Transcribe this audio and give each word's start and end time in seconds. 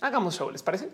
hagamos 0.00 0.36
show, 0.36 0.50
¿les 0.50 0.62
parece? 0.62 0.88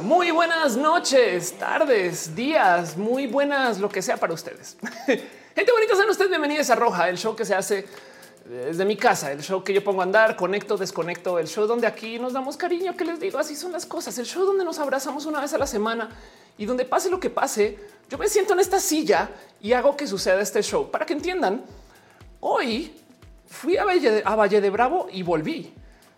Muy 0.00 0.30
buenas 0.30 0.76
noches, 0.76 1.58
tardes, 1.58 2.34
días, 2.36 2.96
muy 2.96 3.26
buenas, 3.26 3.80
lo 3.80 3.88
que 3.88 4.00
sea 4.00 4.16
para 4.16 4.32
ustedes. 4.32 4.76
Gente 5.06 5.72
bonita, 5.72 5.96
sean 5.96 6.08
ustedes 6.08 6.30
bienvenidos 6.30 6.70
a 6.70 6.76
Roja, 6.76 7.08
el 7.08 7.18
show 7.18 7.34
que 7.34 7.44
se 7.44 7.54
hace 7.54 7.86
desde 8.48 8.84
mi 8.86 8.96
casa, 8.96 9.30
el 9.30 9.42
show 9.42 9.62
que 9.62 9.74
yo 9.74 9.84
pongo 9.84 10.00
a 10.00 10.04
andar, 10.04 10.34
conecto, 10.34 10.78
desconecto, 10.78 11.38
el 11.38 11.46
show 11.46 11.66
donde 11.66 11.86
aquí 11.86 12.18
nos 12.18 12.32
damos 12.32 12.56
cariño, 12.56 12.96
que 12.96 13.04
les 13.04 13.20
digo, 13.20 13.38
así 13.38 13.54
son 13.54 13.72
las 13.72 13.84
cosas, 13.84 14.16
el 14.18 14.24
show 14.24 14.44
donde 14.46 14.64
nos 14.64 14.78
abrazamos 14.78 15.26
una 15.26 15.40
vez 15.40 15.52
a 15.52 15.58
la 15.58 15.66
semana 15.66 16.08
y 16.56 16.64
donde 16.64 16.86
pase 16.86 17.10
lo 17.10 17.20
que 17.20 17.28
pase, 17.28 17.78
yo 18.08 18.16
me 18.16 18.26
siento 18.26 18.54
en 18.54 18.60
esta 18.60 18.80
silla 18.80 19.28
y 19.60 19.74
hago 19.74 19.96
que 19.96 20.06
suceda 20.06 20.40
este 20.40 20.62
show. 20.62 20.90
Para 20.90 21.04
que 21.04 21.12
entiendan, 21.12 21.62
hoy 22.40 22.90
fui 23.46 23.76
a 23.76 23.84
Valle 23.84 24.60
de, 24.60 24.70
Bravo 24.70 25.08
y 25.12 25.22
volví 25.22 25.72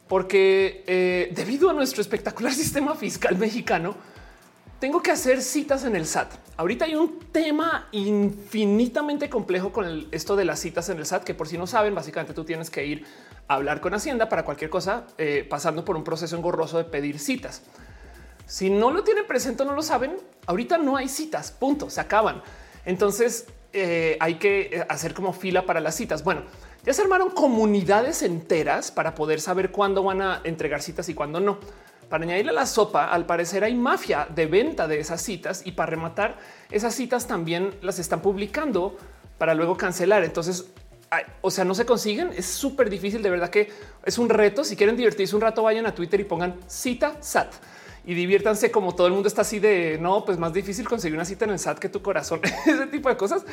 porque 0.06 0.84
eh, 0.86 1.32
debido 1.34 1.68
a 1.68 1.72
nuestro 1.72 2.00
espectacular 2.00 2.52
sistema 2.54 2.94
fiscal 2.94 3.38
mexicano, 3.38 3.96
tengo 4.80 5.02
que 5.02 5.10
hacer 5.10 5.42
citas 5.42 5.84
en 5.84 5.94
el 5.94 6.06
SAT. 6.06 6.32
Ahorita 6.56 6.86
hay 6.86 6.94
un 6.94 7.18
tema 7.30 7.88
infinitamente 7.92 9.28
complejo 9.28 9.72
con 9.72 10.08
esto 10.10 10.36
de 10.36 10.46
las 10.46 10.58
citas 10.58 10.88
en 10.88 10.98
el 10.98 11.06
SAT, 11.06 11.22
que 11.22 11.34
por 11.34 11.46
si 11.46 11.58
no 11.58 11.66
saben, 11.66 11.94
básicamente 11.94 12.32
tú 12.32 12.44
tienes 12.44 12.70
que 12.70 12.86
ir 12.86 13.04
a 13.46 13.54
hablar 13.54 13.82
con 13.82 13.92
Hacienda 13.92 14.30
para 14.30 14.44
cualquier 14.44 14.70
cosa, 14.70 15.04
eh, 15.18 15.46
pasando 15.48 15.84
por 15.84 15.96
un 15.96 16.02
proceso 16.02 16.34
engorroso 16.34 16.78
de 16.78 16.84
pedir 16.84 17.18
citas. 17.18 17.62
Si 18.46 18.70
no 18.70 18.90
lo 18.90 19.04
tienen 19.04 19.26
presente, 19.26 19.64
no 19.66 19.74
lo 19.74 19.82
saben. 19.82 20.16
Ahorita 20.46 20.78
no 20.78 20.96
hay 20.96 21.08
citas, 21.08 21.52
punto, 21.52 21.90
se 21.90 22.00
acaban. 22.00 22.42
Entonces 22.86 23.46
eh, 23.74 24.16
hay 24.18 24.36
que 24.36 24.84
hacer 24.88 25.12
como 25.12 25.34
fila 25.34 25.66
para 25.66 25.80
las 25.80 25.94
citas. 25.94 26.24
Bueno, 26.24 26.42
ya 26.84 26.94
se 26.94 27.02
armaron 27.02 27.30
comunidades 27.30 28.22
enteras 28.22 28.90
para 28.90 29.14
poder 29.14 29.42
saber 29.42 29.70
cuándo 29.70 30.02
van 30.02 30.22
a 30.22 30.40
entregar 30.44 30.80
citas 30.80 31.10
y 31.10 31.14
cuándo 31.14 31.38
no. 31.38 31.58
Para 32.10 32.24
añadirle 32.24 32.50
a 32.50 32.54
la 32.54 32.66
sopa, 32.66 33.06
al 33.06 33.24
parecer 33.24 33.64
hay 33.64 33.74
mafia 33.74 34.26
de 34.34 34.46
venta 34.46 34.86
de 34.86 35.00
esas 35.00 35.22
citas 35.22 35.62
y 35.64 35.72
para 35.72 35.90
rematar 35.90 36.38
esas 36.70 36.94
citas 36.94 37.26
también 37.26 37.72
las 37.80 37.98
están 37.98 38.20
publicando 38.20 38.98
para 39.38 39.54
luego 39.54 39.76
cancelar. 39.76 40.24
Entonces, 40.24 40.66
o 41.40 41.50
sea, 41.50 41.64
no 41.64 41.74
se 41.74 41.86
consiguen. 41.86 42.32
Es 42.36 42.46
súper 42.46 42.90
difícil. 42.90 43.22
De 43.22 43.30
verdad 43.30 43.48
que 43.48 43.72
es 44.04 44.18
un 44.18 44.28
reto. 44.28 44.64
Si 44.64 44.76
quieren 44.76 44.96
divertirse 44.96 45.34
un 45.34 45.40
rato, 45.40 45.62
vayan 45.62 45.86
a 45.86 45.94
Twitter 45.94 46.20
y 46.20 46.24
pongan 46.24 46.56
cita 46.66 47.14
SAT 47.20 47.54
y 48.04 48.14
diviértanse 48.14 48.70
como 48.70 48.94
todo 48.94 49.06
el 49.06 49.12
mundo 49.12 49.28
está 49.28 49.42
así 49.42 49.58
de 49.58 49.98
no, 50.00 50.24
pues 50.24 50.38
más 50.38 50.52
difícil 50.52 50.88
conseguir 50.88 51.14
una 51.16 51.24
cita 51.24 51.44
en 51.44 51.52
el 51.52 51.58
SAT 51.58 51.78
que 51.78 51.88
tu 51.90 52.00
corazón, 52.00 52.40
ese 52.66 52.86
tipo 52.86 53.10
de 53.10 53.16
cosas 53.16 53.44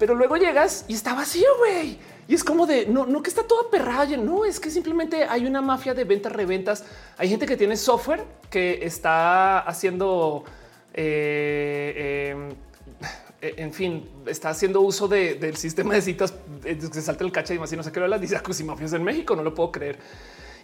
pero 0.00 0.14
luego 0.14 0.36
llegas 0.38 0.86
y 0.88 0.94
está 0.94 1.14
vacío, 1.14 1.46
güey. 1.58 1.98
Y 2.30 2.34
es 2.34 2.44
como 2.44 2.64
de 2.64 2.86
no, 2.86 3.06
no 3.06 3.24
que 3.24 3.28
está 3.28 3.42
todo 3.42 3.66
aperrado. 3.66 4.16
No 4.16 4.44
es 4.44 4.60
que 4.60 4.70
simplemente 4.70 5.24
hay 5.24 5.46
una 5.46 5.60
mafia 5.60 5.94
de 5.94 6.04
ventas, 6.04 6.32
reventas. 6.32 6.84
Hay 7.18 7.28
gente 7.28 7.44
que 7.44 7.56
tiene 7.56 7.76
software 7.76 8.24
que 8.48 8.84
está 8.86 9.58
haciendo, 9.58 10.44
eh, 10.94 12.30
em, 12.30 12.50
eh, 13.42 13.54
en 13.56 13.72
fin, 13.72 14.08
está 14.26 14.50
haciendo 14.50 14.80
uso 14.80 15.08
del 15.08 15.56
sistema 15.56 15.94
de 15.94 16.02
citas 16.02 16.32
eh, 16.64 16.78
que 16.78 17.00
salta 17.00 17.24
el 17.24 17.32
cacha 17.32 17.52
y 17.52 17.58
más 17.58 17.72
y 17.72 17.76
no 17.76 17.82
sé 17.82 17.90
qué 17.90 17.98
lo 17.98 18.06
las 18.06 18.20
dice 18.20 18.40
y 18.60 18.62
mafias 18.62 18.92
en 18.92 19.02
México. 19.02 19.34
No 19.34 19.42
lo 19.42 19.52
puedo 19.52 19.72
creer. 19.72 19.98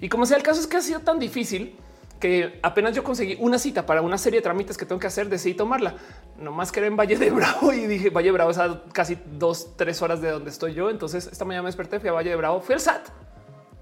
Y 0.01 0.09
como 0.09 0.25
sea 0.25 0.37
el 0.37 0.45
caso 0.45 0.61
es 0.61 0.69
que 0.69 0.77
ha 0.77 0.81
sido 0.81 1.01
tan 1.01 1.19
difícil 1.19 1.75
que 2.19 2.59
apenas 2.63 2.95
yo 2.95 3.05
conseguí 3.05 3.37
una 3.41 3.59
cita 3.59 3.85
para 3.85 4.01
una 4.03 4.19
serie 4.19 4.41
de 4.41 4.43
trámites 4.43 4.77
que 4.77 4.87
tengo 4.87 4.99
que 4.99 5.07
hacer, 5.07 5.29
decidí 5.29 5.55
tomarla. 5.55 5.95
No 6.39 6.53
más 6.53 6.73
que 6.73 6.81
era 6.81 6.87
en 6.87 6.97
Valle 6.97 7.17
de 7.17 7.31
Bravo 7.31 7.73
y 7.73 7.87
dije 7.87 8.11
Valle 8.11 8.29
de 8.29 8.33
Bravo 8.33 8.51
es 8.51 8.59
a 8.59 8.83
casi 8.93 9.19
dos, 9.39 9.77
tres 9.77 10.01
horas 10.03 10.21
de 10.21 10.31
donde 10.31 10.51
estoy 10.51 10.75
yo. 10.75 10.91
Entonces 10.91 11.29
esta 11.31 11.45
mañana 11.45 11.63
me 11.63 11.69
desperté, 11.69 12.01
fui 12.01 12.09
a 12.09 12.13
Valle 12.13 12.31
de 12.31 12.37
Bravo, 12.37 12.61
fui 12.61 12.75
al 12.75 12.81
SAT, 12.81 13.09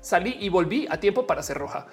salí 0.01 0.37
y 0.41 0.49
volví 0.49 0.87
a 0.91 0.99
tiempo 0.99 1.27
para 1.27 1.41
hacer 1.41 1.59
roja. 1.59 1.87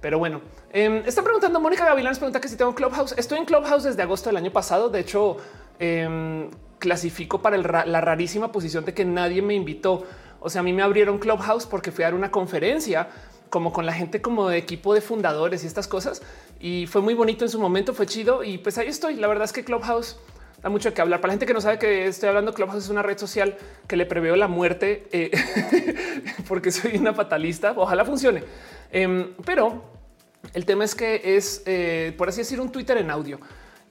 Pero 0.00 0.18
bueno, 0.18 0.40
eh, 0.72 1.02
está 1.06 1.22
preguntando 1.22 1.60
Mónica 1.60 1.84
Gavilán, 1.84 2.14
pregunta 2.14 2.40
que 2.40 2.48
si 2.48 2.56
tengo 2.56 2.74
Clubhouse. 2.74 3.14
Estoy 3.16 3.38
en 3.38 3.46
Clubhouse 3.46 3.84
desde 3.84 4.02
agosto 4.02 4.28
del 4.28 4.36
año 4.36 4.52
pasado. 4.52 4.90
De 4.90 5.00
hecho, 5.00 5.38
em, 5.78 6.50
clasifico 6.78 7.40
para 7.40 7.56
la 7.56 8.00
rarísima 8.00 8.52
posición 8.52 8.84
de 8.84 8.92
que 8.92 9.04
nadie 9.04 9.40
me 9.40 9.54
invitó. 9.54 10.04
O 10.40 10.50
sea, 10.50 10.60
a 10.60 10.62
mí 10.62 10.74
me 10.74 10.82
abrieron 10.82 11.18
Clubhouse 11.18 11.64
porque 11.64 11.90
fui 11.90 12.04
a 12.04 12.08
dar 12.08 12.14
una 12.14 12.30
conferencia 12.30 13.08
como 13.54 13.72
con 13.72 13.86
la 13.86 13.92
gente 13.92 14.20
como 14.20 14.48
de 14.48 14.58
equipo 14.58 14.94
de 14.94 15.00
fundadores 15.00 15.62
y 15.62 15.68
estas 15.68 15.86
cosas. 15.86 16.22
Y 16.58 16.88
fue 16.88 17.02
muy 17.02 17.14
bonito 17.14 17.44
en 17.44 17.48
su 17.48 17.60
momento, 17.60 17.94
fue 17.94 18.04
chido. 18.04 18.42
Y 18.42 18.58
pues 18.58 18.78
ahí 18.78 18.88
estoy. 18.88 19.14
La 19.14 19.28
verdad 19.28 19.44
es 19.44 19.52
que 19.52 19.62
Clubhouse 19.62 20.16
da 20.60 20.70
mucho 20.70 20.92
que 20.92 21.00
hablar. 21.00 21.20
Para 21.20 21.28
la 21.28 21.34
gente 21.34 21.46
que 21.46 21.54
no 21.54 21.60
sabe 21.60 21.78
que 21.78 22.08
estoy 22.08 22.30
hablando, 22.30 22.52
Clubhouse 22.52 22.82
es 22.82 22.90
una 22.90 23.04
red 23.04 23.16
social 23.16 23.56
que 23.86 23.94
le 23.94 24.06
preveo 24.06 24.34
la 24.34 24.48
muerte 24.48 25.06
eh, 25.12 25.30
porque 26.48 26.72
soy 26.72 26.96
una 26.96 27.14
fatalista. 27.14 27.74
Ojalá 27.76 28.04
funcione. 28.04 28.42
Em, 28.90 29.34
pero 29.44 29.84
el 30.52 30.64
tema 30.64 30.82
es 30.82 30.96
que 30.96 31.36
es, 31.36 31.62
eh, 31.64 32.12
por 32.18 32.28
así 32.30 32.40
decir, 32.40 32.60
un 32.60 32.72
Twitter 32.72 32.98
en 32.98 33.08
audio. 33.08 33.38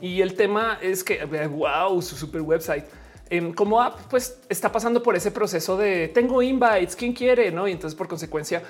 Y 0.02 0.20
el 0.20 0.34
tema 0.34 0.78
es 0.82 1.06
que, 1.06 1.24
wow, 1.24 2.02
su 2.02 2.18
super 2.18 2.42
website. 2.42 2.84
Em, 3.30 3.54
como 3.54 3.82
app, 3.82 3.98
pues 4.10 4.42
está 4.50 4.74
pasando 4.74 5.02
por 5.02 5.16
ese 5.16 5.32
proceso 5.32 5.78
de 5.78 6.10
tengo 6.10 6.42
invites, 6.42 6.98
quién 6.98 7.14
quiere, 7.14 7.50
no? 7.50 7.66
Y 7.66 7.72
entonces, 7.72 7.96
por 7.98 8.10
consecuencia, 8.10 8.62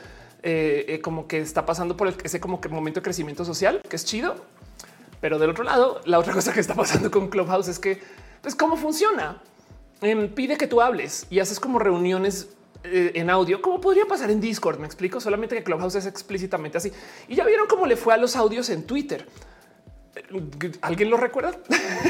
eh, 0.46 0.86
eh, 0.90 1.02
como 1.02 1.26
que 1.26 1.40
está 1.40 1.66
pasando 1.66 1.96
por 1.96 2.14
ese 2.22 2.42
como 2.42 2.60
que 2.60 2.68
momento 2.68 3.00
de 3.00 3.04
crecimiento 3.06 3.46
social, 3.46 3.82
que 3.88 3.96
es 3.96 4.04
chido. 4.04 4.36
Pero 5.22 5.40
del 5.40 5.50
otro 5.50 5.64
lado, 5.64 6.02
la 6.04 6.20
otra 6.20 6.34
cosa 6.34 6.52
que 6.52 6.60
está 6.60 6.76
pasando 6.76 7.10
con 7.10 7.30
Clubhouse 7.30 7.70
es 7.70 7.80
que, 7.80 8.02
pues, 8.42 8.54
cómo 8.54 8.76
funciona. 8.76 9.42
Em, 10.02 10.28
pide 10.28 10.58
que 10.58 10.68
tú 10.68 10.82
hables 10.82 11.28
y 11.30 11.40
haces 11.40 11.62
como 11.62 11.80
reuniones 11.80 12.50
eh, 12.84 13.14
en 13.16 13.30
audio, 13.30 13.62
como 13.62 13.80
podría 13.80 14.06
pasar 14.06 14.32
en 14.32 14.42
Discord. 14.42 14.80
Me 14.80 14.86
explico 14.86 15.22
solamente 15.22 15.56
que 15.56 15.64
Clubhouse 15.64 15.96
es 15.96 16.06
explícitamente 16.06 16.78
así. 16.78 16.92
Y 17.30 17.36
ya 17.36 17.46
vieron 17.46 17.68
cómo 17.68 17.86
le 17.86 17.96
fue 17.96 18.14
a 18.14 18.18
los 18.18 18.36
audios 18.36 18.70
en 18.70 18.84
Twitter. 18.84 19.26
¿Alguien 20.82 21.10
lo 21.10 21.16
recuerda? 21.16 21.54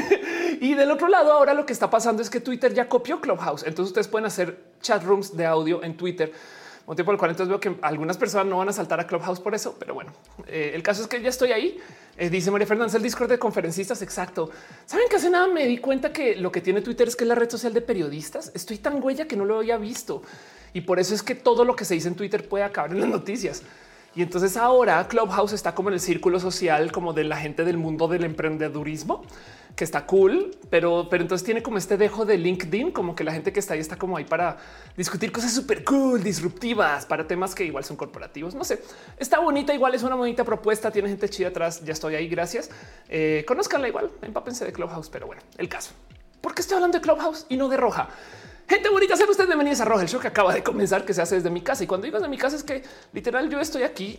y 0.60 0.74
del 0.74 0.90
otro 0.90 1.06
lado, 1.06 1.30
ahora 1.30 1.54
lo 1.54 1.64
que 1.66 1.72
está 1.72 1.88
pasando 1.88 2.20
es 2.20 2.30
que 2.30 2.40
Twitter 2.40 2.74
ya 2.74 2.88
copió 2.88 3.20
Clubhouse. 3.20 3.62
Entonces 3.62 3.90
ustedes 3.90 4.08
pueden 4.08 4.26
hacer 4.26 4.58
chat 4.80 5.04
rooms 5.04 5.36
de 5.36 5.46
audio 5.46 5.84
en 5.84 5.96
Twitter 5.96 6.32
motivo 6.86 7.06
por 7.06 7.14
el 7.14 7.18
cual 7.18 7.30
entonces 7.30 7.48
veo 7.48 7.60
que 7.60 7.76
algunas 7.82 8.16
personas 8.16 8.46
no 8.46 8.58
van 8.58 8.68
a 8.68 8.72
saltar 8.72 9.00
a 9.00 9.06
Clubhouse 9.06 9.40
por 9.40 9.54
eso, 9.54 9.76
pero 9.78 9.94
bueno, 9.94 10.12
eh, 10.46 10.72
el 10.74 10.82
caso 10.82 11.02
es 11.02 11.08
que 11.08 11.20
ya 11.20 11.28
estoy 11.28 11.52
ahí. 11.52 11.78
Eh, 12.16 12.30
dice 12.30 12.50
María 12.50 12.66
Fernández, 12.66 12.94
el 12.94 13.02
Discord 13.02 13.30
de 13.30 13.38
conferencistas. 13.38 14.02
Exacto. 14.02 14.50
Saben 14.86 15.06
que 15.08 15.16
hace 15.16 15.30
nada 15.30 15.48
me 15.48 15.66
di 15.66 15.78
cuenta 15.78 16.12
que 16.12 16.36
lo 16.36 16.52
que 16.52 16.60
tiene 16.60 16.80
Twitter 16.80 17.08
es 17.08 17.16
que 17.16 17.24
es 17.24 17.28
la 17.28 17.34
red 17.34 17.50
social 17.50 17.72
de 17.72 17.80
periodistas. 17.80 18.52
Estoy 18.54 18.78
tan 18.78 19.02
huella 19.02 19.26
que 19.26 19.36
no 19.36 19.44
lo 19.44 19.58
había 19.58 19.76
visto 19.78 20.22
y 20.72 20.82
por 20.82 20.98
eso 20.98 21.14
es 21.14 21.22
que 21.22 21.34
todo 21.34 21.64
lo 21.64 21.74
que 21.76 21.84
se 21.84 21.94
dice 21.94 22.08
en 22.08 22.14
Twitter 22.14 22.48
puede 22.48 22.64
acabar 22.64 22.90
en 22.90 23.00
las 23.00 23.08
noticias. 23.08 23.62
Y 24.16 24.22
entonces 24.22 24.56
ahora 24.56 25.08
Clubhouse 25.08 25.52
está 25.52 25.74
como 25.74 25.88
en 25.88 25.94
el 25.94 26.00
círculo 26.00 26.38
social, 26.38 26.92
como 26.92 27.12
de 27.12 27.24
la 27.24 27.36
gente 27.36 27.64
del 27.64 27.78
mundo 27.78 28.06
del 28.06 28.24
emprendedurismo 28.24 29.24
que 29.76 29.82
está 29.82 30.06
cool, 30.06 30.56
pero, 30.70 31.08
pero 31.10 31.22
entonces 31.22 31.44
tiene 31.44 31.62
como 31.62 31.78
este 31.78 31.96
dejo 31.96 32.24
de 32.24 32.38
LinkedIn, 32.38 32.92
como 32.92 33.16
que 33.16 33.24
la 33.24 33.32
gente 33.32 33.52
que 33.52 33.58
está 33.58 33.74
ahí 33.74 33.80
está 33.80 33.96
como 33.96 34.16
ahí 34.16 34.24
para 34.24 34.56
discutir 34.96 35.32
cosas 35.32 35.52
súper 35.52 35.82
cool, 35.82 36.22
disruptivas, 36.22 37.06
para 37.06 37.26
temas 37.26 37.54
que 37.54 37.64
igual 37.64 37.82
son 37.84 37.96
corporativos. 37.96 38.54
No 38.54 38.62
sé, 38.62 38.80
está 39.18 39.40
bonita, 39.40 39.74
igual 39.74 39.94
es 39.94 40.02
una 40.04 40.14
bonita 40.14 40.44
propuesta, 40.44 40.92
tiene 40.92 41.08
gente 41.08 41.28
chida 41.28 41.48
atrás, 41.48 41.84
ya 41.84 41.92
estoy 41.92 42.14
ahí, 42.14 42.28
gracias. 42.28 42.70
Eh, 43.08 43.44
conozcanla 43.48 43.88
igual, 43.88 44.10
empápense 44.22 44.64
de 44.64 44.72
Clubhouse, 44.72 45.08
pero 45.10 45.26
bueno, 45.26 45.42
el 45.58 45.68
caso. 45.68 45.90
¿Por 46.40 46.54
qué 46.54 46.60
estoy 46.60 46.76
hablando 46.76 46.98
de 46.98 47.02
Clubhouse 47.02 47.46
y 47.48 47.56
no 47.56 47.68
de 47.68 47.76
Roja? 47.76 48.08
Gente 48.66 48.88
bonita, 48.88 49.14
sean 49.16 49.28
ustedes 49.28 49.48
bienvenidos 49.48 49.80
a 49.80 49.84
Roja, 49.84 50.02
el 50.02 50.08
show 50.08 50.20
que 50.20 50.28
acaba 50.28 50.54
de 50.54 50.62
comenzar, 50.62 51.04
que 51.04 51.12
se 51.12 51.20
hace 51.20 51.34
desde 51.34 51.50
mi 51.50 51.60
casa. 51.60 51.84
Y 51.84 51.86
cuando 51.86 52.06
digo 52.06 52.16
desde 52.16 52.30
mi 52.30 52.38
casa 52.38 52.56
es 52.56 52.62
que 52.62 52.82
literal 53.12 53.50
yo 53.50 53.60
estoy 53.60 53.82
aquí, 53.82 54.18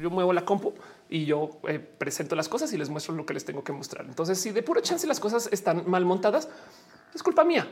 yo 0.00 0.10
muevo 0.10 0.32
la 0.34 0.44
compu 0.44 0.74
y 1.08 1.24
yo 1.24 1.58
eh, 1.68 1.78
presento 1.78 2.34
las 2.34 2.48
cosas 2.48 2.72
y 2.72 2.76
les 2.76 2.88
muestro 2.88 3.14
lo 3.14 3.26
que 3.26 3.34
les 3.34 3.44
tengo 3.44 3.62
que 3.62 3.72
mostrar. 3.72 4.04
Entonces, 4.06 4.38
si 4.38 4.50
de 4.50 4.62
pura 4.62 4.82
chance 4.82 5.06
las 5.06 5.20
cosas 5.20 5.48
están 5.52 5.88
mal 5.88 6.04
montadas, 6.04 6.48
es 7.14 7.22
culpa 7.22 7.44
mía. 7.44 7.68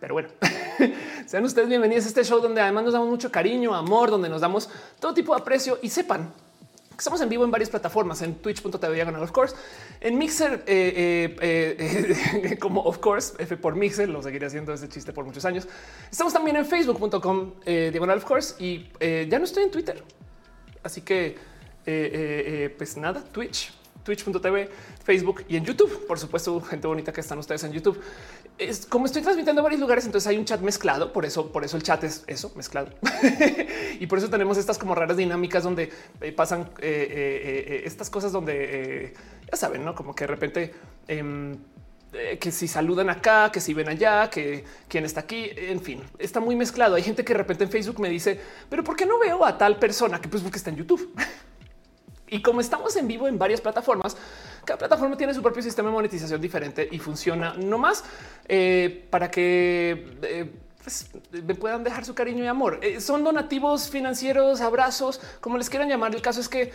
Pero 0.00 0.14
bueno, 0.14 0.30
sean 1.26 1.44
ustedes 1.44 1.68
bienvenidos 1.68 2.06
a 2.06 2.08
este 2.08 2.24
show 2.24 2.40
donde 2.40 2.60
además 2.60 2.84
nos 2.84 2.92
damos 2.92 3.08
mucho 3.08 3.30
cariño, 3.30 3.74
amor, 3.74 4.10
donde 4.10 4.28
nos 4.28 4.40
damos 4.40 4.68
todo 4.98 5.14
tipo 5.14 5.34
de 5.34 5.40
aprecio 5.40 5.78
y 5.80 5.90
sepan 5.90 6.32
Estamos 7.02 7.20
en 7.20 7.28
vivo 7.28 7.44
en 7.44 7.50
varias 7.50 7.68
plataformas, 7.68 8.22
en 8.22 8.36
twitch.tv 8.36 8.94
diagonal 8.94 9.22
of 9.24 9.32
course, 9.32 9.56
en 10.00 10.16
Mixer 10.18 10.62
eh, 10.66 11.36
eh, 11.40 12.58
como 12.60 12.80
of 12.82 12.98
course, 12.98 13.34
F 13.40 13.56
por 13.56 13.74
Mixer, 13.74 14.08
lo 14.08 14.22
seguiré 14.22 14.46
haciendo 14.46 14.72
ese 14.72 14.88
chiste 14.88 15.12
por 15.12 15.24
muchos 15.24 15.44
años. 15.44 15.66
Estamos 16.10 16.32
también 16.32 16.56
en 16.56 16.64
facebook.com 16.64 17.54
diagonal 17.64 18.18
of 18.18 18.24
course 18.24 18.54
y 18.62 18.88
ya 19.00 19.38
no 19.38 19.44
estoy 19.44 19.64
en 19.64 19.70
Twitter. 19.72 20.02
Así 20.84 21.00
que 21.00 21.36
pues 21.84 22.96
nada, 22.96 23.22
Twitch 23.32 23.72
twitch.tv, 24.02 24.68
Facebook 25.04 25.44
y 25.48 25.56
en 25.56 25.64
YouTube. 25.64 26.06
Por 26.06 26.18
supuesto, 26.18 26.60
gente 26.60 26.86
bonita 26.86 27.12
que 27.12 27.20
están 27.20 27.38
ustedes 27.38 27.64
en 27.64 27.72
YouTube. 27.72 28.00
Es 28.58 28.86
como 28.86 29.06
estoy 29.06 29.22
transmitiendo 29.22 29.60
en 29.60 29.64
varios 29.64 29.80
lugares, 29.80 30.04
entonces 30.04 30.28
hay 30.28 30.38
un 30.38 30.44
chat 30.44 30.60
mezclado. 30.60 31.12
Por 31.12 31.24
eso, 31.24 31.50
por 31.50 31.64
eso 31.64 31.76
el 31.76 31.82
chat 31.82 32.02
es 32.04 32.24
eso 32.26 32.52
mezclado. 32.56 32.88
y 34.00 34.06
por 34.06 34.18
eso 34.18 34.28
tenemos 34.28 34.58
estas 34.58 34.78
como 34.78 34.94
raras 34.94 35.16
dinámicas 35.16 35.62
donde 35.64 35.90
eh, 36.20 36.32
pasan 36.32 36.62
eh, 36.78 37.08
eh, 37.78 37.82
estas 37.84 38.10
cosas 38.10 38.32
donde 38.32 39.14
ya 39.50 39.56
saben, 39.56 39.84
no 39.84 39.94
como 39.94 40.14
que 40.14 40.24
de 40.24 40.28
repente 40.28 40.74
em, 41.08 41.56
eh, 42.14 42.36
que 42.38 42.52
si 42.52 42.68
saludan 42.68 43.08
acá, 43.08 43.50
que 43.50 43.58
si 43.58 43.72
ven 43.72 43.88
allá, 43.88 44.28
que 44.28 44.64
quién 44.86 45.06
está 45.06 45.20
aquí, 45.20 45.50
en 45.56 45.80
fin, 45.80 46.02
está 46.18 46.40
muy 46.40 46.54
mezclado. 46.54 46.94
Hay 46.94 47.02
gente 47.02 47.24
que 47.24 47.32
de 47.32 47.38
repente 47.38 47.64
en 47.64 47.70
Facebook 47.70 48.00
me 48.00 48.10
dice, 48.10 48.38
pero 48.68 48.84
¿por 48.84 48.96
qué 48.96 49.06
no 49.06 49.18
veo 49.18 49.46
a 49.46 49.56
tal 49.56 49.78
persona? 49.78 50.20
Que 50.20 50.28
pues 50.28 50.42
porque 50.42 50.58
está 50.58 50.68
en 50.68 50.76
YouTube. 50.76 51.14
y 52.32 52.40
como 52.40 52.60
estamos 52.60 52.96
en 52.96 53.06
vivo 53.06 53.28
en 53.28 53.38
varias 53.38 53.60
plataformas, 53.60 54.16
cada 54.64 54.78
plataforma 54.78 55.16
tiene 55.16 55.34
su 55.34 55.42
propio 55.42 55.62
sistema 55.62 55.90
de 55.90 55.94
monetización 55.94 56.40
diferente 56.40 56.88
y 56.90 56.98
funciona 56.98 57.54
no 57.54 57.76
más 57.76 58.04
eh, 58.48 59.06
para 59.10 59.30
que 59.30 60.50
pues, 60.82 61.10
me 61.30 61.54
puedan 61.54 61.84
dejar 61.84 62.06
su 62.06 62.14
cariño 62.14 62.42
y 62.42 62.46
amor. 62.46 62.80
son 63.00 63.22
donativos 63.22 63.90
financieros, 63.90 64.62
abrazos, 64.62 65.20
como 65.40 65.58
les 65.58 65.68
quieran 65.68 65.88
llamar. 65.88 66.14
El 66.14 66.22
caso 66.22 66.40
es 66.40 66.48
que 66.48 66.72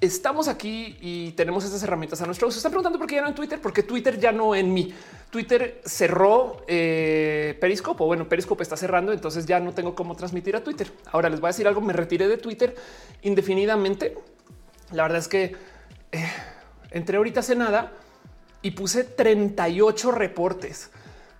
estamos 0.00 0.48
aquí 0.48 0.96
y 1.00 1.30
tenemos 1.32 1.64
estas 1.64 1.82
herramientas 1.82 2.20
a 2.22 2.26
nuestro 2.26 2.48
uso. 2.48 2.56
Están 2.56 2.72
preguntando 2.72 2.98
por 2.98 3.06
qué 3.06 3.16
ya 3.16 3.22
no 3.22 3.28
en 3.28 3.34
Twitter, 3.34 3.60
porque 3.60 3.84
Twitter 3.84 4.18
ya 4.18 4.32
no 4.32 4.54
en 4.54 4.72
mí. 4.74 4.92
Twitter 5.30 5.80
cerró 5.84 6.64
eh, 6.66 7.56
Periscope. 7.60 8.02
Bueno, 8.02 8.28
Periscope 8.28 8.62
está 8.62 8.76
cerrando, 8.76 9.12
entonces 9.12 9.46
ya 9.46 9.60
no 9.60 9.72
tengo 9.72 9.94
cómo 9.94 10.16
transmitir 10.16 10.56
a 10.56 10.64
Twitter. 10.64 10.90
Ahora 11.12 11.28
les 11.28 11.40
voy 11.40 11.48
a 11.48 11.50
decir 11.50 11.68
algo. 11.68 11.80
Me 11.80 11.92
retiré 11.92 12.26
de 12.26 12.36
Twitter 12.36 12.74
indefinidamente. 13.22 14.16
La 14.92 15.04
verdad 15.04 15.18
es 15.18 15.28
que 15.28 15.56
eh, 16.12 16.28
entré 16.90 17.16
ahorita 17.16 17.40
hace 17.40 17.56
nada 17.56 17.92
y 18.62 18.72
puse 18.72 19.04
38 19.04 20.10
reportes 20.12 20.90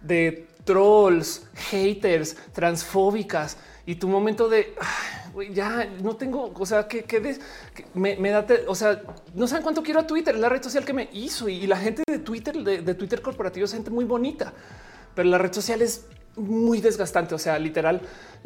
de 0.01 0.49
trolls, 0.65 1.47
haters, 1.71 2.37
transfóbicas 2.53 3.57
y 3.87 3.97
tu 3.97 4.09
momento 4.09 4.49
de 4.49 4.75
ya 5.53 5.89
no 6.03 6.17
tengo, 6.17 6.53
o 6.55 6.67
sea, 6.67 6.87
que, 6.87 7.05
me, 7.95 8.31
da, 8.31 8.45
o 8.69 8.75
sea, 8.75 9.03
no 9.35 9.47
saben 9.47 9.63
cuánto 9.63 9.83
quiero 9.83 10.01
a 10.01 10.07
Twitter, 10.07 10.37
la 10.37 10.49
red 10.49 10.63
social 10.63 10.85
que 10.85 10.93
me 10.93 11.09
hizo 11.13 11.49
y, 11.49 11.67
la 11.67 11.77
gente 11.77 12.03
de 12.07 12.19
Twitter, 12.19 12.55
de, 12.57 12.95
Twitter 12.95 13.23
corporativo 13.23 13.65
es 13.65 13.73
gente 13.73 13.91
muy 13.91 14.05
bonita, 14.05 14.53
pero 15.15 15.29
la 15.29 15.39
red 15.39 15.53
social 15.53 15.81
es 15.81 16.07
muy 16.37 16.81
desgastante. 16.81 17.35
O 17.35 17.39
sea, 17.39 17.59
literal, 17.59 18.01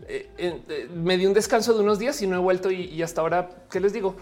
eh, 0.08 0.28
eh, 0.38 0.88
me 0.94 1.16
di 1.16 1.26
un 1.26 1.34
descanso 1.34 1.74
de 1.74 1.80
unos 1.80 1.98
días 1.98 2.20
y 2.22 2.26
no 2.26 2.36
he 2.36 2.40
vuelto. 2.40 2.70
Y, 2.70 3.02
hasta 3.02 3.20
ahora, 3.20 3.48
¿qué 3.70 3.80
les 3.80 3.92
digo? 3.92 4.16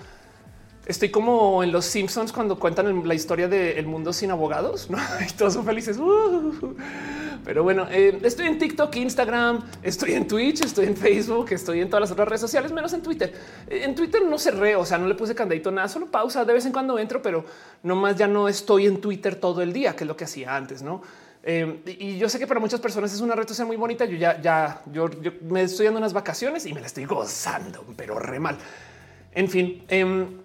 Estoy 0.86 1.10
como 1.10 1.62
en 1.62 1.72
los 1.72 1.86
Simpsons 1.86 2.30
cuando 2.32 2.58
cuentan 2.58 3.08
la 3.08 3.14
historia 3.14 3.48
del 3.48 3.86
mundo 3.86 4.12
sin 4.12 4.30
abogados, 4.30 4.90
¿no? 4.90 4.98
Y 5.28 5.32
todos 5.32 5.54
son 5.54 5.64
felices. 5.64 5.96
Uh, 5.96 6.74
pero 7.44 7.62
bueno, 7.62 7.86
eh, 7.90 8.18
estoy 8.22 8.46
en 8.46 8.58
TikTok, 8.58 8.94
Instagram, 8.96 9.62
estoy 9.82 10.12
en 10.12 10.26
Twitch, 10.26 10.62
estoy 10.62 10.86
en 10.86 10.96
Facebook, 10.96 11.52
estoy 11.52 11.80
en 11.80 11.88
todas 11.88 12.02
las 12.02 12.10
otras 12.10 12.28
redes 12.28 12.40
sociales, 12.40 12.72
menos 12.72 12.92
en 12.92 13.02
Twitter. 13.02 13.32
Eh, 13.66 13.82
en 13.84 13.94
Twitter 13.94 14.22
no 14.22 14.38
cerré, 14.38 14.76
o 14.76 14.84
sea, 14.84 14.98
no 14.98 15.06
le 15.06 15.14
puse 15.14 15.34
candadito 15.34 15.70
nada, 15.70 15.88
solo 15.88 16.06
pausa. 16.06 16.44
De 16.44 16.52
vez 16.52 16.66
en 16.66 16.72
cuando 16.72 16.98
entro, 16.98 17.20
pero 17.22 17.44
nomás 17.82 18.16
ya 18.16 18.26
no 18.26 18.48
estoy 18.48 18.86
en 18.86 19.00
Twitter 19.00 19.36
todo 19.36 19.62
el 19.62 19.72
día, 19.72 19.96
que 19.96 20.04
es 20.04 20.08
lo 20.08 20.16
que 20.16 20.24
hacía 20.24 20.54
antes, 20.54 20.82
no? 20.82 21.02
Eh, 21.42 21.96
y 21.98 22.16
yo 22.16 22.30
sé 22.30 22.38
que 22.38 22.46
para 22.46 22.58
muchas 22.58 22.80
personas 22.80 23.12
es 23.12 23.20
una 23.20 23.34
red 23.34 23.46
social 23.46 23.66
muy 23.66 23.76
bonita. 23.76 24.06
Yo 24.06 24.16
ya, 24.16 24.40
ya, 24.40 24.80
yo, 24.90 25.10
me 25.42 25.62
estoy 25.62 25.84
dando 25.84 25.98
unas 25.98 26.14
vacaciones 26.14 26.64
y 26.64 26.72
me 26.72 26.80
la 26.80 26.86
estoy 26.86 27.04
gozando, 27.04 27.84
pero 27.96 28.18
re 28.18 28.40
mal. 28.40 28.56
En 29.34 29.50
fin, 29.50 29.84
em, 29.88 30.43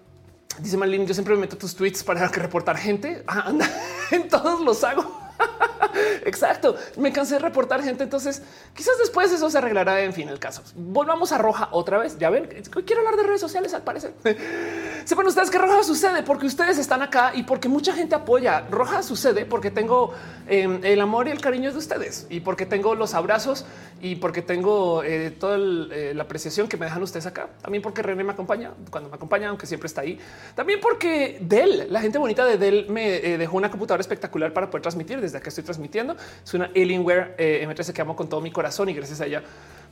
dice 0.62 0.76
Marlene, 0.76 1.06
yo 1.06 1.14
siempre 1.14 1.34
me 1.34 1.40
meto 1.42 1.56
tus 1.56 1.74
tweets 1.74 2.04
para 2.04 2.28
reportar 2.28 2.76
gente. 2.76 3.22
Ah, 3.26 3.44
anda, 3.46 3.68
en 4.10 4.28
todos 4.28 4.60
los 4.60 4.82
hago. 4.84 5.29
Exacto. 6.24 6.76
Me 6.96 7.12
cansé 7.12 7.34
de 7.34 7.40
reportar 7.40 7.82
gente. 7.82 8.04
Entonces, 8.04 8.42
quizás 8.74 8.98
después 8.98 9.32
eso 9.32 9.50
se 9.50 9.58
arreglará. 9.58 10.02
En 10.02 10.12
fin, 10.12 10.28
el 10.28 10.38
caso. 10.38 10.62
Volvamos 10.74 11.32
a 11.32 11.38
Roja 11.38 11.68
otra 11.72 11.98
vez. 11.98 12.18
Ya 12.18 12.30
ven, 12.30 12.48
quiero 12.86 13.00
hablar 13.00 13.16
de 13.16 13.24
redes 13.24 13.40
sociales 13.40 13.74
al 13.74 13.82
parecer. 13.82 14.14
Sepan 15.04 15.26
ustedes 15.26 15.50
que 15.50 15.58
Roja 15.58 15.82
sucede 15.82 16.22
porque 16.22 16.46
ustedes 16.46 16.78
están 16.78 17.02
acá 17.02 17.32
y 17.34 17.42
porque 17.42 17.68
mucha 17.68 17.92
gente 17.92 18.14
apoya. 18.14 18.66
Roja 18.70 19.02
sucede 19.02 19.44
porque 19.44 19.70
tengo 19.70 20.12
em, 20.46 20.80
el 20.84 21.00
amor 21.00 21.28
y 21.28 21.30
el 21.30 21.40
cariño 21.40 21.72
de 21.72 21.78
ustedes 21.78 22.26
y 22.30 22.40
porque 22.40 22.66
tengo 22.66 22.94
los 22.94 23.14
abrazos 23.14 23.64
y 24.02 24.16
porque 24.16 24.42
tengo 24.42 25.02
eh, 25.02 25.30
toda 25.30 25.56
eh, 25.56 26.12
la 26.14 26.22
apreciación 26.22 26.68
que 26.68 26.76
me 26.76 26.86
dejan 26.86 27.02
ustedes 27.02 27.26
acá. 27.26 27.48
También 27.62 27.82
porque 27.82 28.02
René 28.02 28.24
me 28.24 28.32
acompaña 28.32 28.72
cuando 28.90 29.10
me 29.10 29.16
acompaña, 29.16 29.48
aunque 29.48 29.66
siempre 29.66 29.86
está 29.86 30.02
ahí. 30.02 30.18
También 30.54 30.80
porque 30.80 31.38
Dell, 31.40 31.86
la 31.90 32.00
gente 32.00 32.18
bonita 32.18 32.44
de 32.44 32.56
Dell, 32.56 32.86
me 32.88 33.16
eh, 33.16 33.38
dejó 33.38 33.56
una 33.56 33.70
computadora 33.70 34.00
espectacular 34.00 34.52
para 34.52 34.70
poder 34.70 34.82
transmitir 34.82 35.20
que 35.38 35.50
estoy 35.50 35.62
transmitiendo. 35.62 36.16
Es 36.44 36.54
una 36.54 36.64
Alienware 36.66 37.36
M13 37.38 37.92
que 37.92 38.02
amo 38.02 38.16
con 38.16 38.28
todo 38.28 38.40
mi 38.40 38.50
corazón 38.50 38.88
y 38.88 38.94
gracias 38.94 39.20
a 39.20 39.26
ella 39.26 39.42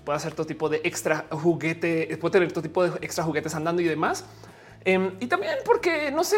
puedo 0.05 0.17
hacer 0.17 0.35
todo 0.35 0.47
tipo 0.47 0.69
de 0.69 0.81
extra 0.85 1.27
juguete, 1.31 2.17
puedo 2.21 2.33
tener 2.33 2.51
todo 2.51 2.63
tipo 2.63 2.83
de 2.83 2.99
extra 3.05 3.23
juguetes 3.23 3.55
andando 3.55 3.83
y 3.83 3.85
demás. 3.85 4.25
Em, 4.85 5.13
y 5.21 5.27
también 5.27 5.57
porque, 5.65 6.11
no 6.11 6.25
sé, 6.25 6.37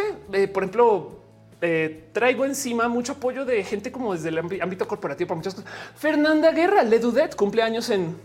por 0.52 0.64
ejemplo, 0.64 1.20
eh, 1.62 2.08
traigo 2.12 2.44
encima 2.46 2.88
mucho 2.88 3.12
apoyo 3.12 3.44
de 3.44 3.62
gente 3.64 3.92
como 3.92 4.14
desde 4.14 4.30
el 4.30 4.38
ámbito 4.60 4.88
corporativo 4.88 5.28
para 5.28 5.36
muchas 5.36 5.54
cosas. 5.54 5.70
Fernanda 5.94 6.52
Guerra, 6.52 6.82
Le 6.82 6.98
Dudet, 6.98 7.36
cumpleaños 7.36 7.90
en 7.90 8.16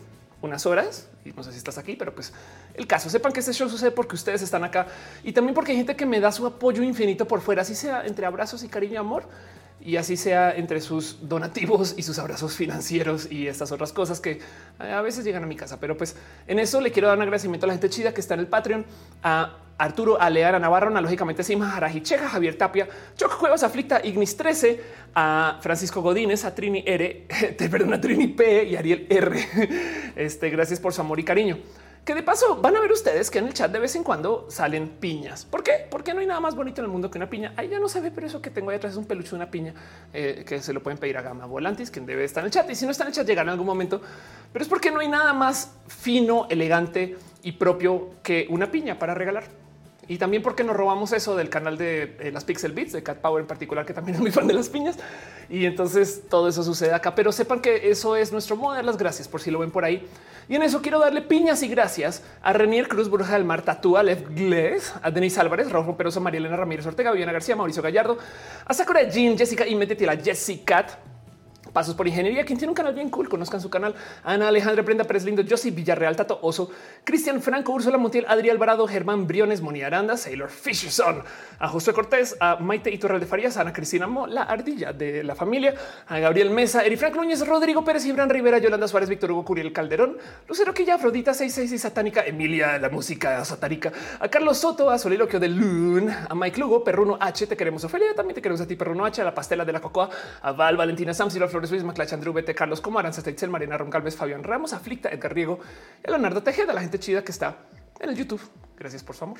unas 0.41 0.65
horas 0.65 1.09
y 1.25 1.31
no 1.31 1.43
sé 1.43 1.51
si 1.51 1.57
estás 1.57 1.77
aquí, 1.77 1.95
pero 1.95 2.13
pues 2.13 2.31
el 2.75 2.87
caso 2.87 3.09
sepan 3.09 3.33
que 3.33 3.39
este 3.41 3.51
show 3.51 3.67
sucede 3.67 3.91
porque 3.91 4.15
ustedes 4.15 4.41
están 4.41 4.63
acá 4.63 4.87
y 5.23 5.33
también 5.33 5.53
porque 5.53 5.71
hay 5.71 5.77
gente 5.77 5.95
que 5.95 6.05
me 6.05 6.19
da 6.19 6.31
su 6.31 6.45
apoyo 6.45 6.83
infinito 6.83 7.27
por 7.27 7.41
fuera, 7.41 7.63
así 7.63 7.75
sea 7.75 8.05
entre 8.05 8.25
abrazos 8.25 8.63
y 8.63 8.69
cariño 8.69 8.93
y 8.93 8.97
amor 8.97 9.23
y 9.85 9.97
así 9.97 10.17
sea 10.17 10.55
entre 10.55 10.81
sus 10.81 11.29
donativos 11.29 11.93
y 11.95 12.01
sus 12.01 12.17
abrazos 12.17 12.55
financieros 12.55 13.31
y 13.31 13.47
estas 13.47 13.71
otras 13.71 13.93
cosas 13.93 14.19
que 14.19 14.39
a 14.79 15.01
veces 15.01 15.23
llegan 15.23 15.43
a 15.43 15.47
mi 15.47 15.55
casa. 15.55 15.79
Pero 15.79 15.95
pues 15.95 16.15
en 16.47 16.57
eso 16.57 16.81
le 16.81 16.91
quiero 16.91 17.07
dar 17.07 17.17
un 17.17 17.21
agradecimiento 17.21 17.65
a 17.65 17.67
la 17.67 17.73
gente 17.73 17.89
chida 17.89 18.13
que 18.13 18.19
está 18.19 18.33
en 18.33 18.39
el 18.39 18.47
Patreon, 18.47 18.83
a 19.21 19.57
Arturo 19.77 20.19
Aleara 20.19 20.57
Navarro, 20.57 20.87
analógicamente 20.87 21.43
Sima 21.43 21.69
Jarajicheja, 21.69 22.29
Javier 22.29 22.57
Tapia, 22.57 22.87
Choc 23.15 23.37
Cuevas 23.37 23.61
Aflicta, 23.61 24.01
Ignis 24.03 24.35
13, 24.35 24.81
a 25.13 25.59
Francisco 25.61 26.01
Godínez, 26.01 26.45
a 26.45 26.55
Trini 26.55 26.83
R, 26.85 27.27
perdón, 27.57 27.93
a 27.93 28.01
Trini 28.01 28.27
P 28.27 28.63
y 28.63 28.75
Ariel 28.75 29.05
R. 29.09 29.45
Este, 30.15 30.49
gracias 30.49 30.79
por 30.79 30.93
su 30.93 31.01
amor 31.01 31.19
y 31.19 31.23
cariño. 31.23 31.57
Que 32.05 32.13
de 32.13 32.21
paso 32.21 32.57
van 32.57 32.75
a 32.75 32.79
ver 32.79 32.91
ustedes 32.91 33.31
que 33.31 33.39
en 33.39 33.47
el 33.47 33.53
chat 33.55 33.71
de 33.71 33.79
vez 33.79 33.95
en 33.95 34.03
cuando 34.03 34.45
salen 34.51 34.89
piñas. 34.89 35.43
¿Por 35.43 35.63
qué? 35.63 35.87
Porque 35.89 36.13
no 36.13 36.19
hay 36.19 36.27
nada 36.27 36.39
más 36.39 36.55
bonito 36.55 36.79
en 36.81 36.85
el 36.85 36.91
mundo 36.91 37.09
que 37.09 37.17
una 37.17 37.27
piña. 37.27 37.55
Ahí 37.57 37.67
ya 37.67 37.79
no 37.79 37.89
se 37.89 37.99
ve, 37.99 38.11
pero 38.11 38.27
eso 38.27 38.43
que 38.43 38.51
tengo 38.51 38.69
ahí 38.69 38.77
atrás 38.77 38.91
es 38.93 38.97
un 38.97 39.05
peluche 39.05 39.31
de 39.31 39.37
una 39.37 39.49
piña 39.49 39.73
eh, 40.13 40.43
que 40.45 40.61
se 40.61 40.71
lo 40.71 40.83
pueden 40.83 40.99
pedir 40.99 41.17
a 41.17 41.23
Gama 41.23 41.47
Volantis, 41.47 41.89
quien 41.89 42.05
debe 42.05 42.23
estar 42.23 42.43
en 42.43 42.45
el 42.45 42.51
chat. 42.51 42.69
Y 42.69 42.75
si 42.75 42.85
no 42.85 42.91
está 42.91 43.05
en 43.05 43.07
el 43.07 43.15
chat, 43.15 43.25
llegará 43.25 43.47
en 43.47 43.53
algún 43.53 43.65
momento. 43.65 44.03
Pero 44.53 44.61
es 44.61 44.69
porque 44.69 44.91
no 44.91 44.99
hay 44.99 45.07
nada 45.07 45.33
más 45.33 45.73
fino, 45.87 46.45
elegante 46.51 47.17
y 47.41 47.53
propio 47.53 48.11
que 48.21 48.45
una 48.51 48.69
piña 48.69 48.99
para 48.99 49.15
regalar. 49.15 49.45
Y 50.07 50.19
también 50.19 50.43
porque 50.43 50.63
nos 50.63 50.75
robamos 50.75 51.11
eso 51.11 51.35
del 51.35 51.49
canal 51.49 51.75
de 51.75 52.17
eh, 52.19 52.31
las 52.31 52.43
Pixel 52.43 52.73
Beats 52.73 52.93
de 52.93 53.01
Cat 53.01 53.17
Power 53.17 53.41
en 53.41 53.47
particular, 53.47 53.83
que 53.83 53.95
también 53.95 54.17
es 54.17 54.21
muy 54.21 54.29
fan 54.29 54.45
de 54.45 54.53
las 54.53 54.69
piñas. 54.69 54.99
Y 55.49 55.65
entonces 55.65 56.23
todo 56.29 56.47
eso 56.47 56.63
sucede 56.63 56.93
acá. 56.93 57.15
Pero 57.15 57.31
sepan 57.31 57.61
que 57.61 57.89
eso 57.89 58.15
es 58.15 58.31
nuestro 58.31 58.55
modo 58.55 58.75
de 58.75 58.83
las 58.83 58.97
gracias 58.97 59.27
por 59.27 59.41
si 59.41 59.51
lo 59.51 59.59
ven 59.59 59.71
por 59.71 59.85
ahí. 59.85 60.07
Y 60.47 60.55
en 60.55 60.61
eso 60.61 60.81
quiero 60.81 60.99
darle 60.99 61.21
piñas 61.21 61.63
y 61.63 61.67
gracias 61.67 62.21
a 62.43 62.53
Renier 62.53 62.87
Cruz, 62.87 63.09
Bruja 63.09 63.33
del 63.33 63.45
Mar, 63.45 63.63
Tatúa, 63.63 64.03
Lev 64.03 64.29
Gles, 64.35 64.93
a 65.01 65.09
Denise 65.09 65.39
Álvarez, 65.39 65.71
Rojo 65.71 65.97
Peroso, 65.97 66.21
María 66.21 66.39
Elena 66.39 66.55
Ramírez 66.55 66.85
Ortega, 66.85 67.11
Viviana 67.11 67.31
García, 67.31 67.55
Mauricio 67.55 67.81
Gallardo, 67.81 68.17
a 68.65 68.73
Sakura 68.73 69.09
Jean, 69.09 69.35
Jessica 69.37 69.67
y 69.67 69.73
métete 69.75 70.05
la 70.05 70.15
Jessica 70.15 70.85
Pasos 71.75 71.93
por 71.93 72.07
Ingeniería, 72.07 72.45
quien 72.45 72.57
tiene 72.57 72.71
un 72.71 72.75
canal 72.75 72.93
bien 72.93 73.09
cool, 73.09 73.27
conozcan 73.27 73.59
su 73.59 73.69
canal. 73.69 73.95
Ana 74.23 74.47
Alejandra 74.47 74.81
Prenda 74.85 75.03
Pérez 75.03 75.25
Lindo, 75.25 75.43
Josie 75.45 75.71
Villarreal, 75.71 76.15
Tato 76.15 76.39
Oso, 76.41 76.71
Cristian 77.03 77.41
Franco, 77.41 77.73
Úrsula 77.73 77.97
Montiel, 77.97 78.23
Adrián 78.29 78.55
Alvarado, 78.55 78.87
Germán 78.87 79.27
Briones, 79.27 79.59
Moni 79.59 79.81
Aranda, 79.81 80.15
Sailor 80.15 80.49
Fisherson, 80.49 81.21
a 81.59 81.67
José 81.67 81.91
Cortés, 81.91 82.37
a 82.39 82.55
Maite 82.55 82.91
Iturral 82.91 83.19
de 83.19 83.25
Farías, 83.25 83.57
a 83.57 83.61
Ana 83.61 83.73
Cristina 83.73 84.07
Mo, 84.07 84.25
la 84.25 84.43
ardilla 84.43 84.93
de 84.93 85.21
la 85.25 85.35
familia, 85.35 85.75
a 86.07 86.17
Gabriel 86.17 86.49
Mesa, 86.49 86.85
Eri 86.85 86.95
Frank 86.95 87.13
Núñez, 87.17 87.45
Rodrigo 87.45 87.83
Pérez, 87.83 88.05
Ibran 88.05 88.29
Rivera, 88.29 88.57
Yolanda 88.57 88.87
Suárez, 88.87 89.09
Víctor 89.09 89.33
Hugo 89.33 89.43
Curiel 89.43 89.73
Calderón, 89.73 90.17
Lucero 90.47 90.73
Quilla, 90.73 90.95
Afrodita 90.95 91.33
666 91.33 91.81
Satánica, 91.81 92.25
Emilia, 92.25 92.79
la 92.79 92.87
música 92.87 93.43
satánica, 93.43 93.91
a 94.21 94.29
Carlos 94.29 94.57
Soto, 94.59 94.89
a 94.89 94.97
Soliloquio 94.97 95.41
de 95.41 95.49
Lun, 95.49 96.09
a 96.09 96.33
Mike 96.33 96.57
Lugo, 96.57 96.85
Perruno 96.85 97.17
H, 97.19 97.47
te 97.47 97.57
queremos 97.57 97.83
Ofelia, 97.83 98.15
también 98.15 98.35
te 98.35 98.41
queremos 98.41 98.61
a 98.61 98.65
ti, 98.65 98.77
Perruno 98.77 99.03
H, 99.03 99.21
a 99.21 99.25
la 99.25 99.35
pastela 99.35 99.65
de 99.65 99.73
la 99.73 99.81
cocoa, 99.81 100.09
a 100.41 100.53
Val, 100.53 100.77
Valentina 100.77 101.13
Sam, 101.13 101.29
Silva 101.29 101.49
Flores 101.49 101.64
Luis, 101.71 101.83
Maclach, 101.83 102.11
Andrew 102.13 102.33
Carlos 102.55 102.81
como 102.81 102.99
Aranza 102.99 103.21
Teitzel, 103.21 103.49
Marina 103.49 103.77
Roncalves, 103.77 104.15
Fabián 104.15 104.43
Ramos, 104.43 104.73
Aflicta, 104.73 105.09
Edgar 105.09 105.33
Riego, 105.33 105.59
Leonardo 106.03 106.43
Tejeda, 106.43 106.73
la 106.73 106.81
gente 106.81 106.99
chida 106.99 107.23
que 107.23 107.31
está 107.31 107.57
en 107.99 108.09
el 108.09 108.15
YouTube. 108.15 108.41
Gracias 108.77 109.03
por 109.03 109.15
su 109.15 109.23
amor. 109.23 109.39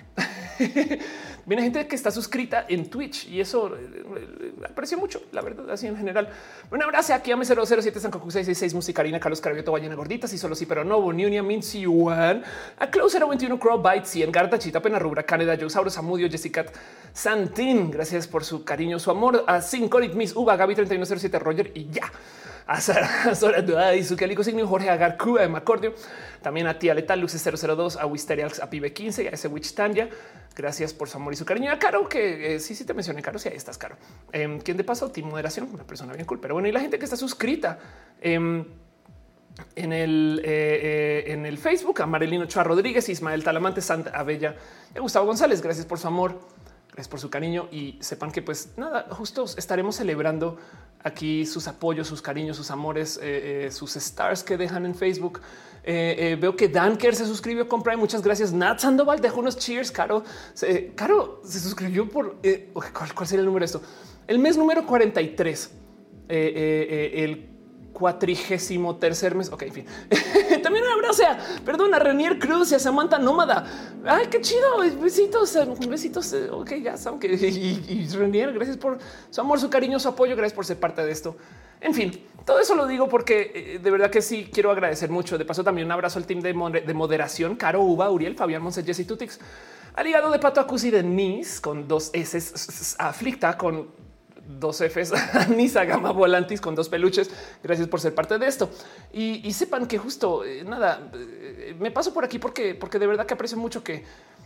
Viene 1.46 1.64
gente 1.64 1.88
que 1.88 1.96
está 1.96 2.10
suscrita 2.10 2.66
en 2.70 2.90
Twitch 2.90 3.28
y 3.28 3.42
eso 3.42 3.76
eh, 3.76 4.54
aprecio 4.70 4.98
mucho, 4.98 5.24
la 5.34 5.42
verdad, 5.42 5.70
así 5.70 5.88
en 5.88 5.98
general. 5.98 6.30
Un 6.72 6.82
abrazo 6.82 7.14
aquí 7.14 7.34
a 7.34 7.36
007 7.36 8.00
San 8.00 8.12
666 8.14 8.74
Musicarina, 8.74 9.20
Carlos 9.20 9.42
Carabioto, 9.42 9.74
Ballena 9.74 9.96
Gorditas 9.96 10.32
y 10.32 10.38
solo 10.38 10.56
sí, 10.56 10.66
pero 10.66 10.86
no, 10.86 11.00
Union 11.00 11.46
Mincy 11.46 11.86
One, 11.86 12.44
a 12.80 12.90
Close 12.90 13.20
021 13.20 13.60
Crow 13.60 13.84
Bites 13.84 14.16
y 14.16 14.24
en 14.24 14.32
Garta 14.32 14.58
Chita 14.58 14.82
Pena 14.82 15.00
Rubra, 15.00 15.24
Caneda, 15.24 15.58
Josauro, 15.60 15.90
Samudio, 15.90 16.30
Jessica 16.30 16.66
Santín. 17.12 17.92
Gracias 17.92 18.28
por 18.28 18.46
su 18.46 18.64
cariño, 18.64 19.00
su 19.00 19.12
amor 19.12 19.44
a 19.48 19.62
Synchonic 19.62 20.14
Miss 20.14 20.34
Uva, 20.34 20.56
Gaby 20.56 20.76
3107 20.76 21.40
Roger 21.40 21.72
y 21.76 21.90
ya. 21.90 22.10
A 22.68 22.82
Sara 22.82 23.96
y 23.96 24.04
su 24.04 24.16
Calico 24.16 24.44
Signo, 24.44 24.68
Jorge 24.68 24.90
Agar, 24.90 25.18
Cuba 25.18 25.42
de 25.42 25.48
Macordio, 25.48 25.94
también 26.42 26.68
a 26.68 26.80
Tía 26.80 26.94
Letal, 26.94 27.20
Luces 27.20 27.44
002, 27.44 27.98
a 27.98 28.06
Wisterials, 28.06 28.62
a 28.62 28.70
Pibe 28.70 28.94
15, 28.94 29.30
a 29.30 29.32
ese 29.32 29.48
Witch 29.48 29.74
Tanya. 29.74 30.10
Gracias 30.56 30.94
por 30.94 31.10
su 31.10 31.18
amor 31.18 31.34
y 31.34 31.36
su 31.36 31.46
cariño. 31.46 31.72
A 31.72 31.80
Caro, 31.80 32.08
que 32.08 32.56
eh, 32.56 32.60
sí, 32.60 32.76
sí 32.76 32.86
te 32.86 32.94
mencioné, 32.94 33.22
Caro, 33.22 33.40
si 33.40 33.50
ahí 33.50 33.58
estás, 33.58 33.78
Caro. 33.78 33.98
Eh, 34.32 34.60
quien 34.64 34.78
de 34.78 34.84
paso, 34.84 35.12
Team 35.12 35.30
Moderación, 35.30 35.70
una 35.74 35.84
persona 35.84 36.14
bien 36.14 36.26
cool. 36.26 36.40
Pero 36.40 36.54
bueno, 36.56 36.68
y 36.68 36.72
la 36.72 36.80
gente 36.80 36.98
que 36.98 37.06
está 37.06 37.18
suscrita. 37.18 37.80
Em, 38.22 38.66
en 39.76 39.94
el, 39.94 40.42
eh, 40.44 41.24
eh, 41.28 41.34
en 41.34 41.46
el 41.46 41.58
Facebook 41.58 42.02
a 42.02 42.06
Marilino 42.06 42.46
Chua 42.46 42.64
Rodríguez, 42.64 43.08
Ismael 43.10 43.44
Talamante, 43.44 43.82
Santa 43.82 44.12
Abella, 44.12 44.56
y 44.94 45.00
Gustavo 45.00 45.26
González. 45.26 45.62
Gracias 45.62 45.86
por 45.86 46.00
su 46.00 46.08
amor, 46.08 46.40
gracias 46.96 47.10
por 47.10 47.20
su 47.20 47.30
cariño 47.30 47.68
y 47.72 47.98
sepan 48.00 48.32
que 48.32 48.42
pues 48.42 48.70
nada, 48.78 49.06
justo 49.12 49.46
estaremos 49.58 49.98
celebrando 49.98 50.58
aquí 51.04 51.46
sus 51.46 51.68
apoyos, 51.68 52.08
sus 52.08 52.22
cariños, 52.22 52.58
sus 52.58 52.72
amores, 52.72 53.20
eh, 53.22 53.70
sus 53.72 53.96
stars 53.96 54.44
que 54.44 54.58
dejan 54.58 54.86
en 54.86 54.96
Facebook. 54.96 55.42
veo 55.86 56.56
que 56.56 56.68
Danker 56.68 57.16
se 57.16 57.25
suscribió 57.25 57.68
con 57.68 57.84
Prime. 57.84 57.98
Muchas 57.98 58.24
gracias. 58.24 58.52
Nat 58.52 58.80
Sandoval 58.80 59.22
dejó 59.22 59.42
unos 59.42 59.58
cheers. 59.58 59.92
Caro, 59.92 60.24
Caro 60.96 61.42
se 61.46 61.60
suscribió 61.60 62.10
por 62.10 62.38
¿cuál, 62.74 63.14
¿cuál, 63.14 63.28
sería 63.28 63.42
el 63.42 63.46
número 63.46 63.62
de 63.62 63.66
esto? 63.66 63.82
El 64.25 64.40
mes 64.40 64.58
número 64.58 64.86
43. 64.88 65.72
el 66.28 67.55
cuatrigésimo 67.96 68.98
tercer 68.98 69.36
mes. 69.36 69.50
Ok, 69.50 69.62
en 69.64 69.72
fin. 69.72 69.86
También 70.64 70.84
un 70.86 70.92
abrazo 70.92 71.24
a, 71.25 71.38
perdón, 71.64 71.94
a 71.94 72.00
Renier 72.00 72.38
Cruz 72.38 72.74
y 72.74 72.75
a 72.75 72.80
Samantha 72.80 73.18
Nómada. 73.18 73.66
Ay, 74.06 74.28
qué 74.30 74.42
chido. 74.42 74.80
Besitos, 75.02 75.56
eh, 75.56 75.66
besitos. 75.88 76.34
Eh, 76.34 76.50
ok, 76.52 76.74
ya 76.84 76.98
saben 76.98 77.20
que 77.20 77.28
y, 77.28 78.08
Renier, 78.10 78.52
gracias 78.52 78.75
por 78.75 79.00
su 79.30 79.40
amor, 79.40 79.60
su 79.62 79.70
cariño, 79.70 79.98
su 79.98 80.10
apoyo. 80.10 80.36
Gracias 80.36 80.54
por 80.54 80.66
ser 80.66 80.78
parte 80.78 81.06
de 81.06 81.12
esto. 81.12 81.38
En 81.80 81.94
fin, 81.94 82.12
todo 82.46 82.60
eso 82.60 82.75
lo 82.75 82.86
digo 82.86 83.08
porque 83.08 83.52
eh, 83.56 83.80
de 83.82 83.92
verdad 83.92 84.10
que 84.10 84.22
sí 84.22 84.50
quiero 84.52 84.72
agradecer 84.72 85.10
mucho. 85.10 85.38
De 85.38 85.46
paso, 85.46 85.64
también 85.64 85.88
un 85.88 85.94
abrazo 85.94 86.20
al 86.20 86.25
team 86.25 86.42
de, 86.42 86.54
moderación, 86.54 87.56
Caro 87.56 87.82
Uva, 87.82 88.12
Uriel, 88.12 88.36
Fabián 88.36 88.62
Monse, 88.62 88.84
Jesse 88.84 89.08
Tutix, 89.08 89.40
aliado 89.94 90.32
de 90.32 90.40
Pato 90.40 90.60
Acusi 90.60 90.92
de 90.92 91.02
Nis 91.02 91.62
con 91.62 91.88
dos 91.88 92.10
S, 92.14 92.96
aflicta 93.00 93.58
con 93.58 93.88
dos 94.48 94.82
Fs, 94.82 95.14
Nisa 95.50 95.86
Gama 95.86 96.12
Volantis 96.12 96.62
con 96.62 96.75
dos 96.75 96.90
peluches. 96.90 97.30
Gracias 97.64 97.88
por 97.88 98.00
ser 98.00 98.14
parte 98.14 98.38
de 98.38 98.48
esto. 98.48 98.70
Y, 99.14 99.52
sepan 99.54 99.88
que 99.88 99.98
justo 99.98 100.44
eh, 100.44 100.64
nada, 100.64 101.10
eh, 101.14 101.75
me 101.80 101.92
paso 101.92 102.14
por 102.14 102.25
aquí 102.25 102.40
porque, 102.40 102.75
porque 102.75 103.00
de 103.00 103.08
verdad 103.08 103.25
que 103.25 103.34
aprecio 103.34 103.58
mucho 103.58 103.84
que 103.84 104.04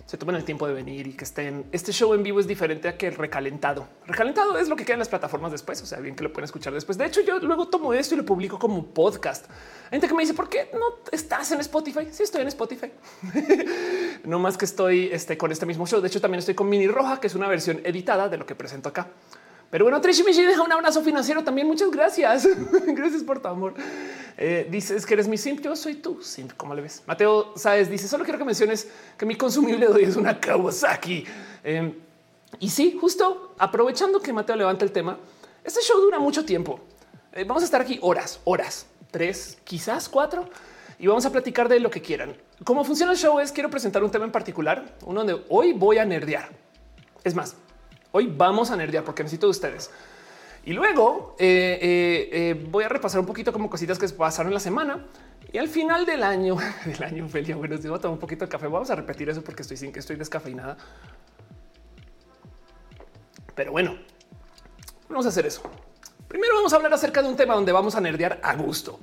se 0.09 0.17
tomen 0.17 0.35
el 0.35 0.43
tiempo 0.43 0.67
de 0.67 0.73
venir 0.73 1.05
y 1.05 1.13
que 1.13 1.23
estén. 1.23 1.67
Este 1.71 1.91
show 1.91 2.15
en 2.15 2.23
vivo 2.23 2.39
es 2.39 2.47
diferente 2.47 2.87
a 2.87 2.97
que 2.97 3.05
el 3.05 3.15
recalentado. 3.15 3.87
Recalentado 4.07 4.57
es 4.57 4.67
lo 4.67 4.75
que 4.75 4.83
queda 4.83 4.95
en 4.95 4.99
las 4.99 5.07
plataformas 5.07 5.51
después. 5.51 5.79
O 5.83 5.85
sea, 5.85 5.99
bien 5.99 6.15
que 6.15 6.23
lo 6.23 6.33
pueden 6.33 6.45
escuchar 6.45 6.73
después. 6.73 6.97
De 6.97 7.05
hecho, 7.05 7.21
yo 7.21 7.37
luego 7.37 7.67
tomo 7.67 7.93
esto 7.93 8.15
y 8.15 8.17
lo 8.17 8.25
publico 8.25 8.57
como 8.57 8.87
podcast. 8.87 9.45
Hay 9.85 9.91
gente 9.91 10.07
que 10.07 10.15
me 10.15 10.23
dice, 10.23 10.33
¿por 10.33 10.49
qué 10.49 10.71
no 10.73 10.97
estás 11.11 11.51
en 11.51 11.59
Spotify? 11.59 12.07
Sí, 12.09 12.23
estoy 12.23 12.41
en 12.41 12.47
Spotify. 12.47 12.91
no 14.23 14.39
más 14.39 14.57
que 14.57 14.65
estoy 14.65 15.09
este, 15.11 15.37
con 15.37 15.51
este 15.51 15.67
mismo 15.67 15.85
show. 15.85 16.01
De 16.01 16.07
hecho, 16.07 16.19
también 16.19 16.39
estoy 16.39 16.55
con 16.55 16.67
Mini 16.67 16.87
Roja, 16.87 17.19
que 17.19 17.27
es 17.27 17.35
una 17.35 17.47
versión 17.47 17.79
editada 17.83 18.29
de 18.29 18.37
lo 18.37 18.47
que 18.47 18.55
presento 18.55 18.89
acá. 18.89 19.09
Pero 19.69 19.85
bueno, 19.85 20.01
Trishi 20.01 20.23
Michi 20.23 20.43
deja 20.43 20.63
un 20.63 20.71
abrazo 20.71 21.01
financiero 21.01 21.43
también. 21.43 21.67
Muchas 21.67 21.91
gracias. 21.91 22.47
gracias 22.87 23.23
por 23.23 23.39
tu 23.39 23.47
amor. 23.47 23.73
Eh, 24.37 24.67
dices 24.69 25.05
que 25.05 25.13
eres 25.13 25.27
mi 25.27 25.37
simp. 25.37 25.61
Yo 25.61 25.75
soy 25.75 25.95
tú 25.95 26.21
simp. 26.21 26.53
¿Cómo 26.57 26.73
le 26.73 26.81
ves? 26.81 27.03
Mateo 27.05 27.53
Sáez 27.55 27.89
dice 27.89 28.07
solo 28.07 28.23
quiero 28.23 28.39
que 28.39 28.45
menciones 28.45 28.87
que 29.17 29.25
mi 29.25 29.35
consumible 29.35 29.85
de 29.87 29.93
hoy 29.93 30.03
es 30.05 30.15
una 30.15 30.39
Kawasaki. 30.39 31.25
Em, 31.63 31.93
y 32.59 32.69
sí, 32.69 32.97
justo 32.99 33.53
aprovechando 33.59 34.19
que 34.19 34.33
Mateo 34.33 34.55
levanta 34.55 34.85
el 34.85 34.91
tema, 34.91 35.19
este 35.63 35.81
show 35.81 35.99
dura 36.01 36.17
mucho 36.17 36.43
tiempo. 36.45 36.79
Eh, 37.33 37.43
vamos 37.43 37.61
a 37.61 37.65
estar 37.65 37.81
aquí 37.81 37.99
horas, 38.01 38.39
horas, 38.45 38.87
tres, 39.11 39.59
quizás 39.63 40.09
cuatro, 40.09 40.49
y 40.97 41.05
vamos 41.05 41.25
a 41.25 41.31
platicar 41.31 41.69
de 41.69 41.79
lo 41.79 41.91
que 41.91 42.01
quieran. 42.01 42.35
Cómo 42.63 42.83
funciona 42.83 43.11
el 43.11 43.17
show 43.17 43.39
es 43.39 43.51
quiero 43.51 43.69
presentar 43.69 44.03
un 44.03 44.09
tema 44.09 44.25
en 44.25 44.31
particular, 44.31 44.95
uno 45.05 45.23
donde 45.23 45.45
hoy 45.49 45.73
voy 45.73 45.99
a 45.99 46.05
nerdear. 46.05 46.49
Es 47.23 47.35
más, 47.35 47.55
Hoy 48.11 48.27
vamos 48.27 48.71
a 48.71 48.75
nerdear 48.75 49.03
porque 49.03 49.23
necesito 49.23 49.47
de 49.47 49.51
ustedes. 49.51 49.91
Y 50.65 50.73
luego 50.73 51.35
eh, 51.39 51.79
eh, 51.81 52.29
eh, 52.31 52.67
voy 52.69 52.83
a 52.83 52.89
repasar 52.89 53.19
un 53.19 53.25
poquito 53.25 53.53
como 53.53 53.69
cositas 53.69 53.99
que 53.99 54.09
pasaron 54.09 54.53
la 54.53 54.59
semana. 54.59 55.05
Y 55.51 55.57
al 55.57 55.67
final 55.67 56.05
del 56.05 56.23
año, 56.23 56.57
del 56.85 57.03
año, 57.03 57.27
Felia, 57.27 57.55
bueno, 57.55 57.77
voy 57.77 57.97
a 57.97 57.99
tomar 57.99 58.13
un 58.13 58.19
poquito 58.19 58.45
de 58.45 58.49
café. 58.49 58.67
Vamos 58.67 58.89
a 58.89 58.95
repetir 58.95 59.29
eso 59.29 59.43
porque 59.43 59.61
estoy 59.61 59.77
sin 59.77 59.91
que 59.91 59.99
estoy 59.99 60.15
descafeinada. 60.15 60.77
Pero 63.55 63.71
bueno, 63.71 63.97
vamos 65.07 65.25
a 65.25 65.29
hacer 65.29 65.45
eso. 65.45 65.61
Primero 66.27 66.55
vamos 66.55 66.71
a 66.73 66.75
hablar 66.77 66.93
acerca 66.93 67.21
de 67.21 67.29
un 67.29 67.35
tema 67.35 67.55
donde 67.55 67.71
vamos 67.71 67.95
a 67.95 68.01
nerdear 68.01 68.39
a 68.41 68.55
gusto. 68.55 68.99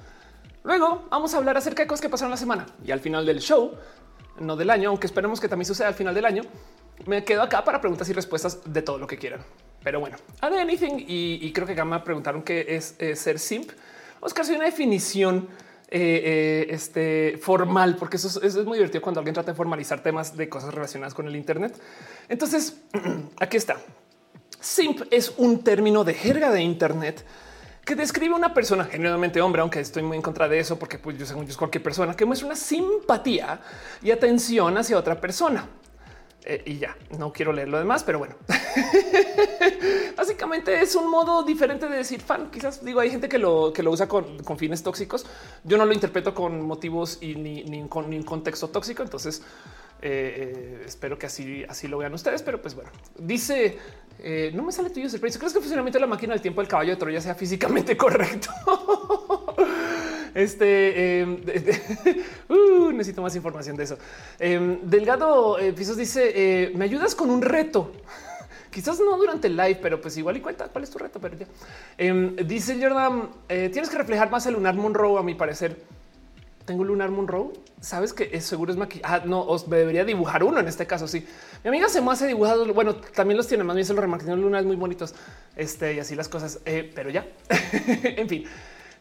Luego 0.64 1.06
vamos 1.10 1.32
a 1.34 1.36
hablar 1.36 1.56
acerca 1.56 1.82
de 1.82 1.86
cosas 1.86 2.00
que 2.00 2.08
pasaron 2.08 2.30
la 2.30 2.36
semana 2.36 2.66
y 2.84 2.90
al 2.90 3.00
final 3.00 3.24
del 3.24 3.38
show, 3.38 3.72
no 4.40 4.56
del 4.56 4.70
año, 4.70 4.88
aunque 4.88 5.06
esperemos 5.06 5.40
que 5.40 5.48
también 5.48 5.66
suceda 5.66 5.88
al 5.88 5.94
final 5.94 6.14
del 6.14 6.24
año, 6.24 6.42
me 7.04 7.24
quedo 7.24 7.42
acá 7.42 7.64
para 7.64 7.80
preguntas 7.80 8.08
y 8.08 8.12
respuestas 8.12 8.60
de 8.64 8.82
todo 8.82 8.98
lo 8.98 9.06
que 9.06 9.18
quieran. 9.18 9.40
Pero 9.82 10.00
bueno, 10.00 10.16
a 10.40 10.46
anything 10.46 11.04
y, 11.06 11.52
creo 11.52 11.66
que 11.66 11.84
me 11.84 12.00
preguntaron 12.00 12.42
qué 12.42 12.66
es 12.68 12.96
ser 13.18 13.38
simp. 13.38 13.70
Oscar, 14.20 14.44
soy 14.44 14.56
una 14.56 14.64
definición 14.64 15.48
eh, 15.88 16.66
eh, 16.68 16.74
este, 16.74 17.38
formal, 17.40 17.94
porque 17.96 18.16
eso 18.16 18.42
es, 18.42 18.56
muy 18.64 18.78
divertido 18.78 19.00
cuando 19.00 19.20
alguien 19.20 19.34
trata 19.34 19.52
de 19.52 19.56
formalizar 19.56 20.02
temas 20.02 20.36
de 20.36 20.48
cosas 20.48 20.74
relacionadas 20.74 21.14
con 21.14 21.28
el 21.28 21.36
Internet. 21.36 21.80
Entonces, 22.28 22.78
aquí 23.38 23.56
está. 23.56 23.76
Simp 24.58 25.02
es 25.12 25.32
un 25.36 25.62
término 25.62 26.02
de 26.02 26.14
jerga 26.14 26.50
de 26.50 26.60
Internet 26.60 27.24
que 27.84 27.94
describe 27.94 28.34
a 28.34 28.36
una 28.36 28.52
persona, 28.52 28.84
generalmente 28.84 29.40
hombre, 29.40 29.60
aunque 29.62 29.78
estoy 29.78 30.02
muy 30.02 30.16
en 30.16 30.22
contra 30.22 30.48
de 30.48 30.58
eso, 30.58 30.76
porque 30.76 30.98
pues 30.98 31.18
yo 31.18 31.24
según 31.24 31.44
yo 31.44 31.50
es 31.50 31.56
cualquier 31.56 31.84
persona 31.84 32.16
que 32.16 32.24
muestra 32.24 32.48
una 32.48 32.56
simpatía 32.56 33.60
y 34.02 34.10
atención 34.10 34.76
hacia 34.76 34.98
otra 34.98 35.20
persona. 35.20 35.68
Eh, 36.48 36.62
y 36.64 36.78
ya 36.78 36.96
no 37.18 37.32
quiero 37.32 37.52
leer 37.52 37.68
lo 37.68 37.76
demás, 37.76 38.04
pero 38.04 38.20
bueno, 38.20 38.36
básicamente 40.16 40.80
es 40.80 40.94
un 40.94 41.10
modo 41.10 41.42
diferente 41.42 41.88
de 41.88 41.96
decir 41.96 42.20
fan. 42.20 42.52
Quizás 42.52 42.84
digo, 42.84 43.00
hay 43.00 43.10
gente 43.10 43.28
que 43.28 43.36
lo 43.36 43.72
que 43.72 43.82
lo 43.82 43.90
usa 43.90 44.06
con, 44.06 44.38
fines 44.56 44.80
tóxicos. 44.84 45.26
Yo 45.64 45.76
no 45.76 45.84
lo 45.84 45.92
interpreto 45.92 46.34
con 46.34 46.62
motivos 46.62 47.18
y 47.20 47.34
ni, 47.34 47.88
con 47.88 48.04
un 48.04 48.22
contexto 48.22 48.68
tóxico. 48.68 49.02
Entonces 49.02 49.42
eh, 50.00 50.78
eh, 50.80 50.82
espero 50.86 51.18
que 51.18 51.26
así, 51.26 51.64
así 51.68 51.88
lo 51.88 51.98
vean 51.98 52.14
ustedes. 52.14 52.44
Pero 52.44 52.62
pues 52.62 52.76
bueno, 52.76 52.90
dice 53.18 53.78
no 54.54 54.62
me 54.62 54.70
sale 54.70 54.90
tuyo 54.90 55.08
precio. 55.20 55.40
¿Crees 55.40 55.52
que 55.52 55.58
el 55.58 55.64
funcionamiento 55.64 55.98
de 55.98 56.02
la 56.02 56.06
máquina 56.06 56.32
del 56.32 56.42
tiempo 56.42 56.60
del 56.60 56.68
caballo 56.68 56.92
de 56.92 56.96
Troya 56.96 57.20
sea 57.20 57.34
físicamente 57.34 57.96
correcto? 57.98 58.50
Este 60.36 61.20
em, 61.20 61.40
uh, 62.50 62.92
necesito 62.92 63.22
más 63.22 63.34
información 63.34 63.74
de 63.74 63.84
eso. 63.84 63.96
Em, 64.38 64.80
Delgado 64.82 65.58
eh, 65.58 65.72
Pisos 65.72 65.96
dice: 65.96 66.30
eh, 66.34 66.72
Me 66.74 66.84
ayudas 66.84 67.14
con 67.14 67.30
un 67.30 67.40
reto. 67.40 67.90
Quizás 68.70 69.00
no 69.00 69.16
durante 69.16 69.46
el 69.46 69.56
live, 69.56 69.78
pero 69.80 69.98
pues 69.98 70.14
igual 70.18 70.36
y 70.36 70.42
cuenta 70.42 70.68
cuál 70.68 70.84
es 70.84 70.90
tu 70.90 70.98
reto. 70.98 71.18
Pero 71.20 71.38
ya 71.38 71.46
em, 71.96 72.36
dice 72.36 72.78
Jordan: 72.78 73.30
eh, 73.48 73.70
Tienes 73.72 73.88
que 73.88 73.96
reflejar 73.96 74.30
más 74.30 74.44
el 74.44 74.52
lunar 74.52 74.74
Monroe. 74.74 75.18
A 75.18 75.22
mi 75.22 75.34
parecer, 75.34 75.80
tengo 76.66 76.84
lunar 76.84 77.10
Monroe. 77.10 77.54
Sabes 77.80 78.12
que 78.12 78.28
es 78.30 78.44
seguro 78.44 78.70
es 78.70 78.76
maquillaje. 78.76 79.14
Ah, 79.14 79.22
no, 79.24 79.40
os 79.40 79.70
debería 79.70 80.04
dibujar 80.04 80.44
uno 80.44 80.60
en 80.60 80.68
este 80.68 80.86
caso. 80.86 81.08
Sí, 81.08 81.26
mi 81.64 81.68
amiga 81.68 81.88
se 81.88 82.02
me 82.02 82.10
hace 82.12 82.26
dibujado. 82.26 82.74
Bueno, 82.74 82.96
también 82.96 83.38
los 83.38 83.48
tiene 83.48 83.64
más 83.64 83.74
bien 83.74 83.86
se 83.86 83.94
los 83.94 84.02
remarcan 84.02 84.38
lunares 84.38 84.66
muy 84.66 84.76
bonitos. 84.76 85.14
Este 85.56 85.94
y 85.94 85.98
así 85.98 86.14
las 86.14 86.28
cosas, 86.28 86.60
pero 86.94 87.08
ya 87.08 87.26
en 88.02 88.28
fin. 88.28 88.44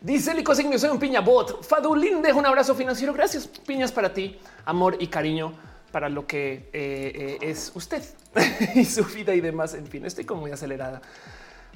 Dice 0.01 0.33
Lico 0.33 0.53
Signo, 0.53 0.77
soy 0.77 0.89
un 0.89 0.99
piña 0.99 1.21
bot. 1.21 1.63
Fadulín 1.63 2.21
deja 2.21 2.37
un 2.37 2.45
abrazo 2.45 2.75
financiero. 2.75 3.13
Gracias. 3.13 3.47
Piñas 3.47 3.91
para 3.91 4.13
ti, 4.13 4.37
amor 4.65 4.97
y 4.99 5.07
cariño 5.07 5.53
para 5.91 6.09
lo 6.09 6.27
que 6.27 6.69
eh, 6.73 6.73
eh, 6.73 7.37
es 7.41 7.71
usted 7.73 8.03
y 8.75 8.85
su 8.85 9.05
vida 9.05 9.33
y 9.33 9.41
demás. 9.41 9.73
En 9.73 9.87
fin, 9.87 10.05
estoy 10.05 10.25
como 10.25 10.41
muy 10.41 10.51
acelerada. 10.51 11.01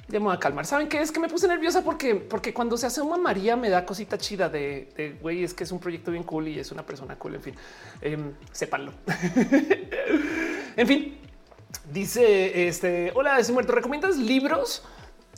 Ya 0.08 0.18
me 0.18 0.26
voy 0.26 0.34
a 0.34 0.38
calmar. 0.38 0.66
Saben 0.66 0.88
qué 0.88 1.00
es 1.00 1.12
que 1.12 1.20
me 1.20 1.28
puse 1.28 1.46
nerviosa 1.46 1.82
porque, 1.82 2.16
porque 2.16 2.52
cuando 2.52 2.76
se 2.76 2.86
hace 2.86 3.00
una 3.00 3.16
María 3.16 3.56
me 3.56 3.70
da 3.70 3.86
cosita 3.86 4.18
chida 4.18 4.48
de 4.48 5.16
güey. 5.22 5.44
Es 5.44 5.54
que 5.54 5.64
es 5.64 5.72
un 5.72 5.78
proyecto 5.78 6.10
bien 6.10 6.24
cool 6.24 6.48
y 6.48 6.58
es 6.58 6.72
una 6.72 6.84
persona 6.84 7.16
cool. 7.16 7.36
En 7.36 7.42
fin, 7.42 7.54
eh, 8.02 8.18
sépanlo. 8.52 8.92
en 10.76 10.86
fin, 10.86 11.18
dice 11.92 12.68
este: 12.68 13.12
Hola, 13.14 13.38
ese 13.38 13.52
muerto. 13.52 13.72
¿Recomiendas 13.72 14.16
libros? 14.16 14.82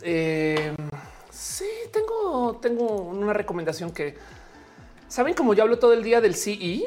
Eh, 0.01 0.75
Sí, 1.43 1.67
tengo, 1.93 2.61
tengo 2.63 2.85
una 2.85 3.33
recomendación 3.33 3.91
que 3.91 4.15
saben 5.09 5.35
como 5.35 5.55
yo 5.55 5.65
hablo 5.65 5.77
todo 5.77 5.93
el 5.93 6.05
día 6.05 6.21
del 6.21 6.37
CE. 6.37 6.85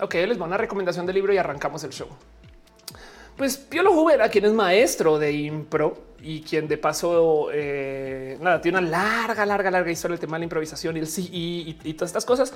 Ok, 0.00 0.14
les 0.14 0.38
voy 0.38 0.44
a 0.44 0.46
una 0.46 0.56
recomendación 0.56 1.04
del 1.04 1.16
libro 1.16 1.34
y 1.34 1.36
arrancamos 1.36 1.84
el 1.84 1.90
show. 1.90 2.08
Pues 3.36 3.58
Piolo 3.58 3.92
Jubera, 3.92 4.30
quien 4.30 4.46
es 4.46 4.52
maestro 4.52 5.18
de 5.18 5.32
impro 5.32 6.04
y 6.22 6.40
quien 6.40 6.68
de 6.68 6.78
paso 6.78 7.50
eh, 7.52 8.38
nada, 8.40 8.62
tiene 8.62 8.78
una 8.78 8.88
larga, 8.88 9.44
larga, 9.44 9.70
larga 9.70 9.90
historia 9.90 10.14
el 10.14 10.20
tema 10.20 10.36
de 10.36 10.40
la 10.40 10.44
improvisación 10.44 10.96
y 10.96 11.00
el 11.00 11.06
CE 11.06 11.28
y, 11.30 11.92
todas 11.92 12.08
estas 12.08 12.24
cosas. 12.24 12.54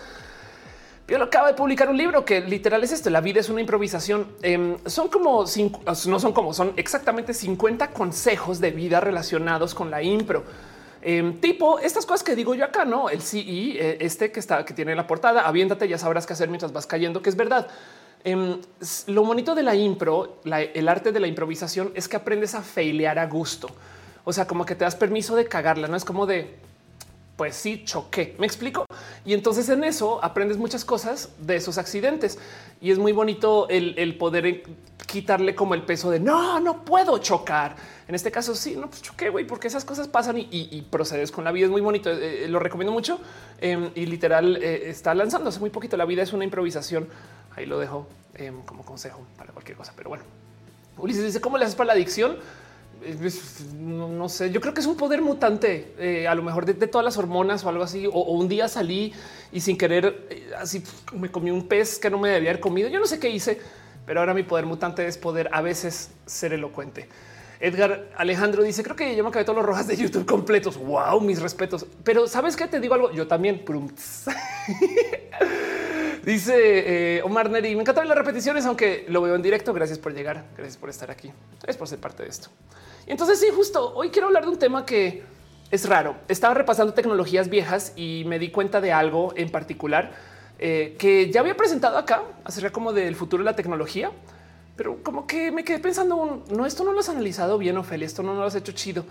Piolo 1.05 1.25
acaba 1.27 1.49
de 1.49 1.55
publicar 1.55 1.91
un 1.91 1.99
libro 1.99 2.25
que 2.25 2.41
literal 2.41 2.83
es 2.83 2.93
esto: 2.93 3.11
La 3.11 3.21
vida 3.21 3.41
es 3.41 3.51
una 3.51 3.61
improvisación. 3.61 4.27
Em, 4.41 4.79
son 4.87 5.09
como 5.09 5.47
cinco, 5.47 5.83
no 5.85 6.19
son 6.19 6.33
como 6.33 6.55
son 6.55 6.73
exactamente 6.79 7.35
50 7.35 7.91
consejos 7.91 8.59
de 8.59 8.71
vida 8.71 9.01
relacionados 9.01 9.75
con 9.75 9.91
la 9.91 10.03
impro 10.03 10.45
Em, 11.09 11.39
tipo 11.39 11.79
estas 11.79 12.05
cosas 12.05 12.25
que 12.25 12.35
digo 12.35 12.57
yo 12.57 12.65
acá, 12.65 12.85
no 12.85 13.09
el 13.09 13.23
CE, 13.23 13.39
eh, 13.39 13.99
este 14.01 14.33
que 14.33 14.41
está 14.41 14.65
que 14.65 14.75
tiene 14.75 14.93
la 14.97 15.07
portada, 15.07 15.47
aviéntate, 15.47 15.87
ya 15.87 15.99
sabrás 15.99 16.27
qué 16.27 16.33
hacer 16.33 16.49
mientras 16.49 16.73
vas 16.73 16.85
cayendo, 16.89 17.23
que 17.23 17.31
es 17.31 17.37
verdad. 17.37 17.69
Em, 18.25 18.61
lo 19.07 19.25
bonito 19.25 19.55
de 19.55 19.63
la 19.63 19.77
impro, 19.77 20.41
el 20.45 20.89
arte 20.89 21.13
de 21.13 21.21
la 21.21 21.29
improvisación 21.29 21.93
es 21.95 22.09
que 22.09 22.17
aprendes 22.17 22.57
a 22.57 22.63
failear 22.63 23.21
a 23.21 23.27
gusto. 23.29 23.69
O 24.25 24.33
sea, 24.33 24.49
como 24.49 24.67
que 24.67 24.75
te 24.75 24.83
das 24.83 24.97
permiso 24.97 25.37
de 25.37 25.47
cagarla, 25.47 25.87
no 25.87 25.97
es 25.97 26.05
como 26.05 26.27
de 26.27 26.57
pues 27.37 27.55
sí 27.55 27.85
choqué. 27.85 28.35
Me 28.39 28.47
explico. 28.47 28.87
Y 29.25 29.35
entonces 29.35 29.69
en 29.69 29.85
eso 29.85 30.23
aprendes 30.25 30.57
muchas 30.57 30.85
cosas 30.85 31.31
de 31.39 31.57
esos 31.57 31.79
accidentes 31.79 32.39
y 32.81 32.91
es 32.91 32.99
muy 32.99 33.13
bonito 33.13 33.69
el, 33.69 34.17
poder 34.19 34.63
quitarle 35.07 35.55
como 35.55 35.75
el 35.75 35.83
peso 35.83 36.11
de 36.11 36.19
no, 36.19 36.59
no 36.61 36.85
puedo 36.85 37.19
chocar. 37.19 37.77
En 38.09 38.15
este 38.15 38.31
caso, 38.31 38.55
sí, 38.55 38.77
no, 38.77 38.89
pues 38.89 39.03
choqué, 39.03 39.29
güey, 39.29 39.47
porque 39.47 39.69
esas 39.69 39.85
cosas 39.85 40.09
pasan 40.09 40.37
y, 40.39 40.83
procedes 40.91 41.31
con 41.31 41.45
la 41.45 41.53
vida. 41.53 41.67
Es 41.67 41.71
muy 41.71 41.83
bonito. 41.83 42.11
Eh, 42.11 42.45
eh, 42.45 42.49
lo 42.49 42.59
recomiendo 42.59 42.93
mucho 42.93 43.21
em, 43.61 43.91
y 43.95 44.07
literal 44.07 44.57
eh, 44.57 44.89
está 44.89 45.15
lanzándose 45.15 45.61
muy 45.61 45.71
poquito. 45.71 45.97
La 45.97 46.07
vida 46.07 46.23
es 46.23 46.33
una 46.33 46.45
improvisación. 46.45 47.09
Ahí 47.55 47.67
lo 47.67 47.79
dejo 47.79 48.07
em, 48.35 48.63
como 48.63 48.85
consejo 48.85 49.27
para 49.37 49.53
cualquier 49.53 49.77
cosa. 49.77 49.93
Pero 49.97 50.09
bueno, 50.09 50.25
Ulises 50.97 51.25
dice 51.25 51.41
cómo 51.41 51.59
le 51.59 51.65
haces 51.65 51.77
para 51.77 51.89
la 51.89 51.93
adicción 51.95 52.39
no, 53.75 54.29
sé, 54.29 54.51
yo 54.51 54.61
creo 54.61 54.75
que 54.75 54.81
es 54.81 54.87
un 54.87 54.97
poder 54.97 55.23
mutante, 55.23 55.95
eh, 55.99 56.27
a 56.27 56.35
lo 56.35 56.43
mejor 56.43 56.65
de, 56.65 56.75
todas 56.87 57.05
las 57.05 57.17
hormonas 57.17 57.65
o 57.65 57.69
algo 57.69 57.85
así, 57.85 58.07
o, 58.07 58.11
un 58.11 58.49
día 58.49 58.69
salí 58.69 59.13
y 59.53 59.61
sin 59.61 59.77
querer, 59.79 60.27
eh, 60.31 60.51
así 60.59 60.83
me 61.13 61.31
comí 61.31 61.51
un 61.51 61.67
pez 61.69 61.99
que 61.99 62.11
no 62.11 62.19
me 62.19 62.31
debía 62.31 62.51
haber 62.51 62.61
comido, 62.61 62.89
yo 62.89 62.99
no 62.99 63.07
sé 63.07 63.19
qué 63.19 63.31
hice, 63.31 63.61
pero 64.07 64.21
ahora 64.21 64.35
mi 64.35 64.43
poder 64.43 64.67
mutante 64.67 65.07
es 65.07 65.19
poder 65.19 65.49
a 65.53 65.63
veces 65.63 66.11
ser 66.27 66.53
elocuente. 66.53 67.09
Edgar 67.59 68.11
Alejandro 68.17 68.63
dice, 68.63 68.83
creo 68.83 68.97
que 68.97 69.17
yo 69.17 69.23
me 69.23 69.31
acabé 69.31 69.45
todos 69.45 69.57
los 69.57 69.65
rojas 69.65 69.87
de 69.87 69.97
YouTube 69.97 70.27
completos. 70.27 70.77
Wow, 70.77 71.21
mis 71.23 71.41
respetos. 71.41 71.87
Pero 72.05 72.27
sabes 72.27 72.55
qué 72.55 72.67
te 72.67 72.81
digo 72.81 72.95
algo? 72.95 73.11
Yo 73.13 73.27
también. 73.27 73.65
Dice 76.27 77.19
eh, 77.19 77.23
Omar 77.23 77.49
Neri, 77.49 77.77
me 77.77 77.83
encantan 77.83 78.09
las 78.09 78.19
repeticiones, 78.19 78.67
aunque 78.67 79.07
lo 79.09 79.23
veo 79.23 79.37
en 79.37 79.43
directo. 79.43 79.73
Gracias 79.73 80.01
por 80.01 80.13
llegar. 80.13 80.45
Gracias 80.57 80.77
por 80.77 80.91
estar 80.91 81.09
aquí. 81.09 81.31
Gracias 81.63 81.77
por 81.77 81.87
ser 81.87 82.01
parte 82.01 82.25
de 82.25 82.29
esto. 82.29 82.49
Y 83.07 83.13
entonces 83.13 83.39
sí, 83.39 83.47
justo 83.55 83.95
hoy 83.95 84.11
quiero 84.11 84.27
hablar 84.27 84.43
de 84.43 84.51
un 84.51 84.59
tema 84.59 84.85
que 84.85 85.23
es 85.71 85.89
raro. 85.89 86.17
Estaba 86.27 86.53
repasando 86.53 86.95
tecnologías 86.95 87.49
viejas 87.49 87.93
y 87.95 88.25
me 88.27 88.41
di 88.41 88.51
cuenta 88.51 88.81
de 88.81 88.91
algo 88.91 89.35
en 89.37 89.51
particular 89.51 90.15
eh, 90.59 90.97
que 90.99 91.31
ya 91.31 91.43
había 91.43 91.57
presentado 91.57 91.97
acá 91.97 92.25
acerca 92.43 92.71
como 92.71 92.93
del 92.93 93.15
futuro 93.15 93.45
de 93.45 93.51
la 93.51 93.55
tecnología, 93.55 94.11
pero 94.75 95.01
como 95.05 95.29
que 95.29 95.53
me 95.53 95.63
quedé 95.63 95.79
pensando, 95.79 96.43
no, 96.51 96.67
esto 96.67 96.83
no 96.83 96.91
lo 96.91 96.99
has 96.99 97.09
analizado 97.09 97.57
bien, 97.57 97.77
Ophelia, 97.77 98.05
esto 98.05 98.25
no 98.25 98.35
lo 98.35 98.43
has 98.43 98.57
hecho 98.57 98.73
chido. 98.73 99.05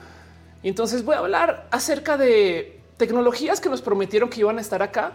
Y 0.63 0.67
entonces 0.67 1.05
voy 1.05 1.15
a 1.15 1.19
hablar 1.19 1.67
acerca 1.72 2.17
de 2.17 2.81
tecnologías 2.98 3.62
que 3.62 3.69
nos 3.69 3.81
prometieron 3.81 4.29
que 4.29 4.41
iban 4.41 4.57
a 4.57 4.62
estar 4.62 4.84
acá 4.84 5.13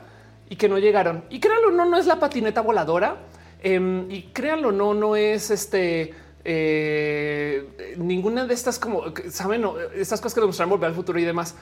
y 0.51 0.57
que 0.57 0.69
no 0.69 0.79
llegaron. 0.79 1.25
Y 1.31 1.41
créanlo, 1.41 1.71
no, 1.71 1.87
no 1.87 1.97
es 1.97 2.07
la 2.07 2.19
patineta 2.21 2.61
voladora. 2.61 3.17
Em, 3.63 4.11
y 4.11 4.25
créanlo, 4.33 4.73
no, 4.73 4.93
no 4.93 5.17
es 5.17 5.51
este 5.51 6.13
eh, 6.45 7.95
ninguna 7.99 8.47
de 8.47 8.55
estas 8.55 8.79
como 8.79 9.05
saben, 9.31 9.65
estas 9.95 10.21
cosas 10.21 10.35
que 10.35 10.41
nos 10.41 10.69
volver 10.69 10.89
al 10.89 10.95
futuro 10.95 11.19
y 11.19 11.25
demás. 11.25 11.55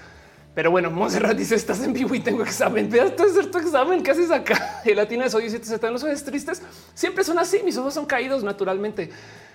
Pero 0.54 0.71
bueno, 0.71 0.90
Monserrat 0.90 1.37
dice: 1.37 1.54
Estás 1.54 1.83
en 1.83 1.92
vivo 1.92 2.14
y 2.14 2.21
tengo 2.21 2.42
examen. 2.42 2.88
Veas 2.90 3.14
tú 3.14 3.25
hacer 3.25 3.50
tu 3.50 3.59
examen. 3.59 4.02
¿Qué 4.02 4.11
haces 4.11 4.30
acá? 4.30 4.80
El 4.85 4.97
latina 4.97 5.26
es 5.26 5.35
hoy 5.35 5.50
7 5.50 5.87
en 5.87 5.92
los 5.92 6.02
ojos 6.02 6.25
tristes. 6.25 6.62
Siempre 6.95 7.23
son 7.25 7.38
así. 7.38 7.61
Mis 7.64 7.76
ojos 7.76 7.95
son 7.95 8.07
caídos 8.07 8.42
naturalmente. 8.42 9.11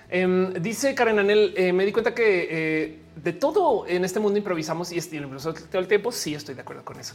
Em, 0.08 0.52
dice 0.54 0.94
Karen 0.94 1.18
Anel: 1.18 1.52
eh, 1.56 1.72
Me 1.72 1.84
di 1.84 1.92
cuenta 1.92 2.14
que 2.14 2.48
eh, 2.50 2.98
de 3.16 3.32
todo 3.32 3.86
en 3.86 4.04
este 4.04 4.20
mundo 4.20 4.38
improvisamos 4.38 4.92
y 4.92 4.98
incluso 5.16 5.52
todo 5.52 5.80
el 5.80 5.88
tiempo. 5.88 6.12
Sí, 6.12 6.34
estoy 6.34 6.54
de 6.54 6.62
acuerdo 6.62 6.84
con 6.84 6.98
eso. 7.00 7.14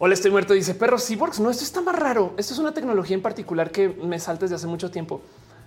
Hola, 0.00 0.14
estoy 0.14 0.30
muerto. 0.30 0.54
Dice 0.54 0.76
perro 0.76 0.96
cyborgs. 0.96 1.40
No, 1.40 1.50
esto 1.50 1.64
está 1.64 1.80
más 1.80 1.96
raro. 1.96 2.32
Esto 2.36 2.54
es 2.54 2.60
una 2.60 2.72
tecnología 2.72 3.16
en 3.16 3.22
particular 3.22 3.72
que 3.72 3.88
me 3.88 4.20
salta 4.20 4.44
desde 4.44 4.54
hace 4.54 4.68
mucho 4.68 4.92
tiempo. 4.92 5.20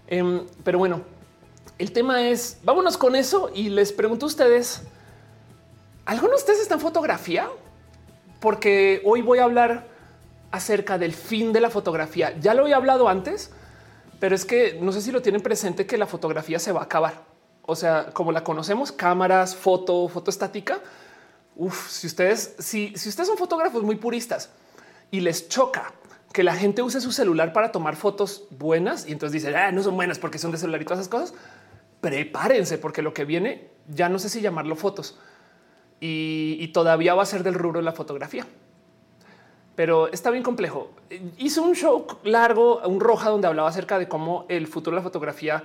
Em, 0.08 0.46
pero 0.64 0.80
bueno, 0.80 1.02
el 1.78 1.92
tema 1.92 2.26
es, 2.26 2.58
vámonos 2.64 2.98
con 2.98 3.18
eso 3.18 3.52
y 3.54 3.68
les 3.68 3.92
pregunto 3.92 4.26
a 4.26 4.28
ustedes, 4.28 4.84
¿alguno 6.06 6.30
de 6.30 6.38
ustedes 6.38 6.62
está 6.62 6.76
en 6.76 6.80
fotografía? 6.80 7.50
Porque 8.40 9.02
hoy 9.04 9.22
voy 9.22 9.40
a 9.40 9.44
hablar 9.44 9.88
acerca 10.52 10.98
del 10.98 11.12
fin 11.12 11.52
de 11.52 11.60
la 11.60 11.70
fotografía. 11.70 12.34
Ya 12.40 12.54
lo 12.54 12.66
he 12.68 12.74
hablado 12.74 13.10
antes, 13.10 13.52
pero 14.22 14.34
es 14.34 14.46
que 14.46 14.80
no 14.82 14.94
sé 14.94 15.02
si 15.02 15.12
lo 15.12 15.22
tienen 15.22 15.42
presente 15.42 15.86
que 15.86 15.98
la 15.98 16.08
fotografía 16.08 16.58
se 16.58 16.72
va 16.72 16.80
a 16.80 16.84
acabar. 16.84 17.26
O 17.64 17.76
sea, 17.76 18.12
como 18.14 18.32
la 18.32 18.46
conocemos, 18.46 18.94
cámaras, 18.94 19.58
foto, 19.58 20.08
foto 20.08 20.32
estática. 20.32 20.80
Uf, 21.56 21.90
si 21.90 22.08
ustedes, 22.08 22.56
si, 22.60 22.94
si 22.96 23.10
ustedes 23.10 23.28
son 23.28 23.38
fotógrafos 23.38 23.84
muy 23.84 23.96
puristas 23.96 24.50
y 25.12 25.20
les 25.20 25.50
choca 25.50 25.94
que 26.32 26.44
la 26.44 26.56
gente 26.56 26.82
use 26.82 27.02
su 27.02 27.12
celular 27.12 27.54
para 27.54 27.72
tomar 27.72 27.96
fotos 27.96 28.46
buenas 28.52 29.08
y 29.08 29.12
entonces 29.12 29.44
dice 29.44 29.56
ah, 29.56 29.72
no 29.72 29.84
son 29.84 29.96
buenas 29.96 30.18
porque 30.18 30.38
son 30.38 30.52
de 30.52 30.58
celular 30.58 30.82
y 30.82 30.86
todas 30.86 31.00
esas 31.00 31.10
cosas. 31.10 31.34
Prepárense 32.00 32.78
porque 32.78 33.02
lo 33.02 33.14
que 33.14 33.26
viene 33.26 33.70
ya 33.88 34.10
no 34.10 34.18
sé 34.20 34.30
si 34.30 34.42
llamarlo 34.42 34.76
fotos 34.76 35.20
y, 36.04 36.68
todavía 36.70 37.14
va 37.14 37.24
a 37.24 37.28
ser 37.28 37.44
del 37.44 37.54
rubro 37.54 37.80
de 37.80 37.86
la 37.86 37.92
fotografía. 37.92 38.46
Pero 39.76 40.12
está 40.12 40.32
bien 40.32 40.44
complejo. 40.44 40.90
Hice 41.38 41.60
un 41.60 41.76
show 41.76 42.08
largo, 42.24 42.80
un 42.88 43.00
roja, 43.00 43.30
donde 43.30 43.48
hablaba 43.48 43.70
acerca 43.70 44.00
de 44.00 44.08
cómo 44.08 44.46
el 44.50 44.68
futuro 44.68 44.96
de 44.96 45.00
la 45.00 45.04
fotografía 45.04 45.64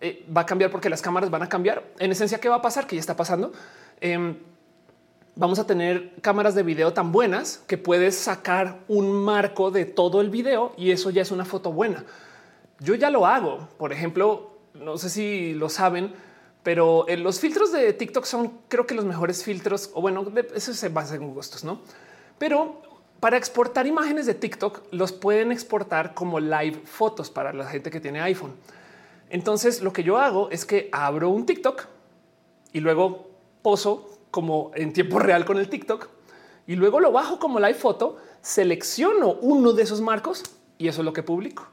eh, 0.00 0.26
va 0.36 0.42
a 0.42 0.46
cambiar 0.46 0.70
porque 0.70 0.90
las 0.90 1.00
cámaras 1.00 1.30
van 1.30 1.44
a 1.44 1.48
cambiar. 1.48 1.84
En 2.00 2.10
esencia, 2.10 2.40
¿qué 2.40 2.48
va 2.48 2.56
a 2.56 2.62
pasar? 2.62 2.86
Que 2.86 2.96
ya 2.96 3.00
está 3.00 3.16
pasando. 3.16 3.52
Em, 4.00 4.36
vamos 5.36 5.58
a 5.58 5.66
tener 5.66 6.14
cámaras 6.22 6.54
de 6.54 6.62
video 6.62 6.92
tan 6.94 7.12
buenas 7.12 7.62
que 7.66 7.76
puedes 7.78 8.16
sacar 8.16 8.80
un 8.88 9.12
marco 9.12 9.70
de 9.70 9.84
todo 9.84 10.22
el 10.22 10.30
video 10.30 10.72
y 10.76 10.90
eso 10.90 11.10
ya 11.10 11.22
es 11.22 11.30
una 11.30 11.44
foto 11.44 11.70
buena. 11.70 12.04
Yo 12.80 12.94
ya 12.94 13.10
lo 13.10 13.26
hago. 13.26 13.68
Por 13.78 13.92
ejemplo, 13.92 14.58
no 14.74 14.96
sé 14.96 15.10
si 15.10 15.52
lo 15.52 15.68
saben, 15.68 16.12
pero 16.62 17.06
eh, 17.06 17.18
los 17.18 17.38
filtros 17.38 17.70
de 17.70 17.92
TikTok 17.92 18.24
son 18.24 18.52
creo 18.68 18.86
que 18.86 18.94
los 18.94 19.04
mejores 19.04 19.44
filtros 19.44 19.90
o 19.92 20.00
bueno, 20.00 20.26
eso 20.54 20.72
se 20.72 20.88
basa 20.88 21.14
en 21.14 21.32
gustos, 21.32 21.64
no? 21.64 21.80
Pero 22.38 22.80
para 23.20 23.36
exportar 23.36 23.86
imágenes 23.86 24.24
de 24.26 24.34
TikTok 24.34 24.84
los 24.90 25.12
pueden 25.12 25.52
exportar 25.52 26.14
como 26.14 26.40
live 26.40 26.80
fotos 26.84 27.30
para 27.30 27.52
la 27.52 27.66
gente 27.66 27.90
que 27.90 28.00
tiene 28.00 28.20
iPhone. 28.20 28.54
Entonces 29.28 29.82
lo 29.82 29.92
que 29.92 30.02
yo 30.02 30.16
hago 30.16 30.50
es 30.50 30.64
que 30.64 30.88
abro 30.92 31.28
un 31.28 31.44
TikTok 31.44 31.84
y 32.72 32.80
luego 32.80 33.30
poso 33.62 34.15
como 34.36 34.70
en 34.74 34.92
tiempo 34.92 35.18
real 35.18 35.46
con 35.46 35.56
el 35.56 35.70
TikTok 35.70 36.10
y 36.66 36.76
luego 36.76 37.00
lo 37.00 37.10
bajo 37.10 37.38
como 37.38 37.58
live 37.58 37.72
foto, 37.72 38.18
selecciono 38.42 39.32
uno 39.40 39.72
de 39.72 39.82
esos 39.82 40.02
marcos 40.02 40.42
y 40.76 40.88
eso 40.88 41.00
es 41.00 41.06
lo 41.06 41.14
que 41.14 41.22
publico. 41.22 41.66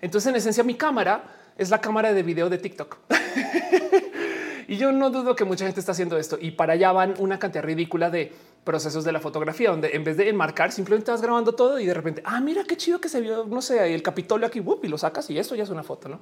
Entonces, 0.00 0.28
en 0.28 0.34
esencia, 0.34 0.64
mi 0.64 0.74
cámara 0.74 1.22
es 1.56 1.70
la 1.70 1.80
cámara 1.80 2.12
de 2.12 2.24
video 2.24 2.50
de 2.50 2.58
TikTok. 2.58 2.96
y 4.66 4.76
yo 4.76 4.90
no 4.90 5.10
dudo 5.10 5.36
que 5.36 5.44
mucha 5.44 5.66
gente 5.66 5.78
está 5.78 5.92
haciendo 5.92 6.18
esto 6.18 6.36
y 6.40 6.50
para 6.50 6.72
allá 6.72 6.90
van 6.90 7.14
una 7.18 7.38
cantidad 7.38 7.62
ridícula 7.62 8.10
de 8.10 8.32
procesos 8.64 9.04
de 9.04 9.12
la 9.12 9.20
fotografía, 9.20 9.70
donde 9.70 9.90
en 9.94 10.02
vez 10.02 10.16
de 10.16 10.30
enmarcar, 10.30 10.72
simplemente 10.72 11.12
estás 11.12 11.22
grabando 11.22 11.54
todo 11.54 11.78
y 11.78 11.86
de 11.86 11.94
repente, 11.94 12.22
ah, 12.24 12.40
mira 12.40 12.64
qué 12.64 12.76
chido 12.76 13.00
que 13.00 13.08
se 13.08 13.20
vio, 13.20 13.44
no 13.44 13.62
sé, 13.62 13.94
el 13.94 14.02
Capitolio 14.02 14.48
aquí, 14.48 14.60
y 14.82 14.88
lo 14.88 14.98
sacas 14.98 15.30
y 15.30 15.38
eso 15.38 15.54
ya 15.54 15.62
es 15.62 15.70
una 15.70 15.84
foto, 15.84 16.08
¿no? 16.08 16.18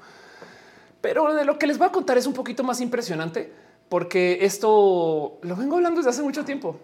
Pero 1.01 1.33
de 1.33 1.47
lo 1.47 1.59
que 1.59 1.67
les 1.67 1.79
voy 1.79 1.87
a 1.87 1.93
contar 1.93 2.19
es 2.19 2.27
un 2.27 2.35
poquito 2.35 2.63
más 2.63 2.83
impresionante 2.83 3.68
porque 3.89 4.39
esto 4.43 5.39
lo 5.43 5.57
vengo 5.57 5.77
hablando 5.77 6.01
desde 6.01 6.11
hace 6.11 6.23
mucho 6.23 6.45
tiempo. 6.45 6.79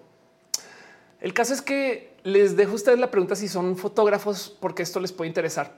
El 1.21 1.33
caso 1.33 1.55
es 1.55 1.62
que 1.62 2.17
les 2.23 2.57
dejo 2.57 2.73
a 2.73 2.75
ustedes 2.75 2.99
la 2.99 3.11
pregunta 3.11 3.37
si 3.37 3.49
son 3.49 3.77
fotógrafos, 3.77 4.57
porque 4.61 4.83
esto 4.83 5.01
les 5.01 5.12
puede 5.12 5.29
interesar 5.29 5.73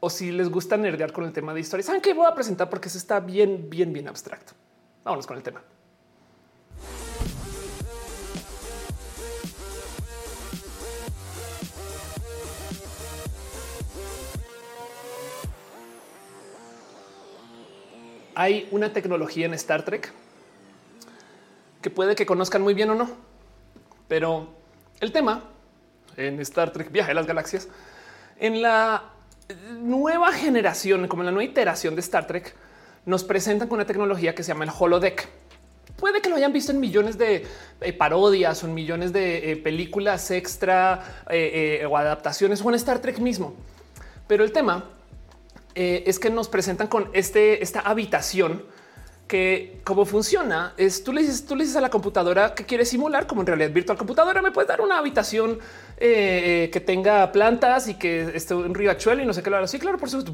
o 0.00 0.10
si 0.10 0.30
les 0.30 0.48
gusta 0.48 0.76
nerdear 0.76 1.12
con 1.12 1.24
el 1.24 1.32
tema 1.32 1.54
de 1.54 1.60
historia. 1.60 1.84
Saben 1.84 2.00
que 2.00 2.14
voy 2.14 2.26
a 2.26 2.34
presentar 2.34 2.70
porque 2.70 2.88
eso 2.88 2.98
está 2.98 3.20
bien, 3.20 3.68
bien, 3.68 3.92
bien 3.92 4.08
abstracto. 4.08 4.52
Vámonos 5.04 5.26
con 5.26 5.36
el 5.36 5.42
tema. 5.42 5.62
Hay 18.36 18.68
una 18.70 18.92
tecnología 18.92 19.46
en 19.46 19.54
Star 19.54 19.82
Trek 19.82 20.12
que 21.80 21.88
puede 21.88 22.14
que 22.14 22.26
conozcan 22.26 22.60
muy 22.60 22.74
bien 22.74 22.90
o 22.90 22.94
no, 22.94 23.08
pero 24.08 24.48
el 25.00 25.10
tema 25.10 25.44
en 26.18 26.38
Star 26.40 26.70
Trek 26.70 26.92
Viaje 26.92 27.12
a 27.12 27.14
las 27.14 27.26
Galaxias, 27.26 27.68
en 28.38 28.60
la 28.60 29.04
nueva 29.78 30.32
generación, 30.32 31.08
como 31.08 31.22
en 31.22 31.26
la 31.26 31.32
nueva 31.32 31.50
iteración 31.50 31.94
de 31.94 32.02
Star 32.02 32.26
Trek, 32.26 32.54
nos 33.06 33.24
presentan 33.24 33.68
con 33.68 33.76
una 33.76 33.86
tecnología 33.86 34.34
que 34.34 34.42
se 34.42 34.52
llama 34.52 34.64
el 34.64 34.70
holodeck. 34.78 35.26
Puede 35.96 36.20
que 36.20 36.28
lo 36.28 36.36
hayan 36.36 36.52
visto 36.52 36.72
en 36.72 36.80
millones 36.80 37.16
de 37.16 37.46
eh, 37.80 37.92
parodias 37.94 38.62
o 38.62 38.66
en 38.66 38.74
millones 38.74 39.14
de 39.14 39.52
eh, 39.52 39.56
películas 39.56 40.30
extra 40.30 41.24
eh, 41.30 41.86
o 41.88 41.96
adaptaciones 41.96 42.60
o 42.60 42.68
en 42.68 42.74
Star 42.74 42.98
Trek 42.98 43.18
mismo. 43.18 43.54
Pero 44.26 44.44
el 44.44 44.52
tema 44.52 44.95
eh, 45.76 46.04
es 46.06 46.18
que 46.18 46.30
nos 46.30 46.48
presentan 46.48 46.86
con 46.86 47.10
este, 47.12 47.62
esta 47.62 47.80
habitación 47.80 48.64
que 49.28 49.80
cómo 49.84 50.06
funciona 50.06 50.72
es 50.76 51.04
tú 51.04 51.12
le 51.12 51.20
dices, 51.20 51.44
tú 51.44 51.54
dices 51.54 51.76
a 51.76 51.82
la 51.82 51.90
computadora 51.90 52.54
que 52.54 52.64
quieres 52.64 52.88
simular 52.88 53.26
como 53.26 53.42
en 53.42 53.48
realidad 53.48 53.70
virtual 53.70 53.98
computadora. 53.98 54.40
Me 54.40 54.52
puedes 54.52 54.68
dar 54.68 54.80
una 54.80 54.98
habitación 54.98 55.58
eh, 55.98 56.70
que 56.72 56.80
tenga 56.80 57.30
plantas 57.30 57.88
y 57.88 57.94
que 57.94 58.22
esté 58.34 58.54
un 58.54 58.74
riachuelo 58.74 59.22
y 59.22 59.26
no 59.26 59.34
sé 59.34 59.42
qué 59.42 59.50
lo. 59.50 59.66
Sí, 59.66 59.78
claro, 59.78 59.98
por 59.98 60.08
supuesto. 60.08 60.32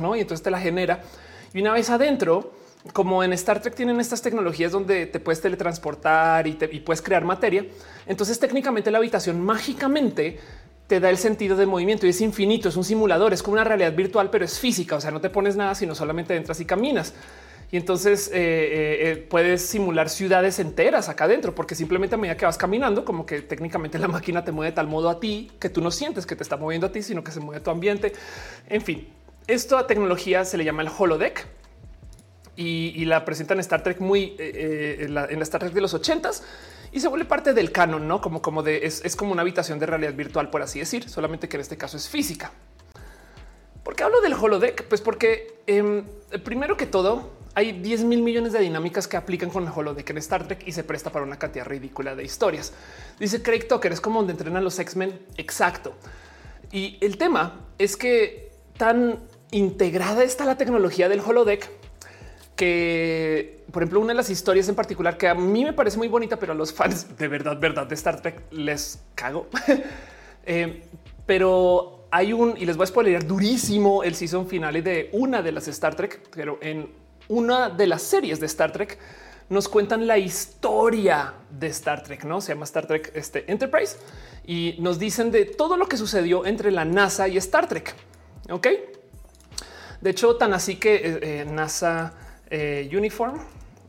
No, 0.00 0.16
y 0.16 0.20
entonces 0.20 0.42
te 0.42 0.50
la 0.50 0.58
genera. 0.58 1.02
Y 1.52 1.60
una 1.60 1.74
vez 1.74 1.90
adentro, 1.90 2.52
como 2.94 3.22
en 3.22 3.34
Star 3.34 3.60
Trek 3.60 3.74
tienen 3.74 4.00
estas 4.00 4.22
tecnologías 4.22 4.72
donde 4.72 5.04
te 5.04 5.20
puedes 5.20 5.42
teletransportar 5.42 6.46
y, 6.46 6.56
y 6.72 6.80
puedes 6.80 7.02
crear 7.02 7.24
materia. 7.24 7.66
Entonces 8.06 8.38
técnicamente 8.38 8.90
la 8.90 8.98
habitación 8.98 9.38
mágicamente 9.44 10.38
te 10.90 10.98
da 10.98 11.08
el 11.08 11.18
sentido 11.18 11.56
de 11.56 11.66
movimiento 11.66 12.04
y 12.04 12.08
es 12.08 12.20
infinito, 12.20 12.68
es 12.68 12.74
un 12.74 12.82
simulador, 12.82 13.32
es 13.32 13.44
como 13.44 13.52
una 13.52 13.62
realidad 13.62 13.94
virtual, 13.94 14.28
pero 14.28 14.44
es 14.44 14.58
física, 14.58 14.96
o 14.96 15.00
sea, 15.00 15.12
no 15.12 15.20
te 15.20 15.30
pones 15.30 15.54
nada, 15.54 15.76
sino 15.76 15.94
solamente 15.94 16.34
entras 16.34 16.58
y 16.58 16.64
caminas. 16.64 17.14
Y 17.70 17.76
entonces 17.76 18.26
eh, 18.26 18.32
eh, 18.34 19.10
eh, 19.12 19.16
puedes 19.30 19.64
simular 19.64 20.08
ciudades 20.08 20.58
enteras 20.58 21.08
acá 21.08 21.26
adentro, 21.26 21.54
porque 21.54 21.76
simplemente 21.76 22.16
a 22.16 22.18
medida 22.18 22.36
que 22.36 22.44
vas 22.44 22.58
caminando, 22.58 23.04
como 23.04 23.24
que 23.24 23.40
técnicamente 23.40 24.00
la 24.00 24.08
máquina 24.08 24.42
te 24.42 24.50
mueve 24.50 24.72
de 24.72 24.74
tal 24.74 24.88
modo 24.88 25.10
a 25.10 25.20
ti 25.20 25.52
que 25.60 25.68
tú 25.68 25.80
no 25.80 25.92
sientes 25.92 26.26
que 26.26 26.34
te 26.34 26.42
está 26.42 26.56
moviendo 26.56 26.88
a 26.88 26.90
ti, 26.90 27.02
sino 27.02 27.22
que 27.22 27.30
se 27.30 27.38
mueve 27.38 27.60
tu 27.60 27.70
ambiente. 27.70 28.12
En 28.68 28.82
fin, 28.82 29.06
esta 29.46 29.86
tecnología 29.86 30.44
se 30.44 30.58
le 30.58 30.64
llama 30.64 30.82
el 30.82 30.88
holodeck 30.88 31.46
y, 32.56 33.04
la 33.04 33.24
presentan 33.24 33.58
en 33.58 33.60
Star 33.60 33.84
Trek 33.84 34.00
muy 34.00 34.34
en, 34.40 35.14
la, 35.14 35.26
Star 35.42 35.60
Trek 35.60 35.72
de 35.72 35.82
los 35.82 35.94
ochentas 35.94 36.42
y 36.92 37.00
se 37.00 37.08
vuelve 37.08 37.24
parte 37.24 37.52
del 37.54 37.72
canon, 37.72 38.06
no 38.08 38.20
como, 38.20 38.42
como 38.42 38.62
de 38.62 38.84
es, 38.84 39.16
como 39.16 39.32
una 39.32 39.42
habitación 39.42 39.78
de 39.78 39.86
realidad 39.86 40.14
virtual, 40.14 40.50
por 40.50 40.62
así 40.62 40.78
decir, 40.78 41.08
solamente 41.08 41.48
que 41.48 41.56
en 41.56 41.60
este 41.60 41.76
caso 41.76 41.96
es 41.96 42.08
física. 42.08 42.52
¿Por 43.84 43.96
qué 43.96 44.04
hablo 44.04 44.20
del 44.20 44.34
holodeck? 44.34 44.84
Pues 44.84 45.00
porque 45.00 45.62
em, 45.66 46.04
primero 46.44 46.76
que 46.76 46.86
todo 46.86 47.30
hay 47.54 47.72
10 47.72 48.04
mil 48.04 48.22
millones 48.22 48.52
de 48.52 48.60
dinámicas 48.60 49.08
que 49.08 49.16
aplican 49.16 49.50
con 49.50 49.64
el 49.64 49.72
holodeck 49.74 50.08
en 50.10 50.18
Star 50.18 50.46
Trek 50.46 50.62
y 50.66 50.72
se 50.72 50.84
presta 50.84 51.10
para 51.10 51.24
una 51.24 51.38
cantidad 51.38 51.64
ridícula 51.64 52.14
de 52.14 52.24
historias. 52.24 52.72
Dice 53.18 53.42
Craig 53.42 53.66
Tucker 53.68 53.92
es 53.92 54.00
como 54.00 54.20
donde 54.20 54.32
entrenan 54.32 54.64
los 54.64 54.78
X-Men. 54.78 55.18
Exacto. 55.36 55.94
Y 56.70 56.98
el 57.00 57.18
tema 57.18 57.66
es 57.78 57.96
que 57.96 58.52
tan 58.76 59.18
integrada 59.50 60.22
está 60.22 60.44
la 60.44 60.56
tecnología 60.56 61.08
del 61.08 61.20
holodeck 61.20 61.68
que, 62.60 63.64
por 63.72 63.82
ejemplo, 63.82 64.00
una 64.00 64.08
de 64.08 64.16
las 64.16 64.28
historias 64.28 64.68
en 64.68 64.74
particular 64.74 65.16
que 65.16 65.26
a 65.26 65.34
mí 65.34 65.64
me 65.64 65.72
parece 65.72 65.96
muy 65.96 66.08
bonita, 66.08 66.38
pero 66.38 66.52
a 66.52 66.54
los 66.54 66.74
fans 66.74 67.16
de 67.16 67.26
verdad, 67.26 67.58
verdad 67.58 67.86
de 67.86 67.94
Star 67.94 68.20
Trek 68.20 68.42
les 68.50 69.00
cago. 69.14 69.48
Eh, 70.42 70.82
pero 71.26 72.06
hay 72.10 72.32
un, 72.32 72.56
y 72.56 72.64
les 72.64 72.74
voy 72.74 72.84
a 72.84 72.86
spoiler 72.86 73.26
durísimo 73.26 74.02
el 74.02 74.14
season 74.14 74.48
final 74.48 74.82
de 74.82 75.10
una 75.12 75.42
de 75.42 75.52
las 75.52 75.68
Star 75.68 75.94
Trek, 75.94 76.18
pero 76.34 76.58
en 76.62 76.88
una 77.28 77.68
de 77.68 77.86
las 77.86 78.00
series 78.00 78.40
de 78.40 78.46
Star 78.46 78.72
Trek 78.72 78.98
nos 79.50 79.68
cuentan 79.68 80.06
la 80.06 80.16
historia 80.16 81.34
de 81.50 81.66
Star 81.66 82.02
Trek, 82.02 82.24
no 82.24 82.40
se 82.40 82.54
llama 82.54 82.64
Star 82.64 82.86
Trek 82.86 83.12
este 83.14 83.52
Enterprise 83.52 83.98
y 84.46 84.76
nos 84.78 84.98
dicen 84.98 85.30
de 85.30 85.44
todo 85.44 85.76
lo 85.76 85.86
que 85.86 85.98
sucedió 85.98 86.46
entre 86.46 86.70
la 86.70 86.86
NASA 86.86 87.28
y 87.28 87.36
Star 87.36 87.68
Trek. 87.68 87.94
Ok, 88.50 88.66
de 90.00 90.10
hecho, 90.10 90.36
tan 90.36 90.54
así 90.54 90.76
que 90.76 90.94
eh, 90.94 91.18
eh, 91.22 91.44
NASA 91.44 92.14
eh, 92.50 92.90
uniform. 92.92 93.40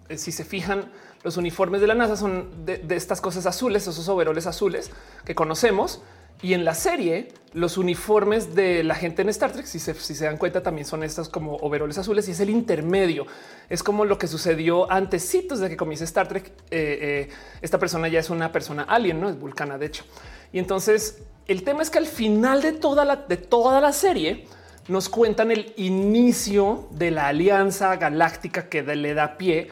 Eh, 0.09 0.17
si 0.17 0.31
se 0.31 0.45
fijan, 0.45 0.91
los 1.23 1.37
uniformes 1.37 1.81
de 1.81 1.87
la 1.87 1.95
NASA 1.95 2.15
son 2.15 2.65
de, 2.65 2.83
estas 2.95 3.21
cosas 3.21 3.45
azules, 3.45 3.87
esos 3.87 4.07
overoles 4.07 4.47
azules 4.47 4.91
que 5.25 5.35
conocemos. 5.35 6.01
Y 6.43 6.55
en 6.55 6.65
la 6.65 6.73
serie, 6.73 7.27
los 7.53 7.77
uniformes 7.77 8.55
de 8.55 8.83
la 8.83 8.95
gente 8.95 9.21
en 9.21 9.29
Star 9.29 9.51
Trek, 9.51 9.67
si 9.67 9.77
se, 9.79 10.25
dan 10.25 10.37
cuenta, 10.37 10.63
también 10.63 10.87
son 10.87 11.03
estos 11.03 11.29
como 11.29 11.57
overoles 11.57 11.99
azules 11.99 12.27
y 12.27 12.31
es 12.31 12.39
el 12.39 12.49
intermedio. 12.49 13.27
Es 13.69 13.83
como 13.83 14.05
lo 14.05 14.17
que 14.17 14.25
sucedió 14.25 14.91
antes 14.91 15.31
de 15.31 15.69
que 15.69 15.77
comience 15.77 16.03
Star 16.05 16.27
Trek. 16.27 16.51
Eh, 16.71 17.29
esta 17.61 17.77
persona 17.77 18.07
ya 18.07 18.19
es 18.19 18.31
una 18.31 18.51
persona 18.51 18.83
alien, 18.83 19.21
no 19.21 19.29
es 19.29 19.39
vulcana, 19.39 19.77
de 19.77 19.85
hecho. 19.85 20.03
Y 20.51 20.57
entonces 20.57 21.19
el 21.47 21.63
tema 21.63 21.81
es 21.81 21.89
que 21.89 21.97
al 21.97 22.07
final 22.07 22.61
de 22.61 22.71
toda 22.71 23.05
la, 23.05 23.17
de 23.17 23.37
toda 23.37 23.81
la 23.81 23.93
serie, 23.93 24.47
nos 24.87 25.09
cuentan 25.09 25.51
el 25.51 25.73
inicio 25.77 26.87
de 26.91 27.11
la 27.11 27.27
alianza 27.27 27.95
galáctica 27.97 28.67
que 28.67 28.83
le 28.83 29.13
da 29.13 29.37
pie 29.37 29.69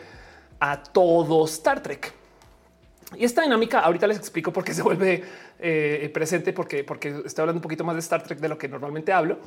a 0.60 0.84
todo 0.84 1.46
Star 1.46 1.82
Trek. 1.82 2.14
Y 3.18 3.26
esta 3.26 3.42
dinámica 3.42 3.80
ahorita 3.80 4.06
les 4.08 4.18
explico 4.18 4.54
por 4.54 4.64
qué 4.64 4.74
se 4.74 4.84
vuelve 4.84 5.24
eh, 5.60 6.10
presente, 6.14 6.54
porque, 6.54 6.84
porque 6.84 7.24
estoy 7.26 7.42
hablando 7.42 7.58
un 7.58 7.64
poquito 7.64 7.84
más 7.84 7.96
de 7.96 8.02
Star 8.02 8.24
Trek 8.24 8.40
de 8.40 8.50
lo 8.50 8.58
que 8.58 8.68
normalmente 8.68 9.12
hablo. 9.12 9.40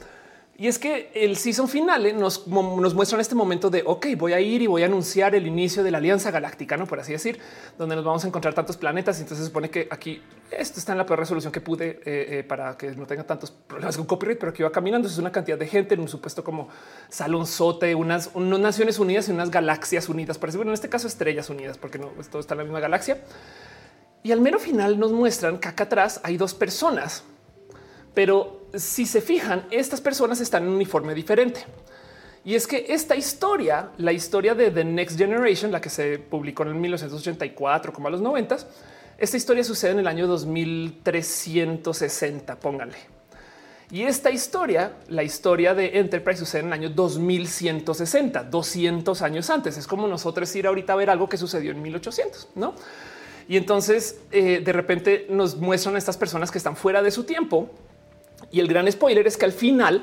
Y 0.58 0.68
es 0.68 0.78
que 0.78 1.10
el 1.14 1.38
season 1.38 1.66
finale 1.66 2.12
nos, 2.12 2.46
nos 2.46 2.94
muestra 2.94 3.16
en 3.16 3.22
este 3.22 3.34
momento 3.34 3.70
de 3.70 3.82
ok, 3.86 4.08
voy 4.18 4.34
a 4.34 4.40
ir 4.40 4.60
y 4.60 4.66
voy 4.66 4.82
a 4.82 4.86
anunciar 4.86 5.34
el 5.34 5.46
inicio 5.46 5.82
de 5.82 5.90
la 5.90 5.98
Alianza 5.98 6.30
Galáctica, 6.30 6.76
no 6.76 6.86
por 6.86 7.00
así 7.00 7.12
decir, 7.12 7.40
donde 7.78 7.96
nos 7.96 8.04
vamos 8.04 8.22
a 8.24 8.28
encontrar 8.28 8.52
tantos 8.52 8.76
planetas. 8.76 9.18
Y 9.18 9.22
entonces 9.22 9.46
se 9.46 9.48
supone 9.48 9.70
que 9.70 9.88
aquí 9.90 10.22
esto 10.50 10.78
está 10.78 10.92
en 10.92 10.98
la 10.98 11.06
peor 11.06 11.20
resolución 11.20 11.52
que 11.52 11.62
pude 11.62 11.88
eh, 11.88 12.00
eh, 12.04 12.44
para 12.46 12.76
que 12.76 12.90
no 12.90 13.06
tenga 13.06 13.24
tantos 13.24 13.50
problemas 13.50 13.96
con 13.96 14.04
copyright, 14.04 14.38
pero 14.38 14.50
aquí 14.50 14.62
va 14.62 14.70
caminando. 14.70 15.08
Es 15.08 15.16
una 15.16 15.32
cantidad 15.32 15.58
de 15.58 15.66
gente 15.66 15.94
en 15.94 16.00
un 16.00 16.08
supuesto 16.08 16.44
como 16.44 16.68
salonzote, 17.08 17.94
unas, 17.94 18.30
unas 18.34 18.60
Naciones 18.60 18.98
Unidas 18.98 19.28
y 19.30 19.32
unas 19.32 19.50
galaxias 19.50 20.10
unidas. 20.10 20.36
Parece 20.36 20.58
bueno, 20.58 20.70
en 20.70 20.74
este 20.74 20.90
caso 20.90 21.06
estrellas 21.08 21.48
unidas, 21.48 21.78
porque 21.78 21.98
no 21.98 22.08
todo 22.30 22.40
está 22.40 22.54
en 22.54 22.58
la 22.58 22.64
misma 22.64 22.80
galaxia. 22.80 23.22
Y 24.22 24.32
al 24.32 24.40
mero 24.40 24.58
final 24.58 24.98
nos 24.98 25.12
muestran 25.12 25.58
que 25.58 25.68
acá 25.68 25.84
atrás 25.84 26.20
hay 26.22 26.36
dos 26.36 26.54
personas, 26.54 27.24
pero 28.14 28.61
si 28.74 29.06
se 29.06 29.20
fijan, 29.20 29.66
estas 29.70 30.00
personas 30.00 30.40
están 30.40 30.64
en 30.64 30.70
un 30.70 30.74
uniforme 30.76 31.14
diferente. 31.14 31.64
Y 32.44 32.56
es 32.56 32.66
que 32.66 32.86
esta 32.88 33.14
historia, 33.14 33.90
la 33.98 34.12
historia 34.12 34.54
de 34.54 34.70
The 34.70 34.84
Next 34.84 35.16
Generation, 35.16 35.70
la 35.70 35.80
que 35.80 35.90
se 35.90 36.18
publicó 36.18 36.64
en 36.64 36.80
1984 36.80 37.92
como 37.92 38.08
a 38.08 38.10
los 38.10 38.20
90, 38.20 38.56
esta 39.18 39.36
historia 39.36 39.62
sucede 39.62 39.92
en 39.92 40.00
el 40.00 40.08
año 40.08 40.26
2360, 40.26 42.56
pónganle. 42.56 42.96
Y 43.92 44.02
esta 44.02 44.30
historia, 44.30 44.94
la 45.08 45.22
historia 45.22 45.74
de 45.74 45.98
Enterprise 45.98 46.40
sucede 46.40 46.62
en 46.62 46.68
el 46.68 46.72
año 46.72 46.88
2160, 46.88 48.44
200 48.44 49.22
años 49.22 49.50
antes. 49.50 49.76
Es 49.76 49.86
como 49.86 50.08
nosotros 50.08 50.56
ir 50.56 50.66
ahorita 50.66 50.94
a 50.94 50.96
ver 50.96 51.10
algo 51.10 51.28
que 51.28 51.36
sucedió 51.36 51.72
en 51.72 51.82
1800, 51.82 52.48
¿no? 52.54 52.74
Y 53.48 53.58
entonces 53.58 54.18
eh, 54.30 54.62
de 54.64 54.72
repente 54.72 55.26
nos 55.28 55.56
muestran 55.56 55.94
a 55.94 55.98
estas 55.98 56.16
personas 56.16 56.50
que 56.50 56.58
están 56.58 56.74
fuera 56.74 57.02
de 57.02 57.10
su 57.10 57.24
tiempo 57.24 57.70
y 58.50 58.60
el 58.60 58.68
gran 58.68 58.90
spoiler 58.90 59.26
es 59.26 59.36
que 59.36 59.44
al 59.44 59.52
final 59.52 60.02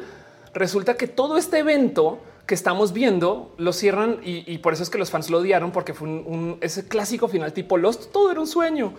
resulta 0.54 0.96
que 0.96 1.08
todo 1.08 1.38
este 1.38 1.60
evento 1.60 2.20
que 2.50 2.56
estamos 2.56 2.94
viendo 2.94 3.54
lo 3.58 3.74
cierran 3.74 4.22
y, 4.24 4.58
por 4.58 4.74
eso 4.74 4.82
es 4.82 4.90
que 4.90 4.98
los 4.98 5.12
fans 5.12 5.30
lo 5.30 5.38
odiaron 5.38 5.72
porque 5.72 5.94
fue 5.94 6.08
un, 6.08 6.58
ese 6.62 6.88
clásico 6.88 7.28
final 7.28 7.54
tipo 7.54 7.78
Lost. 7.78 8.12
Todo 8.12 8.32
era 8.32 8.40
un 8.40 8.48
sueño. 8.48 8.94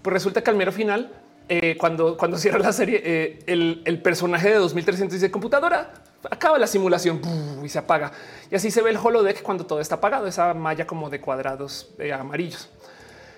Pues 0.00 0.12
resulta 0.12 0.42
que 0.42 0.48
al 0.48 0.56
mero 0.56 0.72
final, 0.72 1.12
eh, 1.50 1.76
cuando, 1.78 2.16
cuando 2.16 2.38
cierra 2.38 2.58
la 2.60 2.72
serie, 2.72 3.02
eh, 3.04 3.38
el, 3.46 4.00
personaje 4.00 4.48
de 4.48 4.54
2300 4.54 5.20
dice 5.20 5.30
computadora 5.30 5.92
acaba 6.30 6.58
la 6.58 6.66
simulación 6.66 7.20
y 7.62 7.68
se 7.68 7.78
apaga. 7.78 8.10
Y 8.50 8.54
así 8.54 8.70
se 8.70 8.80
ve 8.80 8.88
el 8.88 8.96
holodeck 8.96 9.42
cuando 9.42 9.66
todo 9.66 9.80
está 9.80 9.96
apagado, 9.96 10.26
esa 10.26 10.54
malla 10.54 10.86
como 10.86 11.10
de 11.10 11.20
cuadrados 11.20 11.90
eh, 11.98 12.10
amarillos. 12.10 12.70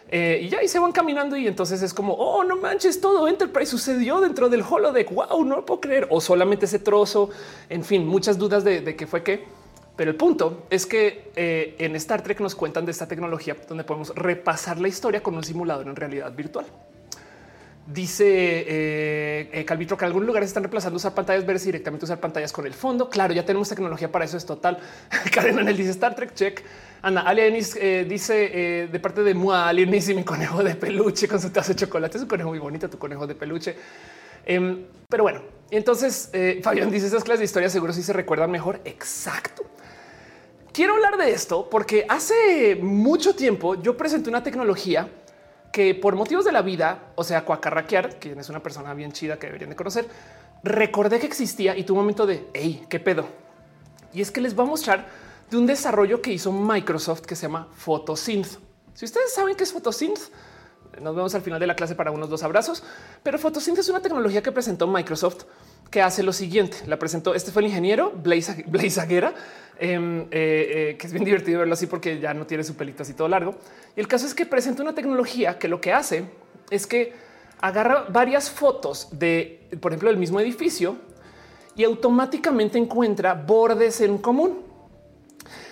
Eh, 0.08 0.40
y 0.42 0.48
ya 0.48 0.58
ahí 0.58 0.68
se 0.68 0.78
van 0.78 0.92
caminando 0.92 1.36
y 1.36 1.48
entonces 1.48 1.82
es 1.82 1.92
como, 1.92 2.14
oh, 2.14 2.44
no 2.44 2.56
manches, 2.56 3.00
todo 3.00 3.26
Enterprise 3.26 3.70
sucedió 3.70 4.20
dentro 4.20 4.48
del 4.48 4.62
holodeck. 4.62 5.10
Wow, 5.10 5.44
no 5.44 5.56
lo 5.56 5.66
puedo 5.66 5.80
creer. 5.80 6.06
O 6.10 6.20
solamente 6.20 6.66
ese 6.66 6.78
trozo. 6.78 7.30
En 7.68 7.84
fin, 7.84 8.06
muchas 8.06 8.38
dudas 8.38 8.64
de, 8.64 8.96
qué 8.96 9.06
fue 9.06 9.22
qué. 9.22 9.44
Pero 9.96 10.10
el 10.10 10.16
punto 10.16 10.66
es 10.68 10.84
que 10.84 11.32
eh, 11.34 11.74
en 11.78 11.96
Star 11.96 12.22
Trek 12.22 12.40
nos 12.40 12.54
cuentan 12.54 12.84
de 12.84 12.92
esta 12.92 13.08
tecnología 13.08 13.56
donde 13.66 13.82
podemos 13.82 14.14
repasar 14.14 14.78
la 14.78 14.88
historia 14.88 15.22
con 15.22 15.34
un 15.34 15.42
simulador 15.42 15.88
en 15.88 15.96
realidad 15.96 16.32
virtual. 16.34 16.66
Dice 17.86 18.26
eh, 18.26 19.48
eh 19.52 19.64
Calvitro 19.64 19.96
que 19.96 20.04
en 20.04 20.08
algunos 20.08 20.26
lugares 20.26 20.48
están 20.48 20.64
reemplazando 20.64 20.96
usar 20.96 21.14
pantallas 21.14 21.46
verdes 21.46 21.64
directamente 21.64 22.04
usar 22.04 22.18
pantallas 22.18 22.52
con 22.52 22.66
el 22.66 22.74
fondo. 22.74 23.08
Claro, 23.08 23.32
ya 23.32 23.46
tenemos 23.46 23.68
tecnología 23.68 24.10
para 24.10 24.24
eso. 24.24 24.36
Es 24.36 24.44
total. 24.44 24.78
Karen 25.32 25.60
Anel 25.60 25.76
dice 25.76 25.90
Star 25.90 26.14
Trek 26.14 26.34
check. 26.34 26.62
Ana 27.06 27.20
Alienis 27.20 27.76
eh, 27.76 28.04
dice 28.04 28.50
eh, 28.52 28.88
de 28.88 28.98
parte 28.98 29.22
de 29.22 29.32
Mua 29.32 29.68
Alienis 29.68 30.08
y 30.08 30.14
mi 30.16 30.24
conejo 30.24 30.64
de 30.64 30.74
peluche 30.74 31.28
con 31.28 31.40
su 31.40 31.50
taza 31.50 31.68
de 31.68 31.76
chocolate. 31.76 32.16
Es 32.16 32.24
un 32.24 32.28
conejo 32.28 32.48
muy 32.48 32.58
bonito, 32.58 32.90
tu 32.90 32.98
conejo 32.98 33.28
de 33.28 33.36
peluche. 33.36 33.76
Em, 34.44 34.84
pero 35.08 35.22
bueno, 35.22 35.40
entonces 35.70 36.32
Fabián 36.64 36.90
dice 36.90 37.06
esas 37.06 37.22
clases 37.22 37.38
de 37.38 37.44
historia 37.44 37.70
seguro 37.70 37.92
si 37.92 38.02
se 38.02 38.12
recuerdan 38.12 38.50
mejor. 38.50 38.80
Exacto. 38.84 39.62
Quiero 40.72 40.94
hablar 40.94 41.16
de 41.16 41.30
esto 41.30 41.70
porque 41.70 42.06
hace 42.08 42.74
mucho 42.82 43.36
tiempo 43.36 43.80
yo 43.80 43.96
presenté 43.96 44.28
una 44.28 44.42
tecnología 44.42 45.08
que 45.72 45.94
por 45.94 46.16
motivos 46.16 46.44
de 46.44 46.50
la 46.50 46.62
vida, 46.62 47.12
o 47.14 47.22
sea, 47.22 47.44
cuacarraquear, 47.44 48.18
quien 48.18 48.40
es 48.40 48.48
una 48.48 48.60
persona 48.64 48.94
bien 48.94 49.12
chida 49.12 49.38
que 49.38 49.46
deberían 49.46 49.70
de 49.70 49.76
conocer, 49.76 50.08
recordé 50.64 51.20
que 51.20 51.26
existía 51.26 51.76
y 51.76 51.86
un 51.88 51.98
momento 51.98 52.26
de 52.26 52.48
hey, 52.52 52.84
qué 52.88 52.98
pedo. 52.98 53.28
Y 54.12 54.22
es 54.22 54.32
que 54.32 54.40
les 54.40 54.56
voy 54.56 54.66
a 54.66 54.70
mostrar 54.70 55.25
de 55.50 55.56
un 55.56 55.66
desarrollo 55.66 56.20
que 56.20 56.32
hizo 56.32 56.52
Microsoft 56.52 57.22
que 57.22 57.36
se 57.36 57.42
llama 57.42 57.68
Photosynth. 57.76 58.58
Si 58.94 59.04
ustedes 59.04 59.32
saben 59.32 59.54
qué 59.56 59.64
es 59.64 59.72
Photosynth, 59.72 60.18
nos 61.00 61.14
vemos 61.14 61.34
al 61.34 61.42
final 61.42 61.60
de 61.60 61.66
la 61.66 61.76
clase 61.76 61.94
para 61.94 62.10
unos 62.10 62.30
dos 62.30 62.42
abrazos. 62.42 62.82
Pero 63.22 63.38
Photosynth 63.38 63.78
es 63.78 63.88
una 63.88 64.00
tecnología 64.00 64.42
que 64.42 64.52
presentó 64.52 64.86
Microsoft 64.86 65.44
que 65.90 66.02
hace 66.02 66.22
lo 66.22 66.32
siguiente. 66.32 66.78
La 66.86 66.98
presentó, 66.98 67.34
este 67.34 67.52
fue 67.52 67.62
el 67.62 67.68
ingeniero 67.68 68.12
Blaze, 68.12 68.64
Blaze 68.66 69.00
Aguera, 69.00 69.34
em, 69.78 70.22
eh, 70.22 70.26
eh, 70.32 70.96
que 70.98 71.06
es 71.06 71.12
bien 71.12 71.24
divertido 71.24 71.60
verlo 71.60 71.74
así 71.74 71.86
porque 71.86 72.18
ya 72.18 72.34
no 72.34 72.46
tiene 72.46 72.64
su 72.64 72.74
pelito 72.74 73.02
así 73.02 73.14
todo 73.14 73.28
largo. 73.28 73.54
Y 73.94 74.00
el 74.00 74.08
caso 74.08 74.26
es 74.26 74.34
que 74.34 74.46
presenta 74.46 74.82
una 74.82 74.94
tecnología 74.94 75.58
que 75.58 75.68
lo 75.68 75.80
que 75.80 75.92
hace 75.92 76.24
es 76.70 76.86
que 76.86 77.12
agarra 77.60 78.06
varias 78.10 78.50
fotos 78.50 79.08
de, 79.12 79.68
por 79.80 79.92
ejemplo, 79.92 80.08
del 80.10 80.18
mismo 80.18 80.40
edificio 80.40 80.96
y 81.76 81.84
automáticamente 81.84 82.78
encuentra 82.78 83.34
bordes 83.34 84.00
en 84.00 84.18
común. 84.18 84.65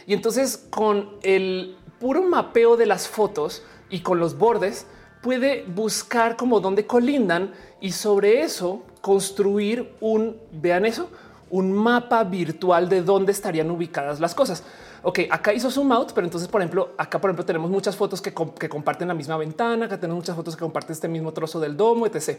Y 0.07 0.15
entonces 0.15 0.67
con 0.71 1.11
el 1.23 1.77
puro 1.99 2.23
mapeo 2.23 2.77
de 2.77 2.87
las 2.87 3.09
fotos 3.09 3.63
y 3.91 4.01
con 4.01 4.19
los 4.19 4.37
bordes 4.37 4.87
puede 5.23 5.65
buscar 5.65 6.37
como 6.37 6.61
dónde 6.61 6.87
colindan 6.87 7.53
y 7.81 7.93
sobre 7.93 8.43
eso 8.43 8.83
construir 9.01 9.95
un, 10.01 10.37
vean 10.53 10.85
eso, 10.85 11.09
un 11.51 11.73
mapa 11.73 12.25
virtual 12.25 12.89
de 12.89 13.03
dónde 13.03 13.33
estarían 13.33 13.71
ubicadas 13.71 14.21
las 14.21 14.35
cosas. 14.35 14.65
Ok, 15.03 15.21
acá 15.31 15.53
hizo 15.53 15.71
zoom 15.71 15.93
out, 15.93 16.13
pero 16.15 16.27
entonces, 16.27 16.49
por 16.49 16.63
ejemplo, 16.63 16.93
acá, 16.97 17.21
por 17.21 17.29
ejemplo, 17.29 17.45
tenemos 17.45 17.71
muchas 17.71 17.95
fotos 17.95 18.23
que, 18.23 18.33
comparten 18.33 19.09
la 19.09 19.15
misma 19.15 19.37
ventana, 19.37 19.85
acá 19.85 20.01
tenemos 20.01 20.23
muchas 20.23 20.35
fotos 20.35 20.57
que 20.57 20.61
comparten 20.61 20.93
este 20.93 21.09
mismo 21.09 21.33
trozo 21.33 21.61
del 21.61 21.77
domo, 21.77 22.07
etc. 22.07 22.39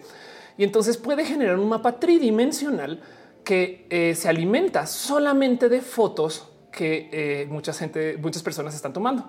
Y 0.57 0.63
entonces 0.63 0.97
puede 0.97 1.25
generar 1.25 1.59
un 1.59 1.69
mapa 1.69 1.99
tridimensional 1.99 3.01
que 3.43 3.85
eh, 3.91 4.15
se 4.15 4.29
alimenta 4.29 4.87
solamente 4.87 5.69
de 5.69 5.81
fotos 5.81 6.49
que 6.75 7.09
eh, 7.11 7.47
mucha 7.49 7.73
gente, 7.73 8.17
muchas 8.17 8.43
personas 8.43 8.75
están 8.75 8.93
tomando. 8.93 9.25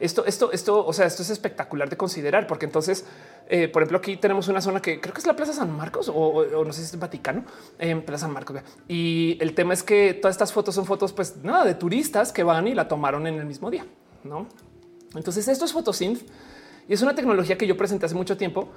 Esto, 0.00 0.26
esto, 0.26 0.50
esto, 0.52 0.84
o 0.84 0.92
sea, 0.92 1.06
esto 1.06 1.22
es 1.22 1.30
espectacular 1.30 1.88
de 1.88 1.96
considerar, 1.96 2.46
porque 2.46 2.66
entonces, 2.66 3.04
eh, 3.48 3.68
por 3.68 3.82
ejemplo, 3.82 3.98
aquí 3.98 4.16
tenemos 4.16 4.48
una 4.48 4.60
zona 4.60 4.82
que 4.82 5.00
creo 5.00 5.14
que 5.14 5.20
es 5.20 5.26
la 5.26 5.36
Plaza 5.36 5.52
San 5.52 5.74
Marcos 5.76 6.10
o, 6.12 6.44
no 6.64 6.72
sé 6.72 6.80
si 6.80 6.86
es 6.86 6.94
el 6.94 7.00
Vaticano, 7.00 7.44
en 7.78 8.02
Plaza 8.02 8.26
San 8.26 8.32
Marcos. 8.32 8.60
Y 8.88 9.38
el 9.40 9.54
tema 9.54 9.72
es 9.72 9.82
que 9.82 10.14
todas 10.14 10.34
estas 10.34 10.52
fotos 10.52 10.74
son 10.74 10.84
fotos, 10.84 11.12
pues 11.12 11.36
nada 11.42 11.64
de 11.64 11.74
turistas 11.74 12.32
que 12.32 12.42
van 12.42 12.66
y 12.66 12.74
la 12.74 12.88
tomaron 12.88 13.26
en 13.26 13.36
el 13.36 13.46
mismo 13.46 13.70
día, 13.70 13.86
no? 14.24 14.48
Entonces, 15.14 15.46
esto 15.46 15.64
es 15.64 15.72
Photosynth 15.72 16.22
y 16.88 16.92
es 16.92 17.02
una 17.02 17.14
tecnología 17.14 17.56
que 17.56 17.66
yo 17.66 17.76
presenté 17.76 18.06
hace 18.06 18.16
mucho 18.16 18.36
tiempo 18.36 18.68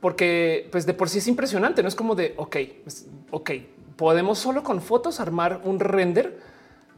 porque, 0.00 0.68
pues 0.70 0.86
de 0.86 0.94
por 0.94 1.08
sí 1.08 1.18
es 1.18 1.26
impresionante. 1.26 1.82
No 1.82 1.88
es 1.88 1.96
como 1.96 2.14
de 2.14 2.34
ok, 2.36 2.56
pues, 2.84 3.06
ok, 3.32 3.50
podemos 3.96 4.38
solo 4.38 4.62
con 4.62 4.80
fotos 4.80 5.20
armar 5.20 5.60
un 5.64 5.80
render 5.80 6.40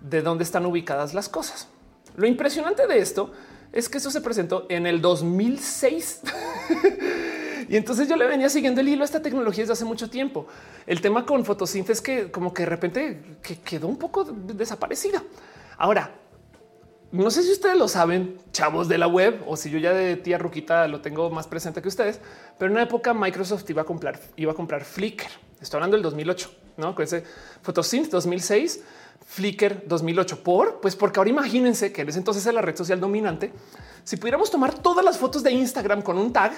de 0.02 0.22
dónde 0.22 0.44
están 0.44 0.66
ubicadas 0.66 1.14
las 1.14 1.28
cosas. 1.28 1.68
Lo 2.16 2.26
impresionante 2.26 2.86
de 2.86 2.98
esto 2.98 3.32
es 3.72 3.88
que 3.88 3.98
eso 3.98 4.10
se 4.10 4.20
presentó 4.20 4.66
en 4.68 4.86
el 4.86 5.00
2006. 5.00 6.20
y 7.68 7.76
entonces 7.76 8.08
yo 8.08 8.16
le 8.16 8.26
venía 8.26 8.48
siguiendo 8.50 8.80
el 8.80 8.88
hilo 8.88 9.02
a 9.02 9.04
esta 9.04 9.22
tecnología 9.22 9.62
desde 9.62 9.72
hace 9.72 9.84
mucho 9.84 10.10
tiempo. 10.10 10.46
El 10.86 11.00
tema 11.00 11.24
con 11.24 11.44
fotosíntesis 11.44 11.98
es 11.98 12.02
que 12.02 12.30
como 12.30 12.52
que 12.52 12.64
de 12.64 12.68
repente 12.68 13.38
que 13.42 13.56
quedó 13.60 13.88
un 13.88 13.96
poco 13.96 14.24
desaparecida. 14.24 15.22
Ahora, 15.78 16.12
no 17.12 17.30
sé 17.30 17.42
si 17.42 17.52
ustedes 17.52 17.76
lo 17.76 17.88
saben, 17.88 18.38
chavos 18.52 18.88
de 18.88 18.98
la 18.98 19.06
web, 19.06 19.42
o 19.46 19.56
si 19.56 19.70
yo 19.70 19.78
ya 19.78 19.92
de 19.92 20.16
tía 20.16 20.38
Ruquita 20.38 20.88
lo 20.88 21.00
tengo 21.00 21.30
más 21.30 21.46
presente 21.46 21.82
que 21.82 21.88
ustedes, 21.88 22.20
pero 22.58 22.70
en 22.70 22.72
una 22.72 22.84
época 22.84 23.12
Microsoft 23.12 23.68
iba 23.68 23.82
a 23.82 23.84
comprar, 23.84 24.18
iba 24.36 24.52
a 24.52 24.54
comprar 24.54 24.84
Flickr. 24.84 25.28
Estoy 25.60 25.78
hablando 25.78 25.96
del 25.96 26.02
2008, 26.02 26.50
no 26.78 26.94
con 26.94 27.04
ese 27.04 27.22
Photosynth 27.62 28.10
2006 28.10 28.82
Flickr 29.24 29.86
2008. 29.86 30.42
¿Por? 30.42 30.80
Pues 30.80 30.96
porque 30.96 31.20
ahora 31.20 31.30
imagínense 31.30 31.92
que 31.92 32.02
en 32.02 32.08
ese 32.08 32.18
entonces 32.18 32.46
es 32.46 32.54
la 32.54 32.62
red 32.62 32.76
social 32.76 33.00
dominante. 33.00 33.52
Si 34.04 34.16
pudiéramos 34.16 34.50
tomar 34.50 34.74
todas 34.78 35.04
las 35.04 35.18
fotos 35.18 35.42
de 35.42 35.52
Instagram 35.52 36.02
con 36.02 36.18
un 36.18 36.32
tag 36.32 36.52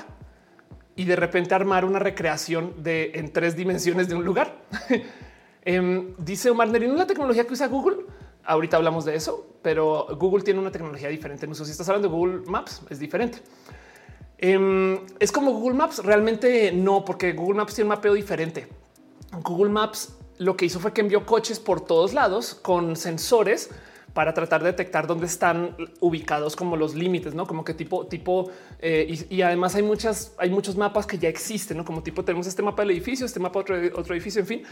y 0.96 1.04
de 1.04 1.16
repente 1.16 1.54
armar 1.54 1.84
una 1.84 1.98
recreación 1.98 2.82
de 2.82 3.12
en 3.14 3.32
tres 3.32 3.56
dimensiones 3.56 4.08
de 4.08 4.14
un 4.14 4.24
lugar. 4.24 4.56
Em, 5.66 6.14
dice 6.18 6.50
Omar 6.50 6.68
Nerino, 6.68 6.94
la 6.94 7.06
tecnología 7.06 7.46
que 7.46 7.54
usa 7.54 7.68
Google. 7.68 8.04
Ahorita 8.44 8.76
hablamos 8.76 9.06
de 9.06 9.14
eso, 9.14 9.56
pero 9.62 10.06
Google 10.18 10.42
tiene 10.42 10.60
una 10.60 10.70
tecnología 10.70 11.08
diferente 11.08 11.46
en 11.46 11.52
uso. 11.52 11.64
Si 11.64 11.70
estás 11.70 11.88
hablando 11.88 12.08
de 12.08 12.14
Google 12.14 12.42
Maps, 12.46 12.82
es 12.90 12.98
diferente. 12.98 13.38
Em, 14.36 15.00
es 15.18 15.32
como 15.32 15.52
Google 15.52 15.74
Maps. 15.74 16.04
Realmente 16.04 16.70
no, 16.70 17.02
porque 17.02 17.32
Google 17.32 17.56
Maps 17.56 17.74
tiene 17.74 17.86
un 17.88 17.96
mapeo 17.96 18.12
diferente. 18.12 18.68
Google 19.42 19.70
Maps 19.70 20.14
lo 20.38 20.56
que 20.56 20.66
hizo 20.66 20.80
fue 20.80 20.92
que 20.92 21.00
envió 21.00 21.26
coches 21.26 21.60
por 21.60 21.80
todos 21.80 22.14
lados 22.14 22.54
con 22.54 22.96
sensores 22.96 23.70
para 24.14 24.32
tratar 24.32 24.62
de 24.62 24.70
detectar 24.70 25.06
dónde 25.06 25.26
están 25.26 25.76
ubicados 26.00 26.54
como 26.54 26.76
los 26.76 26.94
límites, 26.94 27.34
no 27.34 27.46
como 27.46 27.64
que 27.64 27.74
tipo, 27.74 28.06
tipo, 28.06 28.50
eh, 28.78 29.26
y, 29.28 29.42
además 29.42 29.74
hay 29.74 29.82
muchas, 29.82 30.32
hay 30.38 30.50
muchos 30.50 30.76
mapas 30.76 31.04
que 31.04 31.18
ya 31.18 31.28
existen, 31.28 31.76
no 31.76 31.84
como 31.84 32.02
tipo 32.02 32.24
tenemos 32.24 32.46
este 32.46 32.62
mapa 32.62 32.82
del 32.82 32.92
edificio, 32.92 33.26
este 33.26 33.40
mapa 33.40 33.58
otro, 33.58 33.76
otro 33.96 34.14
edificio, 34.14 34.40
en 34.40 34.46
fin. 34.46 34.62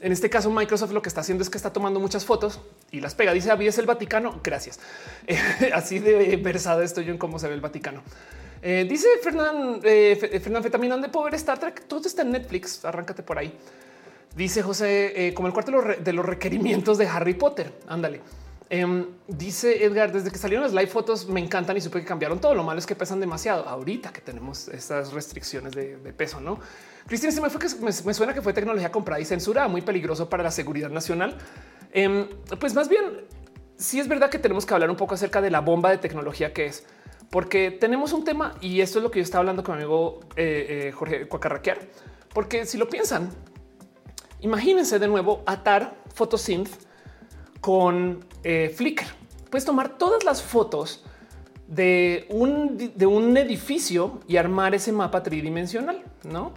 En 0.00 0.12
este 0.12 0.30
caso, 0.30 0.50
Microsoft 0.50 0.92
lo 0.92 1.02
que 1.02 1.08
está 1.08 1.20
haciendo 1.20 1.42
es 1.42 1.50
que 1.50 1.58
está 1.58 1.72
tomando 1.72 2.00
muchas 2.00 2.24
fotos 2.24 2.60
y 2.90 3.00
las 3.00 3.14
pega. 3.14 3.32
Dice, 3.32 3.52
¿es 3.60 3.78
el 3.78 3.86
Vaticano? 3.86 4.40
Gracias. 4.42 4.80
así 5.74 5.98
de 5.98 6.36
versado 6.38 6.82
estoy 6.82 7.04
yo 7.04 7.12
en 7.12 7.18
cómo 7.18 7.38
se 7.38 7.48
ve 7.48 7.54
el 7.54 7.60
Vaticano. 7.60 8.02
Eh, 8.62 8.86
dice 8.88 9.08
Fernán, 9.22 9.80
eh, 9.84 10.40
Fernán 10.42 10.62
Fetamina, 10.62 10.94
¿dónde 10.94 11.08
puedo 11.08 11.24
ver 11.26 11.34
Star 11.34 11.58
Trek? 11.58 11.84
Todo 11.86 12.06
está 12.06 12.22
en 12.22 12.32
Netflix. 12.32 12.84
Arráncate 12.84 13.22
por 13.22 13.38
ahí. 13.38 13.52
Dice 14.36 14.62
José, 14.62 15.28
eh, 15.28 15.34
como 15.34 15.48
el 15.48 15.54
cuarto 15.54 15.72
de 15.72 16.12
los, 16.12 16.24
requerimientos 16.24 16.98
de 16.98 17.06
Harry 17.08 17.34
Potter. 17.34 17.72
Ándale. 17.88 18.20
Em, 18.72 19.04
dice 19.26 19.84
Edgar, 19.84 20.12
desde 20.12 20.30
que 20.30 20.38
salieron 20.38 20.62
las 20.62 20.72
live 20.72 20.86
fotos 20.86 21.28
me 21.28 21.40
encantan 21.40 21.76
y 21.76 21.80
supe 21.80 22.00
que 22.00 22.06
cambiaron 22.06 22.40
todo. 22.40 22.54
Lo 22.54 22.62
malo 22.62 22.78
es 22.78 22.86
que 22.86 22.94
pesan 22.94 23.18
demasiado 23.18 23.68
ahorita 23.68 24.12
que 24.12 24.20
tenemos 24.20 24.68
estas 24.68 25.12
restricciones 25.12 25.72
de, 25.72 25.96
peso, 26.16 26.40
no? 26.40 26.60
Cristina, 27.06 27.32
se 27.32 27.40
me 27.40 27.50
fue 27.50 27.60
que 27.60 27.68
me, 27.82 28.14
suena 28.14 28.32
que 28.32 28.40
fue 28.40 28.52
tecnología 28.52 28.92
comprada 28.92 29.20
y 29.20 29.24
censura 29.24 29.66
muy 29.66 29.82
peligroso 29.82 30.28
para 30.28 30.44
la 30.44 30.52
seguridad 30.52 30.90
nacional. 30.90 31.36
Em, 31.92 32.28
pues 32.60 32.72
más 32.74 32.88
bien, 32.88 33.26
sí 33.76 33.98
es 33.98 34.06
verdad 34.06 34.30
que 34.30 34.38
tenemos 34.38 34.64
que 34.64 34.74
hablar 34.74 34.90
un 34.90 34.96
poco 34.96 35.14
acerca 35.14 35.40
de 35.40 35.50
la 35.50 35.60
bomba 35.60 35.90
de 35.90 35.98
tecnología 35.98 36.52
que 36.52 36.66
es, 36.66 36.86
porque 37.30 37.72
tenemos 37.72 38.12
un 38.12 38.22
tema 38.22 38.54
y 38.60 38.82
esto 38.82 39.00
es 39.00 39.02
lo 39.02 39.10
que 39.10 39.18
yo 39.18 39.24
estaba 39.24 39.40
hablando 39.40 39.64
con 39.64 39.76
mi 39.76 39.82
amigo 39.82 40.20
eh, 40.36 40.86
eh, 40.88 40.92
Jorge 40.92 41.26
Cuacarraquear, 41.26 41.78
porque 42.32 42.66
si 42.66 42.78
lo 42.78 42.88
piensan, 42.88 43.30
Imagínense 44.42 44.98
de 44.98 45.08
nuevo 45.08 45.42
atar 45.46 45.94
Photosynth 46.14 46.70
con 47.60 48.24
eh, 48.42 48.72
Flickr. 48.74 49.04
Puedes 49.50 49.64
tomar 49.64 49.98
todas 49.98 50.24
las 50.24 50.42
fotos 50.42 51.04
de 51.66 52.26
un, 52.30 52.92
de 52.94 53.06
un 53.06 53.36
edificio 53.36 54.20
y 54.26 54.36
armar 54.36 54.74
ese 54.74 54.92
mapa 54.92 55.22
tridimensional, 55.22 56.02
¿no? 56.24 56.52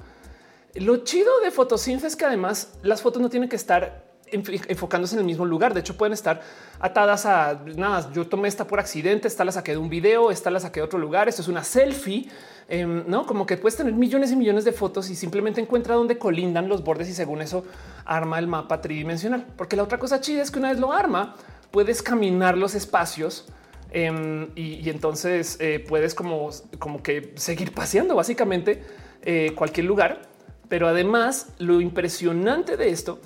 Lo 0.75 0.97
chido 0.97 1.39
de 1.41 1.51
Photosynth 1.51 2.03
es 2.03 2.15
que 2.15 2.25
además 2.25 2.73
las 2.81 3.01
fotos 3.01 3.21
no 3.21 3.29
tienen 3.29 3.47
que 3.47 3.55
estar 3.55 4.03
enfocándose 4.31 5.15
en 5.15 5.19
el 5.19 5.25
mismo 5.25 5.45
lugar. 5.45 5.73
De 5.73 5.81
hecho, 5.81 5.95
pueden 5.95 6.13
estar 6.13 6.41
atadas 6.79 7.25
a 7.25 7.61
nada. 7.75 8.11
Yo 8.11 8.27
tomé 8.27 8.47
esta 8.47 8.65
por 8.65 8.79
accidente, 8.79 9.27
esta 9.27 9.45
la 9.45 9.51
saqué 9.51 9.73
de 9.73 9.77
un 9.77 9.89
video, 9.89 10.31
esta 10.31 10.49
la 10.49 10.59
saqué 10.59 10.79
de 10.79 10.85
otro 10.85 10.97
lugar. 10.97 11.29
Esto 11.29 11.43
es 11.43 11.47
una 11.47 11.63
selfie, 11.63 12.29
em, 12.67 13.03
no 13.07 13.25
como 13.25 13.45
que 13.45 13.57
puedes 13.57 13.75
tener 13.75 13.93
millones 13.93 14.31
y 14.31 14.35
millones 14.35 14.65
de 14.65 14.71
fotos 14.71 15.09
y 15.09 15.15
simplemente 15.15 15.61
encuentra 15.61 15.95
dónde 15.95 16.17
colindan 16.17 16.69
los 16.69 16.83
bordes 16.83 17.09
y 17.09 17.13
según 17.13 17.41
eso 17.41 17.65
arma 18.05 18.39
el 18.39 18.47
mapa 18.47 18.81
tridimensional. 18.81 19.45
Porque 19.57 19.75
la 19.75 19.83
otra 19.83 19.97
cosa 19.97 20.21
chida 20.21 20.41
es 20.41 20.51
que 20.51 20.59
una 20.59 20.69
vez 20.69 20.79
lo 20.79 20.91
arma, 20.91 21.35
puedes 21.71 22.01
caminar 22.01 22.57
los 22.57 22.75
espacios 22.75 23.45
em, 23.91 24.49
y, 24.55 24.89
entonces 24.89 25.57
eh, 25.59 25.83
puedes 25.87 26.13
como, 26.15 26.49
como 26.79 27.01
que 27.01 27.33
seguir 27.35 27.73
paseando 27.73 28.15
básicamente 28.15 28.83
eh, 29.23 29.53
cualquier 29.55 29.85
lugar. 29.85 30.21
Pero 30.69 30.87
además, 30.87 31.49
lo 31.59 31.81
impresionante 31.81 32.77
de 32.77 32.89
esto 32.89 33.19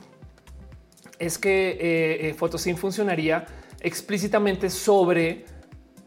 es 1.20 1.38
que 1.38 1.78
eh, 1.80 2.34
Photosync 2.34 2.78
funcionaría 2.78 3.46
explícitamente 3.82 4.70
sobre 4.70 5.46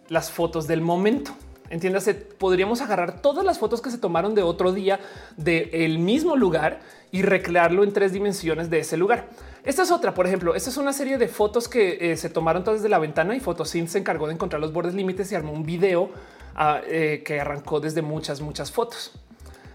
las 0.08 0.30
fotos 0.30 0.66
del 0.66 0.80
momento. 0.80 1.32
Entiéndase, 1.70 2.14
podríamos 2.14 2.80
agarrar 2.80 3.22
todas 3.22 3.44
las 3.44 3.59
fotos 3.59 3.80
que 3.80 3.90
se 3.90 3.98
tomaron 3.98 4.35
de 4.35 4.42
otro 4.42 4.72
día 4.72 5.00
del 5.37 5.98
mismo 5.98 6.37
lugar 6.37 6.80
y 7.12 7.22
recrearlo 7.22 7.85
en 7.85 7.92
tres 7.92 8.12
dimensiones 8.12 8.68
de 8.70 8.80
ese 8.80 8.96
lugar. 8.96 9.28
Esta 9.64 9.83
es 9.83 9.90
otra, 9.90 10.12
por 10.12 10.26
ejemplo, 10.26 10.54
esta 10.54 10.70
es 10.70 10.76
una 10.76 10.92
serie 10.92 11.16
de 11.16 11.28
fotos 11.28 11.68
que 11.68 12.12
eh, 12.12 12.16
se 12.16 12.28
tomaron 12.28 12.64
todas 12.64 12.80
desde 12.80 12.90
la 12.90 12.98
ventana 12.98 13.37
y 13.37 13.40
Photosynth 13.40 13.88
se 13.88 13.98
encargó 13.98 14.26
de 14.26 14.35
encontrar 14.35 14.61
los 14.61 14.72
bordes 14.72 14.94
límites 14.94 15.30
y 15.33 15.35
armó 15.35 15.52
un 15.52 15.64
video 15.64 16.11
ah, 16.54 16.80
que 16.88 17.40
arrancó 17.40 17.80
desde 17.80 18.02
muchas, 18.02 18.40
muchas 18.40 18.72
fotos. 18.72 19.12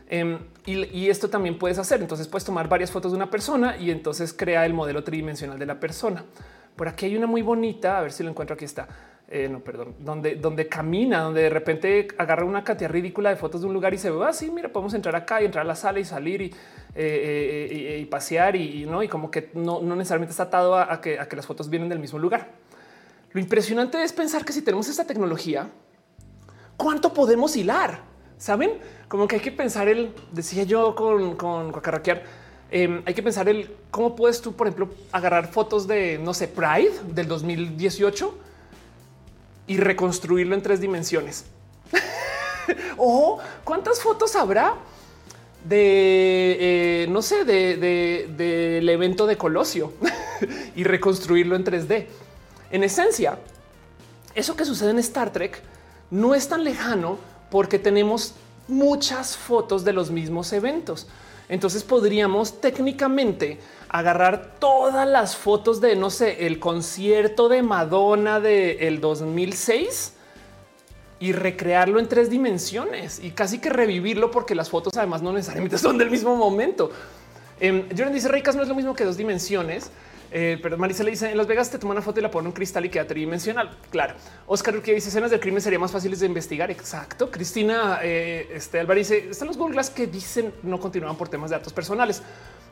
Em, 0.07 0.37
y, 0.65 1.09
esto 1.09 1.29
también 1.29 1.57
puedes 1.57 1.77
hacer. 1.77 2.01
Entonces 2.01 2.27
puedes 2.27 2.45
tomar 2.45 2.67
varias 2.69 2.91
fotos 2.91 3.11
de 3.11 3.17
una 3.17 3.29
persona 3.29 3.77
y 3.77 3.91
entonces 3.91 4.33
crea 4.33 4.65
el 4.65 4.73
modelo 4.73 5.03
tridimensional 5.03 5.57
de 5.57 5.65
la 5.65 5.79
persona. 5.79 6.25
Por 6.75 6.87
aquí 6.87 7.05
hay 7.05 7.15
una 7.15 7.27
muy 7.27 7.41
bonita, 7.41 7.97
a 7.97 8.01
ver 8.01 8.11
si 8.11 8.23
lo 8.23 8.29
encuentro. 8.29 8.53
Aquí 8.53 8.65
está. 8.65 8.87
Eh, 9.27 9.49
no, 9.49 9.59
perdón, 9.59 9.95
donde, 9.99 10.35
donde 10.35 10.67
camina, 10.67 11.21
donde 11.21 11.41
de 11.43 11.49
repente 11.49 12.07
agarra 12.17 12.45
una 12.45 12.63
cantidad 12.63 12.91
ridícula 12.91 13.31
de 13.31 13.35
fotos 13.35 13.61
de 13.61 13.67
un 13.67 13.73
lugar 13.73 13.93
y 13.93 13.97
se 13.97 14.11
ve 14.11 14.23
así. 14.25 14.51
Mira, 14.51 14.69
podemos 14.69 14.93
entrar 14.93 15.15
acá 15.15 15.41
y 15.41 15.45
entrar 15.45 15.65
a 15.65 15.67
la 15.67 15.75
sala 15.75 15.99
y 15.99 16.05
salir 16.05 16.41
y, 16.41 16.45
eh, 16.95 17.99
eh, 18.01 18.07
pasear 18.09 18.55
y, 18.55 18.85
no, 18.85 19.01
y 19.01 19.07
como 19.07 19.31
que 19.31 19.49
no, 19.55 19.81
necesariamente 19.81 20.31
está 20.31 20.43
atado 20.43 20.77
a, 20.77 21.01
que, 21.01 21.19
a 21.19 21.27
que 21.27 21.35
las 21.35 21.45
fotos 21.45 21.69
vienen 21.69 21.89
del 21.89 21.99
mismo 21.99 22.19
lugar. 22.19 22.49
Lo 23.31 23.41
impresionante 23.41 24.01
es 24.03 24.13
pensar 24.13 24.45
que 24.45 24.53
si 24.53 24.61
tenemos 24.61 24.87
esta 24.87 25.05
tecnología, 25.05 25.69
¿cuánto 26.77 27.11
podemos 27.11 27.57
hilar? 27.57 28.01
Saben 28.37 28.73
como 29.07 29.27
que 29.27 29.37
hay 29.37 29.41
que 29.41 29.51
pensar 29.51 29.87
el 29.87 30.13
decía 30.31 30.63
yo 30.63 30.93
con, 30.93 31.35
con 31.35 31.71
Em, 32.71 33.03
hay 33.05 33.13
que 33.13 33.21
pensar 33.21 33.47
el 33.47 33.69
cómo 33.91 34.15
puedes 34.15 34.41
tú, 34.41 34.53
por 34.53 34.67
ejemplo, 34.67 34.89
agarrar 35.11 35.47
fotos 35.47 35.87
de, 35.87 36.17
no 36.17 36.33
sé, 36.33 36.47
Pride 36.47 36.91
del 37.13 37.27
2018 37.27 38.37
y 39.67 39.77
reconstruirlo 39.77 40.55
en 40.55 40.61
tres 40.61 40.81
dimensiones. 40.81 41.45
o 42.97 43.39
cuántas 43.63 44.01
fotos 44.01 44.35
habrá 44.35 44.75
de, 45.67 46.57
eh, 46.59 47.07
no 47.09 47.21
sé, 47.21 47.43
del 47.43 47.79
de, 48.37 48.91
evento 48.93 49.25
de 49.25 49.37
Colosio 49.37 49.93
y 50.75 50.83
reconstruirlo 50.83 51.55
en 51.55 51.65
3D. 51.65 52.05
En 52.71 52.83
esencia, 52.83 53.39
eso 54.35 54.55
que 54.55 54.65
sucede 54.65 54.91
en 54.91 54.99
Star 54.99 55.31
Trek 55.31 55.61
no 56.11 56.35
es 56.35 56.47
tan 56.47 56.63
lejano 56.63 57.17
porque 57.49 57.79
tenemos 57.79 58.33
muchas 58.67 59.37
fotos 59.37 59.83
de 59.83 59.93
los 59.93 60.11
mismos 60.11 60.53
eventos. 60.53 61.07
Entonces 61.49 61.83
podríamos 61.83 62.59
técnicamente 62.59 63.59
agarrar 63.89 64.55
todas 64.59 65.07
las 65.07 65.35
fotos 65.35 65.79
de, 65.79 65.95
no 65.95 66.09
sé, 66.09 66.47
el 66.47 66.59
concierto 66.59 67.49
de 67.49 67.61
Madonna 67.61 68.39
del 68.39 68.77
el 68.79 69.01
2006 69.01 70.13
y 71.19 71.31
recrearlo 71.31 71.99
en 71.99 72.07
tres 72.07 72.29
dimensiones 72.29 73.19
y 73.23 73.31
casi 73.31 73.59
que 73.59 73.69
revivirlo 73.69 74.31
porque 74.31 74.53
las 74.55 74.69
fotos 74.69 74.97
además 74.97 75.21
no 75.21 75.31
necesariamente 75.31 75.77
son 75.79 75.97
del 75.97 76.11
mismo 76.11 76.35
momento. 76.35 76.91
Eh, 77.59 77.87
Jordan 77.89 78.13
dice 78.13 78.27
Ricas 78.27 78.55
no 78.55 78.63
es 78.63 78.67
lo 78.67 78.75
mismo 78.75 78.93
que 78.95 79.05
dos 79.05 79.17
dimensiones. 79.17 79.91
Eh, 80.37 80.59
pero 80.61 80.77
Marisa 80.77 81.01
le 81.01 81.11
dice 81.11 81.31
en 81.31 81.37
Las 81.37 81.47
Vegas 81.47 81.71
te 81.71 81.79
toma 81.79 81.93
una 81.93 82.01
foto 82.01 82.19
y 82.19 82.23
la 82.23 82.29
pone 82.29 82.49
un 82.49 82.53
cristal 82.53 82.83
y 82.83 82.89
queda 82.89 83.07
tridimensional. 83.07 83.69
Claro. 83.89 84.15
Oscar 84.47 84.81
que 84.81 84.93
dice 84.93 85.07
escenas 85.07 85.31
del 85.31 85.39
crimen 85.39 85.61
serían 85.61 85.79
más 85.79 85.93
fáciles 85.93 86.19
de 86.19 86.25
investigar. 86.25 86.69
Exacto. 86.69 87.31
Cristina 87.31 87.99
eh, 88.03 88.49
este, 88.53 88.81
Álvarez 88.81 89.07
dice 89.07 89.29
están 89.29 89.47
los 89.47 89.55
Google 89.55 89.75
Glass 89.75 89.91
que 89.91 90.07
dicen 90.07 90.53
no 90.63 90.77
continúan 90.77 91.15
por 91.15 91.29
temas 91.29 91.51
de 91.51 91.55
datos 91.55 91.71
personales. 91.71 92.21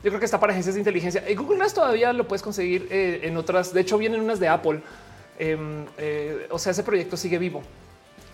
Yo 0.04 0.10
creo 0.10 0.19
que 0.19 0.26
está 0.26 0.41
para 0.41 0.52
agencias 0.52 0.76
de 0.76 0.82
inteligencia. 0.82 1.23
y 1.30 1.36
Google 1.36 1.56
Glass 1.56 1.73
todavía 1.73 2.12
lo 2.12 2.28
puedes 2.28 2.43
conseguir 2.43 2.89
eh, 2.91 3.21
en 3.23 3.38
otras. 3.38 3.73
De 3.73 3.80
hecho, 3.80 3.97
vienen 3.97 4.19
unas 4.19 4.41
de 4.41 4.49
Apple. 4.49 4.82
Em, 5.39 5.86
o 6.49 6.60
sea, 6.60 6.73
ese 6.73 6.84
proyecto 6.84 7.15
sigue 7.15 7.38
vivo. 7.38 7.63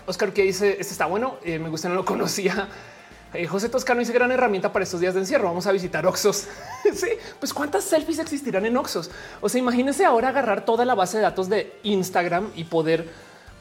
Oscar 0.07 0.33
que 0.33 0.41
dice 0.41 0.77
este 0.79 0.91
está 0.91 1.05
bueno. 1.05 1.37
me 1.45 1.69
gusta, 1.69 1.87
no 1.87 1.93
lo 1.93 2.03
conocía. 2.13 2.67
Eh, 3.33 3.45
José 3.45 3.69
Toscano 3.69 3.99
dice 3.99 4.11
gran 4.11 4.31
herramienta 4.31 4.73
para 4.73 4.83
estos 4.83 4.99
días 4.99 5.13
de 5.13 5.19
encierro. 5.19 5.47
Vamos 5.47 5.67
a 5.67 5.71
visitar 5.71 6.05
Oxos. 6.07 6.47
sí, 6.93 7.09
pues 7.39 7.53
cuántas 7.53 7.83
selfies 7.83 8.19
existirán 8.19 8.65
en 8.65 8.75
Oxos. 8.75 9.11
O 9.41 9.49
sea, 9.49 9.59
imagínense 9.59 10.03
ahora 10.03 10.29
agarrar 10.29 10.65
toda 10.65 10.83
la 10.85 10.95
base 10.95 11.17
de 11.17 11.23
datos 11.23 11.47
de 11.47 11.77
Instagram 11.83 12.49
y 12.55 12.63
poder 12.63 13.09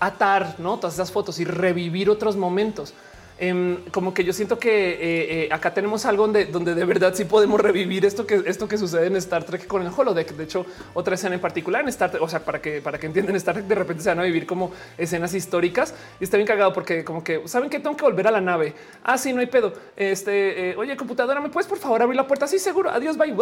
atar 0.00 0.54
¿no? 0.58 0.78
todas 0.78 0.94
esas 0.94 1.12
fotos 1.12 1.38
y 1.40 1.44
revivir 1.44 2.08
otros 2.08 2.36
momentos. 2.36 2.94
Em, 3.40 3.76
como 3.92 4.12
que 4.12 4.24
yo 4.24 4.32
siento 4.32 4.58
que 4.58 4.68
eh, 4.68 5.44
eh, 5.44 5.48
acá 5.52 5.72
tenemos 5.72 6.04
algo 6.06 6.26
donde, 6.26 6.46
de 6.74 6.84
verdad 6.84 7.14
sí 7.14 7.24
podemos 7.24 7.60
revivir 7.60 8.04
esto 8.04 8.26
que 8.26 8.42
esto 8.46 8.66
que 8.66 8.76
sucede 8.76 9.06
en 9.06 9.14
Star 9.14 9.44
Trek 9.44 9.68
con 9.68 9.82
el 9.82 9.92
holodeck. 9.96 10.32
De 10.32 10.42
hecho, 10.42 10.66
otra 10.92 11.14
escena 11.14 11.36
en 11.36 11.40
particular 11.40 11.82
en 11.82 11.88
Star 11.88 12.10
Trek, 12.10 12.20
o 12.20 12.28
sea, 12.28 12.44
para 12.44 12.60
que 12.60 12.80
para 12.80 12.98
que 12.98 13.06
entiendan 13.06 13.36
Star 13.36 13.54
Trek, 13.54 13.66
de 13.66 13.74
repente 13.76 14.02
se 14.02 14.08
van 14.08 14.18
a 14.18 14.24
vivir 14.24 14.44
como 14.44 14.72
escenas 14.96 15.34
históricas 15.34 15.94
y 16.18 16.24
está 16.24 16.36
bien 16.36 16.48
cagado 16.48 16.72
porque 16.72 17.04
como 17.04 17.22
que 17.22 17.46
saben 17.46 17.70
que 17.70 17.78
tengo 17.78 17.96
que 17.96 18.04
volver 18.04 18.26
a 18.26 18.32
la 18.32 18.40
nave. 18.40 18.74
Ah, 19.04 19.16
sí, 19.16 19.32
no 19.32 19.40
hay 19.40 19.46
pedo. 19.46 19.72
Este, 19.96 20.70
eh, 20.70 20.76
oye, 20.76 20.96
computadora, 20.96 21.40
me 21.40 21.48
puedes 21.48 21.68
por 21.68 21.78
favor 21.78 22.02
abrir 22.02 22.16
la 22.16 22.26
puerta? 22.26 22.48
Sí, 22.48 22.58
seguro. 22.58 22.90
Adiós, 22.90 23.16
bye. 23.16 23.28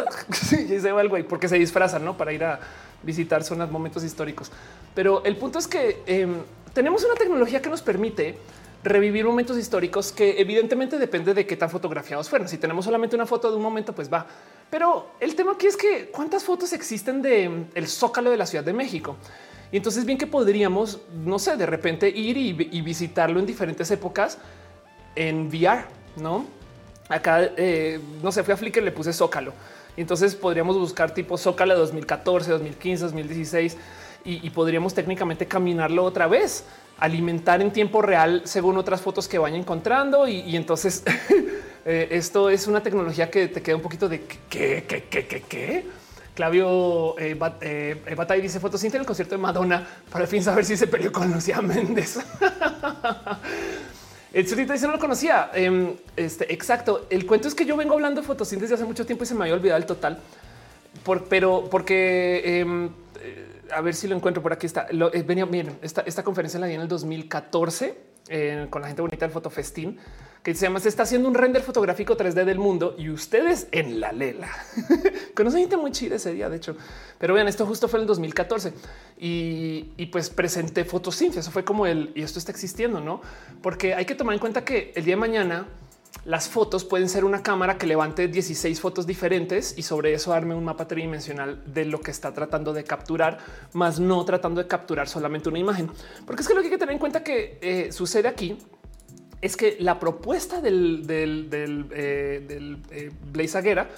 y 0.68 0.78
se 0.78 0.92
va 0.92 1.00
el 1.00 1.08
güey 1.08 1.22
porque 1.22 1.48
se 1.48 1.56
disfrazan, 1.58 2.04
no 2.04 2.18
para 2.18 2.34
ir 2.34 2.44
a 2.44 2.60
visitar 3.02 3.42
zonas, 3.44 3.70
momentos 3.70 4.04
históricos. 4.04 4.50
Pero 4.94 5.24
el 5.24 5.36
punto 5.36 5.58
es 5.58 5.66
que 5.66 6.02
em, 6.06 6.34
tenemos 6.74 7.02
una 7.04 7.14
tecnología 7.14 7.62
que 7.62 7.70
nos 7.70 7.80
permite 7.80 8.36
revivir 8.86 9.24
momentos 9.24 9.58
históricos 9.58 10.12
que 10.12 10.40
evidentemente 10.40 10.98
depende 10.98 11.34
de 11.34 11.44
qué 11.44 11.56
tan 11.56 11.68
fotografiados 11.68 12.28
fueron. 12.28 12.48
Si 12.48 12.56
tenemos 12.56 12.84
solamente 12.84 13.16
una 13.16 13.26
foto 13.26 13.50
de 13.50 13.56
un 13.56 13.62
momento, 13.62 13.92
pues 13.92 14.10
va. 14.12 14.26
Pero 14.70 15.10
el 15.20 15.34
tema 15.34 15.52
aquí 15.52 15.66
es 15.66 15.76
que 15.76 16.06
cuántas 16.06 16.44
fotos 16.44 16.72
existen 16.72 17.20
de 17.20 17.48
mm, 17.48 17.84
zócalo 17.86 18.30
de 18.30 18.36
la 18.36 18.46
Ciudad 18.46 18.64
de 18.64 18.72
México. 18.72 19.16
Y 19.72 19.76
entonces 19.76 20.04
bien 20.04 20.16
que 20.16 20.26
podríamos, 20.26 21.00
no 21.24 21.38
sé, 21.38 21.56
de 21.56 21.66
repente 21.66 22.08
ir 22.08 22.36
y, 22.36 22.52
visitarlo 22.80 23.40
en 23.40 23.46
diferentes 23.46 23.90
épocas 23.90 24.38
en 25.16 25.48
VR, 25.48 25.86
¿no? 26.16 26.44
Acá, 27.08 27.50
eh, 27.56 28.00
no 28.22 28.30
sé, 28.30 28.44
fui 28.44 28.54
a 28.54 28.56
Flickr, 28.56 28.82
le 28.82 28.92
puse 28.92 29.12
zócalo. 29.12 29.52
Y 29.96 30.02
entonces 30.02 30.36
podríamos 30.36 30.78
buscar 30.78 31.12
tipo 31.12 31.36
zócalo 31.36 31.76
2014, 31.76 32.52
2015, 32.52 33.04
2016 33.04 33.76
y, 34.26 34.50
podríamos 34.50 34.92
técnicamente 34.92 35.46
caminarlo 35.46 36.04
otra 36.04 36.26
vez 36.26 36.64
alimentar 36.98 37.60
en 37.60 37.70
tiempo 37.70 38.02
real 38.02 38.42
según 38.44 38.76
otras 38.78 39.00
fotos 39.00 39.28
que 39.28 39.38
vaya 39.38 39.56
encontrando. 39.56 40.26
Y, 40.26 40.56
entonces 40.56 41.02
eh, 41.84 42.08
esto 42.10 42.50
es 42.50 42.66
una 42.66 42.82
tecnología 42.82 43.30
que 43.30 43.48
te 43.48 43.62
queda 43.62 43.76
un 43.76 43.82
poquito 43.82 44.08
de 44.08 44.22
qué, 44.48 44.84
qué, 44.86 45.04
qué, 45.08 45.26
qué, 45.26 45.42
qué. 45.42 45.86
Clavio 46.34 47.18
eh, 47.18 47.38
eh, 47.62 48.14
Batay 48.14 48.42
dice 48.42 48.60
fotosíntesis 48.60 48.96
en 48.96 49.00
el 49.00 49.06
concierto 49.06 49.34
de 49.34 49.40
Madonna 49.40 49.86
para 50.10 50.24
el 50.24 50.28
fin 50.28 50.42
saber 50.42 50.66
si 50.66 50.76
se 50.76 50.86
peleó 50.86 51.10
con 51.10 51.32
Lucía 51.32 51.62
Méndez. 51.62 52.18
El 54.34 54.46
solito 54.46 54.74
dice 54.74 54.86
no 54.86 54.92
lo 54.92 54.98
conocía. 54.98 55.50
Em, 55.54 55.94
este 56.14 56.52
exacto. 56.52 57.06
El 57.08 57.24
cuento 57.24 57.48
es 57.48 57.54
que 57.54 57.64
yo 57.64 57.74
vengo 57.74 57.94
hablando 57.94 58.20
de 58.20 58.26
fotosíntesis 58.26 58.74
hace 58.74 58.84
mucho 58.84 59.06
tiempo 59.06 59.24
y 59.24 59.26
se 59.26 59.34
me 59.34 59.44
había 59.44 59.54
olvidado 59.54 59.78
el 59.78 59.86
total. 59.86 60.18
Por, 61.02 61.24
pero 61.24 61.64
porque 61.70 62.60
em, 62.60 62.90
a 63.72 63.80
ver 63.80 63.94
si 63.94 64.08
lo 64.08 64.16
encuentro 64.16 64.42
por 64.42 64.52
aquí. 64.52 64.66
Está. 64.66 64.86
Lo, 64.90 65.12
eh, 65.12 65.22
venía 65.22 65.44
bien. 65.44 65.78
Esta, 65.82 66.02
esta, 66.02 66.22
conferencia 66.22 66.58
la 66.60 66.66
di 66.66 66.74
en 66.74 66.80
el 66.82 66.88
2014 66.88 67.96
eh, 68.28 68.66
con 68.70 68.82
la 68.82 68.88
gente 68.88 69.02
bonita 69.02 69.24
del 69.24 69.32
Fotofestín, 69.32 69.98
que 70.42 70.52
se 70.54 70.66
llama 70.66 70.80
Se 70.80 70.88
está 70.88 71.04
haciendo 71.04 71.28
un 71.28 71.34
render 71.34 71.62
fotográfico 71.62 72.16
3D 72.16 72.44
del 72.44 72.58
mundo 72.58 72.96
y 72.98 73.10
ustedes 73.10 73.68
en 73.70 74.00
la 74.00 74.10
lela. 74.12 74.48
Conoce 75.34 75.58
gente 75.58 75.76
muy 75.76 75.92
chida 75.92 76.16
ese 76.16 76.32
día, 76.32 76.48
de 76.48 76.56
hecho. 76.56 76.76
Pero 77.18 77.34
vean, 77.34 77.46
esto 77.46 77.64
justo 77.66 77.86
fue 77.86 77.98
en 78.00 78.02
el 78.02 78.06
2014 78.08 78.72
y, 79.18 79.92
y 79.96 80.06
pues 80.06 80.30
presenté 80.30 80.84
fotosíntesis. 80.84 81.44
Eso 81.44 81.50
fue 81.52 81.64
como 81.64 81.86
el 81.86 82.10
y 82.14 82.22
esto 82.22 82.38
está 82.38 82.50
existiendo, 82.50 83.00
no? 83.00 83.20
Porque 83.62 83.94
hay 83.94 84.04
que 84.04 84.14
tomar 84.14 84.34
en 84.34 84.40
cuenta 84.40 84.64
que 84.64 84.92
el 84.96 85.04
día 85.04 85.14
de 85.14 85.20
mañana 85.20 85.68
las 86.24 86.48
fotos 86.48 86.84
pueden 86.84 87.08
ser 87.08 87.24
una 87.24 87.42
cámara 87.42 87.78
que 87.78 87.86
levante 87.86 88.26
16 88.28 88.80
fotos 88.80 89.06
diferentes 89.06 89.78
y 89.78 89.82
sobre 89.82 90.12
eso 90.12 90.32
arme 90.32 90.54
un 90.54 90.64
mapa 90.64 90.88
tridimensional 90.88 91.62
de 91.72 91.84
lo 91.84 92.00
que 92.00 92.10
está 92.10 92.32
tratando 92.32 92.72
de 92.72 92.84
capturar, 92.84 93.38
más 93.72 94.00
no 94.00 94.24
tratando 94.24 94.60
de 94.60 94.68
capturar 94.68 95.08
solamente 95.08 95.48
una 95.48 95.58
imagen. 95.58 95.90
Porque 96.26 96.42
es 96.42 96.48
que 96.48 96.54
lo 96.54 96.60
que 96.60 96.66
hay 96.66 96.72
que 96.72 96.78
tener 96.78 96.94
en 96.94 96.98
cuenta 96.98 97.22
que 97.22 97.58
eh, 97.60 97.92
sucede 97.92 98.28
aquí 98.28 98.58
es 99.40 99.56
que 99.56 99.76
la 99.80 100.00
propuesta 100.00 100.60
del, 100.60 101.06
del, 101.06 101.48
del, 101.50 101.86
eh, 101.92 102.76
eh, 102.90 103.10
Blaze 103.32 103.58
Aguera 103.58 103.88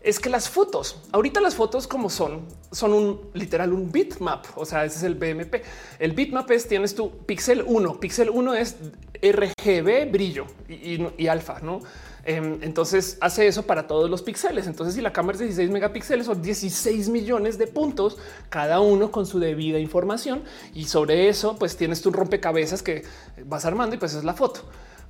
es 0.00 0.20
que 0.20 0.30
las 0.30 0.48
fotos, 0.48 1.02
ahorita 1.12 1.40
las 1.40 1.56
fotos 1.56 1.88
como 1.88 2.08
son, 2.08 2.46
son 2.70 2.92
un 2.92 3.20
literal 3.34 3.72
un 3.72 3.90
bitmap. 3.90 4.46
O 4.54 4.64
sea, 4.64 4.84
ese 4.84 4.98
es 4.98 5.02
el 5.02 5.14
BMP. 5.16 5.62
El 5.98 6.12
bitmap 6.12 6.50
es 6.52 6.68
tienes 6.68 6.94
tu 6.94 7.10
pixel 7.10 7.64
1. 7.66 7.98
Pixel 7.98 8.30
1 8.30 8.54
es 8.54 8.76
RGB 9.20 10.10
brillo 10.10 10.46
y, 10.68 11.26
alfa, 11.26 11.60
no? 11.60 11.80
Em, 12.24 12.58
entonces 12.62 13.18
hace 13.20 13.46
eso 13.46 13.64
para 13.64 13.86
todos 13.86 14.08
los 14.08 14.22
píxeles. 14.22 14.66
Entonces, 14.68 14.94
si 14.94 15.00
la 15.00 15.12
cámara 15.12 15.34
es 15.34 15.40
16 15.40 15.70
megapíxeles 15.70 16.26
son 16.26 16.42
16 16.42 17.08
millones 17.08 17.58
de 17.58 17.66
puntos, 17.66 18.18
cada 18.50 18.80
uno 18.80 19.10
con 19.10 19.26
su 19.26 19.40
debida 19.40 19.80
información. 19.80 20.44
Y 20.74 20.84
sobre 20.84 21.28
eso, 21.28 21.56
pues 21.58 21.76
tienes 21.76 22.02
tu 22.02 22.12
rompecabezas 22.12 22.82
que 22.82 23.02
vas 23.46 23.64
armando 23.64 23.96
y 23.96 23.98
pues 23.98 24.14
es 24.14 24.22
la 24.22 24.34
foto. 24.34 24.62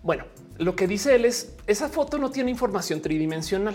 Bueno, 0.02 0.24
lo 0.58 0.76
que 0.76 0.86
dice 0.86 1.14
él 1.14 1.24
es 1.24 1.54
esa 1.66 1.88
foto 1.88 2.18
no 2.18 2.30
tiene 2.30 2.50
información 2.50 3.02
tridimensional. 3.02 3.74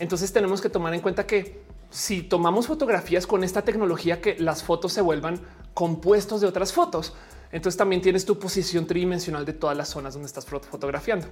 Entonces 0.00 0.32
tenemos 0.32 0.62
que 0.62 0.70
tomar 0.70 0.94
en 0.94 1.00
cuenta 1.00 1.26
que 1.26 1.60
si 1.90 2.22
tomamos 2.22 2.66
fotografías 2.66 3.26
con 3.26 3.44
esta 3.44 3.62
tecnología, 3.62 4.22
que 4.22 4.34
las 4.38 4.62
fotos 4.62 4.94
se 4.94 5.02
vuelvan 5.02 5.38
compuestos 5.74 6.40
de 6.40 6.46
otras 6.46 6.72
fotos. 6.72 7.12
Entonces 7.52 7.76
también 7.76 8.00
tienes 8.00 8.24
tu 8.24 8.38
posición 8.38 8.86
tridimensional 8.86 9.44
de 9.44 9.52
todas 9.52 9.76
las 9.76 9.90
zonas 9.90 10.14
donde 10.14 10.26
estás 10.26 10.46
fotografiando. 10.46 11.26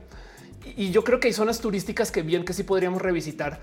Y 0.77 0.91
yo 0.91 1.03
creo 1.03 1.19
que 1.19 1.29
hay 1.29 1.33
zonas 1.33 1.61
turísticas 1.61 2.13
que 2.13 2.21
bien 2.21 2.45
que 2.45 2.53
sí 2.53 2.63
podríamos 2.63 3.01
revisitar 3.01 3.59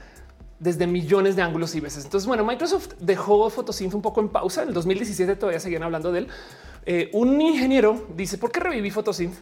desde 0.57 0.87
millones 0.87 1.35
de 1.35 1.43
ángulos 1.43 1.75
y 1.75 1.81
veces. 1.81 2.03
Entonces, 2.05 2.25
bueno, 2.25 2.43
Microsoft 2.43 2.93
dejó 2.99 3.47
Photosynth 3.51 3.93
un 3.93 4.01
poco 4.01 4.21
en 4.21 4.29
pausa. 4.29 4.63
En 4.63 4.69
el 4.69 4.73
2017 4.73 5.35
todavía 5.35 5.59
seguían 5.59 5.83
hablando 5.83 6.11
de 6.11 6.19
él. 6.19 6.27
Eh, 6.87 7.11
un 7.13 7.39
ingeniero 7.39 8.07
dice, 8.15 8.39
¿por 8.39 8.51
qué 8.51 8.59
reviví 8.59 8.89
Photosynth? 8.89 9.35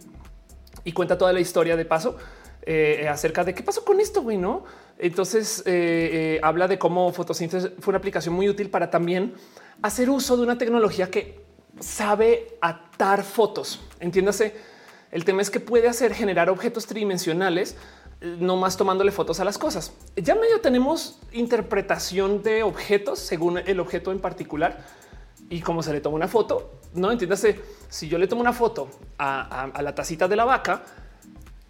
Y 0.84 0.91
cuenta 0.91 1.17
toda 1.17 1.32
la 1.32 1.39
historia 1.39 1.78
de 1.78 1.86
paso 1.86 2.17
eh, 2.63 3.08
acerca 3.10 3.45
de 3.45 3.54
qué 3.54 3.63
pasó 3.63 3.86
con 3.86 4.02
esto, 4.02 4.21
güey, 4.23 4.38
¿no? 4.38 4.65
Entonces, 4.97 5.63
eh, 5.65 6.39
habla 6.43 6.67
de 6.67 6.77
cómo 6.77 7.12
Photosynth 7.12 7.79
fue 7.79 7.91
una 7.91 7.97
aplicación 7.97 8.36
muy 8.36 8.47
útil 8.47 8.69
para 8.69 8.89
también 8.89 9.34
hacer 9.82 10.10
uso 10.10 10.38
de 10.38 10.43
una 10.43 10.58
tecnología 10.58 11.10
que 11.10 11.43
sabe 11.79 12.57
atar 12.61 13.24
fotos. 13.24 13.82
Entiéndase, 13.99 14.55
el 15.11 15.26
tema 15.26 15.41
es 15.41 15.49
que 15.49 15.59
puede 15.59 15.88
hacer 15.88 16.13
generar 16.13 16.49
objetos 16.49 16.88
tridimensionales, 16.88 17.76
eh, 18.22 18.38
no 18.39 18.55
más 18.55 18.78
tomándole 18.78 19.11
fotos 19.11 19.39
a 19.39 19.45
las 19.45 19.57
cosas. 19.57 19.93
Ya 20.15 20.36
medio 20.36 20.61
tenemos 20.61 21.20
interpretación 21.32 22.41
de 22.41 22.63
objetos 22.63 23.20
según 23.20 23.59
el 23.59 23.80
objeto 23.80 24.11
en 24.11 24.20
particular 24.20 24.84
y 25.49 25.61
cómo 25.61 25.84
se 25.84 25.93
le 25.93 26.01
toma 26.01 26.15
una 26.15 26.28
foto. 26.28 26.80
No 26.93 27.11
entiéndase, 27.11 27.59
si 27.89 28.07
yo 28.07 28.17
le 28.17 28.28
tomo 28.28 28.41
una 28.41 28.53
foto 28.53 28.89
a, 29.17 29.72
la 29.82 29.93
tacita 29.93 30.28
de 30.28 30.36
la 30.36 30.45
vaca, 30.45 30.84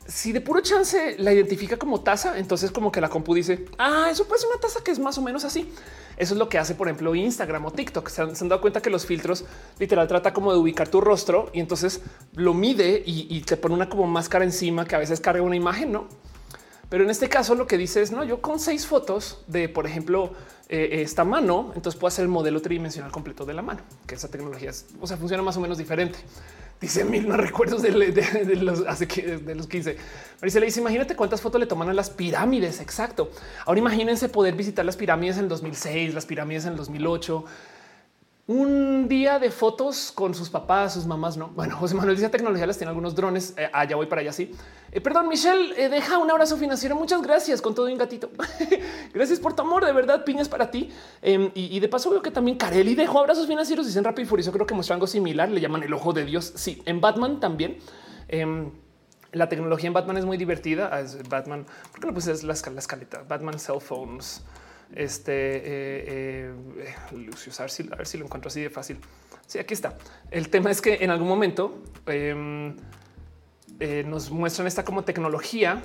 si 0.07 0.33
de 0.33 0.41
puro 0.41 0.61
chance 0.61 1.15
la 1.17 1.33
identifica 1.33 1.77
como 1.77 2.01
taza, 2.01 2.37
entonces 2.37 2.71
como 2.71 2.91
que 2.91 2.99
la 2.99 3.09
compu 3.09 3.33
dice, 3.33 3.65
ah, 3.77 4.07
eso 4.11 4.23
ser 4.23 4.49
una 4.49 4.59
taza 4.59 4.83
que 4.83 4.91
es 4.91 4.99
más 4.99 5.17
o 5.17 5.21
menos 5.21 5.45
así. 5.45 5.71
Eso 6.17 6.33
es 6.35 6.39
lo 6.39 6.49
que 6.49 6.59
hace, 6.59 6.75
por 6.75 6.87
ejemplo, 6.87 7.15
Instagram 7.15 7.65
o 7.65 7.71
TikTok. 7.71 8.07
Se 8.09 8.21
han, 8.21 8.33
dado 8.49 8.61
cuenta 8.61 8.81
que 8.81 8.89
los 8.89 9.05
filtros 9.05 9.45
literal 9.79 10.07
trata 10.07 10.33
como 10.33 10.51
de 10.51 10.59
ubicar 10.59 10.87
tu 10.87 11.01
rostro 11.01 11.49
y 11.53 11.59
entonces 11.59 12.01
lo 12.33 12.53
mide 12.53 13.01
y, 13.05 13.41
te 13.41 13.57
pone 13.57 13.75
una 13.75 13.89
como 13.89 14.05
máscara 14.05 14.45
encima 14.45 14.85
que 14.85 14.95
a 14.95 14.99
veces 14.99 15.19
carga 15.19 15.41
una 15.41 15.55
imagen, 15.55 15.91
no? 15.91 16.07
Pero 16.89 17.03
en 17.03 17.09
este 17.09 17.27
caso 17.27 17.55
lo 17.55 17.65
que 17.65 17.77
dice 17.77 18.03
es 18.03 18.11
no, 18.11 18.23
yo 18.23 18.41
con 18.41 18.59
seis 18.59 18.85
fotos 18.85 19.43
de, 19.47 19.67
por 19.67 19.87
ejemplo, 19.87 20.33
eh, 20.69 21.01
esta 21.01 21.23
mano, 21.23 21.71
entonces 21.75 21.99
puedo 21.99 22.09
hacer 22.09 22.23
el 22.23 22.29
modelo 22.29 22.61
tridimensional 22.61 23.11
completo 23.11 23.45
de 23.45 23.55
la 23.55 23.63
mano, 23.63 23.81
que 24.05 24.13
esa 24.13 24.29
tecnología 24.29 24.69
es, 24.69 24.85
o 25.01 25.07
sea, 25.07 25.17
funciona 25.17 25.41
más 25.41 25.57
o 25.57 25.61
menos 25.61 25.79
diferente. 25.79 26.19
Dice 26.81 27.05
mil 27.05 27.27
no 27.27 27.37
recuerdos 27.37 27.81
de, 27.81 27.91
de 27.91 29.55
los 29.55 29.67
15. 29.67 29.97
Marisa 30.41 30.59
le 30.59 30.65
dice: 30.65 30.81
Imagínate 30.81 31.15
cuántas 31.15 31.41
fotos 31.41 31.59
le 31.59 31.67
toman 31.67 31.89
a 31.89 31.93
las 31.93 32.09
pirámides. 32.09 32.81
Exacto. 32.81 33.31
Ahora 33.65 33.79
imagínense 33.79 34.27
poder 34.29 34.55
visitar 34.55 34.83
las 34.83 34.97
pirámides 34.97 35.37
en 35.37 35.47
2006, 35.47 36.13
las 36.13 36.25
pirámides 36.25 36.65
en 36.65 36.75
2008 36.75 37.45
un 38.45 39.07
día 39.07 39.39
de 39.39 39.49
fotos 39.51 40.11
con 40.11 40.33
sus 40.33 40.49
papás, 40.49 40.93
sus 40.93 41.05
mamás. 41.05 41.37
No, 41.37 41.49
bueno, 41.49 41.77
José 41.79 41.95
Manuel 41.95 42.15
dice 42.15 42.29
tecnología 42.29 42.67
las 42.67 42.77
tiene 42.77 42.89
algunos 42.89 43.15
drones. 43.15 43.53
Eh, 43.57 43.69
allá 43.71 43.95
voy 43.95 44.07
para 44.07 44.21
allá. 44.21 44.33
Sí, 44.33 44.51
eh, 44.91 44.99
perdón, 44.99 45.29
Michelle, 45.29 45.73
eh, 45.77 45.89
deja 45.89 46.17
un 46.17 46.29
abrazo 46.29 46.57
financiero. 46.57 46.95
Muchas 46.95 47.21
gracias 47.21 47.61
con 47.61 47.73
todo 47.73 47.85
un 47.85 47.97
gatito. 47.97 48.29
gracias 49.13 49.39
por 49.39 49.55
tu 49.55 49.61
amor. 49.61 49.85
De 49.85 49.93
verdad, 49.93 50.25
piñas 50.25 50.49
para 50.49 50.69
ti. 50.69 50.89
Em, 51.21 51.51
y, 51.53 51.79
de 51.79 51.87
paso, 51.87 52.09
veo 52.09 52.21
que 52.21 52.31
también 52.31 52.57
Carelli 52.57 52.95
dejó 52.95 53.19
abrazos 53.19 53.47
financieros. 53.47 53.85
Dicen 53.85 54.03
rápido 54.03 54.25
y 54.25 54.29
furioso. 54.29 54.51
Creo 54.51 54.65
que 54.65 54.73
muestra 54.73 54.95
algo 54.95 55.07
similar. 55.07 55.49
Le 55.49 55.61
llaman 55.61 55.83
el 55.83 55.93
ojo 55.93 56.11
de 56.11 56.25
Dios. 56.25 56.51
Sí, 56.55 56.81
en 56.85 56.99
Batman 56.99 57.39
también. 57.39 57.77
Em, 58.27 58.71
la 59.31 59.49
tecnología 59.49 59.87
en 59.87 59.93
Batman 59.93 60.17
es 60.17 60.25
muy 60.25 60.37
divertida. 60.37 60.89
Ah, 60.91 61.03
Batman, 61.29 61.65
¿por 61.91 62.01
qué 62.01 62.07
no 62.07 62.13
pues 62.13 62.43
la, 62.43 62.53
la 62.73 62.79
escaleta? 62.79 63.23
Batman 63.27 63.57
cell 63.57 63.79
phones. 63.79 64.43
Este 64.95 65.33
eh, 65.33 66.53
eh, 66.77 66.91
a, 67.57 67.61
ver 67.95 68.07
si, 68.07 68.17
lo 68.17 68.25
encuentro 68.25 68.47
así 68.49 68.61
de 68.61 68.69
fácil. 68.69 68.99
Sí, 69.47 69.59
aquí 69.59 69.73
está. 69.73 69.97
El 70.29 70.49
tema 70.49 70.71
es 70.71 70.81
que 70.81 70.99
en 71.01 71.09
algún 71.09 71.27
momento 71.27 71.81
em, 72.05 72.75
eh, 73.79 74.03
nos 74.07 74.29
muestran 74.29 74.67
esta 74.67 74.85
como 74.85 75.03
tecnología 75.03 75.81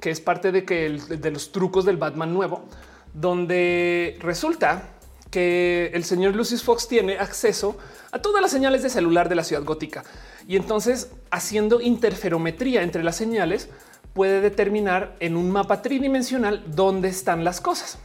que 0.00 0.10
es 0.10 0.20
parte 0.20 0.50
de 0.50 0.64
que 0.64 0.88
de 0.88 1.30
los 1.30 1.52
trucos 1.52 1.84
del 1.84 1.98
Batman 1.98 2.32
nuevo, 2.32 2.64
donde 3.12 4.16
resulta 4.20 4.94
que 5.30 5.90
el 5.92 6.04
señor 6.04 6.34
Lucius 6.34 6.64
Fox 6.64 6.88
tiene 6.88 7.18
acceso 7.18 7.76
a 8.10 8.20
todas 8.20 8.40
las 8.40 8.50
señales 8.50 8.82
de 8.82 8.88
celular 8.88 9.28
de 9.28 9.34
la 9.34 9.44
ciudad 9.44 9.62
gótica 9.62 10.04
y 10.48 10.56
entonces 10.56 11.12
haciendo 11.30 11.80
interferometría 11.80 12.82
entre 12.82 13.04
las 13.04 13.16
señales 13.16 13.68
puede 14.12 14.40
determinar 14.40 15.16
en 15.20 15.36
un 15.36 15.50
mapa 15.50 15.82
tridimensional 15.82 16.64
dónde 16.66 17.08
están 17.08 17.44
las 17.44 17.60
cosas. 17.60 17.98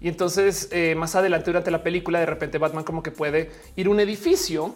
Y 0.00 0.08
entonces 0.08 0.68
eh, 0.72 0.94
más 0.94 1.14
adelante 1.14 1.50
durante 1.50 1.70
la 1.70 1.82
película 1.82 2.20
de 2.20 2.26
repente 2.26 2.58
Batman 2.58 2.84
como 2.84 3.02
que 3.02 3.10
puede 3.10 3.50
ir 3.76 3.86
a 3.86 3.90
un 3.90 4.00
edificio 4.00 4.74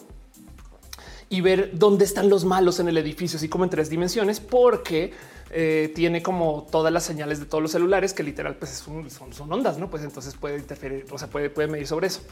y 1.29 1.43
ver 1.43 1.71
dónde 1.75 2.05
están 2.05 2.29
los 2.29 2.45
malos 2.45 2.81
en 2.81 2.89
el 2.89 2.99
edificio, 2.99 3.37
así 3.37 3.49
como 3.49 3.65
en 3.65 3.71
tres 3.71 3.89
dimensiones, 3.89 4.41
porque 4.41 5.13
eh, 5.53 5.93
tiene 5.95 6.23
como 6.23 6.67
todas 6.71 6.93
las 6.93 7.05
señales 7.05 7.39
de 7.39 7.47
todos 7.47 7.63
los 7.63 7.71
celulares 7.71 8.13
que 8.13 8.23
literal 8.23 8.57
pues 8.57 8.71
son, 8.71 9.09
son, 9.11 9.53
ondas, 9.53 9.79
no? 9.79 9.89
Pues 9.89 10.03
entonces 10.03 10.35
puede 10.35 10.59
interferir, 10.59 11.07
o 11.11 11.19
sea, 11.19 11.29
puede, 11.29 11.51
puede 11.51 11.69
medir 11.69 11.87
sobre 11.87 12.09
eso. 12.09 12.23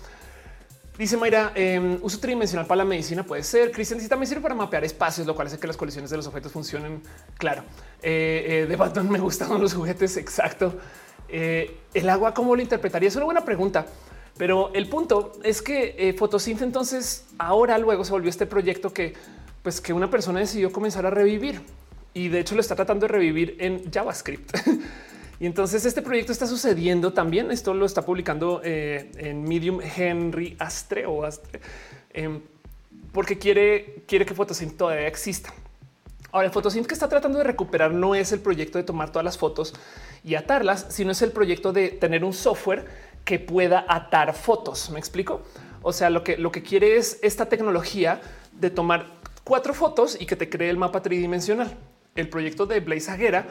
Dice 0.99 1.17
Mayra, 1.17 1.53
em, 1.55 1.97
uso 2.03 2.19
tridimensional 2.19 2.67
para 2.67 2.79
la 2.79 2.85
medicina 2.85 3.23
puede 3.23 3.45
ser. 3.45 3.71
Cristian 3.71 3.99
dice 4.01 4.09
también 4.09 4.27
sirve 4.29 4.43
para 4.43 4.57
mapear 4.57 4.85
espacios, 4.85 5.29
lo 5.29 5.35
cual 5.37 5.47
hace 5.47 5.57
que 5.57 5.69
las 5.69 5.77
colisiones 5.77 6.11
de 6.11 6.17
los 6.17 6.27
objetos 6.27 6.51
funcionen. 6.51 7.01
Claro, 7.37 7.63
eh, 8.03 8.65
eh, 8.65 8.67
de 8.67 8.77
Batman 8.77 9.09
me 9.09 9.21
gustan 9.21 9.61
los 9.61 9.75
juguetes. 9.75 10.17
Exacto. 10.17 10.75
Eh, 11.29 11.77
el 11.95 12.09
agua, 12.09 12.35
¿cómo 12.35 12.57
lo 12.57 12.63
interpretaría? 12.63 13.09
Es 13.09 13.15
una 13.15 13.27
buena 13.27 13.45
pregunta. 13.45 13.87
Pero 14.37 14.73
el 14.75 14.89
punto 14.89 15.35
es 15.45 15.63
que 15.63 16.15
Photosynth 16.19 16.63
entonces 16.63 17.27
ahora 17.39 17.79
luego 17.79 18.05
se 18.05 18.11
volvió 18.11 18.31
este 18.31 18.47
proyecto 18.47 18.93
que 18.93 19.15
pues 19.63 19.81
que 19.81 19.93
una 19.93 20.11
persona 20.11 20.41
decidió 20.41 20.73
comenzar 20.73 21.07
a 21.07 21.11
revivir 21.11 21.61
y 22.15 22.29
de 22.29 22.41
hecho 22.41 22.55
lo 22.55 22.61
está 22.61 22.75
tratando 22.75 23.07
de 23.07 23.13
revivir 23.13 23.57
en 23.61 23.91
JavaScript. 23.91 24.57
Y 25.41 25.47
entonces 25.47 25.85
este 25.85 26.03
proyecto 26.03 26.33
está 26.33 26.47
sucediendo 26.47 27.13
también. 27.13 27.51
Esto 27.51 27.75
lo 27.75 27.87
está 27.87 28.03
publicando 28.03 28.61
eh, 28.65 29.11
en 29.17 29.45
Medium 29.45 29.81
Henry 29.81 30.57
Astre 30.59 31.07
o 31.07 31.25
Astre, 31.25 31.61
em, 32.13 32.41
porque 33.13 33.39
quiere, 33.39 34.03
quiere 34.07 34.27
que 34.27 34.35
Photosynth 34.35 34.77
todavía 34.77 35.07
exista. 35.07 35.53
Ahora, 36.31 36.47
el 36.47 36.53
Photosynth 36.53 36.87
que 36.87 36.95
está 36.95 37.09
tratando 37.09 37.39
de 37.39 37.45
recuperar 37.45 37.93
no 37.93 38.15
es 38.15 38.33
el 38.33 38.41
proyecto 38.41 38.77
de 38.77 38.85
tomar 38.85 39.11
todas 39.11 39.25
las 39.25 39.39
fotos 39.39 39.75
y 40.23 40.35
atarlas, 40.35 40.87
sino 40.91 41.13
es 41.13 41.23
el 41.23 41.33
proyecto 41.33 41.73
de 41.73 41.89
tener 41.89 42.23
un 42.23 42.35
software 42.35 42.85
que 43.25 43.39
pueda 43.39 43.87
atar 43.89 44.35
fotos. 44.35 44.91
¿Me 44.91 44.99
explico? 44.99 45.43
O 45.83 45.93
sea, 45.93 46.11
lo 46.11 46.25
que, 46.25 46.37
lo 46.37 46.53
que 46.53 46.63
quiere 46.63 46.97
es 46.97 47.19
esta 47.23 47.47
tecnología 47.47 48.21
de 48.53 48.69
tomar 48.69 49.07
cuatro 49.45 49.73
fotos 49.73 50.19
y 50.21 50.27
que 50.27 50.37
te 50.37 50.51
cree 50.51 50.69
el 50.69 50.77
mapa 50.77 51.01
tridimensional. 51.01 51.75
El 52.15 52.29
proyecto 52.29 52.67
de 52.67 52.81
Blaze 52.81 53.11
Aguera 53.11 53.47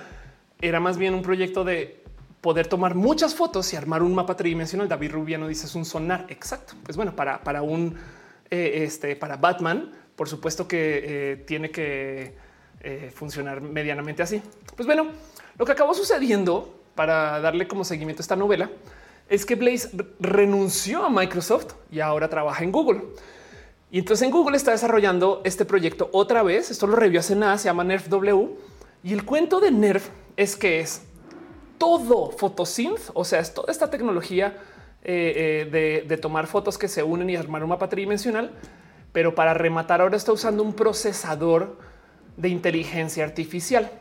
era 0.62 0.80
más 0.80 0.98
bien 0.98 1.14
un 1.14 1.22
proyecto 1.22 1.64
de 1.64 2.04
poder 2.42 2.68
tomar 2.68 2.96
muchas 2.96 3.36
fotos 3.36 3.72
y 3.74 3.76
armar 3.76 4.04
un 4.04 4.14
mapa 4.14 4.36
tridimensional. 4.36 4.88
David 4.88 5.12
Rubiano 5.12 5.48
dice 5.48 5.66
es 5.66 5.76
un 5.76 5.86
sonar 5.86 6.26
exacto. 6.30 6.74
Pues 6.84 6.96
bueno, 6.96 7.16
para, 7.16 7.44
para 7.44 7.62
un 7.62 7.96
eh, 8.50 8.84
este, 8.84 9.16
para 9.16 9.38
Batman, 9.38 9.92
por 10.16 10.30
supuesto 10.30 10.68
que 10.68 11.04
eh, 11.04 11.36
tiene 11.46 11.70
que 11.72 12.34
eh, 12.82 13.12
funcionar 13.14 13.62
medianamente 13.62 14.24
así. 14.24 14.42
Pues 14.76 14.86
bueno, 14.86 15.08
lo 15.58 15.66
que 15.66 15.72
acabó 15.72 15.94
sucediendo 15.94 16.80
para 16.96 17.40
darle 17.40 17.68
como 17.68 17.84
seguimiento 17.84 18.22
a 18.22 18.24
esta 18.24 18.36
novela 18.36 18.70
es 19.30 19.46
que 19.46 19.56
Blaze 19.56 19.90
renunció 20.20 21.04
a 21.04 21.10
Microsoft 21.10 21.74
y 21.92 22.00
ahora 22.00 22.30
trabaja 22.30 22.64
en 22.64 22.72
Google. 22.72 23.02
Y 23.92 24.00
entonces 24.00 24.26
en 24.26 24.32
Google 24.32 24.58
está 24.58 24.72
desarrollando 24.72 25.42
este 25.44 25.66
proyecto 25.66 26.10
otra 26.14 26.44
vez. 26.44 26.72
Esto 26.72 26.88
lo 26.88 26.96
revió 26.96 27.20
hace 27.20 27.36
nada, 27.36 27.58
se 27.58 27.66
llama 27.66 27.84
Nerf 27.84 28.08
W. 28.08 28.50
Y 29.04 29.14
el 29.14 29.26
cuento 29.26 29.60
de 29.60 29.72
Nerf 29.72 30.10
es 30.38 30.56
que 30.56 30.80
es 30.80 31.02
todo 31.78 32.32
photosynth, 32.32 33.10
o 33.14 33.26
sea, 33.26 33.40
es 33.40 33.54
toda 33.54 33.72
esta 33.72 33.90
tecnología 33.90 34.58
eh, 35.04 35.68
eh, 35.72 36.04
de, 36.06 36.18
tomar 36.18 36.48
fotos 36.48 36.78
que 36.78 36.88
se 36.88 37.04
unen 37.04 37.30
y 37.30 37.36
armar 37.36 37.64
un 37.64 37.70
mapa 37.70 37.90
tridimensional, 37.90 38.52
pero 39.12 39.36
para 39.36 39.54
rematar 39.54 40.02
ahora 40.02 40.16
está 40.16 40.32
usando 40.32 40.64
un 40.64 40.74
procesador 40.74 41.78
de 42.36 42.50
inteligencia 42.50 43.24
artificial. 43.24 43.92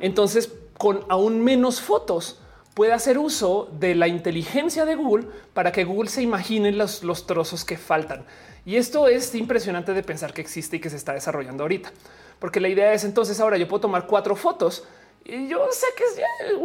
Entonces, 0.00 0.52
con 0.78 1.00
aún 1.08 1.42
menos 1.42 1.80
fotos, 1.80 2.40
puede 2.74 2.92
hacer 2.92 3.18
uso 3.18 3.68
de 3.78 3.94
la 3.94 4.08
inteligencia 4.08 4.84
de 4.84 4.94
Google 4.96 5.28
para 5.52 5.72
que 5.72 5.84
Google 5.84 6.10
se 6.10 6.22
imagine 6.22 6.72
los, 6.72 7.02
los 7.02 7.26
trozos 7.26 7.64
que 7.64 7.76
faltan. 7.76 8.24
Y 8.66 8.76
esto 8.76 9.08
es 9.08 9.34
impresionante 9.34 9.94
de 9.94 10.02
pensar 10.02 10.32
que 10.32 10.40
existe 10.40 10.76
y 10.76 10.80
que 10.80 10.90
se 10.90 10.96
está 10.96 11.12
desarrollando 11.12 11.64
ahorita, 11.64 11.92
porque 12.38 12.60
la 12.60 12.68
idea 12.68 12.92
es 12.92 13.04
entonces 13.04 13.40
ahora 13.40 13.56
yo 13.56 13.68
puedo 13.68 13.82
tomar 13.82 14.06
cuatro 14.06 14.36
fotos 14.36 14.84
y 15.24 15.48
yo 15.48 15.66
sé 15.70 15.86
que 15.96 16.04
es 16.04 16.20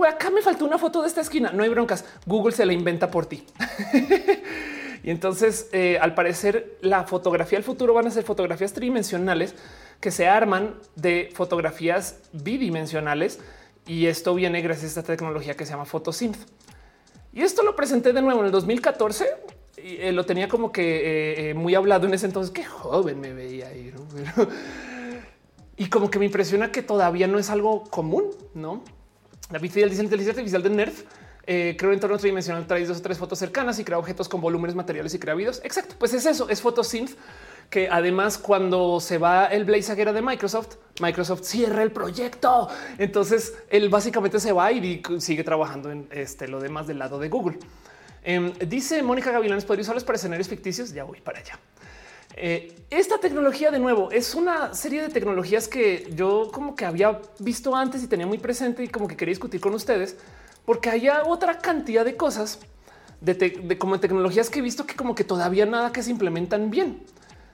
acá 0.08 0.30
me 0.30 0.42
faltó 0.42 0.66
una 0.66 0.78
foto 0.78 1.02
de 1.02 1.08
esta 1.08 1.22
esquina. 1.22 1.52
No 1.54 1.64
hay 1.64 1.70
broncas. 1.70 2.04
Google 2.26 2.54
se 2.54 2.66
la 2.66 2.74
inventa 2.74 3.10
por 3.10 3.26
ti. 3.26 3.46
y 5.04 5.10
entonces, 5.10 5.70
eh, 5.72 5.98
al 6.02 6.14
parecer, 6.14 6.78
la 6.82 7.06
fotografía 7.06 7.58
del 7.58 7.64
futuro 7.64 7.94
van 7.94 8.08
a 8.08 8.12
ser 8.12 8.24
fotografías 8.24 8.74
tridimensionales 8.74 9.56
que 10.02 10.12
se 10.12 10.28
arman 10.28 10.76
de 10.96 11.32
fotografías 11.34 12.18
bidimensionales. 12.34 13.40
Y 13.88 14.08
esto 14.08 14.36
viene 14.36 14.62
gracias 14.62 14.98
a 14.98 15.00
esta 15.00 15.14
tecnología 15.14 15.56
que 15.56 15.66
se 15.66 15.72
llama 15.72 15.86
Photosynth. 15.86 16.38
Y 17.32 17.44
esto 17.44 17.64
lo 17.64 17.78
presenté 17.78 18.12
de 18.12 18.22
nuevo 18.22 18.42
en 18.42 18.48
el 18.48 18.52
2014. 18.52 19.26
Y, 19.78 19.96
eh, 20.02 20.12
lo 20.12 20.26
tenía 20.26 20.50
como 20.50 20.74
que 20.74 21.50
eh, 21.50 21.54
muy 21.54 21.76
hablado 21.76 22.08
en 22.08 22.14
ese 22.14 22.26
entonces. 22.26 22.52
Qué 22.54 22.66
joven 22.66 23.22
me 23.22 23.32
veía 23.34 23.70
ahí. 23.70 23.94
Y 25.80 25.88
como 25.88 26.12
que 26.12 26.20
me 26.20 26.26
impresiona 26.26 26.72
que 26.72 26.84
todavía 26.84 27.26
no 27.26 27.40
es 27.40 27.50
algo 27.50 27.86
común, 27.86 28.26
no? 28.54 28.84
David 29.50 29.72
Fidel 29.72 29.90
dice 29.90 30.04
inteligencia 30.04 30.34
artificial 30.34 30.62
de 30.62 30.70
Nerf. 30.70 31.04
Eh, 31.48 31.76
creo 31.80 31.94
entorno 31.94 32.18
tridimensional 32.18 32.68
trae 32.68 32.86
dos 32.86 33.00
o 33.00 33.02
tres 33.02 33.18
fotos 33.18 33.40
cercanas 33.40 33.80
y 33.80 33.86
crea 33.86 33.98
objetos 33.98 34.28
con 34.28 34.42
volúmenes 34.42 34.76
materiales 34.76 35.14
y 35.14 35.20
crea 35.20 35.36
videos. 35.36 35.62
Exacto, 35.64 35.96
pues 35.98 36.14
es 36.14 36.26
eso, 36.26 36.50
es 36.50 36.62
photosynth 36.62 37.12
que 37.70 37.88
además 37.90 38.38
cuando 38.38 39.00
se 39.00 39.18
va 39.18 39.46
el 39.46 39.64
Blaze 39.64 39.94
Aguera 39.94 40.12
de 40.12 40.22
Microsoft, 40.22 40.76
Microsoft 41.00 41.44
cierra 41.44 41.82
el 41.82 41.92
proyecto. 41.92 42.68
Entonces 42.98 43.54
él 43.70 43.88
básicamente 43.88 44.42
se 44.42 44.52
va 44.52 44.72
y 44.74 45.02
sigue 45.20 45.46
trabajando 45.46 45.92
en 45.92 46.10
este, 46.12 46.50
lo 46.50 46.60
demás 46.60 46.88
del 46.88 47.00
lado 47.00 47.20
de 47.20 47.30
Google. 47.30 47.58
Em, 48.22 48.52
dice 48.68 49.02
Mónica 49.02 49.32
Gavilanes, 49.32 49.64
¿podría 49.64 49.84
usarlos 49.84 50.04
para 50.04 50.18
escenarios 50.18 50.50
ficticios? 50.50 50.92
Ya 50.92 51.06
voy 51.06 51.22
para 51.22 51.40
allá. 51.40 51.58
Eh, 52.36 52.76
esta 52.90 53.18
tecnología 53.20 53.72
de 53.72 53.80
nuevo 53.80 54.12
es 54.12 54.36
una 54.36 54.74
serie 54.74 55.02
de 55.02 55.10
tecnologías 55.10 55.68
que 55.68 56.10
yo 56.16 56.50
como 56.54 56.76
que 56.76 56.86
había 56.86 57.22
visto 57.40 57.76
antes 57.76 58.04
y 58.04 58.08
tenía 58.08 58.28
muy 58.28 58.38
presente 58.38 58.84
y 58.84 58.88
como 58.88 59.08
que 59.08 59.18
quería 59.18 59.32
discutir 59.32 59.60
con 59.60 59.74
ustedes 59.74 60.16
porque 60.66 60.90
hay 60.90 61.10
otra 61.10 61.58
cantidad 61.60 62.06
de 62.06 62.16
cosas 62.16 62.60
de, 63.22 63.78
como 63.78 64.00
tecnologías 64.00 64.50
que 64.50 64.60
he 64.60 64.62
visto 64.62 64.86
que 64.86 64.96
como 64.96 65.16
que 65.16 65.24
todavía 65.24 65.66
nada 65.66 65.92
que 65.92 66.04
se 66.04 66.12
implementan 66.12 66.70
bien. 66.70 67.04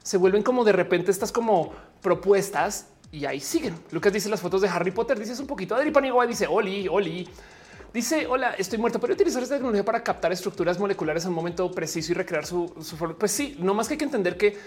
Se 0.03 0.17
vuelven 0.17 0.43
como 0.43 0.63
de 0.63 0.71
repente 0.71 1.11
estas 1.11 1.31
como 1.31 1.73
propuestas 2.01 2.87
y 3.11 3.25
ahí 3.25 3.39
siguen. 3.39 3.75
Lucas 3.91 4.13
dice 4.13 4.29
las 4.29 4.41
fotos 4.41 4.61
de 4.61 4.67
Harry 4.67 4.91
Potter. 4.91 5.17
Dices 5.17 5.39
un 5.39 5.47
poquito. 5.47 5.75
Adri 5.75 5.91
Paniagua 5.91 6.27
dice 6.27 6.45
Oli, 6.47 6.87
Oli. 6.87 7.27
Dice 7.95 8.27
hola, 8.27 8.55
estoy 8.57 8.77
muerto. 8.77 8.99
Pero 8.99 9.13
utilizar 9.13 9.41
esta 9.41 9.55
tecnología 9.55 9.85
para 9.85 10.03
captar 10.03 10.29
estructuras 10.33 10.77
moleculares 10.77 11.23
en 11.23 11.29
un 11.29 11.35
momento 11.35 11.71
preciso 11.71 12.11
y 12.11 12.15
recrear 12.15 12.45
su, 12.45 12.67
forma. 12.97 13.17
Pues 13.17 13.31
sí, 13.31 13.55
no 13.57 13.73
más 13.73 13.87
que 13.87 13.93
hay 13.93 13.97
que 13.97 14.03
entender 14.03 14.35
que 14.35 14.57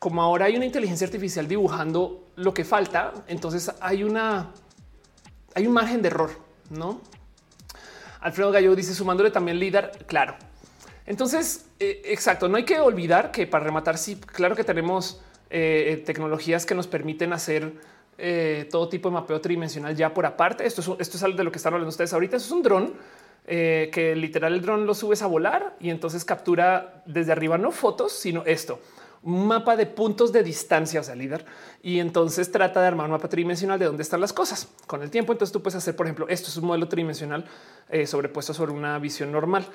como 0.00 0.20
ahora 0.20 0.46
hay 0.46 0.56
una 0.56 0.64
inteligencia 0.64 1.06
artificial 1.06 1.46
dibujando 1.46 2.32
lo 2.34 2.52
que 2.52 2.64
falta, 2.64 3.12
entonces 3.28 3.70
hay 3.80 4.02
una 4.02 4.50
hay 5.54 5.68
un 5.68 5.74
margen 5.74 6.02
de 6.02 6.08
error, 6.08 6.32
no? 6.70 7.00
Alfredo 8.18 8.50
Gallo 8.50 8.74
dice 8.74 8.94
sumándole 8.94 9.30
también 9.30 9.60
líder. 9.60 9.92
Claro. 10.08 10.34
Entonces, 11.06 11.66
eh, 11.78 12.02
exacto. 12.06 12.48
No 12.48 12.56
hay 12.56 12.64
que 12.64 12.80
olvidar 12.80 13.30
que 13.30 13.46
para 13.46 13.62
rematar, 13.62 13.96
sí, 13.96 14.16
claro 14.16 14.56
que 14.56 14.64
tenemos 14.64 15.20
eh, 15.50 15.84
eh, 15.86 15.96
tecnologías 15.98 16.66
que 16.66 16.74
nos 16.74 16.88
permiten 16.88 17.32
hacer 17.32 17.74
eh, 18.18 18.68
todo 18.70 18.88
tipo 18.88 19.08
de 19.08 19.14
mapeo 19.14 19.40
tridimensional 19.40 19.94
ya 19.96 20.12
por 20.12 20.26
aparte. 20.26 20.66
Esto 20.66 20.80
es, 20.80 20.88
esto 21.00 21.16
es 21.16 21.22
algo 21.22 21.36
de 21.36 21.44
lo 21.44 21.52
que 21.52 21.58
están 21.58 21.72
hablando 21.72 21.90
ustedes 21.90 22.12
ahorita. 22.12 22.36
Es 22.36 22.50
un 22.50 22.62
dron 22.62 22.94
que 23.44 24.14
literal 24.16 24.54
el 24.54 24.62
dron 24.62 24.86
lo 24.86 24.94
subes 24.94 25.20
a 25.20 25.26
volar 25.26 25.74
y 25.80 25.90
entonces 25.90 26.24
captura 26.24 27.02
desde 27.06 27.32
arriba 27.32 27.58
no 27.58 27.72
fotos, 27.72 28.12
sino 28.12 28.44
esto 28.46 28.78
un 29.24 29.46
mapa 29.46 29.76
de 29.76 29.86
puntos 29.86 30.32
de 30.32 30.42
distancia, 30.42 31.00
o 31.00 31.04
sea, 31.04 31.14
líder, 31.14 31.44
y 31.82 32.00
entonces 32.00 32.50
trata 32.50 32.80
de 32.80 32.88
armar 32.88 33.06
un 33.06 33.12
mapa 33.12 33.28
tridimensional 33.28 33.78
de 33.78 33.86
dónde 33.86 34.02
están 34.02 34.20
las 34.20 34.32
cosas. 34.32 34.68
Con 34.86 35.02
el 35.02 35.10
tiempo, 35.10 35.32
entonces 35.32 35.52
tú 35.52 35.62
puedes 35.62 35.76
hacer, 35.76 35.94
por 35.94 36.06
ejemplo, 36.06 36.26
esto 36.28 36.48
es 36.48 36.56
un 36.56 36.66
modelo 36.66 36.88
tridimensional 36.88 37.44
sobrepuesto 38.04 38.52
sobre 38.52 38.72
una 38.72 38.98
visión 38.98 39.30
normal. 39.30 39.66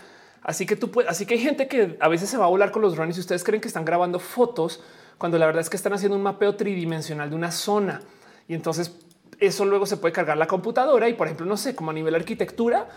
Así 0.44 0.66
que 0.66 0.76
tú 0.76 0.92
puedes, 0.92 1.10
así 1.10 1.26
que 1.26 1.36
hay 1.36 1.40
gente 1.40 1.68
que 1.68 1.98
a 2.00 2.08
veces 2.08 2.30
se 2.30 2.38
va 2.38 2.46
a 2.46 2.50
volar 2.50 2.72
con 2.72 2.82
los 2.82 2.96
drones 2.96 3.18
y 3.18 3.20
ustedes 3.20 3.44
creen 3.44 3.62
que 3.62 3.68
están 3.68 3.86
grabando 3.86 4.20
fotos 4.20 4.82
cuando 5.18 5.38
la 5.38 5.46
verdad 5.46 5.62
es 5.62 5.70
que 5.70 5.78
están 5.78 5.94
haciendo 5.94 6.16
un 6.16 6.24
mapeo 6.24 6.56
tridimensional 6.56 7.30
de 7.30 7.36
una 7.36 7.52
zona 7.52 8.02
y 8.48 8.54
entonces 8.54 8.96
eso 9.40 9.66
luego 9.66 9.86
se 9.86 9.98
puede 9.98 10.14
cargar 10.14 10.38
la 10.38 10.48
computadora 10.48 11.10
y 11.10 11.14
por 11.14 11.28
ejemplo, 11.28 11.46
no 11.46 11.58
sé, 11.58 11.76
como 11.76 11.92
a 11.92 11.94
nivel 11.94 12.16
arquitectura, 12.16 12.88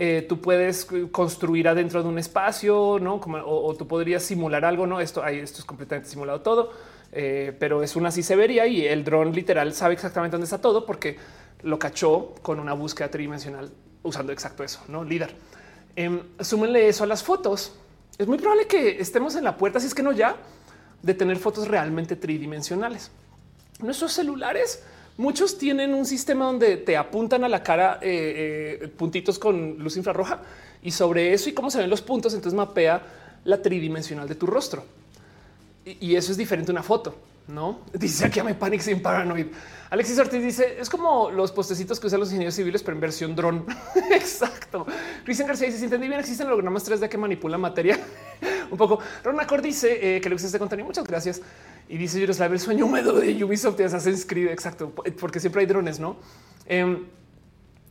eh, 0.00 0.24
tú 0.28 0.40
puedes 0.40 0.86
construir 1.10 1.66
adentro 1.66 2.02
de 2.02 2.08
un 2.08 2.18
espacio, 2.18 2.98
no 3.00 3.20
como 3.20 3.38
o, 3.38 3.74
tú 3.74 3.88
podrías 3.88 4.22
simular 4.22 4.64
algo. 4.64 4.86
No, 4.86 5.00
esto 5.00 5.24
ahí, 5.24 5.38
esto 5.38 5.58
es 5.58 5.64
completamente 5.64 6.08
simulado 6.08 6.40
todo, 6.40 6.70
eh, 7.10 7.56
pero 7.58 7.82
es 7.82 7.96
una 7.96 8.10
así 8.10 8.22
se 8.22 8.36
vería 8.36 8.66
y 8.68 8.86
el 8.86 9.02
dron 9.02 9.32
literal 9.32 9.74
sabe 9.74 9.94
exactamente 9.94 10.34
dónde 10.34 10.44
está 10.44 10.60
todo 10.60 10.86
porque 10.86 11.16
lo 11.62 11.80
cachó 11.80 12.34
con 12.42 12.60
una 12.60 12.74
búsqueda 12.74 13.10
tridimensional 13.10 13.72
usando 14.04 14.32
exacto 14.32 14.62
eso, 14.62 14.84
no 14.86 15.02
líder. 15.02 15.34
Eh, 15.96 16.22
súmenle 16.40 16.86
eso 16.86 17.02
a 17.02 17.06
las 17.08 17.24
fotos. 17.24 17.74
Es 18.18 18.28
muy 18.28 18.38
probable 18.38 18.68
que 18.68 19.00
estemos 19.00 19.34
en 19.34 19.42
la 19.42 19.56
puerta, 19.56 19.80
si 19.80 19.88
es 19.88 19.94
que 19.94 20.04
no 20.04 20.12
ya, 20.12 20.36
de 21.02 21.14
tener 21.14 21.38
fotos 21.38 21.66
realmente 21.66 22.14
tridimensionales. 22.14 23.10
Nuestros 23.80 24.12
celulares, 24.12 24.84
muchos 25.18 25.58
tienen 25.58 25.92
un 25.92 26.06
sistema 26.06 26.46
donde 26.46 26.78
te 26.78 26.96
apuntan 26.96 27.44
a 27.44 27.48
la 27.48 27.62
cara 27.62 27.98
eh, 28.00 28.78
eh, 28.80 28.88
puntitos 28.88 29.38
con 29.38 29.78
luz 29.78 29.96
infrarroja 29.98 30.40
y 30.82 30.92
sobre 30.92 31.34
eso 31.34 31.50
y 31.50 31.52
cómo 31.52 31.70
se 31.70 31.78
ven 31.78 31.90
los 31.90 32.00
puntos, 32.00 32.32
entonces 32.32 32.56
mapea 32.56 33.02
la 33.44 33.60
tridimensional 33.60 34.26
de 34.26 34.34
tu 34.36 34.46
rostro. 34.46 34.84
Y, 35.84 36.16
eso 36.16 36.32
es 36.32 36.38
diferente 36.38 36.70
a 36.70 36.74
una 36.74 36.82
foto, 36.82 37.14
¿no? 37.48 37.80
Dice 37.92 38.26
aquí 38.26 38.40
a 38.40 38.44
me 38.44 38.54
panic 38.54 38.80
sin 38.80 39.02
paranoid. 39.02 39.46
Alexis 39.90 40.18
Ortiz 40.18 40.42
dice 40.42 40.76
es 40.78 40.90
como 40.90 41.30
los 41.30 41.50
postecitos 41.50 41.98
que 41.98 42.06
usan 42.06 42.20
los 42.20 42.28
ingenieros 42.28 42.54
civiles, 42.54 42.82
pero 42.82 42.94
en 42.94 43.00
versión 43.00 43.34
dron. 43.34 43.64
Exacto. 44.12 44.86
Cristian 45.24 45.48
García 45.48 45.66
dice: 45.66 45.78
Si 45.78 45.84
entendí 45.84 46.08
bien, 46.08 46.20
existen 46.20 46.46
hologramas 46.46 46.88
3D 46.88 47.08
que 47.08 47.16
manipulan 47.16 47.60
materia 47.60 47.98
un 48.70 48.76
poco. 48.76 48.98
Ron 49.24 49.40
Accord 49.40 49.62
dice 49.62 50.16
eh, 50.16 50.20
que 50.20 50.28
le 50.28 50.34
gusta 50.34 50.46
este 50.46 50.58
contenido. 50.58 50.86
Muchas 50.86 51.04
gracias. 51.04 51.40
Y 51.88 51.96
dice 51.96 52.20
Yuroslav, 52.20 52.52
el 52.52 52.60
sueño 52.60 52.84
húmedo 52.84 53.14
de 53.14 53.42
Ubisoft 53.42 53.78
de 53.78 53.86
Assassin's 53.86 54.26
Creed. 54.26 54.48
Exacto, 54.48 54.92
porque 55.18 55.40
siempre 55.40 55.62
hay 55.62 55.66
drones, 55.66 55.98
no? 55.98 56.16
Eh, 56.66 57.02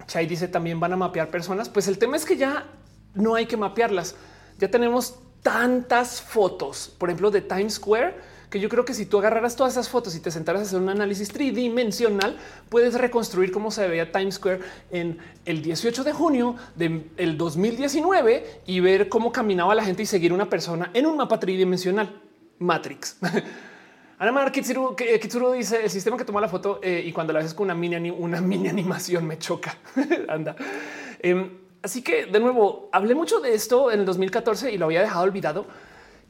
Chai 0.06 0.28
dice 0.28 0.48
también 0.48 0.80
van 0.80 0.94
a 0.94 0.98
mapear 0.98 1.30
personas. 1.30 1.68
Pues 1.68 1.88
el 1.88 1.98
tema 1.98 2.16
es 2.16 2.26
que 2.26 2.38
ya 2.38 2.68
no 3.16 3.34
hay 3.34 3.48
que 3.48 3.58
mapearlas. 3.58 4.16
Ya 4.60 4.70
tenemos 4.70 5.18
tantas 5.42 6.22
fotos, 6.22 6.94
por 6.98 7.10
ejemplo, 7.10 7.32
de 7.32 7.42
Times 7.42 7.74
Square 7.76 8.16
que 8.50 8.60
yo 8.60 8.70
creo 8.70 8.86
que 8.86 8.94
si 8.94 9.06
tú 9.06 9.18
agarraras 9.20 9.56
todas 9.56 9.74
esas 9.74 9.90
fotos 9.90 10.16
y 10.16 10.20
te 10.20 10.32
sentaras 10.32 10.62
a 10.62 10.66
hacer 10.66 10.80
un 10.80 10.90
análisis 10.90 11.30
tridimensional, 11.30 12.38
puedes 12.70 12.94
reconstruir 12.94 13.52
cómo 13.52 13.72
se 13.72 13.88
veía 13.88 14.12
Times 14.12 14.36
Square 14.36 14.60
en 14.92 15.18
el 15.46 15.62
18 15.62 16.04
de 16.04 16.14
junio 16.14 16.56
del 16.76 17.38
2019 17.38 18.62
y 18.66 18.80
ver 18.80 19.10
cómo 19.10 19.32
caminaba 19.32 19.76
la 19.76 19.84
gente 19.84 20.04
y 20.04 20.06
seguir 20.06 20.32
una 20.32 20.50
persona 20.50 20.92
en 20.94 21.06
un 21.06 21.18
mapa 21.18 21.40
tridimensional. 21.40 22.22
Matrix. 22.60 23.18
Ana 24.20 24.52
Kitsuru, 24.52 24.96
Kitsuru, 24.96 25.52
dice 25.52 25.84
el 25.84 25.92
sistema 25.92 26.18
que 26.18 26.26
toma 26.26 26.42
la 26.42 26.48
foto 26.48 26.80
eh, 26.82 27.04
y 27.06 27.12
cuando 27.12 27.34
la 27.34 27.40
ves 27.40 27.54
con 27.54 27.66
una 27.66 27.76
mini, 27.76 28.10
una 28.10 28.42
mini 28.42 28.68
animación 28.68 29.28
me 29.28 29.38
choca. 29.38 29.78
Anda. 30.28 30.56
Em, 31.20 31.52
así 31.84 32.02
que 32.02 32.26
de 32.26 32.40
nuevo 32.40 32.90
hablé 32.92 33.14
mucho 33.14 33.40
de 33.40 33.54
esto 33.54 33.92
en 33.92 34.00
el 34.00 34.06
2014 34.08 34.72
y 34.72 34.80
lo 34.80 34.86
había 34.86 35.02
dejado 35.02 35.24
olvidado 35.24 35.68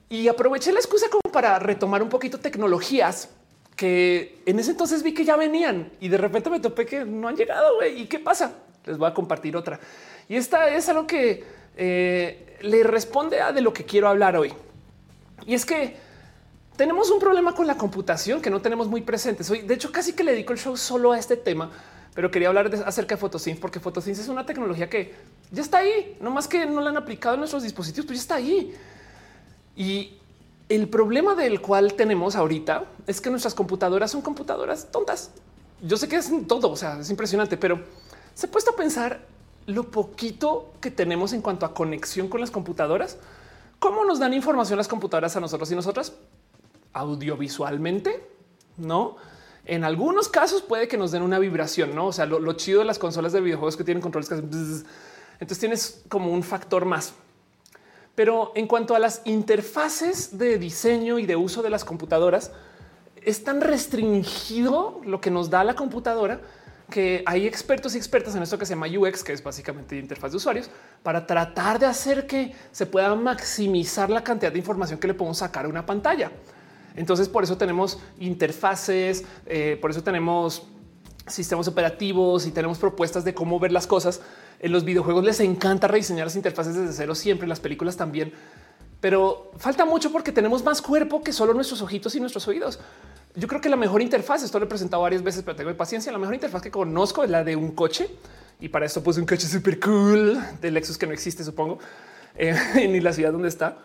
y 0.09 0.27
aproveché 0.27 0.71
la 0.71 0.79
excusa 0.79 1.07
como 1.09 1.33
para 1.33 1.59
retomar 1.59 2.01
un 2.01 2.09
poquito 2.09 2.39
tecnologías 2.39 3.29
que 3.75 4.41
en 4.45 4.59
ese 4.59 4.71
entonces 4.71 5.03
vi 5.03 5.13
que 5.13 5.23
ya 5.23 5.35
venían 5.35 5.91
y 5.99 6.09
de 6.09 6.17
repente 6.17 6.49
me 6.49 6.59
topé 6.59 6.85
que 6.85 7.05
no 7.05 7.27
han 7.27 7.35
llegado. 7.35 7.85
¿Y 7.85 8.07
qué 8.07 8.19
pasa? 8.19 8.53
Les 8.85 8.97
voy 8.97 9.09
a 9.09 9.13
compartir 9.13 9.55
otra. 9.55 9.79
Y 10.27 10.35
esta 10.35 10.69
es 10.69 10.89
algo 10.89 11.05
que 11.05 11.43
eh, 11.75 12.57
le 12.61 12.83
responde 12.83 13.39
a 13.39 13.51
de 13.51 13.61
lo 13.61 13.71
que 13.71 13.85
quiero 13.85 14.07
hablar 14.07 14.35
hoy. 14.35 14.51
Y 15.45 15.53
es 15.53 15.65
que 15.65 15.95
tenemos 16.75 17.11
un 17.11 17.19
problema 17.19 17.53
con 17.53 17.67
la 17.67 17.77
computación 17.77 18.41
que 18.41 18.49
no 18.49 18.61
tenemos 18.61 18.87
muy 18.87 19.01
presentes 19.01 19.49
hoy. 19.49 19.61
De 19.61 19.75
hecho, 19.75 19.91
casi 19.91 20.13
que 20.13 20.23
le 20.23 20.31
dedico 20.31 20.53
el 20.53 20.59
show 20.59 20.75
solo 20.75 21.11
a 21.11 21.19
este 21.19 21.37
tema, 21.37 21.69
pero 22.15 22.31
quería 22.31 22.47
hablar 22.47 22.73
acerca 22.85 23.15
de 23.15 23.21
Photosynth 23.21 23.59
porque 23.59 23.79
Photosynth 23.79 24.19
es 24.19 24.27
una 24.27 24.45
tecnología 24.45 24.89
que 24.89 25.13
ya 25.51 25.61
está 25.61 25.79
ahí, 25.79 26.17
no 26.19 26.31
más 26.31 26.47
que 26.47 26.65
no 26.65 26.81
la 26.81 26.89
han 26.89 26.97
aplicado 26.97 27.35
en 27.35 27.41
nuestros 27.41 27.61
dispositivos, 27.61 28.07
pero 28.07 28.15
ya 28.15 28.21
está 28.21 28.35
ahí. 28.35 28.73
Y 29.77 30.17
el 30.69 30.89
problema 30.89 31.35
del 31.35 31.61
cual 31.61 31.93
tenemos 31.93 32.35
ahorita 32.35 32.85
es 33.05 33.21
que 33.21 33.29
nuestras 33.29 33.53
computadoras 33.53 34.11
son 34.11 34.21
computadoras 34.21 34.91
tontas. 34.91 35.31
Yo 35.81 35.95
sé 35.95 36.09
que 36.09 36.17
es 36.17 36.29
todo, 36.47 36.71
o 36.71 36.75
sea, 36.75 36.99
es 36.99 37.09
impresionante, 37.09 37.55
pero 37.55 37.79
se 38.33 38.47
ha 38.47 38.51
puesto 38.51 38.71
a 38.71 38.75
pensar 38.75 39.21
lo 39.67 39.91
poquito 39.91 40.73
que 40.81 40.89
tenemos 40.89 41.31
en 41.33 41.41
cuanto 41.41 41.65
a 41.65 41.73
conexión 41.73 42.27
con 42.27 42.41
las 42.41 42.51
computadoras. 42.51 43.17
¿Cómo 43.79 44.03
nos 44.03 44.17
dan 44.17 44.33
información 44.33 44.77
las 44.77 44.87
computadoras 44.87 45.35
a 45.35 45.39
nosotros 45.39 45.71
y 45.71 45.75
nosotras? 45.75 46.13
Audiovisualmente, 46.93 48.27
¿no? 48.77 49.17
En 49.65 49.83
algunos 49.83 50.29
casos 50.29 50.63
puede 50.63 50.87
que 50.87 50.97
nos 50.97 51.11
den 51.11 51.21
una 51.21 51.37
vibración, 51.37 51.93
¿no? 51.93 52.07
O 52.07 52.13
sea, 52.13 52.25
lo, 52.25 52.53
chido 52.53 52.79
de 52.79 52.85
las 52.85 52.97
consolas 52.97 53.33
de 53.33 53.41
videojuegos 53.41 53.77
que 53.77 53.83
tienen 53.83 54.01
controles 54.01 54.27
que 54.27 54.35
hacen... 54.35 54.49
Entonces 55.39 55.59
tienes 55.59 56.03
como 56.09 56.31
un 56.31 56.41
factor 56.41 56.85
más. 56.85 57.13
Pero 58.17 58.51
en 58.55 58.65
cuanto 58.65 58.95
a 58.95 58.99
las 58.99 59.21
interfaces 59.25 60.39
de 60.39 60.57
diseño 60.57 61.19
y 61.19 61.27
de 61.27 61.35
uso 61.35 61.61
de 61.61 61.69
las 61.69 61.85
computadoras, 61.85 62.51
es 63.21 63.43
tan 63.43 63.61
restringido 63.61 64.99
lo 65.05 65.21
que 65.21 65.29
nos 65.29 65.51
da 65.51 65.63
la 65.63 65.75
computadora 65.75 66.41
que 66.89 67.21
hay 67.27 67.45
expertos 67.45 67.93
y 67.93 67.99
expertas 67.99 68.33
en 68.33 68.41
esto 68.41 68.57
que 68.57 68.65
se 68.65 68.73
llama 68.73 68.87
UX, 68.87 69.23
que 69.23 69.33
es 69.33 69.43
básicamente 69.43 69.99
interfaz 69.99 70.31
de 70.31 70.37
usuarios, 70.37 70.71
para 71.03 71.27
tratar 71.27 71.77
de 71.77 71.85
hacer 71.85 72.25
que 72.25 72.55
se 72.71 72.87
pueda 72.87 73.13
maximizar 73.13 74.09
la 74.09 74.23
cantidad 74.23 74.51
de 74.51 74.57
información 74.57 74.99
que 74.99 75.05
le 75.05 75.13
podemos 75.13 75.37
sacar 75.37 75.65
a 75.65 75.67
una 75.67 75.85
pantalla. 75.85 76.31
Entonces, 76.95 77.29
por 77.29 77.43
eso 77.43 77.55
tenemos 77.55 77.99
interfaces, 78.17 79.25
eh, 79.45 79.77
por 79.79 79.91
eso 79.91 80.01
tenemos 80.01 80.63
sistemas 81.27 81.67
operativos 81.67 82.47
y 82.47 82.51
tenemos 82.51 82.79
propuestas 82.79 83.23
de 83.23 83.35
cómo 83.35 83.59
ver 83.59 83.71
las 83.71 83.85
cosas 83.85 84.21
en 84.59 84.71
los 84.71 84.83
videojuegos 84.83 85.23
les 85.23 85.39
encanta 85.39 85.87
rediseñar 85.87 86.25
las 86.25 86.35
interfaces 86.35 86.75
desde 86.75 86.93
cero 86.93 87.15
siempre, 87.15 87.47
las 87.47 87.59
películas 87.59 87.95
también, 87.95 88.33
pero 88.99 89.51
falta 89.57 89.85
mucho 89.85 90.11
porque 90.11 90.31
tenemos 90.31 90.63
más 90.63 90.81
cuerpo 90.81 91.21
que 91.21 91.31
solo 91.31 91.53
nuestros 91.53 91.81
ojitos 91.81 92.15
y 92.15 92.19
nuestros 92.19 92.47
oídos. 92.47 92.79
Yo 93.35 93.47
creo 93.47 93.61
que 93.61 93.69
la 93.69 93.75
mejor 93.75 94.01
interfaz, 94.01 94.43
esto 94.43 94.57
lo 94.57 94.65
he 94.65 94.69
presentado 94.69 95.03
varias 95.03 95.21
veces, 95.21 95.43
pero 95.43 95.55
tengo 95.55 95.75
paciencia. 95.77 96.11
La 96.11 96.17
mejor 96.17 96.33
interfaz 96.33 96.61
que 96.63 96.71
conozco 96.71 97.23
es 97.23 97.29
la 97.29 97.43
de 97.43 97.55
un 97.55 97.71
coche 97.71 98.09
y 98.59 98.69
para 98.69 98.87
esto 98.87 99.03
puse 99.03 99.19
un 99.19 99.27
coche 99.27 99.47
súper 99.47 99.79
cool 99.79 100.39
de 100.59 100.71
Lexus 100.71 100.97
que 100.97 101.05
no 101.05 101.13
existe, 101.13 101.43
supongo, 101.43 101.77
eh, 102.35 102.55
ni 102.75 102.99
la 102.99 103.13
ciudad 103.13 103.31
donde 103.31 103.49
está. 103.49 103.77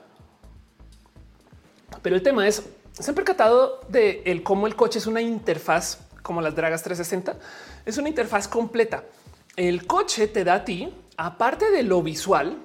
Pero 2.00 2.16
el 2.16 2.22
tema 2.22 2.48
es, 2.48 2.62
se 2.92 3.10
han 3.10 3.14
percatado 3.14 3.80
de 3.90 4.22
el 4.24 4.42
cómo 4.42 4.66
el 4.66 4.74
coche 4.74 4.98
es 4.98 5.06
una 5.06 5.20
interfaz 5.20 5.98
como 6.22 6.40
las 6.40 6.54
Dragas 6.54 6.82
360. 6.82 7.36
Es 7.84 7.98
una 7.98 8.08
interfaz 8.08 8.48
completa 8.48 9.04
el 9.56 9.86
coche 9.86 10.28
te 10.28 10.44
da 10.44 10.54
a 10.54 10.64
ti, 10.64 10.92
aparte 11.16 11.70
de 11.70 11.82
lo 11.82 12.02
visual, 12.02 12.58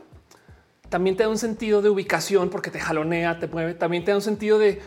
también 0.89 1.17
te 1.17 1.23
da 1.23 1.29
un 1.29 1.37
sentido 1.37 1.81
de 1.81 1.89
ubicación 1.89 2.49
porque 2.49 2.71
te 2.71 2.79
jalonea, 2.79 3.39
te 3.39 3.47
mueve, 3.47 3.73
también 3.73 4.05
te 4.05 4.11
da 4.11 4.17
un 4.17 4.23
sentido 4.23 4.57
de 4.57 4.81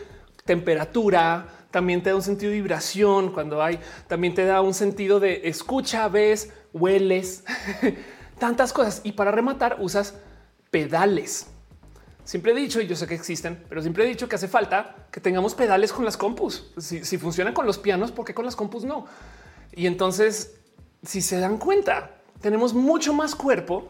temperatura, 0.45 1.47
también 1.69 2.03
te 2.03 2.09
da 2.09 2.15
un 2.15 2.21
sentido 2.21 2.51
de 2.51 2.57
vibración 2.57 3.31
cuando 3.31 3.61
hay, 3.61 3.79
también 4.07 4.33
te 4.33 4.45
da 4.45 4.61
un 4.61 4.73
sentido 4.73 5.19
de 5.19 5.41
escucha, 5.45 6.07
ves, 6.07 6.51
hueles, 6.73 7.43
tantas 8.39 8.73
cosas. 8.73 9.01
Y 9.03 9.13
para 9.13 9.31
rematar 9.31 9.77
usas 9.79 10.15
pedales. 10.69 11.47
Siempre 12.23 12.51
he 12.51 12.55
dicho, 12.55 12.79
y 12.79 12.87
yo 12.87 12.95
sé 12.95 13.07
que 13.07 13.15
existen, 13.15 13.63
pero 13.67 13.81
siempre 13.81 14.05
he 14.05 14.07
dicho 14.07 14.29
que 14.29 14.35
hace 14.35 14.47
falta 14.47 15.07
que 15.11 15.19
tengamos 15.19 15.55
pedales 15.55 15.91
con 15.91 16.05
las 16.05 16.17
compus. 16.17 16.71
Si, 16.77 17.17
funcionan 17.17 17.53
con 17.53 17.65
los 17.65 17.77
pianos, 17.77 18.11
¿por 18.11 18.25
qué 18.25 18.33
con 18.33 18.45
las 18.45 18.55
compus 18.55 18.85
no? 18.85 19.05
Y 19.73 19.87
entonces, 19.87 20.60
si 21.03 21.21
se 21.21 21.39
dan 21.39 21.57
cuenta, 21.57 22.21
tenemos 22.41 22.73
mucho 22.73 23.13
más 23.13 23.35
cuerpo 23.35 23.89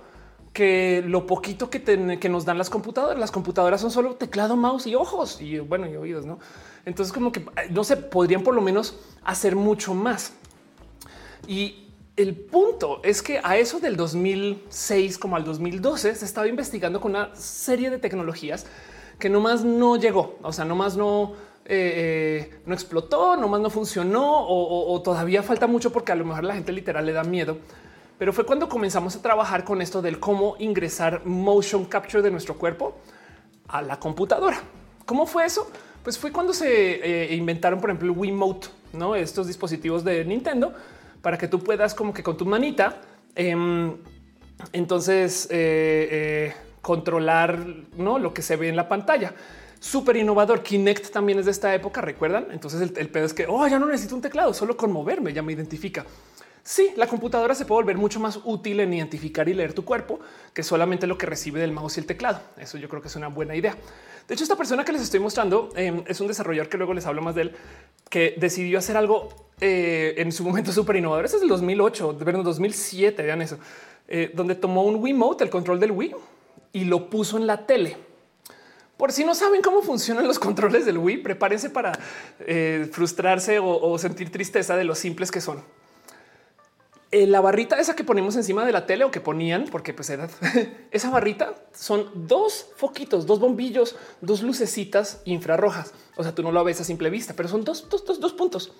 que 0.53 1.03
lo 1.05 1.25
poquito 1.27 1.69
que, 1.69 1.81
que, 1.81 2.29
nos 2.29 2.45
dan 2.45 2.57
las 2.57 2.69
computadoras. 2.69 3.17
Las 3.17 3.31
computadoras 3.31 3.79
son 3.79 3.91
solo 3.91 4.15
teclado, 4.15 4.55
mouse 4.57 4.87
y 4.87 4.95
ojos 4.95 5.41
y 5.41 5.59
bueno, 5.59 5.87
y 5.87 5.95
oídos, 5.95 6.25
¿no? 6.25 6.39
Entonces 6.85 7.13
como 7.13 7.31
que 7.31 7.45
no 7.69 7.83
se 7.83 7.97
podrían 7.97 8.43
por 8.43 8.53
lo 8.53 8.61
menos 8.61 8.97
hacer 9.23 9.55
mucho 9.55 9.93
más. 9.93 10.33
Y 11.47 11.87
el 12.17 12.35
punto 12.35 12.99
es 13.03 13.21
que 13.21 13.39
a 13.43 13.57
eso 13.57 13.79
del 13.79 13.95
2006 13.95 15.17
como 15.17 15.37
al 15.37 15.45
2012 15.45 16.15
se 16.15 16.25
estaba 16.25 16.47
investigando 16.47 16.99
con 16.99 17.11
una 17.11 17.33
serie 17.35 17.89
de 17.89 17.97
tecnologías 17.97 18.65
que 19.17 19.29
nomás 19.29 19.63
no 19.63 19.95
llegó, 19.95 20.37
o 20.41 20.51
sea, 20.51 20.65
nomás 20.65 20.97
no, 20.97 21.33
eh, 21.65 22.49
eh, 22.49 22.61
no 22.65 22.73
explotó, 22.73 23.37
nomás 23.37 23.61
no 23.61 23.69
funcionó 23.69 24.45
o, 24.47 25.01
todavía 25.03 25.43
falta 25.43 25.67
mucho 25.67 25.91
porque 25.91 26.11
a 26.11 26.15
lo 26.15 26.25
mejor 26.25 26.43
la 26.43 26.55
gente 26.55 26.71
literal 26.71 27.05
le 27.05 27.13
da 27.13 27.23
miedo 27.23 27.57
pero 28.17 28.33
fue 28.33 28.45
cuando 28.45 28.67
comenzamos 28.67 29.15
a 29.15 29.21
trabajar 29.21 29.63
con 29.63 29.81
esto 29.81 30.01
del 30.01 30.19
cómo 30.19 30.55
ingresar 30.59 31.25
motion 31.25 31.85
capture 31.85 32.21
de 32.21 32.29
nuestro 32.29 32.55
cuerpo 32.55 32.99
a 33.67 33.81
la 33.81 33.99
computadora. 33.99 34.59
¿Cómo 35.05 35.25
fue 35.25 35.45
eso? 35.45 35.71
Pues 36.03 36.19
fue 36.19 36.31
cuando 36.31 36.53
se 36.53 37.31
eh, 37.31 37.35
inventaron, 37.35 37.79
por 37.79 37.89
ejemplo, 37.89 38.11
el 38.11 38.17
Wiimote, 38.17 38.67
no 38.93 39.15
estos 39.15 39.47
dispositivos 39.47 40.03
de 40.03 40.23
Nintendo 40.23 40.71
para 41.23 41.37
que 41.39 41.47
tú 41.47 41.63
puedas, 41.63 41.95
como 41.95 42.13
que 42.13 42.21
con 42.21 42.37
tu 42.37 42.45
manita, 42.45 43.01
em, 43.33 43.97
entonces 44.71 45.49
controlar 46.81 47.57
lo 47.97 48.33
que 48.33 48.43
se 48.43 48.55
ve 48.55 48.69
en 48.69 48.75
la 48.75 48.87
pantalla. 48.87 49.33
Súper 49.81 50.15
innovador. 50.15 50.61
Kinect 50.61 51.09
también 51.09 51.39
es 51.39 51.45
de 51.45 51.51
esta 51.51 51.73
época, 51.73 52.01
recuerdan? 52.01 52.47
Entonces 52.51 52.81
el, 52.81 52.93
el 52.97 53.09
pedo 53.09 53.25
es 53.25 53.33
que 53.33 53.47
oh, 53.49 53.67
ya 53.67 53.79
no 53.79 53.87
necesito 53.87 54.15
un 54.15 54.21
teclado, 54.21 54.53
solo 54.53 54.77
con 54.77 54.91
moverme 54.91 55.33
ya 55.33 55.41
me 55.41 55.51
identifica. 55.51 56.05
Sí, 56.63 56.91
la 56.95 57.07
computadora 57.07 57.55
se 57.55 57.65
puede 57.65 57.81
volver 57.81 57.97
mucho 57.97 58.19
más 58.19 58.39
útil 58.43 58.79
en 58.81 58.93
identificar 58.93 59.49
y 59.49 59.55
leer 59.55 59.73
tu 59.73 59.83
cuerpo 59.83 60.19
que 60.53 60.61
solamente 60.61 61.07
lo 61.07 61.17
que 61.17 61.25
recibe 61.25 61.59
del 61.59 61.71
mouse 61.71 61.97
y 61.97 62.01
el 62.01 62.05
teclado. 62.05 62.41
Eso 62.57 62.77
yo 62.77 62.87
creo 62.87 63.01
que 63.01 63.07
es 63.07 63.15
una 63.15 63.29
buena 63.29 63.55
idea. 63.55 63.75
De 64.27 64.35
hecho, 64.35 64.43
esta 64.43 64.55
persona 64.55 64.85
que 64.85 64.91
les 64.91 65.01
estoy 65.01 65.19
mostrando 65.19 65.69
em, 65.75 66.03
es 66.05 66.21
un 66.21 66.27
desarrollador 66.27 66.69
que 66.69 66.77
luego 66.77 66.93
les 66.93 67.07
hablo 67.07 67.23
más 67.23 67.33
de 67.33 67.41
él, 67.41 67.55
que 68.07 68.35
decidió 68.37 68.77
hacer 68.77 68.95
algo 68.95 69.29
eh, 69.59 70.13
en 70.17 70.31
su 70.31 70.43
momento 70.43 70.71
súper 70.73 70.97
innovador. 70.97 71.25
Este 71.25 71.37
es 71.37 71.41
del 71.41 71.49
2008, 71.49 72.13
de 72.13 72.31
2007, 72.31 73.23
vean 73.23 73.41
eso, 73.41 73.57
eh, 74.07 74.31
donde 74.35 74.53
tomó 74.53 74.83
un 74.83 74.97
Wiimote, 74.97 75.43
el 75.43 75.49
control 75.49 75.79
del 75.79 75.91
Wii, 75.91 76.15
y 76.73 76.85
lo 76.85 77.09
puso 77.09 77.37
en 77.37 77.47
la 77.47 77.65
tele. 77.65 77.97
Por 79.01 79.11
si 79.11 79.23
no 79.23 79.33
saben 79.33 79.63
cómo 79.63 79.81
funcionan 79.81 80.27
los 80.27 80.37
controles 80.37 80.85
del 80.85 80.99
Wii, 80.99 81.23
prepárense 81.23 81.71
para 81.71 81.97
eh, 82.41 82.87
frustrarse 82.91 83.57
o 83.57 83.97
sentir 83.97 84.31
tristeza 84.31 84.77
de 84.77 84.83
lo 84.83 84.93
simples 84.93 85.31
que 85.31 85.41
son. 85.41 85.63
Eh, 87.09 87.25
la 87.25 87.41
barrita 87.41 87.79
esa 87.79 87.95
que 87.95 88.03
ponemos 88.03 88.35
encima 88.35 88.63
de 88.63 88.71
la 88.71 88.85
tele 88.85 89.03
o 89.03 89.09
que 89.09 89.19
ponían, 89.19 89.65
porque 89.71 89.91
pues 89.95 90.11
era 90.11 90.29
esa 90.91 91.09
barrita 91.09 91.55
son 91.73 92.11
dos 92.27 92.67
foquitos, 92.75 93.25
dos 93.25 93.39
bombillos, 93.39 93.95
dos 94.21 94.43
lucecitas 94.43 95.19
infrarrojas. 95.25 95.95
O 96.15 96.21
sea, 96.21 96.35
tú 96.35 96.43
no 96.43 96.51
lo 96.51 96.63
ves 96.63 96.79
a 96.79 96.83
simple 96.83 97.09
vista, 97.09 97.33
pero 97.35 97.49
son 97.49 97.63
dos, 97.63 97.89
dos, 97.89 98.05
dos, 98.05 98.19
dos 98.19 98.33
puntos. 98.33 98.71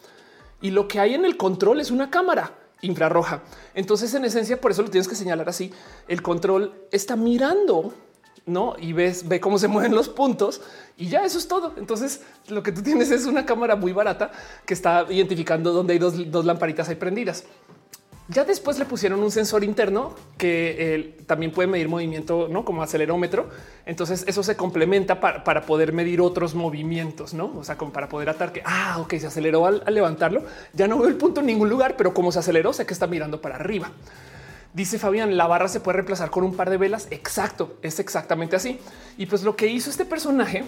Y 0.62 0.70
lo 0.70 0.88
que 0.88 1.00
hay 1.00 1.16
en 1.16 1.26
el 1.26 1.36
control 1.36 1.80
es 1.80 1.90
una 1.90 2.12
cámara 2.12 2.60
infrarroja. 2.82 3.42
Entonces, 3.74 4.14
en 4.14 4.24
esencia, 4.24 4.62
por 4.62 4.70
eso 4.70 4.84
lo 4.84 4.92
tienes 4.92 5.08
que 5.08 5.16
señalar 5.16 5.50
así. 5.50 5.74
El 6.08 6.22
control 6.22 6.76
está 6.92 7.16
mirando 7.16 7.92
no 8.46 8.76
y 8.80 8.94
ves, 8.94 9.28
ve 9.28 9.40
cómo 9.40 9.58
se 9.60 9.68
mueven 9.70 9.96
los 9.96 10.10
puntos 10.10 10.62
y 10.98 11.08
ya 11.08 11.26
eso 11.26 11.38
es 11.38 11.48
todo. 11.48 11.74
Entonces, 11.78 12.22
lo 12.48 12.64
que 12.64 12.72
tú 12.72 12.82
tienes 12.82 13.12
es 13.12 13.26
una 13.26 13.46
cámara 13.46 13.76
muy 13.76 13.94
barata 13.94 14.32
que 14.66 14.74
está 14.74 15.06
identificando 15.10 15.74
dónde 15.74 15.94
hay 15.94 16.00
dos, 16.00 16.32
dos 16.32 16.46
lamparitas 16.46 16.90
ahí 16.90 16.96
prendidas. 16.96 17.46
Ya 18.32 18.46
después 18.46 18.80
le 18.80 18.86
pusieron 18.86 19.22
un 19.22 19.30
sensor 19.30 19.62
interno 19.62 20.16
que 20.38 20.76
eh, 20.78 21.18
también 21.26 21.52
puede 21.52 21.68
medir 21.68 21.90
movimiento, 21.90 22.48
no 22.50 22.64
como 22.64 22.82
acelerómetro. 22.82 23.50
Entonces 23.86 24.24
eso 24.26 24.42
se 24.42 24.56
complementa 24.56 25.20
para, 25.20 25.66
poder 25.66 25.92
medir 25.92 26.22
otros 26.22 26.56
movimientos, 26.56 27.34
no? 27.34 27.52
O 27.58 27.66
sea, 27.66 27.78
como 27.78 27.92
para 27.92 28.08
poder 28.08 28.30
atar 28.30 28.54
que 28.54 28.62
ah, 28.64 29.00
ok, 29.02 29.16
se 29.16 29.28
aceleró 29.28 29.66
al, 29.66 29.84
levantarlo. 29.90 30.44
Ya 30.72 30.88
no 30.88 30.98
veo 31.00 31.10
el 31.10 31.18
punto 31.18 31.42
en 31.42 31.48
ningún 31.48 31.68
lugar, 31.68 31.96
pero 31.98 32.14
como 32.14 32.32
se 32.32 32.40
aceleró, 32.40 32.72
sé 32.72 32.86
que 32.86 32.94
está 32.94 33.06
mirando 33.06 33.42
para 33.42 33.56
arriba. 33.56 33.92
Dice 34.74 35.00
Fabián, 35.00 35.36
la 35.36 35.48
barra 35.48 35.68
se 35.68 35.82
puede 35.82 35.98
reemplazar 35.98 36.30
con 36.30 36.46
un 36.46 36.56
par 36.56 36.70
de 36.70 36.78
velas. 36.78 37.08
Exacto, 37.12 37.78
es 37.82 38.00
exactamente 38.00 38.56
así. 38.56 38.80
Y 39.18 39.26
pues 39.26 39.44
lo 39.44 39.56
que 39.56 39.68
hizo 39.68 39.90
este 39.90 40.06
personaje, 40.06 40.60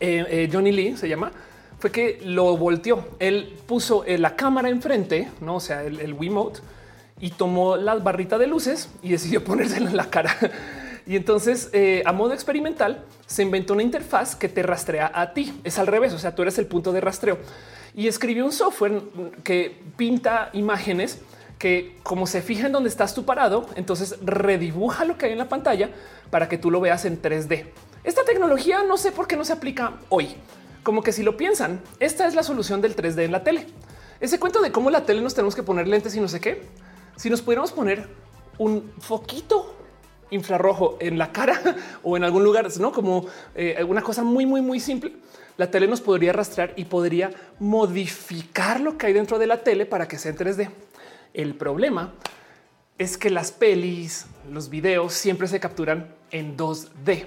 eh, 0.00 0.26
eh, 0.28 0.50
Johnny 0.52 0.72
Lee 0.72 0.96
se 0.96 1.08
llama, 1.08 1.30
fue 1.78 1.92
que 1.92 2.20
lo 2.24 2.56
volteó. 2.56 3.06
Él 3.20 3.56
puso 3.66 4.04
eh, 4.04 4.18
la 4.18 4.34
cámara 4.34 4.70
enfrente, 4.70 5.28
no 5.40 5.56
o 5.56 5.60
sea, 5.60 5.84
el, 5.84 6.00
el 6.00 6.14
Wiimote 6.14 6.60
y 7.20 7.30
tomó 7.30 7.76
la 7.76 7.94
barrita 7.94 8.38
de 8.38 8.48
luces 8.48 8.88
y 9.02 9.10
decidió 9.10 9.44
ponérsela 9.44 9.88
en 9.88 9.96
la 9.96 10.10
cara. 10.10 10.36
Y 11.06 11.16
entonces, 11.16 11.68
a 12.04 12.12
modo 12.12 12.32
experimental, 12.32 13.04
se 13.26 13.42
inventó 13.42 13.72
una 13.72 13.82
interfaz 13.82 14.36
que 14.36 14.48
te 14.48 14.62
rastrea 14.62 15.10
a 15.12 15.32
ti. 15.32 15.52
Es 15.64 15.80
al 15.80 15.88
revés, 15.88 16.12
o 16.12 16.18
sea, 16.18 16.32
tú 16.34 16.42
eres 16.42 16.58
el 16.58 16.66
punto 16.66 16.92
de 16.92 17.00
rastreo. 17.00 17.38
Y 17.94 18.06
escribió 18.06 18.44
un 18.44 18.52
software 18.52 19.02
que 19.42 19.82
pinta 19.96 20.50
imágenes 20.52 21.20
que 21.62 21.94
como 22.02 22.26
se 22.26 22.42
fija 22.42 22.66
en 22.66 22.72
dónde 22.72 22.88
estás 22.88 23.14
tú 23.14 23.24
parado, 23.24 23.66
entonces 23.76 24.18
redibuja 24.20 25.04
lo 25.04 25.16
que 25.16 25.26
hay 25.26 25.32
en 25.32 25.38
la 25.38 25.48
pantalla 25.48 25.90
para 26.28 26.48
que 26.48 26.58
tú 26.58 26.72
lo 26.72 26.80
veas 26.80 27.04
en 27.04 27.22
3D. 27.22 27.66
Esta 28.02 28.24
tecnología 28.24 28.82
no 28.82 28.96
sé 28.96 29.12
por 29.12 29.28
qué 29.28 29.36
no 29.36 29.44
se 29.44 29.52
aplica 29.52 29.92
hoy 30.08 30.34
como 30.82 31.02
que 31.02 31.12
si 31.12 31.22
lo 31.22 31.36
piensan, 31.36 31.80
esta 32.00 32.26
es 32.26 32.34
la 32.34 32.42
solución 32.42 32.80
del 32.80 32.96
3D 32.96 33.22
en 33.22 33.30
la 33.30 33.44
tele. 33.44 33.66
Ese 34.20 34.40
cuento 34.40 34.60
de 34.60 34.72
cómo 34.72 34.90
la 34.90 35.04
tele 35.04 35.20
nos 35.20 35.34
tenemos 35.34 35.54
que 35.54 35.62
poner 35.62 35.86
lentes 35.86 36.14
y 36.16 36.20
no 36.20 36.26
sé 36.26 36.40
qué. 36.40 36.62
Si 37.16 37.30
nos 37.30 37.42
pudiéramos 37.42 37.72
poner 37.72 38.08
un 38.58 38.92
foquito 38.98 39.76
infrarrojo 40.30 40.96
en 41.00 41.18
la 41.18 41.30
cara 41.30 41.60
o 42.02 42.16
en 42.16 42.24
algún 42.24 42.42
lugar, 42.42 42.68
no 42.80 42.90
como 42.90 43.26
eh, 43.54 43.84
una 43.86 44.02
cosa 44.02 44.24
muy, 44.24 44.46
muy, 44.46 44.60
muy 44.60 44.80
simple. 44.80 45.12
La 45.56 45.70
tele 45.70 45.86
nos 45.86 46.00
podría 46.00 46.32
rastrear 46.32 46.72
y 46.76 46.86
podría 46.86 47.30
modificar 47.60 48.80
lo 48.80 48.96
que 48.96 49.06
hay 49.06 49.12
dentro 49.12 49.38
de 49.38 49.46
la 49.46 49.62
tele 49.62 49.86
para 49.86 50.08
que 50.08 50.18
sea 50.18 50.32
en 50.32 50.38
3D. 50.38 50.70
El 51.34 51.54
problema 51.54 52.12
es 52.98 53.16
que 53.16 53.30
las 53.30 53.52
pelis, 53.52 54.26
los 54.50 54.68
videos 54.68 55.12
siempre 55.14 55.48
se 55.48 55.60
capturan 55.60 56.14
en 56.30 56.56
2D. 56.56 57.26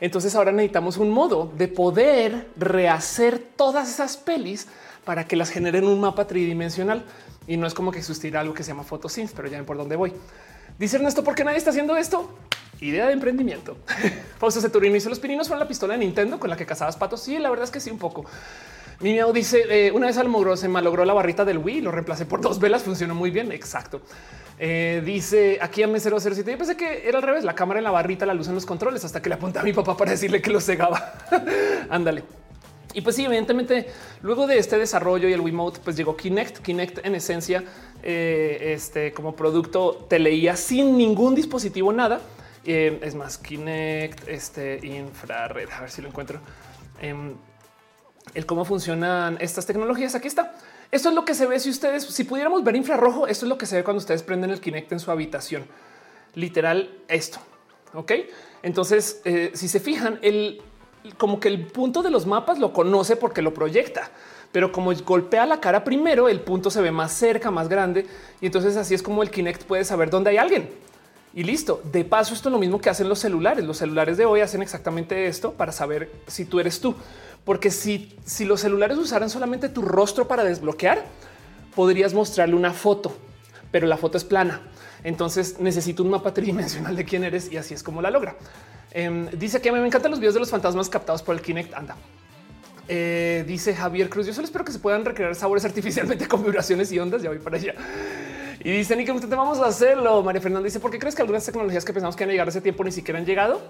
Entonces 0.00 0.34
ahora 0.34 0.52
necesitamos 0.52 0.96
un 0.96 1.10
modo 1.10 1.52
de 1.56 1.66
poder 1.68 2.48
rehacer 2.56 3.38
todas 3.38 3.88
esas 3.88 4.16
pelis 4.16 4.68
para 5.04 5.26
que 5.26 5.36
las 5.36 5.50
generen 5.50 5.86
un 5.86 6.00
mapa 6.00 6.26
tridimensional. 6.26 7.04
Y 7.46 7.56
no 7.56 7.66
es 7.66 7.74
como 7.74 7.90
que 7.90 7.98
existirá 7.98 8.40
algo 8.40 8.54
que 8.54 8.62
se 8.62 8.72
llama 8.72 8.84
photosynth, 8.84 9.32
pero 9.34 9.48
ya 9.48 9.56
ven 9.56 9.66
por 9.66 9.76
dónde 9.76 9.96
voy. 9.96 10.12
Dice 10.78 10.96
Ernesto, 10.96 11.24
¿por 11.24 11.34
qué 11.34 11.44
nadie 11.44 11.58
está 11.58 11.70
haciendo 11.70 11.96
esto? 11.96 12.30
Idea 12.80 13.06
de 13.06 13.12
emprendimiento. 13.12 13.76
Fausto 14.38 14.60
Ceturino 14.60 14.94
dice 14.94 15.08
los 15.08 15.18
pininos 15.18 15.48
fueron 15.48 15.60
la 15.60 15.68
pistola 15.68 15.94
de 15.94 16.00
Nintendo 16.00 16.38
con 16.38 16.50
la 16.50 16.56
que 16.56 16.66
cazabas 16.66 16.96
patos. 16.96 17.22
Sí, 17.22 17.38
la 17.38 17.50
verdad 17.50 17.64
es 17.64 17.70
que 17.70 17.80
sí, 17.80 17.90
un 17.90 17.98
poco. 17.98 18.24
Mimiao 19.00 19.32
dice 19.32 19.64
eh, 19.68 19.92
una 19.92 20.08
vez 20.08 20.18
Almogro 20.18 20.56
se 20.56 20.66
malogró 20.66 21.04
la 21.04 21.12
barrita 21.12 21.44
del 21.44 21.58
Wii, 21.58 21.82
lo 21.82 21.92
reemplacé 21.92 22.26
por 22.26 22.40
dos 22.40 22.58
velas, 22.58 22.82
funcionó 22.82 23.14
muy 23.14 23.30
bien. 23.30 23.52
Exacto. 23.52 24.00
Eh, 24.58 25.02
dice 25.04 25.58
aquí 25.60 25.84
a 25.84 25.88
M007. 25.88 26.50
Yo 26.50 26.58
pensé 26.58 26.76
que 26.76 27.08
era 27.08 27.18
al 27.18 27.22
revés, 27.22 27.44
la 27.44 27.54
cámara 27.54 27.78
en 27.78 27.84
la 27.84 27.92
barrita, 27.92 28.26
la 28.26 28.34
luz 28.34 28.48
en 28.48 28.54
los 28.54 28.66
controles, 28.66 29.04
hasta 29.04 29.22
que 29.22 29.28
le 29.28 29.36
apunté 29.36 29.60
a 29.60 29.62
mi 29.62 29.72
papá 29.72 29.96
para 29.96 30.10
decirle 30.10 30.42
que 30.42 30.50
lo 30.50 30.60
cegaba. 30.60 31.14
Ándale. 31.90 32.24
Y 32.92 33.00
pues 33.02 33.14
sí, 33.14 33.24
evidentemente, 33.24 33.86
luego 34.22 34.48
de 34.48 34.58
este 34.58 34.78
desarrollo 34.78 35.28
y 35.28 35.32
el 35.32 35.40
Wiimote, 35.40 35.78
pues 35.84 35.96
llegó 35.96 36.16
Kinect. 36.16 36.58
Kinect 36.58 37.06
en 37.06 37.14
esencia, 37.14 37.62
eh, 38.02 38.72
este 38.74 39.12
como 39.12 39.36
producto 39.36 40.06
te 40.08 40.18
leía 40.18 40.56
sin 40.56 40.98
ningún 40.98 41.36
dispositivo, 41.36 41.92
nada. 41.92 42.20
es 42.64 43.14
más, 43.14 43.38
Kinect, 43.38 44.26
este 44.28 44.84
infrared, 44.84 45.68
a 45.70 45.80
ver 45.82 45.90
si 45.90 46.02
lo 46.02 46.08
encuentro. 46.08 46.40
Em, 47.00 47.34
el 48.34 48.46
cómo 48.46 48.64
funcionan 48.64 49.38
estas 49.40 49.66
tecnologías. 49.66 50.14
Aquí 50.14 50.28
está. 50.28 50.54
Esto 50.90 51.10
es 51.10 51.14
lo 51.14 51.24
que 51.24 51.34
se 51.34 51.46
ve 51.46 51.60
si 51.60 51.70
ustedes, 51.70 52.04
si 52.04 52.24
pudiéramos 52.24 52.64
ver 52.64 52.76
infrarrojo, 52.76 53.26
esto 53.26 53.44
es 53.44 53.48
lo 53.48 53.58
que 53.58 53.66
se 53.66 53.76
ve 53.76 53.84
cuando 53.84 53.98
ustedes 53.98 54.22
prenden 54.22 54.50
el 54.50 54.60
Kinect 54.60 54.92
en 54.92 55.00
su 55.00 55.10
habitación. 55.10 55.66
Literal 56.34 56.90
esto. 57.08 57.38
Ok. 57.94 58.12
Entonces, 58.62 59.20
eh, 59.24 59.52
si 59.54 59.68
se 59.68 59.80
fijan, 59.80 60.18
el 60.22 60.62
como 61.16 61.40
que 61.40 61.48
el 61.48 61.66
punto 61.66 62.02
de 62.02 62.10
los 62.10 62.26
mapas 62.26 62.58
lo 62.58 62.72
conoce 62.72 63.16
porque 63.16 63.40
lo 63.40 63.54
proyecta, 63.54 64.10
pero 64.52 64.72
como 64.72 64.92
golpea 64.94 65.46
la 65.46 65.60
cara 65.60 65.84
primero, 65.84 66.28
el 66.28 66.40
punto 66.40 66.70
se 66.70 66.82
ve 66.82 66.90
más 66.90 67.12
cerca, 67.12 67.50
más 67.50 67.68
grande. 67.68 68.06
Y 68.40 68.46
entonces 68.46 68.76
así 68.76 68.94
es 68.94 69.02
como 69.02 69.22
el 69.22 69.30
Kinect 69.30 69.64
puede 69.64 69.84
saber 69.84 70.10
dónde 70.10 70.30
hay 70.30 70.36
alguien. 70.38 70.68
Y 71.34 71.44
listo. 71.44 71.82
De 71.84 72.04
paso, 72.04 72.34
esto 72.34 72.48
es 72.48 72.52
lo 72.52 72.58
mismo 72.58 72.80
que 72.80 72.88
hacen 72.88 73.08
los 73.08 73.18
celulares. 73.18 73.64
Los 73.64 73.76
celulares 73.76 74.16
de 74.16 74.24
hoy 74.24 74.40
hacen 74.40 74.62
exactamente 74.62 75.26
esto 75.26 75.52
para 75.52 75.72
saber 75.72 76.10
si 76.26 76.44
tú 76.46 76.58
eres 76.60 76.80
tú. 76.80 76.94
Porque 77.48 77.70
si, 77.70 78.14
si 78.26 78.44
los 78.44 78.60
celulares 78.60 78.98
usaran 78.98 79.30
solamente 79.30 79.70
tu 79.70 79.80
rostro 79.80 80.28
para 80.28 80.44
desbloquear, 80.44 81.02
podrías 81.74 82.12
mostrarle 82.12 82.54
una 82.54 82.74
foto, 82.74 83.16
pero 83.70 83.86
la 83.86 83.96
foto 83.96 84.18
es 84.18 84.24
plana. 84.24 84.60
Entonces 85.02 85.58
necesito 85.58 86.02
un 86.02 86.10
mapa 86.10 86.34
tridimensional 86.34 86.94
de 86.94 87.06
quién 87.06 87.24
eres 87.24 87.50
y 87.50 87.56
así 87.56 87.72
es 87.72 87.82
como 87.82 88.02
la 88.02 88.10
logra. 88.10 88.36
Em, 88.90 89.30
dice 89.30 89.62
que 89.62 89.70
a 89.70 89.72
mí 89.72 89.78
me 89.78 89.86
encantan 89.86 90.10
los 90.10 90.20
videos 90.20 90.34
de 90.34 90.40
los 90.40 90.50
fantasmas 90.50 90.90
captados 90.90 91.22
por 91.22 91.34
el 91.34 91.40
Kinect. 91.40 91.72
Anda. 91.72 91.96
Eh, 92.86 93.44
dice 93.48 93.74
Javier 93.74 94.10
Cruz. 94.10 94.26
Yo 94.26 94.34
solo 94.34 94.44
espero 94.44 94.66
que 94.66 94.72
se 94.72 94.78
puedan 94.78 95.06
recrear 95.06 95.34
sabores 95.34 95.64
artificialmente 95.64 96.28
con 96.28 96.44
vibraciones 96.44 96.92
y 96.92 96.98
ondas. 96.98 97.22
Ya 97.22 97.30
voy 97.30 97.38
para 97.38 97.56
allá. 97.56 97.74
Y 98.62 98.72
dice 98.72 98.94
ni 98.94 99.06
que 99.06 99.12
vamos 99.12 99.58
a 99.60 99.68
hacerlo. 99.68 100.22
María 100.22 100.42
Fernanda 100.42 100.66
dice: 100.66 100.80
¿Por 100.80 100.90
qué 100.90 100.98
crees 100.98 101.14
que 101.14 101.22
algunas 101.22 101.46
tecnologías 101.46 101.82
que 101.82 101.94
pensamos 101.94 102.14
que 102.14 102.24
van 102.24 102.28
a 102.28 102.32
llegar 102.32 102.48
a 102.48 102.50
ese 102.50 102.60
tiempo 102.60 102.84
ni 102.84 102.92
siquiera 102.92 103.18
han 103.18 103.24
llegado? 103.24 103.62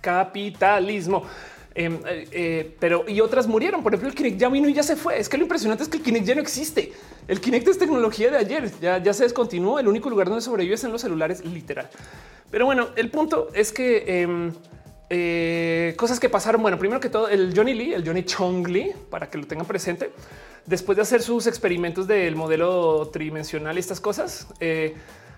Capitalismo. 0.00 1.24
Em, 1.74 1.94
eh, 2.06 2.28
eh, 2.32 2.76
pero 2.78 3.04
y 3.08 3.20
otras 3.20 3.46
murieron. 3.46 3.82
Por 3.82 3.92
ejemplo, 3.92 4.08
el 4.08 4.14
Kinect 4.14 4.38
ya 4.38 4.48
vino 4.48 4.68
y 4.68 4.74
ya 4.74 4.82
se 4.82 4.96
fue. 4.96 5.18
Es 5.18 5.28
que 5.28 5.36
lo 5.36 5.44
impresionante 5.44 5.82
es 5.82 5.88
que 5.88 5.98
el 5.98 6.02
Kinect 6.02 6.26
ya 6.26 6.34
no 6.34 6.40
existe. 6.40 6.92
El 7.28 7.40
Kinect 7.40 7.68
es 7.68 7.78
tecnología 7.78 8.30
de 8.30 8.38
ayer. 8.38 8.70
Ya, 8.80 8.98
ya 8.98 9.12
se 9.12 9.24
descontinuó. 9.24 9.78
El 9.78 9.88
único 9.88 10.10
lugar 10.10 10.28
donde 10.28 10.42
sobrevive 10.42 10.74
es 10.74 10.84
en 10.84 10.92
los 10.92 11.00
celulares, 11.00 11.44
literal. 11.44 11.88
Pero 12.50 12.66
bueno, 12.66 12.88
el 12.96 13.10
punto 13.10 13.48
es 13.54 13.72
que 13.72 14.22
em, 14.22 14.52
eh, 15.08 15.94
cosas 15.96 16.20
que 16.20 16.28
pasaron. 16.28 16.60
Bueno, 16.60 16.78
primero 16.78 17.00
que 17.00 17.08
todo, 17.08 17.28
el 17.28 17.54
Johnny 17.56 17.74
Lee, 17.74 17.94
el 17.94 18.06
Johnny 18.06 18.24
Chong 18.24 18.68
Lee, 18.68 18.92
para 19.10 19.30
que 19.30 19.38
lo 19.38 19.46
tengan 19.46 19.66
presente, 19.66 20.12
después 20.66 20.96
de 20.96 21.02
hacer 21.02 21.22
sus 21.22 21.46
experimentos 21.46 22.06
del 22.06 22.36
modelo 22.36 23.08
tridimensional 23.10 23.76
y 23.76 23.80
estas 23.80 24.00
cosas, 24.00 24.46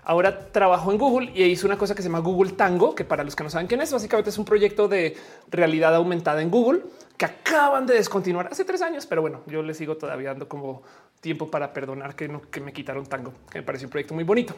Ahora 0.07 0.51
trabajó 0.51 0.91
en 0.91 0.99
Google 0.99 1.31
y 1.33 1.43
hizo 1.45 1.65
una 1.65 1.79
cosa 1.79 1.95
que 1.95 2.03
se 2.03 2.09
llama 2.09 2.19
Google 2.19 2.51
Tango, 2.51 2.93
que 2.93 3.03
para 3.03 3.23
los 3.23 3.35
que 3.35 3.43
no 3.43 3.49
saben 3.49 3.65
quién 3.65 3.81
es, 3.81 3.91
básicamente 3.91 4.29
es 4.29 4.37
un 4.37 4.45
proyecto 4.45 4.87
de 4.87 5.17
realidad 5.49 5.95
aumentada 5.95 6.43
en 6.43 6.51
Google 6.51 6.83
que 7.17 7.25
acaban 7.25 7.87
de 7.87 7.95
descontinuar 7.95 8.47
hace 8.51 8.63
tres 8.65 8.83
años. 8.83 9.07
Pero 9.07 9.21
bueno, 9.21 9.41
yo 9.47 9.63
le 9.63 9.73
sigo 9.73 9.97
todavía 9.97 10.29
dando 10.29 10.47
como 10.47 10.83
tiempo 11.21 11.49
para 11.49 11.73
perdonar 11.73 12.15
que, 12.15 12.27
no, 12.27 12.43
me 12.63 12.71
quitaron 12.71 13.07
Tango, 13.07 13.33
que 13.49 13.57
me 13.59 13.63
pareció 13.63 13.87
un 13.87 13.91
proyecto 13.91 14.13
muy 14.13 14.23
bonito. 14.23 14.53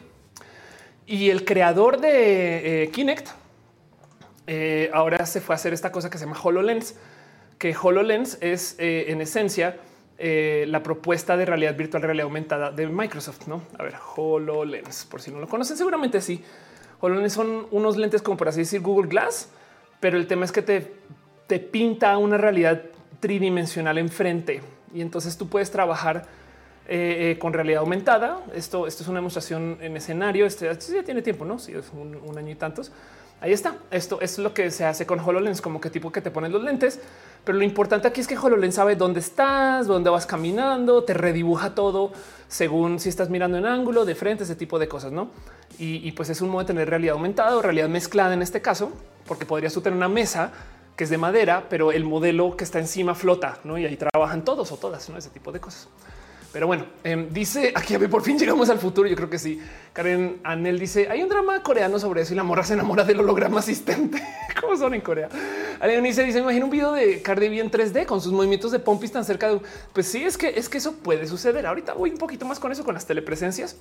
Y 1.06 1.30
el 1.30 1.46
creador 1.46 1.98
de 1.98 2.82
eh, 2.82 2.90
Kinect 2.90 3.28
eh, 4.46 4.90
ahora 4.92 5.24
se 5.24 5.40
fue 5.40 5.54
a 5.54 5.56
hacer 5.56 5.72
esta 5.72 5.90
cosa 5.90 6.10
que 6.10 6.18
se 6.18 6.26
llama 6.26 6.38
HoloLens, 6.42 6.94
que 7.56 7.74
HoloLens 7.74 8.36
es 8.42 8.76
eh, 8.78 9.06
en 9.08 9.22
esencia 9.22 9.78
eh, 10.18 10.64
la 10.68 10.82
propuesta 10.82 11.36
de 11.36 11.46
realidad 11.46 11.76
virtual, 11.76 12.02
realidad 12.02 12.24
aumentada 12.24 12.72
de 12.72 12.88
Microsoft. 12.88 13.46
No, 13.46 13.62
a 13.78 13.84
ver, 13.84 13.94
HoloLens, 14.16 15.04
por 15.04 15.22
si 15.22 15.30
no 15.30 15.38
lo 15.38 15.46
conocen, 15.48 15.76
seguramente 15.76 16.20
sí. 16.20 16.42
HoloLens 17.00 17.32
son 17.32 17.68
unos 17.70 17.96
lentes 17.96 18.20
como 18.20 18.36
por 18.36 18.48
así 18.48 18.60
decir 18.60 18.80
Google 18.80 19.08
Glass, 19.08 19.50
pero 20.00 20.16
el 20.16 20.26
tema 20.26 20.44
es 20.44 20.52
que 20.52 20.62
te, 20.62 20.92
te 21.46 21.60
pinta 21.60 22.18
una 22.18 22.36
realidad 22.36 22.82
tridimensional 23.20 23.98
enfrente 23.98 24.60
y 24.92 25.00
entonces 25.00 25.36
tú 25.36 25.48
puedes 25.48 25.70
trabajar 25.70 26.26
eh, 26.88 27.32
eh, 27.32 27.38
con 27.38 27.52
realidad 27.52 27.80
aumentada. 27.80 28.40
Esto, 28.54 28.86
esto 28.86 29.02
es 29.02 29.08
una 29.08 29.18
demostración 29.18 29.78
en 29.80 29.96
escenario. 29.96 30.46
Este 30.46 30.66
ya 30.66 31.02
tiene 31.02 31.22
tiempo, 31.22 31.44
no? 31.44 31.58
Sí, 31.58 31.72
es 31.72 31.90
un, 31.92 32.16
un 32.16 32.38
año 32.38 32.50
y 32.50 32.54
tantos. 32.54 32.92
Ahí 33.40 33.52
está. 33.52 33.76
Esto 33.90 34.20
es 34.20 34.38
lo 34.38 34.52
que 34.52 34.70
se 34.70 34.84
hace 34.84 35.06
con 35.06 35.20
HoloLens, 35.20 35.60
como 35.60 35.80
que 35.80 35.90
tipo 35.90 36.10
que 36.10 36.20
te 36.20 36.30
ponen 36.30 36.52
los 36.52 36.62
lentes 36.62 37.00
pero 37.48 37.56
lo 37.56 37.64
importante 37.64 38.06
aquí 38.06 38.20
es 38.20 38.26
que 38.26 38.36
HoloLens 38.36 38.74
sabe 38.74 38.94
dónde 38.94 39.20
estás, 39.20 39.86
dónde 39.86 40.10
vas 40.10 40.26
caminando, 40.26 41.04
te 41.04 41.14
redibuja 41.14 41.74
todo 41.74 42.12
según 42.46 43.00
si 43.00 43.08
estás 43.08 43.30
mirando 43.30 43.56
en 43.56 43.64
ángulo, 43.64 44.04
de 44.04 44.14
frente, 44.14 44.44
ese 44.44 44.54
tipo 44.54 44.78
de 44.78 44.86
cosas, 44.86 45.12
¿no? 45.12 45.30
Y, 45.78 46.12
pues 46.12 46.28
es 46.28 46.42
un 46.42 46.50
modo 46.50 46.60
de 46.60 46.66
tener 46.66 46.90
realidad 46.90 47.14
aumentada 47.14 47.56
o 47.56 47.62
realidad 47.62 47.88
mezclada 47.88 48.34
en 48.34 48.42
este 48.42 48.60
caso, 48.60 48.92
porque 49.26 49.46
podrías 49.46 49.72
tener 49.72 49.92
una 49.94 50.08
mesa 50.10 50.52
que 50.94 51.04
es 51.04 51.10
de 51.10 51.16
madera, 51.16 51.64
pero 51.70 51.90
el 51.90 52.04
modelo 52.04 52.54
que 52.54 52.64
está 52.64 52.80
encima 52.80 53.14
flota, 53.14 53.60
¿no? 53.64 53.78
Y 53.78 53.86
ahí 53.86 53.96
trabajan 53.96 54.44
todos 54.44 54.70
o 54.72 54.76
todas, 54.76 55.08
¿no? 55.08 55.16
Ese 55.16 55.30
tipo 55.30 55.50
de 55.50 55.60
cosas. 55.60 55.88
Pero 56.52 56.66
bueno, 56.66 56.86
em, 57.04 57.28
dice 57.30 57.72
aquí 57.76 57.96
por 57.98 58.22
fin 58.22 58.38
llegamos 58.38 58.70
al 58.70 58.78
futuro. 58.78 59.08
Yo 59.08 59.16
creo 59.16 59.30
que 59.30 59.38
sí. 59.38 59.60
Karen 59.92 60.40
Anel 60.44 60.78
dice 60.78 61.08
hay 61.10 61.22
un 61.22 61.28
drama 61.28 61.62
coreano 61.62 61.98
sobre 61.98 62.22
eso 62.22 62.32
y 62.32 62.36
la 62.36 62.42
morra 62.42 62.64
se 62.64 62.74
enamora 62.74 63.04
del 63.04 63.20
holograma 63.20 63.60
asistente. 63.60 64.22
¿Cómo 64.60 64.76
son 64.76 64.94
en 64.94 65.00
Corea? 65.00 65.28
Dice, 66.02 66.24
dice, 66.24 66.40
imagina 66.40 66.64
un 66.64 66.70
video 66.70 66.92
de 66.92 67.22
Cardi 67.22 67.48
B 67.48 67.60
en 67.60 67.70
3D 67.70 68.06
con 68.06 68.20
sus 68.20 68.32
movimientos 68.32 68.72
de 68.72 68.78
pompis 68.78 69.12
tan 69.12 69.24
cerca 69.24 69.48
de. 69.48 69.60
Pues 69.92 70.08
sí, 70.08 70.24
es 70.24 70.36
que 70.36 70.48
es 70.48 70.68
que 70.68 70.78
eso 70.78 70.94
puede 70.94 71.26
suceder. 71.26 71.66
Ahorita 71.66 71.94
voy 71.94 72.10
un 72.10 72.18
poquito 72.18 72.44
más 72.44 72.58
con 72.58 72.72
eso, 72.72 72.84
con 72.84 72.94
las 72.94 73.06
telepresencias. 73.06 73.76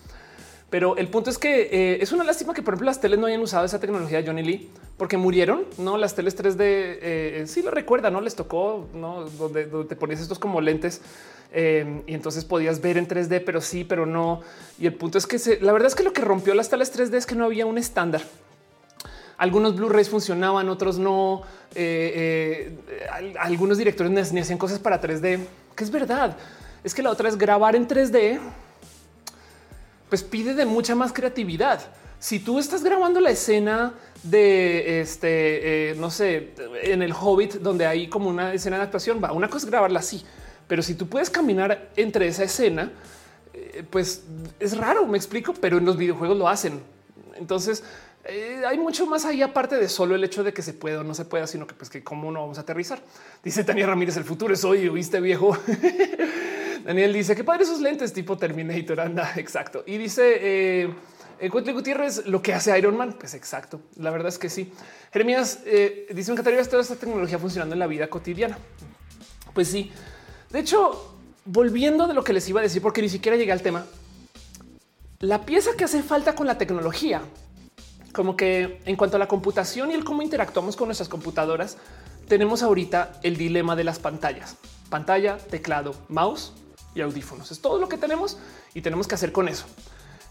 Pero 0.70 0.98
el 0.98 1.08
punto 1.08 1.30
es 1.30 1.38
que 1.38 1.70
eh, 1.72 2.00
es 2.02 2.12
una 2.12 2.26
lástima 2.26 2.54
que, 2.54 2.62
por 2.62 2.74
ejemplo, 2.74 2.88
las 2.88 3.00
teles 3.00 3.18
no 3.20 3.28
hayan 3.28 3.42
usado 3.42 3.66
esa 3.66 3.80
tecnología 3.80 4.22
Johnny 4.26 4.44
Lee 4.44 4.70
porque 4.98 5.16
murieron. 5.16 5.64
No, 5.78 5.98
las 5.98 6.14
teles 6.14 6.38
3D 6.38 6.58
eh, 6.60 7.44
sí 7.48 7.62
lo 7.62 7.72
recuerda, 7.72 8.10
no 8.10 8.20
les 8.20 8.36
tocó, 8.36 8.88
no 8.94 9.30
donde, 9.30 9.66
te 9.66 9.96
ponías 9.96 10.20
estos 10.20 10.40
como 10.40 10.60
lentes 10.60 11.02
Em, 11.52 12.04
y 12.06 12.14
entonces 12.14 12.44
podías 12.44 12.82
ver 12.82 12.98
en 12.98 13.08
3D, 13.08 13.42
pero 13.46 13.62
sí, 13.62 13.84
pero 13.84 14.06
no. 14.06 14.42
Y 14.78 14.86
el 14.86 14.94
punto 14.94 15.18
es 15.18 15.26
que 15.26 15.38
la 15.62 15.72
verdad 15.72 15.88
es 15.88 15.96
que 15.96 16.04
lo 16.04 16.14
que 16.14 16.22
rompió 16.22 16.54
las 16.54 16.70
telas 16.70 16.96
3D 16.96 17.16
es 17.16 17.26
que 17.26 17.36
no 17.36 17.46
había 17.46 17.66
un 17.66 17.78
estándar. 17.78 18.22
Algunos 19.38 19.76
Blu-rays 19.76 20.10
funcionaban, 20.10 20.68
otros 20.68 20.98
no. 20.98 21.44
Eh, 21.76 22.76
eh, 22.92 23.36
algunos 23.40 23.78
directores 23.78 24.34
ni 24.34 24.40
hacían 24.42 24.58
cosas 24.58 24.80
para 24.80 25.00
3D, 25.00 25.40
que 25.76 25.84
es 25.84 25.92
verdad. 25.92 26.36
Es 26.84 26.94
que 26.94 27.02
la 27.02 27.12
otra 27.12 27.30
es 27.30 27.38
grabar 27.38 27.76
en 27.76 27.88
3D, 27.88 28.40
pues 30.10 30.24
pide 30.24 30.54
de 30.54 30.66
mucha 30.66 30.96
más 30.96 31.14
creatividad. 31.14 31.82
Si 32.20 32.40
tú 32.40 32.58
estás 32.58 32.84
grabando 32.84 33.20
la 33.20 33.30
escena 33.30 33.94
de 34.24 35.02
este, 35.02 35.92
eh, 35.92 35.96
no 35.96 36.10
sé, 36.10 36.54
en 36.82 37.04
el 37.04 37.14
Hobbit, 37.14 37.56
donde 37.56 37.86
hay 37.86 38.08
como 38.08 38.30
una 38.30 38.54
escena 38.54 38.78
de 38.78 38.84
actuación, 38.84 39.22
va, 39.24 39.32
una 39.32 39.48
cosa 39.48 39.66
es 39.66 39.72
grabarla 39.72 40.00
así, 40.00 40.24
pero 40.68 40.82
si 40.82 40.96
tú 40.96 41.08
puedes 41.08 41.30
caminar 41.30 41.90
entre 41.96 42.28
esa 42.28 42.44
escena, 42.44 42.92
eh, 43.54 43.84
pues 43.90 44.24
es 44.60 44.78
raro, 44.78 45.06
me 45.06 45.18
explico, 45.18 45.54
pero 45.54 45.78
en 45.78 45.86
los 45.86 45.98
videojuegos 45.98 46.38
lo 46.38 46.48
hacen. 46.48 46.82
Entonces 47.36 47.84
eh, 48.26 48.64
hay 48.68 48.78
mucho 48.78 49.06
más 49.06 49.24
ahí 49.24 49.42
aparte 49.42 49.78
de 49.78 49.88
solo 49.88 50.16
el 50.16 50.24
hecho 50.24 50.44
de 50.44 50.54
que 50.54 50.62
se 50.62 50.74
pueda 50.74 51.02
o 51.02 51.04
no 51.04 51.14
se 51.14 51.24
pueda, 51.24 51.48
sino 51.48 51.66
que 51.66 51.76
pues 51.76 51.90
que 51.90 52.04
cómo 52.04 52.32
no 52.32 52.42
vamos 52.42 52.58
a 52.58 52.62
aterrizar. 52.62 53.00
Dice 53.44 53.64
Tania 53.64 53.88
Ramírez, 53.88 54.18
el 54.18 54.26
futuro 54.26 54.54
es 54.54 54.64
hoy, 54.64 54.90
¿viste 54.90 55.22
viejo? 55.22 55.58
Daniel 56.88 57.12
dice 57.12 57.36
que 57.36 57.44
padre 57.44 57.66
esos 57.66 57.82
lentes 57.82 58.14
tipo 58.14 58.38
Terminator, 58.38 58.98
anda, 59.02 59.34
exacto. 59.36 59.84
Y 59.86 59.98
dice 59.98 60.38
eh, 60.40 61.50
Gutiérrez, 61.50 62.26
lo 62.28 62.42
que 62.42 62.54
hace 62.54 62.78
Iron 62.80 62.96
Man, 62.96 63.18
pues 63.20 63.34
exacto. 63.34 63.82
La 63.98 64.10
verdad 64.10 64.30
es 64.30 64.40
que 64.40 64.50
sí. 64.50 64.72
Jeremías 65.12 65.60
eh, 65.66 66.08
dice, 66.16 66.32
me 66.32 66.36
encantaría 66.36 66.64
toda 66.64 66.82
esta 66.82 66.96
tecnología 66.96 67.38
funcionando 67.40 67.76
en 67.76 67.80
la 67.80 67.88
vida 67.88 68.08
cotidiana. 68.10 68.58
Pues 69.54 69.68
sí, 69.68 69.92
de 70.50 70.60
hecho, 70.60 71.20
volviendo 71.44 72.08
de 72.08 72.14
lo 72.14 72.24
que 72.24 72.32
les 72.32 72.48
iba 72.48 72.62
a 72.62 72.64
decir, 72.64 72.82
porque 72.82 73.02
ni 73.02 73.10
siquiera 73.10 73.38
llegué 73.38 73.52
al 73.52 73.62
tema, 73.62 73.86
la 75.20 75.46
pieza 75.46 75.72
que 75.78 75.84
hace 75.84 76.02
falta 76.02 76.36
con 76.36 76.48
la 76.48 76.58
tecnología, 76.58 77.22
como 78.14 78.38
que 78.38 78.80
en 78.86 78.96
cuanto 78.96 79.18
a 79.18 79.20
la 79.20 79.28
computación 79.28 79.92
y 79.92 79.94
el 79.94 80.06
cómo 80.06 80.22
interactuamos 80.22 80.78
con 80.78 80.88
nuestras 80.88 81.10
computadoras, 81.10 81.78
tenemos 82.30 82.64
ahorita 82.64 83.20
el 83.24 83.36
dilema 83.36 83.76
de 83.76 83.84
las 83.84 84.00
pantallas. 84.00 84.56
Pantalla, 84.90 85.38
teclado, 85.38 85.94
mouse 86.08 86.54
y 86.98 87.02
audífonos. 87.02 87.52
Es 87.52 87.60
todo 87.60 87.80
lo 87.80 87.88
que 87.88 87.98
tenemos 87.98 88.38
y 88.74 88.82
tenemos 88.82 89.08
que 89.08 89.16
hacer 89.16 89.32
con 89.32 89.48
eso. 89.48 89.66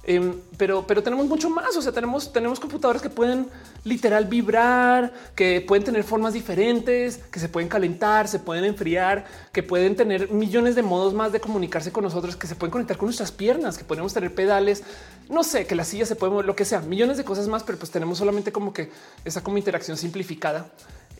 Em, 0.08 0.40
pero, 0.56 0.86
pero 0.86 1.02
tenemos 1.02 1.26
mucho 1.26 1.50
más. 1.50 1.76
O 1.76 1.82
sea, 1.82 1.90
tenemos, 1.90 2.32
tenemos 2.32 2.60
computadoras 2.60 3.02
que 3.02 3.10
pueden 3.10 3.48
literal 3.82 4.26
vibrar, 4.26 5.12
que 5.34 5.60
pueden 5.60 5.84
tener 5.84 6.04
formas 6.04 6.32
diferentes, 6.32 7.18
que 7.18 7.40
se 7.40 7.48
pueden 7.48 7.68
calentar, 7.68 8.28
se 8.28 8.38
pueden 8.38 8.64
enfriar, 8.64 9.24
que 9.52 9.64
pueden 9.64 9.96
tener 9.96 10.30
millones 10.30 10.76
de 10.76 10.82
modos 10.82 11.12
más 11.12 11.32
de 11.32 11.40
comunicarse 11.40 11.90
con 11.90 12.04
nosotros, 12.04 12.36
que 12.36 12.46
se 12.46 12.54
pueden 12.54 12.70
conectar 12.70 12.96
con 12.96 13.06
nuestras 13.06 13.32
piernas, 13.32 13.76
que 13.76 13.84
podemos 13.84 14.14
tener 14.14 14.32
pedales, 14.32 14.84
no 15.28 15.42
sé, 15.42 15.66
que 15.66 15.74
la 15.74 15.84
silla 15.84 16.06
se 16.06 16.14
puede 16.14 16.30
mover, 16.30 16.46
lo 16.46 16.54
que 16.54 16.64
sea, 16.64 16.80
millones 16.82 17.16
de 17.16 17.24
cosas 17.24 17.48
más, 17.48 17.64
pero 17.64 17.76
pues 17.76 17.90
tenemos 17.90 18.18
solamente 18.18 18.52
como 18.52 18.72
que 18.72 18.92
esa 19.24 19.42
como 19.42 19.58
interacción 19.58 19.96
simplificada. 19.96 20.70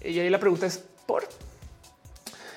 Y 0.01 0.21
ahí 0.21 0.31
la 0.31 0.39
pregunta 0.39 0.67
es 0.67 0.81
por. 1.07 1.25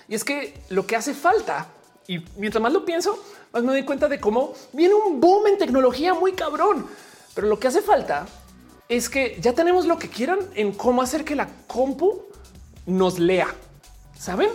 Y 0.07 0.13
es 0.13 0.23
que 0.23 0.53
lo 0.69 0.85
que 0.85 0.95
hace 0.95 1.15
falta, 1.15 1.69
y 2.10 2.26
mientras 2.38 2.60
más 2.60 2.74
lo 2.74 2.86
pienso, 2.86 3.24
más 3.53 3.62
me 3.62 3.72
doy 3.72 3.84
cuenta 3.84 4.07
de 4.07 4.20
cómo 4.20 4.53
viene 4.74 4.95
un 4.95 5.22
boom 5.22 5.45
en 5.45 5.60
tecnología 5.60 6.16
muy 6.16 6.34
cabrón. 6.34 6.88
Pero 7.36 7.45
lo 7.45 7.60
que 7.60 7.68
hace 7.68 7.84
falta 7.84 8.26
es 8.89 9.10
que 9.10 9.38
ya 9.39 9.53
tenemos 9.53 9.86
lo 9.86 9.99
que 9.99 10.10
quieran 10.10 10.39
en 10.55 10.72
cómo 10.72 11.03
hacer 11.03 11.24
que 11.24 11.36
la 11.36 11.47
compu 11.68 12.24
nos 12.88 13.20
lea. 13.20 13.53
Saben? 14.18 14.49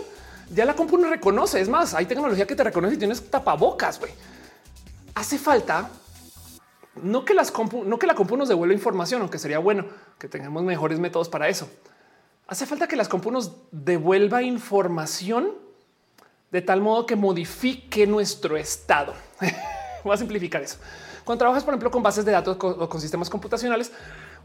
Ya 0.53 0.65
la 0.65 0.75
compu 0.75 0.97
nos 0.97 1.09
reconoce. 1.09 1.61
Es 1.61 1.69
más, 1.69 1.93
hay 1.93 2.07
tecnología 2.07 2.45
que 2.45 2.57
te 2.57 2.63
reconoce 2.65 2.95
y 2.95 2.97
tienes 2.97 3.31
tapabocas. 3.31 4.01
güey. 4.01 4.11
Hace 5.13 5.37
falta 5.37 5.89
no 7.01 7.23
que 7.23 7.33
las 7.33 7.51
compu, 7.51 7.85
no 7.85 7.97
que 7.97 8.05
la 8.05 8.15
compu 8.15 8.35
nos 8.35 8.49
devuelva 8.49 8.73
información, 8.73 9.21
aunque 9.21 9.39
sería 9.39 9.59
bueno 9.59 9.85
que 10.19 10.27
tengamos 10.27 10.61
mejores 10.63 10.99
métodos 10.99 11.29
para 11.29 11.47
eso. 11.47 11.69
Hace 12.47 12.65
falta 12.65 12.89
que 12.89 12.97
las 12.97 13.07
compu 13.07 13.31
nos 13.31 13.53
devuelva 13.71 14.43
información 14.43 15.63
de 16.55 16.61
tal 16.61 16.79
modo 16.79 17.05
que 17.05 17.17
modifique 17.17 18.07
nuestro 18.07 18.55
estado. 18.55 19.13
Voy 20.05 20.13
a 20.13 20.17
simplificar 20.17 20.61
eso. 20.61 20.77
Cuando 21.25 21.39
trabajas, 21.39 21.65
por 21.65 21.73
ejemplo, 21.73 21.91
con 21.91 22.01
bases 22.01 22.23
de 22.23 22.31
datos 22.31 22.55
o 22.61 22.87
con 22.87 23.01
sistemas 23.01 23.29
computacionales, 23.29 23.91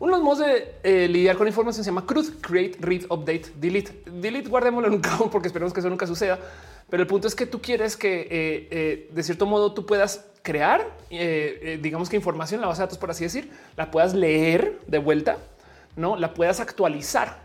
uno 0.01 0.15
de 0.15 0.19
los 0.19 0.25
modos 0.25 0.39
de 0.41 0.75
eh, 0.83 1.07
lidiar 1.07 1.37
con 1.37 1.47
información 1.47 1.85
se 1.85 1.89
llama 1.89 2.05
CRUD, 2.05 2.41
Create, 2.41 2.79
Read, 2.81 3.05
Update, 3.05 3.53
Delete. 3.55 4.03
Delete, 4.11 4.49
guardémoslo 4.49 4.89
en 4.89 4.95
un 4.95 5.01
cajón 5.09 5.31
porque 5.31 5.47
esperemos 5.47 5.73
que 5.73 5.79
eso 5.79 5.89
nunca 5.89 6.05
suceda. 6.09 6.37
Pero 6.89 7.01
el 7.01 7.07
punto 7.07 7.29
es 7.29 7.37
que 7.37 7.47
tú 7.47 7.63
quieres 7.63 7.97
que 7.97 8.23
eh, 8.23 8.69
eh, 8.73 9.11
de 9.13 9.23
cierto 9.23 9.47
modo 9.47 9.73
tú 9.73 9.87
puedas 9.87 10.25
crear, 10.43 10.85
digamos 11.11 12.09
que 12.09 12.17
información, 12.17 12.61
la 12.61 12.67
base 12.67 12.81
de 12.81 12.87
datos, 12.87 12.99
por 12.99 13.13
así 13.13 13.23
decir, 13.23 13.53
la 13.77 13.93
puedas 13.93 14.15
leer 14.15 14.81
de 14.89 14.99
vuelta, 14.99 15.37
no 15.95 16.17
la 16.17 16.35
puedas 16.35 16.59
actualizar 16.59 17.39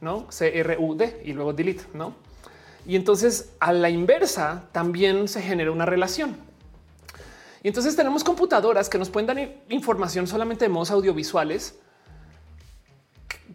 no 0.00 0.30
C 0.30 0.56
R 0.60 0.78
U 0.78 0.94
D 0.94 1.20
y 1.26 1.34
luego 1.34 1.52
delete, 1.52 1.84
no? 1.92 2.14
Y 2.88 2.96
entonces 2.96 3.50
a 3.60 3.74
la 3.74 3.90
inversa 3.90 4.64
también 4.72 5.28
se 5.28 5.42
genera 5.42 5.70
una 5.70 5.84
relación. 5.84 6.38
Y 7.62 7.68
entonces 7.68 7.94
tenemos 7.94 8.24
computadoras 8.24 8.88
que 8.88 8.96
nos 8.96 9.10
pueden 9.10 9.26
dar 9.26 9.38
información 9.68 10.26
solamente 10.26 10.64
de 10.64 10.70
modos 10.70 10.90
audiovisuales. 10.90 11.78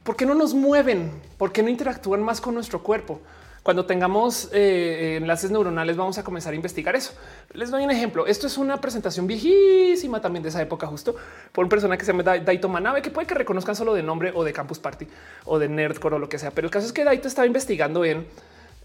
¿Por 0.04 0.16
qué 0.16 0.28
no 0.28 0.36
nos 0.36 0.54
mueven? 0.54 1.12
¿Por 1.40 1.52
qué 1.52 1.64
no 1.64 1.70
interactúan 1.70 2.22
más 2.22 2.40
con 2.40 2.54
nuestro 2.54 2.84
cuerpo? 2.84 3.22
Cuando 3.64 3.88
tengamos 3.88 4.50
eh, 4.54 5.18
enlaces 5.20 5.50
neuronales 5.50 5.98
vamos 5.98 6.20
a 6.20 6.24
comenzar 6.24 6.54
a 6.54 6.56
investigar 6.56 6.96
eso. 6.96 7.14
Les 7.54 7.72
doy 7.72 7.84
un 7.84 7.90
ejemplo. 7.90 8.28
Esto 8.28 8.46
es 8.46 8.60
una 8.60 8.80
presentación 8.80 9.26
viejísima 9.26 10.22
también 10.22 10.44
de 10.44 10.50
esa 10.50 10.62
época 10.62 10.86
justo 10.86 11.16
por 11.52 11.64
una 11.64 11.70
persona 11.70 11.98
que 11.98 12.06
se 12.06 12.12
llama 12.14 12.22
Daito 12.22 12.70
Manabe, 12.70 13.02
que 13.02 13.10
puede 13.10 13.26
que 13.26 13.34
reconozcan 13.34 13.76
solo 13.76 13.96
de 13.96 14.04
nombre 14.04 14.32
o 14.36 14.44
de 14.44 14.54
Campus 14.54 14.78
Party 14.78 15.08
o 15.46 15.58
de 15.58 15.70
Nerdcore 15.70 16.18
o 16.18 16.20
lo 16.20 16.30
que 16.30 16.38
sea. 16.38 16.52
Pero 16.52 16.68
el 16.68 16.72
caso 16.72 16.86
es 16.86 16.94
que 16.94 17.04
Daito 17.04 17.28
estaba 17.28 17.48
investigando 17.48 18.06
en 18.06 18.28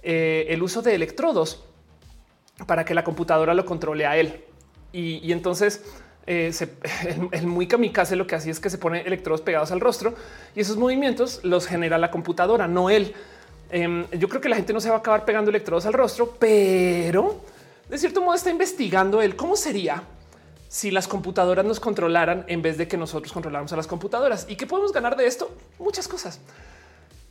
eh, 0.03 0.47
el 0.49 0.63
uso 0.63 0.83
de 0.83 0.95
electrodos 0.95 1.65
para 2.67 2.85
que 2.85 2.95
la 2.95 3.05
computadora 3.05 3.55
lo 3.55 3.65
controle 3.65 4.07
a 4.07 4.17
él. 4.17 4.45
Y, 4.93 5.33
entonces 5.33 5.85
eh, 6.27 6.53
el, 7.33 7.47
muy 7.47 7.67
kamikaze 7.67 8.17
lo 8.17 8.27
que 8.27 8.35
hacía 8.35 8.53
es 8.53 8.61
que 8.61 8.71
se 8.71 8.79
pone 8.79 9.03
electrodos 9.03 9.43
pegados 9.43 9.71
al 9.71 9.81
rostro 9.81 10.15
y 10.55 10.61
esos 10.61 10.77
movimientos 10.77 11.41
los 11.43 11.67
genera 11.67 11.99
la 11.99 12.11
computadora, 12.11 12.67
no 12.69 12.91
él. 12.91 13.15
Em, 13.71 14.09
yo 14.13 14.29
creo 14.29 14.41
que 14.41 14.49
la 14.49 14.57
gente 14.57 14.73
no 14.73 14.81
se 14.81 14.89
va 14.89 14.97
a 14.97 14.99
acabar 14.99 15.25
pegando 15.25 15.51
electrodos 15.51 15.85
al 15.85 15.93
rostro, 15.93 16.37
pero 16.39 17.41
de 17.89 17.99
cierto 17.99 18.23
modo 18.23 18.35
está 18.35 18.51
investigando 18.51 19.21
él 19.21 19.37
cómo 19.37 19.57
sería 19.57 20.03
si 20.69 20.91
las 20.91 21.09
computadoras 21.09 21.65
nos 21.65 21.81
controlaran 21.81 22.45
en 22.47 22.61
vez 22.63 22.77
de 22.77 22.87
que 22.87 22.97
nosotros 22.97 23.33
controláramos 23.33 23.73
a 23.73 23.77
las 23.77 23.87
computadoras. 23.87 24.47
¿Y 24.49 24.57
qué 24.57 24.67
podemos 24.67 24.93
ganar 24.93 25.17
de 25.17 25.27
esto? 25.27 25.51
Muchas 25.79 26.07
cosas. 26.07 26.41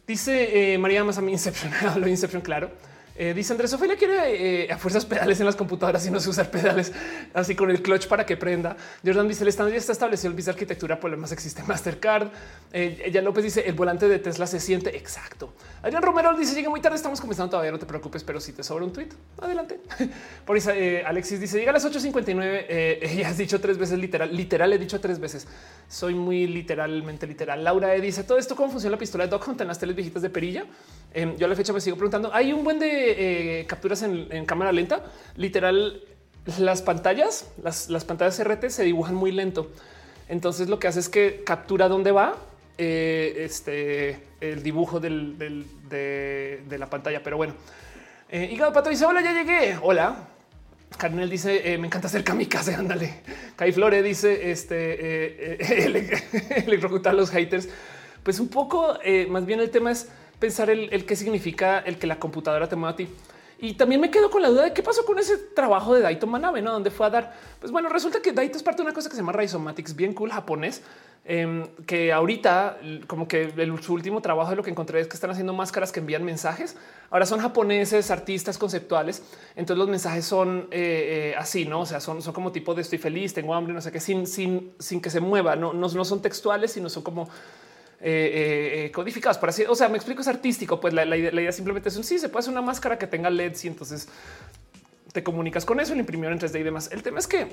Dice 0.08 0.74
eh, 0.74 0.78
María 0.78 1.03
más 1.03 1.18
a 1.18 1.22
mí 1.22 1.34
Inception, 1.34 1.70
lo 1.99 2.08
Inception, 2.08 2.41
claro. 2.41 2.72
Eh, 3.20 3.34
dice 3.34 3.51
Andrés 3.51 3.74
Ofelia 3.74 3.95
quiere 3.97 4.65
eh, 4.65 4.72
a 4.72 4.78
fuerzas 4.78 5.03
pedales 5.03 5.39
en 5.39 5.47
las 5.47 5.55
computadoras 5.55 6.05
y 6.05 6.11
no 6.11 6.20
se 6.20 6.30
usar 6.30 6.51
pedales 6.51 6.93
así 7.34 7.55
con 7.55 7.72
el 7.72 7.82
clutch 7.82 8.07
para 8.07 8.26
que 8.28 8.38
prenda. 8.38 8.78
Jordan 9.03 9.28
dice 9.28 9.43
el 9.43 9.47
estándar 9.47 9.74
ya 9.74 9.80
está 9.80 9.91
establecido 9.93 10.30
el 10.30 10.36
visa 10.36 10.51
arquitectura, 10.51 10.99
problemas 10.99 11.32
existe 11.32 11.63
Mastercard. 11.63 12.30
Eh, 12.72 13.01
ella 13.05 13.24
López 13.24 13.43
dice 13.43 13.63
el 13.65 13.74
volante 13.74 14.07
de 14.07 14.20
Tesla 14.20 14.45
se 14.45 14.59
siente 14.59 14.95
exacto. 14.95 15.53
Adrián 15.82 16.03
Romero 16.03 16.38
dice 16.38 16.53
llega 16.53 16.70
muy 16.70 16.80
tarde, 16.80 16.95
estamos 16.95 17.20
comenzando 17.20 17.49
todavía, 17.49 17.72
no 17.72 17.80
te 17.80 17.88
preocupes, 17.88 18.24
pero 18.24 18.39
si 18.39 18.53
te 18.53 18.61
sobra 18.61 18.86
un 18.86 18.93
tweet, 18.93 19.09
adelante. 19.41 19.80
Por 20.45 20.55
eso 20.55 20.72
Alexis 21.05 21.39
dice 21.39 21.57
llega 21.57 21.72
a 21.72 21.74
las 21.74 21.86
8.59. 21.86 23.15
ya 23.18 23.30
has 23.30 23.38
dicho 23.39 23.59
tres 23.59 23.80
veces 23.80 23.97
literal, 23.97 24.36
literal 24.36 24.72
he 24.74 24.78
dicho 24.78 25.01
tres 25.01 25.20
veces. 25.20 25.47
Soy 25.88 26.13
muy 26.13 26.45
literalmente 26.45 27.26
literal. 27.26 27.63
Laura 27.63 27.89
dice 27.93 28.24
todo 28.24 28.38
esto 28.38 28.55
cómo 28.55 28.70
funciona 28.70 28.95
la 28.95 28.99
pistola 28.99 29.24
de 29.24 29.32
Doc 29.32 29.47
Hunt 29.47 29.61
en 29.61 29.68
las 29.68 29.80
teles 29.80 29.95
viejitas 29.95 30.22
de 30.22 30.30
perilla. 30.30 30.65
Em, 31.13 31.36
yo 31.36 31.47
a 31.47 31.49
la 31.49 31.55
fecha 31.55 31.74
me 31.74 31.82
sigo 31.82 31.97
preguntando. 31.97 32.32
Hay 32.32 32.53
un 32.53 32.63
buen 32.63 32.78
de 32.78 33.07
eh, 33.10 33.66
capturas 33.68 34.01
en, 34.03 34.45
cámara 34.45 34.72
lenta. 34.72 35.03
Literal, 35.36 36.01
las 36.60 36.82
pantallas, 36.82 37.51
las, 37.62 38.05
pantallas 38.05 38.43
RT 38.43 38.70
se 38.70 38.84
dibujan 38.84 39.16
muy 39.16 39.32
lento. 39.32 39.72
Entonces 40.30 40.70
lo 40.70 40.80
que 40.80 40.88
hace 40.88 40.99
es 40.99 41.10
que 41.10 41.43
captura 41.45 41.88
dónde 41.88 42.12
va 42.12 42.36
eh, 42.78 43.34
este, 43.39 44.20
el 44.39 44.62
dibujo 44.62 44.99
de, 44.99 45.68
la 46.70 46.89
pantalla. 46.89 47.24
Pero 47.24 47.38
bueno, 47.38 47.53
eh, 48.30 48.49
Hígado 48.51 48.74
Pato 48.74 48.89
dice: 48.89 49.05
Hola, 49.05 49.22
ya 49.22 49.34
llegué. 49.34 49.78
Hola. 49.82 50.28
Carnel 50.97 51.30
dice: 51.30 51.74
eh, 51.74 51.78
Me 51.78 51.88
encanta 51.88 52.08
hacer 52.08 52.24
kamikaze. 52.24 52.76
Ándale. 52.76 53.22
Kai 53.55 53.72
Flore 53.72 54.03
dice: 54.03 54.51
Este 54.51 55.58
electrocutar 56.66 57.14
a 57.14 57.16
los 57.16 57.32
haters. 57.32 57.70
Pues 58.24 58.39
un 58.39 58.49
poco 58.49 58.99
más 59.30 59.45
bien 59.45 59.62
el 59.62 59.70
tema 59.70 59.91
es 59.91 60.10
pensar 60.40 60.70
el, 60.70 61.06
qué 61.06 61.16
significa 61.16 61.80
el 61.80 61.98
que 61.98 62.08
la 62.08 62.20
computadora 62.20 62.68
te 62.68 62.76
mueva 62.76 62.92
a 62.92 62.96
ti. 62.96 63.08
Y 63.60 63.74
también 63.74 64.00
me 64.00 64.12
quedo 64.12 64.30
con 64.30 64.44
la 64.44 64.50
duda 64.50 64.66
de 64.66 64.74
qué 64.74 64.84
pasó 64.84 65.04
con 65.04 65.18
ese 65.18 65.38
trabajo 65.38 65.96
de 65.96 66.02
Daito 66.02 66.28
Manabe, 66.28 66.62
¿no? 66.62 66.72
¿Dónde 66.72 66.92
fue 66.92 67.08
a 67.08 67.10
dar? 67.10 67.34
Pues 67.60 67.72
bueno, 67.72 67.90
resulta 67.90 68.22
que 68.22 68.32
Daito 68.32 68.56
es 68.56 68.62
parte 68.62 68.84
de 68.84 68.84
una 68.84 68.94
cosa 68.94 69.10
que 69.10 69.16
se 69.16 69.22
llama 69.22 69.32
Rhizomatics, 69.32 69.96
bien 69.96 70.14
cool 70.14 70.32
japonés, 70.32 70.84
em, 71.26 71.66
que 71.88 72.14
ahorita 72.14 72.78
como 73.08 73.28
que 73.28 73.52
el, 73.58 73.82
su 73.82 73.94
último 73.96 74.22
trabajo 74.22 74.52
de 74.52 74.58
lo 74.58 74.64
que 74.64 74.70
encontré 74.70 75.00
es 75.00 75.08
que 75.08 75.16
están 75.16 75.32
haciendo 75.32 75.54
máscaras 75.54 75.92
que 75.92 76.00
envían 76.00 76.24
mensajes. 76.24 76.78
Ahora 77.10 77.26
son 77.26 77.40
japoneses, 77.40 78.12
artistas 78.12 78.60
conceptuales. 78.60 79.24
Entonces 79.56 79.80
los 79.80 79.90
mensajes 79.90 80.24
son 80.24 80.68
eh, 80.70 81.32
eh, 81.32 81.36
así, 81.36 81.66
¿no? 81.66 81.82
O 81.82 81.86
sea, 81.88 82.00
son, 82.00 82.22
son 82.22 82.34
como 82.36 82.52
tipo 82.52 82.76
de 82.76 82.84
estoy 82.84 83.00
feliz, 83.00 83.34
tengo 83.34 83.56
hambre, 83.56 83.74
no 83.74 83.82
sé 83.82 83.92
qué, 83.92 84.00
sin, 84.00 84.28
sin, 84.28 84.74
sin 84.78 85.02
que 85.02 85.10
se 85.10 85.20
mueva, 85.20 85.56
no, 85.56 85.74
no, 85.74 85.88
no 85.88 86.06
son 86.06 86.22
textuales, 86.22 86.74
sino 86.74 86.90
son 86.90 87.02
como 87.02 87.28
eh, 88.00 88.12
eh, 88.12 88.86
eh, 88.86 88.91
codificados 88.91 89.38
para 89.39 89.50
así. 89.50 89.64
O 89.64 89.76
sea, 89.76 89.89
me 89.89 89.98
explico, 89.98 90.22
es 90.22 90.28
artístico. 90.28 90.80
Pues 90.80 90.93
la, 90.93 91.18
idea, 91.18 91.52
simplemente 91.52 91.89
es 91.89 91.98
un 91.98 92.04
sí, 92.04 92.20
se 92.20 92.30
puede 92.30 92.41
hacer 92.41 92.52
una 92.52 92.62
máscara 92.62 92.98
que 92.98 93.08
tenga 93.08 93.30
LEDs 93.30 93.66
y 93.66 93.68
entonces 93.68 94.08
te 95.12 95.24
comunicas 95.24 95.66
con 95.66 95.80
eso, 95.80 95.93
el 95.93 96.00
imprimir 96.00 96.30
en 96.32 96.39
3D 96.39 96.60
y 96.60 96.64
demás. 96.64 96.89
El 96.91 97.02
tema 97.02 97.20
es 97.20 97.28
que 97.28 97.48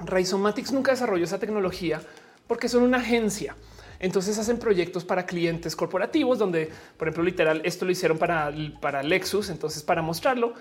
Rhizomatics 0.00 0.72
nunca 0.72 0.90
desarrolló 0.90 1.24
esa 1.24 1.38
tecnología 1.38 2.02
porque 2.48 2.68
son 2.68 2.82
una 2.82 2.98
agencia. 2.98 3.54
Entonces 4.00 4.38
hacen 4.38 4.58
proyectos 4.58 5.04
para 5.04 5.26
clientes 5.26 5.76
corporativos 5.76 6.38
donde, 6.38 6.70
por 6.96 7.06
ejemplo, 7.08 7.22
literal, 7.22 7.60
esto 7.64 7.84
lo 7.84 7.92
hicieron 7.92 8.18
para, 8.18 8.52
para 8.80 9.02
Lexus. 9.02 9.50
Entonces, 9.50 9.82
para 9.82 10.02
mostrarlo, 10.02 10.54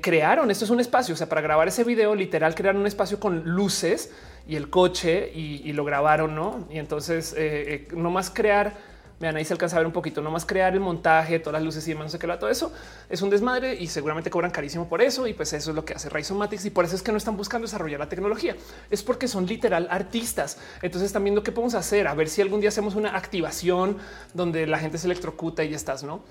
crearon 0.00 0.50
esto 0.50 0.64
es 0.64 0.70
un 0.70 0.80
espacio. 0.80 1.14
O 1.14 1.16
sea, 1.16 1.28
para 1.28 1.40
grabar 1.40 1.68
ese 1.68 1.84
video, 1.84 2.14
literal, 2.14 2.54
crearon 2.54 2.80
un 2.80 2.86
espacio 2.86 3.20
con 3.20 3.44
luces 3.44 4.10
y 4.48 4.56
el 4.56 4.70
coche 4.70 5.30
y, 5.32 5.72
lo 5.74 5.84
grabaron, 5.84 6.34
¿no? 6.34 6.66
Y 6.70 6.78
entonces 6.78 7.34
eh, 7.34 7.86
eh, 7.86 7.88
no 7.94 8.10
más 8.10 8.30
crear, 8.30 8.76
vean 9.20 9.36
ahí 9.36 9.44
se 9.44 9.52
alcanza 9.52 9.76
a 9.76 9.80
ver 9.80 9.86
un 9.86 9.92
poquito, 9.92 10.20
no 10.22 10.30
más 10.30 10.46
crear 10.46 10.74
el 10.74 10.80
montaje, 10.80 11.38
todas 11.38 11.54
las 11.54 11.62
luces 11.62 11.86
y 11.88 11.92
demás, 11.92 12.06
no 12.06 12.10
sé 12.10 12.18
qué, 12.18 12.26
todo 12.26 12.50
eso 12.50 12.72
es 13.08 13.22
un 13.22 13.30
desmadre 13.30 13.74
y 13.74 13.88
seguramente 13.88 14.30
cobran 14.30 14.50
carísimo 14.50 14.88
por 14.88 15.02
eso 15.02 15.26
y 15.26 15.34
pues 15.34 15.52
eso 15.52 15.70
es 15.70 15.76
lo 15.76 15.84
que 15.84 15.94
hace 15.94 16.08
Rhizomatics 16.08 16.64
y 16.66 16.70
por 16.70 16.84
eso 16.84 16.94
es 16.94 17.02
que 17.02 17.10
no 17.10 17.18
están 17.18 17.36
buscando 17.36 17.66
desarrollar 17.66 18.00
la 18.00 18.08
tecnología, 18.08 18.56
es 18.90 19.02
porque 19.02 19.28
son 19.28 19.46
literal 19.46 19.88
artistas, 19.90 20.58
entonces 20.82 21.06
están 21.06 21.24
viendo 21.24 21.42
qué 21.42 21.52
podemos 21.52 21.74
hacer, 21.74 22.06
a 22.06 22.14
ver 22.14 22.28
si 22.28 22.42
algún 22.42 22.60
día 22.60 22.68
hacemos 22.68 22.94
una 22.94 23.16
activación 23.16 23.98
donde 24.34 24.66
la 24.66 24.78
gente 24.78 24.98
se 24.98 25.06
electrocuta 25.06 25.64
y 25.64 25.70
ya 25.70 25.76
estás, 25.76 26.02
¿no? 26.02 26.22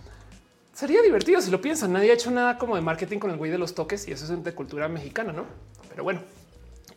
Sería 0.77 1.01
divertido 1.01 1.41
si 1.41 1.49
lo 1.49 1.59
piensan. 1.59 1.91
Nadie 1.91 2.11
ha 2.11 2.13
hecho 2.13 2.29
nada 2.29 2.59
como 2.59 2.75
de 2.75 2.81
marketing 2.81 3.17
con 3.17 3.31
el 3.31 3.38
güey 3.38 3.49
de 3.49 3.57
los 3.57 3.73
toques 3.73 4.07
y 4.07 4.11
eso 4.11 4.31
es 4.31 4.43
de 4.43 4.53
cultura 4.53 4.88
mexicana, 4.88 5.33
no? 5.33 5.47
Pero 5.89 6.03
bueno, 6.03 6.21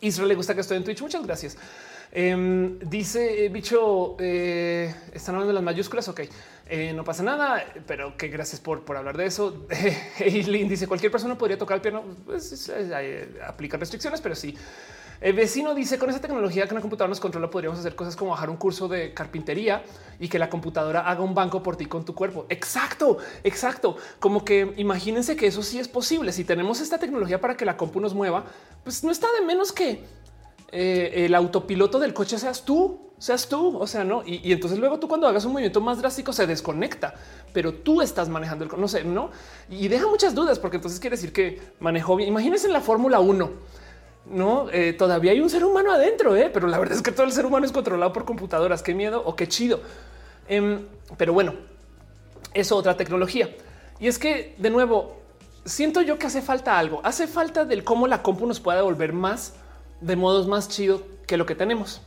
Israel 0.03 0.29
le 0.29 0.35
gusta 0.35 0.55
que 0.55 0.61
estoy 0.61 0.77
en 0.77 0.85
Twitch. 0.85 1.01
Muchas 1.01 1.25
gracias. 1.25 1.57
Em, 2.13 2.79
dice 2.81 3.45
eh, 3.45 3.49
bicho, 3.51 4.17
eh, 4.19 4.93
están 5.13 5.37
hablando 5.37 5.49
de 5.49 5.55
las 5.55 5.63
mayúsculas. 5.63 6.09
Ok, 6.09 6.23
eh, 6.69 6.93
no 6.95 7.05
pasa 7.05 7.23
nada, 7.23 7.65
pero 7.87 8.17
que 8.17 8.29
gracias 8.29 8.61
por, 8.61 8.85
por 8.85 8.97
hablar 8.97 9.17
de 9.17 9.27
eso. 9.27 9.67
Eileen 10.19 10.69
dice 10.69 10.89
cualquier 10.89 11.13
persona 11.13 11.39
podría 11.39 11.57
tocar 11.57 11.77
el 11.77 11.83
piano. 11.83 12.03
Pues, 12.27 12.73
aplica 13.47 13.77
restricciones, 13.77 14.21
pero 14.21 14.35
sí. 14.35 14.57
El 15.21 15.35
vecino 15.35 15.75
dice 15.75 15.99
con 15.99 16.09
esa 16.09 16.19
tecnología 16.19 16.67
que 16.67 16.73
una 16.73 16.81
computadora 16.81 17.11
nos 17.11 17.21
controla, 17.21 17.51
podríamos 17.51 17.79
hacer 17.79 17.95
cosas 17.95 18.17
como 18.17 18.31
bajar 18.31 18.49
un 18.49 18.57
curso 18.57 18.89
de 18.89 19.13
carpintería 19.13 19.83
y 20.19 20.29
que 20.29 20.39
la 20.39 20.49
computadora 20.49 21.01
haga 21.01 21.21
un 21.23 21.35
banco 21.35 21.63
por 21.63 21.77
ti 21.77 21.85
con 21.85 22.07
tu 22.07 22.15
cuerpo. 22.15 22.47
Exacto, 22.49 23.19
exacto. 23.45 23.99
Como 24.19 24.47
que 24.47 24.73
imagínense 24.79 25.37
que 25.37 25.47
eso 25.47 25.63
sí 25.63 25.79
es 25.79 25.89
posible. 25.89 26.33
Si 26.33 26.45
tenemos 26.45 26.81
esta 26.81 26.99
tecnología 26.99 27.39
para 27.39 27.55
que 27.55 27.67
la 27.67 27.77
compu 27.77 28.01
nos 28.01 28.15
mueva, 28.15 28.47
pues 28.83 29.05
no 29.05 29.11
está 29.11 29.27
de 29.39 29.45
menos 29.45 29.73
que 29.73 30.03
eh, 30.73 31.25
el 31.27 31.35
autopiloto 31.35 31.99
del 31.99 32.15
coche 32.15 32.39
seas 32.39 32.65
tú, 32.65 33.13
seas 33.19 33.49
tú. 33.49 33.79
O 33.79 33.87
sea, 33.87 34.05
no. 34.05 34.23
Y, 34.25 34.53
entonces 34.53 34.79
luego 34.79 34.99
tú, 34.99 35.09
cuando 35.09 35.27
hagas 35.27 35.45
un 35.45 35.53
movimiento 35.53 35.81
más 35.81 35.99
drástico, 35.99 36.33
se 36.33 36.47
desconecta, 36.47 37.15
pero 37.53 37.75
tú 37.75 38.03
estás 38.03 38.29
manejando 38.29 38.65
el 38.65 38.81
no 38.81 38.89
sé, 38.89 39.05
no. 39.05 39.31
Y 39.69 39.89
deja 39.89 40.07
muchas 40.07 40.35
dudas, 40.35 40.59
porque 40.59 40.77
entonces 40.77 41.01
quiere 41.01 41.17
decir 41.17 41.33
que 41.33 41.61
manejó 41.81 42.17
bien. 42.17 42.29
Imagínense 42.29 42.67
en 42.67 42.73
la 42.73 42.81
Fórmula 42.81 43.21
1 43.21 43.81
no 44.27 44.69
eh, 44.71 44.93
todavía 44.93 45.33
hay 45.33 45.41
un 45.41 45.51
ser 45.51 45.65
humano 45.65 45.93
adentro, 45.93 46.37
eh, 46.37 46.51
pero 46.53 46.69
la 46.69 46.79
verdad 46.79 46.97
es 46.97 47.03
que 47.03 47.13
todo 47.13 47.27
el 47.27 47.33
ser 47.33 47.47
humano 47.47 47.67
es 47.67 47.73
controlado 47.73 48.13
por 48.13 48.25
computadoras. 48.25 48.83
Qué 48.83 48.95
miedo 48.95 49.23
o 49.25 49.35
qué 49.35 49.49
chido. 49.49 49.81
Em, 50.49 50.87
pero 51.17 51.33
bueno, 51.33 51.55
es 52.55 52.71
otra 52.73 52.97
tecnología. 52.97 53.55
Y 53.99 54.09
es 54.09 54.19
que 54.19 54.55
de 54.59 54.71
nuevo 54.71 55.21
siento 55.65 56.01
yo 56.03 56.19
que 56.19 56.27
hace 56.27 56.43
falta 56.43 56.79
algo. 56.79 57.01
Hace 57.05 57.27
falta 57.27 57.65
del 57.65 57.85
cómo 57.85 58.07
la 58.07 58.23
compu 58.23 58.47
nos 58.47 58.61
puede 58.61 58.79
devolver 58.79 59.13
más 59.13 59.55
de 60.01 60.17
modos 60.17 60.47
más 60.47 60.69
chido 60.69 61.03
que 61.27 61.37
lo 61.37 61.47
que 61.47 61.55
tenemos. 61.55 62.01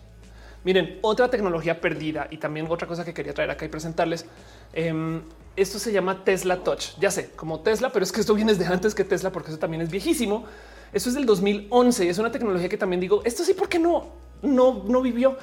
Miren, 0.64 1.00
otra 1.02 1.30
tecnología 1.30 1.82
perdida 1.82 2.28
y 2.32 2.38
también 2.38 2.68
otra 2.70 2.88
cosa 2.88 3.04
que 3.04 3.14
quería 3.14 3.34
traer 3.34 3.52
acá 3.52 3.66
y 3.66 3.70
presentarles. 3.70 4.26
Em, 4.72 5.22
esto 5.56 5.78
se 5.78 5.92
llama 5.92 6.24
Tesla 6.24 6.64
Touch. 6.64 6.98
Ya 7.00 7.12
sé, 7.12 7.32
como 7.36 7.60
Tesla, 7.60 7.92
pero 7.92 8.04
es 8.04 8.12
que 8.12 8.22
esto 8.22 8.34
viene 8.34 8.54
de 8.56 8.66
antes 8.66 8.96
que 8.96 9.04
Tesla 9.04 9.32
porque 9.32 9.50
eso 9.50 9.60
también 9.60 9.82
es 9.82 9.92
viejísimo. 9.92 10.46
Eso 10.94 11.10
es 11.10 11.16
del 11.16 11.26
2011 11.26 12.06
y 12.06 12.08
es 12.10 12.18
una 12.18 12.32
tecnología 12.32 12.70
que 12.70 12.78
también 12.78 13.02
digo, 13.02 13.22
esto 13.26 13.44
sí, 13.44 13.54
porque 13.54 13.80
no, 13.80 14.12
no, 14.42 14.84
no 14.88 15.02
vivió. 15.02 15.38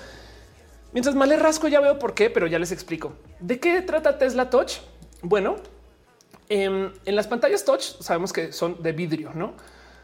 Mientras 0.92 1.14
más 1.14 1.28
le 1.28 1.36
rasco 1.36 1.68
ya 1.68 1.80
veo 1.80 1.98
por 1.98 2.14
qué, 2.14 2.30
pero 2.30 2.46
ya 2.46 2.58
les 2.58 2.72
explico. 2.72 3.12
¿De 3.40 3.60
qué 3.60 3.82
trata 3.82 4.16
Tesla 4.16 4.48
Touch? 4.48 4.78
Bueno, 5.22 5.56
em, 6.48 6.92
en, 7.04 7.16
las 7.16 7.26
pantallas 7.26 7.64
Touch 7.64 7.82
sabemos 8.00 8.32
que 8.32 8.52
son 8.52 8.82
de 8.82 8.92
vidrio, 8.92 9.32
¿no? 9.34 9.54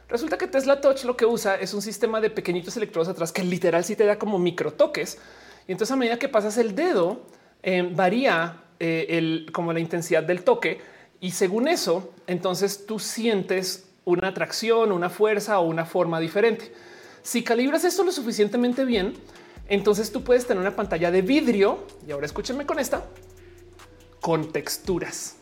Resulta 0.08 0.38
que 0.38 0.46
Tesla 0.46 0.80
Touch 0.80 1.04
lo 1.04 1.16
que 1.16 1.26
usa 1.26 1.56
es 1.56 1.74
un 1.74 1.82
sistema 1.82 2.20
de 2.20 2.30
pequeñitos 2.30 2.76
electrodos 2.76 3.08
atrás 3.08 3.32
que 3.32 3.42
literal 3.42 3.84
sí 3.84 3.96
te 3.96 4.04
da 4.04 4.18
como 4.18 4.38
micro 4.38 4.72
toques. 4.72 5.18
Y 5.66 5.72
entonces 5.72 5.92
a 5.92 5.96
medida 5.96 6.18
que 6.18 6.28
pasas 6.28 6.58
el 6.58 6.74
dedo, 6.74 7.22
em, 7.62 7.94
varía 7.96 8.62
eh, 8.78 9.06
el, 9.10 9.50
como 9.52 9.72
la 9.72 9.80
intensidad 9.80 10.22
del 10.22 10.44
toque 10.44 10.80
y 11.20 11.32
según 11.32 11.66
eso, 11.66 12.12
entonces 12.26 12.86
tú 12.86 12.98
sientes 12.98 13.88
una 14.04 14.28
atracción, 14.28 14.92
una 14.92 15.10
fuerza 15.10 15.58
o 15.58 15.66
una 15.66 15.84
forma 15.84 16.20
diferente. 16.20 16.72
Si 17.22 17.42
calibras 17.42 17.84
esto 17.84 18.04
lo 18.04 18.12
suficientemente 18.12 18.84
bien, 18.84 19.14
entonces 19.68 20.12
tú 20.12 20.22
puedes 20.22 20.46
tener 20.46 20.60
una 20.60 20.76
pantalla 20.76 21.10
de 21.10 21.22
vidrio 21.22 21.80
y 22.06 22.12
ahora 22.12 22.26
escúchenme 22.26 22.66
con 22.66 22.78
esta 22.78 23.04
con 24.20 24.52
texturas. 24.52 25.36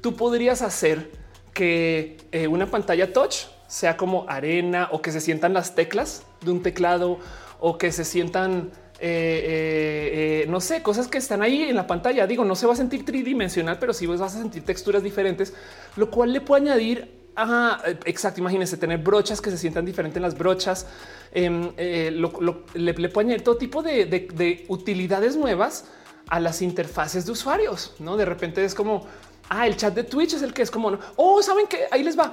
Tú 0.00 0.16
podrías 0.16 0.62
hacer 0.62 1.10
que 1.52 2.18
eh, 2.32 2.46
una 2.46 2.66
pantalla 2.66 3.12
touch 3.12 3.46
sea 3.66 3.96
como 3.96 4.28
arena 4.28 4.88
o 4.92 5.00
que 5.02 5.12
se 5.12 5.20
sientan 5.20 5.52
las 5.52 5.74
teclas 5.74 6.24
de 6.40 6.50
un 6.50 6.62
teclado 6.62 7.18
o 7.60 7.78
que 7.78 7.92
se 7.92 8.04
sientan 8.04 8.70
eh, 9.02 10.42
eh, 10.42 10.46
no 10.48 10.60
sé, 10.60 10.82
cosas 10.82 11.08
que 11.08 11.16
están 11.16 11.40
ahí 11.40 11.62
en 11.62 11.76
la 11.76 11.86
pantalla. 11.86 12.26
Digo, 12.26 12.44
no 12.44 12.54
se 12.54 12.66
va 12.66 12.74
a 12.74 12.76
sentir 12.76 13.04
tridimensional, 13.04 13.78
pero 13.78 13.94
sí 13.94 14.04
vas 14.06 14.20
a 14.20 14.28
sentir 14.28 14.62
texturas 14.64 15.02
diferentes, 15.02 15.54
lo 15.96 16.10
cual 16.10 16.34
le 16.34 16.42
puede 16.42 16.62
añadir 16.62 17.10
a 17.34 17.80
exacto. 18.04 18.40
Imagínense 18.40 18.76
tener 18.76 18.98
brochas 18.98 19.40
que 19.40 19.50
se 19.50 19.56
sientan 19.56 19.86
diferentes 19.86 20.16
en 20.16 20.22
las 20.22 20.36
brochas. 20.36 20.86
Em, 21.32 21.70
le, 21.76 23.08
puede 23.08 23.26
añadir 23.26 23.42
todo 23.42 23.56
tipo 23.56 23.82
de, 23.82 24.66
utilidades 24.68 25.34
nuevas 25.34 25.86
a 26.28 26.38
las 26.38 26.60
interfaces 26.60 27.24
de 27.24 27.32
usuarios. 27.32 27.94
No 28.00 28.18
de 28.18 28.26
repente 28.26 28.62
es 28.62 28.74
como 28.74 29.06
ah, 29.50 29.66
el 29.66 29.76
chat 29.76 29.94
de 29.94 30.04
Twitch 30.04 30.32
es 30.32 30.42
el 30.42 30.54
que 30.54 30.62
es 30.62 30.70
como 30.70 30.98
oh, 31.16 31.42
saben 31.42 31.66
que 31.66 31.86
ahí 31.90 32.02
les 32.02 32.18
va 32.18 32.32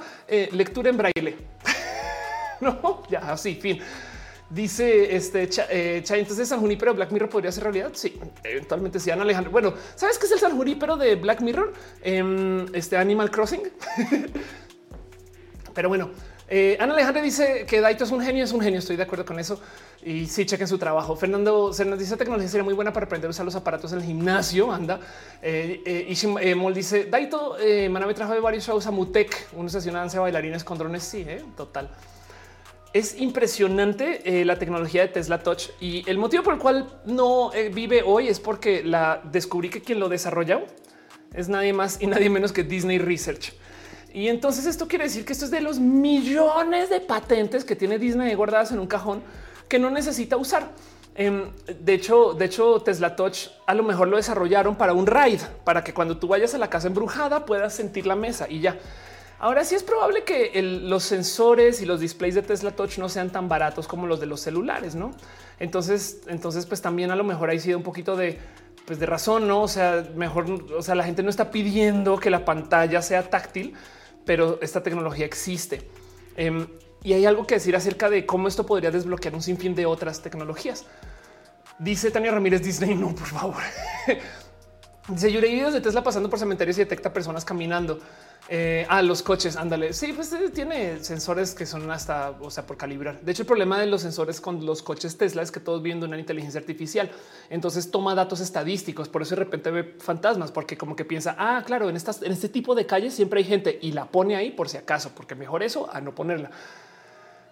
lectura 0.52 0.88
en 0.88 0.96
braille. 0.96 1.36
no, 2.60 3.02
ya 3.10 3.32
así, 3.32 3.54
fin. 3.54 3.82
Dice 4.50 5.14
este 5.14 5.46
eh, 5.68 6.02
entonces 6.08 6.48
San 6.48 6.60
Junípero 6.60 6.94
Black 6.94 7.10
Mirror 7.10 7.28
podría 7.28 7.52
ser 7.52 7.64
realidad. 7.64 7.90
Sí, 7.92 8.18
eventualmente 8.42 8.98
sí. 8.98 9.10
Ana 9.10 9.22
Alejandro. 9.22 9.52
Bueno, 9.52 9.74
sabes 9.94 10.18
qué 10.18 10.24
es 10.24 10.32
el 10.32 10.38
San 10.38 10.56
Junípero 10.56 10.96
de 10.96 11.16
Black 11.16 11.42
Mirror? 11.42 11.74
Em, 12.00 12.66
este 12.74 12.96
Animal 12.96 13.30
Crossing. 13.30 13.60
Pero 15.74 15.90
bueno, 15.90 16.10
eh, 16.48 16.76
Ana 16.80 16.94
Alejandra 16.94 17.22
dice 17.22 17.64
que 17.66 17.80
Daito 17.80 18.04
es 18.04 18.10
un 18.10 18.20
genio, 18.20 18.44
es 18.44 18.52
un 18.52 18.60
genio. 18.60 18.78
Estoy 18.78 18.96
de 18.96 19.02
acuerdo 19.02 19.24
con 19.24 19.38
eso. 19.38 19.60
Y 20.02 20.26
sí, 20.26 20.46
chequen 20.46 20.68
su 20.68 20.78
trabajo. 20.78 21.16
Fernando 21.16 21.72
se 21.72 21.84
nos 21.84 21.98
dice 21.98 22.16
tecnología 22.16 22.48
sería 22.48 22.64
muy 22.64 22.74
buena 22.74 22.92
para 22.92 23.06
aprender 23.06 23.28
a 23.28 23.30
usar 23.30 23.44
los 23.44 23.54
aparatos 23.54 23.92
en 23.92 23.98
el 23.98 24.04
gimnasio. 24.04 24.72
Anda. 24.72 25.00
Eh, 25.42 25.82
eh, 26.16 26.54
Mol 26.54 26.74
dice 26.74 27.04
Daito, 27.04 27.58
eh, 27.58 27.88
Maname 27.88 28.14
trajo 28.14 28.32
de 28.32 28.40
varios 28.40 28.64
shows 28.64 28.86
a 28.86 28.90
Mutec, 28.90 29.48
una 29.54 29.68
sesión 29.68 29.94
de 29.94 30.00
danza 30.00 30.16
de 30.16 30.20
bailarines 30.20 30.64
con 30.64 30.78
drones. 30.78 31.02
Sí, 31.02 31.26
total. 31.56 31.90
Es 32.94 33.20
impresionante 33.20 34.22
eh, 34.24 34.46
la 34.46 34.58
tecnología 34.58 35.02
de 35.02 35.08
Tesla 35.08 35.42
Touch 35.42 35.68
y 35.78 36.08
el 36.08 36.16
motivo 36.16 36.42
por 36.42 36.54
el 36.54 36.60
cual 36.60 36.88
no 37.04 37.52
eh, 37.52 37.68
vive 37.68 38.02
hoy 38.02 38.28
es 38.28 38.40
porque 38.40 38.82
la 38.82 39.20
descubrí 39.24 39.68
que 39.68 39.82
quien 39.82 40.00
lo 40.00 40.08
desarrolló 40.08 40.62
es 41.34 41.50
nadie 41.50 41.74
más 41.74 42.00
y 42.00 42.06
nadie 42.06 42.30
menos 42.30 42.50
que 42.50 42.64
Disney 42.64 42.98
Research. 42.98 43.52
Y 44.12 44.28
entonces 44.28 44.66
esto 44.66 44.88
quiere 44.88 45.04
decir 45.04 45.24
que 45.24 45.32
esto 45.32 45.44
es 45.44 45.50
de 45.50 45.60
los 45.60 45.78
millones 45.78 46.90
de 46.90 47.00
patentes 47.00 47.64
que 47.64 47.76
tiene 47.76 47.98
Disney 47.98 48.34
guardadas 48.34 48.72
en 48.72 48.78
un 48.78 48.86
cajón 48.86 49.22
que 49.68 49.78
no 49.78 49.90
necesita 49.90 50.36
usar. 50.36 50.70
Em, 51.14 51.50
de 51.66 51.94
hecho, 51.94 52.32
de 52.32 52.44
hecho, 52.44 52.80
Tesla 52.80 53.16
Touch 53.16 53.48
a 53.66 53.74
lo 53.74 53.82
mejor 53.82 54.08
lo 54.08 54.16
desarrollaron 54.16 54.76
para 54.76 54.92
un 54.92 55.06
ride, 55.06 55.40
para 55.64 55.82
que 55.82 55.92
cuando 55.92 56.16
tú 56.16 56.28
vayas 56.28 56.54
a 56.54 56.58
la 56.58 56.70
casa 56.70 56.86
embrujada 56.86 57.44
puedas 57.44 57.74
sentir 57.74 58.06
la 58.06 58.14
mesa 58.14 58.46
y 58.48 58.60
ya. 58.60 58.78
Ahora 59.40 59.64
sí 59.64 59.74
es 59.74 59.84
probable 59.84 60.24
que 60.24 60.50
los 60.62 61.04
sensores 61.04 61.80
y 61.80 61.86
los 61.86 62.00
displays 62.00 62.34
de 62.34 62.42
Tesla 62.42 62.72
Touch 62.72 62.98
no 62.98 63.08
sean 63.08 63.30
tan 63.30 63.48
baratos 63.48 63.86
como 63.86 64.06
los 64.06 64.18
de 64.18 64.26
los 64.26 64.40
celulares, 64.40 64.94
¿no? 64.96 65.12
Entonces, 65.60 66.22
entonces 66.26 66.66
pues 66.66 66.82
también 66.82 67.10
a 67.10 67.16
lo 67.16 67.22
mejor 67.24 67.50
ha 67.50 67.58
sido 67.58 67.78
un 67.78 67.84
poquito 67.84 68.16
de 68.16 68.38
pues 68.88 68.98
de 68.98 69.04
razón, 69.04 69.46
¿no? 69.46 69.60
O 69.60 69.68
sea, 69.68 70.02
mejor, 70.16 70.50
o 70.74 70.80
sea, 70.80 70.94
la 70.94 71.04
gente 71.04 71.22
no 71.22 71.28
está 71.28 71.50
pidiendo 71.50 72.18
que 72.18 72.30
la 72.30 72.46
pantalla 72.46 73.02
sea 73.02 73.28
táctil, 73.28 73.74
pero 74.24 74.58
esta 74.62 74.82
tecnología 74.82 75.26
existe. 75.26 75.86
Em, 76.38 76.66
y 77.04 77.12
hay 77.12 77.26
algo 77.26 77.46
que 77.46 77.56
decir 77.56 77.76
acerca 77.76 78.08
de 78.08 78.24
cómo 78.24 78.48
esto 78.48 78.64
podría 78.64 78.90
desbloquear 78.90 79.34
un 79.34 79.42
sinfín 79.42 79.74
de 79.74 79.84
otras 79.84 80.22
tecnologías. 80.22 80.86
Dice 81.78 82.10
Tania 82.10 82.30
Ramírez 82.30 82.62
Disney, 82.62 82.94
no, 82.94 83.14
por 83.14 83.26
favor. 83.26 83.62
Dice, 85.08 85.32
yo 85.32 85.40
videos 85.40 85.72
de 85.72 85.80
Tesla 85.80 86.02
pasando 86.02 86.28
por 86.28 86.38
cementerios 86.38 86.76
y 86.76 86.80
detecta 86.80 87.12
personas 87.12 87.44
caminando. 87.44 87.98
Eh, 88.50 88.86
a 88.88 89.02
los 89.02 89.22
coches, 89.22 89.56
ándale. 89.56 89.92
Sí, 89.92 90.12
pues 90.14 90.32
eh, 90.32 90.50
tiene 90.50 91.02
sensores 91.02 91.54
que 91.54 91.66
son 91.66 91.90
hasta, 91.90 92.30
o 92.30 92.50
sea, 92.50 92.66
por 92.66 92.76
calibrar. 92.76 93.20
De 93.20 93.32
hecho, 93.32 93.42
el 93.42 93.46
problema 93.46 93.78
de 93.78 93.86
los 93.86 94.02
sensores 94.02 94.40
con 94.40 94.64
los 94.64 94.82
coches 94.82 95.18
Tesla 95.18 95.42
es 95.42 95.50
que 95.50 95.60
todos 95.60 95.82
vienen 95.82 96.00
de 96.00 96.06
una 96.06 96.18
inteligencia 96.18 96.60
artificial. 96.60 97.10
Entonces 97.50 97.90
toma 97.90 98.14
datos 98.14 98.40
estadísticos. 98.40 99.08
Por 99.08 99.22
eso 99.22 99.34
de 99.34 99.44
repente 99.44 99.70
ve 99.70 99.96
fantasmas, 99.98 100.50
porque 100.50 100.78
como 100.78 100.96
que 100.96 101.04
piensa, 101.04 101.36
ah, 101.38 101.62
claro, 101.66 101.88
en 101.90 101.96
estas, 101.96 102.22
en 102.22 102.32
este 102.32 102.48
tipo 102.48 102.74
de 102.74 102.86
calles 102.86 103.14
siempre 103.14 103.40
hay 103.40 103.44
gente 103.44 103.78
y 103.80 103.92
la 103.92 104.06
pone 104.06 104.36
ahí 104.36 104.50
por 104.50 104.68
si 104.68 104.76
acaso, 104.76 105.12
porque 105.14 105.34
mejor 105.34 105.62
eso 105.62 105.88
a 105.92 106.00
no 106.00 106.14
ponerla. 106.14 106.50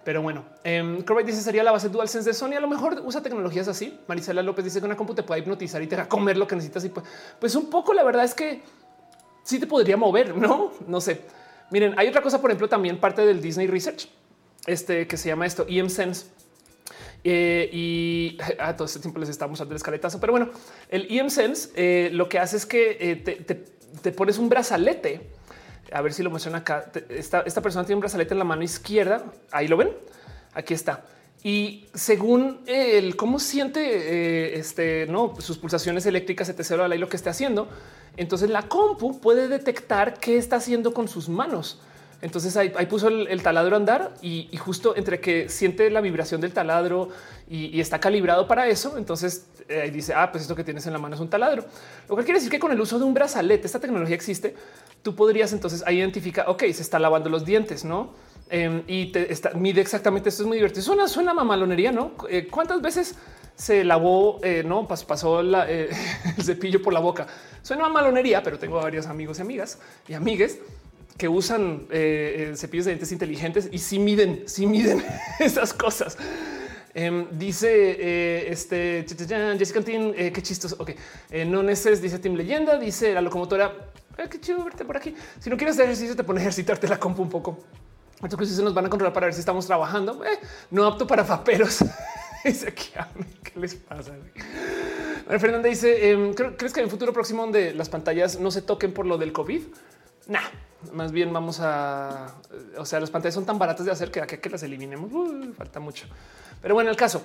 Pero 0.06 0.22
bueno, 0.22 0.44
eh, 0.62 1.02
dice 1.26 1.42
sería 1.42 1.64
la 1.64 1.72
base 1.72 1.88
DualSense 1.88 2.30
de 2.30 2.32
Sony. 2.32 2.52
A 2.52 2.60
lo 2.60 2.68
mejor 2.68 3.02
usa 3.04 3.20
tecnologías 3.24 3.66
así. 3.66 3.98
Marisela 4.06 4.40
López 4.40 4.64
dice 4.64 4.78
que 4.78 4.86
una 4.86 4.96
compu 4.96 5.16
te 5.16 5.24
puede 5.24 5.40
hipnotizar 5.40 5.82
y 5.82 5.88
te 5.88 5.96
a 5.96 6.08
comer 6.08 6.36
lo 6.36 6.46
que 6.46 6.54
necesitas. 6.54 6.84
Y 6.84 6.90
pues, 6.90 7.04
pues 7.40 7.56
un 7.56 7.68
poco 7.68 7.92
la 7.92 8.04
verdad 8.04 8.22
es 8.22 8.32
que 8.32 8.62
sí 9.42 9.58
te 9.58 9.66
podría 9.66 9.96
mover, 9.96 10.36
no? 10.36 10.70
No 10.86 11.00
sé. 11.00 11.22
Miren, 11.72 11.98
hay 11.98 12.06
otra 12.06 12.22
cosa, 12.22 12.40
por 12.40 12.50
ejemplo, 12.50 12.68
también 12.68 13.00
parte 13.00 13.26
del 13.26 13.42
Disney 13.42 13.66
Research, 13.66 14.08
este 14.68 15.08
que 15.08 15.16
se 15.16 15.28
llama 15.28 15.44
esto 15.44 15.66
EM 15.68 15.90
Sense. 15.90 16.26
Eh, 17.24 17.68
y 17.72 18.38
a 18.60 18.76
todo 18.76 18.86
este 18.86 19.00
tiempo 19.00 19.18
les 19.18 19.28
estamos 19.28 19.58
dando 19.58 19.74
el 19.74 19.76
escaletazo, 19.76 20.20
pero 20.20 20.32
bueno, 20.32 20.50
el 20.88 21.08
EM 21.10 21.30
Sense 21.30 21.70
eh, 21.74 22.10
lo 22.12 22.28
que 22.28 22.38
hace 22.38 22.58
es 22.58 22.64
que 22.64 22.96
eh, 23.00 23.16
te, 24.02 24.12
pones 24.12 24.38
un 24.38 24.48
brazalete. 24.48 25.32
A 25.92 26.00
ver 26.00 26.12
si 26.12 26.22
lo 26.22 26.30
menciona 26.30 26.58
acá. 26.58 26.90
Esta, 27.08 27.40
esta 27.42 27.60
persona 27.60 27.84
tiene 27.84 27.96
un 27.96 28.00
brazalete 28.00 28.34
en 28.34 28.38
la 28.38 28.44
mano 28.44 28.62
izquierda. 28.62 29.24
Ahí 29.50 29.68
lo 29.68 29.76
ven. 29.76 29.90
Aquí 30.54 30.74
está. 30.74 31.04
Y 31.42 31.86
según 31.94 32.60
el 32.66 33.14
cómo 33.14 33.38
siente 33.38 34.58
este, 34.58 35.06
no 35.06 35.34
sus 35.38 35.58
pulsaciones 35.58 36.04
eléctricas, 36.06 36.48
etc. 36.48 36.92
y 36.92 36.98
lo 36.98 37.08
que 37.08 37.16
esté 37.16 37.30
haciendo, 37.30 37.68
entonces 38.16 38.50
la 38.50 38.62
compu 38.62 39.20
puede 39.20 39.46
detectar 39.46 40.18
qué 40.18 40.38
está 40.38 40.56
haciendo 40.56 40.92
con 40.92 41.06
sus 41.06 41.28
manos. 41.28 41.80
Entonces 42.22 42.56
ahí, 42.56 42.70
puso 42.86 43.08
el, 43.08 43.42
taladro 43.42 43.76
a 43.76 43.78
andar 43.78 44.14
y, 44.22 44.48
justo 44.56 44.96
entre 44.96 45.20
que 45.20 45.48
siente 45.50 45.90
la 45.90 46.00
vibración 46.00 46.40
del 46.40 46.52
taladro 46.52 47.10
y, 47.48 47.78
está 47.78 48.00
calibrado 48.00 48.48
para 48.48 48.66
eso, 48.66 48.96
entonces 48.96 49.46
eh, 49.68 49.90
dice, 49.92 50.14
ah, 50.14 50.32
pues 50.32 50.42
esto 50.42 50.56
que 50.56 50.64
tienes 50.64 50.86
en 50.86 50.94
la 50.94 50.98
mano 50.98 51.14
es 51.14 51.20
un 51.20 51.28
taladro. 51.28 51.64
Lo 52.08 52.14
cual 52.14 52.24
quiere 52.24 52.40
decir 52.40 52.50
que 52.50 52.58
con 52.58 52.72
el 52.72 52.80
uso 52.80 52.98
de 52.98 53.04
un 53.04 53.12
brazalete, 53.12 53.66
esta 53.66 53.78
tecnología 53.78 54.16
existe, 54.16 54.56
tú 55.06 55.14
podrías 55.14 55.52
entonces 55.52 55.84
identificar, 55.88 56.46
ok, 56.48 56.64
se 56.72 56.82
está 56.82 56.98
lavando 56.98 57.30
los 57.30 57.44
dientes, 57.44 57.84
¿no? 57.84 58.12
Em, 58.50 58.82
y 58.88 59.12
te 59.12 59.28
mide 59.54 59.80
exactamente, 59.80 60.30
esto 60.30 60.42
es 60.42 60.48
muy 60.48 60.56
divertido. 60.56 60.82
Suena, 60.82 61.06
suena 61.06 61.32
mamalonería, 61.32 61.92
¿no? 61.92 62.10
Eh, 62.28 62.48
¿Cuántas 62.50 62.82
veces 62.82 63.14
se 63.54 63.84
lavó, 63.84 64.40
eh, 64.42 64.64
no 64.66 64.88
pasó 64.88 65.38
el 65.40 65.88
cepillo 66.42 66.82
por 66.82 66.92
la 66.92 66.98
boca? 66.98 67.28
Suena 67.62 67.88
malonería, 67.88 68.42
pero 68.42 68.58
tengo 68.58 68.78
varios 68.78 69.06
amigos 69.06 69.38
y 69.38 69.42
amigas 69.42 69.78
y 70.08 70.14
amigues 70.14 70.58
que 71.16 71.28
usan 71.28 71.86
eh, 71.92 72.48
eh, 72.50 72.56
cepillos 72.56 72.86
de 72.86 72.94
dientes 72.94 73.12
inteligentes 73.12 73.68
y 73.70 73.78
sí 73.78 74.00
miden, 74.00 74.42
sí 74.46 74.66
miden 74.66 75.04
esas 75.38 75.72
cosas. 75.72 76.18
Em, 76.94 77.28
dice 77.30 77.68
eh, 77.70 78.48
este 78.50 79.06
Jessica 79.08 79.78
Antin, 79.78 80.14
qué 80.14 80.42
chistoso. 80.42 80.74
Ok, 80.80 80.90
no 81.46 81.62
neces, 81.62 82.02
dice 82.02 82.18
Team 82.18 82.34
Leyenda, 82.34 82.76
dice 82.76 83.14
la 83.14 83.20
locomotora. 83.20 83.72
Qué 84.16 84.40
chido 84.40 84.64
verte 84.64 84.84
por 84.84 84.96
aquí. 84.96 85.14
Si 85.38 85.50
no 85.50 85.56
quieres 85.56 85.76
hacer 85.76 85.86
ejercicio, 85.86 86.16
te 86.16 86.24
pone 86.24 86.40
a 86.40 86.42
ejercitarte 86.42 86.88
la 86.88 86.98
compu 86.98 87.22
un 87.22 87.28
poco. 87.28 87.58
Entonces 88.22 88.56
se 88.56 88.62
nos 88.62 88.72
van 88.72 88.86
a 88.86 88.90
controlar 88.90 89.12
para 89.12 89.26
ver 89.26 89.34
si 89.34 89.40
estamos 89.40 89.66
trabajando. 89.66 90.22
no 90.70 90.86
apto 90.86 91.06
para 91.06 91.24
faperos. 91.24 91.84
dice 92.44 92.72
¿qué 92.72 93.60
les 93.60 93.74
pasa? 93.74 94.12
Fernanda 95.38 95.68
dice: 95.68 96.10
em, 96.10 96.32
¿Crees 96.32 96.72
que 96.72 96.80
en 96.80 96.86
un 96.86 96.90
futuro 96.90 97.12
próximo 97.12 97.42
donde 97.42 97.74
las 97.74 97.88
pantallas 97.88 98.38
no 98.40 98.50
se 98.50 98.62
toquen 98.62 98.92
por 98.92 99.06
lo 99.06 99.18
del 99.18 99.32
COVID? 99.32 99.62
Nah, 100.28 100.40
más 100.92 101.12
bien 101.12 101.32
vamos 101.32 101.60
a, 101.60 102.34
o 102.76 102.84
sea, 102.84 103.00
las 103.00 103.10
pantallas 103.10 103.34
son 103.34 103.46
tan 103.46 103.58
baratas 103.58 103.86
de 103.86 103.92
hacer 103.92 104.10
que 104.10 104.20
a 104.20 104.26
que, 104.26 104.50
las 104.50 104.62
eliminemos 104.62 105.10
falta 105.56 105.80
mucho. 105.80 106.06
Pero 106.62 106.74
bueno, 106.74 106.90
el 106.90 106.96
caso, 106.96 107.22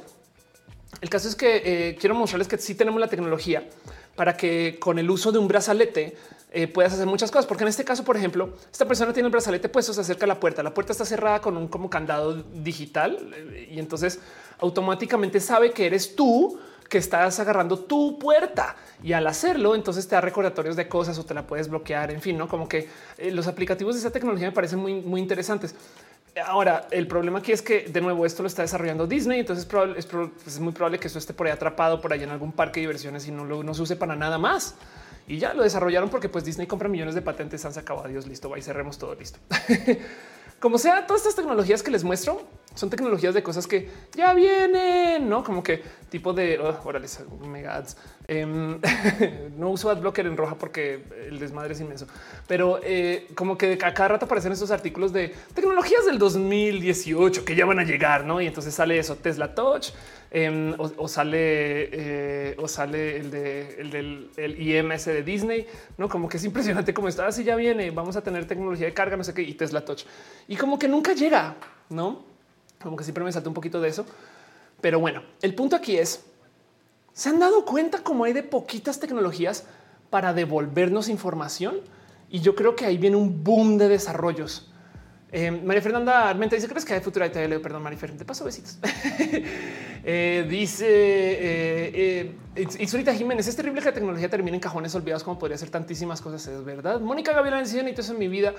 el 0.99 1.09
caso 1.09 1.27
es 1.27 1.35
que 1.35 1.61
eh, 1.63 1.95
quiero 1.99 2.15
mostrarles 2.15 2.47
que 2.47 2.57
sí 2.57 2.75
tenemos 2.75 2.99
la 2.99 3.07
tecnología 3.07 3.67
para 4.15 4.35
que 4.35 4.77
con 4.79 4.99
el 4.99 5.09
uso 5.09 5.31
de 5.31 5.39
un 5.39 5.47
brazalete 5.47 6.17
eh, 6.51 6.67
puedas 6.67 6.93
hacer 6.93 7.07
muchas 7.07 7.31
cosas. 7.31 7.45
Porque 7.45 7.63
en 7.63 7.69
este 7.69 7.83
caso, 7.83 8.03
por 8.03 8.17
ejemplo, 8.17 8.53
esta 8.71 8.85
persona 8.85 9.13
tiene 9.13 9.27
el 9.27 9.31
brazalete 9.31 9.69
puesto, 9.69 9.93
se 9.93 10.01
acerca 10.01 10.25
a 10.25 10.27
la 10.27 10.39
puerta. 10.39 10.61
La 10.61 10.73
puerta 10.73 10.91
está 10.91 11.05
cerrada 11.05 11.41
con 11.41 11.57
un 11.57 11.67
como 11.67 11.89
candado 11.89 12.33
digital 12.35 13.33
eh, 13.35 13.69
y 13.71 13.79
entonces 13.79 14.19
automáticamente 14.59 15.39
sabe 15.39 15.71
que 15.71 15.85
eres 15.85 16.15
tú 16.15 16.59
que 16.91 16.97
estás 16.97 17.39
agarrando 17.39 17.79
tu 17.79 18.19
puerta 18.19 18.75
y 19.01 19.13
al 19.13 19.25
hacerlo, 19.25 19.75
entonces 19.75 20.05
te 20.09 20.15
da 20.15 20.19
recordatorios 20.19 20.75
de 20.75 20.89
cosas 20.89 21.17
o 21.17 21.23
te 21.23 21.33
la 21.33 21.47
puedes 21.47 21.69
bloquear. 21.69 22.11
En 22.11 22.19
fin, 22.21 22.37
no 22.37 22.49
como 22.49 22.67
que 22.67 22.89
eh, 23.17 23.31
los 23.31 23.47
aplicativos 23.47 23.95
de 23.95 24.01
esa 24.01 24.11
tecnología 24.11 24.47
me 24.47 24.53
parecen 24.53 24.79
muy, 24.79 24.95
muy 24.95 25.21
interesantes. 25.21 25.73
Ahora, 26.45 26.87
el 26.91 27.07
problema 27.07 27.39
aquí 27.39 27.53
es 27.53 27.61
que 27.61 27.87
de 27.87 28.01
nuevo 28.01 28.25
esto 28.25 28.43
lo 28.43 28.47
está 28.47 28.61
desarrollando 28.61 29.07
Disney, 29.07 29.39
entonces 29.39 29.67
es, 29.95 30.05
pues, 30.05 30.59
muy 30.59 30.73
probable 30.73 30.99
que 30.99 31.07
eso 31.07 31.17
esté 31.17 31.33
por 31.33 31.47
ahí 31.47 31.53
atrapado 31.53 32.01
por 32.01 32.11
ahí 32.11 32.23
en 32.23 32.29
algún 32.29 32.51
parque 32.51 32.81
de 32.81 32.87
diversiones 32.87 33.25
y 33.25 33.31
no, 33.31 33.45
lo, 33.45 33.63
no 33.63 33.73
se 33.73 33.81
use 33.81 33.95
para 33.95 34.15
nada 34.17 34.37
más. 34.37 34.75
Y 35.31 35.37
ya 35.37 35.53
lo 35.53 35.63
desarrollaron 35.63 36.09
porque 36.09 36.27
pues 36.27 36.43
Disney 36.43 36.67
compra 36.67 36.89
millones 36.89 37.15
de 37.15 37.21
patentes, 37.21 37.63
han 37.63 37.73
sacado 37.73 38.03
adiós, 38.03 38.27
listo, 38.27 38.49
va 38.49 38.59
y 38.59 38.61
cerremos 38.61 38.97
todo 38.97 39.15
listo. 39.15 39.39
Como 40.59 40.77
sea, 40.77 41.07
todas 41.07 41.21
estas 41.21 41.37
tecnologías 41.37 41.81
que 41.81 41.89
les 41.89 42.03
muestro 42.03 42.41
son 42.75 42.89
tecnologías 42.89 43.33
de 43.33 43.43
cosas 43.43 43.67
que 43.67 43.89
ya 44.15 44.33
vienen, 44.33 45.29
no 45.29 45.43
como 45.43 45.63
que 45.63 45.81
tipo 46.09 46.33
de 46.33 46.59
órale, 46.59 47.07
mega 47.47 47.75
ads. 47.75 47.97
Em, 48.27 48.79
no 49.57 49.69
uso 49.69 49.89
adblocker 49.89 50.25
en 50.25 50.37
roja 50.37 50.55
porque 50.55 51.03
el 51.27 51.39
desmadre 51.39 51.73
es 51.73 51.81
inmenso, 51.81 52.07
pero 52.47 52.79
eh, 52.83 53.27
como 53.35 53.57
que 53.57 53.73
a 53.73 53.93
cada 53.93 54.09
rato 54.09 54.25
aparecen 54.25 54.51
estos 54.51 54.71
artículos 54.71 55.11
de 55.11 55.33
tecnologías 55.53 56.05
del 56.05 56.17
2018 56.17 57.43
que 57.43 57.55
ya 57.55 57.65
van 57.65 57.79
a 57.79 57.83
llegar, 57.83 58.25
no? 58.25 58.39
Y 58.41 58.47
entonces 58.47 58.73
sale 58.73 58.97
eso 58.97 59.15
Tesla 59.15 59.53
Touch 59.53 59.89
em, 60.31 60.73
o, 60.77 61.07
sale 61.07 61.89
eh, 61.91 62.55
o 62.57 62.67
sale 62.67 63.17
el 63.17 63.31
de 63.31 63.75
el 63.79 63.91
del 63.91 64.29
el 64.37 64.61
IMS 64.61 65.05
de 65.05 65.23
Disney, 65.23 65.67
no 65.97 66.07
como 66.07 66.29
que 66.29 66.37
es 66.37 66.43
impresionante 66.45 66.93
cómo 66.93 67.07
está. 67.07 67.27
Así 67.27 67.43
ya 67.43 67.55
viene. 67.55 67.91
Vamos 67.91 68.15
a 68.15 68.21
tener 68.21 68.45
tecnología 68.45 68.85
de 68.85 68.93
carga, 68.93 69.17
no 69.17 69.23
sé 69.23 69.33
qué, 69.33 69.41
y 69.41 69.53
Tesla 69.53 69.83
Touch 69.83 70.05
y 70.47 70.55
como 70.55 70.77
que 70.77 70.87
nunca 70.87 71.13
llega, 71.13 71.55
no? 71.89 72.30
Como 72.81 72.97
que 72.97 73.03
siempre 73.03 73.23
me 73.23 73.31
salta 73.31 73.49
un 73.49 73.55
poquito 73.55 73.81
de 73.81 73.89
eso. 73.89 74.05
Pero 74.81 74.99
bueno, 74.99 75.23
el 75.41 75.53
punto 75.53 75.75
aquí 75.75 75.97
es, 75.97 76.25
¿se 77.13 77.29
han 77.29 77.39
dado 77.39 77.65
cuenta 77.65 78.03
cómo 78.03 78.23
hay 78.23 78.33
de 78.33 78.43
poquitas 78.43 78.99
tecnologías 78.99 79.65
para 80.09 80.33
devolvernos 80.33 81.07
información? 81.07 81.79
Y 82.29 82.39
yo 82.39 82.55
creo 82.55 82.75
que 82.75 82.85
ahí 82.85 82.97
viene 82.97 83.17
un 83.17 83.43
boom 83.43 83.77
de 83.77 83.87
desarrollos. 83.87 84.70
Eh, 85.33 85.49
María 85.49 85.81
Fernanda 85.81 86.29
Armenta 86.29 86.55
dice: 86.55 86.67
¿Crees 86.67 86.83
que 86.83 86.93
hay 86.93 86.99
futuro? 86.99 87.25
Leo, 87.25 87.61
perdón, 87.61 87.83
María 87.83 87.97
Fernanda, 87.97 88.19
te 88.19 88.25
paso 88.25 88.43
besitos. 88.43 88.77
eh, 90.03 90.45
dice 90.49 90.85
eh, 90.85 92.35
eh, 92.55 93.13
Jiménez: 93.15 93.47
Es 93.47 93.55
terrible 93.55 93.79
que 93.79 93.87
la 93.87 93.93
tecnología 93.93 94.29
termine 94.29 94.57
en 94.57 94.61
cajones 94.61 94.93
olvidados, 94.93 95.23
como 95.23 95.39
podría 95.39 95.57
ser 95.57 95.69
tantísimas 95.69 96.19
cosas. 96.19 96.45
Es 96.47 96.65
verdad. 96.65 96.99
Mónica 96.99 97.31
Gabriela 97.31 97.59
dice: 97.59 97.77
Necesito 97.77 98.01
eso 98.01 98.13
en 98.13 98.19
mi 98.19 98.27
vida. 98.27 98.53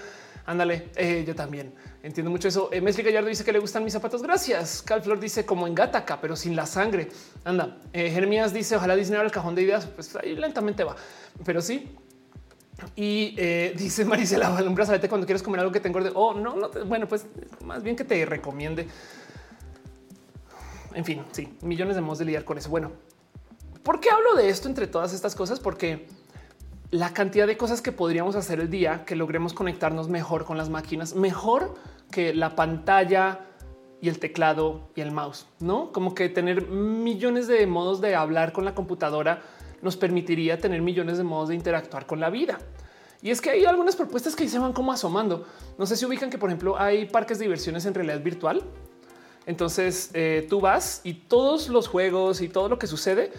Ándale, 0.47 0.89
yo 1.25 1.35
también 1.37 1.73
entiendo 2.03 2.31
mucho 2.31 2.49
eso. 2.49 2.71
Mesli 2.83 3.05
Gallardo 3.05 3.29
dice 3.29 3.45
que 3.45 3.53
le 3.53 3.59
gustan 3.59 3.85
mis 3.85 3.93
zapatos. 3.93 4.23
Gracias. 4.23 4.83
Calflor 4.83 5.21
dice 5.21 5.45
como 5.45 5.67
en 5.67 5.75
Gataca, 5.75 6.21
pero 6.21 6.35
sin 6.37 6.57
la 6.57 6.67
sangre. 6.67 7.09
Anda. 7.45 7.77
Jeremías 7.93 8.53
dice 8.53 8.77
ojalá 8.77 8.97
Disney 8.97 9.17
abra 9.17 9.27
el 9.27 9.33
cajón 9.33 9.55
de 9.55 9.63
ideas. 9.63 9.87
Pues 9.87 10.17
ahí 10.17 10.35
lentamente 10.35 10.85
va, 10.85 10.97
pero 11.45 11.61
sí. 11.61 11.97
Y 12.97 13.35
eh, 13.39 13.75
dice 13.77 14.05
Marisela, 14.05 14.51
un 14.67 14.75
brazalete 14.75 15.09
cuando 15.09 15.27
quieres 15.27 15.43
comer 15.43 15.61
algo 15.61 15.73
que 15.73 15.81
te 15.81 15.89
engorde. 15.89 16.11
Oh, 16.15 16.35
no, 16.35 16.57
no. 16.57 16.69
bueno, 16.87 17.07
pues 17.07 17.27
más 17.65 17.83
bien 17.83 17.97
que 17.97 18.05
te 18.05 18.25
recomiende. 18.25 18.87
En 20.95 21.05
fin, 21.05 21.23
sí, 21.33 21.57
millones 21.63 21.97
de 21.97 22.03
modos 22.03 22.19
de 22.19 22.27
lidiar 22.27 22.45
con 22.45 22.59
eso. 22.59 22.69
Bueno, 22.69 22.93
¿por 23.83 24.01
qué 24.01 24.11
hablo 24.11 24.35
de 24.35 24.49
esto 24.49 24.69
entre 24.69 24.87
todas 24.87 25.13
estas 25.13 25.35
cosas? 25.35 25.59
Porque 25.59 26.07
la 26.91 27.15
cantidad 27.15 27.47
de 27.47 27.57
cosas 27.57 27.81
que 27.81 27.93
podríamos 27.93 28.37
hacer 28.37 28.61
el 28.61 28.69
día 28.69 29.05
que 29.07 29.17
logremos 29.17 29.55
conectarnos 29.55 30.09
mejor 30.09 30.45
con 30.45 30.59
las 30.59 30.69
máquinas, 30.69 31.15
mejor 31.15 31.75
que 32.11 32.35
la 32.35 32.55
pantalla 32.55 33.41
y 34.03 34.09
el 34.11 34.19
teclado 34.19 34.91
y 34.95 35.01
el 35.01 35.13
mouse, 35.13 35.47
no 35.61 35.93
como 35.93 36.15
que 36.15 36.29
tener 36.29 36.67
millones 36.67 37.47
de 37.47 37.67
modos 37.67 38.01
de 38.01 38.15
hablar 38.15 38.53
con 38.53 38.67
la 38.67 38.75
computadora 38.75 39.43
nos 39.83 39.97
permitiría 39.97 40.59
tener 40.59 40.81
millones 40.81 41.19
de 41.19 41.25
modos 41.25 41.51
de 41.51 41.55
interactuar 41.55 42.07
con 42.07 42.21
la 42.21 42.31
vida. 42.31 42.59
Y 43.21 43.31
es 43.31 43.41
que 43.41 43.51
hay 43.51 43.65
algunas 43.65 43.95
propuestas 43.95 44.35
que 44.35 44.49
se 44.49 44.59
van 44.59 44.73
como 44.73 44.93
asomando. 44.93 45.47
No 45.79 45.87
sé 45.87 45.97
si 45.97 46.07
ubican 46.07 46.31
que, 46.31 46.39
por 46.39 46.49
ejemplo, 46.49 46.79
hay 46.79 47.05
parques 47.05 47.39
de 47.39 47.45
diversiones 47.45 47.85
en 47.85 47.95
realidad 47.95 48.21
virtual. 48.23 48.63
Entonces 49.45 50.11
eh, 50.15 50.47
tú 50.49 50.61
vas 50.61 51.01
y 51.05 51.15
todos 51.15 51.69
los 51.69 51.89
juegos 51.89 52.41
y 52.41 52.49
todo 52.49 52.69
lo 52.69 52.79
que 52.79 52.87
sucede 52.87 53.33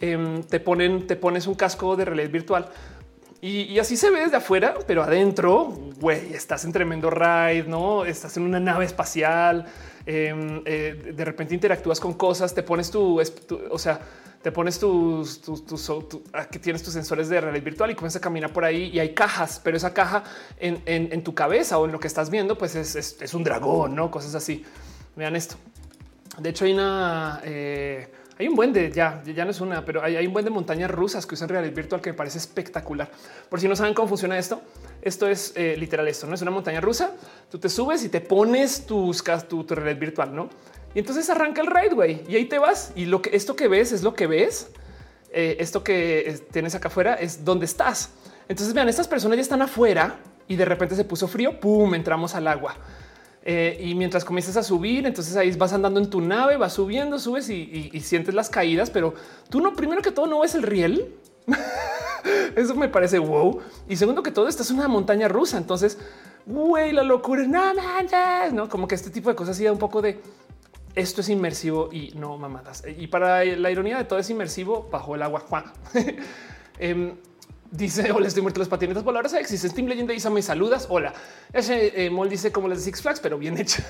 em, 0.00 0.42
te 0.44 0.60
ponen, 0.60 1.06
te 1.06 1.16
pones 1.16 1.48
un 1.48 1.56
casco 1.56 1.96
de 1.96 2.04
realidad 2.04 2.30
virtual 2.30 2.70
y, 3.40 3.78
así 3.78 3.96
se 3.96 4.10
ve 4.10 4.20
desde 4.20 4.36
afuera, 4.36 4.74
pero 4.86 5.04
adentro, 5.04 5.72
estás 6.32 6.64
en 6.64 6.72
tremendo 6.72 7.08
ride, 7.08 7.64
no 7.68 8.04
estás 8.04 8.36
en 8.36 8.42
una 8.42 8.58
nave 8.58 8.84
espacial. 8.84 9.64
Em, 10.06 10.60
eh, 10.64 11.12
de 11.14 11.24
repente 11.24 11.54
interactúas 11.54 12.00
con 12.00 12.14
cosas, 12.14 12.52
te 12.52 12.64
pones 12.64 12.90
tu, 12.90 13.20
o 13.70 13.78
sea, 13.78 14.00
te 14.42 14.52
pones 14.52 14.78
tus, 14.78 15.40
tus, 15.40 15.92
aquí 16.32 16.58
tienes 16.58 16.82
tus 16.82 16.92
sensores 16.92 17.28
de 17.28 17.40
realidad 17.40 17.64
virtual 17.64 17.90
y 17.90 17.94
comienzas 17.94 18.20
a 18.20 18.22
caminar 18.22 18.52
por 18.52 18.64
ahí 18.64 18.90
y 18.92 19.00
hay 19.00 19.12
cajas, 19.12 19.60
pero 19.62 19.76
esa 19.76 19.92
caja 19.92 20.22
en, 20.58 21.22
tu 21.22 21.34
cabeza 21.34 21.78
o 21.78 21.86
en 21.86 21.92
lo 21.92 21.98
que 21.98 22.06
estás 22.06 22.30
viendo, 22.30 22.56
pues 22.56 22.74
es, 22.74 23.34
un 23.34 23.44
dragón, 23.44 23.94
no 23.94 24.10
cosas 24.10 24.34
así. 24.34 24.64
Vean 25.16 25.34
esto. 25.34 25.56
De 26.38 26.50
hecho, 26.50 26.64
hay 26.64 26.72
una 26.72 27.40
eh, 27.44 28.08
hay 28.38 28.46
un 28.46 28.54
buen 28.54 28.72
de 28.72 28.92
ya, 28.92 29.20
ya 29.24 29.44
no 29.44 29.50
es 29.50 29.60
una, 29.60 29.84
pero 29.84 30.00
hay, 30.00 30.24
un 30.24 30.32
buen 30.32 30.44
de 30.44 30.50
montañas 30.52 30.88
rusas 30.88 31.26
que 31.26 31.34
usan 31.34 31.48
realidad 31.48 31.74
virtual 31.74 32.00
que 32.00 32.10
me 32.10 32.16
parece 32.16 32.38
espectacular. 32.38 33.10
Por 33.48 33.60
si 33.60 33.66
no 33.66 33.74
saben 33.74 33.94
cómo 33.94 34.06
funciona 34.06 34.38
esto, 34.38 34.62
esto 35.02 35.26
es 35.26 35.52
eh, 35.56 35.74
literal 35.76 36.06
esto, 36.06 36.28
no 36.28 36.36
es 36.36 36.42
una 36.42 36.52
montaña 36.52 36.80
rusa. 36.80 37.14
Tú 37.50 37.58
te 37.58 37.68
subes 37.68 38.04
y 38.04 38.08
te 38.08 38.20
pones 38.20 38.86
tus, 38.86 39.24
tu, 39.48 39.64
tu 39.64 39.74
realidad 39.74 39.98
virtual, 39.98 40.36
no? 40.36 40.50
Y 40.94 41.00
entonces 41.00 41.28
arranca 41.30 41.60
el 41.60 41.66
ride, 41.66 41.94
güey, 41.94 42.22
y 42.28 42.36
ahí 42.36 42.46
te 42.46 42.58
vas. 42.58 42.92
Y 42.96 43.06
lo 43.06 43.22
que 43.22 43.36
esto 43.36 43.56
que 43.56 43.68
ves 43.68 43.92
es 43.92 44.02
lo 44.02 44.14
que 44.14 44.26
ves. 44.26 44.70
Eh, 45.30 45.56
esto 45.60 45.84
que 45.84 46.40
tienes 46.50 46.74
acá 46.74 46.88
afuera 46.88 47.14
es 47.14 47.44
donde 47.44 47.66
estás. 47.66 48.10
Entonces 48.48 48.74
vean, 48.74 48.88
estas 48.88 49.06
personas 49.06 49.36
ya 49.36 49.42
están 49.42 49.60
afuera 49.60 50.18
y 50.46 50.56
de 50.56 50.64
repente 50.64 50.96
se 50.96 51.04
puso 51.04 51.28
frío, 51.28 51.60
pum, 51.60 51.94
entramos 51.94 52.34
al 52.34 52.48
agua. 52.48 52.76
Eh, 53.42 53.78
y 53.82 53.94
mientras 53.94 54.24
comienzas 54.24 54.56
a 54.56 54.62
subir, 54.62 55.06
entonces 55.06 55.36
ahí 55.36 55.50
vas 55.52 55.72
andando 55.72 56.00
en 56.00 56.10
tu 56.10 56.20
nave, 56.20 56.56
vas 56.56 56.72
subiendo, 56.72 57.18
subes 57.18 57.48
y, 57.48 57.90
sientes 58.00 58.34
las 58.34 58.50
caídas, 58.50 58.90
pero 58.90 59.14
tú 59.48 59.60
no, 59.60 59.74
primero 59.74 60.02
que 60.02 60.10
todo 60.10 60.26
no 60.26 60.40
ves 60.40 60.54
el 60.54 60.62
riel. 60.62 61.14
Eso 62.56 62.74
me 62.74 62.88
parece 62.88 63.18
wow. 63.18 63.60
Y 63.88 63.96
segundo 63.96 64.22
que 64.22 64.30
todo, 64.30 64.48
estás 64.48 64.70
en 64.70 64.78
una 64.78 64.88
montaña 64.88 65.28
rusa. 65.28 65.56
Entonces, 65.56 65.98
güey, 66.46 66.92
la 66.92 67.02
locura, 67.02 67.46
no 67.46 67.72
no 68.52 68.68
como 68.68 68.88
que 68.88 68.94
este 68.94 69.10
tipo 69.10 69.30
de 69.30 69.36
cosas 69.36 69.56
sí 69.56 69.64
da 69.64 69.72
un 69.72 69.78
poco 69.78 70.02
de 70.02 70.20
esto 70.98 71.20
es 71.20 71.28
inmersivo 71.28 71.88
y 71.92 72.12
no 72.14 72.36
mamadas. 72.36 72.84
Y 72.98 73.06
para 73.06 73.44
la 73.44 73.70
ironía 73.70 73.96
de 73.98 74.04
todo 74.04 74.18
es 74.18 74.28
inmersivo 74.30 74.88
bajo 74.90 75.14
el 75.14 75.22
agua. 75.22 75.44
eh, 76.78 77.14
Dice, 77.70 78.10
hola, 78.12 78.28
estoy 78.28 78.40
muerto 78.40 78.60
las 78.60 78.68
patinetas 78.68 79.04
voladoras. 79.04 79.34
Existe 79.34 79.68
Steam 79.68 79.88
Legend 79.88 80.10
Isa, 80.12 80.30
me 80.30 80.40
saludas. 80.40 80.86
Hola. 80.88 81.12
Ese 81.52 82.06
eh, 82.06 82.10
Mol 82.10 82.28
dice 82.30 82.50
como 82.50 82.66
las 82.66 82.78
de 82.78 82.84
Six 82.84 83.02
Flags, 83.02 83.20
pero 83.20 83.38
bien 83.38 83.58
hecho. 83.58 83.82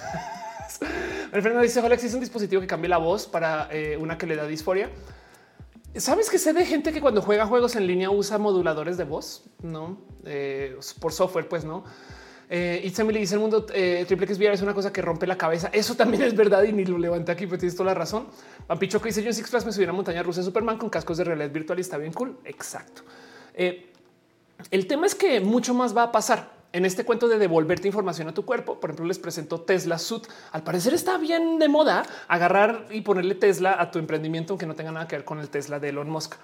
Fernando 1.30 1.61
dice, 1.61 1.80
hola, 1.80 1.94
existe 1.94 2.16
un 2.16 2.20
dispositivo 2.20 2.61
que 2.61 2.66
cambia 2.66 2.88
la 2.88 2.98
voz 2.98 3.26
para 3.26 3.68
eh, 3.70 3.96
una 3.96 4.18
que 4.18 4.26
le 4.26 4.34
da 4.34 4.46
disforia. 4.46 4.90
¿Sabes 5.94 6.28
que 6.28 6.38
sé 6.38 6.52
de 6.52 6.66
gente 6.66 6.92
que 6.92 7.00
cuando 7.00 7.22
juega 7.22 7.46
juegos 7.46 7.76
en 7.76 7.86
línea 7.86 8.11
usa 8.11 8.38
moduladores 8.38 8.96
de 8.96 9.04
voz? 9.04 9.44
No, 9.62 9.98
eh, 10.24 10.76
por 11.00 11.12
software, 11.12 11.48
pues 11.48 11.64
no. 11.64 11.84
Eh, 12.51 12.80
y 12.82 13.03
le 13.12 13.20
dice 13.20 13.34
el 13.34 13.40
mundo 13.40 13.64
triple 13.64 14.24
X 14.24 14.38
VR 14.38 14.55
es 14.55 14.62
una 14.62 14.72
cosa 14.74 14.92
que 14.92 15.03
rompe 15.03 15.26
la 15.26 15.36
cabeza. 15.36 15.68
Eso 15.72 15.94
también 15.94 16.22
es 16.22 16.34
verdad 16.34 16.62
y 16.64 16.72
ni 16.72 16.84
lo 16.84 16.99
levanté 16.99 17.32
aquí, 17.32 17.46
pero 17.46 17.59
tienes 17.59 17.76
toda 17.76 17.92
la 17.92 17.94
razón. 17.94 18.26
Pampicho 18.66 19.01
que 19.01 19.09
dice 19.09 19.22
yo 19.22 19.28
en 19.28 19.34
Six 19.34 19.51
Flags 19.51 19.66
me 19.66 19.72
subí 19.72 19.84
a 19.84 19.92
montaña 19.92 20.22
rusa 20.22 20.40
de 20.40 20.46
Superman 20.46 20.78
con 20.78 20.88
cascos 20.88 21.18
de 21.18 21.24
realidad 21.24 21.51
virtual 21.51 21.78
y 21.78 21.82
está 21.82 21.99
bien 21.99 22.12
cool. 22.12 22.38
Exacto. 22.44 23.03
Eh, 23.55 23.92
el 24.70 24.86
tema 24.86 25.07
es 25.07 25.14
que 25.14 25.40
mucho 25.40 25.74
más 25.74 25.96
va 25.96 26.05
a 26.05 26.12
pasar 26.12 26.59
en 26.72 26.84
este 26.84 27.05
cuento 27.05 27.28
de 27.28 27.38
devolverte 27.38 27.86
información 27.86 28.28
a 28.28 28.34
tu 28.34 28.44
cuerpo. 28.44 28.78
Por 28.78 28.90
ejemplo, 28.90 29.07
les 29.07 29.18
presento 29.18 29.61
Tesla 29.61 29.99
Suit. 29.99 30.26
Al 30.53 30.62
parecer 30.62 30.94
está 30.94 31.16
bien 31.18 31.59
de 31.59 31.68
moda 31.68 32.05
agarrar 32.28 32.86
y 32.90 33.01
ponerle 33.01 33.34
Tesla 33.34 33.76
a 33.80 33.90
tu 33.90 33.99
emprendimiento, 33.99 34.53
aunque 34.53 34.66
no 34.66 34.74
tenga 34.74 34.92
nada 34.92 35.09
que 35.09 35.16
ver 35.16 35.24
con 35.24 35.38
el 35.38 35.49
Tesla 35.49 35.78
de 35.78 35.90
Elon 35.90 36.11
Musk. 36.11 36.34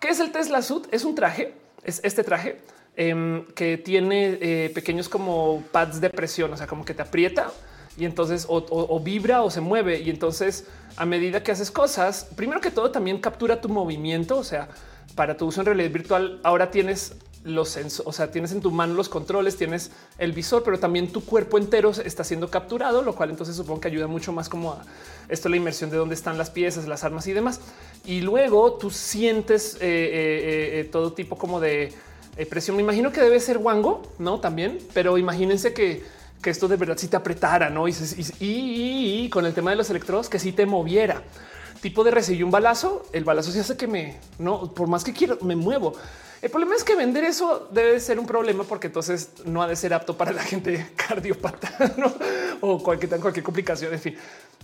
¿Qué 0.00 0.08
es 0.08 0.20
el 0.20 0.32
Tesla 0.32 0.62
Suit? 0.62 0.86
Es 0.90 1.04
un 1.04 1.14
traje, 1.14 1.54
es 1.84 2.00
este 2.02 2.24
traje 2.24 2.60
em, 2.96 3.44
que 3.54 3.78
tiene 3.78 4.38
eh, 4.40 4.70
pequeños 4.74 5.08
como 5.08 5.62
pads 5.72 6.00
de 6.00 6.10
presión, 6.10 6.52
o 6.52 6.56
sea, 6.56 6.66
como 6.66 6.84
que 6.84 6.94
te 6.94 7.02
aprieta 7.02 7.52
y 7.96 8.04
entonces 8.04 8.46
o, 8.48 9.00
vibra 9.00 9.42
o 9.42 9.50
se 9.50 9.60
mueve. 9.60 10.00
Y 10.00 10.10
entonces 10.10 10.66
a 10.96 11.06
medida 11.06 11.42
que 11.42 11.52
haces 11.52 11.70
cosas, 11.70 12.26
primero 12.36 12.60
que 12.60 12.70
todo 12.70 12.90
también 12.90 13.18
captura 13.18 13.60
tu 13.60 13.68
movimiento, 13.68 14.38
o 14.38 14.44
sea, 14.44 14.68
para 15.14 15.36
tu 15.36 15.46
uso 15.46 15.60
en 15.60 15.66
realidad 15.66 15.90
virtual, 15.90 16.40
ahora 16.42 16.70
tienes 16.70 17.16
los 17.44 17.70
sensores, 17.70 18.06
o 18.06 18.12
sea, 18.12 18.30
tienes 18.30 18.52
en 18.52 18.60
tu 18.60 18.70
mano 18.70 18.94
los 18.94 19.08
controles, 19.08 19.56
tienes 19.56 19.90
el 20.18 20.32
visor, 20.32 20.62
pero 20.62 20.78
también 20.78 21.10
tu 21.10 21.24
cuerpo 21.24 21.58
entero 21.58 21.90
está 21.90 22.22
siendo 22.22 22.48
capturado, 22.50 23.02
lo 23.02 23.16
cual 23.16 23.30
entonces 23.30 23.56
supongo 23.56 23.80
que 23.80 23.88
ayuda 23.88 24.06
mucho 24.06 24.32
más 24.32 24.48
como 24.48 24.72
a 24.72 24.84
esto, 25.28 25.48
la 25.48 25.56
inmersión 25.56 25.90
de 25.90 25.96
dónde 25.96 26.14
están 26.14 26.38
las 26.38 26.50
piezas, 26.50 26.86
las 26.86 27.02
armas 27.02 27.26
y 27.26 27.32
demás. 27.32 27.60
Y 28.04 28.20
luego 28.20 28.74
tú 28.74 28.90
sientes 28.90 29.74
eh, 29.80 30.80
eh, 30.80 30.88
todo 30.90 31.12
tipo 31.14 31.36
como 31.36 31.58
de 31.58 31.92
presión. 32.48 32.76
Me 32.76 32.82
imagino 32.82 33.12
que 33.12 33.20
debe 33.20 33.40
ser 33.40 33.58
Wango, 33.58 34.02
no 34.18 34.40
también, 34.40 34.78
pero 34.94 35.18
imagínense 35.18 35.72
que, 35.72 36.04
que 36.42 36.50
esto 36.50 36.68
de 36.68 36.76
verdad 36.76 36.96
si 36.96 37.08
te 37.08 37.16
apretara, 37.16 37.70
no? 37.70 37.88
Y, 37.88 37.94
y, 38.40 39.28
con 39.30 39.46
el 39.46 39.54
tema 39.54 39.70
de 39.70 39.76
los 39.76 39.90
electrodos, 39.90 40.28
que 40.28 40.38
si 40.38 40.52
te 40.52 40.66
moviera 40.66 41.22
tipo 41.80 42.04
de 42.04 42.12
recibir 42.12 42.44
un 42.44 42.50
balazo, 42.50 43.04
el 43.12 43.24
balazo 43.24 43.50
se 43.50 43.60
hace 43.60 43.76
que 43.76 43.88
me 43.88 44.18
no, 44.38 44.72
por 44.72 44.88
más 44.88 45.02
que 45.04 45.12
quiero, 45.12 45.38
me 45.42 45.56
muevo. 45.56 45.94
El 46.40 46.50
problema 46.50 46.74
es 46.74 46.82
que 46.82 46.96
vender 46.96 47.22
eso 47.22 47.68
debe 47.72 48.00
ser 48.00 48.18
un 48.18 48.26
problema 48.26 48.64
porque 48.64 48.88
entonces 48.88 49.30
no 49.44 49.62
ha 49.62 49.68
de 49.68 49.76
ser 49.76 49.94
apto 49.94 50.16
para 50.16 50.32
la 50.32 50.42
gente 50.42 50.90
cardiopata 50.96 51.92
o 52.60 52.82
cualquier, 52.82 53.20
cualquier 53.20 53.44
complicación. 53.44 53.92
En 53.92 54.00
fin, 54.00 54.16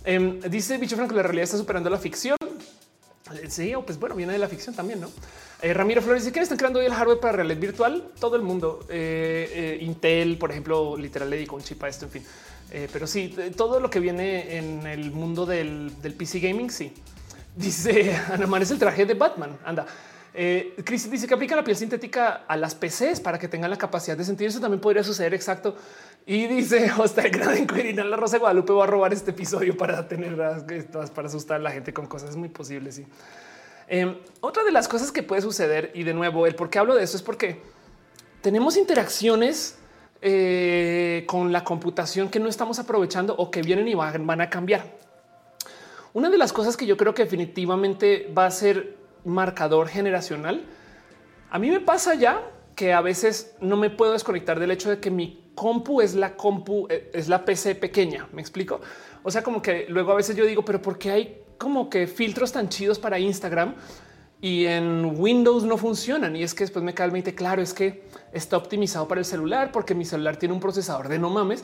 em, 0.03 0.39
dice 0.41 0.77
Bicho 0.77 0.95
Franco, 0.95 1.13
la 1.15 1.23
realidad 1.23 1.43
está 1.43 1.57
superando 1.57 1.89
la 1.89 1.97
ficción. 1.97 2.37
Sí, 3.47 3.75
o 3.75 3.85
pues 3.85 3.99
bueno, 3.99 4.15
viene 4.15 4.33
de 4.33 4.39
la 4.39 4.47
ficción 4.47 4.75
también, 4.75 4.99
¿no? 5.01 5.09
Eh, 5.61 5.73
Ramiro 5.73 6.01
Flores 6.01 6.23
¿quién 6.31 6.43
están 6.43 6.57
creando 6.57 6.79
hoy 6.79 6.85
el 6.85 6.93
hardware 6.93 7.19
para 7.19 7.33
realidad 7.33 7.59
virtual? 7.59 8.03
Todo 8.19 8.37
el 8.37 8.41
mundo. 8.41 8.85
Eh, 8.87 9.51
eh, 9.53 9.83
Intel, 9.83 10.37
por 10.37 10.51
ejemplo, 10.51 10.95
literal 10.95 11.29
le 11.29 11.45
un 11.49 11.61
chip 11.61 11.83
a 11.83 11.89
esto, 11.89 12.05
en 12.05 12.11
fin. 12.11 12.23
pero 12.93 13.07
sí, 13.07 13.35
todo 13.57 13.79
lo 13.79 13.89
que 13.89 13.99
viene 13.99 14.57
en 14.57 14.85
el 14.87 15.11
mundo 15.11 15.45
del, 15.45 15.91
PC 16.17 16.39
gaming, 16.39 16.69
sí. 16.69 16.93
Dice 17.55 18.15
Ana 18.31 18.47
Mar, 18.47 18.61
es 18.61 18.71
el 18.71 18.79
traje 18.79 19.05
de 19.05 19.15
Batman. 19.15 19.57
Anda. 19.65 19.85
Chris 20.85 21.11
dice 21.11 21.27
que 21.27 21.33
aplica 21.33 21.55
la 21.55 21.63
piel 21.63 21.75
sintética 21.75 22.43
a 22.47 22.55
las 22.55 22.75
PCs 22.75 23.19
para 23.19 23.37
que 23.37 23.49
tengan 23.49 23.69
la 23.69 23.77
capacidad 23.77 24.15
de 24.15 24.23
sentir. 24.23 24.47
Eso 24.47 24.61
también 24.61 24.79
podría 24.79 25.03
suceder 25.03 25.33
exacto. 25.33 25.75
Y 26.25 26.47
dice 26.47 26.89
hasta 27.03 27.23
el 27.23 27.31
gran 27.31 27.67
la 28.09 28.15
Rosa 28.15 28.35
de 28.37 28.39
Guadalupe 28.39 28.71
va 28.71 28.85
a 28.85 28.87
robar 28.87 29.11
este 29.11 29.31
episodio 29.31 29.75
para 29.75 30.07
tener 30.07 30.37
para 31.13 31.27
asustar 31.27 31.57
a 31.57 31.63
la 31.63 31.71
gente 31.71 31.91
con 31.91 32.07
cosas. 32.07 32.37
muy 32.37 32.47
posibles. 32.47 32.95
Sí. 32.95 33.05
Em, 33.91 34.15
otra 34.39 34.63
de 34.63 34.71
las 34.71 34.87
cosas 34.87 35.11
que 35.11 35.23
puede 35.23 35.41
suceder, 35.41 35.91
y 35.95 36.03
de 36.03 36.13
nuevo, 36.13 36.45
el 36.45 36.53
por 36.53 36.69
qué 36.69 36.77
hablo 36.77 36.93
de 36.93 37.03
esto 37.03 37.17
es 37.17 37.23
porque 37.23 37.59
tenemos 38.41 38.77
interacciones 38.77 39.79
eh, 40.21 41.23
con 41.27 41.51
la 41.51 41.63
computación 41.63 42.29
que 42.29 42.39
no 42.39 42.49
estamos 42.49 42.77
aprovechando 42.77 43.35
o 43.35 43.49
que 43.49 43.63
vienen 43.63 43.87
y 43.87 43.95
van, 43.95 44.27
van 44.27 44.41
a 44.41 44.49
cambiar. 44.49 44.85
Una 46.13 46.29
de 46.29 46.37
las 46.37 46.53
cosas 46.53 46.77
que 46.77 46.85
yo 46.85 46.97
creo 46.97 47.15
que 47.15 47.23
definitivamente 47.23 48.31
va 48.37 48.45
a 48.45 48.51
ser 48.51 48.95
marcador 49.25 49.87
generacional. 49.87 50.65
A 51.49 51.57
mí 51.57 51.71
me 51.71 51.79
pasa 51.79 52.13
ya 52.13 52.43
que 52.75 52.93
a 52.93 53.01
veces 53.01 53.55
no 53.59 53.75
me 53.75 53.89
puedo 53.89 54.13
desconectar 54.13 54.59
del 54.59 54.69
hecho 54.69 54.91
de 54.91 54.99
que 54.99 55.09
mi 55.09 55.51
compu 55.55 56.01
es 56.01 56.13
la 56.13 56.37
compu, 56.37 56.85
eh, 56.91 57.09
es 57.11 57.27
la 57.27 57.43
PC 57.43 57.73
pequeña. 57.73 58.27
Me 58.33 58.41
explico. 58.41 58.81
O 59.23 59.31
sea, 59.31 59.41
como 59.41 59.63
que 59.63 59.87
luego 59.89 60.11
a 60.11 60.15
veces 60.15 60.35
yo 60.35 60.45
digo, 60.45 60.63
pero 60.63 60.79
¿por 60.79 60.99
qué 60.99 61.11
hay 61.11 61.43
como 61.59 61.89
que 61.89 62.07
filtros 62.07 62.51
tan 62.51 62.69
chidos 62.69 62.97
para 62.97 63.19
Instagram 63.19 63.75
y 64.41 64.65
en 64.65 65.19
Windows 65.19 65.63
no 65.63 65.77
funcionan. 65.77 66.35
Y 66.35 66.41
es 66.41 66.55
que 66.55 66.63
después 66.63 66.83
me 66.83 66.95
cae 66.95 67.05
el 67.05 67.11
20. 67.11 67.35
Claro, 67.35 67.61
es 67.61 67.73
que 67.73 68.05
está 68.33 68.57
optimizado 68.57 69.07
para 69.07 69.19
el 69.19 69.25
celular 69.25 69.71
porque 69.71 69.93
mi 69.93 70.05
celular 70.05 70.37
tiene 70.37 70.55
un 70.55 70.59
procesador 70.59 71.09
de 71.09 71.19
no 71.19 71.29
mames 71.29 71.63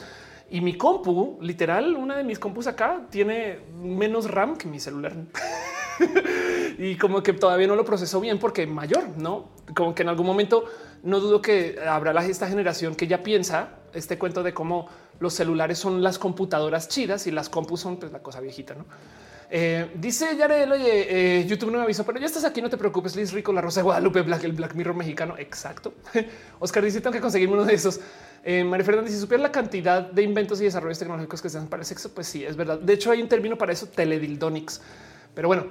y 0.49 0.61
mi 0.61 0.77
compu, 0.77 1.39
literal, 1.41 1.95
una 1.95 2.17
de 2.17 2.23
mis 2.23 2.37
compus 2.37 2.67
acá 2.67 3.07
tiene 3.09 3.59
menos 3.81 4.29
RAM 4.29 4.57
que 4.57 4.67
mi 4.67 4.79
celular. 4.79 5.13
y 6.77 6.95
como 6.97 7.23
que 7.23 7.33
todavía 7.33 7.65
no 7.67 7.75
lo 7.75 7.83
procesó 7.83 8.19
bien 8.19 8.37
porque 8.37 8.67
mayor, 8.67 9.09
no 9.17 9.49
como 9.73 9.95
que 9.95 10.03
en 10.03 10.09
algún 10.09 10.27
momento 10.27 10.65
no 11.03 11.19
dudo 11.19 11.41
que 11.41 11.79
habrá 11.87 12.23
esta 12.25 12.47
generación 12.47 12.95
que 12.95 13.07
ya 13.07 13.23
piensa 13.23 13.69
este 13.93 14.19
cuento 14.19 14.43
de 14.43 14.53
cómo 14.53 14.87
los 15.19 15.33
celulares 15.33 15.79
son 15.79 16.03
las 16.03 16.19
computadoras 16.19 16.89
chidas 16.89 17.25
y 17.25 17.31
las 17.31 17.49
compus 17.49 17.79
son 17.79 17.97
pues, 17.97 18.11
la 18.11 18.19
cosa 18.19 18.41
viejita. 18.41 18.75
¿no? 18.75 18.85
Eh, 19.49 19.91
dice 19.95 20.35
Yarel, 20.35 20.71
oye, 20.71 21.39
eh, 21.39 21.45
YouTube 21.45 21.71
no 21.71 21.77
me 21.77 21.83
avisó, 21.83 22.03
pero 22.05 22.19
ya 22.19 22.25
estás 22.25 22.45
aquí, 22.45 22.61
no 22.61 22.69
te 22.69 22.77
preocupes. 22.77 23.15
Liz 23.15 23.31
Rico, 23.31 23.53
la 23.53 23.61
Rosa 23.61 23.81
de 23.81 23.83
Guadalupe, 23.83 24.21
Black, 24.21 24.43
el 24.43 24.53
Black 24.53 24.73
Mirror 24.73 24.95
mexicano. 24.95 25.35
Exacto. 25.37 25.93
Oscar 26.59 26.83
dice, 26.83 27.01
tengo 27.01 27.13
que 27.13 27.21
conseguir 27.21 27.49
uno 27.49 27.63
de 27.63 27.73
esos. 27.73 27.99
Eh, 28.43 28.63
María 28.63 28.85
Fernanda, 28.85 29.09
si 29.09 29.17
supieras 29.17 29.41
la 29.43 29.51
cantidad 29.51 30.01
de 30.01 30.21
inventos 30.21 30.61
y 30.61 30.65
desarrollos 30.65 30.99
tecnológicos 30.99 31.41
que 31.41 31.49
se 31.49 31.57
hacen 31.57 31.69
para 31.69 31.81
el 31.81 31.87
sexo, 31.87 32.13
pues 32.13 32.27
sí, 32.27 32.45
es 32.45 32.55
verdad. 32.55 32.79
De 32.79 32.93
hecho, 32.93 33.11
hay 33.11 33.21
un 33.21 33.27
término 33.27 33.57
para 33.57 33.73
eso, 33.73 33.87
teledildonics. 33.87 34.81
Pero 35.33 35.47
bueno, 35.47 35.67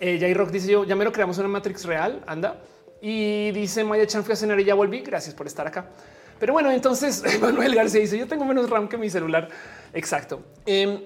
eh, 0.00 0.18
Jay 0.18 0.34
Rock 0.34 0.50
dice 0.50 0.72
yo, 0.72 0.84
ya 0.84 0.96
me 0.96 1.04
lo 1.04 1.12
creamos 1.12 1.38
una 1.38 1.48
Matrix 1.48 1.84
real, 1.84 2.22
anda. 2.26 2.60
Y 3.00 3.50
dice 3.52 3.84
Maya 3.84 4.06
Chan, 4.06 4.24
fui 4.24 4.32
a 4.32 4.36
cenar 4.36 4.58
y 4.60 4.64
ya 4.64 4.74
volví. 4.74 5.00
Gracias 5.00 5.34
por 5.34 5.46
estar 5.46 5.66
acá. 5.66 5.90
Pero 6.38 6.52
bueno, 6.52 6.70
entonces 6.70 7.22
Manuel 7.40 7.74
García 7.74 8.00
dice 8.00 8.18
yo 8.18 8.26
tengo 8.26 8.44
menos 8.44 8.68
RAM 8.70 8.88
que 8.88 8.96
mi 8.96 9.10
celular. 9.10 9.48
Exacto. 9.92 10.42
Em, 10.64 11.00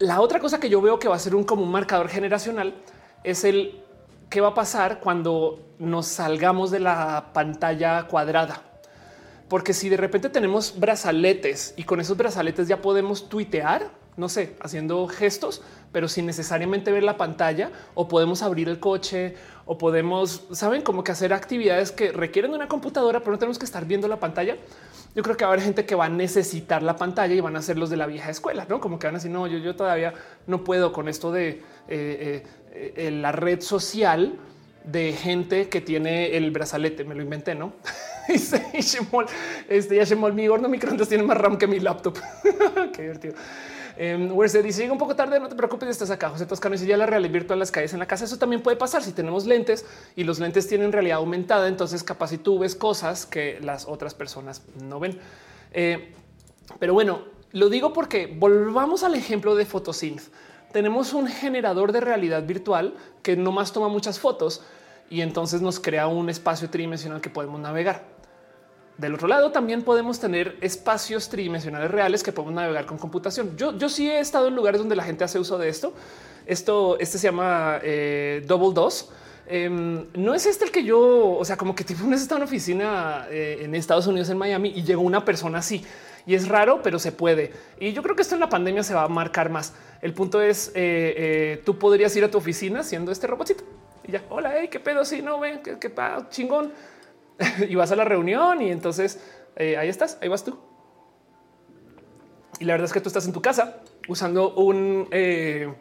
la 0.00 0.22
otra 0.22 0.40
cosa 0.40 0.58
que 0.58 0.70
yo 0.70 0.80
veo 0.80 0.98
que 0.98 1.08
va 1.08 1.16
a 1.16 1.18
ser 1.18 1.34
un 1.34 1.44
como 1.44 1.62
un 1.62 1.70
marcador 1.70 2.08
generacional 2.08 2.74
es 3.22 3.44
el 3.44 3.82
qué 4.30 4.40
va 4.40 4.48
a 4.48 4.54
pasar 4.54 4.98
cuando 5.00 5.60
nos 5.78 6.06
salgamos 6.06 6.70
de 6.70 6.80
la 6.80 7.32
pantalla 7.34 8.06
cuadrada. 8.06 8.62
Porque 9.48 9.74
si 9.74 9.90
de 9.90 9.98
repente 9.98 10.30
tenemos 10.30 10.80
brazaletes 10.80 11.74
y 11.76 11.82
con 11.82 12.00
esos 12.00 12.16
brazaletes 12.16 12.66
ya 12.66 12.80
podemos 12.80 13.28
tuitear, 13.28 13.90
no 14.16 14.30
sé, 14.30 14.56
haciendo 14.60 15.06
gestos, 15.06 15.60
pero 15.92 16.08
sin 16.08 16.24
necesariamente 16.24 16.92
ver 16.92 17.02
la 17.02 17.18
pantalla, 17.18 17.70
o 17.94 18.08
podemos 18.08 18.42
abrir 18.42 18.70
el 18.70 18.80
coche, 18.80 19.34
o 19.66 19.76
podemos, 19.76 20.44
saben, 20.52 20.80
como 20.80 21.04
que 21.04 21.12
hacer 21.12 21.34
actividades 21.34 21.92
que 21.92 22.10
requieren 22.10 22.52
de 22.52 22.56
una 22.56 22.68
computadora, 22.68 23.20
pero 23.20 23.32
no 23.32 23.38
tenemos 23.38 23.58
que 23.58 23.66
estar 23.66 23.84
viendo 23.84 24.08
la 24.08 24.18
pantalla 24.18 24.56
yo 25.14 25.22
creo 25.22 25.36
que 25.36 25.44
va 25.44 25.50
a 25.50 25.54
haber 25.54 25.64
gente 25.64 25.86
que 25.86 25.94
va 25.94 26.06
a 26.06 26.08
necesitar 26.08 26.82
la 26.82 26.96
pantalla 26.96 27.34
y 27.34 27.40
van 27.40 27.56
a 27.56 27.62
ser 27.62 27.78
los 27.78 27.90
de 27.90 27.96
la 27.96 28.06
vieja 28.06 28.30
escuela, 28.30 28.66
no 28.68 28.80
como 28.80 28.98
que 28.98 29.06
van 29.06 29.16
a 29.16 29.18
decir, 29.18 29.30
no, 29.30 29.46
yo, 29.46 29.58
yo 29.58 29.74
todavía 29.74 30.14
no 30.46 30.64
puedo 30.64 30.92
con 30.92 31.08
esto 31.08 31.32
de 31.32 31.62
eh, 31.88 32.44
eh, 32.72 33.10
la 33.10 33.32
red 33.32 33.60
social 33.60 34.38
de 34.84 35.12
gente 35.12 35.68
que 35.68 35.80
tiene 35.80 36.36
el 36.36 36.50
brazalete. 36.50 37.04
Me 37.04 37.14
lo 37.14 37.22
inventé, 37.22 37.54
no? 37.54 37.72
Dice 38.28 38.64
este 39.68 40.04
ya 40.04 40.16
mi 40.16 40.48
horno 40.48 40.68
microondas 40.68 41.08
tiene 41.08 41.24
más 41.24 41.36
RAM 41.36 41.58
que 41.58 41.66
mi 41.66 41.80
laptop. 41.80 42.16
Qué 42.92 43.02
divertido. 43.02 43.34
Um, 44.00 44.42
dice 44.46 44.62
llega 44.62 44.92
un 44.94 44.98
poco 44.98 45.14
tarde, 45.14 45.38
no 45.38 45.48
te 45.50 45.54
preocupes, 45.54 45.90
estás 45.90 46.10
acá. 46.10 46.30
José 46.30 46.46
Toscano 46.46 46.72
dice 46.72 46.86
ya 46.86 46.96
la 46.96 47.04
realidad 47.04 47.34
virtual 47.34 47.58
las 47.58 47.70
calles 47.70 47.92
en 47.92 47.98
la 47.98 48.06
casa. 48.06 48.24
Eso 48.24 48.38
también 48.38 48.62
puede 48.62 48.78
pasar 48.78 49.02
si 49.02 49.12
tenemos 49.12 49.44
lentes 49.44 49.84
y 50.16 50.24
los 50.24 50.38
lentes 50.38 50.66
tienen 50.66 50.90
realidad 50.90 51.18
aumentada. 51.18 51.68
Entonces, 51.68 52.02
capaz 52.02 52.28
si 52.28 52.38
tú 52.38 52.58
ves 52.58 52.74
cosas 52.74 53.26
que 53.26 53.60
las 53.60 53.86
otras 53.86 54.14
personas 54.14 54.62
no 54.82 55.00
ven. 55.00 55.18
Eh, 55.72 56.14
pero 56.78 56.94
bueno, 56.94 57.24
lo 57.52 57.68
digo 57.68 57.92
porque 57.92 58.26
volvamos 58.26 59.04
al 59.04 59.14
ejemplo 59.14 59.54
de 59.54 59.66
Photosynth. 59.66 60.22
Tenemos 60.72 61.12
un 61.12 61.26
generador 61.26 61.92
de 61.92 62.00
realidad 62.00 62.42
virtual 62.44 62.94
que 63.22 63.36
no 63.36 63.52
más 63.52 63.72
toma 63.72 63.88
muchas 63.88 64.18
fotos 64.18 64.62
y 65.10 65.20
entonces 65.20 65.60
nos 65.60 65.78
crea 65.78 66.06
un 66.06 66.30
espacio 66.30 66.70
tridimensional 66.70 67.20
que 67.20 67.28
podemos 67.28 67.60
navegar. 67.60 68.19
Del 69.00 69.14
otro 69.14 69.28
lado, 69.28 69.50
también 69.50 69.80
podemos 69.80 70.20
tener 70.20 70.58
espacios 70.60 71.30
tridimensionales 71.30 71.90
reales 71.90 72.22
que 72.22 72.32
podemos 72.32 72.52
navegar 72.52 72.84
con 72.84 72.98
computación. 72.98 73.56
Yo, 73.56 73.74
yo 73.78 73.88
sí 73.88 74.10
he 74.10 74.20
estado 74.20 74.48
en 74.48 74.54
lugares 74.54 74.78
donde 74.78 74.94
la 74.94 75.02
gente 75.02 75.24
hace 75.24 75.38
uso 75.38 75.56
de 75.56 75.70
esto. 75.70 75.94
Esto, 76.44 76.98
este 76.98 77.16
se 77.16 77.28
llama 77.28 77.80
eh, 77.82 78.44
Double 78.46 78.74
Dos. 78.74 79.08
Em, 79.46 80.04
no 80.12 80.34
es 80.34 80.44
este 80.44 80.66
el 80.66 80.70
que 80.70 80.84
yo, 80.84 81.30
o 81.30 81.42
sea, 81.46 81.56
como 81.56 81.74
que 81.74 81.82
tipo 81.82 82.04
una 82.06 82.14
está 82.14 82.34
en 82.34 82.42
una 82.42 82.44
oficina 82.44 83.26
eh, 83.30 83.60
en 83.62 83.74
Estados 83.74 84.06
Unidos, 84.06 84.28
en 84.28 84.36
Miami, 84.36 84.70
y 84.76 84.82
llegó 84.82 85.00
una 85.00 85.24
persona 85.24 85.60
así. 85.60 85.82
Y 86.26 86.34
es 86.34 86.46
raro, 86.46 86.82
pero 86.82 86.98
se 86.98 87.10
puede. 87.10 87.54
Y 87.78 87.94
yo 87.94 88.02
creo 88.02 88.14
que 88.14 88.20
esto 88.20 88.34
en 88.34 88.40
la 88.40 88.50
pandemia 88.50 88.82
se 88.82 88.92
va 88.92 89.04
a 89.04 89.08
marcar 89.08 89.48
más. 89.48 89.72
El 90.02 90.12
punto 90.12 90.42
es, 90.42 90.72
eh, 90.74 91.62
tú 91.64 91.78
podrías 91.78 92.14
ir 92.16 92.24
a 92.24 92.30
tu 92.30 92.36
oficina 92.36 92.82
siendo 92.82 93.12
este 93.12 93.26
robotito. 93.26 93.64
Y 94.06 94.12
ya, 94.12 94.22
hola, 94.28 94.52
hey, 94.58 94.68
qué 94.70 94.78
pedo, 94.78 95.06
sí, 95.06 95.22
no, 95.22 95.40
ven, 95.40 95.62
qué, 95.62 95.78
qué 95.78 95.90
chingón 96.28 96.70
y 97.68 97.74
vas 97.74 97.90
a 97.92 97.96
la 97.96 98.04
reunión 98.04 98.62
y 98.62 98.70
entonces 98.70 99.20
eh, 99.56 99.76
ahí 99.76 99.88
estás, 99.88 100.18
ahí 100.20 100.28
vas 100.28 100.44
tú. 100.44 100.58
Y 102.58 102.64
la 102.64 102.74
verdad 102.74 102.86
es 102.86 102.92
que 102.92 103.00
tú 103.00 103.08
estás 103.08 103.26
en 103.26 103.32
tu 103.32 103.40
casa 103.40 103.80
usando 104.06 104.54
un 104.54 105.08
eh, 105.10 105.72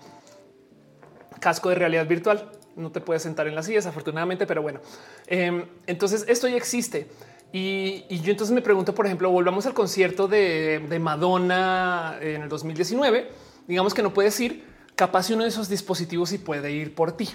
casco 1.40 1.69
de 1.69 1.76
realidad 1.76 2.07
virtual. 2.07 2.52
No 2.76 2.91
te 2.91 3.02
puedes 3.02 3.23
sentar 3.23 3.48
en 3.48 3.56
las 3.56 3.65
sillas, 3.65 3.86
afortunadamente, 3.86 4.48
pero 4.48 4.61
bueno. 4.61 4.80
Em, 5.27 5.65
entonces 5.88 6.23
esto 6.30 6.48
ya 6.48 6.56
existe. 6.56 7.07
Y, 7.52 8.06
yo 8.22 8.31
entonces 8.31 8.53
me 8.53 8.61
pregunto, 8.61 8.95
por 8.95 9.06
ejemplo, 9.06 9.30
volvamos 9.30 9.65
al 9.65 9.73
concierto 9.73 10.27
de, 10.27 10.86
de 10.88 10.99
Madonna 10.99 12.18
en 12.22 12.44
el 12.44 12.49
2019. 12.49 13.30
Digamos 13.68 13.94
que 13.94 14.02
no 14.02 14.14
puedes 14.14 14.40
ir, 14.40 14.65
capaz 14.95 15.30
uno 15.31 15.44
de 15.44 15.49
esos 15.49 15.68
dispositivos 15.68 16.31
y 16.31 16.38
puede 16.38 16.72
ir 16.72 16.95
por 16.95 17.11
ti. 17.11 17.30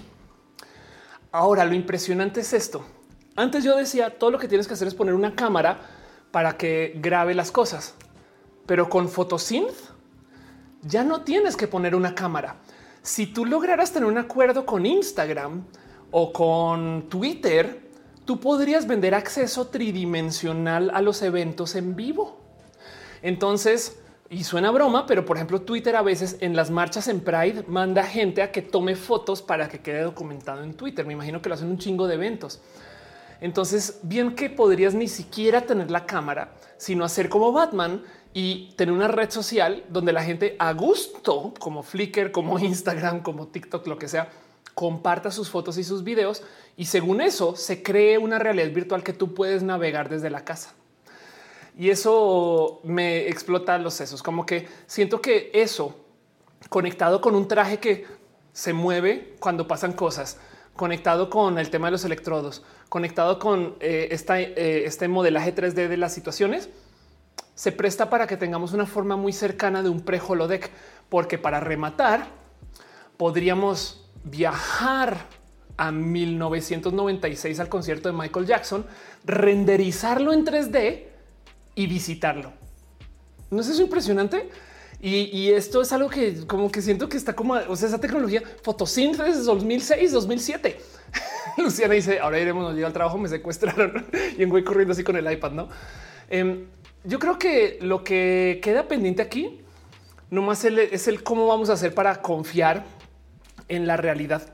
Ahora, 1.31 1.65
lo 1.65 1.75
impresionante 1.75 2.39
es 2.39 2.53
esto. 2.53 2.83
Antes 3.35 3.65
yo 3.65 3.75
decía 3.75 4.17
todo 4.17 4.31
lo 4.31 4.39
que 4.39 4.47
tienes 4.47 4.67
que 4.67 4.75
hacer 4.75 4.87
es 4.87 4.95
poner 4.95 5.13
una 5.13 5.35
cámara 5.35 5.79
para 6.31 6.57
que 6.57 6.93
grabe 6.95 7.35
las 7.35 7.51
cosas, 7.51 7.95
pero 8.65 8.89
con 8.89 9.09
Photosynth 9.09 9.75
ya 10.83 11.03
no 11.03 11.21
tienes 11.21 11.57
que 11.57 11.67
poner 11.67 11.95
una 11.95 12.15
cámara. 12.15 12.57
Si 13.01 13.27
tú 13.27 13.45
lograras 13.45 13.91
tener 13.91 14.07
un 14.07 14.17
acuerdo 14.17 14.65
con 14.65 14.85
Instagram 14.85 15.65
o 16.11 16.31
con 16.31 17.09
Twitter, 17.09 17.89
tú 18.23 18.39
podrías 18.39 18.87
vender 18.87 19.13
acceso 19.13 19.67
tridimensional 19.67 20.89
a 20.93 21.01
los 21.01 21.21
eventos 21.21 21.75
en 21.75 21.95
vivo. 21.95 22.39
Entonces, 23.21 23.99
y 24.29 24.43
suena 24.45 24.71
broma, 24.71 25.05
pero 25.05 25.25
por 25.25 25.35
ejemplo, 25.35 25.61
Twitter 25.61 25.95
a 25.97 26.01
veces 26.01 26.37
en 26.39 26.55
las 26.55 26.71
marchas 26.71 27.09
en 27.09 27.19
Pride 27.19 27.65
manda 27.67 28.03
gente 28.03 28.41
a 28.41 28.51
que 28.51 28.61
tome 28.61 28.95
fotos 28.95 29.41
para 29.41 29.67
que 29.67 29.79
quede 29.79 30.01
documentado 30.01 30.63
en 30.63 30.73
Twitter. 30.73 31.05
Me 31.05 31.13
imagino 31.13 31.41
que 31.41 31.49
lo 31.49 31.55
hacen 31.55 31.67
un 31.67 31.77
chingo 31.77 32.07
de 32.07 32.15
eventos. 32.15 32.61
Entonces, 33.45 33.99
bien 34.01 34.33
que 34.33 34.49
podrías 34.49 34.95
ni 34.95 35.07
siquiera 35.07 35.61
tener 35.61 35.91
la 35.91 36.07
cámara, 36.07 36.55
sino 36.77 37.05
hacer 37.05 37.29
como 37.29 37.51
Batman 37.51 38.03
y 38.33 38.73
tener 38.75 38.91
una 38.91 39.07
red 39.07 39.29
social 39.29 39.83
donde 39.87 40.13
la 40.13 40.23
gente 40.23 40.55
a 40.57 40.73
gusto, 40.73 41.53
como 41.59 41.83
Flickr, 41.83 42.31
como 42.31 42.57
Instagram, 42.57 43.21
como 43.21 43.49
TikTok, 43.49 43.85
lo 43.85 43.99
que 43.99 44.07
sea, 44.07 44.29
comparta 44.73 45.29
sus 45.29 45.47
fotos 45.47 45.77
y 45.77 45.83
sus 45.83 46.03
videos 46.03 46.41
y 46.75 46.85
según 46.85 47.21
eso 47.21 47.55
se 47.55 47.83
cree 47.83 48.17
una 48.17 48.39
realidad 48.39 48.71
virtual 48.71 49.03
que 49.03 49.13
tú 49.13 49.35
puedes 49.35 49.61
navegar 49.61 50.09
desde 50.09 50.31
la 50.31 50.43
casa. 50.43 50.73
Y 51.77 51.91
eso 51.91 52.79
me 52.83 53.27
explota 53.27 53.77
los 53.77 53.93
sesos, 53.93 54.23
como 54.23 54.47
que 54.47 54.67
siento 54.87 55.21
que 55.21 55.51
eso 55.53 55.95
conectado 56.69 57.21
con 57.21 57.35
un 57.35 57.47
traje 57.47 57.77
que 57.77 58.07
se 58.53 58.73
mueve 58.73 59.35
cuando 59.39 59.67
pasan 59.67 59.93
cosas, 59.93 60.39
conectado 60.75 61.29
con 61.29 61.57
el 61.57 61.69
tema 61.69 61.87
de 61.87 61.91
los 61.91 62.05
electrodos, 62.05 62.63
conectado 62.89 63.39
con 63.39 63.75
eh, 63.79 64.09
eh, 64.11 64.83
este 64.85 65.07
modelaje 65.07 65.55
3D 65.55 65.87
de 65.87 65.97
las 65.97 66.13
situaciones, 66.13 66.69
se 67.53 67.71
presta 67.71 68.09
para 68.09 68.27
que 68.27 68.35
tengamos 68.35 68.73
una 68.73 68.85
forma 68.85 69.15
muy 69.15 69.31
cercana 69.31 69.81
de 69.81 69.89
un 69.89 70.01
pre-holodeck, 70.01 70.69
porque 71.09 71.37
para 71.37 71.61
rematar 71.61 72.27
podríamos 73.17 74.05
viajar 74.25 75.27
a 75.77 75.91
1996 75.91 77.59
al 77.59 77.69
concierto 77.69 78.09
de 78.09 78.17
Michael 78.17 78.45
Jackson, 78.45 78.85
renderizarlo 79.23 80.33
en 80.33 80.45
3D 80.45 81.03
y 81.75 81.87
visitarlo. 81.87 82.51
¿No 83.49 83.61
es 83.61 83.69
eso 83.69 83.81
impresionante? 83.81 84.49
Y, 85.07 85.51
esto 85.51 85.83
es 85.83 85.93
algo 85.93 86.09
que 86.09 86.47
como 86.47 86.71
que 86.71 86.81
siento 86.81 87.07
que 87.07 87.15
está 87.15 87.35
como, 87.35 87.53
o 87.53 87.75
sea, 87.75 87.89
esa 87.89 87.99
tecnología 87.99 88.41
fotosíntesis 88.63 89.45
2006, 89.45 90.11
2007. 90.11 90.79
Luciana 91.59 91.93
dice, 91.93 92.19
ahora 92.19 92.39
iremos, 92.39 92.63
nos 92.63 92.73
lleva 92.73 92.87
al 92.87 92.93
trabajo, 92.93 93.19
me 93.19 93.29
secuestraron 93.29 94.03
y 94.37 94.41
en 94.41 94.49
güey 94.49 94.63
corriendo 94.63 94.93
así 94.93 95.03
con 95.03 95.15
el 95.15 95.31
iPad, 95.31 95.51
¿no? 95.51 95.69
Em, 96.27 96.65
yo 97.03 97.19
creo 97.19 97.37
que 97.37 97.77
lo 97.81 98.03
que 98.03 98.59
queda 98.63 98.87
pendiente 98.87 99.21
aquí 99.21 99.61
nomás 100.31 100.65
es 100.65 101.07
el 101.07 101.21
cómo 101.21 101.45
vamos 101.45 101.69
a 101.69 101.73
hacer 101.73 101.93
para 101.93 102.23
confiar 102.23 102.83
en 103.67 103.85
la 103.85 103.97
realidad. 103.97 104.51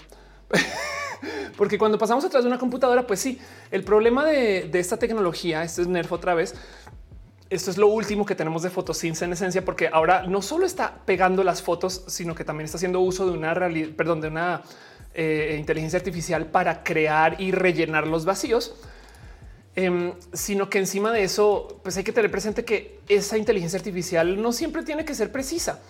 Porque 1.56 1.78
cuando 1.78 1.98
pasamos 1.98 2.26
atrás 2.26 2.44
de 2.44 2.50
una 2.50 2.60
computadora, 2.60 3.08
pues 3.08 3.22
sí, 3.22 3.40
el 3.72 3.86
problema 3.86 4.26
de, 4.26 4.68
de 4.70 4.80
esta 4.80 4.98
tecnología, 4.98 5.64
esto 5.64 5.82
es 5.82 5.88
Nerf 5.88 6.12
otra 6.12 6.34
vez, 6.34 6.56
esto 7.52 7.70
es 7.70 7.78
lo 7.78 7.88
último 7.88 8.26
que 8.26 8.34
tenemos 8.34 8.64
de 8.64 8.70
fotosíntesis 8.70 9.24
en 9.24 9.34
esencia, 9.34 9.66
porque 9.66 9.90
ahora 9.92 10.26
no 10.26 10.42
solo 10.42 10.66
está 10.66 10.96
pegando 11.06 11.44
las 11.44 11.62
fotos, 11.62 12.06
sino 12.08 12.34
que 12.34 12.46
también 12.46 12.64
está 12.64 12.78
haciendo 12.78 13.02
uso 13.02 13.30
de 13.30 13.38
una 13.38 13.54
realidad, 13.54 13.90
perdón, 13.94 14.22
de 14.22 14.30
una 14.30 14.62
eh, 15.14 15.58
inteligencia 15.60 16.00
artificial 16.00 16.46
para 16.46 16.82
crear 16.82 17.42
y 17.42 17.52
rellenar 17.52 18.08
los 18.08 18.24
vacíos. 18.24 18.74
Em, 19.76 20.14
sino 20.32 20.70
que 20.70 20.78
encima 20.80 21.12
de 21.12 21.24
eso, 21.24 21.82
pues 21.84 21.98
hay 21.98 22.06
que 22.06 22.14
tener 22.14 22.32
presente 22.32 22.64
que 22.64 23.02
esa 23.10 23.38
inteligencia 23.38 23.78
artificial 23.78 24.42
no 24.42 24.54
siempre 24.54 24.84
tiene 24.84 25.04
que 25.04 25.14
ser 25.14 25.30
precisa. 25.30 25.82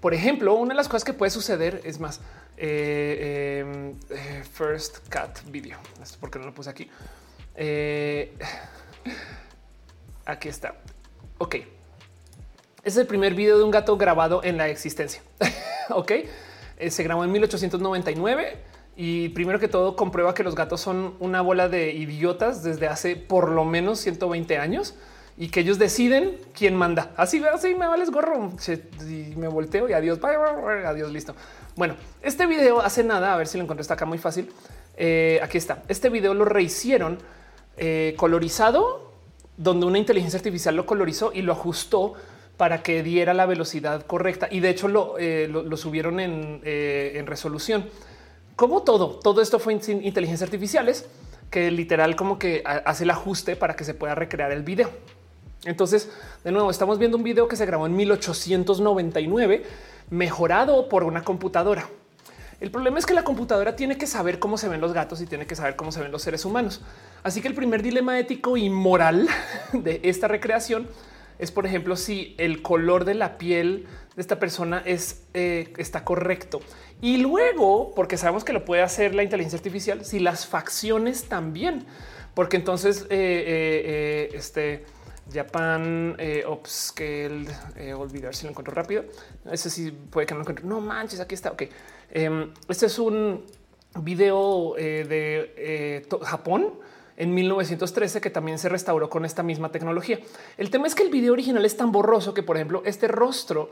Por 0.00 0.12
ejemplo, 0.12 0.54
una 0.54 0.70
de 0.70 0.76
las 0.76 0.88
cosas 0.88 1.04
que 1.04 1.12
puede 1.12 1.30
suceder 1.30 1.82
es 1.84 2.00
más 2.00 2.20
eh, 2.56 3.60
em, 3.60 3.94
eh, 4.10 4.42
first 4.52 5.08
cat 5.08 5.38
video. 5.50 5.78
Esto 6.02 6.18
porque 6.18 6.40
no 6.40 6.46
lo 6.46 6.54
puse 6.54 6.68
aquí. 6.68 6.90
aquí 10.26 10.48
está. 10.48 10.74
Ok. 11.38 11.56
Es 12.82 12.96
el 12.96 13.06
primer 13.06 13.34
video 13.34 13.58
de 13.58 13.64
un 13.64 13.70
gato 13.70 13.96
grabado 13.96 14.42
en 14.44 14.56
la 14.56 14.68
existencia. 14.68 15.22
ok. 15.90 16.12
Eh, 16.78 16.90
se 16.90 17.02
grabó 17.02 17.24
en 17.24 17.32
1899 17.32 18.56
y 18.96 19.28
primero 19.30 19.58
que 19.58 19.68
todo 19.68 19.96
comprueba 19.96 20.34
que 20.34 20.42
los 20.42 20.54
gatos 20.54 20.80
son 20.80 21.14
una 21.20 21.42
bola 21.42 21.68
de 21.68 21.92
idiotas 21.92 22.62
desde 22.62 22.86
hace 22.86 23.16
por 23.16 23.50
lo 23.50 23.64
menos 23.64 24.00
120 24.00 24.56
años 24.58 24.94
y 25.36 25.48
que 25.48 25.60
ellos 25.60 25.78
deciden 25.78 26.38
quién 26.54 26.74
manda. 26.74 27.12
Así, 27.16 27.42
así 27.44 27.74
me 27.74 27.86
vales 27.86 28.10
gorro 28.10 28.52
y 29.06 29.36
me 29.36 29.48
volteo 29.48 29.88
y 29.88 29.92
adiós, 29.92 30.18
adiós, 30.22 31.12
listo. 31.12 31.34
Bueno, 31.76 31.96
este 32.22 32.46
video 32.46 32.80
hace 32.80 33.04
nada, 33.04 33.34
a 33.34 33.36
ver 33.36 33.46
si 33.46 33.58
lo 33.58 33.64
encuentro, 33.64 33.82
está 33.82 33.94
acá 33.94 34.06
muy 34.06 34.18
fácil. 34.18 34.50
Eh, 34.96 35.38
aquí 35.42 35.58
está. 35.58 35.82
Este 35.88 36.08
video 36.08 36.32
lo 36.32 36.46
rehicieron 36.46 37.18
eh, 37.76 38.14
colorizado 38.16 39.12
donde 39.56 39.86
una 39.86 39.98
inteligencia 39.98 40.38
artificial 40.38 40.76
lo 40.76 40.86
colorizó 40.86 41.32
y 41.32 41.42
lo 41.42 41.52
ajustó 41.52 42.14
para 42.56 42.82
que 42.82 43.02
diera 43.02 43.34
la 43.34 43.46
velocidad 43.46 44.06
correcta. 44.06 44.48
Y 44.50 44.60
de 44.60 44.70
hecho 44.70 44.88
lo, 44.88 45.16
eh, 45.18 45.50
subieron 45.76 46.18
eh, 46.20 47.12
en, 47.14 47.26
resolución. 47.26 47.86
Como 48.54 48.82
todo, 48.82 49.18
todo 49.22 49.42
esto 49.42 49.58
fue 49.58 49.80
sin 49.80 50.04
inteligencias 50.04 50.46
artificiales 50.46 51.06
que 51.50 51.70
literal 51.70 52.16
como 52.16 52.38
que 52.38 52.62
hace 52.64 53.04
el 53.04 53.10
ajuste 53.10 53.54
para 53.56 53.76
que 53.76 53.84
se 53.84 53.94
pueda 53.94 54.14
recrear 54.14 54.50
el 54.52 54.62
video. 54.62 54.90
Entonces, 55.64 56.10
de 56.44 56.52
nuevo, 56.52 56.70
estamos 56.70 56.98
viendo 56.98 57.16
un 57.16 57.22
video 57.22 57.48
que 57.48 57.56
se 57.56 57.66
grabó 57.66 57.86
en 57.86 57.94
1899, 57.94 59.64
mejorado 60.10 60.88
por 60.88 61.04
una 61.04 61.22
computadora. 61.22 61.88
El 62.60 62.70
problema 62.70 62.98
es 62.98 63.04
que 63.04 63.12
la 63.12 63.22
computadora 63.22 63.76
tiene 63.76 63.98
que 63.98 64.06
saber 64.06 64.38
cómo 64.38 64.56
se 64.56 64.68
ven 64.68 64.80
los 64.80 64.94
gatos 64.94 65.20
y 65.20 65.26
tiene 65.26 65.46
que 65.46 65.54
saber 65.54 65.76
cómo 65.76 65.92
se 65.92 66.00
ven 66.00 66.10
los 66.10 66.22
seres 66.22 66.44
humanos. 66.44 66.80
Así 67.22 67.42
que 67.42 67.48
el 67.48 67.54
primer 67.54 67.82
dilema 67.82 68.18
ético 68.18 68.56
y 68.56 68.70
moral 68.70 69.28
de 69.74 70.00
esta 70.04 70.26
recreación 70.26 70.88
es, 71.38 71.50
por 71.50 71.66
ejemplo, 71.66 71.96
si 71.96 72.34
el 72.38 72.62
color 72.62 73.04
de 73.04 73.14
la 73.14 73.36
piel 73.36 73.86
de 74.14 74.22
esta 74.22 74.38
persona 74.38 74.82
es, 74.86 75.24
eh, 75.34 75.74
está 75.76 76.02
correcto. 76.02 76.60
Y 77.02 77.18
luego, 77.18 77.92
porque 77.94 78.16
sabemos 78.16 78.42
que 78.42 78.54
lo 78.54 78.64
puede 78.64 78.80
hacer 78.82 79.14
la 79.14 79.22
inteligencia 79.22 79.58
artificial, 79.58 80.02
si 80.06 80.18
las 80.18 80.46
facciones 80.46 81.24
también, 81.24 81.84
porque 82.32 82.56
entonces 82.56 83.02
eh, 83.02 83.08
eh, 83.10 84.30
este 84.32 84.86
Japan 85.30 86.16
Upscale, 86.48 87.48
olvidar 87.94 88.34
si 88.34 88.44
lo 88.44 88.50
encuentro 88.50 88.72
rápido. 88.72 89.04
Ese 89.50 89.68
sí 89.68 89.90
puede 89.90 90.26
que 90.26 90.32
no 90.32 90.38
lo 90.38 90.42
encuentre. 90.44 90.64
No 90.64 90.80
manches, 90.80 91.20
aquí 91.20 91.34
está. 91.34 91.50
Ok. 91.50 91.64
Em, 92.10 92.52
este 92.68 92.86
es 92.86 92.98
un 92.98 93.44
video 94.00 94.76
eh, 94.78 95.04
de 95.08 95.54
eh, 95.56 96.06
Japón 96.22 96.74
en 97.16 97.34
1913 97.34 98.20
que 98.20 98.30
también 98.30 98.58
se 98.58 98.68
restauró 98.68 99.08
con 99.08 99.24
esta 99.24 99.42
misma 99.42 99.70
tecnología. 99.70 100.20
El 100.56 100.70
tema 100.70 100.86
es 100.86 100.94
que 100.94 101.02
el 101.02 101.10
video 101.10 101.32
original 101.32 101.64
es 101.64 101.76
tan 101.76 101.92
borroso 101.92 102.34
que, 102.34 102.42
por 102.42 102.56
ejemplo, 102.56 102.82
este 102.84 103.08
rostro 103.08 103.70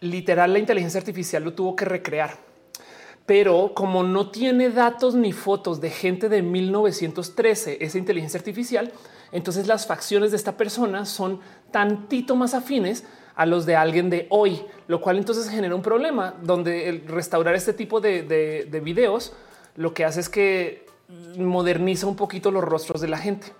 literal 0.00 0.52
la 0.52 0.58
inteligencia 0.58 0.98
artificial 0.98 1.42
lo 1.44 1.54
tuvo 1.54 1.76
que 1.76 1.84
recrear. 1.84 2.38
Pero 3.24 3.72
como 3.74 4.04
no 4.04 4.30
tiene 4.30 4.70
datos 4.70 5.14
ni 5.16 5.32
fotos 5.32 5.80
de 5.80 5.90
gente 5.90 6.28
de 6.28 6.42
1913, 6.42 7.78
esa 7.80 7.98
inteligencia 7.98 8.38
artificial, 8.38 8.92
entonces 9.32 9.66
las 9.66 9.86
facciones 9.86 10.30
de 10.30 10.36
esta 10.36 10.56
persona 10.56 11.04
son 11.04 11.40
tantito 11.72 12.36
más 12.36 12.54
afines 12.54 13.04
a 13.36 13.46
los 13.46 13.66
de 13.66 13.76
alguien 13.76 14.10
de 14.10 14.26
hoy, 14.30 14.62
lo 14.88 15.00
cual 15.00 15.18
entonces 15.18 15.48
genera 15.48 15.74
un 15.74 15.82
problema 15.82 16.34
donde 16.42 16.88
el 16.88 17.06
restaurar 17.06 17.54
este 17.54 17.74
tipo 17.74 18.00
de, 18.00 18.80
videos 18.82 19.34
lo 19.76 19.92
que 19.92 20.04
hace 20.06 20.20
es 20.20 20.28
que 20.30 20.86
moderniza 21.36 22.06
un 22.06 22.16
poquito 22.16 22.50
los 22.50 22.64
rostros 22.64 23.00
de 23.02 23.08
la 23.08 23.18
gente. 23.18 23.52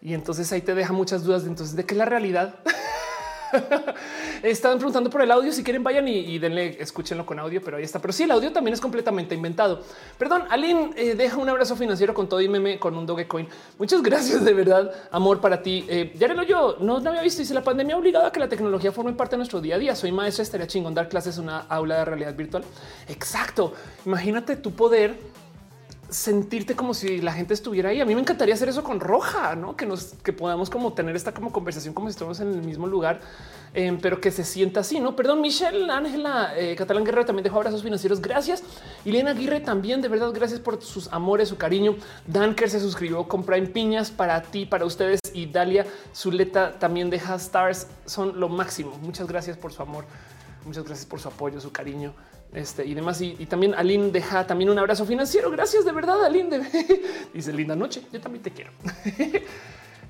Y 0.00 0.14
entonces 0.14 0.52
ahí 0.52 0.60
te 0.60 0.74
deja 0.74 0.92
muchas 0.92 1.24
dudas 1.24 1.42
de 1.42 1.50
entonces 1.50 1.74
de 1.74 1.84
qué 1.84 1.94
es 1.94 1.98
la 1.98 2.04
realidad. 2.04 2.54
Estaban 4.42 4.78
preguntando 4.78 5.10
por 5.10 5.22
el 5.22 5.30
audio. 5.30 5.52
Si 5.52 5.62
quieren, 5.62 5.82
vayan 5.82 6.06
y, 6.08 6.38
denle, 6.38 6.76
escúchenlo 6.80 7.24
con 7.24 7.38
audio, 7.38 7.60
pero 7.62 7.76
ahí 7.76 7.84
está. 7.84 7.98
Pero 7.98 8.12
sí, 8.12 8.24
el 8.24 8.30
audio 8.30 8.52
también 8.52 8.74
es 8.74 8.80
completamente 8.80 9.34
inventado. 9.34 9.82
Perdón, 10.18 10.44
Aline, 10.50 10.90
eh, 10.96 11.14
deja 11.14 11.36
un 11.36 11.48
abrazo 11.48 11.76
financiero 11.76 12.14
con 12.14 12.28
todo 12.28 12.40
y 12.40 12.48
meme 12.48 12.78
con 12.78 12.96
un 12.96 13.06
Dogecoin. 13.06 13.48
Muchas 13.78 14.02
gracias 14.08 14.44
de 14.44 14.54
verdad. 14.54 14.92
Amor 15.10 15.40
para 15.40 15.62
ti. 15.62 15.84
Eh, 15.88 16.12
ya 16.16 16.28
lo 16.28 16.42
yo 16.42 16.76
no, 16.80 17.00
no 17.00 17.10
había 17.10 17.22
visto. 17.22 17.40
Dice 17.40 17.54
la 17.54 17.62
pandemia 17.62 17.94
ha 17.94 17.98
obligado 17.98 18.26
a 18.26 18.32
que 18.32 18.40
la 18.40 18.48
tecnología 18.48 18.92
forme 18.92 19.12
parte 19.12 19.32
de 19.32 19.38
nuestro 19.38 19.60
día 19.60 19.76
a 19.76 19.78
día. 19.78 19.94
Soy 19.96 20.12
maestra, 20.12 20.42
estaría 20.42 20.66
chingón 20.66 20.94
dar 20.94 21.08
clases 21.08 21.38
en 21.38 21.44
una 21.44 21.60
aula 21.60 21.98
de 21.98 22.04
realidad 22.04 22.34
virtual. 22.34 22.64
Exacto. 23.08 23.72
Imagínate 24.04 24.56
tu 24.56 24.72
poder 24.72 25.16
sentirte 26.08 26.74
como 26.74 26.94
si 26.94 27.20
la 27.20 27.32
gente 27.32 27.54
estuviera 27.54 27.90
ahí. 27.90 28.00
A 28.00 28.04
mí 28.04 28.14
me 28.14 28.20
encantaría 28.20 28.54
hacer 28.54 28.68
eso 28.68 28.82
con 28.82 29.00
Roja, 29.00 29.54
¿no? 29.54 29.76
Que 29.76 29.86
nos 29.86 30.14
que 30.22 30.32
podamos 30.32 30.70
como 30.70 30.92
tener 30.92 31.14
esta 31.14 31.32
como 31.32 31.52
conversación 31.52 31.94
como 31.94 32.08
si 32.08 32.12
estuviéramos 32.12 32.40
en 32.40 32.52
el 32.54 32.66
mismo 32.66 32.86
lugar, 32.86 33.20
em, 33.74 33.98
pero 34.00 34.20
que 34.20 34.30
se 34.30 34.44
sienta 34.44 34.80
así, 34.80 35.00
¿no? 35.00 35.14
Perdón, 35.16 35.40
Michelle, 35.40 35.90
Ángela, 35.90 36.52
eh, 36.56 36.74
Catalán 36.76 37.04
Guerrero 37.04 37.26
también 37.26 37.44
dejó 37.44 37.56
abrazos 37.56 37.82
financieros. 37.82 38.20
Gracias. 38.20 38.62
Y 39.04 39.12
Lena 39.12 39.30
Aguirre 39.30 39.60
también, 39.60 40.00
de 40.00 40.08
verdad, 40.08 40.32
gracias 40.32 40.60
por 40.60 40.82
sus 40.82 41.12
amores, 41.12 41.48
su 41.48 41.56
cariño. 41.56 41.96
Danker 42.26 42.70
se 42.70 42.80
suscribió 42.80 43.28
con 43.28 43.44
Prime 43.44 43.66
Piñas 43.66 44.10
para 44.10 44.40
ti, 44.42 44.64
para 44.64 44.86
ustedes. 44.86 45.20
Y 45.34 45.46
Dalia 45.46 45.86
Zuleta 46.14 46.78
también 46.78 47.10
deja 47.10 47.34
stars. 47.34 47.86
Son 48.06 48.40
lo 48.40 48.48
máximo. 48.48 48.96
Muchas 49.02 49.26
gracias 49.26 49.56
por 49.56 49.72
su 49.72 49.82
amor. 49.82 50.04
Muchas 50.64 50.84
gracias 50.84 51.06
por 51.06 51.20
su 51.20 51.28
apoyo, 51.28 51.60
su 51.60 51.70
cariño 51.70 52.12
este 52.52 52.84
y 52.84 52.94
demás. 52.94 53.20
Y, 53.20 53.34
también 53.46 53.74
Aline 53.74 54.10
deja 54.10 54.46
también 54.46 54.70
un 54.70 54.78
abrazo 54.78 55.04
financiero. 55.04 55.50
Gracias 55.50 55.84
de 55.84 55.92
verdad, 55.92 56.24
Aline. 56.24 56.60
Dice 57.34 57.52
linda 57.52 57.76
noche. 57.76 58.02
Yo 58.12 58.20
también 58.20 58.42
te 58.42 58.50
quiero. 58.50 58.70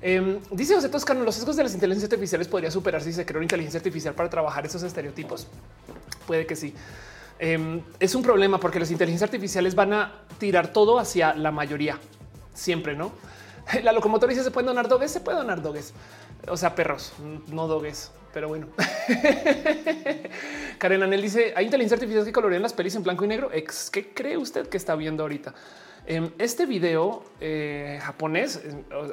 Em, 0.01 0.39
dice 0.51 0.75
José 0.75 0.87
Toscano, 0.87 1.25
los 1.25 1.35
sesgos 1.35 1.57
de 1.57 1.63
las 1.63 1.73
inteligencias 1.73 2.09
artificiales 2.09 2.47
podría 2.47 2.71
superar 2.71 3.01
si 3.01 3.11
se 3.11 3.25
creó 3.25 3.41
inteligencia 3.41 3.79
artificial 3.79 4.13
para 4.13 4.29
trabajar 4.29 4.65
esos 4.65 4.81
estereotipos. 4.81 5.47
Puede 6.25 6.45
que 6.45 6.55
sí. 6.55 6.73
Em, 7.37 7.81
es 7.99 8.15
un 8.15 8.23
problema 8.23 8.61
porque 8.61 8.79
las 8.79 8.91
inteligencias 8.91 9.27
artificiales 9.27 9.75
van 9.75 9.91
a 9.91 10.21
tirar 10.37 10.71
todo 10.71 10.99
hacia 10.99 11.33
la 11.35 11.51
mayoría. 11.51 11.99
Siempre, 12.53 12.95
¿no? 12.95 13.11
La 13.83 13.91
locomotora 13.91 14.31
dice, 14.31 14.43
¿se 14.43 14.51
pueden 14.51 14.67
donar 14.67 14.87
dogues? 14.87 15.11
Se 15.11 15.19
puede 15.19 15.37
donar 15.37 15.61
dogues. 15.61 15.93
O 16.47 16.57
sea, 16.57 16.75
perros, 16.75 17.13
no 17.47 17.67
dogues 17.67 18.11
pero 18.33 18.47
bueno. 18.47 18.67
Karen 20.77 21.03
Anel 21.03 21.21
dice: 21.21 21.53
Hay 21.55 21.65
inteligencia 21.65 21.95
artificial 21.95 22.25
que 22.25 22.31
colorean 22.31 22.61
las 22.61 22.73
pelis 22.73 22.95
en 22.95 23.03
blanco 23.03 23.25
y 23.25 23.27
negro. 23.27 23.49
¿Qué 23.91 24.13
cree 24.13 24.37
usted 24.37 24.67
que 24.67 24.77
está 24.77 24.95
viendo 24.95 25.23
ahorita? 25.23 25.53
Em, 26.05 26.31
este 26.37 26.65
video 26.65 27.23
eh, 27.39 27.99
japonés, 28.01 28.61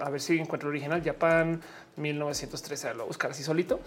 a 0.01 0.11
ver 0.11 0.20
si 0.20 0.39
encuentro 0.39 0.69
original, 0.69 1.03
Japan 1.05 1.61
1913, 1.97 2.95
lo 2.95 3.07
buscar 3.07 3.31
así 3.31 3.43
solito. 3.43 3.81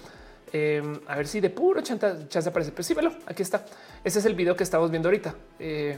Em, 0.51 0.99
a 1.07 1.15
ver 1.15 1.27
si 1.27 1.39
de 1.39 1.49
puro 1.49 1.81
chanta, 1.81 2.27
chance 2.27 2.49
aparece. 2.49 2.71
Pues 2.71 2.87
sí, 2.87 2.93
velo, 2.93 3.13
aquí 3.25 3.41
está. 3.41 3.65
Ese 4.03 4.19
es 4.19 4.25
el 4.25 4.35
video 4.35 4.55
que 4.55 4.63
estamos 4.63 4.89
viendo 4.89 5.09
ahorita. 5.09 5.35
Eh, 5.59 5.97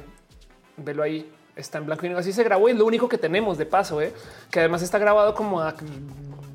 velo 0.78 1.04
ahí. 1.04 1.32
Está 1.56 1.78
en 1.78 1.86
blanco 1.86 2.06
y 2.06 2.10
negro. 2.10 2.20
Así 2.20 2.34
se 2.34 2.44
grabó 2.44 2.70
y 2.70 2.74
lo 2.74 2.86
único 2.86 3.10
que 3.10 3.18
tenemos 3.18 3.58
de 3.58 3.66
paso, 3.66 4.02
¿eh? 4.02 4.14
que 4.50 4.60
además 4.60 4.82
está 4.82 4.98
grabado 4.98 5.34
como 5.34 5.62
a 5.62 5.76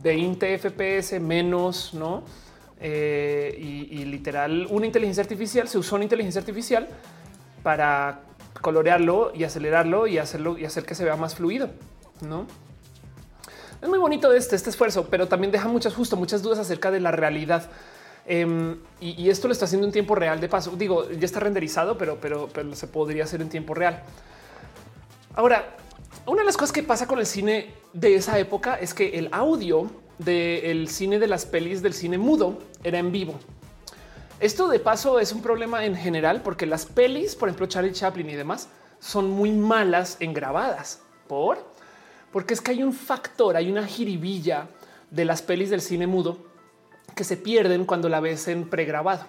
20 0.02 0.58
FPS 0.58 1.20
menos, 1.20 1.92
no? 1.94 2.24
Eh, 2.78 3.56
y, 3.90 4.04
literal, 4.04 4.66
una 4.70 4.86
inteligencia 4.86 5.22
artificial 5.22 5.66
se 5.68 5.78
usó 5.78 5.96
una 5.96 6.04
inteligencia 6.04 6.40
artificial 6.40 6.88
para 7.62 8.20
colorearlo 8.60 9.32
y 9.34 9.44
acelerarlo 9.44 10.06
y 10.06 10.18
hacerlo 10.18 10.58
y 10.58 10.64
hacer 10.64 10.84
que 10.84 10.94
se 10.94 11.04
vea 11.04 11.16
más 11.16 11.34
fluido, 11.34 11.70
no? 12.20 12.46
Es 13.80 13.88
muy 13.88 13.98
bonito 13.98 14.32
este, 14.32 14.56
este 14.56 14.70
esfuerzo, 14.70 15.06
pero 15.10 15.26
también 15.26 15.52
deja 15.52 15.68
muchas, 15.68 15.94
justo 15.94 16.16
muchas 16.16 16.42
dudas 16.42 16.58
acerca 16.58 16.90
de 16.90 17.00
la 17.00 17.10
realidad. 17.10 17.68
Em, 18.26 18.78
y, 19.00 19.30
esto 19.30 19.46
lo 19.46 19.52
está 19.52 19.66
haciendo 19.66 19.86
en 19.86 19.92
tiempo 19.92 20.14
real 20.14 20.40
de 20.40 20.48
paso. 20.48 20.72
Digo, 20.76 21.08
ya 21.10 21.24
está 21.24 21.40
renderizado, 21.40 21.96
pero, 21.96 22.18
pero, 22.20 22.48
pero 22.52 22.74
se 22.74 22.88
podría 22.88 23.24
hacer 23.24 23.40
en 23.40 23.48
tiempo 23.48 23.74
real. 23.74 24.02
Ahora, 25.36 25.76
una 26.24 26.40
de 26.40 26.46
las 26.46 26.56
cosas 26.56 26.72
que 26.72 26.82
pasa 26.82 27.06
con 27.06 27.18
el 27.18 27.26
cine 27.26 27.74
de 27.92 28.14
esa 28.14 28.38
época 28.38 28.76
es 28.76 28.94
que 28.94 29.18
el 29.18 29.28
audio 29.32 29.90
del 30.16 30.88
cine 30.88 31.18
de 31.18 31.26
las 31.26 31.44
pelis 31.44 31.82
del 31.82 31.92
cine 31.92 32.16
mudo 32.16 32.58
era 32.82 32.98
en 32.98 33.12
vivo. 33.12 33.34
Esto 34.40 34.66
de 34.68 34.78
paso 34.78 35.20
es 35.20 35.32
un 35.32 35.42
problema 35.42 35.84
en 35.84 35.94
general 35.94 36.40
porque 36.40 36.64
las 36.64 36.86
pelis, 36.86 37.36
por 37.36 37.50
ejemplo, 37.50 37.66
Charlie 37.66 37.92
Chaplin 37.92 38.30
y 38.30 38.34
demás, 38.34 38.70
son 38.98 39.28
muy 39.28 39.52
malas 39.52 40.16
en 40.20 40.32
grabadas. 40.32 41.00
¿Por? 41.28 41.58
Porque 42.32 42.54
es 42.54 42.62
que 42.62 42.70
hay 42.70 42.82
un 42.82 42.94
factor, 42.94 43.56
hay 43.56 43.70
una 43.70 43.86
jiribilla 43.86 44.68
de 45.10 45.26
las 45.26 45.42
pelis 45.42 45.68
del 45.68 45.82
cine 45.82 46.06
mudo 46.06 46.38
que 47.14 47.24
se 47.24 47.36
pierden 47.36 47.84
cuando 47.84 48.08
la 48.08 48.20
ves 48.20 48.48
en 48.48 48.70
pregrabado. 48.70 49.26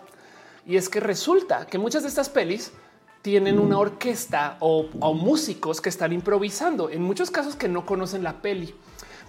Y 0.65 0.77
es 0.77 0.87
que 0.87 1.01
resulta 1.01 1.67
que 1.67 1.77
muchas 1.77 2.03
de 2.03 2.09
estas 2.09 2.29
pelis 2.29 2.71
tienen 3.27 3.59
una 3.59 3.77
orquesta 3.77 4.55
o, 4.61 4.85
músicos 5.13 5.81
que 5.81 5.89
están 5.89 6.13
improvisando, 6.13 6.89
en 6.89 7.01
muchos 7.01 7.29
casos 7.29 7.57
que 7.57 7.67
no 7.67 7.85
conocen 7.85 8.23
la 8.23 8.41
peli 8.41 8.73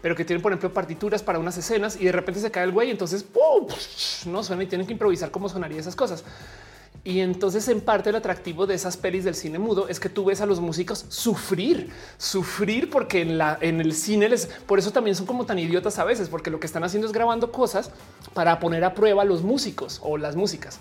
pero 0.01 0.15
que 0.15 0.25
tienen, 0.25 0.41
por 0.41 0.53
ejemplo, 0.53 0.73
partituras 0.73 1.25
para 1.25 1.41
unas 1.41 1.59
escenas 1.59 2.01
y 2.01 2.05
de 2.05 2.13
repente 2.13 2.39
se 2.39 2.53
cae 2.53 2.63
el 2.63 2.71
güey. 2.71 2.93
Entonces 2.93 3.27
no 4.25 4.45
suena 4.45 4.63
y 4.63 4.67
tienen 4.69 4.87
que 4.87 4.93
improvisar 4.93 5.33
cómo 5.33 5.49
sonaría 5.49 5.81
esas 5.81 5.97
cosas. 5.97 6.23
Y 7.03 7.19
entonces 7.19 7.67
en 7.67 7.81
parte 7.81 8.11
el 8.11 8.15
atractivo 8.15 8.69
de 8.69 8.77
esas 8.77 8.97
pelis 8.97 9.25
del 9.25 9.35
cine 9.35 9.59
mudo 9.59 9.89
es 9.89 9.99
que 9.99 10.09
tú 10.09 10.27
ves 10.27 10.41
a 10.41 10.47
los 10.47 10.61
músicos 10.61 11.05
sufrir, 11.09 11.91
sufrir 12.19 12.91
porque 12.91 13.23
en, 13.23 13.37
la, 13.37 13.59
en 13.61 13.81
el 13.81 13.93
cine 13.93 14.29
les, 14.29 14.47
por 14.47 14.79
eso 14.79 14.93
también 14.93 15.17
son 15.17 15.27
como 15.27 15.45
tan 15.45 15.59
idiotas 15.59 15.99
a 15.99 16.05
veces, 16.05 16.29
porque 16.29 16.51
lo 16.53 16.61
que 16.61 16.69
están 16.69 16.85
haciendo 16.85 17.09
es 17.09 17.13
grabando 17.13 17.51
cosas 17.51 17.91
para 18.35 18.61
poner 18.61 18.85
a 18.85 18.95
prueba 18.95 19.23
a 19.23 19.25
los 19.25 19.43
músicos 19.43 19.99
o 20.05 20.17
las 20.17 20.37
músicas. 20.37 20.79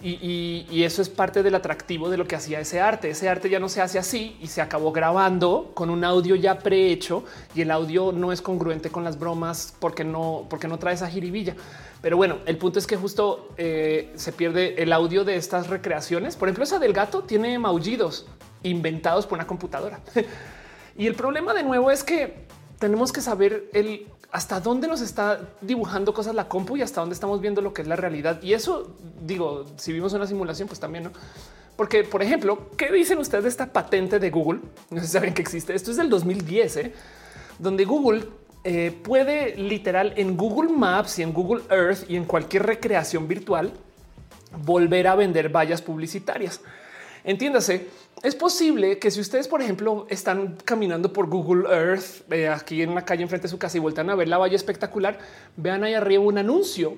Y, 0.00 0.82
eso 0.84 1.02
es 1.02 1.08
parte 1.08 1.42
del 1.42 1.54
atractivo 1.54 2.08
de 2.08 2.16
lo 2.16 2.26
que 2.26 2.36
hacía 2.36 2.60
ese 2.60 2.80
arte. 2.80 3.10
Ese 3.10 3.28
arte 3.28 3.50
ya 3.50 3.58
no 3.58 3.68
se 3.68 3.80
hace 3.82 3.98
así 3.98 4.36
y 4.40 4.46
se 4.46 4.60
acabó 4.60 4.92
grabando 4.92 5.72
con 5.74 5.90
un 5.90 6.04
audio 6.04 6.36
ya 6.36 6.58
prehecho 6.58 7.24
y 7.54 7.62
el 7.62 7.70
audio 7.70 8.12
no 8.12 8.32
es 8.32 8.40
congruente 8.40 8.90
con 8.90 9.02
las 9.02 9.18
bromas 9.18 9.74
porque 9.80 10.04
no, 10.04 10.46
porque 10.48 10.68
no 10.68 10.78
trae 10.78 10.94
esa 10.94 11.08
jiribilla. 11.08 11.56
Pero 12.00 12.16
bueno, 12.16 12.38
el 12.46 12.56
punto 12.58 12.78
es 12.78 12.86
que 12.86 12.96
justo 12.96 13.48
eh, 13.56 14.12
se 14.14 14.32
pierde 14.32 14.80
el 14.82 14.92
audio 14.92 15.24
de 15.24 15.36
estas 15.36 15.66
recreaciones. 15.66 16.36
Por 16.36 16.48
ejemplo, 16.48 16.64
esa 16.64 16.78
del 16.78 16.92
gato 16.92 17.24
tiene 17.24 17.58
maullidos 17.58 18.26
inventados 18.62 19.26
por 19.26 19.36
una 19.36 19.46
computadora. 19.46 19.98
y 20.96 21.08
el 21.08 21.14
problema 21.14 21.54
de 21.54 21.64
nuevo 21.64 21.90
es 21.90 22.04
que 22.04 22.46
tenemos 22.78 23.12
que 23.12 23.20
saber 23.20 23.68
el 23.72 24.06
hasta 24.30 24.60
dónde 24.60 24.88
nos 24.88 25.00
está 25.00 25.40
dibujando 25.60 26.12
cosas 26.12 26.34
la 26.34 26.48
compu 26.48 26.76
y 26.76 26.82
hasta 26.82 27.00
dónde 27.00 27.14
estamos 27.14 27.40
viendo 27.40 27.62
lo 27.62 27.72
que 27.72 27.82
es 27.82 27.88
la 27.88 27.96
realidad. 27.96 28.42
Y 28.42 28.52
eso 28.52 28.94
digo, 29.22 29.64
si 29.76 29.92
vimos 29.92 30.12
una 30.12 30.26
simulación, 30.26 30.68
pues 30.68 30.80
también 30.80 31.04
no. 31.04 31.10
Porque, 31.76 32.04
por 32.04 32.22
ejemplo, 32.22 32.70
¿qué 32.76 32.90
dicen 32.90 33.18
ustedes 33.18 33.44
de 33.44 33.50
esta 33.50 33.72
patente 33.72 34.18
de 34.18 34.30
Google? 34.30 34.60
No 34.90 35.02
saben 35.02 35.32
que 35.32 35.42
existe. 35.42 35.74
Esto 35.74 35.90
es 35.90 35.96
del 35.96 36.10
2010, 36.10 36.76
¿eh? 36.76 36.92
donde 37.58 37.84
Google 37.84 38.24
eh, 38.64 38.92
puede 39.02 39.56
literal 39.56 40.12
en 40.16 40.36
Google 40.36 40.70
Maps 40.70 41.18
y 41.18 41.22
en 41.22 41.32
Google 41.32 41.62
Earth 41.70 42.10
y 42.10 42.16
en 42.16 42.24
cualquier 42.24 42.66
recreación 42.66 43.28
virtual 43.28 43.72
volver 44.64 45.06
a 45.06 45.14
vender 45.14 45.48
vallas 45.54 45.80
publicitarias. 45.80 46.60
Entiéndase, 47.24 47.88
es 48.22 48.34
posible 48.34 48.98
que 48.98 49.10
si 49.10 49.20
ustedes, 49.20 49.48
por 49.48 49.62
ejemplo, 49.62 50.06
están 50.08 50.56
caminando 50.64 51.12
por 51.12 51.28
Google 51.28 51.68
Earth 51.68 52.30
eh, 52.32 52.48
aquí 52.48 52.82
en 52.82 52.94
la 52.94 53.04
calle 53.04 53.22
enfrente 53.22 53.44
de 53.44 53.50
su 53.50 53.58
casa 53.58 53.76
y 53.76 53.80
vueltan 53.80 54.10
a 54.10 54.14
ver 54.14 54.28
la 54.28 54.38
valla 54.38 54.56
espectacular, 54.56 55.18
vean 55.56 55.84
ahí 55.84 55.94
arriba 55.94 56.22
un 56.22 56.38
anuncio 56.38 56.96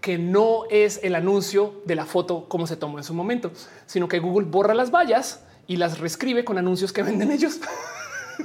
que 0.00 0.18
no 0.18 0.64
es 0.70 1.00
el 1.02 1.14
anuncio 1.14 1.82
de 1.84 1.94
la 1.94 2.06
foto 2.06 2.48
como 2.48 2.66
se 2.66 2.76
tomó 2.76 2.98
en 2.98 3.04
su 3.04 3.14
momento, 3.14 3.52
sino 3.86 4.08
que 4.08 4.18
Google 4.18 4.46
borra 4.46 4.74
las 4.74 4.90
vallas 4.90 5.44
y 5.66 5.76
las 5.76 5.98
reescribe 5.98 6.44
con 6.44 6.58
anuncios 6.58 6.92
que 6.92 7.02
venden 7.02 7.30
ellos. 7.30 7.60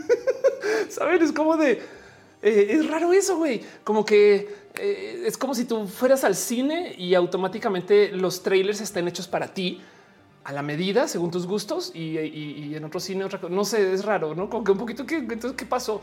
Saben, 0.89 1.21
es 1.21 1.31
como 1.31 1.57
de 1.57 1.81
eh, 2.41 2.67
es 2.71 2.87
raro 2.87 3.13
eso, 3.13 3.37
güey. 3.37 3.61
Como 3.83 4.05
que 4.05 4.55
eh, 4.75 5.23
es 5.25 5.37
como 5.37 5.55
si 5.55 5.65
tú 5.65 5.87
fueras 5.87 6.23
al 6.23 6.35
cine 6.35 6.93
y 6.97 7.15
automáticamente 7.15 8.09
los 8.11 8.43
trailers 8.43 8.81
estén 8.81 9.07
hechos 9.07 9.27
para 9.27 9.53
ti 9.53 9.81
a 10.47 10.53
la 10.53 10.61
medida 10.61 11.09
según 11.09 11.29
tus 11.29 11.45
gustos 11.45 11.91
y, 11.93 12.73
en 12.73 12.83
otro 12.85 13.01
cine 13.01 13.25
otra 13.25 13.39
cosa. 13.41 13.53
No 13.53 13.65
sé, 13.65 13.93
es 13.93 14.05
raro, 14.05 14.33
¿no? 14.33 14.49
Como 14.49 14.63
que 14.63 14.71
un 14.71 14.77
poquito 14.77 15.05
que 15.05 15.17
entonces 15.17 15.51
qué 15.51 15.65
pasó. 15.65 15.99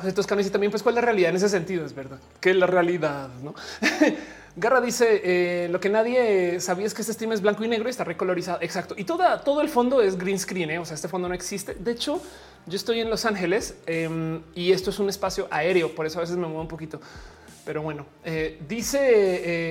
Entonces, 0.00 0.46
y 0.46 0.50
también, 0.50 0.70
pues, 0.70 0.84
cuál 0.84 0.94
es 0.94 0.96
la 0.96 1.00
realidad 1.02 1.30
en 1.30 1.36
ese 1.36 1.48
sentido? 1.48 1.84
Es 1.84 1.92
verdad 1.92 2.20
que 2.40 2.54
la 2.54 2.68
realidad, 2.68 3.28
no? 3.42 3.52
Garra 4.56 4.80
dice 4.80 5.20
eh, 5.24 5.68
lo 5.70 5.80
que 5.80 5.88
nadie 5.88 6.60
sabía 6.60 6.86
es 6.86 6.94
que 6.94 7.02
este 7.02 7.12
stream 7.12 7.32
es 7.32 7.40
blanco 7.40 7.64
y 7.64 7.68
negro 7.68 7.88
y 7.88 7.90
está 7.90 8.04
recolorizado. 8.04 8.58
Exacto. 8.62 8.94
Y 8.96 9.02
toda, 9.02 9.42
todo 9.42 9.60
el 9.60 9.68
fondo 9.68 10.00
es 10.00 10.16
green 10.16 10.38
screen. 10.38 10.70
¿eh? 10.70 10.78
O 10.78 10.84
sea, 10.84 10.94
este 10.94 11.08
fondo 11.08 11.28
no 11.28 11.34
existe. 11.34 11.74
De 11.74 11.90
hecho, 11.90 12.22
yo 12.66 12.76
estoy 12.76 13.00
en 13.00 13.10
Los 13.10 13.24
Ángeles 13.24 13.74
em, 13.86 14.40
y 14.54 14.70
esto 14.70 14.90
es 14.90 15.00
un 15.00 15.08
espacio 15.08 15.48
aéreo. 15.50 15.96
Por 15.96 16.06
eso 16.06 16.18
a 16.18 16.22
veces 16.22 16.36
me 16.36 16.46
muevo 16.46 16.62
un 16.62 16.68
poquito. 16.68 17.00
Pero 17.70 17.82
bueno, 17.82 18.04
eh, 18.24 18.60
dice 18.66 18.98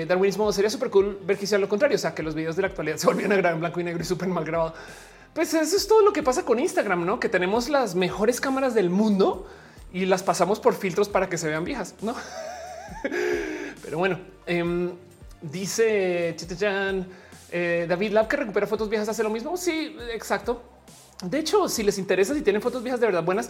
eh, 0.01 0.05
Darwinismo, 0.05 0.53
sería 0.53 0.69
súper 0.69 0.89
cool 0.89 1.19
ver 1.21 1.37
que 1.37 1.43
hiciera 1.43 1.59
lo 1.59 1.67
contrario, 1.67 1.97
o 1.97 1.99
sea, 1.99 2.15
que 2.15 2.23
los 2.23 2.33
videos 2.33 2.55
de 2.55 2.61
la 2.61 2.69
actualidad 2.69 2.95
se 2.95 3.07
volvieran 3.07 3.33
a 3.33 3.35
grabar 3.35 3.55
en 3.55 3.59
blanco 3.59 3.81
y 3.81 3.83
negro 3.83 4.01
y 4.01 4.05
súper 4.05 4.29
mal 4.29 4.45
grabado. 4.45 4.73
Pues 5.33 5.53
eso 5.53 5.75
es 5.75 5.85
todo 5.85 6.01
lo 6.01 6.13
que 6.13 6.23
pasa 6.23 6.45
con 6.45 6.59
Instagram, 6.59 7.05
¿no? 7.05 7.19
Que 7.19 7.27
tenemos 7.27 7.67
las 7.67 7.95
mejores 7.95 8.39
cámaras 8.39 8.73
del 8.73 8.89
mundo 8.89 9.47
y 9.91 10.05
las 10.05 10.23
pasamos 10.23 10.61
por 10.61 10.75
filtros 10.75 11.09
para 11.09 11.27
que 11.27 11.37
se 11.37 11.49
vean 11.49 11.65
viejas, 11.65 11.93
¿no? 12.01 12.15
Pero 13.83 13.97
bueno, 13.97 14.17
em, 14.45 14.91
dice 15.41 16.37
eh, 17.51 17.85
David 17.89 18.11
Lab 18.13 18.29
que 18.29 18.37
recupera 18.37 18.65
fotos 18.65 18.87
viejas 18.87 19.09
hace 19.09 19.23
lo 19.23 19.29
mismo. 19.29 19.57
Sí, 19.57 19.97
exacto. 20.13 20.63
De 21.21 21.37
hecho, 21.37 21.67
si 21.67 21.83
les 21.83 21.97
interesa, 21.97 22.33
si 22.33 22.43
tienen 22.43 22.61
fotos 22.61 22.81
viejas 22.81 23.01
de 23.01 23.07
verdad 23.07 23.25
buenas, 23.25 23.49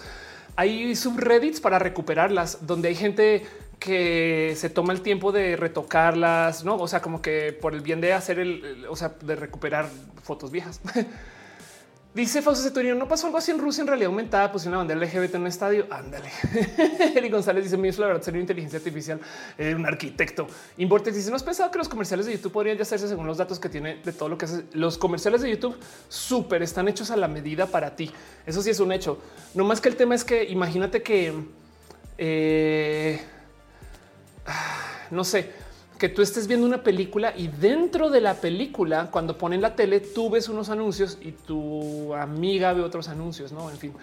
hay 0.55 0.95
subreddits 0.95 1.61
para 1.61 1.77
recuperarlas, 1.77 2.65
donde 2.65 2.88
hay 2.88 2.95
gente 2.95 3.45
que 3.80 4.53
se 4.57 4.69
toma 4.69 4.93
el 4.93 5.01
tiempo 5.01 5.31
de 5.31 5.56
retocarlas, 5.56 6.64
no? 6.64 6.76
O 6.76 6.88
sea, 6.88 7.01
como 7.01 7.22
que 7.22 7.53
por 7.53 7.73
el 7.73 7.81
bien 7.81 8.01
de 8.01 8.14
hacer 8.14 8.39
el, 8.39 8.85
o 8.89 8.95
sea, 8.95 9.15
de 9.22 9.35
recuperar 9.35 9.88
fotos 10.22 10.51
viejas. 10.51 10.81
Dice 12.11 12.41
Fausto 12.41 12.64
Ceturino, 12.64 12.95
no 12.95 13.07
pasó 13.07 13.27
algo 13.27 13.38
así 13.38 13.51
en 13.51 13.60
Rusia 13.60 13.81
en 13.81 13.88
realidad 13.88 14.07
aumentada, 14.07 14.51
pues 14.51 14.65
una 14.65 14.77
bandera 14.77 14.99
LGBT 14.99 15.35
en 15.35 15.41
un 15.41 15.47
estadio. 15.47 15.85
Ándale. 15.91 16.31
Eric 17.15 17.31
González 17.31 17.64
dice: 17.64 17.77
Mi 17.77 17.91
la 17.91 18.07
verdad 18.07 18.23
sería 18.23 18.41
inteligencia 18.41 18.77
artificial, 18.77 19.22
eh, 19.60 19.76
un 19.76 19.85
arquitecto. 19.85 20.47
Invortex 20.77 21.15
dice: 21.15 21.30
No 21.30 21.35
has 21.35 21.43
pensado 21.43 21.69
que 21.69 21.77
los 21.77 21.88
comerciales 21.88 22.26
de 22.26 22.34
YouTube 22.34 22.51
podrían 22.51 22.77
ya 22.77 22.81
hacerse 22.81 23.07
según 23.07 23.27
los 23.27 23.38
datos 23.38 23.60
que 23.60 23.69
tiene 23.69 24.01
de 24.03 24.11
todo 24.11 24.27
lo 24.27 24.39
que 24.39 24.45
hace. 24.45 24.64
Los 24.73 24.97
comerciales 24.97 25.41
de 25.41 25.51
YouTube 25.51 25.77
súper 26.07 26.64
están 26.64 26.88
hechos 26.88 27.11
a 27.11 27.15
la 27.15 27.27
medida 27.27 27.68
para 27.68 27.95
ti. 27.95 28.11
Eso 28.43 28.64
sí 28.64 28.72
es 28.72 28.80
un 28.80 28.91
hecho. 28.91 29.22
No 29.53 29.64
más 29.64 29.80
que 29.80 29.89
el 29.89 29.95
tema 29.95 30.15
es 30.15 30.23
que 30.23 30.45
imagínate 30.45 31.03
que 31.03 31.31
eh, 32.18 33.22
no 35.11 35.23
sé, 35.23 35.51
que 35.97 36.09
tú 36.09 36.21
estés 36.21 36.47
viendo 36.47 36.65
una 36.65 36.81
película 36.81 37.34
y 37.35 37.47
dentro 37.47 38.09
de 38.09 38.21
la 38.21 38.35
película, 38.35 39.09
cuando 39.11 39.38
ponen 39.38 39.61
la 39.61 39.76
tele, 39.76 39.99
tú 39.99 40.30
ves 40.30 40.47
unos 40.47 40.69
anuncios 40.69 41.17
y 41.21 41.34
tu 41.34 42.13
amiga 42.15 42.73
ve 42.73 42.81
otros 42.81 43.09
anuncios, 43.09 43.51
no? 43.51 43.69
En 43.69 43.77
fin. 43.77 43.93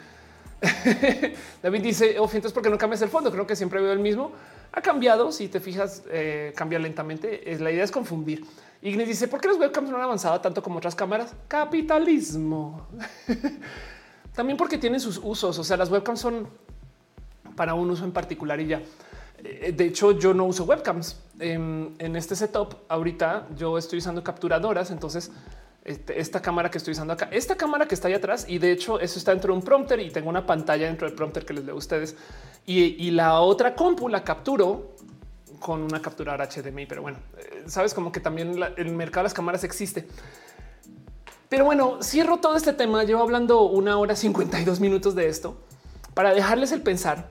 David 1.62 1.82
dice, 1.82 2.18
oh, 2.18 2.24
entonces, 2.24 2.52
¿por 2.52 2.62
qué 2.62 2.70
no 2.70 2.78
cambias 2.78 3.02
el 3.02 3.08
fondo? 3.08 3.30
Creo 3.30 3.46
que 3.46 3.56
siempre 3.56 3.80
veo 3.80 3.92
el 3.92 3.98
mismo. 3.98 4.32
Ha 4.72 4.82
cambiado. 4.82 5.32
Si 5.32 5.48
te 5.48 5.60
fijas, 5.60 6.02
eh, 6.10 6.52
cambia 6.54 6.78
lentamente. 6.78 7.50
Es, 7.50 7.60
la 7.60 7.70
idea 7.70 7.84
es 7.84 7.90
confundir. 7.90 8.44
Ignis 8.82 9.08
dice, 9.08 9.28
¿por 9.28 9.40
qué 9.40 9.48
los 9.48 9.58
webcams 9.58 9.90
no 9.90 9.96
han 9.96 10.02
avanzado 10.02 10.40
tanto 10.40 10.62
como 10.62 10.78
otras 10.78 10.94
cámaras? 10.94 11.34
Capitalismo. 11.48 12.86
También 14.34 14.56
porque 14.56 14.76
tienen 14.76 15.00
sus 15.00 15.18
usos. 15.22 15.58
O 15.58 15.64
sea, 15.64 15.76
las 15.76 15.90
webcams 15.90 16.20
son 16.20 16.48
para 17.54 17.74
un 17.74 17.90
uso 17.90 18.04
en 18.04 18.12
particular 18.12 18.60
y 18.60 18.66
ya. 18.66 18.82
Eh, 19.44 19.72
de 19.76 19.84
hecho, 19.86 20.12
yo 20.12 20.34
no 20.34 20.44
uso 20.44 20.64
webcams 20.64 21.20
en, 21.38 21.94
este 21.98 22.36
setup. 22.36 22.74
Ahorita 22.88 23.48
yo 23.56 23.78
estoy 23.78 23.98
usando 23.98 24.22
capturadoras. 24.22 24.90
Entonces, 24.90 25.30
este, 25.84 26.20
esta 26.20 26.40
cámara 26.42 26.70
que 26.70 26.78
estoy 26.78 26.92
usando 26.92 27.12
acá, 27.12 27.28
esta 27.30 27.56
cámara 27.56 27.86
que 27.86 27.94
está 27.94 28.08
ahí 28.08 28.14
atrás, 28.14 28.46
y 28.48 28.58
de 28.58 28.72
hecho, 28.72 28.98
eso 28.98 29.18
está 29.18 29.30
dentro 29.30 29.52
de 29.52 29.58
un 29.58 29.64
prompter 29.64 30.00
y 30.00 30.10
tengo 30.10 30.28
una 30.28 30.44
pantalla 30.44 30.86
dentro 30.86 31.06
del 31.06 31.14
prompter 31.14 31.44
que 31.44 31.54
les 31.54 31.64
leo 31.64 31.74
a 31.74 31.78
ustedes. 31.78 32.16
Y, 32.66 33.10
la 33.12 33.40
otra 33.40 33.74
compu 33.74 34.08
la 34.08 34.24
capturo 34.24 34.96
con 35.60 35.82
una 35.82 36.02
captura 36.02 36.36
HDMI, 36.36 36.86
pero 36.86 37.02
bueno, 37.02 37.18
eh, 37.38 37.64
sabes 37.66 37.94
como 37.94 38.10
que 38.10 38.20
también 38.20 38.60
el 38.76 38.92
mercado 38.92 39.22
de 39.22 39.24
las 39.24 39.34
cámaras 39.34 39.64
existe. 39.64 40.06
Pero 41.48 41.64
bueno, 41.64 42.02
cierro 42.02 42.38
todo 42.38 42.56
este 42.56 42.72
tema. 42.72 43.04
Llevo 43.04 43.22
hablando 43.22 43.62
una 43.62 43.96
hora 43.98 44.16
52 44.16 44.80
minutos 44.80 45.14
de 45.14 45.28
esto 45.28 45.56
para 46.14 46.34
dejarles 46.34 46.72
el 46.72 46.82
pensar 46.82 47.28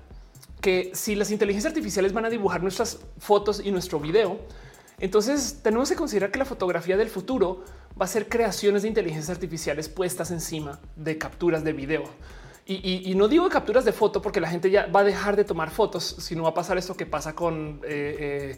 que 0.66 0.90
si 0.96 1.14
las 1.14 1.30
inteligencias 1.30 1.70
artificiales 1.70 2.12
van 2.12 2.26
a 2.26 2.30
dibujar 2.32 2.64
nuestras 2.64 2.98
fotos 3.20 3.62
y 3.64 3.70
nuestro 3.70 4.00
video, 4.00 4.40
entonces 4.98 5.60
tenemos 5.62 5.88
que 5.90 5.96
considerar 5.96 6.32
que 6.32 6.40
la 6.40 6.46
fotografía 6.46 6.98
del 6.98 7.08
futuro 7.08 7.64
va 8.02 8.06
a 8.06 8.08
ser 8.08 8.28
creaciones 8.28 8.82
de 8.82 8.88
inteligencias 8.88 9.30
artificiales 9.30 9.90
puestas 9.90 10.32
encima 10.32 10.80
de 10.96 11.20
capturas 11.20 11.64
de 11.64 11.72
video. 11.72 12.06
Y, 12.66 13.14
no 13.16 13.28
digo 13.28 13.48
capturas 13.48 13.86
de 13.86 13.92
foto 13.92 14.24
porque 14.24 14.42
la 14.42 14.50
gente 14.50 14.72
ya 14.72 14.88
va 14.88 15.02
a 15.02 15.04
dejar 15.04 15.36
de 15.36 15.44
tomar 15.44 15.70
fotos, 15.70 16.16
sino 16.18 16.42
va 16.42 16.50
a 16.50 16.54
pasar 16.56 16.80
esto 16.80 16.98
que 16.98 17.06
pasa 17.06 17.36
con 17.36 17.80
eh, 17.84 18.58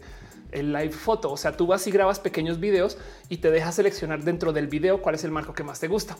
el 0.52 0.72
live 0.72 0.92
foto. 0.92 1.30
O 1.30 1.36
sea, 1.36 1.54
tú 1.54 1.66
vas 1.66 1.86
y 1.86 1.90
grabas 1.90 2.18
pequeños 2.20 2.58
videos 2.58 2.96
y 3.28 3.36
te 3.36 3.50
dejas 3.50 3.74
seleccionar 3.74 4.24
dentro 4.24 4.54
del 4.54 4.66
video 4.66 5.02
cuál 5.02 5.16
es 5.16 5.24
el 5.24 5.30
marco 5.30 5.52
que 5.52 5.62
más 5.62 5.78
te 5.78 5.88
gusta. 5.88 6.16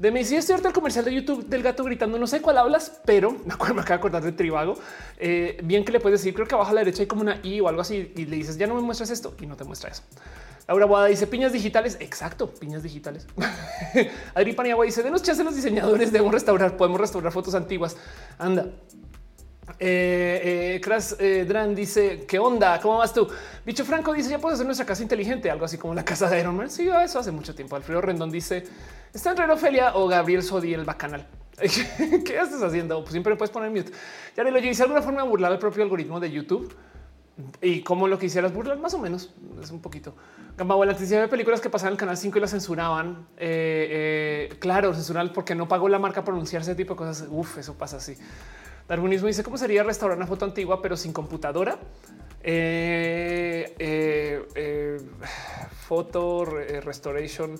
De 0.00 0.10
mí, 0.10 0.24
si 0.24 0.34
es 0.34 0.46
cierto 0.46 0.66
el 0.66 0.72
comercial 0.72 1.04
de 1.04 1.12
YouTube 1.12 1.44
del 1.44 1.62
gato 1.62 1.84
gritando, 1.84 2.18
no 2.18 2.26
sé 2.26 2.40
cuál 2.40 2.56
hablas, 2.56 3.00
pero 3.04 3.32
me 3.44 3.52
acuerdo, 3.52 3.74
me 3.74 3.82
acabo 3.82 3.96
de 3.96 3.98
acordar 3.98 4.22
de 4.22 4.32
Tribago. 4.32 4.78
Eh, 5.18 5.60
bien 5.62 5.84
que 5.84 5.92
le 5.92 6.00
puedes 6.00 6.20
decir, 6.20 6.32
creo 6.32 6.46
que 6.46 6.54
abajo 6.54 6.70
a 6.70 6.74
la 6.74 6.80
derecha 6.80 7.02
hay 7.02 7.06
como 7.06 7.20
una 7.20 7.38
i 7.42 7.60
o 7.60 7.68
algo 7.68 7.82
así 7.82 8.10
y 8.16 8.24
le 8.24 8.36
dices, 8.36 8.56
ya 8.56 8.66
no 8.66 8.74
me 8.74 8.80
muestras 8.80 9.10
esto 9.10 9.34
y 9.38 9.44
no 9.44 9.56
te 9.56 9.64
muestra 9.64 9.90
eso. 9.90 10.02
Laura 10.66 10.86
Boada 10.86 11.06
dice 11.08 11.26
piñas 11.26 11.52
digitales. 11.52 11.98
Exacto, 12.00 12.48
piñas 12.48 12.82
digitales. 12.82 13.26
Adri 14.34 14.54
Paniagua 14.54 14.86
dice 14.86 15.02
denos 15.02 15.22
chance 15.22 15.44
los 15.44 15.54
diseñadores 15.54 16.10
debemos 16.10 16.32
restaurar, 16.32 16.78
podemos 16.78 16.98
restaurar 16.98 17.30
fotos 17.30 17.54
antiguas. 17.54 17.94
Anda. 18.38 18.68
Eh, 19.78 20.76
eh, 20.76 20.80
Crash 20.80 21.12
eh, 21.18 21.44
Dran 21.46 21.74
dice 21.74 22.24
qué 22.26 22.38
onda, 22.38 22.80
cómo 22.80 22.98
vas 22.98 23.12
tú? 23.12 23.28
Bicho 23.64 23.84
Franco 23.84 24.12
dice 24.12 24.30
ya 24.30 24.38
puedes 24.38 24.54
hacer 24.54 24.66
nuestra 24.66 24.86
casa 24.86 25.02
inteligente, 25.02 25.50
algo 25.50 25.64
así 25.64 25.76
como 25.76 25.94
la 25.94 26.04
casa 26.04 26.30
de 26.30 26.40
Iron 26.40 26.56
Man. 26.56 26.70
Sí, 26.70 26.88
eso 26.88 27.18
hace 27.18 27.30
mucho 27.30 27.54
tiempo. 27.54 27.76
Alfredo 27.76 28.00
Rendón 28.00 28.30
dice 28.30 28.64
está 29.12 29.30
entre 29.30 29.50
Ofelia 29.50 29.96
o 29.96 30.08
Gabriel 30.08 30.42
Sodi 30.42 30.74
el 30.74 30.84
bacanal. 30.84 31.26
¿Qué 31.60 32.38
estás 32.38 32.62
haciendo? 32.62 33.00
Pues 33.00 33.12
siempre 33.12 33.36
puedes 33.36 33.50
poner 33.50 33.70
mute. 33.70 33.92
Ya 34.36 34.44
le 34.44 34.50
lo 34.50 34.58
hice 34.58 34.82
alguna 34.82 35.02
forma 35.02 35.22
de 35.22 35.28
burlar 35.28 35.52
el 35.52 35.58
propio 35.58 35.82
algoritmo 35.82 36.18
de 36.18 36.30
YouTube 36.30 36.74
y 37.60 37.82
como 37.82 38.08
lo 38.08 38.18
quisieras 38.18 38.52
burlar, 38.52 38.78
más 38.78 38.94
o 38.94 38.98
menos 38.98 39.30
es 39.62 39.70
un 39.70 39.80
poquito. 39.80 40.14
Gamba 40.56 40.76
de 40.84 41.28
películas 41.28 41.60
que 41.60 41.70
pasaban 41.70 41.92
en 41.92 41.94
el 41.94 41.98
canal 41.98 42.16
5 42.16 42.38
y 42.38 42.40
las 42.40 42.50
censuraban. 42.50 43.26
Eh, 43.36 44.48
eh, 44.50 44.56
claro, 44.58 44.94
censurar 44.94 45.32
porque 45.32 45.54
no 45.54 45.68
pagó 45.68 45.88
la 45.88 45.98
marca 45.98 46.24
pronunciar 46.24 46.62
ese 46.62 46.74
tipo 46.74 46.94
de 46.94 46.98
cosas. 46.98 47.26
Uf, 47.30 47.58
eso 47.58 47.74
pasa 47.74 47.98
así. 47.98 48.16
Darwinismo 48.88 49.28
dice 49.28 49.42
cómo 49.42 49.56
sería 49.56 49.82
restaurar 49.82 50.16
una 50.16 50.26
foto 50.26 50.44
antigua, 50.44 50.82
pero 50.82 50.96
sin 50.96 51.12
computadora. 51.12 51.78
Eh, 52.42 53.76
foto 55.88 56.44
restoration. 56.44 57.58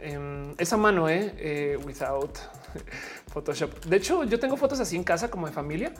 Em, 0.00 0.54
esa 0.58 0.76
mano, 0.76 1.08
eh, 1.08 1.78
without 1.84 2.38
Photoshop. 3.32 3.84
De 3.86 3.96
hecho, 3.96 4.24
yo 4.24 4.38
tengo 4.38 4.56
fotos 4.56 4.80
así 4.80 4.96
en 4.96 5.04
casa 5.04 5.30
como 5.30 5.46
de 5.46 5.52
familia 5.52 5.92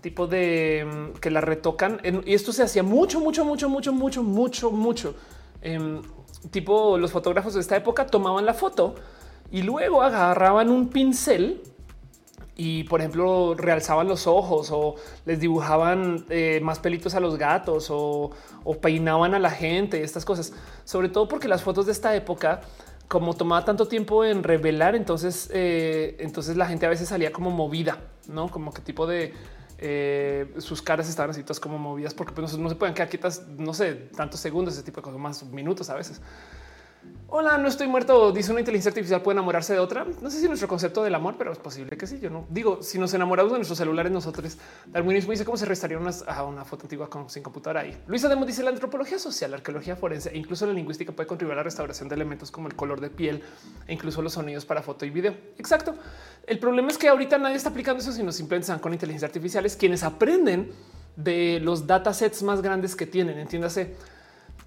tipo 0.00 0.26
de 0.26 0.86
mm, 0.86 1.18
que 1.18 1.30
la 1.30 1.40
retocan 1.40 2.00
y 2.24 2.34
esto 2.34 2.52
se 2.52 2.62
hacía 2.62 2.82
mucho, 2.82 3.20
mucho, 3.20 3.44
mucho, 3.44 3.68
mucho, 3.68 3.92
mucho, 3.92 4.22
mucho, 4.22 4.70
mucho. 4.70 5.14
Em, 5.62 6.00
tipo 6.50 6.96
los 6.96 7.12
fotógrafos 7.12 7.54
de 7.54 7.60
esta 7.60 7.76
época 7.76 8.06
tomaban 8.06 8.46
la 8.46 8.54
foto 8.54 8.94
y 9.50 9.62
luego 9.62 10.02
agarraban 10.02 10.70
un 10.70 10.88
pincel 10.88 11.62
y 12.56 12.84
por 12.84 13.00
ejemplo 13.00 13.54
realzaban 13.54 14.08
los 14.08 14.26
ojos 14.26 14.70
o 14.70 14.96
les 15.26 15.40
dibujaban 15.40 16.24
eh, 16.30 16.60
más 16.62 16.78
pelitos 16.78 17.14
a 17.14 17.20
los 17.20 17.36
gatos 17.36 17.88
o, 17.90 18.30
peinaban 18.80 19.34
a 19.34 19.38
la 19.38 19.50
gente, 19.50 20.02
estas 20.02 20.24
cosas, 20.24 20.52
sobre 20.84 21.08
todo 21.08 21.28
porque 21.28 21.48
las 21.48 21.62
fotos 21.62 21.86
de 21.86 21.92
esta 21.92 22.14
época 22.14 22.60
como 23.10 23.34
tomaba 23.34 23.64
tanto 23.64 23.88
tiempo 23.88 24.24
en 24.24 24.44
revelar, 24.44 24.94
entonces, 24.94 25.50
eh, 25.52 26.14
entonces 26.20 26.56
la 26.56 26.66
gente 26.66 26.86
a 26.86 26.88
veces 26.88 27.08
salía 27.08 27.32
como 27.32 27.50
movida, 27.50 27.98
no 28.28 28.48
como 28.48 28.72
que 28.72 28.82
tipo 28.82 29.04
de 29.04 29.34
eh, 29.78 30.54
sus 30.58 30.80
caras 30.80 31.08
estaban 31.08 31.30
así 31.30 31.42
todas 31.42 31.58
como 31.58 31.76
movidas 31.76 32.14
porque 32.14 32.32
pues, 32.32 32.56
no, 32.56 32.68
se 32.68 32.76
pueden 32.76 32.94
quedar 32.94 33.08
quietas, 33.08 33.48
no 33.58 33.74
sé, 33.74 33.94
tantos 34.16 34.38
segundos, 34.38 34.74
ese 34.74 34.84
tipo 34.84 35.00
de 35.00 35.02
cosas, 35.02 35.18
más 35.18 35.42
minutos 35.42 35.90
a 35.90 35.96
veces. 35.96 36.20
Hola, 37.32 37.56
no 37.58 37.68
estoy 37.68 37.86
muerto. 37.86 38.32
Dice 38.32 38.50
una 38.50 38.58
inteligencia 38.60 38.88
artificial 38.88 39.22
puede 39.22 39.36
enamorarse 39.36 39.72
de 39.72 39.78
otra. 39.78 40.04
No 40.20 40.30
sé 40.30 40.40
si 40.40 40.48
nuestro 40.48 40.66
concepto 40.66 41.04
del 41.04 41.14
amor, 41.14 41.36
pero 41.38 41.52
es 41.52 41.58
posible 41.58 41.96
que 41.96 42.08
sí. 42.08 42.18
Yo 42.18 42.28
no 42.28 42.44
digo 42.50 42.82
si 42.82 42.98
nos 42.98 43.14
enamoramos 43.14 43.52
de 43.52 43.58
nuestros 43.58 43.78
celulares, 43.78 44.10
nosotros 44.10 44.58
darwinismo 44.88 45.30
dice 45.30 45.44
cómo 45.44 45.56
se 45.56 45.64
restaría 45.64 45.96
una, 45.96 46.10
una 46.42 46.64
foto 46.64 46.86
antigua 46.86 47.08
con 47.08 47.30
sin 47.30 47.44
computadora 47.44 47.82
ahí. 47.82 47.96
Luisa 48.08 48.28
Demo 48.28 48.44
dice 48.44 48.64
la 48.64 48.70
antropología 48.70 49.18
social, 49.20 49.52
la 49.52 49.58
arqueología 49.58 49.94
forense 49.94 50.30
e 50.30 50.38
incluso 50.38 50.66
la 50.66 50.72
lingüística 50.72 51.12
puede 51.12 51.28
contribuir 51.28 51.54
a 51.54 51.56
la 51.58 51.62
restauración 51.62 52.08
de 52.08 52.16
elementos 52.16 52.50
como 52.50 52.66
el 52.66 52.74
color 52.74 53.00
de 53.00 53.10
piel 53.10 53.44
e 53.86 53.92
incluso 53.92 54.22
los 54.22 54.32
sonidos 54.32 54.64
para 54.64 54.82
foto 54.82 55.06
y 55.06 55.10
video. 55.10 55.36
Exacto. 55.56 55.94
El 56.48 56.58
problema 56.58 56.88
es 56.88 56.98
que 56.98 57.08
ahorita 57.08 57.38
nadie 57.38 57.54
está 57.54 57.68
aplicando 57.68 58.02
eso, 58.02 58.10
sino 58.10 58.32
simplemente 58.32 58.64
están 58.64 58.80
con 58.80 58.92
inteligencia 58.92 59.26
artificiales 59.26 59.76
quienes 59.76 60.02
aprenden 60.02 60.72
de 61.14 61.60
los 61.60 61.86
datasets 61.86 62.42
más 62.42 62.60
grandes 62.60 62.96
que 62.96 63.06
tienen. 63.06 63.38
Entiéndase 63.38 63.94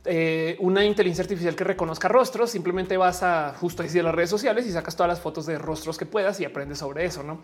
eh, 0.06 0.58
una 0.60 0.84
inteligencia 0.84 1.24
artificial 1.24 1.56
que 1.56 1.64
reconozca 1.64 2.10
rostros, 2.10 2.52
simplemente 2.52 2.98
vas 2.98 3.24
a 3.24 3.54
justo 3.58 3.84
ahí 3.84 4.00
a 4.00 4.04
las 4.04 4.14
redes 4.14 4.30
sociales 4.30 4.66
y 4.66 4.72
sacas 4.72 4.96
todas 4.96 5.10
las 5.10 5.22
fotos 5.22 5.46
de 5.46 5.58
rostros 5.58 5.98
que 5.98 6.06
puedas 6.06 6.40
y 6.40 6.46
aprendes 6.46 6.80
sobre 6.80 7.06
eso. 7.06 7.24
No? 7.24 7.42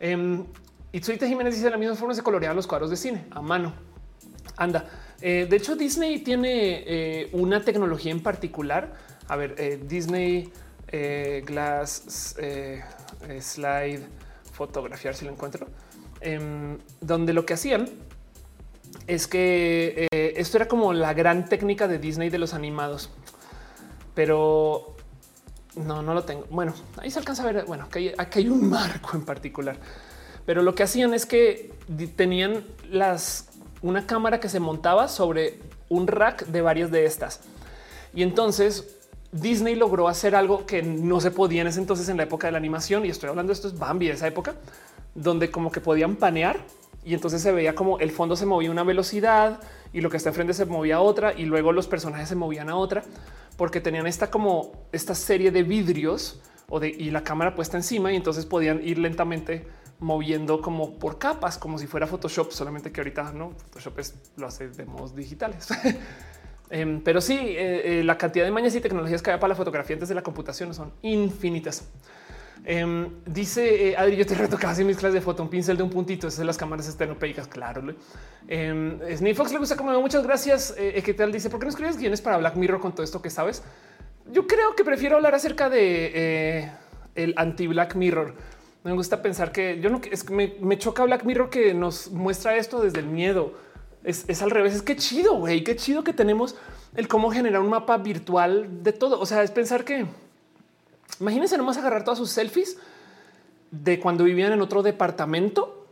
Eh, 0.00 0.44
y 0.92 1.00
Jiménez 1.00 1.54
dice 1.54 1.64
de 1.64 1.70
la 1.70 1.76
misma 1.76 1.94
forma 1.94 2.14
se 2.14 2.22
colorean 2.22 2.54
los 2.56 2.66
cuadros 2.66 2.90
de 2.90 2.96
cine 2.96 3.26
a 3.30 3.40
mano. 3.40 3.72
Anda. 4.56 4.88
Eh, 5.20 5.46
de 5.48 5.56
hecho, 5.56 5.76
Disney 5.76 6.20
tiene 6.20 6.82
eh, 6.86 7.28
una 7.32 7.64
tecnología 7.64 8.12
en 8.12 8.22
particular. 8.22 8.94
A 9.28 9.36
ver, 9.36 9.86
Disney 9.86 10.50
Glass 11.44 12.34
Slide 13.40 14.00
fotografiar 14.52 15.14
si 15.14 15.24
lo 15.24 15.30
encuentro, 15.30 15.68
em, 16.20 16.78
donde 17.00 17.32
lo 17.32 17.46
que 17.46 17.54
hacían 17.54 17.88
es 19.06 19.26
que 19.26 20.06
eh, 20.12 20.34
esto 20.36 20.58
era 20.58 20.68
como 20.68 20.92
la 20.92 21.14
gran 21.14 21.48
técnica 21.48 21.88
de 21.88 21.98
Disney 21.98 22.28
de 22.28 22.38
los 22.38 22.54
animados, 22.54 23.10
pero 24.14 24.96
no, 25.76 26.02
no 26.02 26.14
lo 26.14 26.24
tengo. 26.24 26.44
Bueno, 26.50 26.74
ahí 26.98 27.10
se 27.10 27.18
alcanza 27.18 27.42
a 27.42 27.52
ver. 27.52 27.64
Bueno, 27.64 27.84
aquí 27.84 28.12
hay, 28.16 28.48
un 28.48 28.68
marco 28.68 29.16
en 29.16 29.24
particular, 29.24 29.76
pero 30.44 30.62
lo 30.62 30.74
que 30.74 30.82
hacían 30.82 31.14
es 31.14 31.26
que 31.26 31.72
tenían 32.16 32.64
las 32.90 33.48
una 33.80 34.06
cámara 34.06 34.40
que 34.40 34.48
se 34.48 34.60
montaba 34.60 35.08
sobre 35.08 35.58
un 35.88 36.06
rack 36.06 36.46
de 36.46 36.60
varias 36.60 36.90
de 36.90 37.06
estas. 37.06 37.40
Y 38.12 38.22
entonces 38.22 38.96
Disney 39.32 39.74
logró 39.74 40.08
hacer 40.08 40.34
algo 40.34 40.66
que 40.66 40.82
no 40.82 41.20
se 41.20 41.30
podía 41.30 41.62
en 41.62 41.68
ese 41.68 41.80
entonces 41.80 42.08
en 42.08 42.16
la 42.16 42.24
época 42.24 42.48
de 42.48 42.52
la 42.52 42.58
animación. 42.58 43.06
Y 43.06 43.08
estoy 43.08 43.30
hablando 43.30 43.50
de 43.50 43.54
esto 43.54 43.68
es 43.68 43.78
Bambi 43.78 44.08
de 44.08 44.14
esa 44.14 44.26
época, 44.26 44.54
donde 45.14 45.50
como 45.50 45.70
que 45.70 45.80
podían 45.80 46.16
panear 46.16 46.58
y 47.08 47.14
entonces 47.14 47.40
se 47.40 47.52
veía 47.52 47.74
como 47.74 47.98
el 48.00 48.10
fondo 48.10 48.36
se 48.36 48.44
movía 48.44 48.68
a 48.68 48.72
una 48.72 48.84
velocidad 48.84 49.60
y 49.94 50.02
lo 50.02 50.10
que 50.10 50.18
está 50.18 50.28
enfrente 50.28 50.52
se 50.52 50.66
movía 50.66 50.96
a 50.96 51.00
otra 51.00 51.32
y 51.32 51.46
luego 51.46 51.72
los 51.72 51.88
personajes 51.88 52.28
se 52.28 52.34
movían 52.34 52.68
a 52.68 52.76
otra 52.76 53.02
porque 53.56 53.80
tenían 53.80 54.06
esta 54.06 54.30
como 54.30 54.72
esta 54.92 55.14
serie 55.14 55.50
de 55.50 55.62
vidrios 55.62 56.42
o 56.68 56.80
de 56.80 56.90
y 56.90 57.10
la 57.10 57.24
cámara 57.24 57.54
puesta 57.54 57.78
encima 57.78 58.12
y 58.12 58.16
entonces 58.16 58.44
podían 58.44 58.86
ir 58.86 58.98
lentamente 58.98 59.66
moviendo 60.00 60.60
como 60.60 60.98
por 60.98 61.18
capas, 61.18 61.56
como 61.56 61.78
si 61.78 61.86
fuera 61.86 62.06
Photoshop, 62.06 62.52
solamente 62.52 62.92
que 62.92 63.00
ahorita 63.00 63.32
no 63.32 63.52
Photoshop 63.52 63.98
es, 64.00 64.14
lo 64.36 64.46
hace 64.46 64.68
de 64.68 64.84
modos 64.84 65.16
digitales. 65.16 65.68
Em, 66.70 67.00
pero 67.00 67.22
sí, 67.22 67.34
eh, 67.34 68.00
eh, 68.00 68.04
la 68.04 68.18
cantidad 68.18 68.44
de 68.44 68.50
mañas 68.50 68.74
y 68.74 68.82
tecnologías 68.82 69.22
que 69.22 69.30
hay 69.30 69.38
para 69.38 69.48
la 69.48 69.54
fotografía 69.54 69.94
antes 69.94 70.10
de 70.10 70.14
la 70.14 70.22
computación 70.22 70.74
son 70.74 70.92
infinitas. 71.00 71.88
Em, 72.70 73.08
dice 73.24 73.88
eh, 73.88 73.96
Adri, 73.96 74.14
yo 74.14 74.26
te 74.26 74.34
retocaba 74.34 74.74
así 74.74 74.84
mis 74.84 74.98
clases 74.98 75.14
de 75.14 75.20
foto, 75.22 75.42
un 75.42 75.48
pincel 75.48 75.78
de 75.78 75.82
un 75.82 75.88
puntito, 75.88 76.28
esas 76.28 76.44
las 76.44 76.58
cámaras 76.58 76.86
estenopédicas, 76.86 77.48
claro. 77.48 77.82
Eh, 78.46 79.34
Fox 79.34 79.52
le 79.52 79.58
gusta 79.58 79.74
como 79.74 79.98
muchas 80.02 80.22
gracias. 80.22 80.74
Eh, 80.76 81.00
¿Qué 81.02 81.14
tal? 81.14 81.32
Dice, 81.32 81.48
¿por 81.48 81.60
qué 81.60 81.64
no 81.64 81.70
escribes 81.70 81.96
guiones 81.96 82.20
para 82.20 82.36
Black 82.36 82.56
Mirror 82.56 82.78
con 82.78 82.92
todo 82.92 83.04
esto 83.04 83.22
que 83.22 83.30
sabes? 83.30 83.62
Yo 84.30 84.46
creo 84.46 84.76
que 84.76 84.84
prefiero 84.84 85.16
hablar 85.16 85.34
acerca 85.34 85.70
de 85.70 86.12
eh, 86.14 86.72
el 87.14 87.32
anti 87.38 87.66
Black 87.68 87.94
Mirror. 87.94 88.34
Me 88.84 88.92
gusta 88.92 89.22
pensar 89.22 89.50
que 89.50 89.80
yo 89.80 89.88
no 89.88 90.02
es 90.10 90.22
que 90.22 90.58
me, 90.60 90.76
choca 90.76 91.04
Black 91.04 91.24
Mirror 91.24 91.48
que 91.48 91.72
nos 91.72 92.10
muestra 92.10 92.54
esto 92.58 92.82
desde 92.82 93.00
el 93.00 93.06
miedo. 93.06 93.54
Es, 94.04 94.26
es 94.28 94.42
al 94.42 94.50
revés. 94.50 94.74
Es 94.74 94.82
que 94.82 94.94
chido, 94.94 95.36
güey, 95.36 95.64
qué 95.64 95.74
chido 95.74 96.04
que 96.04 96.12
tenemos 96.12 96.54
el 96.94 97.08
cómo 97.08 97.30
generar 97.30 97.62
un 97.62 97.70
mapa 97.70 97.96
virtual 97.96 98.82
de 98.82 98.92
todo. 98.92 99.18
O 99.18 99.24
sea, 99.24 99.42
es 99.42 99.52
pensar 99.52 99.86
que 99.86 100.04
Imagínense 101.20 101.56
nomás 101.56 101.76
agarrar 101.76 102.04
todas 102.04 102.18
sus 102.18 102.30
selfies 102.30 102.76
de 103.70 103.98
cuando 104.00 104.24
vivían 104.24 104.52
en 104.52 104.62
otro 104.62 104.82
departamento 104.82 105.86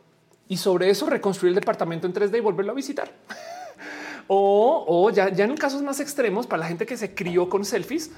y 0.48 0.56
sobre 0.56 0.90
eso 0.90 1.06
reconstruir 1.06 1.51
el 1.51 1.60
departamento 1.60 2.06
en 2.06 2.14
3D 2.14 2.38
y 2.38 2.40
volverlo 2.40 2.72
a 2.72 2.74
visitar. 2.74 3.10
o, 4.28 5.10
ya, 5.10 5.28
ya 5.30 5.44
en 5.44 5.56
casos 5.56 5.82
más 5.82 6.01
extremos, 6.01 6.47
para 6.47 6.60
la 6.60 6.68
gente 6.68 6.86
que 6.86 6.97
se 6.97 7.14
crió 7.14 7.48
con 7.48 7.64
selfies, 7.64 8.10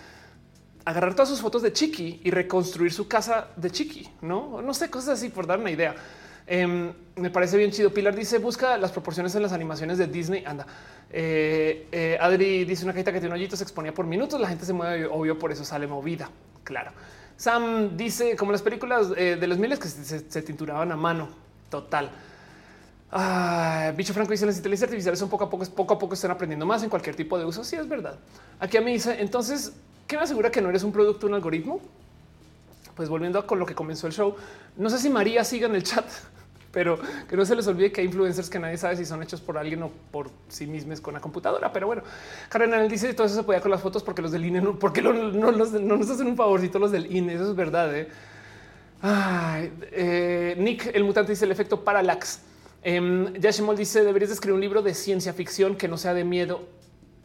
agarrar 0.85 1.15
todas 1.15 1.29
sus 1.29 1.41
fotos 1.41 1.63
de 1.63 1.73
Chiqui 1.73 2.21
y 2.25 2.31
reconstruir 2.31 2.93
su 2.93 3.09
casa 3.09 3.49
de 3.57 3.71
Chiqui. 3.71 4.09
No, 4.23 4.63
no 4.63 4.75
sé, 4.75 4.89
cosas 4.91 5.19
así 5.19 5.29
por 5.29 5.47
dar 5.47 5.59
una 5.59 5.71
idea. 5.71 5.95
Em, 6.49 6.93
me 7.17 7.31
parece 7.31 7.59
bien 7.59 7.71
chido. 7.71 7.93
Pilar 7.93 8.17
dice 8.17 8.39
busca 8.39 8.79
las 8.79 8.91
proporciones 8.91 9.35
en 9.35 9.43
las 9.43 9.53
animaciones 9.53 9.99
de 9.99 10.07
Disney. 10.07 10.45
Anda. 10.47 10.67
Eh, 11.11 11.87
eh, 11.93 12.19
Adri 12.21 12.65
dice 12.65 12.85
una 12.85 12.93
cajita 12.93 13.13
que 13.13 13.21
tiene 13.21 13.35
un 13.35 13.39
hoyito 13.41 13.57
se 13.57 13.65
exponía 13.65 13.93
por 13.93 14.07
minutos. 14.07 14.41
La 14.41 14.49
gente 14.49 14.65
se 14.65 14.73
mueve, 14.73 15.07
obvio, 15.07 15.39
por 15.39 15.53
eso 15.53 15.65
sale 15.65 15.87
movida. 15.87 16.31
Claro. 16.65 16.93
Sam 17.37 17.97
dice 17.97 18.35
como 18.35 18.51
las 18.51 18.63
películas 18.63 19.09
eh, 19.17 19.37
de 19.39 19.47
los 19.47 19.59
miles 19.59 19.79
que 19.79 19.89
se, 19.89 20.43
tinturaban 20.43 20.91
a 20.91 20.97
mano. 20.97 21.29
Total. 21.69 22.11
Ah, 23.13 23.93
Bicho 23.95 24.13
Franco 24.13 24.33
dice 24.33 24.47
las 24.47 24.57
inteligencias 24.57 24.89
artificiales 24.89 25.19
son 25.19 25.29
poco 25.29 25.45
a 25.45 25.51
poco, 25.51 25.65
poco 25.67 25.95
a 25.95 25.99
poco 25.99 26.15
están 26.15 26.31
aprendiendo 26.31 26.67
más 26.67 26.83
en 26.83 26.89
cualquier 26.89 27.15
tipo 27.15 27.39
de 27.39 27.45
uso. 27.45 27.63
Sí, 27.63 27.77
es 27.77 27.89
verdad. 27.89 28.19
Aquí 28.59 28.77
a 28.79 28.81
mí 28.81 28.93
dice 28.93 29.21
entonces, 29.21 29.73
¿qué 30.07 30.17
me 30.17 30.23
asegura 30.23 30.51
que 30.51 30.63
no 30.63 30.71
eres 30.71 30.83
un 30.83 30.93
producto, 30.93 31.27
un 31.27 31.35
algoritmo? 31.35 31.81
Pues 32.95 33.09
volviendo 33.09 33.39
a 33.39 33.47
con 33.47 33.59
lo 33.59 33.67
que 33.67 33.75
comenzó 33.75 34.09
el 34.09 34.13
show, 34.13 34.35
no 34.77 34.91
sé 34.91 34.99
si 34.99 35.09
María 35.09 35.45
siga 35.45 35.69
en 35.69 35.77
el 35.77 35.85
chat 35.85 36.05
pero 36.71 36.99
que 37.29 37.37
no 37.37 37.45
se 37.45 37.57
les 37.57 37.67
olvide 37.67 37.91
que 37.91 38.01
hay 38.01 38.07
influencers 38.07 38.51
que 38.51 38.59
nadie 38.59 38.77
sabe 38.77 38.97
si 38.97 39.05
son 39.05 39.23
hechos 39.23 39.41
por 39.41 39.57
alguien 39.57 39.83
o 39.83 39.91
por 40.11 40.31
sí 40.49 40.67
mismos 40.67 41.01
con 41.01 41.15
la 41.15 41.21
computadora. 41.21 41.73
Pero 41.73 41.87
bueno, 41.87 42.03
Karen 42.49 42.89
dice 42.89 43.15
todo 43.15 43.27
eso 43.27 43.37
se 43.37 43.43
podía 43.43 43.61
con 43.61 43.71
las 43.71 43.81
fotos 43.81 44.03
porque 44.03 44.23
los 44.23 44.33
del 44.33 44.45
INE 44.45 44.61
no, 44.61 44.79
porque 44.79 45.01
no, 45.01 45.13
nos 45.13 46.11
hacen 46.11 46.27
un 46.27 46.37
favorcito 46.37 46.79
los 46.79 46.93
del 46.93 47.15
INE. 47.15 47.35
Eso 47.35 47.51
es 47.51 47.57
verdad. 47.57 47.97
¿eh? 47.97 48.09
eh 49.03 50.57
Nick, 50.59 50.91
el 50.95 51.05
mutante, 51.05 51.33
dice 51.33 51.47
el 51.47 51.53
efecto 51.53 51.83
parallax. 51.83 52.43
Eh, 52.83 53.33
Yashimol 53.39 53.77
dice 53.77 54.05
deberías 54.05 54.31
escribir 54.31 54.55
un 54.55 54.61
libro 54.61 54.83
de 54.83 54.95
ciencia 54.95 55.33
ficción 55.33 55.77
que 55.77 55.89
no 55.89 55.97
sea 55.97 56.13
de 56.13 56.25
miedo. 56.25 56.69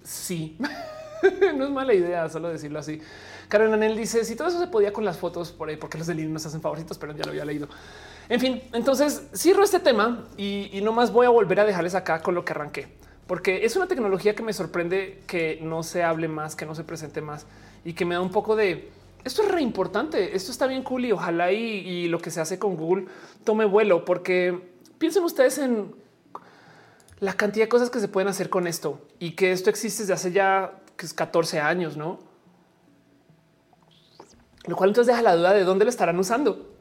Sí, 0.04 0.58
no 1.56 1.66
es 1.66 1.70
mala 1.70 1.94
idea, 1.94 2.30
solo 2.30 2.50
decirlo 2.50 2.80
así. 2.80 3.02
Karen 3.50 3.74
Anel 3.74 3.96
dice 3.96 4.24
si 4.26 4.36
todo 4.36 4.48
eso 4.48 4.60
se 4.60 4.68
podía 4.68 4.92
con 4.92 5.06
las 5.06 5.18
fotos 5.18 5.52
por 5.52 5.70
ahí, 5.70 5.76
porque 5.78 5.98
los 5.98 6.08
del 6.08 6.22
INE 6.22 6.32
nos 6.32 6.46
hacen 6.46 6.62
favoritos, 6.62 6.98
pero 6.98 7.14
ya 7.14 7.24
lo 7.26 7.32
había 7.32 7.46
leído. 7.46 7.68
En 8.30 8.40
fin, 8.40 8.62
entonces 8.72 9.28
cierro 9.36 9.64
este 9.64 9.80
tema 9.80 10.26
y, 10.38 10.80
no 10.82 10.94
más 10.94 11.12
voy 11.12 11.26
a 11.26 11.30
volver 11.30 11.60
a 11.60 11.66
dejarles 11.66 11.96
acá 11.96 12.22
con 12.22 12.36
lo 12.36 12.46
que 12.46 12.54
arranqué, 12.54 12.88
porque 13.28 13.66
es 13.66 13.76
una 13.76 13.88
tecnología 13.88 14.34
que 14.34 14.44
me 14.44 14.54
sorprende 14.54 15.22
que 15.28 15.60
no 15.62 15.84
se 15.84 16.04
hable 16.04 16.28
más, 16.28 16.56
que 16.56 16.66
no 16.66 16.74
se 16.74 16.84
presente 16.84 17.22
más 17.22 17.46
y 17.84 17.94
que 17.94 18.06
me 18.06 18.16
da 18.16 18.22
un 18.22 18.32
poco 18.32 18.56
de 18.56 18.90
esto 19.26 19.42
es 19.42 19.50
re 19.50 19.62
importante. 19.62 20.36
Esto 20.36 20.52
está 20.52 20.68
bien 20.68 20.84
cool 20.84 21.06
y 21.06 21.12
ojalá 21.12 21.52
y, 21.52 22.08
lo 22.08 22.20
que 22.20 22.30
se 22.30 22.42
hace 22.42 22.60
con 22.60 22.76
Google 22.76 23.06
tome 23.44 23.66
vuelo, 23.66 24.06
porque 24.06 24.74
piensen 24.98 25.24
ustedes 25.24 25.58
en 25.58 25.96
la 27.20 27.34
cantidad 27.34 27.66
de 27.66 27.70
cosas 27.70 27.90
que 27.90 28.00
se 28.00 28.10
pueden 28.10 28.28
hacer 28.28 28.50
con 28.50 28.68
esto 28.68 29.00
y 29.20 29.32
que 29.32 29.54
esto 29.54 29.70
existe 29.70 30.04
desde 30.04 30.14
hace 30.14 30.32
ya 30.32 30.82
14 31.16 31.60
años, 31.60 31.96
no? 31.96 32.20
Lo 34.66 34.76
cual 34.76 34.90
entonces 34.90 35.14
deja 35.14 35.22
la 35.22 35.36
duda 35.36 35.54
de 35.54 35.64
dónde 35.64 35.86
lo 35.86 35.90
estarán 35.90 36.20
usando 36.20 36.73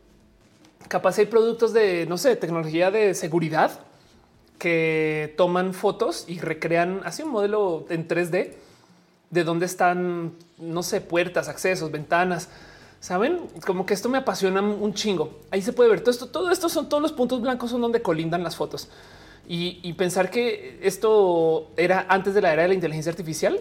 capaz 0.88 1.18
hay 1.18 1.26
productos 1.26 1.72
de, 1.72 2.06
no 2.06 2.18
sé, 2.18 2.36
tecnología 2.36 2.90
de 2.90 3.14
seguridad 3.14 3.80
que 4.58 5.34
toman 5.36 5.74
fotos 5.74 6.24
y 6.28 6.38
recrean 6.38 7.00
así 7.04 7.22
un 7.22 7.30
modelo 7.30 7.86
en 7.88 8.06
3D 8.06 8.52
de 9.30 9.44
dónde 9.44 9.66
están, 9.66 10.32
no 10.58 10.82
sé, 10.82 11.00
puertas, 11.00 11.48
accesos, 11.48 11.90
ventanas. 11.90 12.48
Saben 13.00 13.40
como 13.66 13.86
que 13.86 13.94
esto 13.94 14.08
me 14.08 14.18
apasiona 14.18 14.60
un 14.60 14.94
chingo. 14.94 15.40
Ahí 15.50 15.62
se 15.62 15.72
puede 15.72 15.90
ver 15.90 16.00
todo 16.00 16.10
esto. 16.10 16.28
Todo 16.28 16.50
esto 16.52 16.68
son 16.68 16.88
todos 16.88 17.02
los 17.02 17.12
puntos 17.12 17.40
blancos 17.40 17.70
son 17.70 17.80
donde 17.80 18.02
colindan 18.02 18.44
las 18.44 18.54
fotos 18.54 18.88
y, 19.48 19.80
y 19.82 19.92
pensar 19.94 20.30
que 20.30 20.78
esto 20.82 21.70
era 21.76 22.06
antes 22.08 22.34
de 22.34 22.40
la 22.40 22.52
era 22.52 22.62
de 22.62 22.68
la 22.68 22.74
inteligencia 22.74 23.10
artificial 23.10 23.60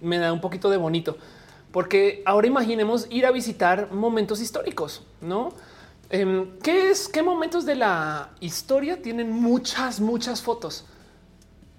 me 0.00 0.18
da 0.18 0.32
un 0.32 0.40
poquito 0.40 0.70
de 0.70 0.76
bonito 0.76 1.16
porque 1.72 2.22
ahora 2.24 2.46
imaginemos 2.46 3.06
ir 3.10 3.26
a 3.26 3.30
visitar 3.30 3.92
momentos 3.92 4.40
históricos, 4.40 5.02
no? 5.20 5.52
Em, 6.08 6.58
¿Qué 6.60 6.90
es? 6.90 7.08
¿Qué 7.08 7.22
momentos 7.22 7.66
de 7.66 7.74
la 7.74 8.30
historia 8.40 9.02
tienen 9.02 9.30
muchas, 9.30 10.00
muchas 10.00 10.40
fotos? 10.40 10.86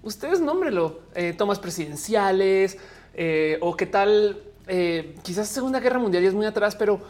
Ustedes 0.02 0.40
nómbrelo. 0.40 1.00
Eh, 1.14 1.32
tomas 1.32 1.58
presidenciales 1.58 2.76
eh, 3.14 3.58
o 3.62 3.76
qué 3.76 3.86
tal. 3.86 4.42
Eh, 4.66 5.16
quizás 5.22 5.48
Segunda 5.48 5.80
Guerra 5.80 5.98
Mundial 5.98 6.22
ya 6.22 6.28
es 6.28 6.34
muy 6.34 6.46
atrás, 6.46 6.76
pero 6.76 7.00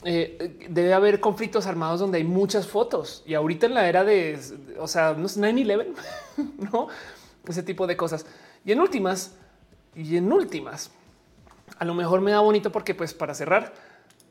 debe 0.00 0.94
haber 0.94 1.18
conflictos 1.18 1.66
armados 1.66 1.98
donde 1.98 2.18
hay 2.18 2.24
muchas 2.24 2.68
fotos. 2.68 3.24
Y 3.26 3.34
ahorita 3.34 3.66
en 3.66 3.74
la 3.74 3.88
era 3.88 4.04
de, 4.04 4.38
o 4.78 4.86
sea, 4.86 5.14
no 5.14 5.26
es 5.26 5.36
9-11, 5.40 5.86
no 6.70 6.86
ese 7.48 7.64
tipo 7.64 7.88
de 7.88 7.96
cosas. 7.96 8.24
Y 8.64 8.70
en 8.70 8.80
últimas, 8.80 9.34
y 9.96 10.16
en 10.16 10.32
últimas, 10.32 10.92
a 11.78 11.84
lo 11.84 11.94
mejor 11.94 12.20
me 12.20 12.30
da 12.30 12.38
bonito 12.38 12.70
porque, 12.70 12.94
pues, 12.94 13.12
para 13.12 13.34
cerrar, 13.34 13.72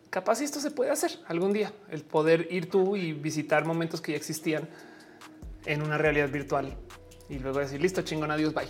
capaz 0.10 0.42
esto 0.42 0.60
se 0.60 0.72
puede 0.72 0.92
hacer 0.92 1.20
algún 1.28 1.54
día, 1.54 1.72
el 1.90 2.04
poder 2.04 2.48
ir 2.52 2.70
tú 2.70 2.96
y 2.96 3.14
visitar 3.14 3.66
momentos 3.66 4.02
que 4.02 4.14
ya 4.14 4.18
existían 4.18 4.68
en 5.66 5.82
una 5.82 5.98
realidad 5.98 6.30
virtual 6.30 6.78
y 7.30 7.40
luego 7.40 7.60
decir 7.60 7.82
listo, 7.82 8.02
chingón, 8.02 8.32
adiós, 8.32 8.54
bye. 8.54 8.68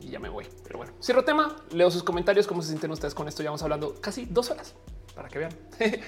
Y 0.00 0.10
ya 0.10 0.18
me 0.18 0.28
voy. 0.28 0.46
Pero 0.62 0.78
bueno, 0.78 0.92
cierro 1.02 1.24
tema, 1.24 1.56
leo 1.72 1.90
sus 1.90 2.02
comentarios, 2.02 2.46
cómo 2.46 2.62
se 2.62 2.68
sienten 2.68 2.90
ustedes 2.90 3.14
con 3.14 3.26
esto. 3.28 3.42
Ya 3.42 3.50
vamos 3.50 3.62
hablando 3.62 3.94
casi 4.00 4.26
dos 4.26 4.50
horas 4.50 4.74
para 5.14 5.28
que 5.28 5.38
vean. 5.38 5.52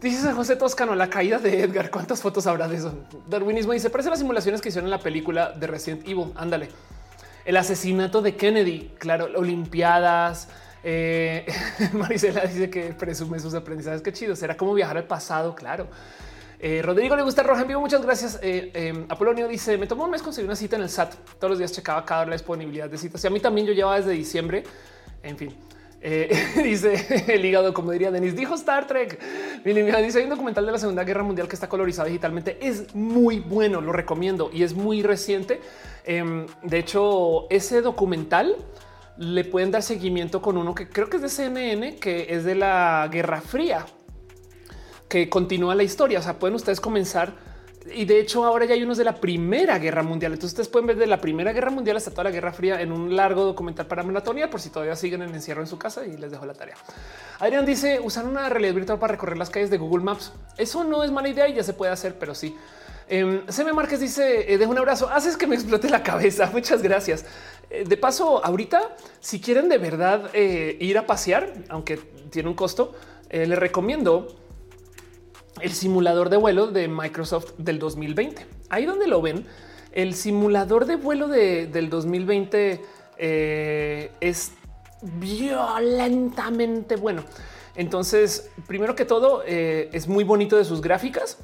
Dice 0.00 0.32
José 0.32 0.56
Toscano, 0.56 0.96
la 0.96 1.08
caída 1.08 1.38
de 1.38 1.60
Edgar. 1.60 1.90
¿Cuántas 1.90 2.20
fotos 2.20 2.48
habrá 2.48 2.66
de 2.66 2.76
eso? 2.76 2.92
Darwinismo 3.28 3.72
dice, 3.72 3.88
parece 3.88 4.10
las 4.10 4.18
simulaciones 4.18 4.60
que 4.60 4.70
hicieron 4.70 4.88
en 4.88 4.90
la 4.90 4.98
película 4.98 5.52
de 5.52 5.68
Resident 5.68 6.08
Evil. 6.08 6.32
Ándale. 6.34 6.70
El 7.44 7.56
asesinato 7.56 8.20
de 8.20 8.34
Kennedy, 8.34 8.90
claro, 8.98 9.28
Olimpiadas, 9.36 10.48
eh, 10.84 11.46
Marisela 11.92 12.42
dice 12.42 12.70
que 12.70 12.92
presume 12.92 13.38
sus 13.38 13.54
aprendizajes. 13.54 14.02
Qué 14.02 14.12
chido. 14.12 14.34
Será 14.36 14.56
como 14.56 14.74
viajar 14.74 14.96
al 14.96 15.04
pasado. 15.04 15.54
Claro. 15.54 15.88
Eh, 16.58 16.80
Rodrigo 16.82 17.16
le 17.16 17.22
gusta 17.22 17.42
roja 17.42 17.62
en 17.62 17.68
vivo. 17.68 17.80
Muchas 17.80 18.02
gracias. 18.02 18.38
Eh, 18.42 19.04
Apolonio 19.08 19.48
dice: 19.48 19.78
Me 19.78 19.86
tomó 19.86 20.04
un 20.04 20.10
mes 20.10 20.22
conseguir 20.22 20.48
una 20.48 20.56
cita 20.56 20.76
en 20.76 20.82
el 20.82 20.90
SAT. 20.90 21.14
Todos 21.38 21.50
los 21.50 21.58
días 21.58 21.72
checaba 21.72 22.04
cada 22.04 22.22
hora 22.22 22.30
la 22.30 22.36
disponibilidad 22.36 22.88
de 22.88 22.98
citas. 22.98 23.22
Y 23.24 23.26
a 23.26 23.30
mí 23.30 23.40
también 23.40 23.66
yo 23.66 23.72
llevaba 23.72 23.96
desde 23.96 24.12
diciembre. 24.12 24.64
En 25.22 25.36
fin, 25.36 25.54
dice 26.62 27.24
el 27.28 27.44
hígado, 27.44 27.72
como 27.72 27.92
diría 27.92 28.10
Denis, 28.10 28.34
dijo 28.34 28.54
Star 28.54 28.88
Trek. 28.88 29.20
Dice 29.64 30.18
hay 30.18 30.24
un 30.24 30.30
documental 30.30 30.66
de 30.66 30.72
la 30.72 30.78
Segunda 30.78 31.04
Guerra 31.04 31.22
Mundial 31.22 31.46
que 31.46 31.54
está 31.54 31.68
colorizado 31.68 32.08
digitalmente. 32.08 32.58
Es 32.60 32.92
muy 32.92 33.38
bueno, 33.38 33.80
lo 33.80 33.92
recomiendo 33.92 34.50
y 34.52 34.64
es 34.64 34.74
muy 34.74 35.04
reciente. 35.04 35.60
Em, 36.04 36.46
de 36.64 36.78
hecho, 36.78 37.48
ese 37.50 37.82
documental 37.82 38.56
le 39.18 39.44
pueden 39.44 39.70
dar 39.70 39.82
seguimiento 39.82 40.40
con 40.40 40.56
uno 40.56 40.74
que 40.74 40.88
creo 40.88 41.08
que 41.08 41.16
es 41.16 41.22
de 41.22 41.28
CNN, 41.28 41.96
que 41.96 42.34
es 42.34 42.44
de 42.44 42.54
la 42.54 43.08
Guerra 43.10 43.40
Fría, 43.40 43.86
que 45.08 45.28
continúa 45.28 45.74
la 45.74 45.82
historia. 45.82 46.18
O 46.18 46.22
sea, 46.22 46.38
pueden 46.38 46.54
ustedes 46.54 46.80
comenzar. 46.80 47.52
Y 47.94 48.04
de 48.04 48.20
hecho, 48.20 48.44
ahora 48.44 48.64
ya 48.64 48.74
hay 48.74 48.82
unos 48.84 48.96
de 48.96 49.04
la 49.04 49.16
Primera 49.16 49.78
Guerra 49.78 50.04
Mundial. 50.04 50.32
Entonces, 50.32 50.52
ustedes 50.52 50.68
pueden 50.68 50.86
ver 50.86 50.96
de 50.96 51.06
la 51.06 51.20
Primera 51.20 51.52
Guerra 51.52 51.70
Mundial 51.70 51.96
hasta 51.96 52.12
toda 52.12 52.24
la 52.24 52.30
Guerra 52.30 52.52
Fría 52.52 52.80
en 52.80 52.92
un 52.92 53.16
largo 53.16 53.44
documental 53.44 53.86
para 53.86 54.04
Melatonia, 54.04 54.48
por 54.48 54.60
si 54.60 54.70
todavía 54.70 54.94
siguen 54.94 55.22
en 55.22 55.34
encierro 55.34 55.62
en 55.62 55.66
su 55.66 55.78
casa 55.78 56.06
y 56.06 56.16
les 56.16 56.30
dejo 56.30 56.46
la 56.46 56.54
tarea. 56.54 56.76
Adrián 57.40 57.66
dice 57.66 57.98
usar 58.00 58.24
una 58.24 58.48
realidad 58.48 58.74
virtual 58.74 58.98
para 59.00 59.12
recorrer 59.12 59.36
las 59.36 59.50
calles 59.50 59.68
de 59.68 59.78
Google 59.78 60.04
Maps. 60.04 60.32
Eso 60.56 60.84
no 60.84 61.02
es 61.02 61.10
mala 61.10 61.28
idea 61.28 61.48
y 61.48 61.54
ya 61.54 61.64
se 61.64 61.72
puede 61.72 61.90
hacer, 61.90 62.14
pero 62.18 62.34
sí. 62.36 62.56
Eh, 63.08 63.42
Seme 63.48 63.72
Márquez 63.72 64.00
dice: 64.00 64.52
eh, 64.52 64.58
Dejo 64.58 64.70
un 64.70 64.78
abrazo. 64.78 65.08
Haces 65.10 65.36
que 65.36 65.46
me 65.46 65.54
explote 65.54 65.88
la 65.88 66.02
cabeza. 66.02 66.50
Muchas 66.52 66.82
gracias. 66.82 67.24
Eh, 67.72 67.84
de 67.88 67.96
paso, 67.96 68.44
ahorita, 68.44 68.94
si 69.20 69.40
quieren 69.40 69.70
de 69.70 69.78
verdad 69.78 70.30
eh, 70.34 70.76
ir 70.78 70.98
a 70.98 71.06
pasear, 71.06 71.54
aunque 71.70 71.96
tiene 72.30 72.50
un 72.50 72.54
costo, 72.54 72.92
eh, 73.30 73.46
les 73.46 73.58
recomiendo 73.58 74.28
el 75.62 75.72
simulador 75.72 76.28
de 76.28 76.36
vuelo 76.36 76.66
de 76.66 76.86
Microsoft 76.88 77.52
del 77.56 77.78
2020. 77.78 78.46
Ahí 78.68 78.84
donde 78.84 79.06
lo 79.06 79.22
ven, 79.22 79.46
el 79.92 80.14
simulador 80.14 80.84
de 80.84 80.96
vuelo 80.96 81.28
del 81.28 81.88
2020 81.88 82.80
es 83.18 84.52
violentamente 85.02 86.96
bueno. 86.96 87.24
Entonces, 87.76 88.50
primero 88.66 88.96
que 88.96 89.04
todo, 89.04 89.42
es 89.44 90.08
muy 90.08 90.24
bonito 90.24 90.56
de 90.56 90.64
sus 90.64 90.80
gráficas. 90.80 91.36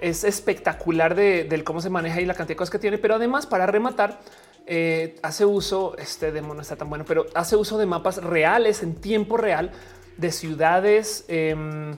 Es 0.00 0.24
espectacular 0.24 1.14
de, 1.14 1.62
cómo 1.64 1.80
se 1.80 1.90
maneja 1.90 2.20
y 2.20 2.26
la 2.26 2.34
cantidad 2.34 2.54
de 2.54 2.56
cosas 2.56 2.70
que 2.70 2.78
tiene, 2.78 2.98
pero 2.98 3.16
además 3.16 3.46
para 3.46 3.66
rematar, 3.66 4.20
eh, 4.66 5.16
hace 5.22 5.44
uso, 5.44 5.96
este 5.98 6.30
demo 6.30 6.54
no 6.54 6.60
está 6.60 6.76
tan 6.76 6.88
bueno, 6.88 7.04
pero 7.06 7.26
hace 7.34 7.56
uso 7.56 7.78
de 7.78 7.86
mapas 7.86 8.22
reales 8.22 8.82
en 8.82 8.94
tiempo 8.94 9.36
real 9.36 9.70
de 10.18 10.30
ciudades 10.30 11.24
em, 11.28 11.96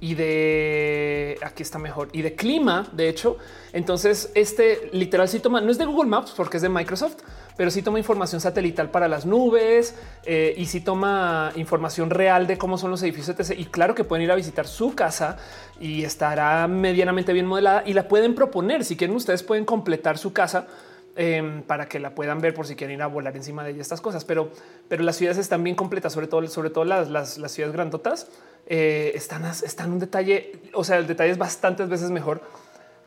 y 0.00 0.14
de 0.14 1.38
aquí 1.42 1.62
está 1.62 1.78
mejor 1.78 2.08
y 2.12 2.22
de 2.22 2.34
clima. 2.34 2.88
De 2.92 3.08
hecho, 3.08 3.38
entonces 3.72 4.30
este 4.34 4.90
literal 4.92 5.28
sí 5.28 5.40
toma, 5.40 5.60
no 5.60 5.70
es 5.70 5.78
de 5.78 5.84
Google 5.84 6.08
Maps 6.08 6.32
porque 6.36 6.58
es 6.58 6.62
de 6.62 6.68
Microsoft, 6.68 7.16
pero 7.56 7.70
sí 7.70 7.82
toma 7.82 7.98
información 7.98 8.40
satelital 8.40 8.90
para 8.90 9.08
las 9.08 9.26
nubes 9.26 9.94
eh, 10.24 10.54
y 10.56 10.66
sí 10.66 10.80
toma 10.80 11.52
información 11.56 12.10
real 12.10 12.46
de 12.46 12.58
cómo 12.58 12.78
son 12.78 12.90
los 12.90 13.02
edificios. 13.02 13.38
Etc. 13.38 13.58
Y 13.58 13.66
claro 13.66 13.94
que 13.94 14.04
pueden 14.04 14.24
ir 14.24 14.32
a 14.32 14.34
visitar 14.34 14.66
su 14.66 14.94
casa 14.94 15.36
y 15.80 16.04
estará 16.04 16.66
medianamente 16.68 17.32
bien 17.32 17.46
modelada 17.46 17.82
y 17.86 17.92
la 17.92 18.08
pueden 18.08 18.34
proponer. 18.34 18.84
Si 18.84 18.96
quieren, 18.96 19.16
ustedes 19.16 19.42
pueden 19.42 19.64
completar 19.64 20.18
su 20.18 20.32
casa 20.32 20.66
Em, 21.14 21.62
para 21.62 21.90
que 21.90 22.00
la 22.00 22.14
puedan 22.14 22.40
ver 22.40 22.54
por 22.54 22.66
si 22.66 22.74
quieren 22.74 22.96
ir 22.96 23.02
a 23.02 23.06
volar 23.06 23.36
encima 23.36 23.62
de 23.62 23.72
ella, 23.72 23.82
estas 23.82 24.00
cosas. 24.00 24.24
Pero, 24.24 24.50
pero 24.88 25.02
las 25.02 25.16
ciudades 25.16 25.36
están 25.36 25.62
bien 25.62 25.76
completas, 25.76 26.14
sobre 26.14 26.26
todo, 26.26 26.46
sobre 26.48 26.70
todo 26.70 26.86
las, 26.86 27.10
las, 27.10 27.52
ciudades 27.52 27.74
grandotas 27.74 28.28
eh, 28.66 29.12
están, 29.14 29.44
están 29.44 29.92
un 29.92 29.98
detalle. 29.98 30.52
O 30.72 30.84
sea, 30.84 30.96
el 30.96 31.06
detalle 31.06 31.32
es 31.32 31.36
bastantes 31.36 31.90
veces 31.90 32.10
mejor 32.10 32.40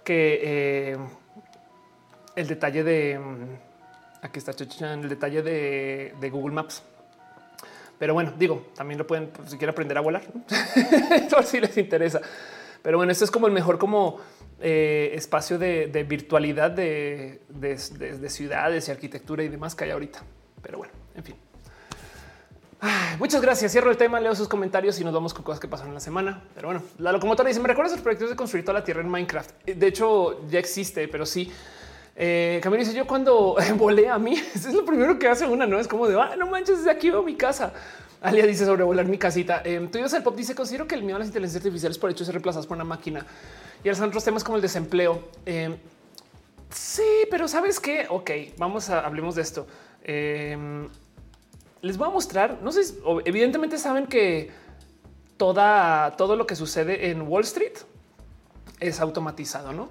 que 0.03 0.39
eh, 0.43 0.97
el 2.35 2.47
detalle 2.47 2.83
de 2.83 3.19
aquí 4.25 4.39
está 4.39 4.51
el 4.93 5.09
detalle 5.09 5.41
de, 5.41 6.29
Google 6.31 6.53
Maps. 6.53 6.83
Pero 7.97 8.13
bueno, 8.13 8.33
digo, 8.37 8.67
también 8.75 8.97
lo 8.97 9.07
pueden 9.07 9.29
pues, 9.29 9.51
si 9.51 9.57
quieren 9.57 9.73
aprender 9.73 9.97
a 9.97 10.01
volar, 10.01 10.23
por 11.29 11.45
si 11.45 11.61
les 11.61 11.77
interesa. 11.77 12.19
Pero 12.81 12.97
bueno, 12.97 13.11
esto 13.11 13.23
es 13.23 13.31
como 13.31 13.47
el 13.47 13.53
mejor 13.53 13.77
como 13.77 14.19
eh, 14.59 15.11
espacio 15.13 15.57
de, 15.57 16.05
virtualidad 16.07 16.71
de, 16.71 17.39
ciudades 18.27 18.87
y 18.87 18.91
arquitectura 18.91 19.43
y 19.43 19.47
demás 19.47 19.75
que 19.75 19.85
hay 19.85 19.91
ahorita. 19.91 20.23
Pero 20.61 20.79
bueno, 20.79 20.93
en 21.15 21.23
fin. 21.23 21.35
muchas 23.19 23.41
gracias. 23.41 23.71
Cierro 23.71 23.91
el 23.91 23.97
tema, 23.97 24.19
leo 24.19 24.35
sus 24.35 24.49
comentarios 24.49 24.99
y 24.99 25.05
nos 25.05 25.13
vamos 25.13 25.33
con 25.33 25.43
cosas 25.43 25.59
que 25.59 25.67
pasaron 25.67 25.91
en 25.91 25.95
la 25.95 26.01
semana. 26.01 26.43
Pero 26.53 26.67
bueno, 26.67 26.83
la 26.97 27.11
locomotora 27.13 27.47
dice: 27.47 27.61
Me 27.61 27.69
recuerda 27.69 27.91
los 27.91 28.01
proyectos 28.01 28.29
de 28.29 28.35
construir 28.35 28.65
toda 28.65 28.79
la 28.79 28.83
tierra 28.83 29.01
en 29.01 29.09
Minecraft. 29.09 29.63
De 29.65 29.87
hecho, 29.87 30.45
ya 30.49 30.59
existe, 30.59 31.07
pero 31.07 31.25
sí. 31.25 31.51
Eh, 32.15 32.59
Camilo 32.63 32.83
dice: 32.83 32.95
Yo 32.95 33.05
cuando 33.05 33.55
volé 33.77 34.07
a 34.09 34.17
mí, 34.17 34.33
es 34.55 34.73
lo 34.73 34.85
primero 34.85 35.19
que 35.19 35.27
hace 35.27 35.45
una, 35.45 35.65
no 35.65 35.79
es 35.79 35.87
como 35.87 36.07
de 36.07 36.19
ah, 36.19 36.35
no 36.37 36.47
manches, 36.47 36.79
desde 36.79 36.91
aquí 36.91 37.09
veo 37.09 37.23
mi 37.23 37.35
casa. 37.35 37.73
Alia 38.21 38.47
dice 38.47 38.65
sobrevolar 38.65 39.05
mi 39.05 39.17
casita. 39.17 39.61
Eh, 39.63 39.87
tú 39.91 39.99
el 39.99 40.23
pop 40.23 40.35
dice 40.35 40.55
considero 40.55 40.87
que 40.87 40.95
el 40.95 41.03
miedo 41.03 41.17
a 41.17 41.19
las 41.19 41.27
inteligencias 41.27 41.61
artificiales 41.61 41.97
por 41.97 42.09
hecho 42.09 42.25
ser 42.25 42.33
reemplazadas 42.33 42.65
por 42.65 42.75
una 42.75 42.83
máquina 42.83 43.25
y 43.83 43.87
los 43.87 43.99
otros 43.99 44.23
temas 44.23 44.43
como 44.43 44.55
el 44.55 44.63
desempleo. 44.63 45.25
Eh, 45.45 45.77
sí, 46.71 47.03
pero 47.29 47.47
sabes 47.47 47.79
qué? 47.79 48.07
Ok, 48.09 48.31
vamos 48.57 48.89
a 48.89 49.05
hablemos 49.05 49.35
de 49.35 49.43
esto. 49.43 49.67
Eh, 50.03 50.87
les 51.81 51.97
voy 51.97 52.07
a 52.07 52.11
mostrar. 52.11 52.59
No 52.63 52.71
sé, 52.71 52.81
evidentemente 53.25 53.77
saben 53.77 54.07
que 54.07 54.49
toda 55.37 56.15
todo 56.17 56.35
lo 56.35 56.47
que 56.47 56.55
sucede 56.55 57.11
en 57.11 57.21
Wall 57.23 57.43
Street 57.43 57.73
es 58.79 58.99
automatizado, 59.01 59.71
no? 59.71 59.89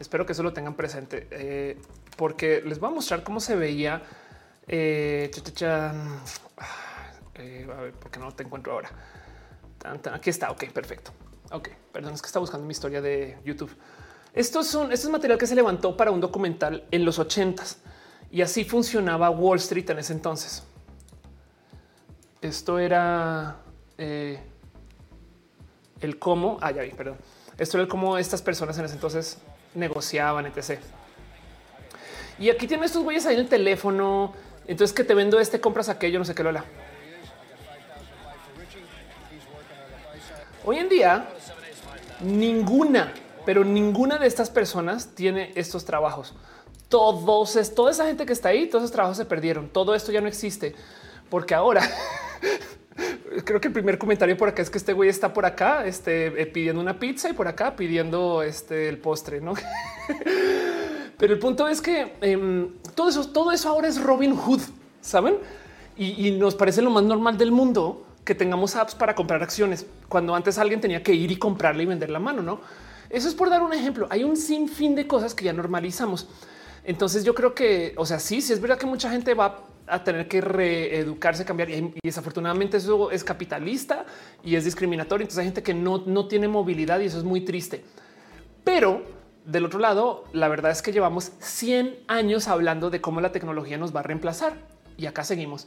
Espero 0.00 0.26
que 0.26 0.32
eso 0.32 0.42
lo 0.42 0.52
tengan 0.52 0.74
presente 0.74 1.28
eh, 1.30 1.78
porque 2.16 2.62
les 2.64 2.80
voy 2.80 2.90
a 2.90 2.94
mostrar 2.94 3.22
cómo 3.22 3.40
se 3.40 3.56
veía. 3.56 4.02
Eh, 4.66 5.30
eh, 7.36 7.68
a 7.70 7.80
ver, 7.80 7.92
porque 7.92 8.18
no 8.18 8.32
te 8.32 8.42
encuentro 8.42 8.72
ahora. 8.72 8.90
Aquí 10.12 10.30
está. 10.30 10.50
Ok, 10.50 10.70
perfecto. 10.72 11.12
Ok, 11.50 11.68
perdón, 11.92 12.14
es 12.14 12.22
que 12.22 12.26
está 12.26 12.38
buscando 12.38 12.66
mi 12.66 12.72
historia 12.72 13.00
de 13.00 13.38
YouTube. 13.44 13.70
Estos 14.32 14.66
son, 14.66 14.92
este 14.92 15.06
es 15.06 15.12
material 15.12 15.38
que 15.38 15.46
se 15.46 15.54
levantó 15.54 15.96
para 15.96 16.10
un 16.10 16.20
documental 16.20 16.84
en 16.90 17.04
los 17.04 17.18
ochentas 17.20 17.78
y 18.32 18.42
así 18.42 18.64
funcionaba 18.64 19.30
Wall 19.30 19.58
Street 19.58 19.88
en 19.90 19.98
ese 20.00 20.12
entonces. 20.12 20.64
Esto 22.40 22.80
era 22.80 23.58
eh, 23.96 24.42
el 26.00 26.18
cómo, 26.18 26.58
ah, 26.60 26.72
ya 26.72 26.82
vi, 26.82 26.90
perdón. 26.90 27.16
Esto 27.56 27.76
era 27.76 27.84
el 27.84 27.88
cómo 27.88 28.18
estas 28.18 28.42
personas 28.42 28.76
en 28.78 28.86
ese 28.86 28.94
entonces 28.94 29.38
negociaban, 29.74 30.46
etc. 30.46 30.80
Y 32.38 32.50
aquí 32.50 32.66
tienen 32.66 32.84
estos 32.84 33.02
güeyes 33.02 33.26
ahí 33.26 33.34
en 33.34 33.40
el 33.40 33.48
teléfono. 33.48 34.34
Entonces 34.66 34.94
que 34.94 35.04
te 35.04 35.14
vendo 35.14 35.38
este, 35.40 35.60
compras 35.60 35.88
aquello, 35.88 36.18
no 36.18 36.24
sé 36.24 36.34
qué, 36.34 36.42
Lola. 36.42 36.64
Hoy 40.64 40.78
en 40.78 40.88
día, 40.88 41.28
ninguna, 42.20 43.12
pero 43.44 43.64
ninguna 43.64 44.16
de 44.16 44.26
estas 44.26 44.48
personas 44.48 45.14
tiene 45.14 45.52
estos 45.54 45.84
trabajos. 45.84 46.34
Todos, 46.88 47.56
es, 47.56 47.74
toda 47.74 47.90
esa 47.90 48.06
gente 48.06 48.24
que 48.24 48.32
está 48.32 48.48
ahí, 48.50 48.66
todos 48.66 48.84
esos 48.84 48.92
trabajos 48.92 49.18
se 49.18 49.26
perdieron. 49.26 49.68
Todo 49.68 49.94
esto 49.94 50.10
ya 50.10 50.20
no 50.20 50.28
existe 50.28 50.74
porque 51.34 51.54
ahora 51.54 51.82
creo 53.44 53.60
que 53.60 53.68
el 53.68 53.74
primer 53.74 53.98
comentario 53.98 54.36
por 54.36 54.48
acá 54.48 54.62
es 54.62 54.70
que 54.70 54.78
este 54.78 54.92
güey 54.92 55.08
está 55.08 55.32
por 55.32 55.46
acá 55.46 55.86
este, 55.86 56.26
eh, 56.40 56.46
pidiendo 56.46 56.80
una 56.80 56.98
pizza 56.98 57.28
y 57.28 57.32
por 57.32 57.48
acá 57.48 57.76
pidiendo 57.76 58.42
este, 58.42 58.88
el 58.88 58.98
postre, 58.98 59.40
¿no? 59.40 59.54
Pero 61.18 61.32
el 61.32 61.38
punto 61.38 61.68
es 61.68 61.80
que 61.80 62.14
em, 62.20 62.70
todo 62.94 63.08
eso, 63.08 63.28
todo 63.28 63.52
eso 63.52 63.68
ahora 63.68 63.88
es 63.88 64.02
Robin 64.02 64.34
Hood, 64.36 64.60
¿saben? 65.00 65.36
y 65.96 66.32
nos 66.32 66.56
parece 66.56 66.82
lo 66.82 66.90
más 66.90 67.04
normal 67.04 67.38
del 67.38 67.52
mundo 67.52 68.04
que 68.24 68.34
tengamos 68.34 68.74
apps 68.74 68.94
para 68.94 69.14
comprar 69.14 69.42
acciones 69.42 69.86
cuando 70.08 70.34
antes 70.34 70.58
alguien 70.58 70.80
tenía 70.80 71.02
que 71.02 71.14
ir 71.14 71.30
y 71.30 71.36
comprarle 71.36 71.82
y 71.82 71.86
vender 71.86 72.10
la 72.10 72.18
mano. 72.18 72.42
No, 72.42 72.60
eso 73.10 73.28
es 73.28 73.34
por 73.34 73.50
dar 73.50 73.62
un 73.62 73.72
ejemplo. 73.72 74.06
Hay 74.10 74.24
un 74.24 74.36
sinfín 74.36 74.94
de 74.94 75.06
cosas 75.06 75.34
que 75.34 75.44
ya 75.44 75.52
normalizamos. 75.52 76.28
Entonces 76.84 77.24
yo 77.24 77.34
creo 77.34 77.54
que, 77.54 77.94
o 77.96 78.06
sea, 78.06 78.18
sí, 78.18 78.40
sí 78.40 78.52
es 78.52 78.60
verdad 78.60 78.78
que 78.78 78.86
mucha 78.86 79.10
gente 79.10 79.34
va 79.34 79.66
a 79.86 80.02
tener 80.02 80.28
que 80.28 80.40
reeducarse, 80.40 81.44
cambiar 81.44 81.70
y, 81.70 81.92
desafortunadamente 82.02 82.78
eso 82.78 83.10
es 83.10 83.24
capitalista 83.24 84.04
y 84.42 84.56
es 84.56 84.64
discriminatorio. 84.64 85.24
Entonces 85.24 85.40
hay 85.40 85.46
gente 85.46 85.62
que 85.62 85.74
no, 85.74 86.02
no 86.06 86.26
tiene 86.26 86.48
movilidad 86.48 87.00
y 87.00 87.06
eso 87.06 87.18
es 87.18 87.24
muy 87.24 87.42
triste. 87.42 87.84
Pero 88.64 89.02
del 89.44 89.64
otro 89.66 89.78
lado, 89.78 90.24
la 90.32 90.48
verdad 90.48 90.70
es 90.70 90.80
que 90.80 90.92
llevamos 90.92 91.32
100 91.38 91.96
años 92.08 92.48
hablando 92.48 92.90
de 92.90 93.00
cómo 93.00 93.20
la 93.20 93.32
tecnología 93.32 93.76
nos 93.76 93.94
va 93.94 94.00
a 94.00 94.04
reemplazar 94.04 94.54
y 94.96 95.06
acá 95.06 95.24
seguimos. 95.24 95.66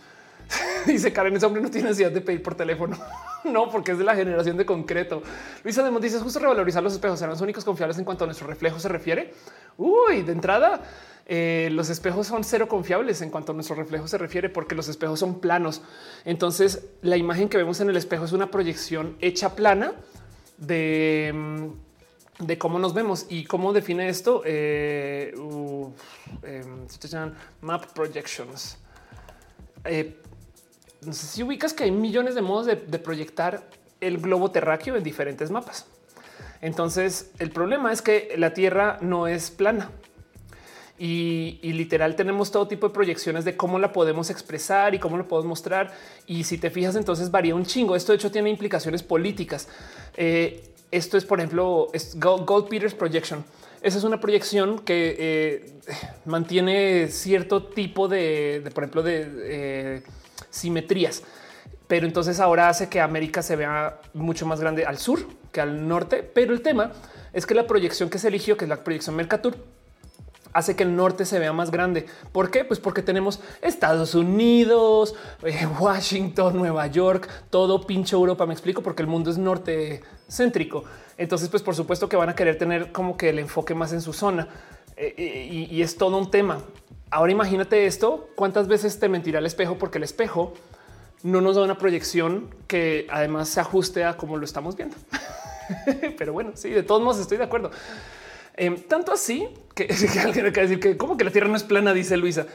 dice 0.85 1.13
Karen, 1.13 1.35
ese 1.35 1.45
hombre 1.45 1.61
no 1.61 1.69
tiene 1.69 1.89
necesidad 1.89 2.11
de 2.11 2.21
pedir 2.21 2.41
por 2.41 2.55
teléfono. 2.55 2.97
no, 3.43 3.69
porque 3.69 3.91
es 3.91 3.97
de 3.97 4.03
la 4.03 4.15
generación 4.15 4.57
de 4.57 4.65
concreto. 4.65 5.21
Luisa 5.63 5.83
Demos 5.83 6.01
dice 6.01 6.19
justo 6.19 6.39
revalorizar 6.39 6.83
los 6.83 6.93
espejos 6.93 7.19
serán 7.19 7.31
los 7.31 7.41
únicos 7.41 7.63
confiables 7.65 7.97
en 7.97 8.05
cuanto 8.05 8.23
a 8.23 8.27
nuestro 8.27 8.47
reflejo 8.47 8.79
se 8.79 8.89
refiere. 8.89 9.33
Uy, 9.77 10.23
de 10.23 10.31
entrada, 10.31 10.81
eh, 11.25 11.69
los 11.71 11.89
espejos 11.89 12.27
son 12.27 12.43
cero 12.43 12.67
confiables 12.67 13.21
en 13.21 13.29
cuanto 13.29 13.51
a 13.51 13.55
nuestro 13.55 13.75
reflejo 13.75 14.07
se 14.07 14.17
refiere, 14.17 14.49
porque 14.49 14.75
los 14.75 14.87
espejos 14.87 15.19
son 15.19 15.39
planos. 15.39 15.81
Entonces, 16.25 16.87
la 17.01 17.17
imagen 17.17 17.49
que 17.49 17.57
vemos 17.57 17.79
en 17.79 17.89
el 17.89 17.97
espejo 17.97 18.25
es 18.25 18.31
una 18.31 18.49
proyección 18.49 19.17
hecha 19.21 19.55
plana 19.55 19.93
de, 20.57 21.31
mm, 21.33 22.45
de 22.45 22.57
cómo 22.57 22.79
nos 22.79 22.93
vemos 22.93 23.25
y 23.29 23.45
cómo 23.45 23.73
define 23.73 24.09
esto. 24.09 24.41
Eh, 24.45 25.33
se 26.87 27.07
llaman 27.07 27.35
map 27.61 27.85
projections. 27.93 28.77
Eh, 29.83 30.17
no 31.01 31.13
sé 31.13 31.27
si 31.27 31.43
ubicas 31.43 31.73
que 31.73 31.83
hay 31.83 31.91
millones 31.91 32.35
de 32.35 32.41
modos 32.41 32.65
de, 32.65 32.75
proyectar 32.75 33.69
el 34.01 34.17
globo 34.17 34.51
terráqueo 34.51 34.95
en 34.95 35.03
diferentes 35.03 35.51
mapas. 35.51 35.85
Entonces, 36.61 37.31
el 37.39 37.51
problema 37.51 37.91
es 37.91 38.01
que 38.01 38.33
la 38.37 38.53
Tierra 38.53 38.97
no 39.01 39.27
es 39.27 39.51
plana. 39.51 39.91
Y, 40.99 41.59
literal 41.61 42.15
tenemos 42.15 42.49
todo 42.49 42.67
tipo 42.67 42.87
de 42.87 42.93
proyecciones 42.93 43.45
de 43.45 43.55
cómo 43.55 43.77
la 43.77 43.93
podemos 43.93 44.31
expresar 44.31 44.95
y 44.95 44.99
cómo 44.99 45.17
lo 45.17 45.27
podemos 45.27 45.47
mostrar. 45.47 45.93
Y 46.25 46.43
si 46.43 46.57
te 46.57 46.71
fijas, 46.71 46.95
entonces 46.95 47.29
varía 47.29 47.53
un 47.53 47.65
chingo. 47.65 47.95
Esto 47.95 48.11
de 48.11 48.17
hecho 48.17 48.31
tiene 48.31 48.49
implicaciones 48.49 49.03
políticas. 49.03 49.67
Eh, 50.15 50.73
esto 50.89 51.17
es, 51.17 51.25
por 51.25 51.39
ejemplo, 51.39 51.89
Gold, 52.15 52.67
Peters 52.69 52.95
Projection. 52.95 53.43
Esa 53.81 53.99
es 53.99 54.03
una 54.03 54.19
proyección 54.19 54.79
que 54.79 55.15
eh, 55.19 55.73
mantiene 56.25 57.09
cierto 57.09 57.63
tipo 57.63 58.07
de, 58.07 58.63
por 58.73 58.83
ejemplo, 58.83 59.03
de 59.03 59.27
eh, 59.43 60.03
simetrías. 60.57 61.23
Pero 61.87 62.05
entonces 62.05 62.39
ahora 62.39 62.69
hace 62.69 62.89
que 62.89 62.99
América 62.99 63.41
se 63.41 63.55
vea 63.55 63.99
mucho 64.13 64.45
más 64.45 64.59
grande 64.59 64.85
al 64.85 64.97
sur 64.97 65.25
que 65.51 65.61
al 65.61 65.87
norte. 65.87 66.21
Pero 66.23 66.53
el 66.53 66.61
tema 66.61 66.91
es 67.33 67.45
que 67.45 67.53
la 67.53 67.65
proyección 67.65 68.09
que 68.09 68.19
se 68.19 68.27
eligió, 68.27 68.57
que 68.57 68.65
es 68.65 68.69
la 68.69 68.83
proyección 68.83 69.15
Mercatur, 69.15 69.55
hace 70.53 70.75
que 70.75 70.83
el 70.83 70.95
norte 70.95 71.25
se 71.25 71.39
vea 71.39 71.53
más 71.53 71.71
grande. 71.71 72.05
¿Por 72.31 72.51
qué? 72.51 72.65
Pues 72.65 72.79
porque 72.79 73.01
tenemos 73.01 73.39
Estados 73.61 74.15
Unidos, 74.15 75.15
eh, 75.43 75.67
Washington, 75.79 76.57
Nueva 76.57 76.87
York, 76.87 77.29
todo 77.49 77.85
pinche 77.85 78.15
Europa. 78.15 78.45
Me 78.45 78.53
explico 78.53 78.81
porque 78.81 79.03
el 79.03 79.07
mundo 79.07 79.29
es 79.29 79.37
norte 79.37 80.01
céntrico. 80.29 80.83
Entonces, 81.17 81.47
pues 81.49 81.63
por 81.63 81.75
supuesto 81.75 82.09
que 82.09 82.17
van 82.17 82.29
a 82.29 82.35
querer 82.35 82.57
tener 82.57 82.91
como 82.91 83.15
que 83.15 83.29
el 83.29 83.39
enfoque 83.39 83.73
más 83.75 83.93
en 83.93 84.01
su 84.01 84.13
zona 84.13 84.47
eh, 84.95 85.13
eh, 85.17 85.67
y 85.71 85.81
es 85.81 85.95
todo 85.95 86.17
un 86.17 86.29
tema. 86.31 86.59
Ahora 87.09 87.31
imagínate 87.31 87.85
esto, 87.85 88.29
cuántas 88.35 88.67
veces 88.67 88.99
te 88.99 89.07
mentirá 89.07 89.39
el 89.39 89.45
espejo 89.45 89.77
porque 89.77 89.97
el 89.97 90.03
espejo 90.03 90.53
no 91.23 91.41
nos 91.41 91.55
da 91.55 91.63
una 91.63 91.77
proyección 91.77 92.53
que 92.67 93.07
además 93.09 93.49
se 93.49 93.59
ajuste 93.59 94.03
a 94.03 94.17
cómo 94.17 94.37
lo 94.37 94.45
estamos 94.45 94.75
viendo. 94.75 94.95
Pero 96.17 96.33
bueno, 96.33 96.51
sí, 96.55 96.69
de 96.69 96.83
todos 96.83 97.01
modos 97.01 97.19
estoy 97.19 97.37
de 97.37 97.45
acuerdo. 97.45 97.71
Em, 98.55 98.75
tanto 98.75 99.13
así 99.13 99.47
que, 99.73 99.87
alguien 100.23 100.51
que 100.51 100.61
decir 100.61 100.79
que 100.79 100.97
como 100.97 101.15
que 101.15 101.23
la 101.23 101.31
Tierra 101.31 101.47
no 101.47 101.55
es 101.55 101.63
plana, 101.63 101.93
dice 101.93 102.17
Luisa. 102.17 102.45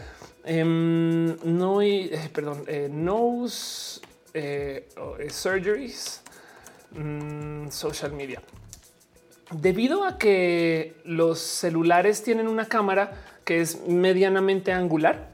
Em, 0.45 1.37
no 1.45 1.79
hay, 1.79 2.11
eh, 2.13 2.29
perdón, 2.33 2.65
eh, 2.67 2.89
nose 2.91 4.01
eh, 4.35 4.89
surgeries, 5.31 6.23
mm, 6.91 7.69
social 7.69 8.13
media. 8.13 8.43
Debido 9.51 10.05
a 10.05 10.19
que 10.19 10.97
los 11.05 11.39
celulares 11.39 12.23
tienen 12.23 12.49
una 12.49 12.67
cámara 12.67 13.13
que 13.45 13.61
es 13.61 13.87
medianamente 13.87 14.73
angular 14.73 15.31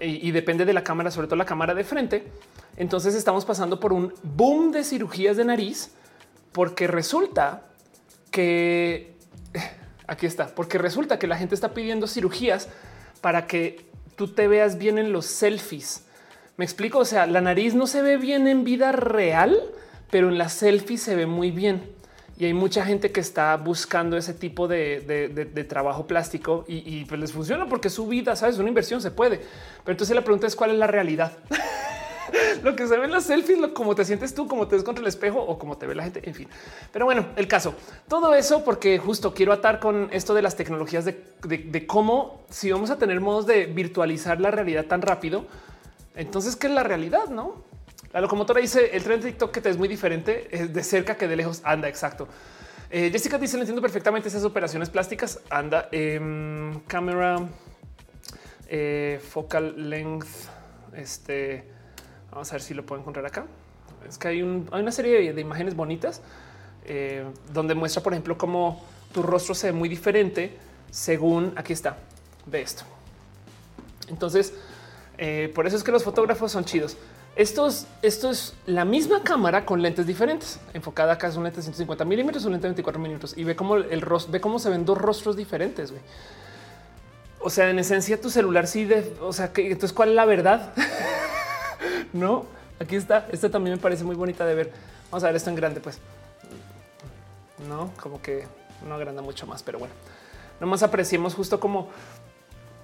y, 0.00 0.30
depende 0.32 0.64
de 0.64 0.72
la 0.72 0.82
cámara, 0.82 1.10
sobre 1.10 1.26
todo 1.26 1.36
la 1.36 1.44
cámara 1.44 1.74
de 1.74 1.84
frente. 1.84 2.24
Entonces 2.76 3.14
estamos 3.14 3.44
pasando 3.44 3.78
por 3.78 3.92
un 3.92 4.12
boom 4.22 4.72
de 4.72 4.84
cirugías 4.84 5.36
de 5.36 5.44
nariz 5.44 5.92
porque 6.52 6.86
resulta 6.86 7.62
que 8.30 9.14
aquí 10.06 10.26
está, 10.26 10.48
porque 10.48 10.78
resulta 10.78 11.18
que 11.18 11.26
la 11.26 11.36
gente 11.36 11.54
está 11.54 11.72
pidiendo 11.72 12.06
cirugías 12.06 12.68
para 13.20 13.46
que 13.46 13.86
tú 14.16 14.28
te 14.28 14.48
veas 14.48 14.78
bien 14.78 14.98
en 14.98 15.12
los 15.12 15.26
selfies. 15.26 16.04
Me 16.56 16.64
explico. 16.64 16.98
O 16.98 17.04
sea, 17.04 17.26
la 17.26 17.40
nariz 17.40 17.74
no 17.74 17.86
se 17.86 18.02
ve 18.02 18.16
bien 18.16 18.46
en 18.48 18.64
vida 18.64 18.92
real, 18.92 19.58
pero 20.10 20.28
en 20.28 20.38
la 20.38 20.48
selfie 20.48 20.98
se 20.98 21.14
ve 21.14 21.26
muy 21.26 21.50
bien. 21.50 21.82
Y 22.38 22.46
hay 22.46 22.54
mucha 22.54 22.84
gente 22.84 23.12
que 23.12 23.20
está 23.20 23.56
buscando 23.56 24.16
ese 24.16 24.34
tipo 24.34 24.66
de, 24.68 25.66
trabajo 25.68 26.06
plástico 26.06 26.64
y, 26.66 27.04
pues 27.04 27.20
les 27.20 27.32
funciona 27.32 27.66
porque 27.66 27.90
su 27.90 28.06
vida, 28.06 28.36
sabes, 28.36 28.58
una 28.58 28.68
inversión 28.68 29.00
se 29.00 29.10
puede. 29.10 29.38
Pero 29.38 29.92
entonces 29.92 30.14
la 30.14 30.22
pregunta 30.22 30.46
es 30.46 30.56
cuál 30.56 30.70
es 30.70 30.78
la 30.78 30.86
realidad. 30.86 31.32
lo 32.62 32.74
que 32.74 32.86
se 32.86 32.96
ve 32.96 33.04
en 33.04 33.12
las 33.12 33.24
selfies, 33.24 33.58
lo, 33.58 33.74
cómo 33.74 33.94
te 33.94 34.04
sientes 34.04 34.34
tú, 34.34 34.48
cómo 34.48 34.66
te 34.66 34.76
ves 34.76 34.84
contra 34.84 35.02
el 35.02 35.08
espejo 35.08 35.40
o 35.40 35.58
cómo 35.58 35.76
te 35.76 35.86
ve 35.86 35.94
la 35.94 36.04
gente, 36.04 36.22
en 36.24 36.34
fin. 36.34 36.48
Pero 36.92 37.04
bueno, 37.04 37.26
el 37.36 37.46
caso, 37.46 37.74
todo 38.08 38.34
eso 38.34 38.64
porque 38.64 38.98
justo 38.98 39.34
quiero 39.34 39.52
atar 39.52 39.78
con 39.78 40.08
esto 40.12 40.34
de 40.34 40.42
las 40.42 40.56
tecnologías 40.56 41.04
de, 41.04 41.22
de 41.42 41.86
cómo 41.86 42.44
si 42.50 42.72
vamos 42.72 42.90
a 42.90 42.98
tener 42.98 43.20
modos 43.20 43.46
de 43.46 43.66
virtualizar 43.66 44.40
la 44.40 44.50
realidad 44.50 44.86
tan 44.86 45.02
rápido, 45.02 45.44
entonces, 46.14 46.56
¿qué 46.56 46.66
es 46.66 46.72
la 46.72 46.82
realidad? 46.82 47.28
No? 47.28 47.71
La 48.12 48.20
locomotora 48.20 48.60
dice 48.60 48.94
el 48.94 49.02
tren 49.02 49.20
de 49.20 49.28
TikTok 49.28 49.50
que 49.50 49.60
te 49.62 49.70
es 49.70 49.78
muy 49.78 49.88
diferente 49.88 50.68
de 50.70 50.84
cerca 50.84 51.16
que 51.16 51.26
de 51.26 51.34
lejos. 51.34 51.62
Anda, 51.64 51.88
exacto. 51.88 52.28
Eh, 52.90 53.08
Jessica 53.10 53.38
dice: 53.38 53.56
entiendo 53.58 53.80
perfectamente 53.80 54.28
esas 54.28 54.44
operaciones 54.44 54.90
plásticas. 54.90 55.40
Anda, 55.48 55.88
eh, 55.92 56.20
cámara, 56.86 57.48
eh, 58.68 59.18
focal 59.26 59.88
length. 59.88 60.28
Este 60.94 61.64
vamos 62.30 62.50
a 62.50 62.56
ver 62.56 62.62
si 62.62 62.74
lo 62.74 62.84
puedo 62.84 63.00
encontrar 63.00 63.24
acá. 63.24 63.46
Es 64.06 64.18
que 64.18 64.28
hay, 64.28 64.42
una 64.42 64.92
serie 64.92 65.32
de, 65.32 65.40
imágenes 65.40 65.74
bonitas 65.74 66.20
eh, 66.84 67.24
donde 67.50 67.74
muestra, 67.74 68.02
por 68.02 68.12
ejemplo, 68.12 68.36
cómo 68.36 68.84
tu 69.14 69.22
rostro 69.22 69.54
se 69.54 69.68
ve 69.68 69.72
muy 69.72 69.88
diferente 69.88 70.58
según 70.90 71.54
aquí 71.56 71.72
está. 71.72 71.96
Ve 72.44 72.60
esto. 72.60 72.84
Entonces, 74.08 74.52
por 75.54 75.66
eso 75.66 75.76
es 75.76 75.84
que 75.84 75.92
los 75.92 76.02
fotógrafos 76.02 76.52
son 76.52 76.66
chidos. 76.66 76.98
Esto 77.34 77.66
es, 77.66 78.54
la 78.66 78.84
misma 78.84 79.22
cámara 79.22 79.64
con 79.64 79.80
lentes 79.80 80.06
diferentes. 80.06 80.60
Enfocada 80.74 81.14
acá 81.14 81.28
es 81.28 81.36
un 81.36 81.44
lente 81.44 81.56
de 81.56 81.62
150 81.62 82.04
milímetros, 82.04 82.44
un 82.44 82.52
lente 82.52 82.66
de 82.66 82.70
24 82.70 83.00
milímetros 83.00 83.36
y 83.36 83.44
ve 83.44 83.56
cómo 83.56 83.76
el 83.76 84.00
rostro, 84.02 84.32
ve 84.32 84.40
cómo 84.40 84.58
se 84.58 84.68
ven 84.68 84.84
dos 84.84 84.98
rostros 84.98 85.36
diferentes. 85.36 85.92
O 87.40 87.48
sea, 87.48 87.70
en 87.70 87.78
esencia, 87.78 88.20
tu 88.20 88.28
celular 88.30 88.66
sí, 88.66 88.84
de, 88.84 89.16
o 89.20 89.32
sea, 89.32 89.52
que 89.52 89.66
entonces, 89.66 89.92
¿cuál 89.94 90.10
es 90.10 90.14
la 90.14 90.26
verdad? 90.26 90.72
no, 92.12 92.44
aquí 92.78 92.96
está. 92.96 93.26
Esta 93.32 93.50
también 93.50 93.76
me 93.76 93.82
parece 93.82 94.04
muy 94.04 94.14
bonita 94.14 94.44
de 94.44 94.54
ver. 94.54 94.72
Vamos 95.10 95.24
a 95.24 95.28
ver 95.28 95.36
esto 95.36 95.50
en 95.50 95.56
grande, 95.56 95.80
pues 95.80 95.98
no 97.68 97.90
como 98.00 98.20
que 98.20 98.46
no 98.86 98.94
agranda 98.94 99.22
mucho 99.22 99.46
más, 99.46 99.62
pero 99.62 99.78
bueno, 99.78 99.94
nomás 100.60 100.82
apreciemos 100.82 101.34
justo 101.34 101.60
como 101.60 101.88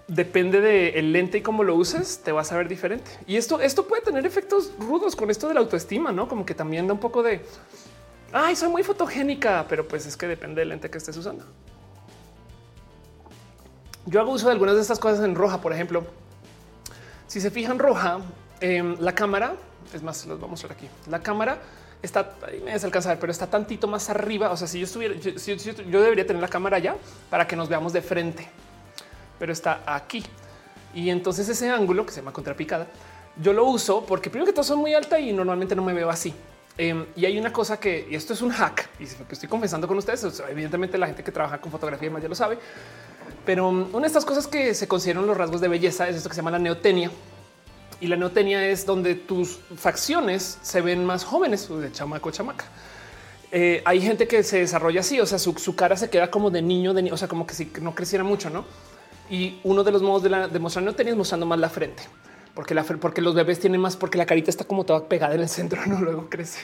depende 0.08 0.60
del 0.60 1.12
lente 1.12 1.38
y 1.38 1.42
cómo 1.42 1.62
lo 1.62 1.74
uses, 1.74 2.22
te 2.24 2.32
vas 2.32 2.50
a 2.50 2.56
ver 2.56 2.66
diferente. 2.66 3.10
Y 3.26 3.36
esto, 3.36 3.60
esto 3.60 3.86
puede 3.86 4.02
tener 4.02 4.26
efectos 4.26 4.72
rudos 4.78 5.14
con 5.14 5.30
esto 5.30 5.46
de 5.46 5.54
la 5.54 5.60
autoestima, 5.60 6.10
no 6.10 6.26
como 6.26 6.44
que 6.44 6.54
también 6.54 6.86
da 6.86 6.94
un 6.94 7.00
poco 7.00 7.22
de 7.22 7.42
ay, 8.32 8.56
soy 8.56 8.68
muy 8.68 8.82
fotogénica, 8.82 9.66
pero 9.68 9.86
pues 9.86 10.06
es 10.06 10.16
que 10.16 10.26
depende 10.26 10.60
del 10.60 10.70
lente 10.70 10.90
que 10.90 10.98
estés 10.98 11.16
usando. 11.16 11.44
Yo 14.06 14.20
hago 14.20 14.32
uso 14.32 14.46
de 14.46 14.52
algunas 14.52 14.74
de 14.74 14.80
estas 14.80 14.98
cosas 14.98 15.24
en 15.24 15.34
roja, 15.34 15.60
por 15.60 15.72
ejemplo. 15.72 16.06
Si 17.26 17.40
se 17.40 17.50
fijan 17.50 17.78
roja, 17.78 18.20
em, 18.60 18.96
la 19.00 19.14
cámara 19.14 19.54
es 19.92 20.02
más, 20.02 20.24
los 20.26 20.40
vamos 20.40 20.64
a 20.64 20.68
ver 20.68 20.76
aquí. 20.76 20.88
La 21.10 21.20
cámara 21.20 21.58
está 22.00 22.34
ahí 22.46 22.60
me 22.60 22.72
alcanza 22.72 23.18
pero 23.18 23.30
está 23.30 23.46
tantito 23.48 23.86
más 23.86 24.08
arriba. 24.08 24.50
O 24.50 24.56
sea, 24.56 24.66
si 24.66 24.78
yo 24.78 24.84
estuviera, 24.84 25.14
yo 25.14 26.00
debería 26.00 26.26
tener 26.26 26.40
la 26.40 26.48
cámara 26.48 26.78
ya 26.78 26.96
para 27.28 27.46
que 27.46 27.56
nos 27.56 27.68
veamos 27.68 27.92
de 27.92 28.00
frente 28.00 28.48
pero 29.38 29.52
está 29.52 29.82
aquí. 29.86 30.24
Y 30.94 31.10
entonces 31.10 31.48
ese 31.48 31.70
ángulo 31.70 32.04
que 32.04 32.12
se 32.12 32.20
llama 32.20 32.32
contrapicada, 32.32 32.86
yo 33.40 33.52
lo 33.52 33.64
uso 33.64 34.04
porque 34.04 34.30
primero 34.30 34.46
que 34.46 34.52
todo 34.52 34.64
son 34.64 34.78
muy 34.78 34.94
alta 34.94 35.18
y 35.20 35.32
normalmente 35.32 35.74
no 35.76 35.82
me 35.82 35.92
veo 35.92 36.10
así. 36.10 36.34
Em, 36.76 37.06
y 37.16 37.24
hay 37.24 37.36
una 37.38 37.52
cosa 37.52 37.80
que, 37.80 38.06
y 38.08 38.14
esto 38.14 38.32
es 38.32 38.40
un 38.40 38.50
hack, 38.50 38.88
y 39.00 39.04
que 39.04 39.32
estoy 39.34 39.48
confesando 39.48 39.88
con 39.88 39.98
ustedes, 39.98 40.42
evidentemente 40.48 40.96
la 40.96 41.08
gente 41.08 41.24
que 41.24 41.32
trabaja 41.32 41.60
con 41.60 41.72
fotografía 41.72 42.08
más 42.08 42.22
ya 42.22 42.28
lo 42.28 42.36
sabe, 42.36 42.56
pero 43.44 43.68
una 43.68 44.00
de 44.00 44.06
estas 44.06 44.24
cosas 44.24 44.46
que 44.46 44.74
se 44.74 44.86
consideran 44.86 45.26
los 45.26 45.36
rasgos 45.36 45.60
de 45.60 45.66
belleza 45.66 46.08
es 46.08 46.16
esto 46.16 46.28
que 46.28 46.36
se 46.36 46.40
llama 46.40 46.52
la 46.52 46.60
neotenia. 46.60 47.10
Y 48.00 48.06
la 48.06 48.14
neotenia 48.14 48.68
es 48.68 48.86
donde 48.86 49.16
tus 49.16 49.58
facciones 49.76 50.58
se 50.62 50.80
ven 50.80 51.04
más 51.04 51.24
jóvenes, 51.24 51.68
de 51.68 51.90
chamaco, 51.90 52.30
chamaca. 52.30 52.66
Eh, 53.50 53.82
hay 53.84 54.00
gente 54.00 54.28
que 54.28 54.44
se 54.44 54.58
desarrolla 54.60 55.00
así, 55.00 55.18
o 55.18 55.26
sea, 55.26 55.38
su, 55.38 55.54
su, 55.54 55.74
cara 55.74 55.96
se 55.96 56.10
queda 56.10 56.30
como 56.30 56.50
de 56.50 56.62
niño, 56.62 56.94
de 56.94 57.10
o 57.10 57.16
sea, 57.16 57.26
como 57.26 57.46
que 57.46 57.54
si 57.54 57.72
no 57.80 57.94
creciera 57.94 58.22
mucho, 58.22 58.50
¿no? 58.50 58.66
Y 59.30 59.60
uno 59.64 59.84
de 59.84 59.92
los 59.92 60.02
modos 60.02 60.22
de, 60.22 60.30
la, 60.30 60.48
de 60.48 60.58
mostrar 60.58 60.84
no 60.84 60.94
tenías 60.94 61.16
mostrando 61.16 61.46
más 61.46 61.58
la 61.58 61.68
frente, 61.68 62.02
porque, 62.54 62.74
la, 62.74 62.84
porque 62.84 63.20
los 63.20 63.34
bebés 63.34 63.60
tienen 63.60 63.80
más, 63.80 63.96
porque 63.96 64.18
la 64.18 64.26
carita 64.26 64.50
está 64.50 64.64
como 64.64 64.84
toda 64.84 65.08
pegada 65.08 65.34
en 65.34 65.40
el 65.40 65.48
centro, 65.48 65.80
no 65.86 66.00
luego 66.00 66.28
crece. 66.28 66.60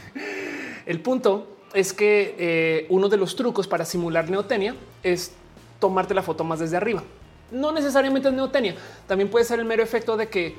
El 0.86 1.00
punto 1.00 1.56
es 1.72 1.92
que 1.92 2.34
eh, 2.38 2.86
uno 2.88 3.08
de 3.08 3.16
los 3.16 3.36
trucos 3.36 3.66
para 3.66 3.84
simular 3.84 4.30
neotenia 4.30 4.74
es 5.02 5.32
tomarte 5.80 6.14
la 6.14 6.22
foto 6.22 6.44
más 6.44 6.60
desde 6.60 6.76
arriba. 6.76 7.02
No 7.50 7.72
necesariamente 7.72 8.28
es 8.28 8.34
neotenia, 8.34 8.74
también 9.06 9.30
puede 9.30 9.44
ser 9.44 9.58
el 9.58 9.64
mero 9.64 9.82
efecto 9.82 10.16
de 10.16 10.28
que 10.28 10.54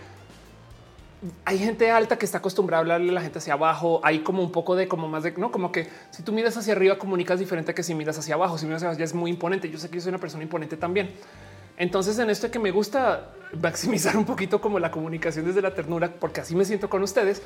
hay 1.43 1.57
gente 1.57 1.89
alta 1.91 2.17
que 2.17 2.25
está 2.25 2.39
acostumbrada 2.39 2.79
a 2.79 2.81
hablarle 2.81 3.09
a 3.09 3.13
la 3.13 3.21
gente 3.21 3.39
hacia 3.39 3.53
abajo. 3.53 3.99
Hay 4.03 4.19
como 4.19 4.43
un 4.43 4.51
poco 4.51 4.75
de 4.75 4.87
como 4.87 5.07
más 5.07 5.23
de 5.23 5.31
no, 5.33 5.51
como 5.51 5.71
que 5.71 5.87
si 6.11 6.23
tú 6.23 6.31
miras 6.31 6.55
hacia 6.57 6.73
arriba 6.73 6.97
comunicas 6.97 7.39
diferente 7.39 7.73
que 7.73 7.83
si 7.83 7.95
miras 7.95 8.17
hacia 8.17 8.35
abajo. 8.35 8.57
Si 8.57 8.65
miras 8.65 8.79
hacia 8.79 8.89
abajo 8.89 8.99
ya 8.99 9.05
es 9.05 9.13
muy 9.13 9.31
imponente. 9.31 9.69
Yo 9.69 9.77
sé 9.77 9.89
que 9.89 9.95
yo 9.95 10.01
soy 10.01 10.09
una 10.09 10.19
persona 10.19 10.43
imponente 10.43 10.77
también. 10.77 11.09
Entonces 11.77 12.17
en 12.19 12.29
esto 12.29 12.49
que 12.49 12.59
me 12.59 12.71
gusta 12.71 13.31
maximizar 13.61 14.17
un 14.17 14.25
poquito 14.25 14.61
como 14.61 14.79
la 14.79 14.91
comunicación 14.91 15.45
desde 15.45 15.61
la 15.61 15.73
ternura, 15.73 16.11
porque 16.19 16.41
así 16.41 16.55
me 16.55 16.65
siento 16.65 16.89
con 16.89 17.03
ustedes, 17.03 17.41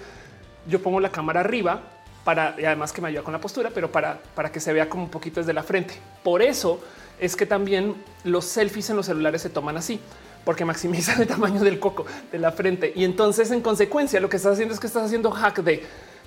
yo 0.67 0.81
pongo 0.81 0.99
la 0.99 1.11
cámara 1.11 1.41
arriba 1.41 1.81
para 2.23 2.55
y 2.59 2.65
además 2.65 2.91
que 2.91 3.01
me 3.01 3.07
ayuda 3.07 3.23
con 3.23 3.33
la 3.33 3.41
postura, 3.41 3.71
pero 3.73 3.91
para, 3.91 4.19
para 4.35 4.51
que 4.51 4.59
se 4.59 4.73
vea 4.73 4.89
como 4.89 5.03
un 5.03 5.09
poquito 5.09 5.39
desde 5.39 5.53
la 5.53 5.63
frente. 5.63 5.95
Por 6.23 6.41
eso 6.41 6.79
es 7.19 7.35
que 7.35 7.45
también 7.45 7.95
los 8.23 8.45
selfies 8.45 8.89
en 8.89 8.97
los 8.97 9.07
celulares 9.07 9.41
se 9.41 9.49
toman 9.49 9.77
así, 9.77 9.99
porque 10.45 10.65
maximizan 10.65 11.21
el 11.21 11.27
tamaño 11.27 11.61
del 11.61 11.79
coco 11.79 12.05
de 12.31 12.39
la 12.39 12.51
frente. 12.51 12.93
Y 12.95 13.03
entonces 13.03 13.51
en 13.51 13.61
consecuencia 13.61 14.19
lo 14.19 14.29
que 14.29 14.37
estás 14.37 14.53
haciendo 14.53 14.73
es 14.73 14.79
que 14.79 14.87
estás 14.87 15.05
haciendo 15.05 15.31
hack 15.31 15.59
de 15.63 15.83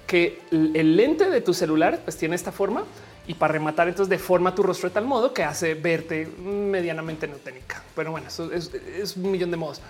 que 0.06 0.40
el 0.50 0.96
lente 0.96 1.30
de 1.30 1.40
tu 1.40 1.54
celular 1.54 2.00
pues 2.04 2.16
tiene 2.16 2.34
esta 2.34 2.52
forma 2.52 2.84
y 3.26 3.34
para 3.34 3.52
rematar 3.52 3.88
entonces 3.88 4.10
deforma 4.10 4.54
tu 4.54 4.62
rostro 4.62 4.88
de 4.88 4.94
tal 4.94 5.04
modo 5.04 5.32
que 5.32 5.44
hace 5.44 5.74
verte 5.74 6.26
medianamente 6.26 7.26
neoténica. 7.26 7.82
Pero 7.94 8.10
bueno, 8.10 8.28
eso 8.28 8.50
es, 8.52 9.16
un 9.16 9.30
millón 9.30 9.50
de 9.50 9.56
modos. 9.56 9.80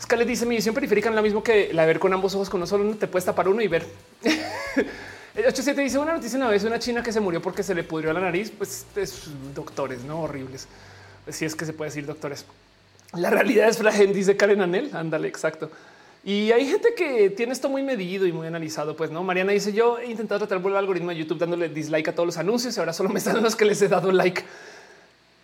Scarlett 0.00 0.28
dice 0.28 0.46
mi 0.46 0.54
visión 0.54 0.74
periférica 0.74 1.08
es 1.08 1.14
la 1.14 1.22
mismo 1.22 1.42
que 1.42 1.72
la 1.72 1.84
ver 1.86 1.98
con 1.98 2.12
ambos 2.12 2.34
ojos, 2.34 2.48
con 2.48 2.60
uno 2.60 2.66
solo 2.66 2.94
te 2.94 3.08
puedes 3.08 3.24
tapar 3.24 3.48
uno 3.48 3.60
y 3.60 3.68
ver. 3.68 3.84
El 5.34 5.44
87 5.44 5.80
dice 5.80 5.98
una 5.98 6.14
noticia 6.14 6.36
una 6.36 6.48
vez 6.48 6.64
una 6.64 6.78
china 6.78 7.02
que 7.02 7.12
se 7.12 7.20
murió 7.20 7.40
porque 7.40 7.62
se 7.62 7.74
le 7.74 7.84
pudrió 7.84 8.12
la 8.12 8.20
nariz. 8.20 8.50
Pues 8.56 8.86
es 8.96 9.28
doctores, 9.54 10.02
no 10.04 10.22
horribles. 10.22 10.66
Si 11.28 11.44
es 11.44 11.54
que 11.54 11.64
se 11.64 11.72
puede 11.72 11.90
decir 11.90 12.06
doctores. 12.06 12.44
La 13.14 13.30
realidad 13.30 13.68
es 13.68 13.78
frágil, 13.78 14.12
dice 14.12 14.36
Karen 14.36 14.60
Anel. 14.60 14.90
Ándale, 14.94 15.28
exacto. 15.28 15.70
Y 16.28 16.52
hay 16.52 16.66
gente 16.66 16.92
que 16.94 17.30
tiene 17.30 17.54
esto 17.54 17.70
muy 17.70 17.82
medido 17.82 18.26
y 18.26 18.32
muy 18.32 18.46
analizado. 18.46 18.94
Pues 18.94 19.10
no, 19.10 19.24
Mariana 19.24 19.52
dice 19.52 19.72
yo 19.72 19.98
he 19.98 20.10
intentado 20.10 20.46
tratar 20.46 20.60
el 20.62 20.76
algoritmo 20.76 21.08
de 21.08 21.16
YouTube 21.16 21.38
dándole 21.38 21.70
dislike 21.70 22.08
a 22.08 22.14
todos 22.14 22.26
los 22.26 22.36
anuncios 22.36 22.76
y 22.76 22.80
ahora 22.80 22.92
solo 22.92 23.08
me 23.08 23.18
salen 23.20 23.42
los 23.42 23.56
que 23.56 23.64
les 23.64 23.80
he 23.80 23.88
dado 23.88 24.12
like. 24.12 24.44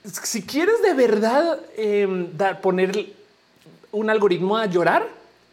Si 0.05 0.43
quieres 0.43 0.83
de 0.83 0.93
verdad 0.93 1.59
em, 1.79 2.37
dar, 2.37 2.61
poner 2.61 3.15
un 3.93 4.11
algoritmo 4.11 4.59
a 4.59 4.67
llorar, 4.67 5.09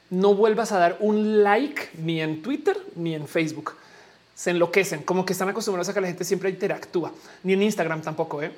no 0.09 0.35
vuelvas 0.35 0.73
a 0.73 0.79
dar 0.79 0.97
un 0.99 1.43
like 1.43 1.91
ni 1.97 2.19
en 2.19 2.41
Twitter 2.41 2.75
ni 2.97 3.15
en 3.15 3.25
Facebook. 3.25 3.75
Se 4.35 4.49
enloquecen, 4.49 5.03
como 5.03 5.25
que 5.25 5.31
están 5.31 5.47
acostumbrados 5.47 5.87
a 5.87 5.93
que 5.93 6.01
la 6.01 6.07
gente 6.07 6.25
siempre 6.25 6.49
interactúa, 6.49 7.13
ni 7.43 7.53
en 7.53 7.63
Instagram 7.63 8.01
tampoco. 8.01 8.43
¿eh? 8.43 8.51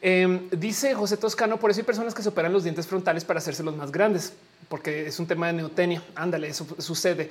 Em, 0.00 0.48
dice 0.50 0.94
José 0.94 1.18
Toscano, 1.18 1.58
por 1.58 1.70
eso 1.70 1.80
hay 1.80 1.84
personas 1.84 2.14
que 2.14 2.22
se 2.22 2.30
operan 2.30 2.54
los 2.54 2.62
dientes 2.62 2.86
frontales 2.86 3.22
para 3.22 3.38
hacerse 3.38 3.62
los 3.62 3.76
más 3.76 3.92
grandes, 3.92 4.32
porque 4.68 5.06
es 5.06 5.18
un 5.18 5.26
tema 5.26 5.48
de 5.48 5.54
neotenia. 5.54 6.02
Ándale, 6.14 6.48
eso 6.48 6.66
sucede. 6.78 7.30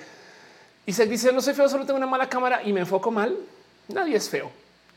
Y 0.86 0.94
se 0.94 1.06
dice, 1.08 1.34
no 1.34 1.42
soy 1.42 1.54
feo, 1.54 1.68
solo 1.68 1.86
tengo 1.86 1.98
una 1.98 2.08
mala 2.08 2.30
cámara 2.30 2.62
y 2.64 2.72
me 2.74 2.82
enfoco 2.82 3.12
mal. 3.12 3.36
Nadie 3.88 4.16
es 4.16 4.30
feo. 4.30 4.52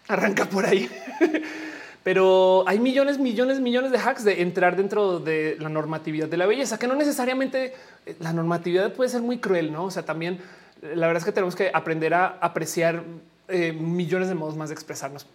Arranca 0.09 0.44
por 0.47 0.66
ahí. 0.66 0.89
Pero 2.05 2.65
hay 2.66 2.78
millones, 2.78 3.19
millones, 3.19 3.60
millones 3.60 3.93
de 3.93 3.98
hacks 3.98 4.24
de 4.24 4.40
entrar 4.40 4.77
dentro 4.77 5.19
de 5.19 5.56
la 5.59 5.69
normatividad 5.69 6.28
de 6.28 6.36
la 6.36 6.47
belleza, 6.47 6.78
que 6.78 6.86
no 6.86 6.94
necesariamente 6.94 7.74
eh, 8.06 8.16
la 8.20 8.32
normatividad 8.32 8.93
puede 8.93 9.10
ser 9.10 9.20
muy 9.20 9.39
cruel, 9.39 9.73
¿no? 9.73 9.85
O 9.85 9.90
sea, 9.90 10.05
también 10.05 10.40
la 10.81 11.06
verdad 11.06 11.20
es 11.20 11.24
que 11.24 11.32
tenemos 11.32 11.56
que 11.56 11.70
aprender 11.73 12.15
a 12.15 12.39
apreciar 12.40 13.02
eh, 13.48 13.73
millones 13.73 14.28
de 14.28 14.35
modos 14.35 14.56
más 14.56 14.69
de 14.69 14.74
expresarnos. 14.74 15.27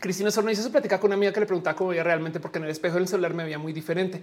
Cristina 0.00 0.30
Sorno 0.30 0.50
hizo 0.50 0.70
platicar 0.70 1.00
con 1.00 1.08
una 1.08 1.14
amiga 1.14 1.32
que 1.32 1.40
le 1.40 1.46
preguntaba 1.46 1.76
cómo 1.76 1.90
veía 1.90 2.02
realmente, 2.02 2.40
porque 2.40 2.58
en 2.58 2.64
el 2.64 2.70
espejo 2.70 2.96
del 2.96 3.08
celular 3.08 3.32
me 3.32 3.44
veía 3.44 3.58
muy 3.58 3.72
diferente. 3.72 4.22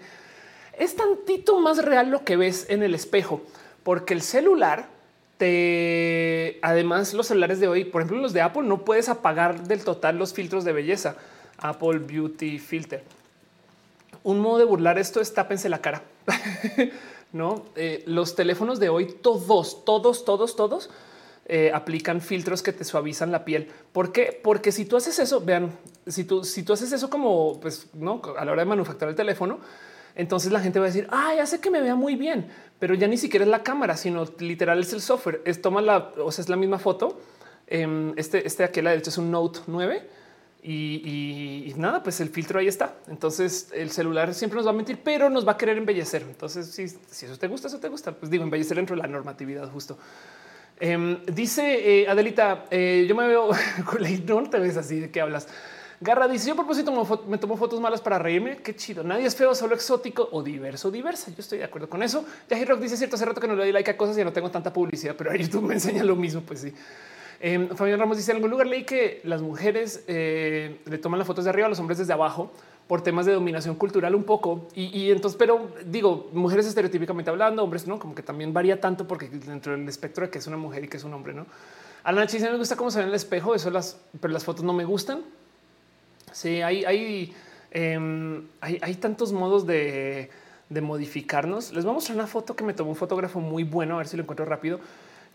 Es 0.78 0.96
tantito 0.96 1.60
más 1.60 1.84
real 1.84 2.10
lo 2.10 2.24
que 2.24 2.38
ves 2.38 2.66
en 2.70 2.84
el 2.84 2.96
espejo, 2.96 3.42
porque 3.84 4.14
el 4.14 4.22
celular 4.22 4.88
te, 5.38 6.60
además, 6.62 7.14
los 7.14 7.28
celulares 7.28 7.60
de 7.60 7.68
hoy, 7.68 7.84
por 7.84 8.02
ejemplo, 8.02 8.22
los 8.22 8.34
de 8.34 8.42
Apple, 8.42 8.64
no 8.64 8.86
puedes 8.86 9.10
apagar 9.10 9.64
del 9.68 9.84
total 9.84 10.18
los 10.18 10.34
filtros 10.34 10.64
de 10.64 10.74
belleza. 10.74 11.16
Apple 11.62 12.00
Beauty 12.00 12.60
Filter. 12.60 13.04
Un 14.24 14.40
modo 14.40 14.60
de 14.60 14.66
burlar 14.66 15.00
esto 15.00 15.22
es 15.22 15.34
tápense 15.34 15.70
la 15.70 15.80
cara. 15.80 16.04
no, 17.32 17.66
eh, 17.76 18.04
los 18.06 18.36
teléfonos 18.36 18.80
de 18.80 18.90
hoy, 18.90 19.08
todos, 19.22 19.86
todos, 19.86 20.26
todos, 20.26 20.56
todos 20.56 20.90
eh, 21.46 21.72
aplican 21.74 22.22
filtros 22.22 22.62
que 22.62 22.74
te 22.74 22.84
suavizan 22.84 23.32
la 23.32 23.46
piel. 23.46 23.72
¿Por 23.94 24.12
qué? 24.12 24.40
Porque 24.44 24.72
si 24.72 24.86
tú 24.86 24.98
haces 24.98 25.18
eso, 25.20 25.42
vean, 25.42 25.72
si 26.08 26.24
tú, 26.24 26.44
si 26.44 26.64
tú 26.64 26.74
haces 26.74 26.92
eso 26.92 27.10
como 27.10 27.60
pues 27.60 27.88
no 27.94 28.22
a 28.38 28.46
la 28.46 28.52
hora 28.52 28.62
de 28.64 28.70
manufacturar 28.70 29.10
el 29.10 29.16
teléfono, 29.16 29.60
entonces 30.16 30.52
la 30.52 30.60
gente 30.60 30.80
va 30.80 30.86
a 30.86 30.90
decir, 30.90 31.08
ah, 31.12 31.34
ya 31.36 31.46
sé 31.46 31.60
que 31.60 31.70
me 31.70 31.82
vea 31.82 31.96
muy 31.96 32.16
bien, 32.16 32.48
pero 32.80 32.94
ya 32.94 33.08
ni 33.08 33.18
siquiera 33.18 33.46
es 33.46 33.52
la 33.52 33.64
cámara, 33.64 33.98
sino 33.98 34.26
literal 34.40 34.80
es 34.80 34.94
el 34.94 35.02
software. 35.02 35.42
Es 35.46 35.62
toma 35.62 35.82
la, 35.82 36.12
o 36.18 36.32
sea, 36.32 36.44
es 36.44 36.50
la 36.50 36.56
misma 36.56 36.80
foto. 36.80 37.20
Em, 37.68 38.14
este, 38.18 38.46
este 38.46 38.64
aquí 38.64 38.80
a 38.80 38.84
la 38.84 38.90
derecha 38.92 39.10
es 39.10 39.18
un 39.18 39.32
Note 39.32 39.60
9 39.68 40.10
y, 40.64 41.74
nada, 41.78 42.04
pues 42.04 42.20
el 42.22 42.30
filtro 42.30 42.60
ahí 42.60 42.68
está. 42.68 42.96
Entonces 43.08 43.70
el 43.74 43.92
celular 43.92 44.34
siempre 44.34 44.58
nos 44.58 44.68
va 44.68 44.72
a 44.72 44.74
mentir, 44.74 45.00
pero 45.04 45.30
nos 45.30 45.48
va 45.48 45.54
a 45.54 45.58
querer 45.58 45.78
embellecer. 45.78 46.24
Entonces, 46.24 46.68
si, 46.68 46.88
si 46.88 47.26
eso 47.26 47.38
te 47.38 47.48
gusta, 47.48 47.68
eso 47.68 47.80
te 47.80 47.88
gusta, 47.88 48.12
pues 48.12 48.30
digo, 48.30 48.44
embellecer 48.44 48.78
dentro 48.78 48.96
de 48.96 49.02
la 49.02 49.08
normatividad 49.08 49.70
justo. 49.72 49.98
Em, 50.80 51.24
dice 51.28 52.02
eh, 52.02 52.08
Adelita, 52.08 52.66
eh, 52.72 53.06
yo 53.08 53.14
me 53.14 53.28
veo, 53.28 53.52
no 54.28 54.50
te 54.50 54.60
ves 54.60 54.78
así 54.78 55.00
de 55.00 55.12
qué 55.12 55.22
hablas. 55.22 55.48
Garra 56.02 56.28
dice: 56.28 56.48
Yo 56.48 56.54
a 56.54 56.56
propósito 56.56 56.92
me 57.28 57.38
tomo 57.38 57.56
fotos 57.56 57.80
malas 57.80 58.02
para 58.02 58.18
reírme. 58.18 58.58
Qué 58.58 58.76
chido. 58.76 59.04
Nadie 59.04 59.28
es 59.28 59.36
feo, 59.36 59.54
solo 59.54 59.76
exótico 59.76 60.28
o 60.32 60.42
diverso, 60.42 60.90
diversa. 60.90 61.30
Yo 61.30 61.38
estoy 61.38 61.60
de 61.60 61.66
acuerdo 61.66 61.88
con 61.88 62.02
eso. 62.02 62.26
Yahi 62.50 62.66
Rock 62.66 62.82
dice: 62.82 62.98
Cierto, 62.98 63.16
hace 63.16 63.26
rato 63.26 63.40
que 63.40 63.48
no 63.48 63.56
le 63.56 63.64
doy 63.64 63.72
like 63.72 63.92
a 63.92 63.96
cosas 63.96 64.18
y 64.18 64.24
no 64.24 64.34
tengo 64.34 64.50
tanta 64.50 64.74
publicidad, 64.74 65.16
pero 65.16 65.34
YouTube 65.36 65.64
me 65.64 65.76
enseña 65.76 66.04
lo 66.04 66.16
mismo. 66.16 66.42
Pues 66.42 66.62
sí. 66.62 66.74
Eh, 67.40 67.70
Fabián 67.76 68.00
Ramos 68.00 68.18
dice: 68.18 68.32
En 68.32 68.38
algún 68.38 68.50
lugar 68.50 68.66
leí 68.66 68.84
que 68.84 69.22
las 69.26 69.44
mujeres 69.44 70.04
eh, 70.08 70.82
le 70.86 70.98
toman 70.98 71.20
las 71.20 71.28
fotos 71.28 71.44
de 71.44 71.52
arriba, 71.52 71.68
a 71.68 71.70
los 71.70 71.80
hombres 71.80 72.00
desde 72.00 72.14
abajo 72.14 72.52
por 72.88 73.02
temas 73.02 73.26
de 73.26 73.32
dominación 73.32 73.76
cultural 73.76 74.16
un 74.16 74.26
poco. 74.26 74.68
Y, 74.76 75.12
entonces, 75.12 75.38
pero 75.38 75.70
digo, 75.86 76.30
mujeres 76.34 76.66
estereotípicamente 76.66 77.30
hablando, 77.30 77.64
hombres 77.64 77.88
no, 77.88 77.98
como 77.98 78.14
que 78.14 78.22
también 78.22 78.54
varía 78.54 78.82
tanto 78.82 79.08
porque 79.08 79.30
dentro 79.30 79.72
del 79.72 79.88
espectro 79.88 80.26
de 80.26 80.30
que 80.30 80.40
es 80.40 80.48
una 80.48 80.58
mujer 80.58 80.84
y 80.84 80.88
que 80.90 80.98
es 80.98 81.06
un 81.06 81.14
hombre, 81.14 81.34
no. 81.34 81.46
A 82.04 82.12
la 82.12 82.26
me 82.26 82.58
gusta 82.58 82.76
cómo 82.76 82.92
se 82.92 82.98
ve 82.98 83.04
en 83.04 83.10
el 83.10 83.16
espejo, 83.16 83.56
eso 83.56 83.70
las, 83.70 83.98
pero 84.20 84.34
las 84.34 84.44
fotos 84.44 84.66
no 84.66 84.74
me 84.74 84.84
gustan. 84.84 85.24
Sí, 86.32 86.62
hay, 86.62 87.34
em, 87.72 88.48
hay, 88.62 88.80
hay, 88.82 88.96
tantos 88.96 89.34
modos 89.34 89.66
de, 89.66 90.30
de, 90.70 90.82
modificarnos. 90.82 91.74
Les 91.74 91.84
voy 91.84 91.92
a 91.92 91.96
mostrar 91.96 92.16
una 92.18 92.28
foto 92.28 92.56
que 92.56 92.64
me 92.64 92.74
tomó 92.74 92.92
un 92.92 92.96
fotógrafo 92.96 93.40
muy 93.40 93.64
bueno, 93.64 93.96
a 93.96 93.98
ver 93.98 94.08
si 94.08 94.18
lo 94.18 94.24
encuentro 94.24 94.46
rápido, 94.46 94.80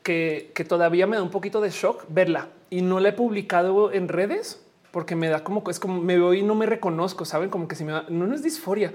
que, 0.02 0.52
que 0.55 0.64
todavía 0.64 1.06
me 1.06 1.16
da 1.16 1.23
un 1.23 1.31
poquito 1.31 1.60
de 1.60 1.70
shock 1.70 2.05
verla 2.09 2.48
y 2.70 2.82
no 2.82 3.01
la 3.01 3.10
he 3.10 3.12
publicado 3.12 3.93
en 3.93 4.09
redes 4.09 4.62
porque 4.90 5.14
me 5.14 5.28
da 5.28 5.44
como 5.44 5.62
es 5.68 5.78
como 5.78 6.01
me 6.01 6.16
veo 6.16 6.32
y 6.32 6.43
no 6.43 6.55
me 6.55 6.64
reconozco, 6.64 7.27
saben 7.27 7.51
como 7.51 7.68
que 7.68 7.77
si 7.77 7.85
me 7.85 7.93
da, 7.93 8.06
no, 8.09 8.32
es 8.35 8.43
disforia, 8.43 8.94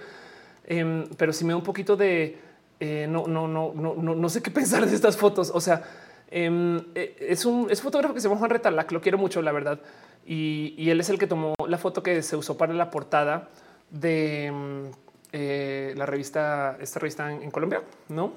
em, 0.65 1.05
pero 1.15 1.31
si 1.31 1.45
me 1.45 1.51
da 1.51 1.57
un 1.57 1.63
poquito 1.63 1.95
de 1.95 2.39
eh, 2.79 3.05
no, 3.07 3.27
no, 3.27 3.47
no, 3.47 3.71
no, 3.75 3.93
no, 3.93 4.15
no 4.15 4.29
sé 4.29 4.41
qué 4.41 4.49
pensar 4.59 4.87
de 4.87 4.95
estas 4.95 5.15
fotos. 5.15 5.51
O 5.53 5.61
sea, 5.61 5.83
em, 6.31 6.79
eh, 6.95 7.15
es 7.19 7.45
un 7.45 7.69
es 7.69 7.81
fotógrafo 7.81 8.15
que 8.15 8.19
se 8.19 8.27
llama 8.27 8.39
Juan 8.39 8.49
Retalac, 8.49 8.91
lo 8.91 8.99
quiero 8.99 9.19
mucho, 9.19 9.43
la 9.43 9.51
verdad 9.51 9.79
y, 10.25 10.89
él 10.89 10.99
es 10.99 11.09
el 11.09 11.17
que 11.17 11.27
tomó 11.27 11.55
la 11.67 11.77
foto 11.77 12.03
que 12.03 12.21
se 12.21 12.35
usó 12.35 12.57
para 12.57 12.73
la 12.73 12.89
portada 12.89 13.49
de 13.89 14.51
mm, 14.51 14.85
eh, 15.33 15.93
la 15.97 16.05
revista, 16.05 16.77
esta 16.79 16.99
revista 16.99 17.31
en, 17.31 17.51
Colombia, 17.51 17.81
¿no? 18.09 18.33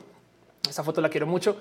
Esa 0.69 0.83
foto 0.83 1.01
la 1.01 1.09
quiero 1.09 1.27
mucho. 1.27 1.57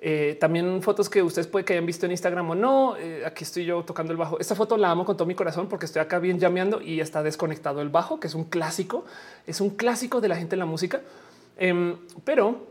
Eh, 0.00 0.36
también 0.38 0.82
fotos 0.82 1.08
que 1.08 1.22
ustedes 1.22 1.46
pueden 1.46 1.64
que 1.64 1.72
hayan 1.72 1.86
visto 1.86 2.06
en 2.06 2.12
Instagram 2.12 2.50
o 2.50 2.54
no. 2.54 2.96
Eh, 2.96 3.24
aquí 3.26 3.44
estoy 3.44 3.64
yo 3.64 3.82
tocando 3.82 4.12
el 4.12 4.18
bajo. 4.18 4.38
Esta 4.38 4.54
foto 4.54 4.76
la 4.76 4.90
amo 4.90 5.04
con 5.04 5.16
todo 5.16 5.26
mi 5.26 5.34
corazón 5.34 5.68
porque 5.68 5.86
estoy 5.86 6.02
acá 6.02 6.18
bien 6.18 6.38
llameando 6.38 6.80
y 6.80 7.00
está 7.00 7.22
desconectado 7.22 7.80
el 7.80 7.88
bajo, 7.88 8.20
que 8.20 8.26
es 8.26 8.34
un 8.34 8.44
clásico. 8.44 9.04
Es 9.46 9.60
un 9.60 9.70
clásico 9.70 10.20
de 10.20 10.28
la 10.28 10.36
gente 10.36 10.54
en 10.54 10.60
la 10.60 10.66
música. 10.66 11.00
Em, 11.56 11.96
pero 12.24 12.66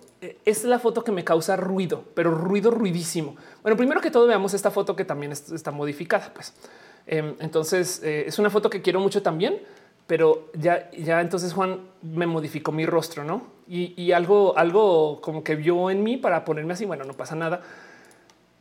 es 0.46 0.64
la 0.64 0.80
foto 0.80 1.04
que 1.04 1.12
me 1.12 1.24
causa 1.24 1.56
ruido, 1.56 2.06
pero 2.14 2.32
ruido 2.32 2.72
ruidísimo. 2.72 3.36
Bueno, 3.62 3.76
primero 3.76 4.00
que 4.00 4.12
todo 4.12 4.28
veamos 4.28 4.54
esta 4.54 4.72
foto 4.72 4.96
que 4.96 5.04
también 5.04 5.32
está 5.32 5.72
modificada. 5.72 6.32
Pues 6.34 6.54
Em, 7.06 7.36
entonces 7.40 8.02
eh, 8.04 8.26
es 8.28 8.40
una 8.40 8.50
foto 8.50 8.70
que 8.70 8.82
quiero 8.82 9.00
mucho 9.00 9.22
también, 9.22 9.62
pero 10.08 10.50
ya, 10.54 10.90
ya 10.92 11.22
entonces 11.22 11.54
Juan 11.54 11.80
me 12.02 12.28
modificó 12.28 12.72
mi 12.72 12.86
rostro, 12.86 13.24
no? 13.24 13.54
Y, 13.68 14.12
algo, 14.12 14.58
algo 14.58 15.22
como 15.22 15.44
que 15.44 15.56
vio 15.56 15.90
en 15.90 16.04
mí 16.04 16.18
para 16.18 16.44
ponerme 16.44 16.74
así. 16.74 16.86
Bueno, 16.86 17.06
no 17.06 17.14
pasa 17.14 17.34
nada. 17.34 17.62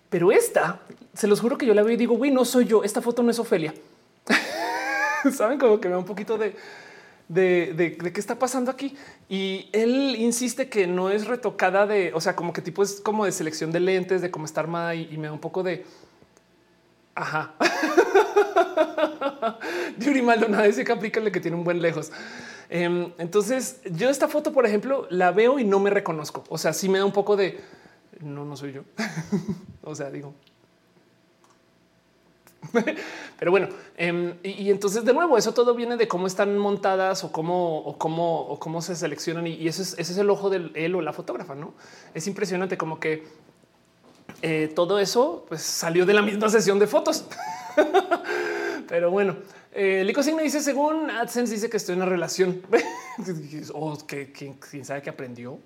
Pero 0.08 0.30
esta 0.30 0.80
se 1.12 1.26
los 1.26 1.40
juro 1.40 1.58
que 1.58 1.66
yo 1.66 1.74
la 1.74 1.82
veo 1.82 1.92
y 1.92 1.96
digo, 1.96 2.16
güey, 2.16 2.30
no 2.30 2.44
soy 2.44 2.66
yo. 2.66 2.84
Esta 2.84 3.02
foto 3.02 3.22
no 3.22 3.30
es 3.30 3.38
Ofelia. 3.38 3.74
Saben 5.36 5.58
como 5.58 5.80
que 5.80 5.88
me 5.88 5.94
da 5.94 5.98
un 5.98 6.06
poquito 6.06 6.38
de, 6.38 6.54
de, 7.28 7.74
de, 7.74 8.12
qué 8.12 8.20
está 8.20 8.38
pasando 8.38 8.70
aquí. 8.70 8.96
Y 9.28 9.68
él 9.72 10.14
insiste 10.16 10.68
que 10.68 10.86
no 10.86 11.10
es 11.10 11.26
retocada 11.26 11.86
de, 11.86 12.12
o 12.14 12.20
sea, 12.20 12.36
como 12.36 12.52
que 12.52 12.62
tipo 12.62 12.82
es 12.82 13.00
como 13.00 13.24
de 13.24 13.32
selección 13.32 13.72
de 13.72 13.80
lentes, 13.80 14.22
de 14.22 14.30
cómo 14.30 14.46
está 14.46 14.60
armada 14.60 14.94
y 14.94 15.18
me 15.18 15.26
da 15.26 15.32
un 15.32 15.40
poco 15.40 15.64
de, 15.64 15.84
Ajá. 17.14 17.54
Yuri 19.98 20.22
Maldonado 20.22 20.64
dice 20.64 20.84
que 20.84 20.92
aplícale 20.92 21.30
que 21.30 21.40
tiene 21.40 21.56
un 21.56 21.64
buen 21.64 21.82
lejos. 21.82 22.10
Em, 22.70 23.12
entonces, 23.18 23.80
yo 23.84 24.08
esta 24.08 24.28
foto, 24.28 24.52
por 24.52 24.64
ejemplo, 24.64 25.06
la 25.10 25.30
veo 25.30 25.58
y 25.58 25.64
no 25.64 25.78
me 25.78 25.90
reconozco. 25.90 26.44
O 26.48 26.56
sea, 26.56 26.72
sí 26.72 26.88
me 26.88 26.98
da 26.98 27.04
un 27.04 27.12
poco 27.12 27.36
de 27.36 27.60
no, 28.22 28.44
no 28.44 28.56
soy 28.56 28.72
yo. 28.72 28.82
o 29.82 29.94
sea, 29.94 30.10
digo. 30.10 30.34
Pero 33.38 33.50
bueno, 33.50 33.68
em, 33.96 34.34
y, 34.42 34.70
entonces 34.70 35.04
de 35.04 35.12
nuevo, 35.12 35.36
eso 35.36 35.52
todo 35.52 35.74
viene 35.74 35.96
de 35.96 36.06
cómo 36.06 36.28
están 36.28 36.56
montadas 36.56 37.24
o 37.24 37.32
cómo 37.32 37.78
o 37.78 37.98
cómo 37.98 38.40
o 38.42 38.58
cómo 38.58 38.80
se 38.80 38.94
seleccionan. 38.94 39.46
Y, 39.46 39.66
eso 39.66 39.82
es, 39.82 39.94
ese 39.98 40.12
es 40.12 40.18
el 40.18 40.30
ojo 40.30 40.48
del 40.48 40.70
él 40.74 40.94
o 40.94 41.02
la 41.02 41.12
fotógrafa. 41.12 41.54
No 41.54 41.74
es 42.14 42.26
impresionante 42.26 42.78
como 42.78 43.00
que 43.00 43.24
eh, 44.42 44.72
todo 44.74 44.98
eso 44.98 45.46
pues, 45.48 45.62
salió 45.62 46.04
de 46.04 46.14
la 46.14 46.22
misma 46.22 46.48
sesión 46.48 46.78
de 46.78 46.86
fotos. 46.86 47.24
Pero 48.88 49.10
bueno, 49.10 49.36
eh, 49.72 50.02
Lico 50.04 50.22
Signo 50.22 50.42
dice, 50.42 50.60
según 50.60 51.10
AdSense, 51.10 51.54
dice 51.54 51.70
que 51.70 51.76
estoy 51.76 51.94
en 51.94 52.02
una 52.02 52.10
relación. 52.10 52.60
o 53.72 53.96
que 54.06 54.32
quién 54.32 54.84
sabe 54.84 55.00
que 55.00 55.10
aprendió. 55.10 55.58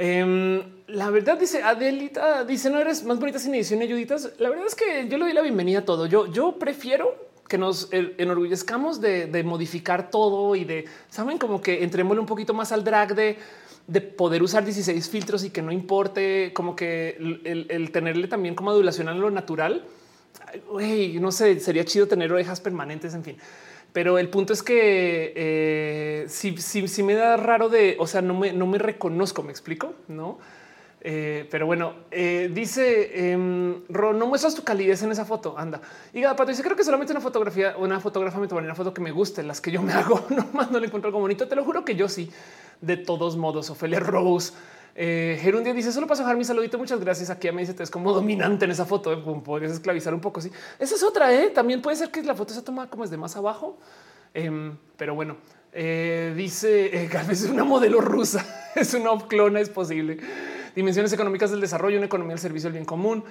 Em, 0.00 0.62
la 0.86 1.10
verdad 1.10 1.36
dice 1.36 1.60
Adelita, 1.60 2.44
dice 2.44 2.70
no 2.70 2.78
eres 2.78 3.02
más 3.02 3.18
bonita 3.18 3.40
sin 3.40 3.52
edición 3.54 3.82
ayuditas. 3.82 4.30
La 4.38 4.48
verdad 4.48 4.66
es 4.66 4.76
que 4.76 5.08
yo 5.08 5.18
le 5.18 5.24
doy 5.24 5.32
la 5.32 5.42
bienvenida 5.42 5.80
a 5.80 5.84
todo. 5.84 6.06
Yo, 6.06 6.26
yo 6.32 6.56
prefiero 6.56 7.28
que 7.48 7.58
nos 7.58 7.88
enorgullezcamos 7.90 9.00
de, 9.00 9.26
de 9.26 9.42
modificar 9.42 10.08
todo 10.10 10.54
y 10.54 10.64
de 10.64 10.84
saben 11.10 11.36
como 11.38 11.60
que 11.60 11.82
entrémosle 11.82 12.20
un 12.20 12.26
poquito 12.26 12.54
más 12.54 12.70
al 12.70 12.84
drag 12.84 13.14
de 13.16 13.38
de 13.88 14.02
poder 14.02 14.42
usar 14.42 14.64
16 14.64 15.08
filtros 15.08 15.44
y 15.44 15.50
que 15.50 15.62
no 15.62 15.72
importe 15.72 16.52
como 16.52 16.76
que 16.76 17.16
el, 17.44 17.90
tenerle 17.90 18.28
también 18.28 18.54
como 18.54 18.70
adulación 18.70 19.08
a 19.08 19.14
lo 19.14 19.30
natural. 19.30 19.84
no 21.20 21.32
sé, 21.32 21.58
sería 21.58 21.84
chido 21.84 22.06
tener 22.06 22.30
orejas 22.30 22.60
permanentes, 22.60 23.14
en 23.14 23.24
fin. 23.24 23.36
Pero 23.94 24.18
el 24.18 24.28
punto 24.28 24.52
es 24.52 24.62
que 24.62 25.32
eh, 25.34 26.26
si, 26.28 27.02
me 27.02 27.14
da 27.14 27.38
raro 27.38 27.70
de, 27.70 27.96
o 27.98 28.06
sea, 28.06 28.20
no 28.20 28.34
me, 28.34 28.52
no 28.52 28.66
me 28.66 28.78
reconozco, 28.78 29.42
me 29.42 29.50
explico, 29.50 29.94
no? 30.06 30.38
Eh, 31.00 31.46
pero 31.50 31.64
bueno, 31.66 31.94
eh, 32.10 32.50
dice 32.52 33.30
em, 33.32 33.82
no 33.88 34.26
muestras 34.26 34.54
tu 34.54 34.64
calidez 34.64 35.02
en 35.02 35.12
esa 35.12 35.24
foto. 35.24 35.56
Anda 35.56 35.80
y 36.12 36.22
Pato 36.22 36.46
dice: 36.46 36.62
Creo 36.62 36.76
que 36.76 36.84
solamente 36.84 37.12
una 37.12 37.20
fotografía, 37.20 37.76
una 37.76 38.00
fotógrafa 38.00 38.38
me 38.38 38.48
tomaría 38.48 38.68
una 38.68 38.74
foto 38.74 38.92
que 38.92 39.00
me 39.00 39.12
guste. 39.12 39.42
Las 39.42 39.60
que 39.60 39.70
yo 39.70 39.82
me 39.82 39.92
hago, 39.94 40.24
nomás 40.30 40.70
no 40.70 40.78
le 40.80 40.86
encuentro 40.86 41.08
algo 41.08 41.20
bonito. 41.20 41.46
Te 41.46 41.56
lo 41.56 41.64
juro 41.64 41.84
que 41.84 41.94
yo 41.94 42.08
sí 42.08 42.30
de 42.80 42.96
todos 42.96 43.36
modos. 43.36 43.70
Ophelia 43.70 44.00
Rose. 44.00 44.52
Eh, 45.00 45.38
Gerundia 45.40 45.72
dice 45.72 45.92
solo 45.92 46.08
paso 46.08 46.22
a 46.22 46.24
dejar 46.24 46.36
mi 46.36 46.44
saludito. 46.44 46.78
Muchas 46.78 46.98
gracias. 46.98 47.30
Aquí 47.30 47.50
me 47.52 47.64
dice 47.64 47.80
es 47.80 47.90
como 47.90 48.12
dominante 48.12 48.64
en 48.64 48.72
esa 48.72 48.84
foto. 48.84 49.12
¿eh? 49.12 49.22
Podrías 49.44 49.72
esclavizar 49.72 50.12
un 50.12 50.20
poco. 50.20 50.40
Sí, 50.40 50.50
esa 50.80 50.94
es 50.96 51.02
otra. 51.04 51.32
¿eh? 51.32 51.50
También 51.50 51.80
puede 51.80 51.96
ser 51.96 52.10
que 52.10 52.22
la 52.24 52.34
foto 52.34 52.52
se 52.52 52.62
toma 52.62 52.90
como 52.90 53.04
es 53.04 53.10
de 53.10 53.16
más 53.16 53.36
abajo, 53.36 53.78
em, 54.34 54.76
pero 54.96 55.14
bueno, 55.14 55.36
eh, 55.72 56.32
dice 56.36 57.04
eh, 57.04 57.10
es 57.30 57.44
una 57.44 57.64
modelo 57.64 58.00
rusa, 58.00 58.44
es 58.74 58.94
una 58.94 59.16
clona, 59.26 59.60
es 59.60 59.68
posible. 59.68 60.18
Dimensiones 60.74 61.12
económicas 61.12 61.50
del 61.50 61.60
desarrollo, 61.60 61.96
una 61.96 62.06
economía 62.06 62.34
del 62.34 62.40
servicio 62.40 62.68
del 62.68 62.74
bien 62.74 62.84
común. 62.84 63.24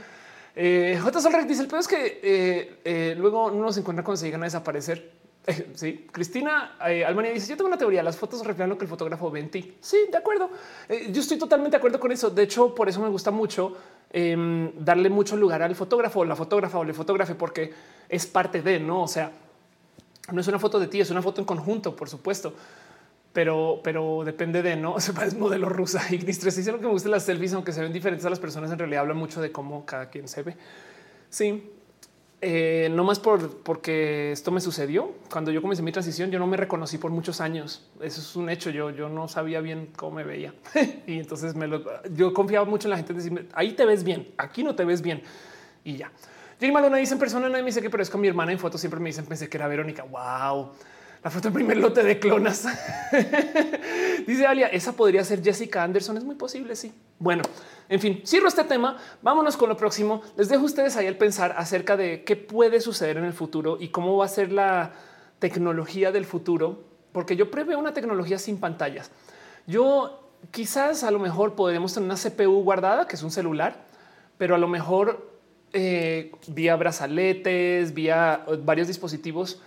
Eh, 0.59 0.97
J. 0.99 1.22
Solrek 1.22 1.45
dice 1.45 1.61
el 1.61 1.68
peor 1.68 1.81
es 1.81 1.88
que 1.88 2.19
eh, 2.23 2.80
eh, 2.84 3.15
luego 3.15 3.51
no 3.51 3.61
nos 3.61 3.77
encuentra 3.77 4.03
cuando 4.03 4.18
se 4.18 4.26
llegan 4.26 4.41
a 4.41 4.45
desaparecer. 4.45 5.11
Sí, 5.76 6.07
Cristina 6.11 6.76
eh, 6.89 7.05
Almania 7.05 7.31
dice: 7.31 7.47
Yo 7.47 7.55
tengo 7.55 7.69
una 7.69 7.77
teoría. 7.77 8.03
Las 8.03 8.18
fotos 8.18 8.45
reflejan 8.45 8.69
lo 8.69 8.77
que 8.77 8.84
el 8.84 8.89
fotógrafo 8.89 9.31
ve 9.31 9.39
en 9.39 9.49
ti. 9.49 9.77
Sí, 9.80 9.97
de 10.11 10.18
acuerdo. 10.18 10.49
Yo 11.09 11.22
estoy 11.22 11.38
totalmente 11.38 11.76
de 11.76 11.77
acuerdo 11.77 12.01
con 12.01 12.11
eso. 12.11 12.30
De 12.30 12.43
hecho, 12.43 12.76
por 12.76 12.89
eso 12.89 12.99
me 12.99 13.07
gusta 13.07 13.31
mucho 13.31 13.77
em, 14.09 14.73
darle 14.84 15.09
mucho 15.09 15.38
lugar 15.38 15.61
al 15.61 15.73
fotógrafo, 15.73 16.26
la 16.26 16.35
fotógrafa 16.35 16.80
o 16.80 16.84
el 16.84 16.93
fotógrafo, 16.93 17.35
porque 17.35 17.72
es 18.09 18.26
parte 18.26 18.61
de 18.61 18.80
no. 18.80 19.03
O 19.03 19.07
sea, 19.07 19.31
no 20.34 20.41
es 20.41 20.47
una 20.47 20.59
foto 20.59 20.80
de 20.80 20.88
ti, 20.88 20.99
es 20.99 21.11
una 21.11 21.22
foto 21.22 21.39
en 21.39 21.45
conjunto, 21.45 21.95
por 21.95 22.09
supuesto. 22.09 22.53
Pero, 23.38 23.81
pero 23.84 24.23
depende 24.26 24.64
de 24.64 24.76
no 24.76 24.99
se 24.99 25.11
es 25.23 25.38
modelo 25.38 25.69
rusa 25.69 26.01
y 26.09 26.18
dice 26.18 26.72
lo 26.72 26.80
que 26.80 26.85
me 26.88 26.91
gusta 26.91 27.07
las 27.07 27.22
selfies, 27.22 27.53
aunque 27.53 27.72
se 27.72 27.84
ven 27.84 27.93
diferentes 27.93 28.26
a 28.26 28.31
las 28.31 28.39
personas, 28.39 28.72
en 28.72 28.80
realidad 28.80 29.01
habla 29.01 29.14
mucho 29.14 29.39
de 29.41 29.51
cómo 29.51 29.85
cada 29.85 30.09
quien 30.09 30.27
se 30.27 30.41
ve. 30.41 30.55
Sí, 31.30 31.69
eh, 32.41 32.89
no 32.91 33.03
más 33.03 33.19
por 33.19 33.59
porque 33.59 34.31
esto 34.31 34.49
me 34.49 34.59
sucedió 34.59 35.11
cuando 35.31 35.51
yo 35.51 35.61
comencé 35.61 35.84
mi 35.84 35.91
transición. 35.91 36.31
Yo 36.31 36.39
no 36.39 36.47
me 36.47 36.57
reconocí 36.57 36.97
por 36.97 37.11
muchos 37.11 37.39
años. 37.39 37.88
Eso 38.01 38.22
es 38.22 38.35
un 38.35 38.49
hecho. 38.49 38.72
Yo, 38.72 38.89
yo 38.89 39.07
no 39.07 39.27
sabía 39.27 39.61
bien 39.61 39.89
cómo 39.95 40.15
me 40.15 40.23
veía 40.23 40.55
y 41.05 41.19
entonces 41.19 41.53
me 41.53 41.68
lo, 41.68 41.84
yo 42.15 42.34
confiaba 42.34 42.65
mucho 42.65 42.88
en 42.88 42.89
la 42.89 42.97
gente. 42.97 43.14
En 43.14 43.49
ahí 43.53 43.73
te 43.73 43.85
ves 43.85 44.03
bien, 44.03 44.34
aquí 44.39 44.64
no 44.64 44.73
te 44.73 44.84
ves 44.84 45.03
bien 45.03 45.22
y 45.84 45.95
ya. 45.97 46.11
Jimmy 46.59 46.72
Malona 46.72 46.97
dice 46.97 47.14
en 47.14 47.19
persona, 47.19 47.47
nadie 47.49 47.61
me 47.61 47.68
dice 47.68 47.84
que 47.84 47.91
pero 47.91 48.01
es 48.01 48.09
con 48.09 48.19
mi 48.19 48.30
hermana 48.30 48.51
en 48.51 48.57
foto. 48.57 48.80
Siempre 48.80 48.99
me 48.99 49.09
dicen, 49.09 49.27
pensé 49.27 49.47
que 49.47 49.57
era 49.57 49.68
Verónica. 49.68 50.05
Wow, 50.05 50.72
la 51.23 51.30
foto 51.30 51.48
en 51.48 51.53
primer 51.53 51.77
lote 51.77 52.03
de 52.03 52.19
clonas. 52.19 52.65
dice 54.27 54.45
Alia, 54.45 54.68
esa 54.68 54.94
podría 54.94 55.23
ser 55.23 55.44
Jessica 55.44 55.84
Anderson. 55.84 56.18
Es 56.18 56.23
muy 56.23 56.35
posible. 56.35 56.76
Sí. 56.76 56.94
Bueno, 57.19 57.44
en 57.89 57.99
fin, 57.99 58.22
cierro 58.26 58.48
este 58.48 58.64
tema. 58.64 58.98
Vámonos 59.22 59.57
con 59.57 59.69
lo 59.69 59.77
próximo. 59.77 60.22
Les 60.35 60.49
dejo 60.49 60.64
a 60.64 60.65
ustedes 60.65 60.95
ahí 60.95 61.07
el 61.07 61.18
pensar 61.18 61.56
acerca 61.57 61.98
de 61.98 62.23
qué 62.23 62.35
puede 62.35 62.81
suceder 62.81 63.18
en 63.18 63.26
el 63.26 63.34
futuro 63.34 63.77
y 63.80 63.89
cómo 63.89 64.18
va 64.18 64.26
a 64.26 64.30
ser 64.30 64.52
la 64.52 64.94
tecnología 65.39 66.11
del 66.11 66.26
futuro, 66.26 66.84
porque 67.11 67.35
yo 67.35 67.52
preveo 67.52 67.80
una 67.80 67.94
tecnología 67.94 68.39
sin 68.39 68.60
pantallas. 68.60 69.11
Yo 69.65 70.30
quizás 70.52 71.03
a 71.03 71.11
lo 71.11 71.19
mejor 71.19 71.56
podremos 71.56 71.94
tener 71.94 72.10
una 72.10 72.15
CPU 72.15 72.64
guardada, 72.64 73.07
que 73.07 73.15
es 73.15 73.23
un 73.23 73.31
celular, 73.31 73.85
pero 74.38 74.56
a 74.56 74.57
lo 74.57 74.68
mejor 74.68 75.31
eh, 75.73 76.31
vía 76.48 76.76
brazaletes, 76.76 77.94
vía 77.94 78.45
varios 78.64 78.88
dispositivos, 78.88 79.61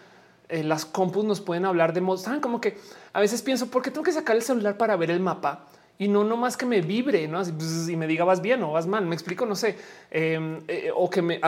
eh, 0.51 0.63
las 0.65 0.85
compus 0.85 1.25
nos 1.25 1.41
pueden 1.41 1.65
hablar 1.65 1.93
de 1.93 2.01
modo. 2.01 2.19
Saben 2.19 2.41
como 2.41 2.61
que 2.61 2.77
a 3.13 3.21
veces 3.21 3.43
pienso, 3.43 3.69
¿por 3.69 3.83
qué 3.83 3.91
tengo 3.91 4.05
que 4.05 4.13
sacar 4.13 4.37
el 4.37 4.43
celular 4.43 4.77
para 4.77 4.97
ver 4.97 5.11
el 5.11 5.21
mapa? 5.21 5.67
y 6.01 6.09
no 6.09 6.25
nomás 6.25 6.57
que 6.57 6.65
me 6.65 6.81
vibre 6.81 7.29
¿no? 7.29 7.43
y 7.43 7.95
me 7.95 8.07
diga 8.07 8.25
vas 8.25 8.41
bien 8.41 8.63
o 8.63 8.73
vas 8.73 8.87
mal. 8.87 9.05
Me 9.05 9.15
explico, 9.15 9.45
no 9.45 9.55
sé, 9.55 9.77
em, 10.11 10.59
eh, 10.67 10.91
o 10.95 11.11
que 11.11 11.21
me 11.21 11.39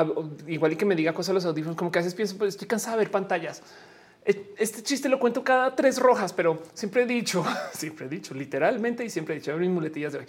igual 0.47 0.74
y 0.74 0.77
que 0.77 0.85
me 0.85 0.95
diga 0.95 1.15
cosas 1.15 1.31
a 1.31 1.33
los 1.33 1.47
audífonos, 1.47 1.74
como 1.74 1.91
que 1.91 1.99
a 1.99 2.03
veces 2.03 2.15
pienso, 2.15 2.37
pues 2.37 2.51
estoy 2.51 2.69
cansada 2.69 2.99
de 2.99 3.05
ver 3.05 3.11
pantallas. 3.11 3.62
E, 4.27 4.53
este 4.59 4.83
chiste 4.83 5.09
lo 5.09 5.19
cuento 5.19 5.43
cada 5.43 5.74
tres 5.74 5.99
rojas, 5.99 6.35
pero 6.35 6.62
siempre 6.74 7.05
he 7.05 7.07
dicho, 7.07 7.43
siempre 7.73 8.05
he 8.05 8.09
dicho 8.11 8.35
literalmente 8.35 9.03
y 9.03 9.09
siempre 9.09 9.37
he 9.37 9.39
dicho 9.39 9.57
mis 9.57 9.70
muletillas 9.70 10.12
de 10.12 10.19
hoy. 10.19 10.27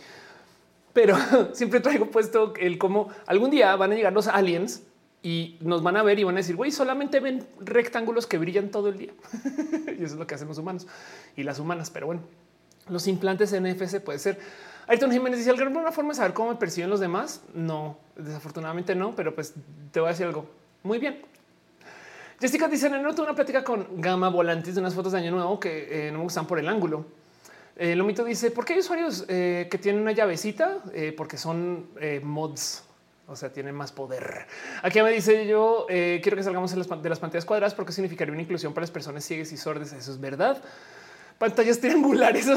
Pero 0.94 1.18
siempre 1.54 1.82
traigo 1.82 2.06
puesto 2.06 2.54
el 2.58 2.78
cómo 2.78 3.10
algún 3.26 3.50
día 3.50 3.76
van 3.76 3.91
a 3.91 3.95
llegar 3.95 4.14
los 4.14 4.28
aliens 4.30 4.84
y 5.24 5.58
nos 5.62 5.82
van 5.82 5.98
a 5.98 6.04
ver 6.04 6.20
y 6.20 6.24
van 6.24 6.36
a 6.36 6.40
decir, 6.40 6.56
güey, 6.56 6.70
solamente 6.70 7.20
ven 7.20 7.48
rectángulos 7.62 8.28
que 8.28 8.38
brillan 8.38 8.70
todo 8.70 8.90
el 8.90 8.98
día. 8.98 9.14
y 9.88 10.04
eso 10.04 10.14
es 10.14 10.20
lo 10.20 10.28
que 10.28 10.36
hacen 10.36 10.48
los 10.48 10.58
humanos 10.58 10.86
y 11.36 11.44
las 11.44 11.60
humanas. 11.60 11.90
Pero 11.90 12.08
bueno, 12.08 12.22
los 12.90 13.08
implantes 13.08 13.54
NFC 13.60 14.00
puede 14.02 14.20
ser. 14.20 14.38
Ayrton 14.88 15.12
Jiménez 15.12 15.40
dice 15.40 15.50
alguna 15.50 15.91
forma 15.91 16.10
de 16.12 16.18
saber 16.18 16.34
cómo 16.34 16.50
me 16.50 16.56
perciben 16.56 16.90
los 16.90 17.00
demás. 17.00 17.41
No, 17.54 17.98
desafortunadamente 18.18 18.95
no, 18.95 19.16
pero 19.16 19.34
pues 19.34 19.54
te 19.91 20.00
voy 20.02 20.10
a 20.10 20.12
decir 20.12 20.26
algo 20.26 20.45
muy 20.84 21.00
bien. 21.00 21.22
Jessica 22.40 22.68
dice: 22.68 22.90
No 22.90 23.16
tuve 23.16 23.28
una 23.28 23.36
plática 23.36 23.64
con 23.64 24.02
Gama 24.02 24.28
Volantis 24.30 24.76
de 24.76 24.82
unas 24.82 24.94
fotos 24.94 25.14
de 25.14 25.20
año 25.20 25.32
nuevo 25.32 25.60
que 25.60 26.08
eh, 26.08 26.12
no 26.12 26.18
me 26.18 26.24
gustan 26.26 26.45
por 26.45 26.60
el 26.60 26.68
ángulo. 26.68 27.06
Eh, 27.76 27.95
Lomito 27.95 28.24
dice: 28.24 28.52
¿Por 28.52 28.66
qué 28.66 28.74
hay 28.74 28.80
usuarios 28.80 29.26
eh, 29.28 29.68
que 29.72 29.78
tienen 29.78 30.02
una 30.02 30.12
llavecita? 30.12 30.80
Eh, 30.94 31.14
porque 31.16 31.38
son 31.38 31.88
mods, 32.22 32.84
o 33.34 33.35
sea, 33.35 33.51
tienen 33.51 33.76
más 33.76 33.91
poder. 33.91 34.47
Aquí 34.81 35.01
me 35.01 35.11
dice: 35.11 35.45
Yo 35.45 35.85
quiero 35.88 36.38
que 36.38 36.43
salgamos 36.43 36.72
de 36.72 37.10
las 37.10 37.19
pantallas 37.19 37.45
cuadradas 37.45 37.73
porque 37.73 37.91
significaría 37.91 38.31
una 38.31 38.41
inclusión 38.41 38.73
para 38.73 38.84
las 38.84 38.91
personas 38.91 39.26
ciegas 39.26 39.51
y 39.51 39.57
sordas. 39.57 39.93
Eso 39.93 40.11
es 40.11 40.19
verdad 40.19 40.61
pantallas 41.43 41.80
triangulares. 41.80 42.47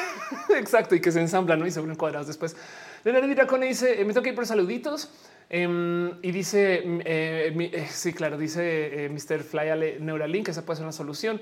Exacto, 0.56 0.94
y 0.94 1.00
que 1.00 1.12
se 1.12 1.20
ensamblan 1.20 1.60
¿no? 1.60 1.66
y 1.66 1.70
se 1.70 1.80
vuelven 1.80 1.96
cuadrados 1.96 2.26
después. 2.26 2.56
Leonardo 3.04 3.28
Diracone 3.28 3.66
dice: 3.66 4.00
eh, 4.00 4.04
Me 4.04 4.14
que 4.14 4.30
ir 4.30 4.34
por 4.34 4.46
saluditos. 4.46 5.10
Em, 5.48 6.10
y 6.22 6.30
dice: 6.32 6.82
mm, 6.84 7.00
eh, 7.04 7.70
eh, 7.72 7.88
Sí, 7.90 8.12
claro, 8.12 8.36
dice 8.38 9.08
Mr. 9.10 9.42
Fly 9.42 10.00
Neuralink, 10.00 10.48
esa 10.48 10.64
puede 10.64 10.78
ser 10.78 10.84
una 10.84 10.92
solución. 10.92 11.40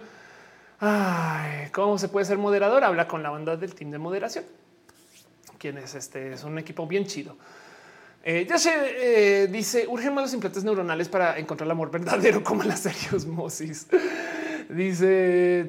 ¿Cómo 1.72 1.98
se 1.98 2.08
puede 2.08 2.24
ser 2.24 2.38
moderador? 2.38 2.84
Habla 2.84 3.06
con 3.06 3.22
la 3.22 3.30
banda 3.30 3.56
del 3.56 3.74
team 3.74 3.90
de 3.90 3.98
moderación. 3.98 4.44
Quien 5.58 5.76
es 5.76 5.94
este? 5.94 6.32
Es 6.32 6.44
un 6.44 6.58
equipo 6.58 6.86
bien 6.86 7.06
chido. 7.06 7.36
Ya 8.24 8.58
se 8.58 9.48
dice 9.50 9.86
urgen 9.88 10.14
más 10.14 10.24
los 10.24 10.34
implantes 10.34 10.62
neuronales 10.62 11.08
para 11.08 11.38
encontrar 11.38 11.66
el 11.66 11.72
amor 11.72 11.90
verdadero 11.90 12.42
como 12.44 12.62
la 12.62 12.76
serie 12.76 13.08
Osmosis. 13.14 13.86
Dice 14.70 15.68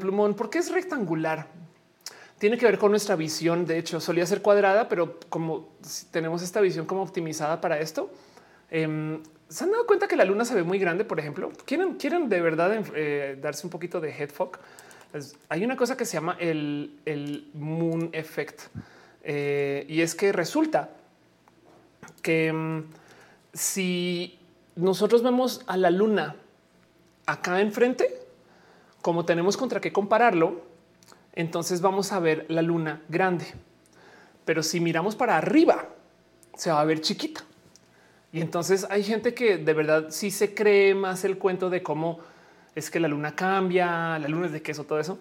Plumón, 0.00 0.34
¿por 0.34 0.48
qué 0.48 0.58
es 0.58 0.70
rectangular? 0.70 1.46
Tiene 2.38 2.56
que 2.56 2.64
ver 2.64 2.78
con 2.78 2.90
nuestra 2.90 3.16
visión. 3.16 3.66
De 3.66 3.78
hecho, 3.78 4.00
solía 4.00 4.24
ser 4.26 4.40
cuadrada, 4.40 4.88
pero 4.88 5.18
como 5.28 5.68
tenemos 6.10 6.42
esta 6.42 6.60
visión 6.60 6.86
como 6.86 7.02
optimizada 7.02 7.60
para 7.60 7.78
esto, 7.78 8.10
em, 8.70 9.22
se 9.48 9.64
han 9.64 9.70
dado 9.70 9.86
cuenta 9.86 10.08
que 10.08 10.16
la 10.16 10.24
luna 10.24 10.44
se 10.44 10.54
ve 10.54 10.62
muy 10.62 10.78
grande. 10.78 11.04
Por 11.04 11.20
ejemplo, 11.20 11.52
quieren, 11.66 11.94
quieren 11.94 12.28
de 12.28 12.40
verdad 12.40 12.82
eh, 12.94 13.38
darse 13.40 13.66
un 13.66 13.70
poquito 13.70 14.00
de 14.00 14.10
head 14.10 14.30
fog. 14.30 14.58
Hay 15.48 15.64
una 15.64 15.76
cosa 15.76 15.96
que 15.96 16.04
se 16.04 16.14
llama 16.14 16.36
el, 16.40 17.50
moon 17.54 18.08
effect 18.12 18.62
eh, 19.22 19.86
y 19.88 20.00
es 20.00 20.14
que 20.14 20.32
resulta 20.32 20.90
que 22.22 22.48
em, 22.48 22.84
si 23.52 24.38
nosotros 24.76 25.22
vemos 25.22 25.62
a 25.66 25.76
la 25.76 25.90
luna 25.90 26.36
acá 27.26 27.60
enfrente, 27.60 28.20
como 29.02 29.24
tenemos 29.24 29.56
contra 29.56 29.80
qué 29.80 29.92
compararlo, 29.92 30.62
entonces 31.34 31.80
vamos 31.80 32.12
a 32.12 32.20
ver 32.20 32.46
la 32.48 32.62
luna 32.62 33.02
grande. 33.08 33.46
Pero 34.44 34.62
si 34.62 34.80
miramos 34.80 35.16
para 35.16 35.36
arriba, 35.36 35.88
se 36.56 36.70
va 36.70 36.80
a 36.80 36.84
ver 36.84 37.00
chiquita. 37.00 37.42
Y 38.32 38.40
entonces 38.40 38.86
hay 38.90 39.02
gente 39.02 39.34
que 39.34 39.58
de 39.58 39.74
verdad 39.74 40.06
sí 40.10 40.30
se 40.30 40.54
cree 40.54 40.94
más 40.94 41.24
el 41.24 41.38
cuento 41.38 41.70
de 41.70 41.82
cómo 41.82 42.18
es 42.74 42.90
que 42.90 42.98
la 42.98 43.08
luna 43.08 43.34
cambia, 43.36 44.18
la 44.18 44.28
luna 44.28 44.46
es 44.46 44.52
de 44.52 44.62
queso, 44.62 44.84
todo 44.84 44.98
eso. 44.98 45.18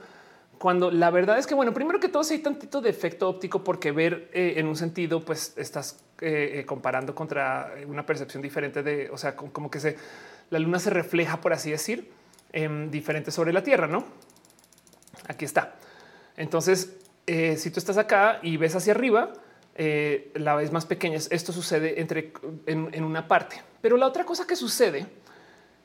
Cuando 0.57 0.89
la 0.89 1.11
verdad 1.11 1.37
es 1.37 1.45
que, 1.45 1.55
bueno, 1.55 1.73
primero 1.73 1.99
que 1.99 2.09
todo, 2.09 2.23
si 2.23 2.35
hay 2.35 2.39
tantito 2.39 2.81
de 2.81 2.89
efecto 2.89 3.29
óptico, 3.29 3.63
porque 3.63 3.91
ver 3.91 4.29
eh, 4.33 4.53
en 4.57 4.67
un 4.67 4.75
sentido, 4.75 5.19
pues 5.19 5.53
estás 5.57 6.02
eh, 6.21 6.59
eh, 6.59 6.65
comparando 6.65 7.13
contra 7.13 7.73
una 7.87 8.05
percepción 8.05 8.41
diferente 8.41 8.83
de, 8.83 9.09
o 9.09 9.17
sea, 9.17 9.35
como 9.35 9.69
que 9.69 9.79
se 9.79 9.97
la 10.49 10.59
luna 10.59 10.79
se 10.79 10.89
refleja, 10.89 11.41
por 11.41 11.53
así 11.53 11.71
decir, 11.71 12.11
en 12.51 12.91
diferente 12.91 13.31
sobre 13.31 13.51
la 13.51 13.63
Tierra, 13.63 13.87
¿no? 13.87 14.05
Aquí 15.27 15.45
está. 15.45 15.75
Entonces, 16.37 16.95
eh, 17.25 17.57
si 17.57 17.71
tú 17.71 17.79
estás 17.79 17.97
acá 17.97 18.39
y 18.41 18.57
ves 18.57 18.75
hacia 18.75 18.93
arriba, 18.93 19.33
eh, 19.75 20.31
la 20.35 20.55
vez 20.55 20.71
más 20.71 20.85
pequeña. 20.85 21.17
Esto 21.17 21.51
sucede 21.51 21.99
entre 22.01 22.33
en, 22.65 23.03
una 23.03 23.27
parte, 23.27 23.61
pero 23.81 23.97
la 23.97 24.07
otra 24.07 24.25
cosa 24.25 24.45
que 24.45 24.55
sucede 24.55 25.07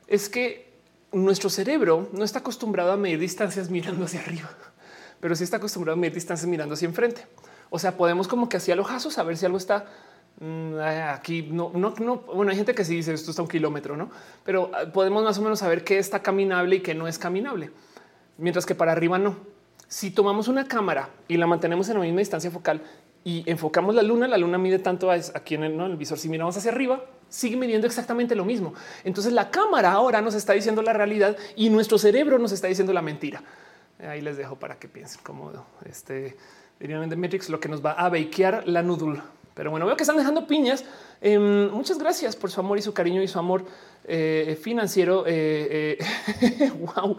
es 0.07 0.29
que 0.29 0.69
nuestro 1.13 1.49
cerebro 1.49 2.11
no 2.13 2.25
está 2.25 2.41
acostumbrado 2.41 2.93
a 2.93 2.97
medir 2.97 3.19
distancias 3.19 3.71
mirando 3.71 4.05
hacia 4.05 4.21
arriba, 4.21 4.51
pero 5.21 5.35
sí 5.35 5.45
está 5.45 5.57
acostumbrado 5.57 5.95
a 5.95 6.01
medir 6.01 6.15
distancias 6.15 6.47
mirando 6.47 6.75
hacia 6.75 6.87
enfrente. 6.87 7.27
O 7.71 7.79
sea, 7.79 7.97
podemos 7.97 8.29
como 8.29 8.49
que 8.49 8.59
hacia 8.59 8.75
el 8.75 8.81
ojazo 8.81 9.11
saber 9.11 9.37
si 9.37 9.47
algo 9.47 9.59
está 9.59 9.87
aquí 11.11 11.43
no, 11.43 11.73
no, 11.75 11.95
no. 11.99 12.17
Bueno, 12.19 12.51
hay 12.51 12.57
gente 12.57 12.75
que 12.75 12.85
sí 12.85 12.97
dice 12.97 13.13
esto 13.13 13.31
está 13.31 13.43
un 13.43 13.49
kilómetro, 13.49 13.97
no? 13.97 14.11
Pero 14.45 14.71
ah, 14.75 14.85
podemos 14.93 15.25
más 15.25 15.39
o 15.39 15.43
menos 15.43 15.59
saber 15.59 15.85
qué 15.85 15.99
está 15.99 16.23
caminable 16.23 16.77
y 16.77 16.81
qué 16.81 16.95
no 16.95 17.09
es 17.09 17.19
caminable, 17.19 17.71
mientras 18.37 18.65
que 18.65 18.75
para 18.75 18.93
arriba 18.93 19.19
no. 19.19 19.37
Si 19.89 20.11
tomamos 20.11 20.49
una 20.49 20.69
cámara 20.69 21.11
y 21.29 21.37
la 21.37 21.47
mantenemos 21.47 21.89
en 21.89 21.95
la 21.95 22.05
misma 22.05 22.21
distancia 22.21 22.51
focal 22.51 22.83
y 23.25 23.43
enfocamos 23.51 23.95
la 23.95 24.03
luna, 24.03 24.29
la 24.29 24.37
luna 24.37 24.59
mide 24.59 24.79
tanto 24.79 25.11
aquí 25.11 25.55
en 25.55 25.65
el, 25.65 25.81
el 25.81 25.97
visor. 25.97 26.19
Si 26.19 26.29
miramos 26.29 26.57
hacia 26.57 26.71
arriba, 26.71 27.03
sigue 27.29 27.57
midiendo 27.57 27.87
exactamente 27.87 28.35
lo 28.35 28.45
mismo. 28.45 28.75
Entonces 29.03 29.33
la 29.33 29.51
cámara 29.51 29.93
ahora 29.93 30.21
nos 30.21 30.35
está 30.35 30.53
diciendo 30.53 30.83
la 30.83 30.93
realidad 30.93 31.37
y 31.57 31.71
nuestro 31.71 31.99
cerebro 31.99 32.39
nos 32.39 32.53
está 32.53 32.69
diciendo 32.69 32.93
la 32.93 33.03
mentira. 33.03 33.43
Ahí 34.07 34.21
les 34.21 34.37
dejo 34.37 34.57
para 34.57 34.79
que 34.79 34.89
piensen 34.89 35.21
como 35.25 35.51
este 35.85 36.37
dirían 36.79 37.09
de 37.09 37.17
Matrix, 37.17 37.49
lo 37.49 37.59
que 37.61 37.69
nos 37.69 37.85
va 37.85 37.93
a 37.93 38.09
bakear 38.09 38.67
la 38.67 38.83
nudul. 38.83 39.21
Pero 39.59 39.73
bueno, 39.73 39.87
veo 39.87 39.97
que 39.97 40.05
están 40.05 40.17
dejando 40.17 40.47
piñas. 40.47 40.85
Em, 41.21 41.69
muchas 41.73 41.99
gracias 41.99 42.37
por 42.37 42.49
su 42.49 42.61
amor 42.61 42.79
y 42.79 42.83
su 42.83 42.95
cariño 42.95 43.21
y 43.21 43.27
su 43.27 43.41
amor 43.41 43.65
eh, 44.05 44.57
financiero. 44.63 45.25
Eh, 45.27 45.99
eh, 45.99 46.73
wow. 46.79 47.17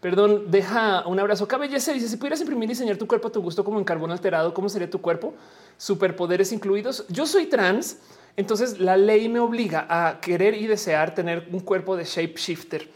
perdón, 0.00 0.50
deja 0.50 1.06
un 1.06 1.20
abrazo. 1.20 1.46
Cabellece 1.46 1.92
dice: 1.94 2.08
Si 2.08 2.16
pudieras 2.16 2.40
imprimir 2.40 2.64
y 2.64 2.70
diseñar 2.70 2.96
tu 2.96 3.06
cuerpo 3.06 3.28
a 3.28 3.30
tu 3.30 3.40
gusto 3.40 3.64
como 3.64 3.78
en 3.78 3.84
carbón 3.84 4.10
alterado, 4.10 4.52
¿cómo 4.52 4.68
sería 4.68 4.90
tu 4.90 5.00
cuerpo? 5.00 5.34
Superpoderes 5.78 6.50
incluidos. 6.50 7.06
Yo 7.08 7.26
soy 7.26 7.46
trans, 7.46 7.98
entonces 8.36 8.80
la 8.80 8.96
ley 8.96 9.28
me 9.28 9.38
obliga 9.38 9.86
a 9.88 10.18
querer 10.18 10.54
y 10.54 10.66
desear 10.66 11.14
tener 11.14 11.46
un 11.52 11.60
cuerpo 11.60 11.96
de 11.96 12.02
shapeshifter. 12.02 12.90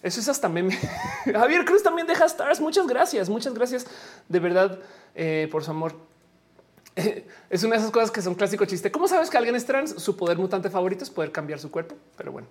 Eso 0.00 0.20
es 0.20 0.28
hasta 0.28 0.48
meme. 0.48 0.78
Javier 1.24 1.64
Cruz 1.64 1.82
también 1.82 2.06
deja 2.06 2.26
stars. 2.26 2.60
Muchas 2.60 2.86
gracias. 2.86 3.28
Muchas 3.28 3.52
gracias 3.52 3.84
de 4.28 4.38
verdad 4.38 4.78
por 5.50 5.64
su 5.64 5.72
amor. 5.72 6.13
es 7.50 7.64
una 7.64 7.74
de 7.74 7.80
esas 7.80 7.90
cosas 7.90 8.10
que 8.10 8.22
son 8.22 8.34
clásico 8.34 8.64
chiste. 8.64 8.90
¿Cómo 8.90 9.08
sabes 9.08 9.30
que 9.30 9.36
alguien 9.36 9.56
es 9.56 9.66
trans? 9.66 9.90
Su 10.02 10.16
poder 10.16 10.38
mutante 10.38 10.70
favorito 10.70 11.04
es 11.04 11.10
poder 11.10 11.32
cambiar 11.32 11.58
su 11.58 11.70
cuerpo. 11.70 11.96
Pero 12.16 12.32
bueno, 12.32 12.48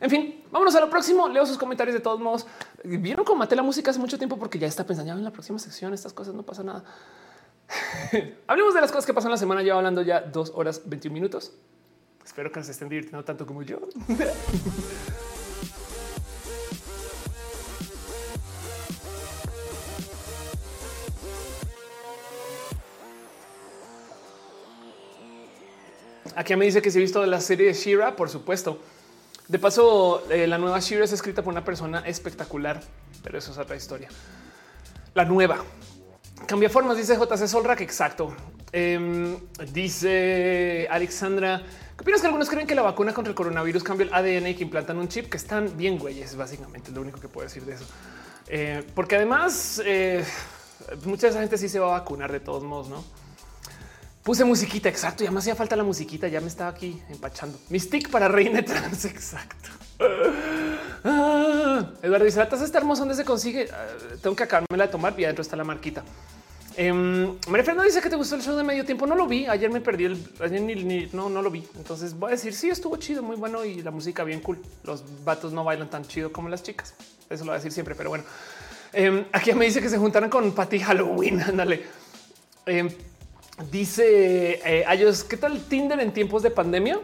en 0.00 0.10
fin, 0.10 0.44
vámonos 0.50 0.74
a 0.74 0.80
lo 0.80 0.90
próximo. 0.90 1.28
Leo 1.28 1.46
sus 1.46 1.58
comentarios 1.58 1.94
de 1.94 2.00
todos 2.00 2.20
modos. 2.20 2.46
Vieron 2.82 3.24
cómo 3.24 3.38
maté 3.38 3.56
la 3.56 3.62
música 3.62 3.90
hace 3.90 4.00
mucho 4.00 4.18
tiempo 4.18 4.36
porque 4.36 4.58
ya 4.58 4.66
está 4.66 4.84
pensando 4.84 5.12
en 5.12 5.24
la 5.24 5.30
próxima 5.30 5.58
sección. 5.58 5.94
Estas 5.94 6.12
cosas 6.12 6.34
no 6.34 6.42
pasa 6.42 6.62
nada. 6.62 6.84
Hablemos 8.46 8.74
de 8.74 8.80
las 8.80 8.90
cosas 8.90 9.06
que 9.06 9.14
pasan 9.14 9.30
la 9.30 9.36
semana. 9.36 9.62
Llevo 9.62 9.78
hablando 9.78 10.02
ya 10.02 10.20
dos 10.20 10.52
horas 10.54 10.82
21 10.84 11.14
minutos. 11.14 11.52
Espero 12.24 12.50
que 12.50 12.58
nos 12.58 12.68
estén 12.68 12.88
divirtiendo 12.88 13.24
tanto 13.24 13.46
como 13.46 13.62
yo. 13.62 13.80
Aquí 26.36 26.56
me 26.56 26.64
dice 26.64 26.82
que 26.82 26.90
se 26.90 26.98
ha 26.98 27.02
visto 27.02 27.24
la 27.26 27.40
serie 27.40 27.66
de 27.66 27.72
Shira, 27.72 28.16
por 28.16 28.28
supuesto. 28.28 28.78
De 29.48 29.58
paso, 29.58 30.24
eh, 30.30 30.46
la 30.46 30.58
nueva 30.58 30.80
Shira 30.80 31.04
es 31.04 31.12
escrita 31.12 31.42
por 31.42 31.52
una 31.52 31.64
persona 31.64 32.00
espectacular, 32.00 32.80
pero 33.22 33.38
eso 33.38 33.52
es 33.52 33.58
otra 33.58 33.76
historia. 33.76 34.08
La 35.14 35.24
nueva 35.24 35.64
cambia 36.46 36.68
formas, 36.68 36.96
dice 36.96 37.16
JC 37.16 37.46
Solrak. 37.46 37.80
Exacto. 37.80 38.34
Em, 38.72 39.36
dice 39.72 40.88
Alexandra. 40.90 41.62
¿Qué 41.96 42.02
opinas 42.02 42.20
que 42.20 42.26
algunos 42.26 42.50
creen 42.50 42.66
que 42.66 42.74
la 42.74 42.82
vacuna 42.82 43.14
contra 43.14 43.30
el 43.30 43.36
coronavirus 43.36 43.84
cambia 43.84 44.06
el 44.06 44.14
ADN 44.14 44.48
y 44.48 44.54
que 44.56 44.64
implantan 44.64 44.98
un 44.98 45.08
chip 45.08 45.30
que 45.30 45.36
están 45.36 45.76
bien 45.76 45.98
güeyes? 45.98 46.34
Básicamente 46.34 46.90
lo 46.90 47.00
único 47.00 47.20
que 47.20 47.28
puedo 47.28 47.46
decir 47.46 47.64
de 47.64 47.74
eso. 47.74 47.84
Eh, 48.48 48.84
porque 48.94 49.14
además, 49.14 49.80
eh, 49.84 50.24
mucha 51.04 51.28
de 51.28 51.30
esa 51.30 51.40
gente 51.40 51.56
sí 51.56 51.68
se 51.68 51.78
va 51.78 51.94
a 51.94 52.00
vacunar 52.00 52.32
de 52.32 52.40
todos 52.40 52.64
modos, 52.64 52.88
no? 52.88 53.04
Puse 54.24 54.42
musiquita, 54.42 54.88
exacto. 54.88 55.22
Ya 55.22 55.30
me 55.30 55.40
hacía 55.40 55.54
falta 55.54 55.76
la 55.76 55.84
musiquita. 55.84 56.28
Ya 56.28 56.40
me 56.40 56.48
estaba 56.48 56.70
aquí 56.70 56.98
empachando. 57.10 57.58
Mi 57.68 57.78
stick 57.78 58.10
para 58.10 58.26
reina 58.26 58.64
trans, 58.64 59.04
exacto. 59.04 59.68
Ah, 61.04 61.90
Eduardo 62.02 62.24
dice: 62.24 62.38
La 62.38 62.48
taza 62.48 62.64
está 62.64 62.78
hermosa. 62.78 63.00
¿Dónde 63.00 63.16
se 63.16 63.24
consigue? 63.24 63.68
Ah, 63.70 63.86
tengo 64.22 64.34
que 64.34 64.44
acabármela 64.44 64.86
de 64.86 64.90
tomar 64.90 65.14
y 65.20 65.24
adentro 65.24 65.42
está 65.42 65.56
la 65.56 65.64
marquita. 65.64 66.02
Um, 66.76 67.36
María 67.48 67.64
Fernanda 67.64 67.84
dice 67.84 68.00
que 68.00 68.08
te 68.08 68.16
gustó 68.16 68.34
el 68.34 68.42
show 68.42 68.56
de 68.56 68.64
medio 68.64 68.86
tiempo. 68.86 69.06
No 69.06 69.14
lo 69.14 69.26
vi. 69.26 69.46
Ayer 69.46 69.70
me 69.70 69.82
perdí 69.82 70.06
el. 70.06 70.26
Ayer 70.40 70.62
ni, 70.62 71.06
no, 71.12 71.28
no 71.28 71.42
lo 71.42 71.50
vi. 71.50 71.68
Entonces 71.76 72.18
voy 72.18 72.28
a 72.28 72.30
decir: 72.30 72.54
Sí, 72.54 72.70
estuvo 72.70 72.96
chido, 72.96 73.22
muy 73.22 73.36
bueno 73.36 73.62
y 73.62 73.82
la 73.82 73.90
música 73.90 74.24
bien 74.24 74.40
cool. 74.40 74.58
Los 74.84 75.04
vatos 75.22 75.52
no 75.52 75.64
bailan 75.64 75.90
tan 75.90 76.02
chido 76.06 76.32
como 76.32 76.48
las 76.48 76.62
chicas. 76.62 76.94
Eso 77.28 77.44
lo 77.44 77.50
voy 77.50 77.56
a 77.56 77.58
decir 77.58 77.72
siempre, 77.72 77.94
pero 77.94 78.08
bueno. 78.08 78.24
Um, 78.94 79.24
aquí 79.32 79.52
me 79.52 79.66
dice 79.66 79.82
que 79.82 79.90
se 79.90 79.98
juntaron 79.98 80.30
con 80.30 80.50
Patty 80.52 80.80
Halloween. 80.80 81.40
Ándale. 81.46 81.84
Um, 82.66 82.88
Dice 83.70 84.60
eh, 84.64 84.84
ellos, 84.90 85.22
¿qué 85.22 85.36
tal 85.36 85.60
Tinder 85.68 86.00
en 86.00 86.12
tiempos 86.12 86.42
de 86.42 86.50
pandemia? 86.50 86.98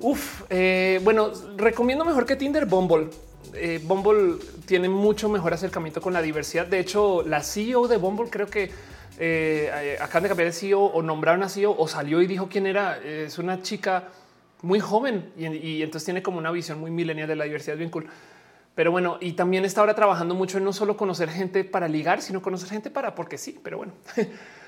Uf, 0.00 0.42
eh, 0.48 0.98
bueno, 1.04 1.30
recomiendo 1.56 2.04
mejor 2.04 2.24
que 2.24 2.36
Tinder 2.36 2.64
Bumble. 2.64 3.08
Eh, 3.54 3.80
Bumble 3.84 4.38
tiene 4.64 4.88
mucho 4.88 5.28
mejor 5.28 5.52
acercamiento 5.52 6.00
con 6.00 6.14
la 6.14 6.22
diversidad. 6.22 6.66
De 6.66 6.80
hecho, 6.80 7.22
la 7.22 7.42
CEO 7.42 7.86
de 7.86 7.98
Bumble 7.98 8.30
creo 8.30 8.46
que 8.46 8.70
eh, 9.18 9.96
acaban 10.00 10.22
de 10.22 10.28
cambiar 10.30 10.48
de 10.48 10.52
CEO 10.54 10.80
o 10.80 11.02
nombraron 11.02 11.42
a 11.42 11.48
CEO 11.50 11.76
o 11.78 11.86
salió 11.86 12.22
y 12.22 12.26
dijo 12.26 12.48
quién 12.48 12.66
era. 12.66 12.96
Es 12.98 13.38
una 13.38 13.60
chica 13.60 14.08
muy 14.62 14.80
joven 14.80 15.32
y, 15.36 15.46
y 15.46 15.82
entonces 15.82 16.06
tiene 16.06 16.22
como 16.22 16.38
una 16.38 16.50
visión 16.50 16.80
muy 16.80 16.90
milenial 16.90 17.28
de 17.28 17.36
la 17.36 17.44
diversidad 17.44 17.76
bien 17.76 17.90
cool. 17.90 18.06
Pero 18.74 18.90
bueno, 18.90 19.18
y 19.20 19.32
también 19.34 19.66
está 19.66 19.82
ahora 19.82 19.94
trabajando 19.94 20.34
mucho 20.34 20.56
en 20.56 20.64
no 20.64 20.72
solo 20.72 20.96
conocer 20.96 21.28
gente 21.28 21.62
para 21.62 21.88
ligar, 21.88 22.22
sino 22.22 22.40
conocer 22.40 22.70
gente 22.70 22.90
para 22.90 23.14
porque 23.14 23.36
sí. 23.36 23.60
Pero 23.62 23.76
bueno. 23.76 23.92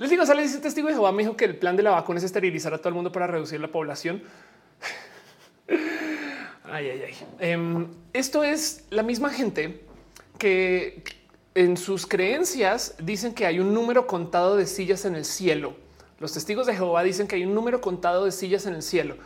Les 0.00 0.08
digo, 0.08 0.24
sale 0.24 0.42
ese 0.42 0.60
testigo 0.60 0.88
de 0.88 0.94
Jehová 0.94 1.12
me 1.12 1.22
dijo 1.24 1.36
que 1.36 1.44
el 1.44 1.58
plan 1.58 1.76
de 1.76 1.82
la 1.82 1.90
vacuna 1.90 2.20
es 2.20 2.24
esterilizar 2.24 2.72
a 2.72 2.78
todo 2.78 2.88
el 2.88 2.94
mundo 2.94 3.12
para 3.12 3.26
reducir 3.26 3.60
la 3.60 3.68
población. 3.68 4.22
ay, 6.64 6.88
ay, 6.88 7.14
ay. 7.38 7.54
Um, 7.54 7.88
esto 8.14 8.42
es 8.42 8.86
la 8.88 9.02
misma 9.02 9.28
gente 9.28 9.84
que 10.38 11.04
en 11.54 11.76
sus 11.76 12.06
creencias 12.06 12.94
dicen 12.98 13.34
que 13.34 13.44
hay 13.44 13.60
un 13.60 13.74
número 13.74 14.06
contado 14.06 14.56
de 14.56 14.64
sillas 14.64 15.04
en 15.04 15.16
el 15.16 15.26
cielo. 15.26 15.74
Los 16.18 16.32
testigos 16.32 16.66
de 16.66 16.76
Jehová 16.76 17.02
dicen 17.02 17.28
que 17.28 17.36
hay 17.36 17.44
un 17.44 17.54
número 17.54 17.82
contado 17.82 18.24
de 18.24 18.32
sillas 18.32 18.64
en 18.64 18.72
el 18.72 18.82
cielo, 18.82 19.18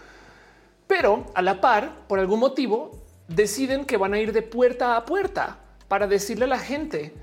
pero 0.88 1.30
a 1.36 1.42
la 1.42 1.60
par, 1.60 2.04
por 2.08 2.18
algún 2.18 2.40
motivo, 2.40 3.00
deciden 3.28 3.84
que 3.84 3.96
van 3.96 4.12
a 4.12 4.18
ir 4.18 4.32
de 4.32 4.42
puerta 4.42 4.96
a 4.96 5.04
puerta 5.04 5.60
para 5.86 6.08
decirle 6.08 6.46
a 6.46 6.48
la 6.48 6.58
gente 6.58 7.14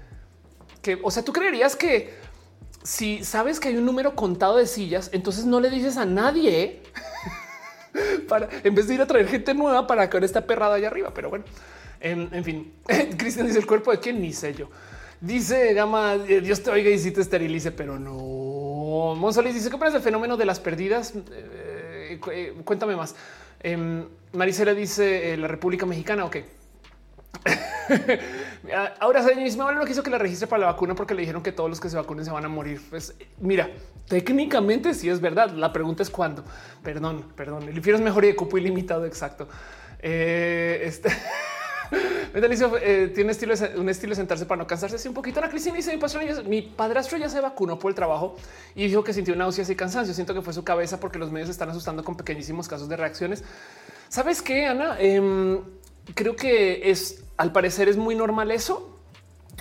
que, 0.82 0.98
o 1.04 1.12
sea, 1.12 1.26
tú 1.26 1.34
creerías 1.34 1.76
que 1.76 2.21
si 2.84 3.24
sabes 3.24 3.60
que 3.60 3.70
hay 3.70 3.78
un 3.78 3.86
número 3.86 4.16
contado 4.16 4.58
de 4.58 4.66
sillas, 4.66 5.10
entonces 5.14 5.46
no 5.46 5.60
le 5.60 5.70
dices 5.70 5.98
a 5.98 6.06
nadie 6.06 6.82
para 8.28 8.50
en 8.64 8.74
vez 8.76 8.88
de 8.88 8.96
ir 8.96 9.02
a 9.02 9.08
traer 9.08 9.28
gente 9.28 9.54
nueva 9.54 9.88
para 9.88 10.10
que 10.10 10.18
ahora 10.18 10.26
está 10.26 10.46
perrada 10.46 10.76
allá 10.76 10.88
arriba. 10.88 11.12
Pero 11.14 11.30
bueno, 11.30 11.46
en, 12.00 12.44
fin, 12.44 12.74
Cristian 13.18 13.48
dice 13.48 13.60
el 13.60 13.68
cuerpo 13.68 13.92
de 13.92 14.00
quién 14.00 14.22
ni 14.22 14.34
sé 14.34 14.54
yo. 14.54 14.70
Dice 15.20 15.74
Gama, 15.76 16.16
eh, 16.28 16.42
Dios 16.42 16.64
te 16.64 16.72
oiga 16.72 16.90
y 16.90 16.98
si 16.98 17.12
te 17.12 17.22
esterilice, 17.22 17.72
pero 17.72 18.00
no. 18.00 19.14
Monsolis 19.16 19.54
dice 19.54 19.70
que 19.70 19.76
opinas 19.76 19.94
el 19.94 20.02
fenómeno 20.02 20.36
de 20.36 20.46
las 20.46 20.60
perdidas. 20.60 21.14
Eh, 21.32 22.20
eh, 22.32 22.54
cuéntame 22.66 22.96
más. 22.96 23.16
Em, 23.60 24.06
Marisela 24.34 24.74
dice 24.74 25.38
la 25.38 25.48
República 25.48 25.86
Mexicana. 25.86 26.26
Ok. 26.26 26.38
Ahora 29.00 29.24
mi 29.36 29.50
mamá 29.56 29.72
no 29.72 29.86
quiso 29.86 30.04
que 30.04 30.10
la 30.10 30.20
registre 30.20 30.48
para 30.48 30.62
la 30.62 30.68
vacuna 30.68 30.94
porque 30.94 31.16
le 31.16 31.22
dijeron 31.22 31.42
que 31.42 31.52
todos 31.52 31.70
los 31.70 31.80
que 31.80 31.90
se 31.90 31.96
vacunen 31.96 32.24
se 32.24 32.32
van 32.32 32.46
a 32.46 32.50
morir. 32.50 32.82
Pues 32.90 33.16
mira, 33.40 33.70
técnicamente 34.08 34.94
sí 34.94 35.10
es 35.10 35.20
verdad. 35.20 35.50
La 35.52 35.74
pregunta 35.74 36.04
es 36.04 36.10
cuándo. 36.10 36.44
Perdón, 36.84 37.26
perdón. 37.36 37.68
El 37.68 37.76
infierno 37.76 38.00
es 38.00 38.06
mejor 38.06 38.24
y 38.26 38.28
de 38.28 38.36
cupo 38.36 38.58
ilimitado. 38.58 39.06
Exacto. 39.06 39.48
Eh, 40.00 40.82
este 40.84 41.10
eh, 42.34 43.12
tiene 43.14 43.32
estilo, 43.32 43.54
un 43.78 43.90
estilo 43.90 44.12
de 44.12 44.16
sentarse 44.16 44.46
para 44.46 44.60
no 44.60 44.68
cansarse. 44.68 44.96
Así 44.96 45.08
un 45.08 45.16
poquito. 45.16 45.42
La 45.42 45.50
Cristina 45.50 45.76
dice 45.76 45.98
mi, 45.98 46.50
mi 46.50 46.62
padrastro 46.62 47.18
ya 47.18 47.30
se 47.30 47.42
vacunó 47.42 47.80
por 47.80 47.90
el 47.90 47.96
trabajo 47.96 48.36
y 48.76 48.88
dijo 48.88 49.04
que 49.04 49.12
sintió 49.14 49.36
náuseas 49.36 49.72
y 49.72 49.76
cansancio. 49.76 50.14
Siento 50.14 50.36
que 50.36 50.42
fue 50.44 50.54
su 50.54 50.64
cabeza 50.64 51.00
porque 51.00 51.18
los 51.18 51.32
medios 51.32 51.50
están 51.50 51.70
asustando 51.70 52.04
con 52.04 52.16
pequeñísimos 52.16 52.68
casos 52.68 52.88
de 52.88 52.96
reacciones. 52.96 53.44
¿Sabes 54.08 54.42
qué, 54.42 54.66
Ana? 54.66 54.98
Em, 55.00 55.62
creo 56.14 56.36
que 56.36 56.90
es 56.90 57.24
al 57.38 57.52
parecer 57.52 57.90
es 57.90 57.98
muy 57.98 58.16
normal 58.16 58.52
eso. 58.52 59.00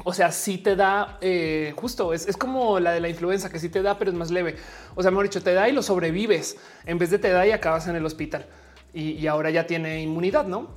O 0.05 0.15
sea, 0.15 0.33
si 0.33 0.57
te 0.59 0.77
da 0.77 1.19
eh, 1.21 1.75
justo, 1.77 2.15
es, 2.15 2.35
como 2.37 2.81
la 2.81 2.93
de 2.93 3.01
la 3.01 3.09
influenza 3.09 3.51
que 3.51 3.59
sí 3.59 3.69
te 3.69 3.83
da, 3.83 3.99
pero 3.99 4.11
es 4.11 4.17
más 4.17 4.31
leve. 4.31 4.57
O 4.95 5.03
sea, 5.03 5.11
mejor 5.11 5.25
dicho, 5.25 5.43
te 5.43 5.53
da 5.53 5.69
y 5.69 5.73
lo 5.73 5.83
sobrevives 5.83 6.57
en 6.87 6.99
vez 6.99 7.11
de 7.11 7.19
te 7.19 7.31
da 7.31 7.47
y 7.47 7.53
acabas 7.53 7.87
en 7.87 7.97
el 7.97 8.07
hospital 8.07 8.47
y 8.93 9.25
ahora 9.29 9.51
ya 9.51 9.67
tiene 9.69 10.03
inmunidad, 10.03 10.47
no? 10.47 10.75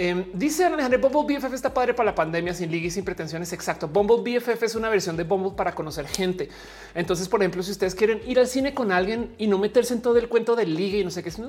Eh, 0.00 0.30
dice 0.32 0.64
Alejandro, 0.64 1.00
Bumble 1.10 1.36
BFF 1.36 1.52
está 1.54 1.74
padre 1.74 1.92
para 1.92 2.10
la 2.10 2.14
pandemia 2.14 2.54
sin 2.54 2.70
liga 2.70 2.86
y 2.86 2.90
sin 2.92 3.04
pretensiones. 3.04 3.52
Exacto. 3.52 3.88
Bumble 3.88 4.18
BFF 4.18 4.62
es 4.62 4.76
una 4.76 4.88
versión 4.88 5.16
de 5.16 5.24
Bumble 5.24 5.50
para 5.56 5.74
conocer 5.74 6.06
gente. 6.06 6.48
Entonces, 6.94 7.28
por 7.28 7.40
ejemplo, 7.40 7.64
si 7.64 7.72
ustedes 7.72 7.96
quieren 7.96 8.20
ir 8.24 8.38
al 8.38 8.46
cine 8.46 8.72
con 8.74 8.92
alguien 8.92 9.34
y 9.38 9.48
no 9.48 9.58
meterse 9.58 9.94
en 9.94 10.00
todo 10.00 10.16
el 10.16 10.28
cuento 10.28 10.54
del 10.54 10.76
liga 10.76 10.98
y 10.98 11.04
no 11.04 11.10
sé 11.10 11.24
qué, 11.24 11.32
si 11.32 11.42
no 11.42 11.48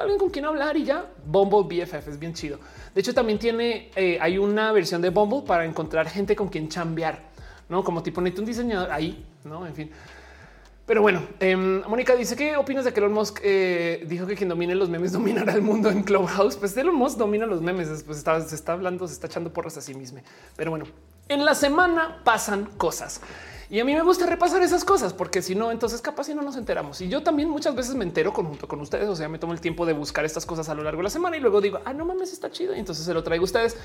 alguien 0.00 0.18
con 0.18 0.30
quien 0.30 0.46
hablar 0.46 0.78
y 0.78 0.84
ya 0.84 1.10
Bumble 1.26 1.64
BFF 1.84 2.08
es 2.08 2.18
bien 2.18 2.32
chido. 2.32 2.58
De 2.94 3.02
hecho, 3.02 3.12
también 3.12 3.38
tiene, 3.38 3.90
eh, 3.94 4.16
hay 4.18 4.38
una 4.38 4.72
versión 4.72 5.02
de 5.02 5.10
Bumble 5.10 5.42
para 5.46 5.66
encontrar 5.66 6.08
gente 6.08 6.34
con 6.34 6.48
quien 6.48 6.70
chambear, 6.70 7.20
no 7.68 7.84
como 7.84 8.02
tipo 8.02 8.22
necesito 8.22 8.40
un 8.40 8.46
diseñador 8.46 8.90
ahí, 8.92 9.26
no? 9.44 9.66
En 9.66 9.74
fin. 9.74 9.90
Pero 10.90 11.02
bueno, 11.02 11.22
em, 11.38 11.82
Mónica 11.86 12.16
dice 12.16 12.34
qué 12.34 12.56
opinas 12.56 12.84
de 12.84 12.92
que 12.92 12.98
Elon 12.98 13.12
Musk 13.12 13.38
eh, 13.44 14.02
dijo 14.08 14.26
que 14.26 14.34
quien 14.34 14.48
domine 14.48 14.74
los 14.74 14.88
memes 14.88 15.12
dominará 15.12 15.52
el 15.52 15.62
mundo 15.62 15.88
en 15.88 16.02
Clubhouse. 16.02 16.56
Pues 16.56 16.76
Elon 16.76 16.96
Musk 16.96 17.16
domina 17.16 17.46
los 17.46 17.62
memes. 17.62 17.88
Después 17.88 18.18
está, 18.18 18.40
se 18.40 18.56
está 18.56 18.72
hablando, 18.72 19.06
se 19.06 19.14
está 19.14 19.28
echando 19.28 19.52
porras 19.52 19.76
a 19.76 19.82
sí 19.82 19.94
mismo. 19.94 20.18
Pero 20.56 20.72
bueno, 20.72 20.86
en 21.28 21.44
la 21.44 21.54
semana 21.54 22.20
pasan 22.24 22.64
cosas 22.76 23.20
y 23.70 23.78
a 23.78 23.84
mí 23.84 23.94
me 23.94 24.02
gusta 24.02 24.26
repasar 24.26 24.62
esas 24.62 24.84
cosas 24.84 25.12
porque 25.12 25.42
si 25.42 25.54
no, 25.54 25.70
entonces 25.70 26.00
capaz 26.00 26.24
si 26.24 26.34
no 26.34 26.42
nos 26.42 26.56
enteramos. 26.56 27.00
Y 27.00 27.08
yo 27.08 27.22
también 27.22 27.48
muchas 27.48 27.76
veces 27.76 27.94
me 27.94 28.02
entero 28.02 28.32
conjunto 28.32 28.66
con 28.66 28.80
ustedes. 28.80 29.08
O 29.08 29.14
sea, 29.14 29.28
me 29.28 29.38
tomo 29.38 29.52
el 29.52 29.60
tiempo 29.60 29.86
de 29.86 29.92
buscar 29.92 30.24
estas 30.24 30.44
cosas 30.44 30.68
a 30.70 30.74
lo 30.74 30.82
largo 30.82 30.98
de 30.98 31.04
la 31.04 31.10
semana 31.10 31.36
y 31.36 31.40
luego 31.40 31.60
digo, 31.60 31.78
ah, 31.84 31.92
no 31.92 32.04
mames, 32.04 32.32
está 32.32 32.50
chido. 32.50 32.74
Y 32.74 32.80
entonces 32.80 33.04
se 33.04 33.14
lo 33.14 33.22
traigo 33.22 33.44
a 33.44 33.46
ustedes. 33.46 33.76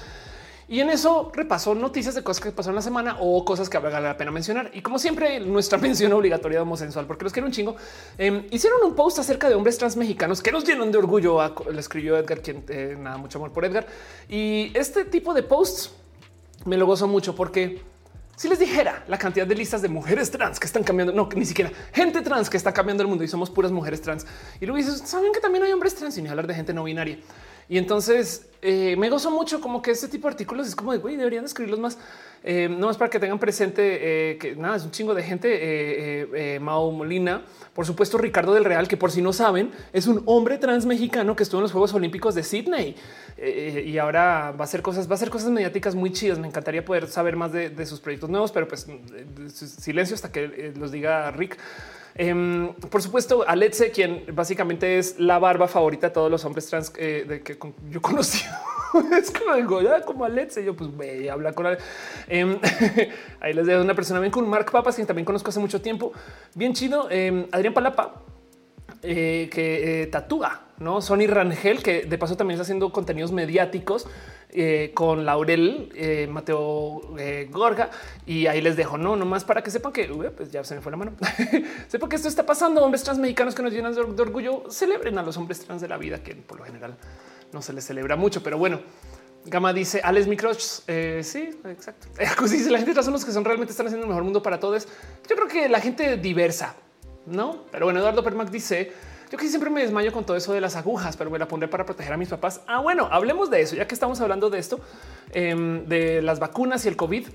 Y 0.68 0.80
en 0.80 0.90
eso 0.90 1.32
repasó 1.34 1.76
noticias 1.76 2.16
de 2.16 2.24
cosas 2.24 2.44
que 2.44 2.52
pasaron 2.52 2.76
la 2.76 2.82
semana 2.82 3.18
o 3.20 3.46
cosas 3.46 3.70
que 3.70 3.78
vale 3.78 4.02
la 4.02 4.18
pena 4.18 4.32
mencionar. 4.32 4.72
Y 4.74 4.82
como 4.82 4.98
siempre, 4.98 5.40
nuestra 5.40 5.78
mención 5.80 6.12
obligatoria 6.14 6.58
de 6.58 6.64
homosensual, 6.64 7.06
porque 7.06 7.24
los 7.24 7.34
quiero 7.34 7.48
un 7.48 7.54
chingo, 7.54 7.76
eh, 8.18 8.48
hicieron 8.52 8.80
un 8.84 8.96
post 8.96 9.20
acerca 9.20 9.48
de 9.48 9.56
hombres 9.56 9.78
trans 9.78 9.96
mexicanos 9.96 10.42
que 10.42 10.52
nos 10.52 10.66
llenan 10.66 10.92
de 10.92 10.98
orgullo. 10.98 11.40
A, 11.40 11.54
le 11.72 11.80
escribió 11.80 12.18
Edgar, 12.18 12.42
quien 12.42 12.64
eh, 12.70 12.98
nada, 13.00 13.18
mucho 13.18 13.38
amor 13.38 13.52
por 13.52 13.64
Edgar. 13.66 13.86
Y 14.28 14.72
este 14.74 15.06
tipo 15.06 15.34
de 15.34 15.44
posts 15.44 15.92
me 16.66 16.78
lo 16.78 16.88
gozo 16.88 17.08
mucho 17.08 17.36
porque 17.36 17.82
si 18.36 18.50
les 18.50 18.60
dijera 18.60 19.06
la 19.08 19.18
cantidad 19.18 19.48
de 19.48 19.56
listas 19.56 19.82
de 19.82 19.88
mujeres 19.88 20.30
trans 20.30 20.60
que 20.60 20.66
están 20.66 20.84
cambiando, 20.84 21.14
no, 21.14 21.30
ni 21.36 21.46
siquiera 21.46 21.72
gente 21.94 22.22
trans 22.22 22.50
que 22.50 22.58
está 22.58 22.74
cambiando 22.74 23.04
el 23.04 23.08
mundo 23.08 23.24
y 23.24 23.28
somos 23.28 23.50
puras 23.50 23.72
mujeres 23.72 24.02
trans. 24.02 24.26
Y 24.60 24.66
luego 24.66 24.78
dices, 24.78 25.08
saben 25.08 25.32
que 25.32 25.40
también 25.40 25.64
hay 25.64 25.72
hombres 25.72 25.96
trans 25.96 26.18
y 26.18 26.22
ni 26.22 26.30
hablar 26.30 26.48
de 26.48 26.54
gente 26.54 26.74
no 26.74 26.84
binaria. 26.84 27.20
Y 27.68 27.78
entonces 27.78 28.48
eh, 28.68 28.96
me 28.98 29.12
gozo 29.12 29.30
mucho 29.30 29.62
como 29.62 29.80
que 29.80 29.92
este 29.92 30.08
tipo 30.08 30.28
de 30.28 30.34
artículos 30.34 30.68
es 30.68 30.76
como 30.76 30.92
de 30.92 30.98
güey, 30.98 31.16
deberían 31.16 31.46
escribirlos 31.46 31.80
más, 31.80 32.00
eh, 32.44 32.68
no 32.68 32.88
más 32.88 32.98
para 32.98 33.12
que 33.12 33.20
tengan 33.20 33.38
presente 33.38 34.32
eh, 34.32 34.38
que 34.40 34.56
nada, 34.56 34.76
es 34.76 34.84
un 34.84 34.90
chingo 34.90 35.14
de 35.14 35.22
gente. 35.22 36.60
Mao 36.60 36.92
Molina, 36.92 37.44
por 37.74 37.86
supuesto, 37.86 38.18
Ricardo 38.18 38.56
del 38.56 38.66
Real, 38.66 38.88
que 38.88 38.98
por 38.98 39.12
si 39.12 39.22
no 39.22 39.34
saben, 39.34 39.72
es 39.94 40.08
un 40.08 40.24
hombre 40.26 40.58
trans 40.58 40.88
mexicano 40.88 41.36
que 41.36 41.44
estuvo 41.44 41.60
en 41.60 41.64
los 41.64 41.72
Juegos 41.72 41.94
Olímpicos 41.94 42.34
de 42.34 42.42
Sydney 42.42 42.96
y 43.38 43.98
ahora 44.00 44.52
va 44.52 44.62
a 44.62 44.64
hacer 44.64 44.82
cosas, 44.82 45.08
va 45.08 45.12
a 45.12 45.16
hacer 45.16 45.30
cosas 45.30 45.52
mediáticas 45.52 45.94
muy 45.94 46.12
chidas. 46.12 46.40
Me 46.40 46.48
encantaría 46.48 46.84
poder 46.84 47.08
saber 47.08 47.36
más 47.36 47.52
de 47.52 47.86
sus 47.86 48.00
proyectos 48.00 48.32
nuevos, 48.32 48.52
pero 48.52 48.68
pues 48.68 48.88
silencio 49.80 50.16
hasta 50.16 50.32
que 50.32 50.74
los 50.76 50.92
diga 50.92 51.30
Rick. 51.30 51.58
Em, 52.18 52.74
por 52.74 53.02
supuesto, 53.02 53.44
Aletze, 53.46 53.92
quien 53.92 54.24
básicamente 54.32 54.98
es 54.98 55.20
la 55.20 55.38
barba 55.38 55.68
favorita 55.68 56.08
de 56.08 56.14
todos 56.14 56.32
los 56.32 56.46
hombres 56.46 56.68
trans 56.68 56.94
eh, 56.98 57.26
de 57.28 57.42
que 57.42 57.58
yo 57.90 58.02
conocí. 58.02 58.42
es 59.22 59.32
como 59.32 59.56
digo, 59.56 59.82
ya 59.82 60.02
como 60.02 60.24
Aletze, 60.24 60.64
yo 60.64 60.76
pues 60.76 60.90
voy 60.96 61.28
a 61.28 61.34
hablar 61.34 61.54
con 61.54 61.66
él. 61.66 61.78
Em, 62.28 62.58
ahí 63.42 63.54
les 63.54 63.68
dejo 63.68 63.82
una 63.82 63.94
persona 63.94 64.22
bien 64.22 64.32
con 64.32 64.48
Mark 64.48 64.72
Papas, 64.72 64.96
quien 64.96 65.06
también 65.06 65.26
conozco 65.26 65.50
hace 65.50 65.60
mucho 65.60 65.82
tiempo. 65.82 66.14
Bien 66.54 66.74
chido. 66.74 67.10
Em, 67.12 67.48
Adrián 67.52 67.74
Palapa, 67.74 68.22
eh, 69.04 69.50
que 69.52 70.04
eh, 70.04 70.08
tatúa, 70.08 70.68
no 70.80 71.02
Sony 71.02 71.28
Rangel, 71.28 71.84
que 71.84 72.06
de 72.06 72.18
paso 72.18 72.38
también 72.38 72.56
está 72.56 72.64
haciendo 72.64 72.94
contenidos 72.94 73.34
mediáticos 73.34 74.08
eh, 74.58 74.92
con 74.94 75.26
Laurel, 75.26 75.92
eh, 75.96 76.28
Mateo 76.32 77.18
eh, 77.20 77.50
Gorga, 77.52 77.90
y 78.26 78.48
ahí 78.48 78.62
les 78.62 78.78
dejo, 78.78 78.98
no, 78.98 79.18
nomás 79.18 79.44
para 79.44 79.62
que 79.62 79.70
sepan 79.70 79.92
que 79.92 80.06
pues 80.06 80.50
ya 80.50 80.64
se 80.64 80.76
me 80.76 80.82
fue 80.82 80.92
la 80.92 80.98
mano. 80.98 81.12
sepan 81.90 82.08
que 82.08 82.16
esto 82.16 82.30
está 82.30 82.46
pasando. 82.46 82.82
Hombres 82.82 83.04
trans 83.04 83.20
mexicanos 83.20 83.54
que 83.54 83.62
nos 83.62 83.74
llenan 83.74 83.94
de, 83.94 84.00
orgullo, 84.00 84.64
celebren 84.70 85.18
a 85.18 85.24
los 85.24 85.36
hombres 85.36 85.60
trans 85.60 85.82
de 85.82 85.90
la 85.90 85.98
vida, 85.98 86.24
que 86.24 86.36
por 86.36 86.58
lo 86.58 86.64
general 86.64 86.96
no 87.52 87.62
se 87.62 87.74
les 87.74 87.84
celebra 87.86 88.16
mucho, 88.16 88.42
pero 88.42 88.58
bueno. 88.58 88.80
Gama 89.44 89.74
dice 89.74 90.00
Alex 90.02 90.26
Microch. 90.26 90.58
sí, 90.58 91.50
exacto. 91.66 92.08
dice 92.44 92.72
la 92.72 92.80
gente 92.80 93.04
son 93.04 93.12
los 93.12 93.26
que 93.26 93.34
son 93.34 93.44
realmente 93.44 93.72
están 93.72 93.88
haciendo 93.88 94.06
el 94.06 94.10
mejor 94.10 94.24
mundo 94.24 94.42
para 94.42 94.58
todos. 94.58 94.88
Yo 95.30 95.36
creo 95.36 95.50
que 95.50 95.68
la 95.68 95.82
gente 95.82 96.16
diversa, 96.16 96.76
no? 97.26 97.66
Pero 97.72 97.88
bueno, 97.88 98.00
Eduardo 98.00 98.24
Permac 98.24 98.50
dice 98.50 98.94
yo 99.32 99.38
que 99.38 99.48
siempre 99.48 99.70
me 99.70 99.82
desmayo 99.82 100.12
con 100.12 100.26
todo 100.26 100.38
eso 100.38 100.54
de 100.54 100.62
las 100.62 100.76
agujas, 100.76 101.18
pero 101.18 101.30
me 101.30 101.40
la 101.40 101.48
pondré 101.48 101.68
para 101.68 101.86
proteger 101.86 102.14
a 102.14 102.18
mis 102.18 102.30
papás. 102.30 102.62
Ah, 102.68 102.80
bueno, 102.80 103.08
hablemos 103.12 103.50
de 103.50 103.62
eso. 103.62 103.76
Ya 103.76 103.88
que 103.88 103.96
estamos 103.96 104.22
hablando 104.22 104.50
de 104.50 104.60
esto, 104.60 104.80
em, 105.32 105.86
de 105.86 106.22
las 106.22 106.40
vacunas 106.40 106.86
y 106.86 106.90
el 106.90 106.96
COVID, 106.96 107.28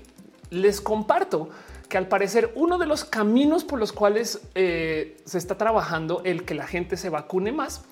les 0.49 0.81
comparto 0.81 1.49
que 1.89 1.97
al 1.97 2.07
parecer 2.07 2.51
uno 2.55 2.77
de 2.77 2.85
los 2.85 3.03
caminos 3.03 3.63
por 3.63 3.79
los 3.79 3.91
cuales 3.91 4.41
eh, 4.55 5.17
se 5.25 5.37
está 5.37 5.57
trabajando 5.57 6.21
el 6.23 6.45
que 6.45 6.53
la 6.53 6.65
gente 6.65 6.95
se 6.95 7.09
vacune 7.09 7.51
más 7.51 7.83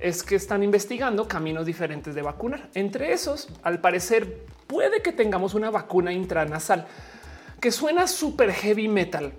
es 0.00 0.22
que 0.22 0.34
están 0.34 0.62
investigando 0.62 1.28
caminos 1.28 1.64
diferentes 1.64 2.14
de 2.14 2.22
vacunar. 2.22 2.68
Entre 2.74 3.12
esos, 3.12 3.48
al 3.62 3.80
parecer, 3.80 4.44
puede 4.66 5.00
que 5.00 5.12
tengamos 5.12 5.54
una 5.54 5.70
vacuna 5.70 6.12
intranasal 6.12 6.86
que 7.60 7.70
suena 7.70 8.06
súper 8.06 8.52
heavy 8.52 8.88
metal 8.88 9.32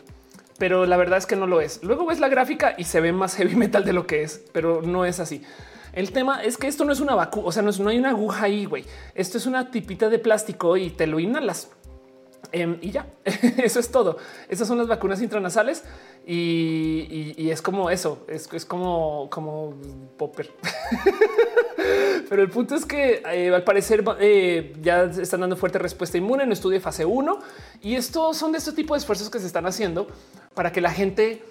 pero 0.57 0.85
la 0.85 0.97
verdad 0.97 1.17
es 1.17 1.25
que 1.25 1.35
no 1.35 1.47
lo 1.47 1.61
es. 1.61 1.83
Luego 1.83 2.05
ves 2.05 2.19
la 2.19 2.29
gráfica 2.29 2.75
y 2.77 2.83
se 2.85 3.01
ve 3.01 3.11
más 3.11 3.35
heavy 3.35 3.55
metal 3.55 3.83
de 3.85 3.93
lo 3.93 4.07
que 4.07 4.23
es, 4.23 4.43
pero 4.51 4.81
no 4.81 5.05
es 5.05 5.19
así. 5.19 5.43
El 5.93 6.11
tema 6.11 6.43
es 6.43 6.57
que 6.57 6.67
esto 6.67 6.85
no 6.85 6.93
es 6.93 6.99
una 6.99 7.15
vacuna, 7.15 7.47
o 7.47 7.51
sea, 7.51 7.63
no, 7.63 7.71
es, 7.71 7.79
no 7.79 7.89
hay 7.89 7.97
una 7.97 8.09
aguja 8.09 8.45
ahí, 8.45 8.65
güey. 8.65 8.85
Esto 9.15 9.37
es 9.37 9.47
una 9.47 9.71
tipita 9.71 10.09
de 10.09 10.19
plástico 10.19 10.77
y 10.77 10.91
te 10.91 11.07
lo 11.07 11.19
inhalas. 11.19 11.71
Em, 12.51 12.77
y 12.81 12.91
ya, 12.91 13.07
eso 13.25 13.79
es 13.79 13.91
todo. 13.91 14.17
Esas 14.49 14.67
son 14.67 14.77
las 14.77 14.87
vacunas 14.87 15.21
intranasales 15.21 15.83
y, 16.25 17.49
es 17.49 17.61
como 17.61 17.89
eso, 17.89 18.25
es, 18.27 18.49
es 18.53 18.65
como, 18.65 19.29
como 19.29 19.73
popper. 20.17 20.51
Pero 22.29 22.41
el 22.41 22.49
punto 22.49 22.75
es 22.75 22.85
que 22.85 23.21
eh, 23.31 23.53
al 23.53 23.63
parecer 23.63 24.03
eh, 24.19 24.73
ya 24.81 25.03
están 25.03 25.41
dando 25.41 25.55
fuerte 25.55 25.79
respuesta 25.79 26.17
inmune 26.17 26.43
en 26.43 26.51
estudio 26.51 26.75
de 26.75 26.81
fase 26.81 27.05
1 27.05 27.39
y 27.81 27.95
estos 27.95 28.35
son 28.37 28.51
de 28.51 28.57
este 28.57 28.73
tipo 28.73 28.93
de 28.93 28.99
esfuerzos 28.99 29.29
que 29.29 29.39
se 29.39 29.47
están 29.47 29.65
haciendo 29.65 30.07
para 30.53 30.71
que 30.71 30.81
la 30.81 30.91
gente 30.91 31.43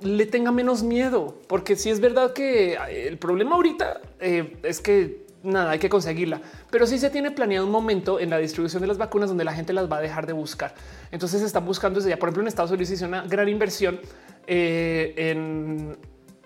le 0.00 0.26
tenga 0.26 0.50
menos 0.50 0.82
miedo, 0.82 1.36
porque 1.46 1.76
si 1.76 1.88
es 1.90 2.00
verdad 2.00 2.32
que 2.32 2.74
eh, 2.74 3.08
el 3.08 3.18
problema 3.18 3.54
ahorita 3.56 4.00
es 4.20 4.80
que 4.80 5.26
nada, 5.42 5.72
hay 5.72 5.78
que 5.78 5.88
conseguirla, 5.88 6.40
pero 6.70 6.86
sí 6.86 6.98
se 6.98 7.10
tiene 7.10 7.30
planeado 7.30 7.66
un 7.66 7.72
momento 7.72 8.20
en 8.20 8.30
la 8.30 8.38
distribución 8.38 8.80
de 8.80 8.88
las 8.88 8.98
vacunas 8.98 9.28
donde 9.28 9.44
la 9.44 9.52
gente 9.52 9.72
las 9.72 9.90
va 9.90 9.98
a 9.98 10.00
dejar 10.00 10.26
de 10.26 10.32
buscar. 10.32 10.74
Entonces 11.10 11.40
se 11.40 11.46
están 11.46 11.64
buscando 11.64 11.98
desde 11.98 12.10
ya, 12.10 12.18
por 12.18 12.28
ejemplo, 12.28 12.42
en 12.42 12.48
Estados 12.48 12.70
Unidos 12.70 12.90
hizo 12.90 13.06
una 13.06 13.22
gran 13.22 13.48
inversión 13.48 14.00
en 14.46 15.96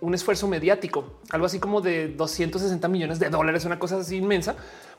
un 0.01 0.15
esfuerzo 0.15 0.47
mediático, 0.49 1.21
algo 1.31 1.47
así 1.47 1.59
como 1.59 1.81
de 1.81 2.09
260 2.09 2.87
millones 2.89 3.19
de 3.19 3.31
dólares, 3.31 3.65
una 3.65 3.79
cosa 3.79 3.99
así 3.99 4.17
inmensa 4.17 4.55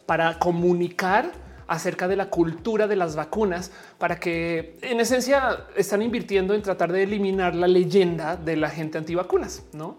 para 0.05 0.39
comunicar 0.39 1.31
acerca 1.67 2.07
de 2.07 2.15
la 2.15 2.29
cultura 2.29 2.87
de 2.87 2.95
las 2.95 3.15
vacunas, 3.15 3.71
para 3.97 4.19
que 4.19 4.77
en 4.81 4.99
esencia 5.01 5.65
están 5.75 6.01
invirtiendo 6.01 6.53
en 6.53 6.61
tratar 6.61 6.91
de 6.93 7.03
eliminar 7.03 7.55
la 7.55 7.67
leyenda 7.67 8.37
de 8.37 8.55
la 8.55 8.69
gente 8.69 8.97
antivacunas, 8.97 9.63
¿no? 9.73 9.97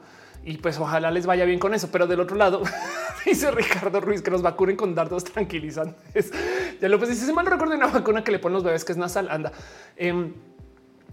Y 0.49 0.57
pues 0.57 0.79
ojalá 0.79 1.11
les 1.11 1.27
vaya 1.27 1.45
bien 1.45 1.59
con 1.59 1.75
eso. 1.75 1.91
Pero 1.93 2.07
del 2.07 2.21
otro 2.21 2.35
lado, 2.35 2.63
dice 3.27 3.51
Ricardo 3.51 4.01
Ruiz 4.01 4.23
que 4.23 4.31
nos 4.31 4.41
vacunen 4.41 4.77
con 4.77 4.95
dardos 4.95 5.25
tranquilizantes. 5.25 6.33
Ya 6.81 6.89
lo 6.89 6.97
pues 6.97 7.11
dice, 7.11 7.27
se 7.27 7.35
mal 7.35 7.45
recuerdo 7.45 7.75
una 7.75 7.89
vacuna 7.89 8.25
que 8.25 8.33
le 8.33 8.39
ponen 8.39 8.55
los 8.55 8.65
bebés 8.65 8.83
que 8.83 8.93
es 8.93 8.99
nasal. 8.99 9.29
Anda. 9.31 9.53
Eh, 9.95 10.33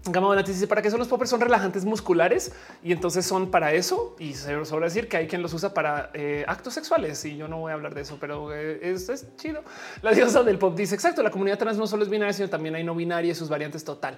Gama 0.06 0.40
dice 0.42 0.66
para 0.66 0.80
qué 0.80 0.88
son 0.88 1.00
los 1.00 1.08
poppers, 1.08 1.28
son 1.28 1.40
relajantes 1.40 1.84
musculares 1.84 2.52
y 2.82 2.92
entonces 2.92 3.26
son 3.26 3.50
para 3.50 3.74
eso. 3.74 4.16
Y 4.18 4.32
se 4.32 4.64
sobra 4.64 4.86
decir 4.86 5.06
que 5.06 5.18
hay 5.18 5.26
quien 5.26 5.42
los 5.42 5.52
usa 5.52 5.74
para 5.74 6.10
eh, 6.14 6.46
actos 6.48 6.72
sexuales. 6.72 7.22
Y 7.26 7.36
yo 7.36 7.46
no 7.46 7.58
voy 7.58 7.72
a 7.72 7.74
hablar 7.74 7.94
de 7.94 8.00
eso, 8.00 8.16
pero 8.18 8.54
eh, 8.54 8.80
es 8.82 9.26
chido. 9.36 9.62
La 10.00 10.12
diosa 10.12 10.44
del 10.44 10.58
pop 10.58 10.74
dice 10.74 10.94
exacto. 10.94 11.22
La 11.22 11.30
comunidad 11.30 11.58
trans 11.58 11.76
no 11.76 11.86
solo 11.86 12.04
es 12.04 12.08
binaria, 12.08 12.32
sino 12.32 12.48
también 12.48 12.74
hay 12.74 12.84
no 12.84 12.94
binaria 12.94 13.32
y 13.32 13.34
sus 13.34 13.50
variantes 13.50 13.84
total. 13.84 14.16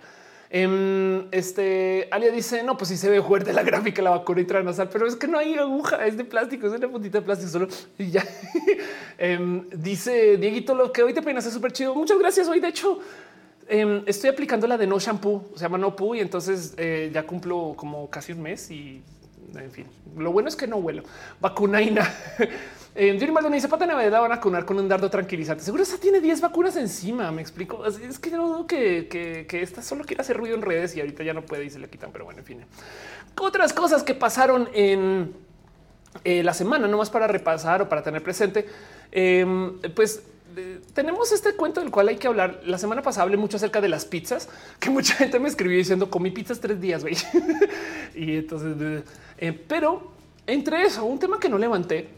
Em, 0.50 1.26
este 1.30 2.08
Alia 2.10 2.32
dice 2.32 2.62
no, 2.62 2.76
pues 2.76 2.88
sí 2.88 2.96
se 2.96 3.10
ve 3.10 3.22
fuerte 3.22 3.52
la 3.52 3.62
gráfica, 3.62 4.00
la 4.00 4.10
vacuna 4.10 4.40
intranasal, 4.40 4.88
pero 4.88 5.06
es 5.06 5.16
que 5.16 5.28
no 5.28 5.38
hay 5.38 5.54
aguja, 5.54 6.06
es 6.06 6.16
de 6.16 6.24
plástico, 6.24 6.66
es 6.66 6.72
una 6.72 6.88
puntita 6.88 7.18
de 7.18 7.24
plástico 7.24 7.50
solo 7.50 7.68
y 7.98 8.10
ya. 8.10 8.24
Em, 9.18 9.68
dice 9.70 10.36
Dieguito, 10.36 10.74
lo 10.74 10.92
que 10.92 11.02
hoy 11.02 11.12
te 11.12 11.22
peinas 11.22 11.44
es 11.46 11.52
súper 11.52 11.72
chido. 11.72 11.94
Muchas 11.94 12.18
gracias. 12.18 12.48
Hoy, 12.48 12.60
de 12.60 12.68
hecho, 12.68 13.00
Em, 13.70 14.02
estoy 14.06 14.30
aplicando 14.30 14.66
la 14.66 14.78
de 14.78 14.86
no 14.86 14.98
shampoo, 14.98 15.44
se 15.54 15.60
llama 15.60 15.76
no 15.76 15.94
poo 15.94 16.14
y 16.14 16.20
entonces 16.20 16.72
eh, 16.78 17.10
ya 17.12 17.24
cumplo 17.24 17.74
como 17.76 18.08
casi 18.08 18.32
un 18.32 18.40
mes 18.40 18.70
y 18.70 19.02
en 19.54 19.70
fin, 19.70 19.86
lo 20.16 20.32
bueno 20.32 20.48
es 20.48 20.56
que 20.56 20.66
no 20.66 20.80
vuelo. 20.80 21.02
Vacunaina. 21.40 22.10
eh, 23.00 23.16
Yuri 23.16 23.30
Maldonado 23.30 23.54
dice 23.54 23.68
pata 23.68 23.86
la 23.86 23.94
van 23.94 24.12
a 24.12 24.20
vacunar 24.34 24.64
con 24.64 24.76
un 24.76 24.88
dardo 24.88 25.08
tranquilizante. 25.08 25.62
Seguro 25.62 25.84
esa 25.84 25.98
tiene 25.98 26.20
10 26.20 26.40
vacunas 26.40 26.74
encima. 26.74 27.30
Me 27.30 27.40
explico. 27.40 27.86
Es 27.86 28.18
que 28.18 28.30
yo 28.30 28.38
dudo 28.38 28.66
que, 28.66 29.06
que, 29.08 29.62
esta 29.62 29.82
solo 29.82 30.04
quiere 30.04 30.22
hacer 30.22 30.36
ruido 30.36 30.56
en 30.56 30.62
redes 30.62 30.96
y 30.96 31.00
ahorita 31.00 31.22
ya 31.22 31.32
no 31.32 31.42
puede 31.42 31.64
y 31.64 31.70
se 31.70 31.78
le 31.78 31.88
quitan. 31.88 32.10
Pero 32.10 32.24
bueno, 32.24 32.40
en 32.40 32.44
fin. 32.44 32.64
Otras 33.40 33.72
cosas 33.72 34.02
que 34.02 34.14
pasaron 34.14 34.68
en 34.74 35.32
eh, 36.24 36.42
la 36.42 36.52
semana, 36.52 36.88
no 36.88 36.98
más 36.98 37.08
para 37.08 37.28
repasar 37.28 37.82
o 37.82 37.88
para 37.88 38.02
tener 38.02 38.20
presente, 38.20 38.66
em, 39.12 39.78
pues 39.94 40.20
tenemos 40.92 41.30
este 41.30 41.54
cuento 41.54 41.80
del 41.80 41.92
cual 41.92 42.08
hay 42.08 42.16
que 42.16 42.26
hablar. 42.26 42.62
La 42.64 42.78
semana 42.78 43.02
pasada 43.02 43.22
hablé 43.22 43.36
mucho 43.36 43.58
acerca 43.58 43.80
de 43.80 43.88
las 43.88 44.06
pizzas, 44.06 44.48
que 44.80 44.90
mucha 44.90 45.14
gente 45.14 45.38
me 45.38 45.48
escribió 45.48 45.78
diciendo 45.78 46.10
comí 46.10 46.32
pizzas 46.32 46.58
tres 46.58 46.80
días, 46.80 47.02
güey. 47.02 47.14
y 48.16 48.38
entonces, 48.38 49.04
eh, 49.38 49.52
pero 49.68 50.10
entre 50.48 50.82
eso, 50.82 51.04
un 51.04 51.20
tema 51.20 51.38
que 51.38 51.48
no 51.48 51.58
levanté 51.58 52.08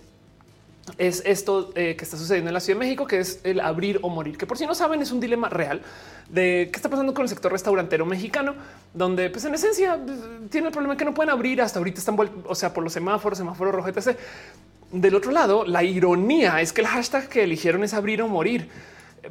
es 0.99 1.23
esto 1.25 1.73
eh, 1.75 1.97
que 1.97 2.05
está 2.05 2.17
sucediendo 2.17 2.49
en 2.51 2.55
la 2.55 2.61
Ciudad 2.61 2.79
de 2.79 2.87
México, 2.87 3.07
que 3.07 3.21
es 3.21 3.41
el 3.45 3.61
abrir 3.61 3.99
o 4.03 4.09
morir, 4.09 4.37
que 4.37 4.47
por 4.47 4.59
si 4.59 4.67
no 4.67 4.75
saben 4.75 5.03
es 5.03 5.12
un 5.12 5.21
dilema 5.21 5.49
real 5.49 5.83
de 6.29 6.69
qué 6.73 6.77
está 6.77 6.89
pasando 6.89 7.12
con 7.15 7.23
el 7.23 7.29
sector 7.29 7.53
restaurantero 7.53 8.07
mexicano, 8.07 8.55
donde 8.95 9.31
pues 9.31 9.45
en 9.45 9.55
esencia 9.55 9.99
tiene 10.51 10.69
el 10.69 10.73
problema 10.73 10.97
que 10.97 11.05
no 11.05 11.15
pueden 11.15 11.31
abrir 11.31 11.61
hasta 11.61 11.79
ahorita 11.79 11.99
están, 11.99 12.17
o 12.47 12.55
sea, 12.55 12.73
por 12.73 12.85
los 12.85 12.93
semáforos, 12.93 13.39
semáforo 13.39 13.73
rojo, 13.73 13.89
etc. 13.89 14.17
Del 14.93 15.15
otro 15.15 15.31
lado, 15.31 15.65
la 15.65 15.83
ironía 15.83 16.61
es 16.61 16.73
que 16.73 16.81
el 16.81 16.87
hashtag 16.87 17.29
que 17.29 17.43
eligieron 17.43 17.85
es 17.85 17.95
abrir 17.95 18.23
o 18.23 18.29
morir. 18.29 18.69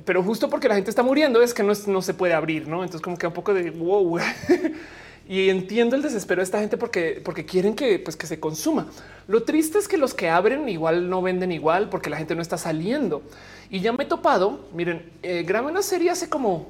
Pero 0.05 0.23
justo 0.23 0.49
porque 0.49 0.67
la 0.67 0.75
gente 0.75 0.89
está 0.89 1.03
muriendo 1.03 1.41
es 1.41 1.53
que 1.53 1.63
no, 1.63 2.01
se 2.01 2.13
puede 2.13 2.33
abrir, 2.33 2.67
¿no? 2.67 2.83
Entonces 2.83 3.01
como 3.01 3.17
que 3.17 3.27
un 3.27 3.33
poco 3.33 3.53
de 3.53 3.71
wow. 3.71 4.19
y 5.29 5.51
entiendo 5.51 5.95
el 5.95 6.01
desespero 6.01 6.39
de 6.39 6.45
esta 6.45 6.59
gente 6.59 6.75
porque, 6.75 7.21
porque 7.23 7.45
quieren 7.45 7.75
que, 7.75 7.99
pues, 7.99 8.17
que 8.17 8.25
se 8.25 8.39
consuma. 8.39 8.87
Lo 9.27 9.43
triste 9.43 9.77
es 9.77 9.87
que 9.87 9.95
los 9.95 10.15
que 10.15 10.27
abren 10.27 10.67
igual 10.67 11.07
no 11.07 11.21
venden 11.21 11.51
igual 11.51 11.87
porque 11.87 12.09
la 12.09 12.17
gente 12.17 12.33
no 12.33 12.41
está 12.41 12.57
saliendo. 12.57 13.21
Y 13.69 13.79
ya 13.79 13.93
me 13.93 14.05
he 14.05 14.07
topado, 14.07 14.65
miren, 14.73 15.07
eh, 15.21 15.43
grabé 15.43 15.67
una 15.67 15.83
serie 15.83 16.09
hace 16.09 16.29
como 16.29 16.69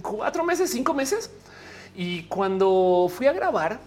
cuatro 0.00 0.44
meses, 0.44 0.70
cinco 0.70 0.94
meses. 0.94 1.28
Y 1.96 2.22
cuando 2.24 3.10
fui 3.12 3.26
a 3.26 3.32
grabar, 3.32 3.80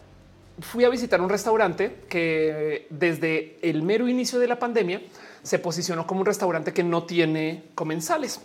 fui 0.60 0.84
a 0.84 0.90
visitar 0.90 1.22
un 1.22 1.30
restaurante 1.30 1.96
que 2.10 2.86
desde 2.90 3.58
el 3.62 3.82
mero 3.82 4.10
inicio 4.10 4.40
de 4.40 4.50
la 4.50 4.60
pandemia 4.60 5.02
se 5.42 5.58
posicionó 5.58 6.06
como 6.06 6.20
un 6.20 6.26
restaurante 6.26 6.74
que 6.74 6.84
no 6.84 7.04
tiene 7.06 7.64
comensales. 7.76 8.42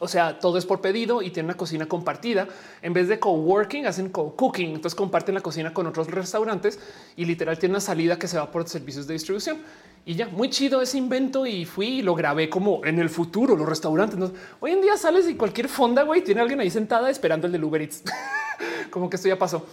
O 0.00 0.08
sea, 0.08 0.38
todo 0.38 0.58
es 0.58 0.66
por 0.66 0.80
pedido 0.80 1.22
y 1.22 1.30
tiene 1.30 1.48
una 1.48 1.56
cocina 1.56 1.86
compartida. 1.86 2.48
En 2.82 2.92
vez 2.92 3.08
de 3.08 3.18
coworking, 3.18 3.86
hacen 3.86 4.10
co-cooking. 4.10 4.74
Entonces 4.74 4.94
comparten 4.94 5.34
la 5.34 5.40
cocina 5.40 5.72
con 5.72 5.86
otros 5.86 6.10
restaurantes 6.10 6.78
y 7.16 7.24
literal 7.24 7.58
tiene 7.58 7.74
una 7.74 7.80
salida 7.80 8.18
que 8.18 8.28
se 8.28 8.36
va 8.36 8.50
por 8.50 8.68
servicios 8.68 9.06
de 9.06 9.14
distribución. 9.14 9.58
Y 10.04 10.14
ya, 10.14 10.28
muy 10.28 10.50
chido 10.50 10.82
ese 10.82 10.98
invento 10.98 11.46
y 11.46 11.64
fui 11.64 11.98
y 11.98 12.02
lo 12.02 12.14
grabé 12.14 12.48
como 12.48 12.84
en 12.84 13.00
el 13.00 13.10
futuro, 13.10 13.56
los 13.56 13.68
restaurantes. 13.68 14.30
Hoy 14.60 14.72
en 14.72 14.80
día 14.80 14.96
sales 14.96 15.28
y 15.28 15.34
cualquier 15.34 15.68
fonda, 15.68 16.02
güey, 16.02 16.22
tiene 16.22 16.40
alguien 16.40 16.60
ahí 16.60 16.70
sentada 16.70 17.10
esperando 17.10 17.46
el 17.46 17.52
del 17.52 17.64
Uber 17.64 17.82
Eats. 17.82 18.04
como 18.90 19.10
que 19.10 19.16
esto 19.16 19.28
ya 19.28 19.38
pasó. 19.38 19.66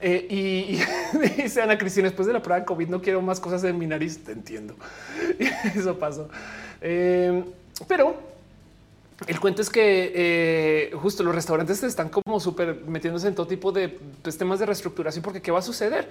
Eh, 0.00 0.26
y, 0.30 1.36
dice 1.42 1.62
Ana 1.62 1.78
Cristina, 1.78 2.08
después 2.08 2.26
de 2.26 2.32
la 2.32 2.42
prueba 2.42 2.60
de 2.60 2.66
COVID 2.66 2.88
no 2.88 3.00
quiero 3.00 3.22
más 3.22 3.40
cosas 3.40 3.64
en 3.64 3.78
mi 3.78 3.86
nariz. 3.86 4.22
Te 4.22 4.32
entiendo. 4.32 4.74
Eso 5.74 5.98
pasó. 5.98 6.28
Eh, 6.80 7.44
pero 7.86 8.14
el 9.26 9.40
cuento 9.40 9.62
es 9.62 9.70
que 9.70 10.12
eh, 10.14 10.90
justo 10.94 11.22
los 11.22 11.34
restaurantes 11.34 11.82
están 11.82 12.08
como 12.08 12.38
súper 12.38 12.82
metiéndose 12.86 13.26
en 13.26 13.34
todo 13.34 13.46
tipo 13.46 13.72
de 13.72 13.88
pues, 14.22 14.38
temas 14.38 14.60
de 14.60 14.66
reestructuración, 14.66 15.22
porque 15.22 15.42
qué 15.42 15.50
va 15.50 15.58
a 15.58 15.62
suceder. 15.62 16.08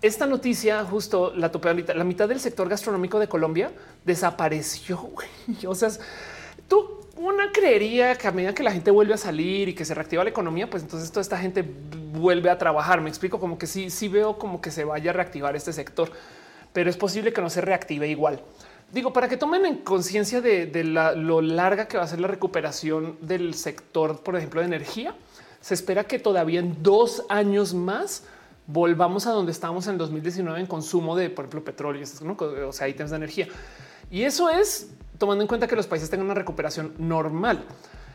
Esta 0.00 0.26
noticia, 0.26 0.82
justo 0.84 1.32
la 1.36 1.52
topé 1.52 1.74
la 1.94 2.04
mitad 2.04 2.28
del 2.28 2.40
sector 2.40 2.68
gastronómico 2.68 3.20
de 3.20 3.28
Colombia 3.28 3.70
desapareció. 4.04 5.10
O 5.66 5.74
sea, 5.74 5.90
tú 6.68 7.02
una 7.16 7.52
creería 7.52 8.16
que 8.16 8.26
a 8.26 8.32
medida 8.32 8.54
que 8.54 8.62
la 8.62 8.72
gente 8.72 8.90
vuelve 8.90 9.14
a 9.14 9.18
salir 9.18 9.68
y 9.68 9.74
que 9.74 9.84
se 9.84 9.94
reactiva 9.94 10.24
la 10.24 10.30
economía, 10.30 10.68
pues 10.68 10.82
entonces 10.82 11.10
toda 11.10 11.20
esta 11.20 11.38
gente 11.38 11.62
vuelve 11.62 12.50
a 12.50 12.58
trabajar. 12.58 13.00
Me 13.00 13.10
explico 13.10 13.38
como 13.38 13.58
que 13.58 13.66
sí, 13.66 13.90
sí 13.90 14.08
veo 14.08 14.38
como 14.38 14.60
que 14.60 14.70
se 14.70 14.84
vaya 14.84 15.10
a 15.10 15.14
reactivar 15.14 15.54
este 15.54 15.72
sector, 15.72 16.10
pero 16.72 16.88
es 16.88 16.96
posible 16.96 17.32
que 17.32 17.42
no 17.42 17.50
se 17.50 17.60
reactive 17.60 18.08
igual. 18.08 18.42
Digo, 18.92 19.14
para 19.14 19.26
que 19.26 19.38
tomen 19.38 19.64
en 19.64 19.78
conciencia 19.78 20.42
de, 20.42 20.84
lo 20.84 21.40
larga 21.40 21.88
que 21.88 21.96
va 21.96 22.04
a 22.04 22.06
ser 22.06 22.20
la 22.20 22.28
recuperación 22.28 23.16
del 23.22 23.54
sector, 23.54 24.22
por 24.22 24.36
ejemplo, 24.36 24.60
de 24.60 24.66
energía, 24.66 25.14
se 25.62 25.72
espera 25.72 26.04
que 26.04 26.18
todavía 26.18 26.60
en 26.60 26.82
dos 26.82 27.24
años 27.30 27.72
más 27.72 28.24
volvamos 28.66 29.26
a 29.26 29.30
donde 29.30 29.50
estábamos 29.50 29.86
en 29.86 29.96
2019 29.96 30.60
en 30.60 30.66
consumo 30.66 31.16
de, 31.16 31.30
por 31.30 31.46
ejemplo, 31.46 31.64
petróleo, 31.64 32.04
o 32.68 32.72
sea, 32.72 32.86
ítems 32.86 33.10
de 33.10 33.16
energía. 33.16 33.48
Y 34.10 34.24
eso 34.24 34.50
es 34.50 34.90
tomando 35.16 35.40
en 35.40 35.48
cuenta 35.48 35.66
que 35.66 35.74
los 35.74 35.86
países 35.86 36.10
tengan 36.10 36.26
una 36.26 36.34
recuperación 36.34 36.92
normal. 36.98 37.64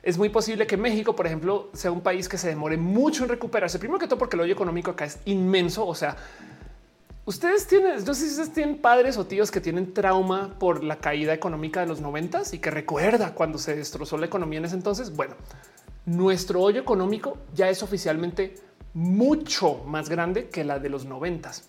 Es 0.03 0.17
muy 0.19 0.29
posible 0.29 0.67
que 0.67 0.77
México, 0.77 1.15
por 1.15 1.25
ejemplo, 1.25 1.69
sea 1.73 1.91
un 1.91 2.01
país 2.01 2.29
que 2.29 2.37
se 2.37 2.49
demore 2.49 2.77
mucho 2.77 3.23
en 3.23 3.29
recuperarse. 3.29 3.79
Primero 3.79 3.97
que 3.97 4.07
todo, 4.07 4.19
porque 4.19 4.35
el 4.35 4.41
hoyo 4.41 4.53
económico 4.53 4.91
acá 4.91 5.05
es 5.05 5.17
inmenso. 5.25 5.87
O 5.87 5.95
sea, 5.95 6.15
ustedes 7.27 7.67
tienen, 7.67 8.03
no 8.05 8.13
sé 8.13 8.21
si 8.21 8.29
ustedes 8.29 8.53
tienen 8.53 8.77
padres 8.77 9.17
o 9.17 9.25
tíos 9.25 9.51
que 9.51 9.59
tienen 9.59 9.93
trauma 9.93 10.57
por 10.57 10.83
la 10.83 10.95
caída 10.95 11.33
económica 11.33 11.81
de 11.81 11.87
los 11.87 11.99
noventas 11.99 12.53
y 12.53 12.59
que 12.59 12.71
recuerda 12.71 13.35
cuando 13.35 13.57
se 13.57 13.75
destrozó 13.75 14.17
la 14.17 14.25
economía 14.25 14.59
en 14.59 14.65
ese 14.65 14.75
entonces. 14.75 15.13
Bueno, 15.13 15.35
nuestro 16.05 16.61
hoyo 16.61 16.79
económico 16.79 17.37
ya 17.53 17.69
es 17.69 17.83
oficialmente 17.83 18.55
mucho 18.93 19.83
más 19.85 20.07
grande 20.07 20.47
que 20.47 20.63
la 20.63 20.79
de 20.79 20.89
los 20.89 21.03
noventas. 21.03 21.67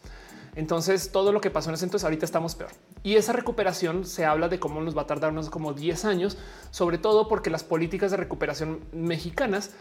Entonces, 0.54 1.10
todo 1.10 1.32
lo 1.32 1.40
que 1.40 1.50
pasó 1.50 1.70
en 1.70 1.74
ese 1.74 1.84
entonces, 1.84 2.04
ahorita 2.04 2.24
estamos 2.24 2.54
peor. 2.54 2.70
Y 3.02 3.16
esa 3.16 3.32
recuperación 3.32 4.04
se 4.04 4.24
habla 4.24 4.48
de 4.48 4.58
cómo 4.58 4.80
nos 4.80 4.96
va 4.96 5.02
a 5.02 5.06
tardar 5.06 5.32
unos 5.32 5.50
como 5.50 5.72
10 5.72 6.04
años, 6.04 6.38
sobre 6.70 6.98
todo 6.98 7.28
porque 7.28 7.50
las 7.50 7.64
políticas 7.64 8.12
de 8.12 8.16
recuperación 8.16 8.80
mexicanas 8.92 9.72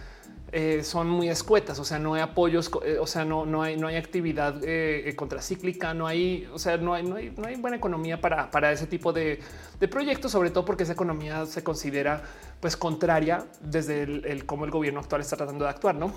eh, 0.54 0.82
son 0.82 1.10
muy 1.10 1.28
escuetas, 1.28 1.78
o 1.78 1.84
sea, 1.84 2.00
no 2.00 2.14
hay 2.14 2.22
apoyos, 2.22 2.72
eh, 2.86 3.00
o 3.02 3.06
sea, 3.06 3.26
no, 3.26 3.46
no, 3.46 3.64
hay, 3.64 3.76
no 3.76 3.88
hay 3.88 3.98
actividad 3.98 4.62
eh, 4.64 5.14
contracíclica, 5.18 5.94
no 5.94 6.08
hay, 6.08 6.48
o 6.54 6.58
sea, 6.58 6.78
no 6.78 6.94
hay, 6.94 7.04
no 7.04 7.18
hay, 7.18 7.34
no 7.36 7.48
hay 7.48 7.58
buena 7.58 7.76
economía 7.76 8.22
para, 8.22 8.50
para 8.50 8.72
ese 8.72 8.88
tipo 8.88 9.12
de, 9.12 9.42
de, 9.78 9.88
proyectos, 9.90 10.32
sobre 10.32 10.50
todo 10.50 10.64
porque 10.64 10.84
esa 10.84 10.94
economía 10.94 11.46
se 11.46 11.66
considera 11.66 12.24
pues 12.62 12.78
contraria 12.78 13.46
desde 13.60 14.04
el, 14.04 14.46
cómo 14.46 14.64
el 14.64 14.72
gobierno 14.72 15.02
actual 15.02 15.20
está 15.20 15.36
tratando 15.36 15.66
de 15.66 15.72
actuar, 15.72 15.96
¿no? 15.96 16.14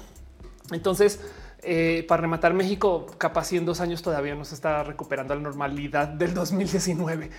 Entonces, 0.71 1.21
para 2.07 2.21
rematar 2.21 2.55
México, 2.55 3.07
capaz 3.19 3.53
en 3.53 3.67
dos 3.67 3.81
años 3.81 4.01
todavía 4.01 4.37
no 4.37 4.45
se 4.45 4.55
está 4.55 4.85
recuperando 4.85 5.35
la 5.35 5.41
normalidad 5.41 6.07
del 6.07 6.35
2019. 6.35 7.31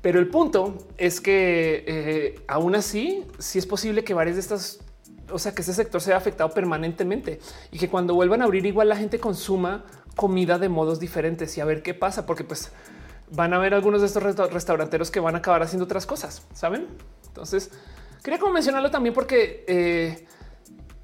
Pero 0.00 0.18
el 0.18 0.26
punto 0.26 0.88
es 0.98 1.20
que 1.20 2.42
aún 2.48 2.74
así, 2.74 3.24
sí 3.38 3.60
es 3.60 3.66
posible 3.66 4.02
que 4.02 4.14
varias 4.14 4.34
de 4.34 4.40
estas, 4.40 4.80
o 5.32 5.38
sea, 5.38 5.54
que 5.54 5.62
ese 5.62 5.74
sector 5.74 6.00
sea 6.00 6.16
afectado 6.16 6.50
permanentemente 6.50 7.40
y 7.70 7.78
que 7.78 7.88
cuando 7.88 8.14
vuelvan 8.14 8.42
a 8.42 8.44
abrir 8.44 8.66
igual 8.66 8.88
la 8.88 8.96
gente 8.96 9.18
consuma 9.18 9.84
comida 10.16 10.58
de 10.58 10.68
modos 10.68 11.00
diferentes 11.00 11.56
y 11.56 11.60
a 11.60 11.64
ver 11.64 11.82
qué 11.82 11.94
pasa, 11.94 12.26
porque 12.26 12.44
pues 12.44 12.70
van 13.30 13.52
a 13.52 13.56
haber 13.56 13.74
algunos 13.74 14.00
de 14.00 14.06
estos 14.06 14.22
restauranteros 14.22 15.10
que 15.10 15.20
van 15.20 15.34
a 15.34 15.38
acabar 15.38 15.62
haciendo 15.62 15.84
otras 15.84 16.06
cosas, 16.06 16.42
¿saben? 16.52 16.86
Entonces, 17.28 17.70
quería 18.22 18.38
como 18.38 18.52
mencionarlo 18.52 18.90
también 18.90 19.14
porque... 19.14 19.64
Eh, 19.66 20.26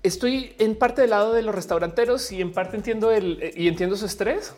estoy 0.02 0.54
en 0.58 0.76
parte 0.76 1.02
del 1.02 1.10
lado 1.10 1.32
de 1.32 1.42
los 1.42 1.54
restauranteros 1.54 2.32
y 2.32 2.40
en 2.40 2.52
parte 2.52 2.76
entiendo 2.76 3.10
el 3.10 3.52
y 3.56 3.68
entiendo 3.68 3.96
su 3.96 4.06
estrés. 4.06 4.54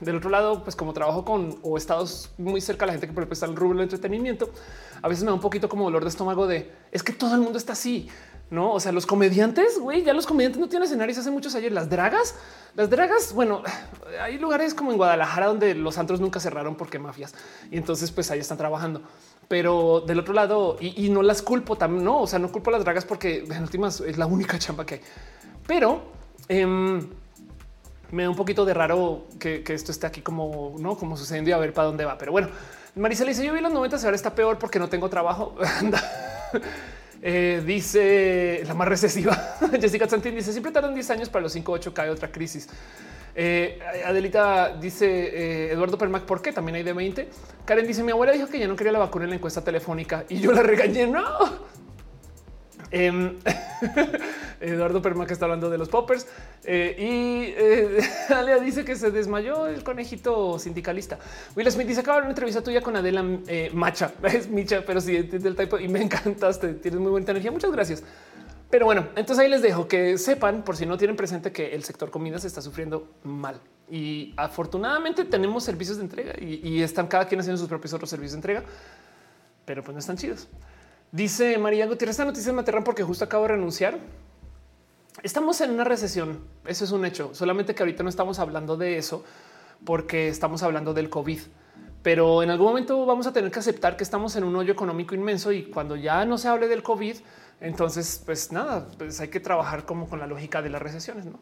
Del 0.00 0.16
otro 0.16 0.30
lado, 0.30 0.64
pues 0.64 0.74
como 0.74 0.94
trabajo 0.94 1.26
con 1.26 1.58
o 1.62 1.76
estados 1.76 2.30
muy 2.38 2.62
cerca 2.62 2.86
de 2.86 2.92
la 2.92 2.98
gente 2.98 3.14
que 3.14 3.32
está 3.34 3.44
en 3.44 3.52
el 3.52 3.58
rubro 3.58 3.76
del 3.76 3.84
entretenimiento, 3.84 4.50
a 5.02 5.08
veces 5.08 5.22
me 5.22 5.28
da 5.28 5.34
un 5.34 5.40
poquito 5.40 5.68
como 5.68 5.84
dolor 5.84 6.02
de 6.02 6.08
estómago 6.08 6.46
de 6.46 6.72
es 6.92 7.02
que 7.02 7.12
todo 7.12 7.34
el 7.34 7.42
mundo 7.42 7.58
está 7.58 7.74
así. 7.74 8.08
No, 8.48 8.72
o 8.72 8.78
sea, 8.78 8.92
los 8.92 9.06
comediantes, 9.06 9.78
güey, 9.78 10.04
ya 10.04 10.12
los 10.12 10.24
comediantes 10.24 10.60
no 10.60 10.68
tienen 10.68 10.86
escenarios 10.86 11.18
hace 11.18 11.32
muchos 11.32 11.54
ayer. 11.56 11.72
Las 11.72 11.90
dragas, 11.90 12.36
las 12.76 12.88
dragas, 12.88 13.32
bueno, 13.32 13.62
hay 14.20 14.38
lugares 14.38 14.72
como 14.72 14.92
en 14.92 14.98
Guadalajara 14.98 15.46
donde 15.46 15.74
los 15.74 15.98
antros 15.98 16.20
nunca 16.20 16.38
cerraron 16.38 16.76
porque 16.76 16.98
mafias 16.98 17.34
y 17.70 17.76
entonces, 17.76 18.12
pues 18.12 18.30
ahí 18.30 18.38
están 18.38 18.56
trabajando. 18.58 19.02
Pero 19.48 20.00
del 20.00 20.20
otro 20.20 20.34
lado, 20.34 20.76
y, 20.80 21.08
no 21.08 21.22
las 21.22 21.42
culpo 21.42 21.76
también, 21.76 22.04
no, 22.04 22.20
o 22.20 22.26
sea, 22.26 22.38
no 22.38 22.50
culpo 22.50 22.70
a 22.70 22.74
las 22.74 22.84
dragas 22.84 23.04
porque 23.04 23.44
en 23.48 23.62
últimas 23.62 24.00
es 24.00 24.18
la 24.18 24.26
única 24.26 24.58
chamba 24.58 24.86
que 24.86 24.96
hay. 24.96 25.00
Pero 25.66 26.02
em, 26.48 27.08
me 28.12 28.24
da 28.24 28.30
un 28.30 28.36
poquito 28.36 28.64
de 28.64 28.74
raro 28.74 29.26
que, 29.38 29.64
esto 29.68 29.90
esté 29.92 30.06
aquí 30.06 30.20
como 30.20 30.74
no, 30.78 30.96
como 30.96 31.16
sucediendo 31.16 31.50
y 31.50 31.52
a 31.52 31.58
ver 31.58 31.72
para 31.72 31.88
dónde 31.88 32.04
va. 32.04 32.18
Pero 32.18 32.32
bueno, 32.32 32.48
Marisa 32.94 33.24
dice: 33.24 33.44
Yo 33.44 33.52
vi 33.52 33.60
los 33.60 33.72
90 33.72 33.96
ahora 33.96 34.16
está 34.16 34.34
peor 34.34 34.58
porque 34.58 34.78
no 34.78 34.88
tengo 34.88 35.08
trabajo. 35.08 35.56
Eh, 37.22 37.62
dice 37.64 38.62
la 38.66 38.74
más 38.74 38.88
recesiva. 38.88 39.58
Jessica 39.80 40.08
Santín 40.08 40.34
dice: 40.34 40.52
Siempre 40.52 40.72
tardan 40.72 40.94
10 40.94 41.10
años 41.10 41.28
para 41.28 41.42
los 41.42 41.52
5 41.52 41.72
8 41.72 41.94
cae 41.94 42.10
otra 42.10 42.30
crisis. 42.30 42.68
Eh, 43.34 43.78
Adelita 44.04 44.76
dice 44.76 45.06
eh, 45.06 45.72
Eduardo 45.72 45.98
Permac, 45.98 46.22
¿por 46.22 46.40
qué? 46.40 46.52
También 46.52 46.76
hay 46.76 46.82
de 46.82 46.92
20. 46.92 47.28
Karen 47.64 47.86
dice: 47.86 48.02
Mi 48.02 48.12
abuela 48.12 48.32
dijo 48.32 48.48
que 48.48 48.58
ya 48.58 48.68
no 48.68 48.76
quería 48.76 48.92
la 48.92 48.98
vacuna 48.98 49.24
en 49.24 49.30
la 49.30 49.36
encuesta 49.36 49.62
telefónica 49.62 50.24
y 50.28 50.40
yo 50.40 50.52
la 50.52 50.62
regañé. 50.62 51.06
No. 51.06 51.22
Eduardo 54.60 55.02
Permac 55.02 55.30
está 55.30 55.44
hablando 55.44 55.70
de 55.70 55.78
los 55.78 55.88
poppers 55.88 56.26
eh, 56.64 56.96
y 56.98 58.32
Alea 58.32 58.58
dice 58.58 58.84
que 58.84 58.96
se 58.96 59.10
desmayó 59.10 59.66
el 59.66 59.82
conejito 59.82 60.58
sindicalista. 60.58 61.18
Will 61.54 61.70
Smith 61.70 61.86
dice 61.86 62.00
acaba 62.00 62.18
una 62.18 62.28
entrevista 62.28 62.62
tuya 62.62 62.80
con 62.80 62.96
Adela 62.96 63.24
Macha, 63.72 64.12
es 64.22 64.48
Micha, 64.48 64.82
pero 64.86 65.00
sí 65.00 65.22
del 65.22 65.56
tipo 65.56 65.78
y 65.78 65.88
me 65.88 66.02
encantaste. 66.02 66.74
Tienes 66.74 67.00
muy 67.00 67.10
buena 67.10 67.30
energía. 67.30 67.50
Muchas 67.50 67.72
gracias. 67.72 68.02
Pero 68.70 68.86
bueno, 68.86 69.08
entonces 69.14 69.44
ahí 69.44 69.50
les 69.50 69.62
dejo 69.62 69.86
que 69.86 70.18
sepan, 70.18 70.62
por 70.62 70.76
si 70.76 70.86
no 70.86 70.98
tienen 70.98 71.16
presente, 71.16 71.52
que 71.52 71.74
el 71.74 71.84
sector 71.84 72.10
comidas 72.10 72.44
está 72.44 72.60
sufriendo 72.60 73.08
mal. 73.22 73.60
Y 73.88 74.34
afortunadamente 74.36 75.24
tenemos 75.24 75.62
servicios 75.62 75.98
de 75.98 76.02
entrega 76.02 76.34
y, 76.40 76.82
están 76.82 77.06
cada 77.06 77.26
quien 77.26 77.40
haciendo 77.40 77.58
sus 77.58 77.68
propios 77.68 77.92
otros 77.92 78.10
servicios 78.10 78.32
de 78.32 78.38
entrega, 78.38 78.64
pero 79.64 79.84
pues 79.84 79.94
no 79.94 80.00
están 80.00 80.16
chidos. 80.16 80.48
Dice 81.12 81.56
María 81.58 81.86
Gutiérrez, 81.86 82.14
esta 82.14 82.24
noticia 82.24 82.52
me 82.52 82.62
aterran 82.62 82.82
porque 82.82 83.04
justo 83.04 83.24
acabo 83.24 83.44
de 83.44 83.50
renunciar. 83.50 84.00
Estamos 85.26 85.60
en 85.60 85.72
una 85.72 85.82
recesión, 85.82 86.38
eso 86.66 86.84
es 86.84 86.92
un 86.92 87.04
hecho, 87.04 87.34
solamente 87.34 87.74
que 87.74 87.82
ahorita 87.82 88.04
no 88.04 88.08
estamos 88.08 88.38
hablando 88.38 88.76
de 88.76 88.96
eso 88.96 89.24
porque 89.84 90.28
estamos 90.28 90.62
hablando 90.62 90.94
del 90.94 91.10
COVID 91.10 91.40
pero 92.06 92.44
en 92.44 92.50
algún 92.50 92.68
momento 92.68 93.04
vamos 93.04 93.26
a 93.26 93.32
tener 93.32 93.50
que 93.50 93.58
aceptar 93.58 93.96
que 93.96 94.04
estamos 94.04 94.36
en 94.36 94.44
un 94.44 94.54
hoyo 94.54 94.72
económico 94.72 95.16
inmenso 95.16 95.50
y 95.50 95.64
cuando 95.64 95.96
ya 95.96 96.24
no 96.24 96.38
se 96.38 96.46
hable 96.46 96.68
del 96.68 96.84
COVID, 96.84 97.16
entonces, 97.60 98.22
pues 98.24 98.52
nada, 98.52 98.86
pues 98.96 99.18
hay 99.18 99.26
que 99.26 99.40
trabajar 99.40 99.84
como 99.84 100.08
con 100.08 100.20
la 100.20 100.28
lógica 100.28 100.62
de 100.62 100.70
las 100.70 100.80
recesiones, 100.80 101.24
¿no? 101.24 101.40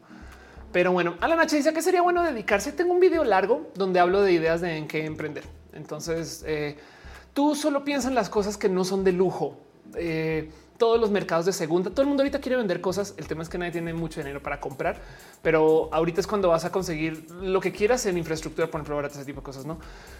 Pero 0.72 0.90
bueno, 0.90 1.16
Alan 1.20 1.38
H 1.38 1.54
dice 1.54 1.74
que 1.74 1.82
sería 1.82 2.00
bueno 2.00 2.22
dedicarse. 2.22 2.72
Tengo 2.72 2.94
un 2.94 3.00
video 3.00 3.24
largo 3.24 3.70
donde 3.74 4.00
hablo 4.00 4.22
de 4.22 4.32
ideas 4.32 4.62
de 4.62 4.78
en 4.78 4.88
qué 4.88 5.04
emprender. 5.04 5.44
Entonces, 5.74 6.42
eh, 6.46 6.78
tú 7.34 7.54
solo 7.54 7.84
piensas 7.84 8.08
en 8.08 8.14
las 8.14 8.30
cosas 8.30 8.56
que 8.56 8.70
no 8.70 8.84
son 8.84 9.04
de 9.04 9.12
lujo. 9.12 9.58
Eh, 9.96 10.50
todos 10.78 11.00
los 11.00 11.10
mercados 11.10 11.46
de 11.46 11.52
segunda. 11.52 11.90
Todo 11.90 12.02
el 12.02 12.08
mundo 12.08 12.22
ahorita 12.22 12.40
quiere 12.40 12.56
vender 12.56 12.80
cosas. 12.80 13.14
El 13.16 13.26
tema 13.26 13.42
es 13.42 13.48
que 13.48 13.58
nadie 13.58 13.72
tiene 13.72 13.92
mucho 13.94 14.20
dinero 14.20 14.42
para 14.42 14.60
comprar, 14.60 15.00
pero 15.42 15.88
ahorita 15.92 16.20
es 16.20 16.26
cuando 16.26 16.48
vas 16.48 16.64
a 16.64 16.72
conseguir 16.72 17.30
lo 17.30 17.60
que 17.60 17.72
quieras 17.72 18.06
en 18.06 18.18
infraestructura, 18.18 18.68
por 18.68 18.80
ejemplo, 18.80 19.06
ese 19.06 19.24
tipo 19.24 19.40
de 19.40 19.44
cosas. 19.44 19.66
No 19.66 19.78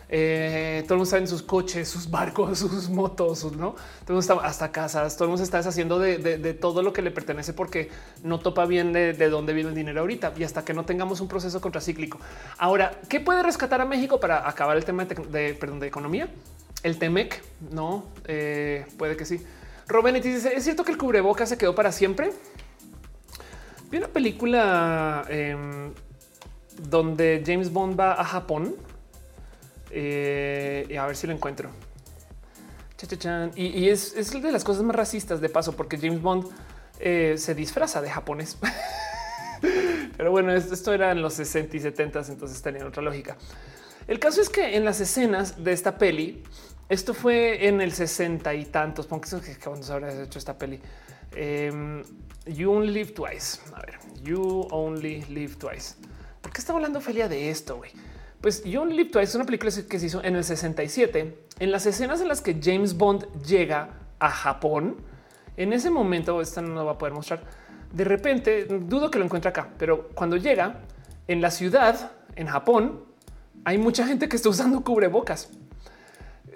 eh, 0.09 0.83
todo 0.85 0.95
el 0.95 0.99
mundo 0.99 1.05
está 1.05 1.19
en 1.19 1.29
sus 1.29 1.43
coches, 1.43 1.89
sus 1.89 2.11
barcos, 2.11 2.59
sus 2.61 2.89
motos, 2.89 3.45
no 3.45 3.75
todo 4.05 4.17
mundo 4.17 4.21
está 4.21 4.35
hasta 4.35 4.71
casas. 4.71 5.17
Todo 5.17 5.25
el 5.25 5.31
mundo 5.31 5.43
está 5.43 5.59
deshaciendo 5.59 5.99
de, 5.99 6.55
todo 6.55 6.83
lo 6.83 6.93
que 6.93 7.03
le 7.03 7.11
pertenece 7.11 7.53
porque 7.53 7.91
no 8.23 8.39
topa 8.39 8.67
bien 8.67 8.93
de, 8.93 9.13
dónde 9.29 9.53
viene 9.53 9.71
el 9.71 9.75
dinero 9.75 10.01
ahorita 10.01 10.35
y 10.37 10.45
hasta 10.45 10.65
que 10.65 10.75
no 10.75 10.85
tengamos 10.85 11.21
un 11.21 11.29
proceso 11.29 11.61
contracíclico. 11.61 12.19
Ahora, 12.59 13.01
¿qué 13.09 13.21
puede 13.21 13.43
rescatar 13.43 13.81
a 13.81 13.85
México 13.85 14.21
para 14.21 14.49
acabar 14.49 14.77
el 14.77 14.85
tema 14.85 15.05
de 15.05 15.59
economía? 15.83 16.29
El 16.83 16.99
Temec, 16.99 17.43
no 17.71 18.05
eh, 18.27 18.85
puede 18.99 19.17
que 19.17 19.25
sí 19.25 19.41
Robenetti 19.89 20.31
dice: 20.31 20.55
¿Es 20.55 20.65
cierto 20.65 20.85
que 20.85 20.93
el 20.93 20.99
cubreboca 20.99 21.47
se 21.47 21.59
quedó 21.59 21.75
para 21.75 21.93
siempre? 21.93 22.33
Vi 23.91 23.99
una 23.99 24.09
película 24.09 25.25
em, 25.29 25.93
donde 26.89 27.43
James 27.47 27.73
Bond 27.73 27.99
va 27.99 28.13
a 28.13 28.25
Japón. 28.25 28.75
Eh, 29.91 30.87
y 30.91 30.97
a 30.97 31.07
ver 31.07 31.17
si 31.17 31.27
lo 31.27 31.33
encuentro. 31.33 31.71
Y, 33.55 33.89
es, 33.89 34.15
es, 34.17 34.31
de 34.31 34.51
las 34.51 34.65
cosas 34.65 34.83
más 34.83 34.97
racistas 34.97 35.41
de 35.41 35.49
paso, 35.49 35.77
porque 35.77 35.99
James 35.99 36.23
Bond 36.23 36.47
eh, 37.01 37.35
se 37.37 37.55
disfraza 37.55 38.01
de 38.01 38.11
japonés. 38.11 38.57
Pero 40.17 40.31
bueno, 40.31 40.53
esto 40.53 40.93
era 40.93 41.13
en 41.13 41.21
los 41.21 41.35
60 41.35 41.77
y 41.77 41.81
70, 41.81 42.23
entonces 42.29 42.63
tenía 42.63 42.87
otra 42.87 43.03
lógica. 43.03 43.37
El 44.07 44.19
caso 44.19 44.41
es 44.41 44.49
que 44.49 44.77
en 44.77 44.85
las 44.85 45.01
escenas 45.01 45.63
de 45.63 45.73
esta 45.73 45.99
peli, 45.99 46.43
esto 46.89 47.15
fue 47.15 47.67
en 47.67 47.81
el 47.81 47.93
60 47.93 48.55
y 48.55 48.67
tantos, 48.67 49.07
porque 49.07 49.29
que 49.41 49.57
cuando 49.63 49.85
se 49.85 49.93
habrá 49.93 50.23
hecho 50.23 50.39
esta 50.39 50.57
peli. 50.57 50.81
Em, 51.33 52.03
you 52.47 52.71
only 52.71 52.93
live 52.93 53.13
twice. 53.13 53.61
A 53.75 53.81
ver, 53.81 53.99
you 54.23 54.67
only 54.71 55.23
live 55.23 55.57
twice. 55.57 55.95
¿Por 56.41 56.53
qué 56.53 56.61
está 56.61 56.73
hablando 56.73 57.01
Felia 57.01 57.29
de 57.29 57.51
esto? 57.51 57.77
güey? 57.77 57.91
Pues 58.45 58.63
You 58.65 58.83
Only 58.83 58.95
Live 58.95 59.09
Twice 59.09 59.31
es 59.31 59.35
una 59.37 59.47
película 59.47 59.73
que 59.89 59.99
se 59.99 60.05
hizo 60.05 60.23
en 60.23 60.37
el 60.37 60.45
67. 60.45 61.47
En 61.61 61.73
las 61.73 61.87
escenas 61.87 62.21
en 62.21 62.29
las 62.29 62.43
que 62.43 62.61
James 62.63 62.95
Bond 62.95 63.27
llega 63.43 63.89
a 64.19 64.29
Japón, 64.29 64.97
en 65.57 65.73
ese 65.73 65.89
momento, 65.89 66.43
esta 66.43 66.61
no 66.61 66.75
lo 66.75 66.85
va 66.85 66.93
a 66.93 66.99
poder 66.99 67.15
mostrar. 67.15 67.41
De 67.91 68.05
repente, 68.05 68.67
dudo 68.67 69.11
que 69.11 69.19
lo 69.19 69.25
encuentre 69.25 69.49
acá, 69.49 69.71
pero 69.79 70.09
cuando 70.09 70.37
llega 70.37 70.83
en 71.27 71.41
la 71.41 71.51
ciudad, 71.51 72.13
en 72.37 72.47
Japón, 72.47 73.07
hay 73.65 73.79
mucha 73.79 74.07
gente 74.07 74.29
que 74.29 74.37
está 74.37 74.51
usando 74.51 74.85
cubrebocas. 74.85 75.49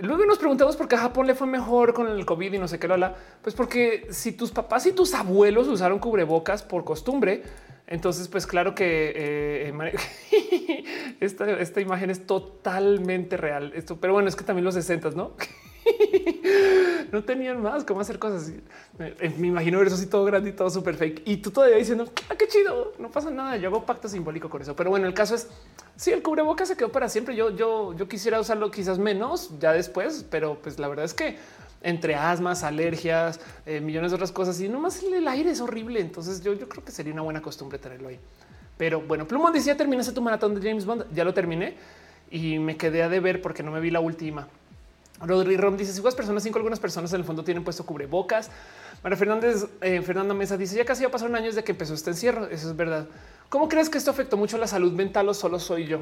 Luego 0.01 0.25
nos 0.27 0.39
preguntamos 0.39 0.77
por 0.77 0.89
qué 0.89 0.97
a 0.97 0.99
Japón 0.99 1.27
le 1.27 1.35
fue 1.35 1.47
mejor 1.47 1.93
con 1.93 2.09
el 2.09 2.25
COVID 2.25 2.53
y 2.53 2.59
no 2.59 2.69
sé 2.69 2.79
qué 2.79 2.87
habla. 2.87 3.15
Pues 3.43 3.55
porque 3.55 4.07
si 4.11 4.33
tus 4.33 4.51
papás 4.51 4.87
y 4.87 4.93
tus 4.93 5.15
abuelos 5.15 5.69
usaron 5.69 5.99
cubrebocas 5.99 6.62
por 6.62 6.85
costumbre, 6.85 7.43
entonces, 7.89 8.29
pues 8.29 8.47
claro 8.47 8.75
que 8.75 9.12
eh, 9.16 9.73
eh, 9.73 11.15
esta, 11.20 11.81
imagen 11.81 12.11
es 12.11 12.27
totalmente 12.27 13.39
real. 13.39 13.73
Esto, 13.75 13.99
pero 13.99 14.12
bueno, 14.12 14.29
es 14.29 14.37
que 14.37 14.45
también 14.45 14.65
los 14.65 14.75
60 14.75 15.11
no? 15.11 15.33
no 17.12 17.24
tenían 17.24 17.62
más 17.62 17.85
cómo 17.85 18.01
hacer 18.01 18.19
cosas. 18.19 18.52
Eh, 18.98 19.35
me 19.39 19.48
imagino 19.48 19.78
ver 19.78 19.89
eso 19.89 19.97
así 19.97 20.06
todo 20.06 20.24
grande 20.24 20.51
y 20.51 20.52
todo 20.52 20.70
súper 20.70 20.97
fake. 20.97 21.23
Y 21.27 21.39
tú 21.39 21.51
todavía 21.51 21.77
diciendo 21.77 22.10
ah, 22.28 22.35
qué 22.36 22.48
chido, 22.48 22.93
no 22.98 23.10
pasa 23.10 23.31
nada. 23.31 23.56
Yo 23.56 23.69
hago 23.69 23.85
pacto 23.85 24.09
simbólico 24.09 24.48
con 24.48 24.62
eso. 24.62 24.74
Pero 24.77 24.90
bueno, 24.90 25.06
el 25.06 25.15
caso 25.15 25.35
es 25.35 25.48
si 25.97 26.10
el 26.10 26.23
cubrebocas 26.23 26.69
se 26.69 26.77
quedó 26.77 26.90
para 26.90 27.09
siempre. 27.09 27.35
Yo, 27.36 27.51
yo, 27.51 27.94
yo 27.94 28.09
quisiera 28.09 28.40
usarlo 28.40 28.70
quizás 28.70 28.98
menos 28.98 29.51
ya 29.59 29.73
después, 29.73 30.24
pero 30.31 30.59
pues 30.60 30.78
la 30.78 30.89
verdad 30.89 31.05
es 31.05 31.15
que 31.15 31.36
entre 31.82 32.15
asmas, 32.16 32.65
alergias, 32.65 33.40
eh, 33.65 33.81
millones 33.81 34.10
de 34.10 34.16
otras 34.16 34.32
cosas 34.32 34.60
y 34.60 34.69
nomás 34.69 35.02
el 35.02 35.27
aire 35.28 35.51
es 35.51 35.60
horrible. 35.60 36.01
Entonces 36.01 36.43
yo, 36.43 36.52
yo 36.55 36.69
creo 36.69 36.85
que 36.85 36.93
sería 36.93 37.12
una 37.12 37.23
buena 37.23 37.43
costumbre 37.43 37.78
tenerlo 37.78 38.09
ahí. 38.09 38.19
Pero 38.77 39.01
bueno, 39.01 39.27
Plumón 39.27 39.52
decía 39.52 39.77
terminaste 39.77 40.12
tu 40.12 40.23
maratón 40.23 40.55
de 40.55 40.66
James 40.66 40.86
Bond. 40.86 41.06
Ya 41.12 41.24
lo 41.24 41.35
terminé 41.35 41.74
y 42.31 42.59
me 42.59 42.77
quedé 42.77 43.02
a 43.02 43.09
deber 43.09 43.43
porque 43.43 43.62
no 43.62 43.73
me 43.73 43.81
vi 43.81 43.90
la 43.90 44.01
última. 44.01 44.48
Rodri 45.20 45.57
Rom 45.57 45.77
dice 45.77 45.93
si 45.93 46.01
personas, 46.01 46.43
cinco 46.43 46.59
algunas 46.59 46.78
personas 46.78 47.12
en 47.12 47.20
el 47.20 47.24
fondo 47.24 47.43
tienen 47.45 47.65
puesto 47.65 47.85
cubrebocas. 47.85 48.51
María 49.03 49.16
Fernández, 49.16 49.66
eh, 49.81 50.03
Fernando 50.03 50.35
Mesa 50.35 50.57
dice 50.57 50.77
ya 50.77 50.85
casi 50.85 51.03
ya 51.03 51.11
pasaron 51.11 51.35
años 51.36 51.55
de 51.55 51.65
que 51.65 51.73
empezó 51.73 51.95
este 51.95 52.11
encierro. 52.11 52.47
Eso 52.47 52.70
es 52.70 52.77
verdad. 52.77 53.07
¿Cómo 53.49 53.69
crees 53.69 53.89
que 53.89 53.99
esto 53.99 54.11
afectó 54.11 54.36
mucho 54.36 54.59
la 54.59 54.66
salud 54.66 54.93
mental 54.93 55.28
o 55.28 55.35
solo 55.35 55.59
soy 55.59 55.86
yo? 55.86 56.01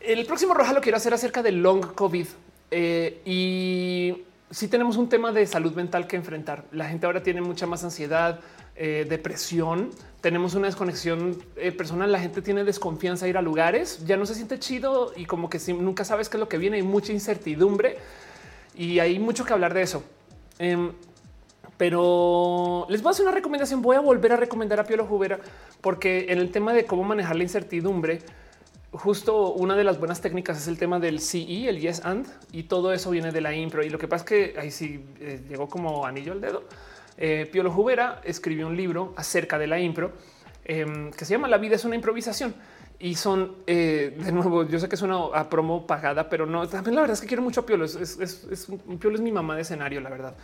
El 0.00 0.26
próximo 0.26 0.54
roja 0.54 0.72
lo 0.72 0.80
quiero 0.80 0.96
hacer 0.96 1.12
acerca 1.12 1.42
del 1.42 1.62
long 1.62 1.94
COVID 1.94 2.26
eh, 2.70 3.20
y 3.24 4.24
si 4.50 4.68
tenemos 4.68 4.96
un 4.96 5.08
tema 5.08 5.32
de 5.32 5.46
salud 5.46 5.72
mental 5.74 6.06
que 6.06 6.16
enfrentar. 6.16 6.64
La 6.72 6.88
gente 6.88 7.06
ahora 7.06 7.22
tiene 7.22 7.40
mucha 7.40 7.66
más 7.66 7.84
ansiedad, 7.84 8.40
eh, 8.76 9.06
depresión, 9.08 9.90
tenemos 10.20 10.54
una 10.54 10.66
desconexión 10.66 11.42
eh, 11.56 11.72
personal, 11.72 12.12
la 12.12 12.20
gente 12.20 12.42
tiene 12.42 12.64
desconfianza 12.64 13.26
a 13.26 13.28
ir 13.28 13.36
a 13.36 13.42
lugares, 13.42 14.04
ya 14.04 14.16
no 14.16 14.26
se 14.26 14.34
siente 14.34 14.58
chido 14.58 15.12
y 15.16 15.24
como 15.24 15.48
que 15.48 15.58
si, 15.58 15.72
nunca 15.72 16.04
sabes 16.04 16.28
qué 16.28 16.36
es 16.36 16.40
lo 16.40 16.48
que 16.48 16.58
viene, 16.58 16.76
hay 16.76 16.82
mucha 16.82 17.12
incertidumbre 17.12 17.98
y 18.74 18.98
hay 18.98 19.18
mucho 19.18 19.44
que 19.44 19.52
hablar 19.52 19.74
de 19.74 19.82
eso. 19.82 20.04
Em, 20.58 20.92
pero 21.80 22.86
les 22.90 23.00
voy 23.00 23.08
a 23.08 23.12
hacer 23.12 23.24
una 23.24 23.34
recomendación. 23.34 23.80
Voy 23.80 23.96
a 23.96 24.00
volver 24.00 24.32
a 24.32 24.36
recomendar 24.36 24.78
a 24.80 24.84
Piolo 24.84 25.06
Jubera 25.06 25.38
porque 25.80 26.26
en 26.28 26.38
el 26.38 26.50
tema 26.50 26.74
de 26.74 26.84
cómo 26.84 27.04
manejar 27.04 27.36
la 27.36 27.42
incertidumbre, 27.42 28.20
justo 28.92 29.52
una 29.54 29.74
de 29.76 29.84
las 29.84 29.98
buenas 29.98 30.20
técnicas 30.20 30.58
es 30.58 30.68
el 30.68 30.76
tema 30.76 30.98
del 30.98 31.20
CE, 31.20 31.70
el 31.70 31.80
yes 31.80 32.04
and, 32.04 32.26
y 32.52 32.64
todo 32.64 32.92
eso 32.92 33.10
viene 33.10 33.32
de 33.32 33.40
la 33.40 33.54
impro. 33.54 33.82
Y 33.82 33.88
lo 33.88 33.98
que 33.98 34.08
pasa 34.08 34.24
es 34.24 34.28
que 34.28 34.60
ahí 34.60 34.70
sí 34.70 35.02
eh, 35.20 35.40
llegó 35.48 35.70
como 35.70 36.04
anillo 36.04 36.32
al 36.32 36.42
dedo. 36.42 36.64
Eh, 37.20 37.46
Piolo 37.52 37.70
Jubera 37.70 38.22
escribió 38.24 38.66
un 38.66 38.76
libro 38.76 39.12
acerca 39.14 39.58
de 39.58 39.66
la 39.66 39.78
impro 39.78 40.12
em, 40.64 41.10
que 41.10 41.26
se 41.26 41.34
llama 41.34 41.48
La 41.48 41.58
vida 41.58 41.76
es 41.76 41.84
una 41.84 41.94
improvisación. 41.94 42.54
Y 42.98 43.14
son 43.14 43.56
eh, 43.66 44.16
de 44.18 44.32
nuevo, 44.32 44.66
yo 44.66 44.78
sé 44.78 44.88
que 44.88 44.94
es 44.94 45.02
una 45.02 45.48
promo 45.48 45.86
pagada, 45.86 46.28
pero 46.28 46.46
no, 46.46 46.66
también 46.68 46.94
la 46.94 47.02
verdad 47.02 47.14
es 47.14 47.20
que 47.20 47.26
quiero 47.26 47.42
mucho 47.42 47.60
a 47.60 47.66
Piolo. 47.66 47.84
Es, 47.84 47.94
es, 47.94 48.68
Piolo 48.98 49.16
es 49.16 49.22
mi 49.22 49.32
mamá 49.32 49.54
de 49.54 49.62
escenario, 49.62 50.00
la 50.00 50.10
verdad. 50.10 50.34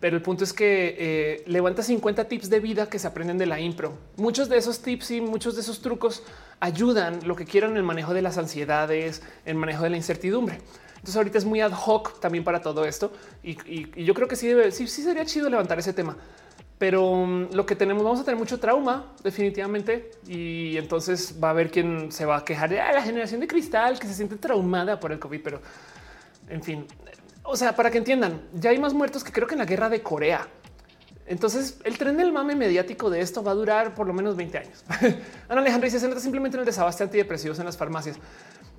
Pero 0.00 0.16
el 0.16 0.22
punto 0.22 0.44
es 0.44 0.52
que 0.52 0.96
eh, 0.98 1.44
levanta 1.46 1.82
50 1.82 2.24
tips 2.24 2.50
de 2.50 2.60
vida 2.60 2.88
que 2.88 2.98
se 2.98 3.06
aprenden 3.06 3.38
de 3.38 3.46
la 3.46 3.60
impro. 3.60 3.96
Muchos 4.16 4.48
de 4.48 4.56
esos 4.56 4.82
tips 4.82 5.12
y 5.12 5.20
muchos 5.20 5.54
de 5.54 5.62
esos 5.62 5.80
trucos 5.80 6.24
ayudan 6.60 7.26
lo 7.26 7.36
que 7.36 7.44
quieran 7.44 7.72
en 7.72 7.76
el 7.78 7.84
manejo 7.84 8.12
de 8.12 8.22
las 8.22 8.38
ansiedades, 8.38 9.22
el 9.44 9.54
manejo 9.54 9.84
de 9.84 9.90
la 9.90 9.96
incertidumbre. 9.96 10.58
Entonces 11.04 11.18
ahorita 11.18 11.36
es 11.36 11.44
muy 11.44 11.60
ad 11.60 11.72
hoc 11.84 12.18
también 12.18 12.44
para 12.44 12.62
todo 12.62 12.86
esto 12.86 13.12
y, 13.42 14.02
yo 14.02 14.14
creo 14.14 14.26
que 14.26 14.36
sí, 14.36 14.48
debe, 14.48 14.72
sí, 14.72 14.88
sí 14.88 15.02
sería 15.02 15.26
chido 15.26 15.50
levantar 15.50 15.78
ese 15.78 15.92
tema. 15.92 16.16
Pero 16.78 17.10
um, 17.10 17.46
lo 17.52 17.66
que 17.66 17.76
tenemos, 17.76 18.02
vamos 18.02 18.20
a 18.20 18.24
tener 18.24 18.38
mucho 18.38 18.58
trauma 18.58 19.12
definitivamente 19.22 20.12
y 20.26 20.78
entonces 20.78 21.36
va 21.44 21.48
a 21.48 21.50
haber 21.50 21.70
quien 21.70 22.10
se 22.10 22.24
va 22.24 22.38
a 22.38 22.44
quejar 22.46 22.70
de 22.70 22.76
la 22.76 23.02
generación 23.02 23.42
de 23.42 23.46
cristal 23.46 23.98
que 23.98 24.06
se 24.06 24.14
siente 24.14 24.36
traumada 24.36 24.98
por 24.98 25.12
el 25.12 25.18
COVID, 25.18 25.42
pero 25.44 25.60
en 26.48 26.62
fin, 26.62 26.86
o 27.42 27.54
sea, 27.54 27.76
para 27.76 27.90
que 27.90 27.98
entiendan, 27.98 28.40
ya 28.54 28.70
hay 28.70 28.78
más 28.78 28.94
muertos 28.94 29.22
que 29.22 29.30
creo 29.30 29.46
que 29.46 29.56
en 29.56 29.58
la 29.58 29.66
guerra 29.66 29.90
de 29.90 30.02
Corea. 30.02 30.48
Entonces, 31.26 31.80
el 31.84 31.98
tren 31.98 32.16
del 32.16 32.32
mame 32.32 32.56
mediático 32.56 33.10
de 33.10 33.20
esto 33.20 33.42
va 33.42 33.52
a 33.52 33.54
durar 33.54 33.94
por 33.94 34.06
lo 34.06 34.14
menos 34.14 34.36
20 34.36 34.56
años. 34.56 34.84
Ana 35.50 35.60
Alejandra 35.60 35.84
dice: 35.84 36.00
se 36.00 36.08
nota 36.08 36.20
simplemente 36.20 36.56
en 36.56 36.60
el 36.60 36.66
desabasto 36.66 37.04
antidepresivos 37.04 37.58
en 37.58 37.66
las 37.66 37.76
farmacias. 37.76 38.16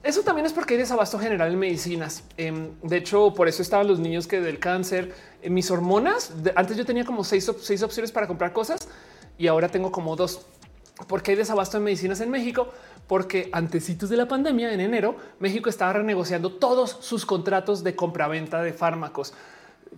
Eso 0.06 0.22
también 0.22 0.46
es 0.46 0.54
porque 0.54 0.76
hay 0.76 0.80
desabasto 0.80 1.18
general 1.18 1.52
en 1.52 1.58
medicinas. 1.58 2.24
Em, 2.38 2.70
de 2.84 2.98
hecho, 2.98 3.34
por 3.34 3.48
eso 3.48 3.64
estaban 3.64 3.88
los 3.88 3.98
niños 3.98 4.28
que 4.28 4.40
del 4.40 4.60
cáncer, 4.60 5.16
en 5.42 5.52
mis 5.52 5.72
hormonas. 5.72 6.32
antes 6.56 6.78
yo 6.78 6.86
tenía 6.86 7.04
como 7.04 7.24
seis, 7.24 7.52
seis 7.60 7.82
opciones 7.82 8.12
para 8.12 8.28
comprar 8.28 8.54
cosas 8.54 8.88
y 9.36 9.48
ahora 9.48 9.68
tengo 9.68 9.92
como 9.92 10.16
dos 10.16 10.46
porque 11.08 11.32
hay 11.32 11.38
desabasto 11.38 11.78
en 11.78 11.84
medicinas 11.84 12.22
en 12.22 12.30
México, 12.30 12.70
porque 13.08 13.50
antecitos 13.52 14.10
de 14.10 14.16
la 14.16 14.28
pandemia, 14.28 14.72
en 14.72 14.80
enero, 14.80 15.18
México 15.40 15.70
estaba 15.70 15.94
renegociando 15.94 16.54
todos 16.54 16.98
sus 17.02 17.26
contratos 17.26 17.84
de 17.84 17.96
compraventa 17.96 18.62
de 18.62 18.74
fármacos 18.74 19.34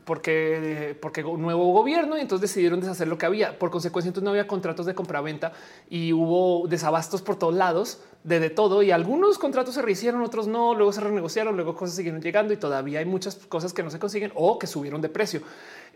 porque, 0.06 0.98
porque 1.02 1.24
nuevo 1.24 1.72
gobierno 1.74 2.18
y 2.18 2.22
entonces 2.22 2.50
decidieron 2.50 2.80
deshacer 2.80 3.08
lo 3.08 3.18
que 3.18 3.26
había. 3.26 3.58
Por 3.58 3.72
consecuencia, 3.72 4.10
entonces 4.10 4.24
no 4.24 4.32
había 4.32 4.48
contratos 4.48 4.86
de 4.86 4.96
compraventa 4.96 5.54
y 5.90 6.14
hubo 6.14 6.68
desabastos 6.68 7.22
por 7.22 7.38
todos 7.38 7.54
lados 7.54 8.02
de, 8.24 8.40
de 8.40 8.50
todo 8.50 8.84
y 8.84 8.92
algunos 8.92 9.38
contratos 9.38 9.76
se 9.76 9.82
rehicieron, 9.82 10.22
otros 10.22 10.48
no, 10.48 10.74
luego 10.76 10.92
se 10.94 11.02
renegociaron, 11.02 11.56
luego 11.56 11.76
cosas 11.76 11.96
siguieron 11.96 12.22
llegando 12.22 12.54
y 12.54 12.58
todavía 12.58 13.00
hay 13.00 13.06
muchas 13.06 13.36
cosas 13.36 13.74
que 13.74 13.84
no 13.84 13.90
se 13.90 14.00
consiguen 14.00 14.32
o 14.36 14.60
que 14.60 14.68
subieron 14.68 15.02
de 15.02 15.10
precio. 15.10 15.42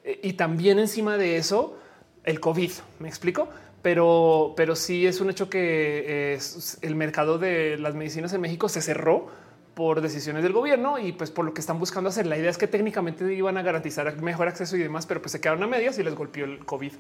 Eh, 0.03 0.19
y 0.23 0.33
también 0.33 0.79
encima 0.79 1.17
de 1.17 1.37
eso, 1.37 1.77
el 2.23 2.39
COVID, 2.39 2.71
¿me 2.99 3.07
explico? 3.07 3.47
pero, 3.81 4.53
pero 4.55 4.75
sí 4.75 5.07
es 5.07 5.21
un 5.21 5.29
hecho 5.29 5.49
que 5.49 6.37
el 6.81 6.95
mercado 6.95 7.37
de 7.37 7.77
las 7.77 7.95
medicinas 7.95 8.33
en 8.33 8.41
México 8.41 8.69
se 8.69 8.81
cerró 8.81 9.29
por 9.73 10.01
decisiones 10.01 10.43
del 10.43 10.53
gobierno 10.53 10.99
y 10.99 11.11
pues 11.13 11.31
por 11.31 11.45
lo 11.45 11.53
que 11.53 11.61
están 11.61 11.79
buscando 11.79 12.09
hacer. 12.09 12.25
La 12.27 12.37
idea 12.37 12.49
es 12.49 12.57
que 12.57 12.67
técnicamente 12.67 13.33
iban 13.33 13.57
a 13.57 13.61
garantizar 13.61 14.21
mejor 14.21 14.47
acceso 14.47 14.75
y 14.75 14.79
demás, 14.79 15.05
pero 15.05 15.21
pues 15.21 15.31
se 15.31 15.41
quedaron 15.41 15.63
a 15.63 15.67
medias 15.67 15.97
y 15.97 16.03
les 16.03 16.15
golpeó 16.15 16.45
el 16.45 16.65
COVID. 16.65 16.93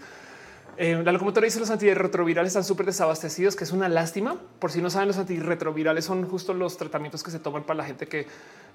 Eh, 0.77 1.01
la 1.03 1.11
locomotora 1.11 1.45
dice 1.45 1.59
los 1.59 1.69
antirretrovirales 1.69 2.49
están 2.49 2.63
súper 2.63 2.85
desabastecidos, 2.85 3.55
que 3.55 3.65
es 3.65 3.71
una 3.71 3.89
lástima. 3.89 4.37
Por 4.59 4.71
si 4.71 4.81
no 4.81 4.89
saben, 4.89 5.09
los 5.09 5.17
antirretrovirales 5.17 6.05
son 6.05 6.27
justo 6.27 6.53
los 6.53 6.77
tratamientos 6.77 7.23
que 7.23 7.31
se 7.31 7.39
toman 7.39 7.63
para 7.63 7.77
la 7.77 7.83
gente 7.85 8.07
que 8.07 8.25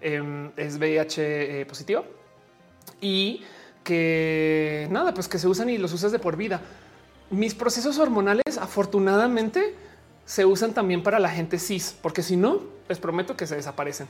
em, 0.01 0.51
es 0.57 0.79
VIH 0.79 1.61
eh, 1.61 1.67
positivo 1.67 2.05
y 3.01 3.43
que 3.83 4.89
nada, 4.91 5.15
pues 5.15 5.29
que 5.29 5.39
se 5.39 5.49
usan 5.49 5.71
y 5.71 5.79
los 5.79 5.93
usas 5.93 6.13
de 6.13 6.19
por 6.19 6.37
vida 6.37 6.61
mis 7.31 7.55
procesos 7.55 7.99
hormonales 7.99 8.59
afortunadamente 8.61 9.75
se 10.27 10.45
usan 10.45 10.75
también 10.75 11.03
para 11.03 11.19
la 11.19 11.31
gente 11.31 11.59
cis, 11.59 11.97
porque 12.03 12.23
si 12.23 12.37
no, 12.37 12.61
les 12.89 12.99
prometo 12.99 13.37
que 13.37 13.47
se 13.47 13.57
desaparecen. 13.57 14.09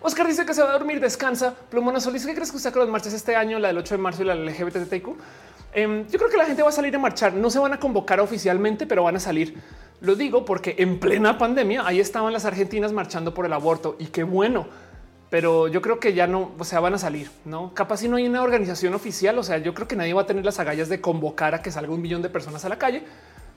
Oscar 0.00 0.26
dice 0.26 0.46
que 0.46 0.54
se 0.54 0.62
va 0.62 0.70
a 0.70 0.72
dormir, 0.72 1.00
descansa. 1.00 1.54
Plumona 1.70 2.00
Solís, 2.00 2.24
¿qué 2.24 2.34
crees 2.34 2.50
que 2.50 2.56
usted 2.56 2.72
con 2.72 2.80
las 2.82 2.88
marchas 2.88 3.12
este 3.12 3.34
año, 3.34 3.58
la 3.58 3.68
del 3.68 3.78
8 3.78 3.96
de 3.96 4.00
marzo 4.00 4.22
y 4.22 4.26
la 4.26 4.34
LGBTQ? 4.34 5.08
Em, 5.72 6.06
yo 6.08 6.18
creo 6.18 6.30
que 6.30 6.36
la 6.36 6.44
gente 6.44 6.62
va 6.62 6.68
a 6.68 6.72
salir 6.72 6.94
a 6.94 6.98
marchar. 6.98 7.34
No 7.34 7.50
se 7.50 7.58
van 7.58 7.72
a 7.72 7.80
convocar 7.80 8.20
oficialmente, 8.20 8.86
pero 8.86 9.02
van 9.02 9.16
a 9.16 9.20
salir. 9.20 9.60
Lo 10.00 10.14
digo 10.14 10.44
porque 10.44 10.76
en 10.78 11.00
plena 11.00 11.38
pandemia 11.38 11.86
ahí 11.86 11.98
estaban 12.00 12.32
las 12.32 12.44
argentinas 12.44 12.92
marchando 12.92 13.34
por 13.34 13.46
el 13.46 13.52
aborto 13.52 13.96
y 13.98 14.06
qué 14.06 14.22
bueno. 14.22 14.66
pero 15.28 15.66
yo 15.66 15.82
creo 15.82 15.98
que 15.98 16.14
ya 16.14 16.28
no, 16.28 16.52
o 16.56 16.64
sea, 16.64 16.78
van 16.78 16.94
a 16.94 16.98
salir, 16.98 17.30
no? 17.44 17.74
Capaz 17.74 17.98
si 17.98 18.08
no 18.08 18.16
hay 18.16 18.28
una 18.28 18.42
organización 18.42 18.94
oficial, 18.94 19.36
o 19.38 19.42
sea, 19.42 19.58
yo 19.58 19.74
creo 19.74 19.88
que 19.88 19.96
nadie 19.96 20.14
va 20.14 20.22
a 20.22 20.26
tener 20.26 20.44
las 20.44 20.60
agallas 20.60 20.88
de 20.88 21.00
convocar 21.00 21.52
a 21.52 21.62
que 21.62 21.72
salga 21.72 21.92
un 21.92 22.00
millón 22.00 22.22
de 22.22 22.28
personas 22.30 22.64
a 22.64 22.68
la 22.68 22.78
calle, 22.78 23.02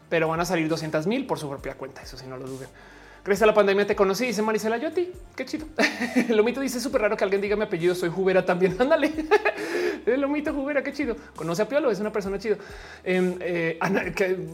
pero 0.09 0.27
van 0.27 0.39
a 0.39 0.45
salir 0.45 0.67
200 0.67 1.07
mil 1.07 1.25
por 1.25 1.39
su 1.39 1.49
propia 1.49 1.75
cuenta. 1.75 2.01
Eso 2.01 2.17
sí, 2.17 2.25
no 2.27 2.37
lo 2.37 2.47
duden. 2.47 2.69
Gracias 3.23 3.43
a 3.43 3.47
la 3.47 3.53
pandemia 3.53 3.85
te 3.85 3.95
conocí, 3.95 4.25
dice 4.25 4.41
Marisela 4.41 4.77
yo 4.77 4.87
a 4.87 4.91
ti. 4.91 5.11
Qué 5.35 5.45
chido. 5.45 5.67
Lomito 6.29 6.61
dice 6.61 6.79
súper 6.79 7.01
raro 7.01 7.17
que 7.17 7.23
alguien 7.23 7.41
diga 7.41 7.55
mi 7.55 7.63
apellido, 7.63 7.93
soy 7.93 8.09
Jubera 8.09 8.45
también. 8.45 8.75
Ándale. 8.79 9.11
Lomito 10.05 10.53
Jubera, 10.53 10.81
qué 10.83 10.93
chido. 10.93 11.15
Conoce 11.35 11.61
a 11.61 11.67
Piolo, 11.67 11.91
es 11.91 11.99
una 11.99 12.11
persona 12.11 12.39
chido. 12.39 12.57
Em, 13.03 13.35
eh, 13.41 13.77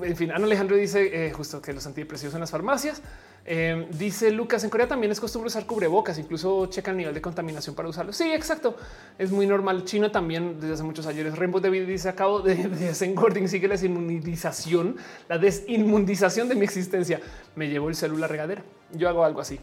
en 0.03 0.15
fin, 0.15 0.31
Ana 0.31 0.45
Alejandro 0.45 0.75
dice 0.75 1.27
eh, 1.27 1.31
justo 1.31 1.61
que 1.61 1.73
los 1.73 1.85
antidepresivos 1.85 2.33
en 2.33 2.41
las 2.41 2.51
farmacias. 2.51 3.01
Em, 3.47 3.87
dice 3.91 4.31
Lucas, 4.31 4.63
en 4.63 4.71
Corea 4.71 4.87
también 4.87 5.11
es 5.11 5.19
costumbre 5.19 5.47
usar 5.47 5.67
cubrebocas, 5.67 6.17
incluso 6.17 6.65
checa 6.65 6.89
el 6.89 6.97
nivel 6.97 7.13
de 7.13 7.21
contaminación 7.21 7.75
para 7.75 7.87
usarlo. 7.87 8.11
Sí, 8.11 8.31
exacto. 8.31 8.75
Es 9.19 9.31
muy 9.31 9.45
normal. 9.45 9.85
China 9.85 10.11
también 10.11 10.59
desde 10.59 10.73
hace 10.73 10.83
muchos 10.83 11.05
años. 11.05 11.37
Rainbow 11.37 11.61
David 11.61 11.85
dice, 11.85 12.09
acabo 12.09 12.39
de, 12.39 12.55
de 12.67 13.47
sigue 13.47 13.67
la 13.67 13.75
desinmunización, 13.75 14.97
la 15.29 15.37
desinmundización 15.37 16.49
de 16.49 16.55
mi 16.55 16.65
existencia. 16.65 17.21
Me 17.55 17.69
llevó 17.69 17.89
el 17.89 17.95
celular 17.95 18.31
regadera. 18.31 18.63
Yo 18.91 19.07
hago 19.09 19.23
algo 19.23 19.41
así. 19.41 19.59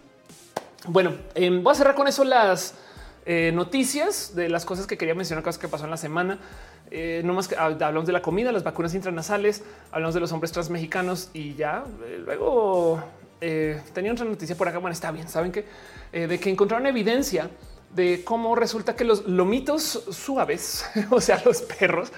Bueno, 0.86 1.14
em, 1.34 1.62
voy 1.62 1.72
a 1.72 1.74
cerrar 1.74 1.96
con 1.96 2.06
eso 2.06 2.22
las 2.22 2.74
eh, 3.26 3.50
noticias 3.52 4.34
de 4.36 4.48
las 4.48 4.64
cosas 4.64 4.86
que 4.86 4.96
quería 4.96 5.14
mencionar, 5.14 5.42
cosas 5.42 5.60
que 5.60 5.68
pasó 5.68 5.84
en 5.84 5.90
la 5.90 5.96
semana. 5.96 6.38
Eh, 6.90 7.22
no 7.24 7.34
más 7.34 7.48
que 7.48 7.56
hablamos 7.56 8.06
de 8.06 8.12
la 8.12 8.22
comida, 8.22 8.52
las 8.52 8.62
vacunas 8.62 8.94
intranasales, 8.94 9.64
hablamos 9.90 10.14
de 10.14 10.20
los 10.20 10.30
hombres 10.30 10.52
trans 10.52 10.70
mexicanos 10.70 11.30
y 11.32 11.54
ya 11.54 11.84
eh, 12.04 12.20
luego 12.22 13.02
eh, 13.42 13.80
tenía 13.92 14.12
otra 14.12 14.24
noticia 14.24 14.56
por 14.56 14.68
acá. 14.68 14.78
Bueno, 14.78 14.92
está 14.92 15.10
bien. 15.10 15.28
Saben 15.28 15.50
que 15.50 15.64
eh, 16.12 16.28
de 16.28 16.38
que 16.38 16.48
encontraron 16.48 16.86
evidencia 16.86 17.50
de 17.92 18.22
cómo 18.24 18.54
resulta 18.54 18.94
que 18.94 19.04
los 19.04 19.26
lomitos 19.26 20.04
suaves, 20.10 20.84
o 21.10 21.20
sea, 21.20 21.42
los 21.44 21.60
perros, 21.62 22.12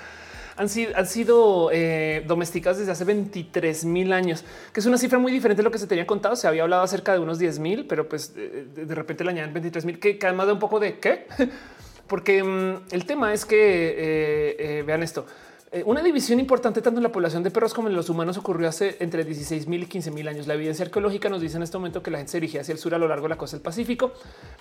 han 0.56 0.68
sido, 0.68 0.96
han 0.96 1.06
sido 1.06 1.70
eh, 1.72 2.22
domesticados 2.26 2.78
desde 2.78 2.92
hace 2.92 3.04
23 3.04 3.86
mil 3.86 4.12
años, 4.12 4.44
que 4.72 4.80
es 4.80 4.86
una 4.86 4.98
cifra 4.98 5.18
muy 5.18 5.32
diferente 5.32 5.62
de 5.62 5.64
lo 5.64 5.70
que 5.70 5.78
se 5.78 5.86
tenía 5.86 6.06
contado. 6.06 6.36
Se 6.36 6.46
había 6.46 6.62
hablado 6.62 6.82
acerca 6.82 7.14
de 7.14 7.18
unos 7.18 7.38
10 7.38 7.58
mil, 7.58 7.86
pero 7.86 8.06
pues 8.08 8.34
de, 8.34 8.94
repente 8.94 9.24
le 9.24 9.30
añaden 9.30 9.52
23 9.54 9.84
mil, 9.86 9.98
que, 9.98 10.18
además 10.22 10.46
da 10.46 10.52
un 10.52 10.58
poco 10.58 10.78
de 10.78 10.98
qué, 10.98 11.26
porque 12.06 12.44
mm, 12.44 12.82
el 12.92 13.06
tema 13.06 13.32
es 13.32 13.46
que 13.46 14.84
vean 14.86 15.02
esto. 15.02 15.26
Eh, 15.74 15.82
una 15.86 16.04
división 16.04 16.38
importante 16.38 16.80
tanto 16.80 17.00
en 17.00 17.02
la 17.02 17.10
población 17.10 17.42
de 17.42 17.50
perros 17.50 17.74
como 17.74 17.88
en 17.88 17.96
los 17.96 18.08
humanos 18.08 18.38
ocurrió 18.38 18.68
hace 18.68 18.96
entre 19.00 19.24
16 19.24 19.66
mil 19.66 19.82
y 19.82 19.86
15 19.86 20.12
mil 20.12 20.28
años. 20.28 20.46
La 20.46 20.54
evidencia 20.54 20.84
arqueológica 20.84 21.28
nos 21.28 21.40
dice 21.40 21.56
en 21.56 21.64
este 21.64 21.76
momento 21.76 22.00
que 22.00 22.12
la 22.12 22.18
gente 22.18 22.30
se 22.30 22.36
dirigía 22.36 22.60
hacia 22.60 22.70
el 22.70 22.78
sur 22.78 22.94
a 22.94 22.98
lo 22.98 23.08
largo 23.08 23.24
de 23.24 23.30
la 23.30 23.36
costa 23.36 23.56
del 23.56 23.62
Pacífico, 23.62 24.12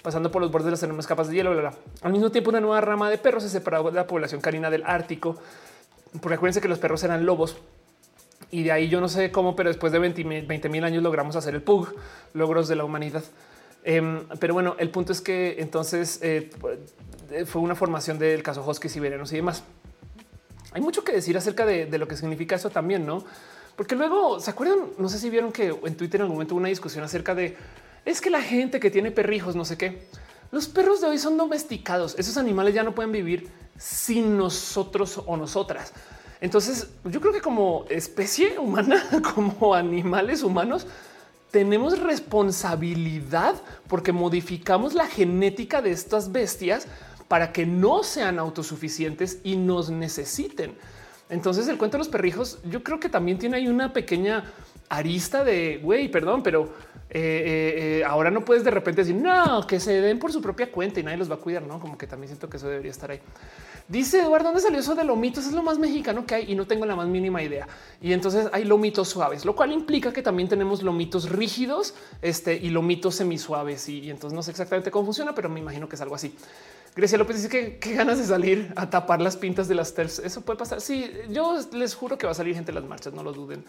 pasando 0.02 0.32
por 0.32 0.42
los 0.42 0.52
bordes 0.52 0.66
de 0.66 0.72
las 0.72 0.82
enormes 0.82 1.06
capas 1.06 1.28
de 1.28 1.36
hielo. 1.36 1.52
Al 2.02 2.12
mismo 2.12 2.32
tiempo, 2.32 2.50
una 2.50 2.62
nueva 2.62 2.82
rama 2.82 3.12
de 3.12 3.20
perros 3.20 3.44
se 3.44 3.50
separó 3.50 3.84
de 3.84 3.92
la 3.92 4.08
población 4.08 4.42
canina 4.42 4.72
del 4.72 4.82
Ártico, 4.88 5.38
porque 6.20 6.34
acuérdense 6.34 6.62
que 6.62 6.68
los 6.68 6.80
perros 6.80 7.04
eran 7.04 7.28
lobos. 7.28 7.58
Y 8.50 8.64
de 8.64 8.72
ahí 8.72 8.90
yo 8.90 9.00
no 9.00 9.08
sé 9.08 9.32
cómo, 9.32 9.56
pero 9.56 9.70
después 9.70 9.94
de 9.94 10.00
20 10.00 10.70
mil 10.70 10.84
años 10.84 11.04
logramos 11.04 11.36
hacer 11.36 11.54
el 11.54 11.62
PUG, 11.62 11.94
logros 12.34 12.68
de 12.68 12.76
la 12.76 12.86
humanidad. 12.86 13.24
Em, 13.84 14.22
pero 14.40 14.56
bueno, 14.56 14.76
el 14.80 14.90
punto 14.90 15.12
es 15.12 15.22
que 15.22 15.58
entonces 15.60 16.18
eh, 16.24 16.50
fue 17.46 17.62
una 17.62 17.76
formación 17.76 18.18
del 18.18 18.42
caso 18.42 18.66
Husky, 18.68 18.90
siberianos 18.90 19.32
y 19.32 19.36
demás. 19.36 19.64
Hay 20.74 20.82
mucho 20.82 21.04
que 21.04 21.12
decir 21.12 21.38
acerca 21.38 21.66
de, 21.66 21.98
lo 21.98 22.08
que 22.08 22.18
significa 22.18 22.56
eso 22.56 22.70
también, 22.70 23.06
no? 23.06 23.24
Porque 23.76 23.96
luego 23.96 24.40
se 24.40 24.52
acuerdan, 24.52 24.80
no 24.98 25.10
sé 25.10 25.20
si 25.20 25.30
vieron 25.30 25.52
que 25.52 25.68
en 25.68 25.96
Twitter 25.96 26.20
en 26.20 26.24
algún 26.24 26.36
momento 26.38 26.56
hubo 26.56 26.60
una 26.60 26.70
discusión 26.70 27.04
acerca 27.04 27.34
de 27.34 27.56
es 28.06 28.22
que 28.22 28.30
la 28.30 28.42
gente 28.42 28.80
que 28.80 28.92
tiene 28.92 29.12
perrijos, 29.12 29.56
no 29.56 29.66
sé 29.66 29.78
qué, 29.78 30.08
los 30.52 30.68
perros 30.68 31.02
de 31.02 31.08
hoy 31.08 31.18
son 31.18 31.38
domesticados. 31.38 32.16
Esos 32.18 32.38
animales 32.38 32.74
ya 32.76 32.84
no 32.84 32.94
pueden 32.94 33.12
vivir 33.12 33.50
sin 33.78 34.38
nosotros 34.38 35.22
o 35.26 35.38
nosotras. 35.38 35.94
Entonces, 36.42 36.90
yo 37.06 37.22
creo 37.22 37.34
que 37.34 37.42
como 37.42 37.86
especie 37.90 38.60
humana, 38.60 39.02
como 39.34 39.74
animales 39.74 40.44
humanos, 40.44 40.86
tenemos 41.52 42.00
responsabilidad 42.00 43.56
porque 43.88 44.12
modificamos 44.12 44.94
la 44.94 45.08
genética 45.08 45.82
de 45.82 45.92
estas 45.92 46.32
bestias 46.32 46.88
para 47.34 47.52
que 47.52 47.66
no 47.66 48.04
sean 48.04 48.38
autosuficientes 48.38 49.40
y 49.44 49.56
nos 49.56 49.90
necesiten. 49.90 50.76
Entonces 51.32 51.68
el 51.68 51.80
cuento 51.80 51.98
de 51.98 52.04
los 52.04 52.08
perrijos 52.08 52.60
yo 52.70 52.84
creo 52.84 53.00
que 53.00 53.10
también 53.10 53.40
tiene 53.40 53.58
ahí 53.58 53.68
una 53.68 53.92
pequeña 53.92 54.44
arista 54.88 55.44
de, 55.44 55.80
güey, 55.82 56.12
perdón, 56.12 56.44
pero 56.44 56.72
eh, 57.16 57.20
eh, 57.20 58.00
eh, 58.00 58.04
ahora 58.06 58.32
no 58.32 58.44
puedes 58.44 58.64
de 58.64 58.72
repente 58.72 59.02
decir, 59.02 59.16
no, 59.16 59.68
que 59.68 59.80
se 59.80 60.02
den 60.02 60.18
por 60.18 60.34
su 60.34 60.42
propia 60.42 60.72
cuenta 60.72 61.00
y 61.00 61.04
nadie 61.04 61.18
los 61.18 61.30
va 61.30 61.36
a 61.36 61.38
cuidar, 61.38 61.62
¿no? 61.62 61.80
Como 61.80 61.96
que 61.96 62.08
también 62.08 62.30
siento 62.30 62.50
que 62.50 62.58
eso 62.58 62.68
debería 62.68 62.90
estar 62.90 63.12
ahí. 63.12 63.20
Dice 63.88 64.22
Eduardo, 64.22 64.46
¿dónde 64.46 64.62
salió 64.62 64.80
eso 64.80 64.96
de 64.96 65.04
lomitos? 65.04 65.46
Es 65.46 65.54
lo 65.54 65.62
más 65.62 65.78
mexicano 65.78 66.26
que 66.26 66.36
hay 66.36 66.52
y 66.52 66.56
no 66.56 66.66
tengo 66.66 66.86
la 66.88 66.96
más 66.96 67.08
mínima 67.08 67.44
idea. 67.44 67.68
Y 68.02 68.14
entonces 68.14 68.48
hay 68.52 68.64
lomitos 68.64 69.10
suaves, 69.10 69.46
lo 69.46 69.56
cual 69.56 69.72
implica 69.72 70.12
que 70.12 70.24
también 70.24 70.50
tenemos 70.50 70.82
lomitos 70.82 71.30
rígidos 71.30 71.94
este, 72.24 72.56
y 72.56 72.70
lomitos 72.70 73.16
semisuaves. 73.16 73.90
Y, 73.90 74.00
y 74.00 74.10
entonces 74.10 74.36
no 74.36 74.42
sé 74.42 74.50
exactamente 74.50 74.90
cómo 74.90 75.06
funciona, 75.06 75.36
pero 75.36 75.50
me 75.50 75.60
imagino 75.60 75.88
que 75.88 75.96
es 75.96 76.02
algo 76.02 76.16
así. 76.16 76.36
Grecia 76.96 77.18
López 77.18 77.38
dice 77.38 77.50
que 77.50 77.80
qué 77.80 77.94
ganas 77.94 78.20
de 78.20 78.26
salir 78.26 78.72
a 78.76 78.90
tapar 78.90 79.20
las 79.22 79.36
pintas 79.38 79.68
de 79.68 79.76
las 79.76 79.94
TERS. 79.94 80.20
Eso 80.20 80.42
puede 80.42 80.60
pasar. 80.60 80.80
Sí, 80.80 81.12
yo 81.30 81.60
les 81.74 81.96
juro 81.96 82.18
que 82.18 82.26
va 82.26 82.32
a 82.32 82.36
salir 82.36 82.54
gente 82.56 82.72
en 82.72 82.76
las 82.76 82.84
marchas, 82.86 83.14
no 83.14 83.24
lo 83.24 83.34
duden. 83.34 83.64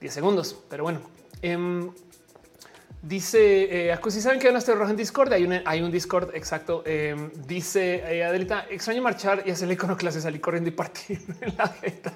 10 0.00 0.12
segundos, 0.12 0.56
pero 0.68 0.84
bueno. 0.84 1.00
Em, 1.42 1.90
dice 3.06 3.90
eh, 3.90 3.98
si 4.08 4.20
saben 4.20 4.38
que 4.38 4.48
hay 4.48 4.54
una 4.54 4.74
roja 4.74 4.90
en 4.90 4.96
Discord. 4.96 5.32
Hay 5.32 5.44
un, 5.44 5.60
hay 5.64 5.82
un 5.82 5.90
Discord 5.90 6.34
exacto. 6.34 6.82
Em, 6.84 7.30
dice 7.46 8.02
eh, 8.06 8.24
Adelita, 8.24 8.66
extraño 8.70 9.02
marchar 9.02 9.42
y 9.46 9.50
hacer 9.50 9.76
clase, 9.76 10.20
salir 10.20 10.40
corriendo 10.40 10.68
y 10.68 10.72
partir 10.72 11.20
en 11.40 11.56
la 11.56 11.68
jeta. 11.68 12.12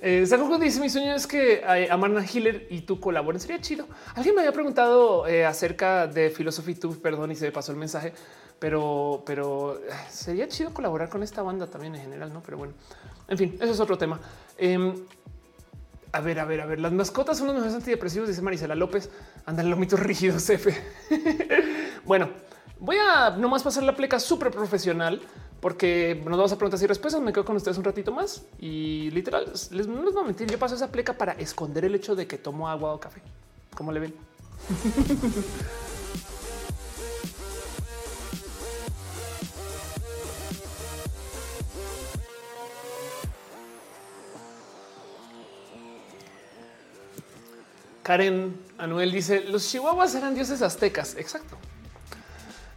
Eh, 0.00 0.26
dice: 0.60 0.80
Mi 0.80 0.90
sueño 0.90 1.14
es 1.14 1.26
que 1.26 1.62
eh, 1.66 1.88
Amarna 1.90 2.24
Hiller 2.24 2.66
y 2.70 2.82
tú 2.82 2.98
colaboren. 3.00 3.40
Sería 3.40 3.60
chido. 3.60 3.86
Alguien 4.14 4.34
me 4.34 4.42
había 4.42 4.52
preguntado 4.52 5.26
eh, 5.26 5.44
acerca 5.44 6.06
de 6.06 6.30
Philosophy 6.30 6.74
Tube, 6.74 6.96
perdón, 6.96 7.32
y 7.32 7.36
se 7.36 7.46
me 7.46 7.52
pasó 7.52 7.72
el 7.72 7.78
mensaje 7.78 8.12
pero, 8.58 9.22
pero 9.26 9.80
sería 10.08 10.48
chido 10.48 10.72
colaborar 10.72 11.10
con 11.10 11.22
esta 11.22 11.42
banda 11.42 11.66
también 11.66 11.94
en 11.94 12.00
general, 12.00 12.32
no? 12.32 12.42
Pero 12.42 12.56
bueno, 12.56 12.72
en 13.28 13.36
fin, 13.36 13.58
eso 13.60 13.72
es 13.72 13.80
otro 13.80 13.98
tema. 13.98 14.18
A 16.16 16.20
ver, 16.20 16.40
a 16.40 16.46
ver, 16.46 16.62
a 16.62 16.66
ver, 16.66 16.80
las 16.80 16.92
mascotas 16.92 17.36
son 17.36 17.48
los 17.48 17.54
mejores 17.54 17.74
antidepresivos, 17.74 18.26
dice 18.26 18.40
Marisela 18.40 18.74
López. 18.74 19.10
Andan 19.44 19.68
los 19.68 19.78
mitos 19.78 20.00
rígidos, 20.08 20.48
F. 20.48 20.74
bueno, 22.06 22.30
voy 22.80 22.96
a 22.96 23.36
nomás 23.36 23.62
pasar 23.62 23.82
la 23.82 23.94
pleca 23.94 24.18
súper 24.18 24.50
profesional 24.50 25.20
porque 25.60 26.22
nos 26.24 26.38
vamos 26.38 26.52
a 26.52 26.56
preguntas 26.56 26.80
y 26.80 26.86
respuestas. 26.86 27.20
Me 27.20 27.34
quedo 27.34 27.44
con 27.44 27.56
ustedes 27.56 27.76
un 27.76 27.84
ratito 27.84 28.12
más 28.12 28.46
y 28.58 29.10
literal, 29.10 29.52
les, 29.72 29.86
no 29.86 30.10
voy 30.10 30.22
a 30.22 30.26
mentir. 30.26 30.50
Yo 30.50 30.58
paso 30.58 30.74
esa 30.74 30.90
pleca 30.90 31.12
para 31.12 31.32
esconder 31.32 31.84
el 31.84 31.94
hecho 31.94 32.16
de 32.16 32.26
que 32.26 32.38
tomo 32.38 32.66
agua 32.66 32.94
o 32.94 32.98
café. 32.98 33.20
¿Cómo 33.74 33.92
le 33.92 34.00
ven? 34.00 34.14
Karen 48.06 48.56
Anuel 48.78 49.10
dice 49.10 49.40
los 49.48 49.68
chihuahuas 49.68 50.14
eran 50.14 50.32
dioses 50.32 50.62
aztecas. 50.62 51.16
Exacto. 51.16 51.56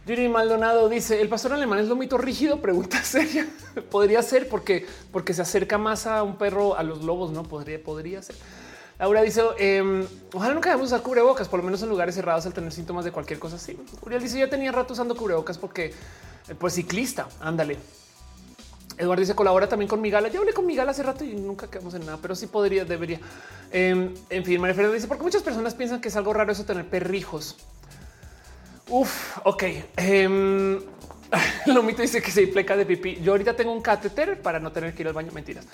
Yuri 0.04 0.28
Maldonado 0.28 0.88
dice 0.88 1.20
el 1.20 1.28
pastor 1.28 1.52
alemán 1.52 1.78
es 1.78 1.86
lo 1.86 1.94
mito 1.94 2.18
rígido. 2.18 2.60
Pregunta 2.60 3.00
seria. 3.04 3.48
podría 3.92 4.24
ser 4.24 4.48
porque, 4.48 4.88
porque 5.12 5.32
se 5.32 5.42
acerca 5.42 5.78
más 5.78 6.08
a 6.08 6.24
un 6.24 6.36
perro 6.36 6.76
a 6.76 6.82
los 6.82 7.04
lobos. 7.04 7.30
No 7.30 7.44
podría, 7.44 7.80
podría 7.80 8.20
ser. 8.22 8.34
Laura 8.98 9.22
dice 9.22 9.42
em, 9.58 10.04
ojalá 10.34 10.52
nunca 10.52 10.70
debamos 10.70 10.88
usar 10.88 11.00
cubrebocas, 11.00 11.46
por 11.46 11.60
lo 11.60 11.64
menos 11.64 11.80
en 11.84 11.90
lugares 11.90 12.16
cerrados 12.16 12.44
al 12.46 12.52
tener 12.52 12.72
síntomas 12.72 13.04
de 13.04 13.12
cualquier 13.12 13.38
cosa 13.38 13.54
así. 13.54 13.78
Uriel 14.02 14.20
dice 14.20 14.36
ya 14.36 14.50
tenía 14.50 14.72
rato 14.72 14.94
usando 14.94 15.14
cubrebocas 15.14 15.58
porque 15.58 15.94
pues 16.58 16.74
ciclista. 16.74 17.28
Ándale. 17.38 17.78
Eduardo 19.00 19.20
dice 19.20 19.34
colabora 19.34 19.68
también 19.68 19.88
con 19.88 20.00
Migala. 20.00 20.28
Ya 20.28 20.38
hablé 20.38 20.52
con 20.52 20.66
Migala 20.66 20.90
hace 20.90 21.02
rato 21.02 21.24
y 21.24 21.34
nunca 21.34 21.68
quedamos 21.68 21.94
en 21.94 22.04
nada, 22.04 22.18
pero 22.20 22.34
sí 22.34 22.46
podría, 22.46 22.84
debería. 22.84 23.18
Em, 23.72 24.12
en 24.28 24.44
fin, 24.44 24.60
María 24.60 24.74
Fernanda 24.74 24.94
dice 24.94 25.08
porque 25.08 25.22
muchas 25.22 25.42
personas 25.42 25.74
piensan 25.74 26.00
que 26.00 26.08
es 26.08 26.16
algo 26.16 26.32
raro 26.32 26.52
eso 26.52 26.64
tener 26.64 26.86
perrijos. 26.86 27.56
Uf, 28.88 29.38
ok. 29.44 29.64
Um, 29.98 30.80
Lomito 31.66 32.02
dice 32.02 32.20
que 32.20 32.30
se 32.30 32.46
pleca 32.48 32.76
de 32.76 32.84
pipí. 32.84 33.20
Yo 33.22 33.32
ahorita 33.32 33.56
tengo 33.56 33.72
un 33.72 33.80
catéter 33.80 34.42
para 34.42 34.60
no 34.60 34.70
tener 34.70 34.94
que 34.94 35.02
ir 35.02 35.08
al 35.08 35.14
baño. 35.14 35.32
Mentiras. 35.32 35.66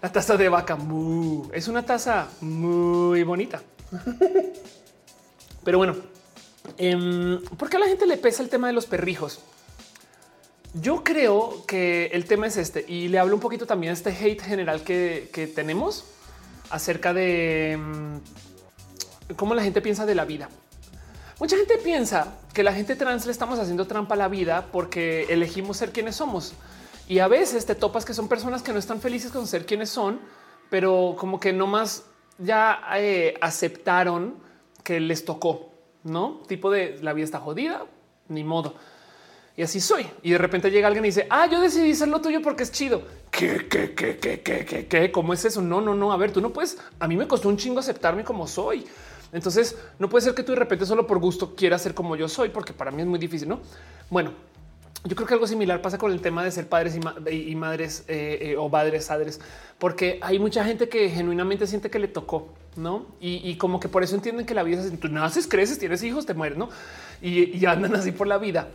La 0.00 0.12
taza 0.12 0.36
de 0.36 0.48
vaca 0.48 0.78
es 1.52 1.66
una 1.66 1.84
taza 1.84 2.28
muy 2.40 3.24
bonita. 3.24 3.60
Pero 5.64 5.78
bueno, 5.78 5.96
eh, 6.76 7.40
¿por 7.56 7.68
qué 7.68 7.76
a 7.76 7.80
la 7.80 7.86
gente 7.86 8.06
le 8.06 8.16
pesa 8.16 8.42
el 8.44 8.48
tema 8.48 8.68
de 8.68 8.72
los 8.72 8.86
perrijos? 8.86 9.40
Yo 10.74 11.02
creo 11.02 11.64
que 11.66 12.06
el 12.12 12.26
tema 12.26 12.46
es 12.46 12.56
este 12.58 12.84
y 12.86 13.08
le 13.08 13.18
hablo 13.18 13.34
un 13.34 13.40
poquito 13.40 13.66
también 13.66 13.94
de 13.94 13.98
este 13.98 14.10
hate 14.10 14.42
general 14.42 14.82
que, 14.82 15.52
tenemos 15.54 16.04
acerca 16.70 17.14
de 17.14 17.78
mm, 17.78 19.34
cómo 19.34 19.54
la 19.54 19.62
gente 19.62 19.80
piensa 19.80 20.04
de 20.04 20.14
la 20.14 20.26
vida. 20.26 20.50
Mucha 21.40 21.56
gente 21.56 21.78
piensa 21.78 22.36
que 22.52 22.62
la 22.62 22.72
gente 22.72 22.96
trans 22.96 23.24
le 23.24 23.32
estamos 23.32 23.58
haciendo 23.58 23.86
trampa 23.86 24.14
a 24.14 24.18
la 24.18 24.28
vida 24.28 24.66
porque 24.70 25.26
elegimos 25.30 25.78
ser 25.78 25.90
quienes 25.92 26.16
somos. 26.16 26.52
Y 27.08 27.20
a 27.20 27.28
veces 27.28 27.64
te 27.64 27.74
topas 27.74 28.04
que 28.04 28.12
son 28.12 28.28
personas 28.28 28.62
que 28.62 28.72
no 28.72 28.78
están 28.78 29.00
felices 29.00 29.32
con 29.32 29.46
ser 29.46 29.64
quienes 29.64 29.88
son, 29.88 30.20
pero 30.68 31.16
como 31.18 31.40
que 31.40 31.54
no 31.54 31.66
más 31.66 32.04
ya 32.36 32.80
eh, 32.96 33.34
aceptaron 33.40 34.34
que 34.84 35.00
les 35.00 35.24
tocó, 35.24 35.72
no 36.04 36.42
tipo 36.46 36.70
de 36.70 36.98
la 37.02 37.14
vida 37.14 37.24
está 37.24 37.40
jodida, 37.40 37.86
ni 38.28 38.44
modo. 38.44 38.74
Y 39.58 39.62
así 39.62 39.80
soy. 39.80 40.06
Y 40.22 40.30
de 40.30 40.38
repente 40.38 40.70
llega 40.70 40.86
alguien 40.86 41.04
y 41.04 41.08
dice, 41.08 41.26
ah, 41.30 41.48
yo 41.50 41.60
decidí 41.60 41.92
ser 41.92 42.06
lo 42.06 42.20
tuyo 42.20 42.40
porque 42.40 42.62
es 42.62 42.70
chido. 42.70 43.02
¿Qué, 43.28 43.66
qué, 43.68 43.92
qué, 43.92 44.16
qué, 44.16 44.40
qué, 44.40 44.64
qué, 44.64 44.86
qué? 44.86 45.10
¿Cómo 45.10 45.32
es 45.32 45.44
eso? 45.44 45.60
No, 45.60 45.80
no, 45.80 45.96
no. 45.96 46.12
A 46.12 46.16
ver, 46.16 46.30
tú 46.30 46.40
no 46.40 46.50
puedes. 46.50 46.78
A 47.00 47.08
mí 47.08 47.16
me 47.16 47.26
costó 47.26 47.48
un 47.48 47.56
chingo 47.56 47.80
aceptarme 47.80 48.22
como 48.22 48.46
soy. 48.46 48.86
Entonces 49.32 49.76
no 49.98 50.08
puede 50.08 50.24
ser 50.24 50.34
que 50.36 50.44
tú 50.44 50.52
de 50.52 50.58
repente 50.60 50.86
solo 50.86 51.08
por 51.08 51.18
gusto 51.18 51.56
quieras 51.56 51.82
ser 51.82 51.92
como 51.92 52.14
yo 52.14 52.28
soy, 52.28 52.50
porque 52.50 52.72
para 52.72 52.92
mí 52.92 53.02
es 53.02 53.08
muy 53.08 53.18
difícil, 53.18 53.48
¿no? 53.48 53.58
Bueno, 54.08 54.30
yo 55.02 55.16
creo 55.16 55.26
que 55.26 55.34
algo 55.34 55.46
similar 55.48 55.82
pasa 55.82 55.98
con 55.98 56.12
el 56.12 56.20
tema 56.20 56.44
de 56.44 56.52
ser 56.52 56.68
padres 56.68 56.96
y, 57.28 57.54
madres 57.56 58.04
eh, 58.06 58.38
eh, 58.40 58.56
o 58.56 58.70
padres, 58.70 59.06
padres, 59.06 59.40
porque 59.80 60.20
hay 60.22 60.38
mucha 60.38 60.64
gente 60.64 60.88
que 60.88 61.10
genuinamente 61.10 61.66
siente 61.66 61.90
que 61.90 61.98
le 61.98 62.06
tocó, 62.06 62.54
no? 62.76 63.06
Y, 63.20 63.56
como 63.56 63.80
que 63.80 63.88
por 63.88 64.04
eso 64.04 64.14
entienden 64.14 64.46
que 64.46 64.54
la 64.54 64.62
vida 64.62 64.80
es 64.80 64.86
así. 64.86 64.96
Tú 64.96 65.08
naces, 65.08 65.48
creces, 65.48 65.80
tienes 65.80 66.02
hijos, 66.04 66.26
te 66.26 66.34
mueres, 66.34 66.56
no? 66.56 66.68
Y, 67.20 67.66
andan 67.66 67.96
así 67.96 68.12
por 68.12 68.28
la 68.28 68.38
vida. 68.38 68.68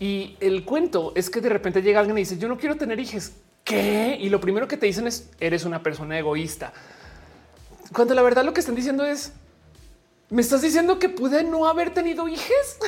Y 0.00 0.36
el 0.40 0.64
cuento 0.64 1.12
es 1.14 1.30
que 1.30 1.40
de 1.40 1.48
repente 1.48 1.82
llega 1.82 2.00
alguien 2.00 2.18
y 2.18 2.22
dice: 2.22 2.38
Yo 2.38 2.48
no 2.48 2.58
quiero 2.58 2.76
tener 2.76 2.98
hijos. 2.98 3.32
¿Qué? 3.62 4.18
Y 4.20 4.28
lo 4.28 4.40
primero 4.40 4.68
que 4.68 4.76
te 4.76 4.86
dicen 4.86 5.06
es: 5.06 5.30
Eres 5.40 5.64
una 5.64 5.82
persona 5.82 6.18
egoísta. 6.18 6.72
Cuando 7.92 8.14
la 8.14 8.22
verdad 8.22 8.44
lo 8.44 8.52
que 8.52 8.60
están 8.60 8.74
diciendo 8.74 9.04
es: 9.04 9.32
Me 10.30 10.42
estás 10.42 10.62
diciendo 10.62 10.98
que 10.98 11.08
pude 11.08 11.44
no 11.44 11.66
haber 11.66 11.94
tenido 11.94 12.28
hijos. 12.28 12.78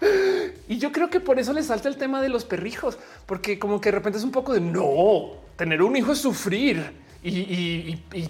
y 0.68 0.78
yo 0.78 0.92
creo 0.92 1.10
que 1.10 1.20
por 1.20 1.38
eso 1.38 1.52
le 1.52 1.62
salta 1.62 1.88
el 1.88 1.96
tema 1.96 2.22
de 2.22 2.28
los 2.28 2.44
perrijos, 2.44 2.98
porque 3.26 3.58
como 3.58 3.80
que 3.80 3.90
de 3.90 3.96
repente 3.96 4.18
es 4.18 4.24
un 4.24 4.32
poco 4.32 4.52
de 4.52 4.60
no 4.60 5.32
tener 5.56 5.82
un 5.82 5.96
hijo 5.96 6.12
es 6.12 6.18
sufrir 6.18 6.92
y, 7.20 7.30
y, 7.30 8.04
y, 8.14 8.28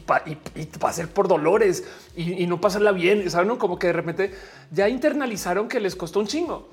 pasar 0.78 1.08
por 1.08 1.28
dolores 1.28 1.84
y, 2.16 2.46
no 2.46 2.58
pasarla 2.58 2.92
bien. 2.92 3.30
Saben 3.30 3.54
como 3.56 3.78
que 3.78 3.88
de 3.88 3.92
repente 3.92 4.34
ya 4.70 4.88
internalizaron 4.88 5.68
que 5.68 5.78
les 5.78 5.94
costó 5.94 6.20
un 6.20 6.26
chingo 6.26 6.68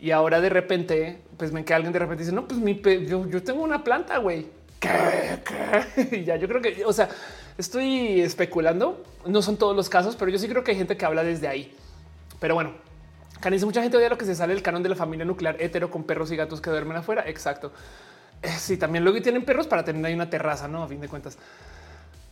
y 0.00 0.10
ahora 0.10 0.40
de 0.40 0.48
repente, 0.48 1.18
pues 1.36 1.52
ven 1.52 1.64
que 1.64 1.74
alguien 1.74 1.92
de 1.92 1.98
repente 1.98 2.22
dice, 2.22 2.34
no, 2.34 2.46
pues 2.46 2.60
mi 2.60 2.80
yo, 2.80 3.26
yo 3.26 3.42
tengo 3.42 3.62
una 3.62 3.82
planta, 3.82 4.18
güey. 4.18 4.46
¿Qué? 4.78 6.22
ya 6.24 6.36
yo 6.36 6.46
creo 6.46 6.62
que, 6.62 6.84
o 6.84 6.92
sea, 6.92 7.08
estoy 7.56 8.20
especulando. 8.20 9.04
No 9.26 9.42
son 9.42 9.56
todos 9.56 9.74
los 9.74 9.88
casos, 9.88 10.16
pero 10.16 10.30
yo 10.30 10.38
sí 10.38 10.48
creo 10.48 10.62
que 10.62 10.70
hay 10.70 10.76
gente 10.76 10.96
que 10.96 11.04
habla 11.04 11.24
desde 11.24 11.48
ahí. 11.48 11.74
Pero 12.38 12.54
bueno, 12.54 12.72
dice 13.50 13.66
mucha 13.66 13.82
gente 13.82 13.96
odia 13.96 14.08
lo 14.08 14.18
que 14.18 14.24
se 14.24 14.34
sale 14.34 14.52
el 14.52 14.62
canon 14.62 14.82
de 14.82 14.88
la 14.88 14.94
familia 14.94 15.24
nuclear 15.24 15.56
hetero 15.60 15.90
con 15.90 16.04
perros 16.04 16.30
y 16.30 16.36
gatos 16.36 16.60
que 16.60 16.70
duermen 16.70 16.96
afuera. 16.96 17.24
Exacto. 17.26 17.72
Eh, 18.42 18.48
sí, 18.48 18.76
también 18.76 19.04
luego 19.04 19.20
tienen 19.20 19.44
perros 19.44 19.66
para 19.66 19.84
tener 19.84 20.04
ahí 20.04 20.14
una 20.14 20.30
terraza, 20.30 20.68
no? 20.68 20.84
A 20.84 20.88
fin 20.88 21.00
de 21.00 21.08
cuentas. 21.08 21.36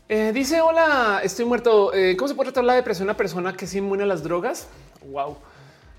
Eh, 0.09 0.31
dice: 0.33 0.61
Hola, 0.61 1.21
estoy 1.25 1.45
muerto. 1.45 1.93
Eh, 1.93 2.17
¿Cómo 2.17 2.29
se 2.29 2.35
puede 2.35 2.53
tratar 2.53 2.65
la 2.65 2.75
depresión 2.75 3.09
a 3.09 3.11
una 3.11 3.17
persona 3.17 3.57
que 3.57 3.65
es 3.65 3.75
inmune 3.75 4.05
a 4.05 4.07
las 4.07 4.23
drogas? 4.23 4.69
Wow. 5.11 5.37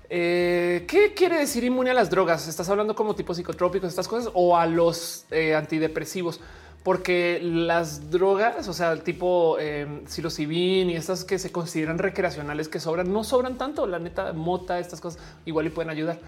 ¿Qué 0.08 1.12
quiere 1.14 1.38
decir 1.38 1.64
inmune 1.64 1.90
a 1.90 1.94
las 1.94 2.08
drogas? 2.08 2.48
¿Estás 2.48 2.68
hablando 2.68 2.94
como 2.94 3.14
tipo 3.14 3.34
psicotrópicos, 3.34 3.90
estas 3.90 4.08
cosas 4.08 4.30
o 4.34 4.56
a 4.56 4.66
los 4.66 5.26
antidepresivos? 5.54 6.40
porque 6.88 7.38
las 7.42 8.10
drogas, 8.10 8.66
o 8.66 8.72
sea, 8.72 8.92
el 8.92 9.02
tipo 9.02 9.58
eh, 9.60 10.02
psilocibin 10.06 10.88
y 10.88 10.96
estas 10.96 11.22
que 11.22 11.38
se 11.38 11.52
consideran 11.52 11.98
recreacionales 11.98 12.68
que 12.70 12.80
sobran, 12.80 13.12
no 13.12 13.24
sobran 13.24 13.58
tanto. 13.58 13.86
La 13.86 13.98
neta, 13.98 14.32
mota, 14.32 14.78
estas 14.78 14.98
cosas 14.98 15.22
igual 15.44 15.66
y 15.66 15.68
pueden 15.68 15.90
ayudar. 15.90 16.18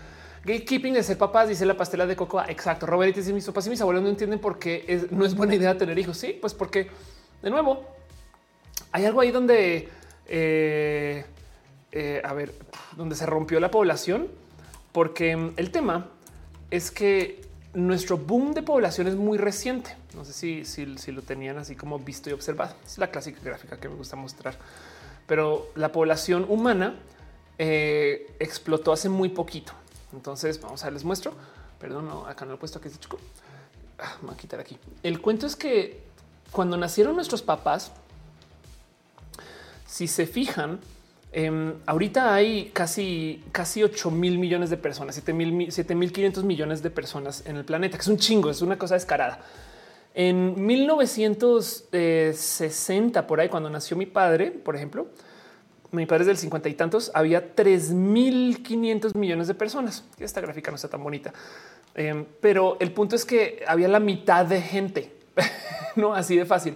Gatekeeping 0.45 0.93
de 0.93 1.03
ser 1.03 1.17
papás, 1.17 1.49
dice 1.49 1.65
la 1.65 1.79
pastela 1.79 2.05
de 2.05 2.15
cocoa. 2.15 2.45
Exacto. 2.47 2.85
Robert 2.85 3.17
dice 3.17 3.33
mis 3.33 3.47
papás 3.47 3.67
y 3.69 3.71
mis 3.71 3.81
abuelos 3.81 4.03
no 4.03 4.11
entienden 4.11 4.39
por 4.39 4.59
qué 4.59 5.07
no 5.11 5.25
es 5.25 5.35
buena 5.35 5.55
idea 5.55 5.79
tener 5.79 5.99
hijos. 5.99 6.19
Sí, 6.19 6.37
pues 6.39 6.53
porque 6.53 6.91
de 7.43 7.49
nuevo 7.49 7.87
hay 8.93 9.07
algo 9.07 9.23
ahí 9.23 9.31
donde, 9.31 9.89
eh, 10.27 11.25
eh, 11.93 12.23
a 12.25 12.33
ver, 12.35 12.55
donde 12.97 13.17
se 13.17 13.27
rompió 13.27 13.61
la 13.61 13.71
población, 13.71 14.29
porque 14.93 15.53
el 15.57 15.71
tema 15.71 16.09
es 16.71 16.91
que 16.91 17.41
nuestro 17.75 18.17
boom 18.17 18.55
de 18.55 18.63
población 18.63 19.07
es 19.07 19.17
muy 19.17 19.39
reciente. 19.39 19.97
No 20.15 20.25
sé 20.25 20.33
si, 20.33 20.65
si, 20.65 21.13
lo 21.13 21.23
tenían 21.23 21.59
así 21.59 21.77
como 21.77 21.99
visto 21.99 22.31
y 22.31 22.33
observado. 22.33 22.75
Es 22.85 22.99
la 22.99 23.11
clásica 23.11 23.41
gráfica 23.43 23.79
que 23.79 23.89
me 23.89 23.95
gusta 23.95 24.17
mostrar. 24.17 24.57
Pero 25.27 25.71
la 25.77 25.93
población 25.93 26.45
humana 26.49 26.97
eh, 27.59 28.35
explotó 28.41 28.93
hace 28.93 29.09
muy 29.09 29.29
poquito. 29.29 29.73
Entonces 30.13 30.61
vamos 30.61 30.83
a 30.83 30.87
ver, 30.87 30.95
les 30.95 31.05
muestro. 31.05 31.33
Perdón, 31.79 32.09
no, 32.09 32.27
acá 32.27 32.45
no 32.45 32.53
lo 32.53 32.57
he 32.57 32.59
puesto 32.59 32.79
aquí. 32.79 32.89
Este 32.89 33.01
chico. 33.01 33.19
Ah, 33.99 34.17
me 34.23 34.29
voy 34.29 34.35
a 34.35 34.39
quitar 34.39 34.59
aquí. 34.59 34.77
El 35.03 35.21
cuento 35.21 35.47
es 35.47 35.55
que 35.55 36.03
cuando 36.51 36.77
nacieron 36.77 37.15
nuestros 37.15 37.43
papás, 37.43 37.93
si 39.87 40.09
se 40.09 40.27
fijan, 40.27 40.81
Em, 41.33 41.75
ahorita 41.87 42.35
hay 42.35 42.73
casi, 42.73 43.45
casi 43.53 43.85
8 43.85 44.11
mil 44.11 44.37
millones 44.39 44.69
de 44.69 44.77
personas, 44.77 45.15
7 45.15 45.33
mil, 45.33 45.71
7 45.71 45.95
mil 45.95 46.13
500 46.13 46.43
millones 46.43 46.83
de 46.83 46.91
personas 46.91 47.47
en 47.47 47.57
el 47.57 47.65
planeta, 47.65 47.97
que 47.97 48.03
es 48.03 48.09
un 48.09 48.17
chingo, 48.17 48.51
es 48.51 48.63
una 48.63 48.77
cosa 48.77 48.95
descarada. 48.95 49.39
En 50.13 50.67
1960, 50.67 53.29
por 53.29 53.39
ahí, 53.39 53.49
cuando 53.49 53.71
nació 53.71 53.97
mi 53.97 54.07
padre, 54.07 54.51
por 54.51 54.75
ejemplo, 54.75 55.07
mi 55.93 56.05
padre 56.05 56.23
es 56.23 56.27
del 56.27 56.37
50 56.37 56.69
y 56.69 56.75
tantos, 56.75 57.13
había 57.15 57.55
3.500 57.55 59.15
millones 59.15 59.47
de 59.47 59.55
personas. 59.55 60.03
Esta 60.19 60.41
gráfica 60.41 60.73
no 60.73 60.77
está 60.77 60.89
tan 60.89 61.01
bonita, 61.03 61.33
em, 61.95 62.27
pero 62.41 62.77
el 62.81 62.93
punto 62.93 63.15
es 63.15 63.25
que 63.25 63.63
había 63.69 63.87
la 63.87 64.01
mitad 64.01 64.45
de 64.47 64.61
gente, 64.61 65.15
no 65.95 66.13
así 66.13 66.37
de 66.37 66.45
fácil. 66.45 66.75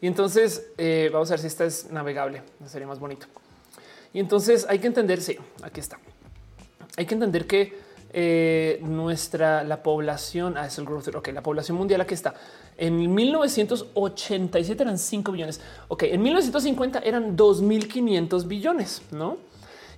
Y 0.00 0.06
entonces 0.06 0.66
eh, 0.78 1.10
vamos 1.12 1.30
a 1.30 1.34
ver 1.34 1.40
si 1.40 1.46
esta 1.46 1.66
es 1.66 1.90
navegable, 1.90 2.42
sería 2.66 2.86
más 2.86 2.98
bonito. 2.98 3.26
Y 4.16 4.20
entonces 4.20 4.64
hay 4.66 4.78
que 4.78 4.86
entender, 4.86 5.20
sí, 5.20 5.36
aquí 5.62 5.78
está. 5.78 5.98
Hay 6.96 7.04
que 7.04 7.12
entender 7.12 7.46
que 7.46 7.78
eh, 8.14 8.80
nuestra, 8.82 9.62
la 9.62 9.82
población, 9.82 10.56
ah, 10.56 10.64
es 10.64 10.78
el 10.78 10.86
growth, 10.86 11.14
ok, 11.14 11.28
la 11.34 11.42
población 11.42 11.76
mundial 11.76 12.00
aquí 12.00 12.14
está. 12.14 12.32
En 12.78 13.14
1987 13.14 14.82
eran 14.82 14.96
5 14.96 15.32
billones. 15.32 15.60
Ok, 15.88 16.04
en 16.04 16.22
1950 16.22 17.00
eran 17.00 17.36
2.500 17.36 18.46
billones, 18.48 19.02
¿no? 19.10 19.36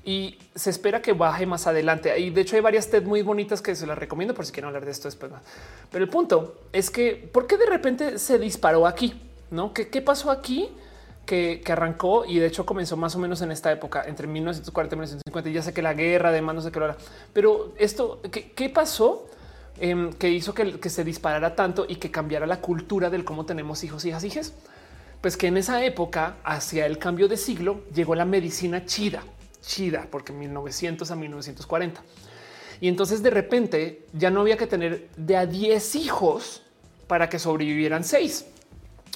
y 0.05 0.37
se 0.55 0.71
espera 0.71 1.01
que 1.01 1.13
baje 1.13 1.47
más 1.47 1.69
adelante. 1.69 2.19
Y 2.19 2.31
de 2.31 2.41
hecho 2.41 2.57
hay 2.57 2.63
varias 2.63 2.91
TED 2.91 3.05
muy 3.05 3.23
bonitas 3.23 3.63
que 3.63 3.77
se 3.77 3.87
las 3.87 3.97
recomiendo 3.97 4.35
por 4.35 4.45
si 4.45 4.51
quieren 4.51 4.67
hablar 4.67 4.85
de 4.85 4.91
esto 4.91 5.07
después. 5.07 5.31
Pero 5.93 6.03
el 6.03 6.11
punto 6.11 6.63
es 6.73 6.91
que 6.91 7.31
¿por 7.33 7.47
qué 7.47 7.57
de 7.57 7.67
repente 7.67 8.19
se 8.19 8.37
disparó 8.41 8.85
aquí? 8.85 9.15
¿No? 9.53 9.73
¿Qué, 9.73 9.89
qué 9.89 10.03
pasó 10.03 10.33
aquí? 10.33 10.71
Que, 11.29 11.63
arrancó 11.71 12.25
y 12.25 12.39
de 12.39 12.47
hecho 12.47 12.65
comenzó 12.65 12.97
más 12.97 13.15
o 13.15 13.19
menos 13.19 13.43
en 13.43 13.53
esta 13.53 13.71
época, 13.71 14.03
entre 14.07 14.27
1940 14.27 14.95
y 14.95 14.97
1950. 14.97 15.51
Y 15.51 15.53
ya 15.53 15.63
sé 15.63 15.75
que 15.75 15.83
la 15.83 15.93
guerra, 15.93 16.31
además, 16.31 16.55
no 16.55 16.61
sé 16.63 16.73
qué 16.73 16.81
lo 16.81 16.97
Pero 17.35 17.75
esto, 17.77 18.23
¿qué, 18.33 18.71
pasó? 18.71 19.29
Em, 19.79 20.13
que 20.15 20.31
hizo 20.31 20.55
que, 20.55 20.89
se 20.89 21.05
disparara 21.05 21.55
tanto 21.55 21.85
y 21.87 21.97
que 21.97 22.11
cambiara 22.11 22.47
la 22.47 22.63
cultura 22.63 23.11
del 23.11 23.25
cómo 23.25 23.45
tenemos 23.45 23.85
hijos, 23.85 24.07
hijas, 24.07 24.25
hijas. 24.25 24.55
Pues 25.21 25.37
que 25.37 25.49
en 25.49 25.59
esa 25.59 25.85
época, 25.85 26.37
hacia 26.45 26.87
el 26.87 26.97
cambio 26.97 27.29
de 27.29 27.37
siglo, 27.37 27.83
llegó 27.95 28.15
la 28.15 28.25
medicina 28.25 28.87
chida, 28.87 29.23
chida, 29.61 30.07
porque 30.11 30.33
1900 30.33 31.11
a 31.11 31.15
1940. 31.15 32.03
Y 32.81 32.89
entonces 32.89 33.23
de 33.23 33.31
repente 33.31 34.07
ya 34.15 34.31
no 34.31 34.41
había 34.41 34.57
que 34.57 34.67
tener 34.67 35.09
de 35.17 35.37
a 35.37 35.45
10 35.45 35.95
hijos 35.97 36.63
para 37.07 37.29
que 37.29 37.39
sobrevivieran 37.39 38.03
seis 38.03 38.47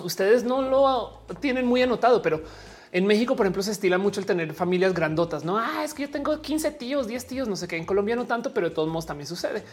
ustedes 0.03 0.45
no 0.45 0.63
lo 0.63 1.23
tienen 1.41 1.67
muy 1.67 1.83
anotado, 1.83 2.23
pero 2.23 2.43
en 2.93 3.07
México, 3.07 3.35
por 3.35 3.47
ejemplo, 3.47 3.63
se 3.63 3.73
estila 3.73 3.97
mucho 3.97 4.21
el 4.21 4.27
tener 4.27 4.53
familias 4.53 4.93
grandotas. 4.93 5.45
No 5.45 5.57
ah, 5.59 5.83
es 5.83 5.95
que 5.95 6.03
yo 6.03 6.11
tengo 6.11 6.41
15 6.41 6.71
tíos, 6.73 7.07
10 7.07 7.27
tíos, 7.27 7.49
no 7.49 7.57
sé 7.57 7.67
qué. 7.67 7.79
En 7.79 7.87
Colombia 7.87 8.15
no 8.17 8.27
tanto, 8.27 8.53
pero 8.53 8.69
de 8.69 8.75
todos 8.75 8.89
modos 8.89 9.07
también 9.07 9.27
sucede. 9.27 9.65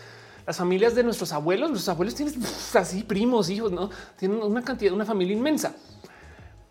Las 0.47 0.57
familias 0.57 0.95
de 0.95 1.03
nuestros 1.03 1.33
abuelos, 1.33 1.69
nuestros 1.69 1.93
abuelos 1.93 2.15
tienen 2.15 2.35
así 2.73 3.03
primos, 3.03 3.49
hijos, 3.49 3.71
no 3.71 3.89
tienen 4.17 4.41
una 4.41 4.63
cantidad, 4.63 4.93
una 4.93 5.05
familia 5.05 5.35
inmensa. 5.35 5.75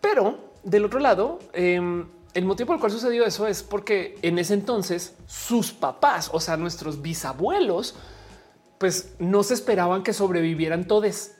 Pero 0.01 0.53
del 0.63 0.85
otro 0.85 0.99
lado, 0.99 1.39
em, 1.53 2.07
el 2.33 2.45
motivo 2.45 2.67
por 2.67 2.75
el 2.77 2.79
cual 2.79 2.91
sucedió 2.91 3.25
eso 3.25 3.47
es 3.47 3.63
porque 3.63 4.17
en 4.21 4.39
ese 4.39 4.55
entonces 4.55 5.13
sus 5.27 5.71
papás, 5.71 6.29
o 6.33 6.39
sea, 6.39 6.57
nuestros 6.57 7.01
bisabuelos, 7.01 7.95
pues 8.79 9.13
no 9.19 9.43
se 9.43 9.53
esperaban 9.53 10.03
que 10.03 10.13
sobrevivieran 10.13 10.87
todos. 10.87 11.31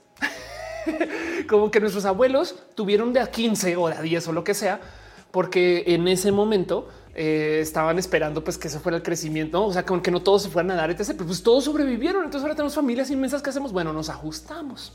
como 1.49 1.71
que 1.71 1.79
nuestros 1.79 2.05
abuelos 2.05 2.55
tuvieron 2.75 3.13
de 3.13 3.19
a 3.19 3.27
15 3.27 3.75
o 3.77 3.87
de 3.87 3.95
a 3.95 4.01
10 4.01 4.27
o 4.27 4.31
lo 4.33 4.43
que 4.43 4.53
sea, 4.53 4.79
porque 5.31 5.83
en 5.87 6.07
ese 6.07 6.31
momento 6.31 6.89
eh, 7.15 7.59
estaban 7.61 7.99
esperando 7.99 8.43
pues 8.43 8.57
que 8.57 8.67
ese 8.67 8.79
fuera 8.79 8.97
el 8.97 9.03
crecimiento, 9.03 9.65
o 9.65 9.73
sea, 9.73 9.85
como 9.85 10.01
que 10.01 10.11
no 10.11 10.21
todos 10.21 10.43
se 10.43 10.49
fueran 10.49 10.71
a 10.71 10.75
dar, 10.75 10.91
etc. 10.91 11.07
Pero 11.09 11.25
pues 11.25 11.43
todos 11.43 11.65
sobrevivieron. 11.65 12.23
Entonces 12.23 12.43
ahora 12.43 12.55
tenemos 12.55 12.75
familias 12.75 13.09
inmensas 13.11 13.41
que 13.41 13.49
hacemos. 13.49 13.71
Bueno, 13.71 13.93
nos 13.93 14.09
ajustamos 14.09 14.93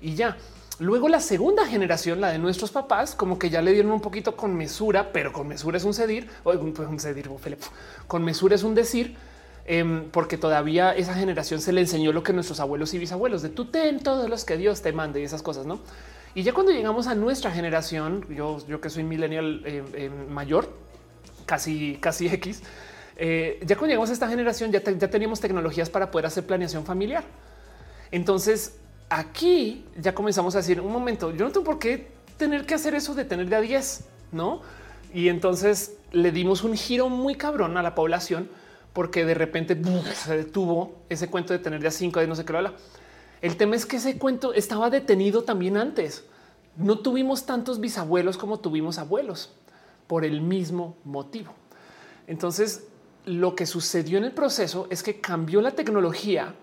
y 0.00 0.14
ya. 0.14 0.36
Luego 0.80 1.08
la 1.08 1.20
segunda 1.20 1.64
generación, 1.66 2.20
la 2.20 2.30
de 2.30 2.38
nuestros 2.38 2.72
papás, 2.72 3.14
como 3.14 3.38
que 3.38 3.48
ya 3.48 3.62
le 3.62 3.72
dieron 3.72 3.92
un 3.92 4.00
poquito 4.00 4.36
con 4.36 4.56
mesura, 4.56 5.12
pero 5.12 5.32
con 5.32 5.46
mesura 5.46 5.76
es 5.76 5.84
un 5.84 5.94
cedir, 5.94 6.28
o 6.42 6.50
un 6.50 6.98
cedir, 6.98 7.30
con 8.08 8.24
mesura 8.24 8.56
es 8.56 8.64
un 8.64 8.74
decir 8.74 9.16
em, 9.64 10.10
porque 10.10 10.38
todavía 10.38 10.94
esa 10.94 11.14
generación 11.14 11.60
se 11.60 11.72
le 11.72 11.80
enseñó 11.80 12.12
lo 12.12 12.22
que 12.22 12.32
nuestros 12.32 12.60
abuelos 12.60 12.92
y 12.94 12.98
bisabuelos 12.98 13.42
de 13.42 13.48
tú 13.48 13.66
ten 13.66 14.00
todos 14.00 14.28
los 14.28 14.44
que 14.44 14.56
Dios 14.56 14.82
te 14.82 14.92
mande 14.92 15.20
y 15.20 15.24
esas 15.24 15.42
cosas, 15.42 15.66
no? 15.66 15.80
Y 16.34 16.42
ya 16.42 16.52
cuando 16.52 16.72
llegamos 16.72 17.06
a 17.06 17.14
nuestra 17.14 17.50
generación, 17.52 18.26
yo, 18.28 18.58
yo 18.66 18.80
que 18.80 18.90
soy 18.90 19.04
millennial 19.04 19.62
eh, 19.64 19.84
eh, 19.94 20.10
mayor, 20.28 20.68
casi, 21.46 21.96
casi 22.00 22.26
X, 22.26 22.62
eh, 23.16 23.60
ya 23.64 23.76
cuando 23.76 23.90
llegamos 23.90 24.10
a 24.10 24.12
esta 24.12 24.28
generación 24.28 24.72
ya, 24.72 24.82
ya 24.82 25.08
teníamos 25.08 25.40
tecnologías 25.40 25.88
para 25.88 26.10
poder 26.10 26.26
hacer 26.26 26.44
planeación 26.44 26.84
familiar. 26.84 27.24
Entonces 28.10 28.76
aquí 29.08 29.84
ya 29.96 30.14
comenzamos 30.14 30.54
a 30.54 30.58
decir 30.58 30.80
un 30.80 30.92
momento, 30.92 31.30
yo 31.30 31.44
no 31.44 31.52
tengo 31.52 31.64
por 31.64 31.78
qué 31.78 32.08
tener 32.36 32.66
que 32.66 32.74
hacer 32.74 32.94
eso 32.94 33.14
de 33.14 33.24
tener 33.24 33.48
de 33.48 33.56
a 33.56 33.60
10, 33.60 34.04
no? 34.32 34.62
Y 35.12 35.28
entonces 35.28 35.96
le 36.10 36.32
dimos 36.32 36.64
un 36.64 36.76
giro 36.76 37.08
muy 37.08 37.36
cabrón 37.36 37.76
a 37.76 37.82
la 37.82 37.94
población 37.94 38.48
porque 38.94 39.26
de 39.26 39.34
repente 39.34 39.78
se 40.14 40.36
detuvo 40.36 40.94
ese 41.10 41.28
cuento 41.28 41.52
de 41.52 41.58
tener 41.58 41.82
de 41.82 41.88
a 41.88 41.90
5 41.90 42.20
de 42.20 42.26
no 42.26 42.36
sé 42.36 42.44
qué 42.46 42.56
habla. 42.56 42.72
El 43.42 43.56
tema 43.56 43.76
es 43.76 43.84
que 43.84 43.96
ese 43.96 44.18
cuento 44.18 44.54
estaba 44.54 44.88
detenido 44.88 45.42
también 45.42 45.76
antes. 45.76 46.24
No 46.76 47.00
tuvimos 47.00 47.44
tantos 47.44 47.80
bisabuelos 47.80 48.38
como 48.38 48.60
tuvimos 48.60 48.98
abuelos 48.98 49.52
por 50.06 50.24
el 50.24 50.40
mismo 50.40 50.96
motivo. 51.04 51.52
Entonces, 52.26 52.86
lo 53.26 53.56
que 53.56 53.66
sucedió 53.66 54.16
en 54.16 54.24
el 54.24 54.32
proceso 54.32 54.86
es 54.90 55.02
que 55.02 55.20
cambió 55.20 55.60
la 55.60 55.72
tecnología 55.72 56.54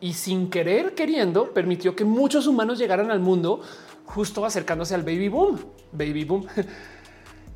y 0.00 0.14
sin 0.14 0.50
querer 0.50 0.94
queriendo 0.94 1.52
permitió 1.54 1.94
que 1.94 2.04
muchos 2.04 2.46
humanos 2.46 2.78
llegaran 2.78 3.10
al 3.10 3.20
mundo 3.20 3.62
justo 4.04 4.44
acercándose 4.44 4.94
al 4.94 5.02
baby 5.02 5.28
boom, 5.28 5.58
baby 5.92 6.24
boom. 6.24 6.46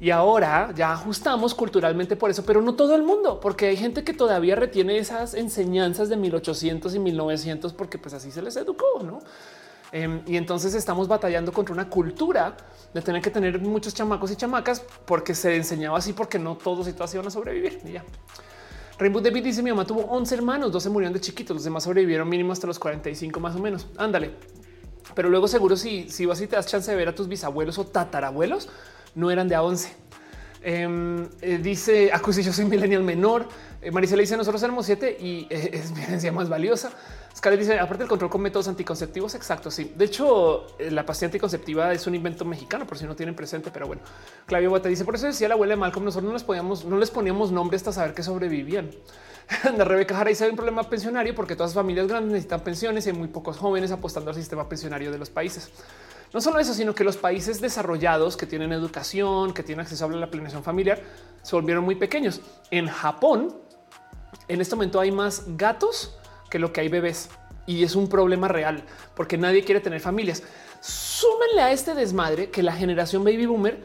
Y 0.02 0.10
ahora 0.10 0.72
ya 0.74 0.90
ajustamos 0.90 1.54
culturalmente 1.54 2.16
por 2.16 2.28
eso, 2.28 2.44
pero 2.44 2.60
no 2.60 2.74
todo 2.74 2.96
el 2.96 3.04
mundo, 3.04 3.38
porque 3.38 3.66
hay 3.66 3.76
gente 3.76 4.02
que 4.02 4.12
todavía 4.12 4.56
retiene 4.56 4.98
esas 4.98 5.32
enseñanzas 5.34 6.08
de 6.08 6.16
1800 6.16 6.92
y 6.96 6.98
1900 6.98 7.72
porque 7.72 7.98
pues 7.98 8.12
así 8.12 8.32
se 8.32 8.42
les 8.42 8.56
educó, 8.56 9.00
¿no? 9.04 9.20
Em, 9.92 10.22
y 10.26 10.36
entonces 10.36 10.74
estamos 10.74 11.06
batallando 11.06 11.52
contra 11.52 11.72
una 11.72 11.88
cultura 11.88 12.56
de 12.92 13.00
tener 13.00 13.22
que 13.22 13.30
tener 13.30 13.60
muchos 13.60 13.94
chamacos 13.94 14.32
y 14.32 14.34
chamacas 14.34 14.82
porque 15.06 15.36
se 15.36 15.54
enseñaba 15.54 15.98
así, 15.98 16.12
porque 16.12 16.36
no 16.36 16.56
todos 16.56 16.88
y 16.88 16.94
todas 16.94 17.14
iban 17.14 17.28
a 17.28 17.30
sobrevivir. 17.30 17.78
Y 17.84 17.92
ya. 17.92 18.04
Rainbow 18.98 19.22
David 19.22 19.44
dice 19.44 19.62
mi 19.62 19.70
mamá 19.70 19.84
tuvo 19.84 20.00
11 20.00 20.34
hermanos, 20.34 20.72
12 20.72 20.90
murieron 20.90 21.12
de 21.12 21.20
chiquitos, 21.20 21.54
los 21.54 21.62
demás 21.62 21.84
sobrevivieron 21.84 22.28
mínimo 22.28 22.52
hasta 22.52 22.66
los 22.66 22.80
45 22.80 23.38
más 23.38 23.54
o 23.54 23.60
menos. 23.60 23.86
Ándale. 23.96 24.32
Pero 25.14 25.30
luego 25.30 25.46
seguro 25.46 25.76
si, 25.76 26.08
si 26.08 26.26
vas 26.26 26.40
y 26.40 26.48
te 26.48 26.56
das 26.56 26.66
chance 26.66 26.90
de 26.90 26.96
ver 26.96 27.06
a 27.06 27.14
tus 27.14 27.28
bisabuelos 27.28 27.78
o 27.78 27.86
tatarabuelos, 27.86 28.68
no 29.14 29.30
eran 29.30 29.48
de 29.48 29.54
a 29.54 29.62
11. 29.62 30.02
Em, 30.64 31.28
eh, 31.40 31.58
dice 31.60 32.10
Acusi, 32.12 32.42
yo 32.42 32.52
soy 32.52 32.64
millennial 32.64 33.02
menor. 33.02 33.46
Eh, 33.80 33.90
Maricela 33.90 34.20
dice 34.20 34.36
nosotros 34.36 34.62
éramos 34.62 34.86
siete 34.86 35.16
y 35.18 35.48
eh, 35.50 35.70
es 35.72 35.90
evidencia 35.90 36.30
más 36.30 36.48
valiosa. 36.48 36.92
Scarlett 37.36 37.60
dice 37.60 37.78
aparte 37.80 38.02
del 38.02 38.08
control 38.08 38.30
con 38.30 38.42
métodos 38.42 38.68
anticonceptivos. 38.68 39.34
Exacto. 39.34 39.70
Sí, 39.70 39.92
de 39.96 40.04
hecho, 40.04 40.66
la 40.78 41.04
pastilla 41.04 41.28
anticonceptiva 41.28 41.92
es 41.92 42.06
un 42.06 42.14
invento 42.14 42.44
mexicano, 42.44 42.86
por 42.86 42.96
si 42.96 43.06
no 43.06 43.16
tienen 43.16 43.34
presente, 43.34 43.70
pero 43.72 43.86
bueno, 43.86 44.02
Clavio 44.46 44.70
Bota 44.70 44.88
dice 44.88 45.04
por 45.04 45.16
eso 45.16 45.26
decía 45.26 45.48
la 45.48 45.54
abuela 45.54 45.72
de 45.72 45.80
Malcolm. 45.80 46.04
Nosotros 46.04 46.28
no 46.28 46.34
les 46.34 46.44
podíamos, 46.44 46.84
no 46.84 46.98
les 46.98 47.10
poníamos 47.10 47.50
nombre 47.50 47.76
hasta 47.76 47.92
saber 47.92 48.14
que 48.14 48.22
sobrevivían. 48.22 48.90
Anda 49.64 49.84
Rebeca 49.84 50.14
Jara 50.14 50.28
dice 50.28 50.44
hay 50.44 50.50
un 50.50 50.56
problema 50.56 50.88
pensionario 50.88 51.34
porque 51.34 51.56
todas 51.56 51.70
las 51.70 51.74
familias 51.74 52.06
grandes 52.06 52.32
necesitan 52.32 52.60
pensiones 52.60 53.06
y 53.06 53.10
hay 53.10 53.16
muy 53.16 53.28
pocos 53.28 53.56
jóvenes 53.56 53.90
apostando 53.90 54.30
al 54.30 54.36
sistema 54.36 54.68
pensionario 54.68 55.10
de 55.10 55.18
los 55.18 55.30
países. 55.30 55.70
No 56.32 56.40
solo 56.40 56.58
eso, 56.58 56.72
sino 56.72 56.94
que 56.94 57.04
los 57.04 57.16
países 57.16 57.60
desarrollados 57.60 58.36
que 58.36 58.46
tienen 58.46 58.72
educación, 58.72 59.52
que 59.52 59.62
tienen 59.62 59.82
acceso 59.82 60.06
a 60.06 60.08
la 60.08 60.30
planeación 60.30 60.62
familiar, 60.62 61.00
se 61.42 61.54
volvieron 61.54 61.84
muy 61.84 61.94
pequeños. 61.94 62.40
En 62.70 62.86
Japón, 62.88 63.54
en 64.48 64.60
este 64.60 64.74
momento 64.74 64.98
hay 64.98 65.12
más 65.12 65.44
gatos 65.56 66.16
que 66.48 66.58
lo 66.58 66.72
que 66.72 66.80
hay 66.80 66.88
bebés 66.88 67.28
y 67.66 67.84
es 67.84 67.94
un 67.94 68.08
problema 68.08 68.48
real 68.48 68.82
porque 69.14 69.38
nadie 69.38 69.64
quiere 69.64 69.80
tener 69.80 70.00
familias. 70.00 70.42
Súmenle 70.80 71.62
a 71.62 71.72
este 71.72 71.94
desmadre 71.94 72.50
que 72.50 72.62
la 72.62 72.72
generación 72.72 73.24
baby 73.24 73.46
boomer 73.46 73.82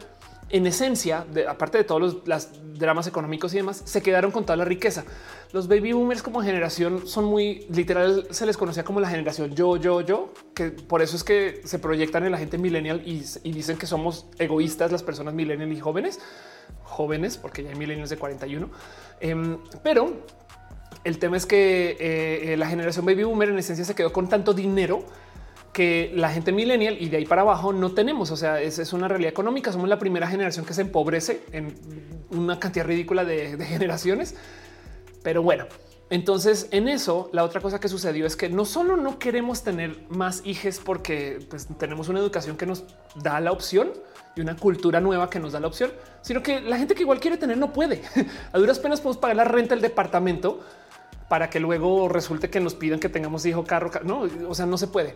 en 0.50 0.66
esencia, 0.66 1.26
aparte 1.48 1.78
de 1.78 1.84
todos 1.84 2.00
los 2.00 2.48
dramas 2.78 3.06
económicos 3.06 3.52
y 3.54 3.58
demás, 3.58 3.82
se 3.84 4.02
quedaron 4.02 4.30
con 4.30 4.44
toda 4.44 4.56
la 4.56 4.64
riqueza. 4.64 5.04
Los 5.52 5.68
baby 5.68 5.92
boomers 5.92 6.22
como 6.22 6.42
generación 6.42 7.06
son 7.06 7.24
muy 7.24 7.66
literal, 7.70 8.26
se 8.30 8.46
les 8.46 8.56
conocía 8.56 8.84
como 8.84 9.00
la 9.00 9.08
generación 9.08 9.54
yo, 9.54 9.76
yo, 9.76 10.00
yo, 10.00 10.32
que 10.54 10.70
por 10.70 11.02
eso 11.02 11.16
es 11.16 11.24
que 11.24 11.62
se 11.64 11.78
proyectan 11.78 12.24
en 12.24 12.32
la 12.32 12.38
gente 12.38 12.58
millennial 12.58 13.02
y, 13.04 13.24
dicen 13.50 13.76
que 13.76 13.86
somos 13.86 14.26
egoístas 14.38 14.92
las 14.92 15.02
personas 15.02 15.34
millennial 15.34 15.72
y 15.72 15.80
jóvenes, 15.80 16.20
jóvenes, 16.84 17.36
porque 17.36 17.62
ya 17.62 17.70
hay 17.70 17.76
millennials 17.76 18.10
de 18.10 18.16
41. 18.16 18.70
Em, 19.20 19.58
pero 19.82 20.12
el 21.04 21.18
tema 21.18 21.36
es 21.36 21.46
que 21.46 21.96
eh, 22.00 22.56
la 22.56 22.66
generación 22.68 23.04
baby 23.04 23.24
boomer 23.24 23.50
en 23.50 23.58
esencia 23.58 23.84
se 23.84 23.94
quedó 23.94 24.12
con 24.12 24.28
tanto 24.28 24.54
dinero 24.54 25.04
que 25.78 26.10
la 26.12 26.28
gente 26.32 26.50
millennial 26.50 26.96
y 26.98 27.08
de 27.08 27.18
ahí 27.18 27.24
para 27.24 27.42
abajo 27.42 27.72
no 27.72 27.92
tenemos. 27.92 28.32
O 28.32 28.36
sea, 28.36 28.60
es, 28.60 28.80
es 28.80 28.92
una 28.92 29.06
realidad 29.06 29.30
económica. 29.30 29.70
Somos 29.70 29.88
la 29.88 30.00
primera 30.00 30.26
generación 30.26 30.66
que 30.66 30.74
se 30.74 30.80
empobrece 30.80 31.42
en 31.52 31.72
una 32.30 32.58
cantidad 32.58 32.84
ridícula 32.84 33.24
de, 33.24 33.56
generaciones. 33.64 34.34
Pero 35.22 35.40
bueno, 35.40 35.66
entonces 36.10 36.66
en 36.72 36.88
eso 36.88 37.30
la 37.32 37.44
otra 37.44 37.60
cosa 37.60 37.78
que 37.78 37.86
sucedió 37.86 38.26
es 38.26 38.34
que 38.34 38.48
no 38.48 38.64
solo 38.64 38.96
no 38.96 39.20
queremos 39.20 39.62
tener 39.62 40.00
más 40.08 40.42
hijos 40.44 40.80
porque 40.84 41.38
pues, 41.48 41.68
tenemos 41.78 42.08
una 42.08 42.18
educación 42.18 42.56
que 42.56 42.66
nos 42.66 42.82
da 43.14 43.38
la 43.38 43.52
opción 43.52 43.92
y 44.34 44.40
una 44.40 44.56
cultura 44.56 45.00
nueva 45.00 45.30
que 45.30 45.38
nos 45.38 45.52
da 45.52 45.60
la 45.60 45.68
opción, 45.68 45.92
sino 46.22 46.42
que 46.42 46.60
la 46.60 46.76
gente 46.76 46.96
que 46.96 47.02
igual 47.02 47.20
quiere 47.20 47.36
tener 47.36 47.56
no 47.56 47.72
puede. 47.72 48.02
A 48.52 48.58
duras 48.58 48.80
penas 48.80 49.00
podemos 49.00 49.18
pagar 49.18 49.36
la 49.36 49.44
renta 49.44 49.76
del 49.76 49.82
departamento 49.82 50.58
para 51.28 51.48
que 51.48 51.60
luego 51.60 52.08
resulte 52.08 52.50
que 52.50 52.58
nos 52.58 52.74
pidan 52.74 52.98
que 52.98 53.08
tengamos 53.08 53.46
hijo, 53.46 53.62
carro, 53.62 53.92
no, 54.02 54.26
o 54.48 54.56
sea, 54.56 54.66
no 54.66 54.76
se 54.76 54.88
puede. 54.88 55.14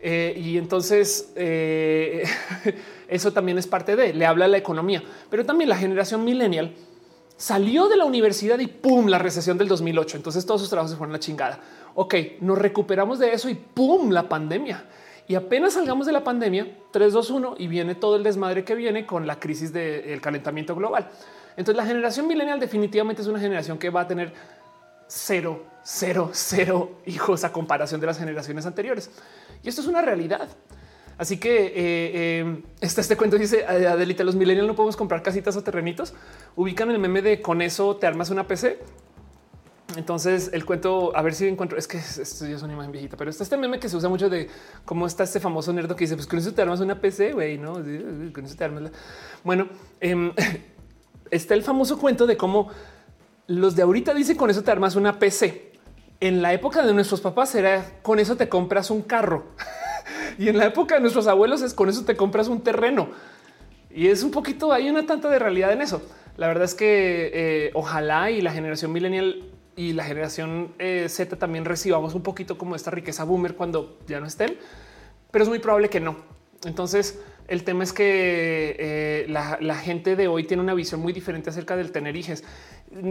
Eh, 0.00 0.34
y 0.36 0.58
entonces 0.58 1.32
eh, 1.34 2.22
eso 3.08 3.32
también 3.32 3.58
es 3.58 3.66
parte 3.66 3.96
de 3.96 4.14
le 4.14 4.26
habla 4.26 4.44
a 4.44 4.48
la 4.48 4.58
economía, 4.58 5.02
pero 5.28 5.44
también 5.44 5.68
la 5.68 5.76
generación 5.76 6.24
millennial 6.24 6.72
salió 7.36 7.88
de 7.88 7.96
la 7.96 8.04
universidad 8.04 8.58
y 8.58 8.66
pum, 8.66 9.06
la 9.06 9.18
recesión 9.18 9.58
del 9.58 9.68
2008. 9.68 10.16
Entonces 10.16 10.44
todos 10.44 10.60
sus 10.60 10.70
trabajos 10.70 10.90
se 10.90 10.96
fueron 10.96 11.14
a 11.14 11.18
la 11.18 11.20
chingada. 11.20 11.60
Ok, 11.94 12.14
nos 12.40 12.58
recuperamos 12.58 13.18
de 13.18 13.32
eso 13.32 13.48
y 13.48 13.54
pum, 13.54 14.10
la 14.10 14.28
pandemia. 14.28 14.84
Y 15.28 15.34
apenas 15.34 15.74
salgamos 15.74 16.06
de 16.06 16.12
la 16.12 16.24
pandemia, 16.24 16.66
3, 16.90 17.12
2, 17.12 17.30
1 17.30 17.54
y 17.58 17.66
viene 17.66 17.94
todo 17.94 18.16
el 18.16 18.22
desmadre 18.22 18.64
que 18.64 18.74
viene 18.74 19.04
con 19.04 19.26
la 19.26 19.38
crisis 19.38 19.72
del 19.72 20.20
calentamiento 20.20 20.74
global. 20.74 21.10
Entonces 21.50 21.76
la 21.76 21.86
generación 21.86 22.26
millennial 22.26 22.58
definitivamente 22.58 23.22
es 23.22 23.28
una 23.28 23.38
generación 23.38 23.78
que 23.78 23.90
va 23.90 24.02
a 24.02 24.08
tener 24.08 24.32
cero, 25.06 25.64
cero, 25.90 26.30
cero 26.34 27.00
hijos 27.06 27.44
a 27.44 27.52
comparación 27.52 27.98
de 27.98 28.06
las 28.06 28.18
generaciones 28.18 28.66
anteriores. 28.66 29.10
Y 29.62 29.70
esto 29.70 29.80
es 29.80 29.86
una 29.86 30.02
realidad. 30.02 30.46
Así 31.16 31.38
que 31.38 31.66
eh, 31.66 31.72
eh, 31.74 32.62
está 32.82 33.00
este 33.00 33.16
cuento 33.16 33.38
dice 33.38 33.64
Adelita, 33.64 34.22
los 34.22 34.36
millennials 34.36 34.68
no 34.68 34.76
podemos 34.76 34.96
comprar 34.96 35.22
casitas 35.22 35.56
o 35.56 35.62
terrenitos. 35.62 36.12
Ubican 36.56 36.90
el 36.90 36.98
meme 36.98 37.22
de 37.22 37.40
con 37.40 37.62
eso 37.62 37.96
te 37.96 38.06
armas 38.06 38.28
una 38.28 38.46
PC. 38.46 38.78
Entonces 39.96 40.50
el 40.52 40.66
cuento, 40.66 41.16
a 41.16 41.22
ver 41.22 41.34
si 41.34 41.48
encuentro, 41.48 41.78
es 41.78 41.88
que 41.88 41.96
esto 41.96 42.46
ya 42.46 42.56
es 42.56 42.62
una 42.62 42.74
imagen 42.74 42.92
viejita, 42.92 43.16
pero 43.16 43.30
está 43.30 43.42
este 43.42 43.56
meme 43.56 43.80
que 43.80 43.88
se 43.88 43.96
usa 43.96 44.10
mucho 44.10 44.28
de 44.28 44.50
cómo 44.84 45.06
está 45.06 45.24
este 45.24 45.40
famoso 45.40 45.72
nerdo 45.72 45.96
que 45.96 46.04
dice, 46.04 46.16
pues 46.16 46.26
con 46.26 46.38
eso 46.38 46.52
te 46.52 46.60
armas 46.60 46.80
una 46.80 47.00
PC, 47.00 47.32
güey, 47.32 47.56
¿no? 47.56 47.72
Con 47.72 48.44
eso 48.44 48.54
te 48.54 48.64
armas. 48.64 48.92
Bueno, 49.42 49.68
em, 50.00 50.32
está 51.30 51.54
el 51.54 51.62
famoso 51.62 51.98
cuento 51.98 52.26
de 52.26 52.36
cómo 52.36 52.68
los 53.46 53.74
de 53.74 53.80
ahorita 53.80 54.12
dicen 54.12 54.36
con 54.36 54.50
eso 54.50 54.62
te 54.62 54.70
armas 54.70 54.94
una 54.94 55.18
PC 55.18 55.67
en 56.20 56.42
la 56.42 56.52
época 56.52 56.84
de 56.84 56.92
nuestros 56.92 57.20
papás 57.20 57.54
era 57.54 58.00
con 58.02 58.18
eso 58.18 58.36
te 58.36 58.48
compras 58.48 58.90
un 58.90 59.02
carro 59.02 59.46
y 60.38 60.48
en 60.48 60.58
la 60.58 60.66
época 60.66 60.96
de 60.96 61.00
nuestros 61.00 61.26
abuelos 61.26 61.62
es 61.62 61.74
con 61.74 61.88
eso 61.88 62.04
te 62.04 62.16
compras 62.16 62.48
un 62.48 62.62
terreno. 62.62 63.10
Y 63.90 64.08
es 64.08 64.22
un 64.22 64.30
poquito, 64.30 64.72
hay 64.72 64.88
una 64.90 65.06
tanta 65.06 65.28
de 65.30 65.38
realidad 65.38 65.72
en 65.72 65.82
eso. 65.82 66.02
La 66.36 66.46
verdad 66.46 66.64
es 66.64 66.74
que 66.74 67.30
eh, 67.32 67.70
ojalá 67.74 68.30
y 68.30 68.40
la 68.40 68.52
generación 68.52 68.92
millennial 68.92 69.44
y 69.76 69.92
la 69.92 70.04
generación 70.04 70.72
eh, 70.78 71.06
Z 71.08 71.36
también 71.36 71.64
recibamos 71.64 72.14
un 72.14 72.22
poquito 72.22 72.58
como 72.58 72.76
esta 72.76 72.90
riqueza 72.90 73.24
boomer 73.24 73.54
cuando 73.54 73.98
ya 74.06 74.20
no 74.20 74.26
estén, 74.26 74.56
pero 75.30 75.44
es 75.44 75.48
muy 75.48 75.58
probable 75.58 75.88
que 75.88 76.00
no. 76.00 76.16
Entonces, 76.64 77.20
el 77.46 77.64
tema 77.64 77.84
es 77.84 77.92
que 77.92 78.76
eh, 78.78 79.26
la, 79.28 79.58
la, 79.60 79.76
gente 79.76 80.16
de 80.16 80.28
hoy 80.28 80.44
tiene 80.44 80.62
una 80.62 80.74
visión 80.74 81.00
muy 81.00 81.12
diferente 81.12 81.50
acerca 81.50 81.76
del 81.76 81.92
tener 81.92 82.16
hijos. 82.16 82.42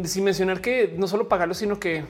Sin 0.04 0.24
mencionar 0.24 0.62
que 0.62 0.94
no 0.98 1.08
solo 1.08 1.28
pagarlo, 1.28 1.54
sino 1.54 1.80
que 1.80 2.04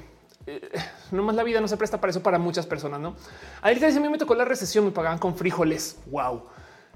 eh, 0.48 0.70
no 1.12 1.24
más 1.24 1.36
la 1.36 1.44
vida 1.44 1.62
no 1.62 1.68
se 1.68 1.78
presta 1.78 2.00
para 2.00 2.12
eso 2.12 2.24
para 2.24 2.40
muchas 2.40 2.66
personas. 2.66 3.00
No, 3.00 3.16
ahorita 3.62 3.86
dice 3.86 4.00
a 4.00 4.02
mí 4.02 4.10
me 4.10 4.18
tocó 4.18 4.34
la 4.34 4.46
recesión, 4.46 4.86
me 4.86 4.92
pagaban 4.92 5.20
con 5.20 5.36
frijoles. 5.36 5.98
Wow. 6.08 6.44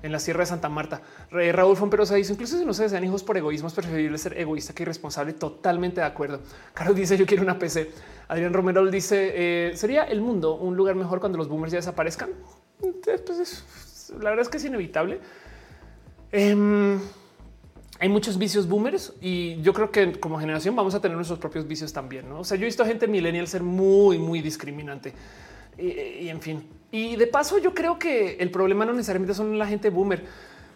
En 0.03 0.11
la 0.11 0.19
Sierra 0.19 0.39
de 0.39 0.47
Santa 0.47 0.67
Marta. 0.67 1.01
Raúl 1.29 1.77
Fomperosa 1.77 2.15
dice: 2.15 2.33
Incluso 2.33 2.57
si 2.57 2.65
no 2.65 2.73
se 2.73 2.83
desean 2.83 3.03
hijos 3.03 3.21
por 3.21 3.37
egoísmo, 3.37 3.67
es 3.67 3.75
preferible 3.75 4.17
ser 4.17 4.35
egoísta 4.35 4.73
que 4.73 4.81
irresponsable. 4.81 5.33
Totalmente 5.33 6.01
de 6.01 6.07
acuerdo. 6.07 6.39
Carlos 6.73 6.95
dice: 6.95 7.17
Yo 7.17 7.27
quiero 7.27 7.43
una 7.43 7.59
PC. 7.59 7.91
Adrián 8.27 8.51
Romero 8.51 8.83
dice: 8.87 9.31
eh, 9.35 9.77
Sería 9.77 10.05
el 10.05 10.21
mundo 10.21 10.55
un 10.55 10.75
lugar 10.75 10.95
mejor 10.95 11.19
cuando 11.19 11.37
los 11.37 11.47
boomers 11.47 11.71
ya 11.71 11.77
desaparezcan. 11.77 12.31
Pues 12.79 13.63
la 14.19 14.31
verdad 14.31 14.41
es 14.41 14.49
que 14.49 14.57
es 14.57 14.65
inevitable. 14.65 15.19
Em, 16.31 16.99
hay 18.01 18.09
muchos 18.09 18.39
vicios 18.39 18.67
boomers 18.67 19.13
y 19.21 19.61
yo 19.61 19.73
creo 19.73 19.91
que 19.91 20.19
como 20.19 20.39
generación 20.39 20.75
vamos 20.75 20.95
a 20.95 20.99
tener 20.99 21.15
nuestros 21.15 21.37
propios 21.37 21.67
vicios 21.67 21.93
también. 21.93 22.27
¿no? 22.27 22.39
O 22.39 22.43
sea, 22.43 22.57
yo 22.57 22.63
he 22.63 22.65
visto 22.65 22.81
a 22.81 22.87
gente 22.87 23.07
millennial 23.07 23.47
ser 23.47 23.61
muy, 23.61 24.17
muy 24.17 24.41
discriminante 24.41 25.13
y, 25.77 26.27
en 26.27 26.41
fin. 26.41 26.67
Y 26.91 27.15
de 27.15 27.27
paso, 27.27 27.59
yo 27.59 27.75
creo 27.75 27.99
que 27.99 28.37
el 28.39 28.49
problema 28.49 28.85
no 28.85 28.93
necesariamente 28.93 29.35
son 29.35 29.55
la 29.59 29.67
gente 29.67 29.91
boomer. 29.91 30.25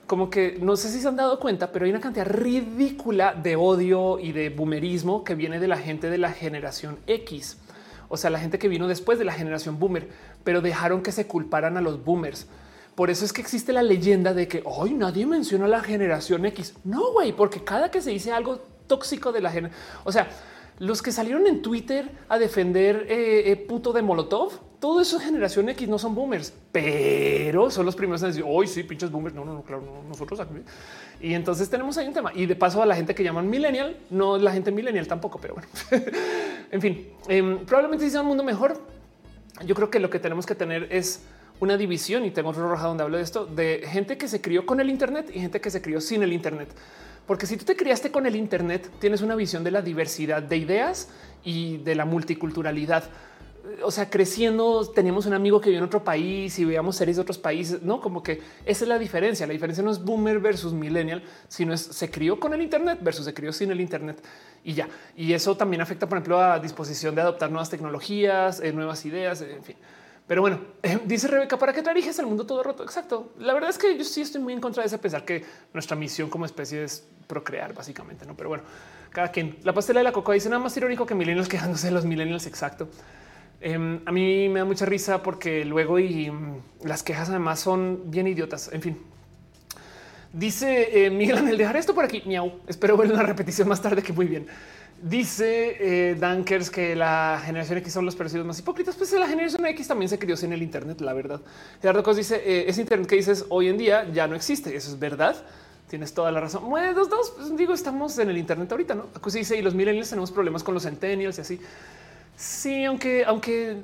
Como 0.06 0.30
que 0.30 0.60
no 0.62 0.76
sé 0.78 0.90
si 0.90 1.02
se 1.02 1.08
han 1.08 1.16
dado 1.16 1.40
cuenta, 1.40 1.72
pero 1.72 1.86
hay 1.86 1.92
una 1.92 2.00
cantidad 2.00 2.28
ridícula 2.28 3.34
de 3.34 3.56
odio 3.56 4.20
y 4.20 4.32
de 4.32 4.50
boomerismo 4.50 5.24
que 5.24 5.34
viene 5.34 5.60
de 5.60 5.68
la 5.68 5.78
gente 5.78 6.12
de 6.12 6.20
la 6.20 6.32
generación 6.32 7.00
X. 7.08 7.58
O 8.08 8.18
sea, 8.18 8.30
la 8.30 8.38
gente 8.38 8.60
que 8.60 8.68
vino 8.68 8.88
después 8.88 9.18
de 9.18 9.26
la 9.26 9.34
generación 9.34 9.80
boomer, 9.80 10.10
pero 10.44 10.62
dejaron 10.62 11.02
que 11.02 11.12
se 11.12 11.26
culparan 11.26 11.76
a 11.76 11.82
los 11.82 12.06
boomers. 12.06 12.46
Por 12.96 13.10
eso 13.10 13.26
es 13.26 13.34
que 13.34 13.42
existe 13.42 13.74
la 13.74 13.84
leyenda 13.84 14.34
de 14.34 14.48
que 14.48 14.62
hoy 14.66 14.94
nadie 14.94 15.26
menciona 15.26 15.68
la 15.68 15.82
generación 15.82 16.46
X. 16.46 16.76
No, 16.84 17.12
güey, 17.12 17.34
porque 17.34 17.64
cada 17.64 17.92
que 17.92 18.02
se 18.02 18.12
dice 18.12 18.32
algo 18.32 18.60
tóxico 18.88 19.32
de 19.32 19.42
la 19.42 19.52
generación, 19.52 19.82
o 20.06 20.12
sea, 20.12 20.30
los 20.80 21.02
que 21.02 21.12
salieron 21.12 21.48
en 21.48 21.62
Twitter 21.62 22.10
a 22.28 22.38
defender 22.38 23.08
eh, 23.10 23.52
eh, 23.52 23.56
puto 23.56 23.94
de 23.94 24.02
Molotov, 24.02 24.60
todo 24.80 25.02
eso 25.02 25.20
generación 25.20 25.70
X 25.70 25.88
no 25.88 25.98
son 25.98 26.14
boomers, 26.14 26.54
pero 26.72 27.72
son 27.72 27.86
los 27.86 27.96
primeros 27.96 28.22
en 28.24 28.30
decir 28.30 28.44
hoy 28.46 28.68
sí, 28.68 28.84
pinches 28.84 29.10
boomers. 29.10 29.34
No, 29.34 29.46
no, 29.46 29.54
no, 29.54 29.64
claro, 29.64 29.82
no, 29.82 30.08
nosotros 30.08 30.40
aquí. 30.40 30.54
Y 31.22 31.34
entonces 31.34 31.70
tenemos 31.70 31.98
ahí 31.98 32.08
un 32.08 32.14
tema. 32.14 32.32
Y 32.36 32.46
de 32.46 32.56
paso 32.56 32.82
a 32.82 32.86
la 32.86 32.96
gente 32.96 33.16
que 33.16 33.24
llaman 33.24 33.50
millennial, 33.50 33.98
no 34.10 34.38
la 34.38 34.52
gente 34.52 34.72
millennial 34.72 35.08
tampoco, 35.08 35.40
pero 35.40 35.56
bueno, 35.56 35.70
en 36.72 36.82
fin, 36.82 37.08
em, 37.28 37.66
probablemente 37.66 38.10
sea 38.10 38.22
un 38.22 38.28
mundo 38.28 38.44
mejor. 38.44 38.80
Yo 39.66 39.76
creo 39.76 39.90
que 39.90 40.00
lo 40.00 40.10
que 40.10 40.20
tenemos 40.20 40.46
que 40.46 40.56
tener 40.56 40.88
es 40.92 41.22
una 41.60 41.78
división 41.78 42.26
y 42.26 42.32
tengo 42.32 42.50
otro 42.50 42.70
roja 42.70 42.88
donde 42.88 43.04
hablo 43.04 43.18
de 43.18 43.24
esto 43.24 43.46
de 43.46 43.84
gente 43.86 44.18
que 44.18 44.28
se 44.28 44.42
crió 44.42 44.66
con 44.66 44.80
el 44.80 44.90
Internet 44.90 45.32
y 45.34 45.40
gente 45.40 45.62
que 45.62 45.70
se 45.70 45.82
crió 45.82 46.02
sin 46.02 46.24
el 46.24 46.34
Internet. 46.34 46.70
Porque 47.26 47.48
si 47.48 47.58
tú 47.58 47.66
te 47.66 47.76
criaste 47.76 48.12
con 48.12 48.26
el 48.26 48.36
Internet, 48.36 48.90
tienes 49.00 49.22
una 49.22 49.36
visión 49.36 49.64
de 49.64 49.72
la 49.72 49.82
diversidad 49.82 50.44
de 50.44 50.58
ideas 50.58 51.10
y 51.44 51.78
de 51.78 51.96
la 51.96 52.06
multiculturalidad. 52.06 53.06
O 53.84 53.90
sea, 53.90 54.12
creciendo, 54.12 54.88
teníamos 54.92 55.26
un 55.26 55.34
amigo 55.34 55.60
que 55.60 55.70
vive 55.70 55.80
en 55.80 55.86
otro 55.86 56.04
país 56.04 56.60
y 56.60 56.66
veíamos 56.66 56.98
series 56.98 57.18
de 57.18 57.24
otros 57.24 57.40
países, 57.40 57.82
no 57.82 58.00
como 58.00 58.22
que 58.22 58.42
esa 58.64 58.84
es 58.84 58.88
la 58.88 59.00
diferencia. 59.00 59.48
La 59.48 59.54
diferencia 59.54 59.84
no 59.84 59.90
es 59.90 60.04
boomer 60.04 60.40
versus 60.40 60.72
millennial, 60.72 61.24
sino 61.48 61.74
es 61.74 61.82
se 61.82 62.12
crió 62.12 62.40
con 62.40 62.54
el 62.54 62.62
Internet 62.62 63.00
versus 63.02 63.26
se 63.26 63.34
crió 63.34 63.52
sin 63.52 63.72
el 63.72 63.82
Internet 63.82 64.22
y 64.64 64.74
ya. 64.74 64.88
Y 65.18 65.34
eso 65.34 65.58
también 65.58 65.82
afecta, 65.82 66.08
por 66.08 66.20
ejemplo, 66.20 66.40
a 66.40 66.60
disposición 66.60 67.16
de 67.16 67.22
adoptar 67.22 67.50
nuevas 67.50 67.72
tecnologías, 67.72 68.60
eh, 68.60 68.72
nuevas 68.72 69.04
ideas, 69.04 69.42
en 69.42 69.64
fin. 69.64 69.76
Pero 70.28 70.42
bueno, 70.42 70.60
dice 71.06 71.28
Rebeca, 71.28 71.58
¿para 71.58 71.74
qué 71.74 71.82
te 71.82 71.90
diriges 71.90 72.18
al 72.20 72.26
mundo 72.26 72.46
todo 72.46 72.64
roto? 72.64 72.84
Exacto. 72.84 73.34
La 73.40 73.54
verdad 73.54 73.70
es 73.70 73.78
que 73.78 73.98
yo 73.98 74.04
sí 74.04 74.22
estoy 74.22 74.42
muy 74.42 74.54
en 74.54 74.62
contra 74.62 74.82
de 74.84 74.88
ese 74.88 74.98
pensar 74.98 75.24
que 75.24 75.44
nuestra 75.74 75.96
misión 75.96 76.30
como 76.30 76.46
especie 76.46 76.84
es 76.84 77.06
procrear, 77.28 77.74
básicamente, 77.74 78.26
¿no? 78.26 78.36
Pero 78.36 78.50
bueno, 78.50 78.64
cada 79.12 79.30
quien. 79.32 79.58
La 79.64 79.74
pastela 79.74 80.00
de 80.00 80.04
la 80.06 80.12
coca 80.12 80.34
dice 80.34 80.50
nada 80.50 80.62
más 80.62 80.76
irónico 80.78 81.06
que 81.06 81.16
millennials 81.16 81.48
quejándose 81.48 81.88
de 81.88 81.94
los 81.94 82.06
millennials, 82.06 82.48
exacto. 82.48 82.90
Em, 83.62 84.02
a 84.06 84.12
mí 84.12 84.50
me 84.50 84.60
da 84.60 84.66
mucha 84.66 84.86
risa 84.86 85.24
porque 85.24 85.64
luego 85.64 85.98
y 86.00 86.30
mm, 86.30 86.62
las 86.84 87.04
quejas 87.04 87.30
además 87.30 87.60
son 87.60 88.12
bien 88.12 88.28
idiotas. 88.28 88.72
En 88.74 88.82
fin, 88.82 88.98
dice 90.34 91.06
eh, 91.06 91.10
Miguel 91.10 91.38
Ángel, 91.38 91.58
dejar 91.58 91.78
esto 91.78 91.96
por 91.96 92.04
aquí. 92.04 92.24
Miau. 92.26 92.60
Espero 92.68 92.98
ver 92.98 93.12
una 93.12 93.24
repetición 93.24 93.68
más 93.68 93.82
tarde 93.82 94.04
que 94.04 94.12
muy 94.12 94.26
bien. 94.26 94.48
Dice 95.06 95.78
eh, 95.80 96.16
Dankers 96.16 96.72
que 96.72 96.96
la 96.96 97.40
generación 97.46 97.78
X 97.78 97.94
son 97.94 98.06
los 98.06 98.16
percibidos 98.16 98.48
más 98.48 98.58
hipócritas. 98.58 98.96
Pues 98.96 99.12
la 99.12 99.28
generación 99.28 99.64
X 99.68 99.88
también 99.88 100.10
se 100.10 100.18
crió 100.18 100.36
sin 100.36 100.52
el 100.52 100.64
Internet, 100.64 101.00
la 101.00 101.14
verdad. 101.14 101.42
Gerardo 101.80 102.02
Cos 102.02 102.18
dice 102.18 102.42
eh, 102.44 102.66
es 102.68 102.80
Internet 102.80 103.08
que 103.08 103.16
dices 103.16 103.46
hoy 103.50 103.68
en 103.68 103.78
día 103.78 104.12
ya 104.12 104.28
no 104.28 104.36
existe. 104.36 104.76
Eso 104.76 104.90
es 104.90 104.98
verdad. 104.98 105.36
Tienes 105.92 106.12
toda 106.16 106.32
la 106.32 106.40
razón. 106.40 106.68
Bueno, 106.68 106.96
dos, 106.96 107.08
dos. 107.08 107.34
Pues, 107.38 107.56
digo, 107.56 107.76
estamos 107.76 108.18
en 108.18 108.32
el 108.32 108.38
Internet 108.40 108.72
ahorita, 108.72 108.96
no? 108.96 109.04
Pues 109.22 109.36
dice 109.36 109.56
y 109.56 109.62
los 109.62 109.76
millennials 109.76 110.10
tenemos 110.10 110.32
problemas 110.32 110.64
con 110.64 110.74
los 110.74 110.82
centennials 110.82 111.38
y 111.38 111.42
así. 111.42 111.62
Sí, 112.36 112.84
aunque, 112.86 113.26
aunque 113.26 113.78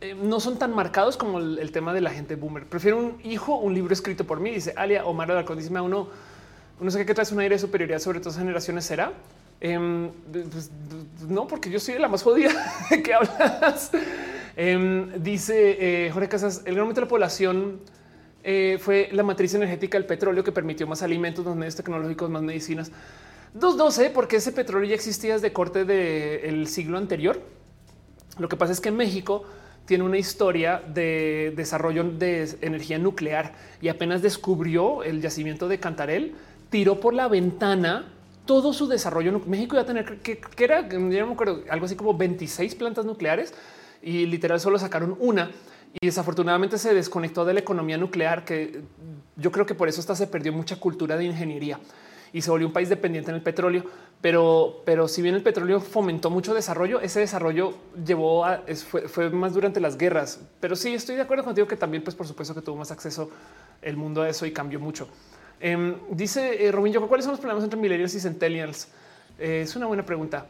eh, 0.00 0.14
no 0.14 0.40
son 0.40 0.58
tan 0.58 0.74
marcados 0.74 1.18
como 1.18 1.38
el, 1.38 1.70
tema 1.70 1.92
de 1.92 2.00
la 2.00 2.12
gente 2.12 2.36
boomer. 2.36 2.64
Prefiero 2.64 2.96
un 2.96 3.20
hijo, 3.24 3.56
un 3.56 3.74
libro 3.74 3.92
escrito 3.92 4.24
por 4.24 4.40
mí. 4.40 4.52
Dice 4.52 4.72
Alia 4.74 5.04
Omar 5.04 5.30
Alarcón. 5.30 5.58
Dice 5.58 5.68
uno, 5.68 6.08
uno 6.80 6.90
sé 6.90 7.04
que 7.04 7.12
traes 7.12 7.30
un 7.30 7.40
aire 7.40 7.56
de 7.56 7.58
superioridad 7.58 7.98
sobre 7.98 8.20
todas 8.20 8.38
generaciones. 8.38 8.86
Será 8.86 9.12
Em, 9.60 10.10
pues, 10.32 10.70
no, 11.28 11.46
porque 11.46 11.70
yo 11.70 11.78
soy 11.78 11.98
la 11.98 12.08
más 12.08 12.22
jodida 12.22 12.50
de 12.90 13.02
que 13.02 13.12
hablas. 13.14 13.90
Em, 14.56 15.22
dice 15.22 16.06
eh, 16.06 16.10
Jorge 16.10 16.28
Casas, 16.28 16.62
el 16.64 16.74
gran 16.74 16.80
aumento 16.80 17.00
de 17.00 17.06
la 17.06 17.08
población 17.08 17.80
eh, 18.42 18.78
fue 18.80 19.10
la 19.12 19.22
matriz 19.22 19.54
energética 19.54 19.98
del 19.98 20.06
petróleo 20.06 20.42
que 20.42 20.52
permitió 20.52 20.86
más 20.86 21.02
alimentos, 21.02 21.44
más 21.44 21.56
medios 21.56 21.76
tecnológicos, 21.76 22.30
más 22.30 22.42
medicinas. 22.42 22.90
212, 23.52 24.10
porque 24.10 24.36
ese 24.36 24.52
petróleo 24.52 24.88
ya 24.88 24.94
existía 24.94 25.34
desde 25.34 25.52
corte 25.52 25.84
del 25.84 26.66
siglo 26.66 26.96
anterior. 26.96 27.40
Lo 28.38 28.48
que 28.48 28.56
pasa 28.56 28.72
es 28.72 28.80
que 28.80 28.90
México 28.90 29.44
tiene 29.84 30.04
una 30.04 30.18
historia 30.18 30.80
de 30.86 31.52
desarrollo 31.56 32.04
de 32.04 32.48
energía 32.60 32.98
nuclear 32.98 33.54
y 33.82 33.88
apenas 33.88 34.22
descubrió 34.22 35.02
el 35.02 35.20
yacimiento 35.20 35.68
de 35.68 35.80
Cantarel, 35.80 36.34
tiró 36.70 37.00
por 37.00 37.12
la 37.12 37.26
ventana 37.26 38.06
todo 38.50 38.72
su 38.72 38.88
desarrollo. 38.88 39.40
México 39.46 39.76
iba 39.76 39.82
a 39.82 39.86
tener 39.86 40.18
que, 40.22 40.40
era 40.58 40.78
algo 41.70 41.84
así 41.86 41.94
como 41.94 42.14
26 42.14 42.74
plantas 42.74 43.04
nucleares 43.04 43.54
y 44.02 44.26
literal 44.26 44.58
solo 44.58 44.76
sacaron 44.76 45.16
una 45.20 45.52
y 46.00 46.04
desafortunadamente 46.04 46.76
se 46.76 46.92
desconectó 46.92 47.44
de 47.44 47.54
la 47.54 47.60
economía 47.60 47.96
nuclear, 47.96 48.44
que 48.44 48.82
yo 49.36 49.52
creo 49.52 49.66
que 49.66 49.76
por 49.76 49.88
eso 49.88 50.00
hasta 50.00 50.16
se 50.16 50.26
perdió 50.26 50.52
mucha 50.52 50.74
cultura 50.80 51.16
de 51.16 51.26
ingeniería 51.26 51.78
y 52.32 52.42
se 52.42 52.50
volvió 52.50 52.66
un 52.66 52.72
país 52.72 52.88
dependiente 52.88 53.30
en 53.30 53.36
el 53.36 53.42
petróleo. 53.44 53.84
Pero, 54.20 54.82
pero 54.84 55.06
si 55.06 55.22
bien 55.22 55.36
el 55.36 55.44
petróleo 55.44 55.80
fomentó 55.80 56.28
mucho 56.28 56.52
desarrollo, 56.52 57.00
ese 57.00 57.20
desarrollo 57.20 57.74
llevó 58.04 58.44
a 58.44 58.64
fue, 58.88 59.06
fue, 59.06 59.30
más 59.30 59.54
durante 59.54 59.78
las 59.78 59.96
guerras. 59.96 60.40
Pero 60.58 60.74
sí 60.74 60.92
estoy 60.92 61.14
de 61.14 61.22
acuerdo 61.22 61.44
contigo 61.44 61.68
que 61.68 61.76
también, 61.76 62.02
pues 62.02 62.16
por 62.16 62.26
supuesto 62.26 62.52
que 62.52 62.62
tuvo 62.62 62.78
más 62.78 62.90
acceso 62.90 63.30
el 63.80 63.96
mundo 63.96 64.22
a 64.22 64.28
eso 64.28 64.44
y 64.44 64.52
cambió 64.52 64.80
mucho. 64.80 65.06
Em, 65.60 65.94
dice 66.10 66.66
eh, 66.66 66.72
Robin 66.72 66.92
¿cuáles 67.06 67.24
son 67.24 67.32
los 67.32 67.40
problemas 67.40 67.62
entre 67.62 67.78
millennials 67.78 68.14
y 68.14 68.20
centennials? 68.20 68.88
Eh, 69.38 69.62
es 69.62 69.76
una 69.76 69.86
buena 69.86 70.04
pregunta. 70.04 70.46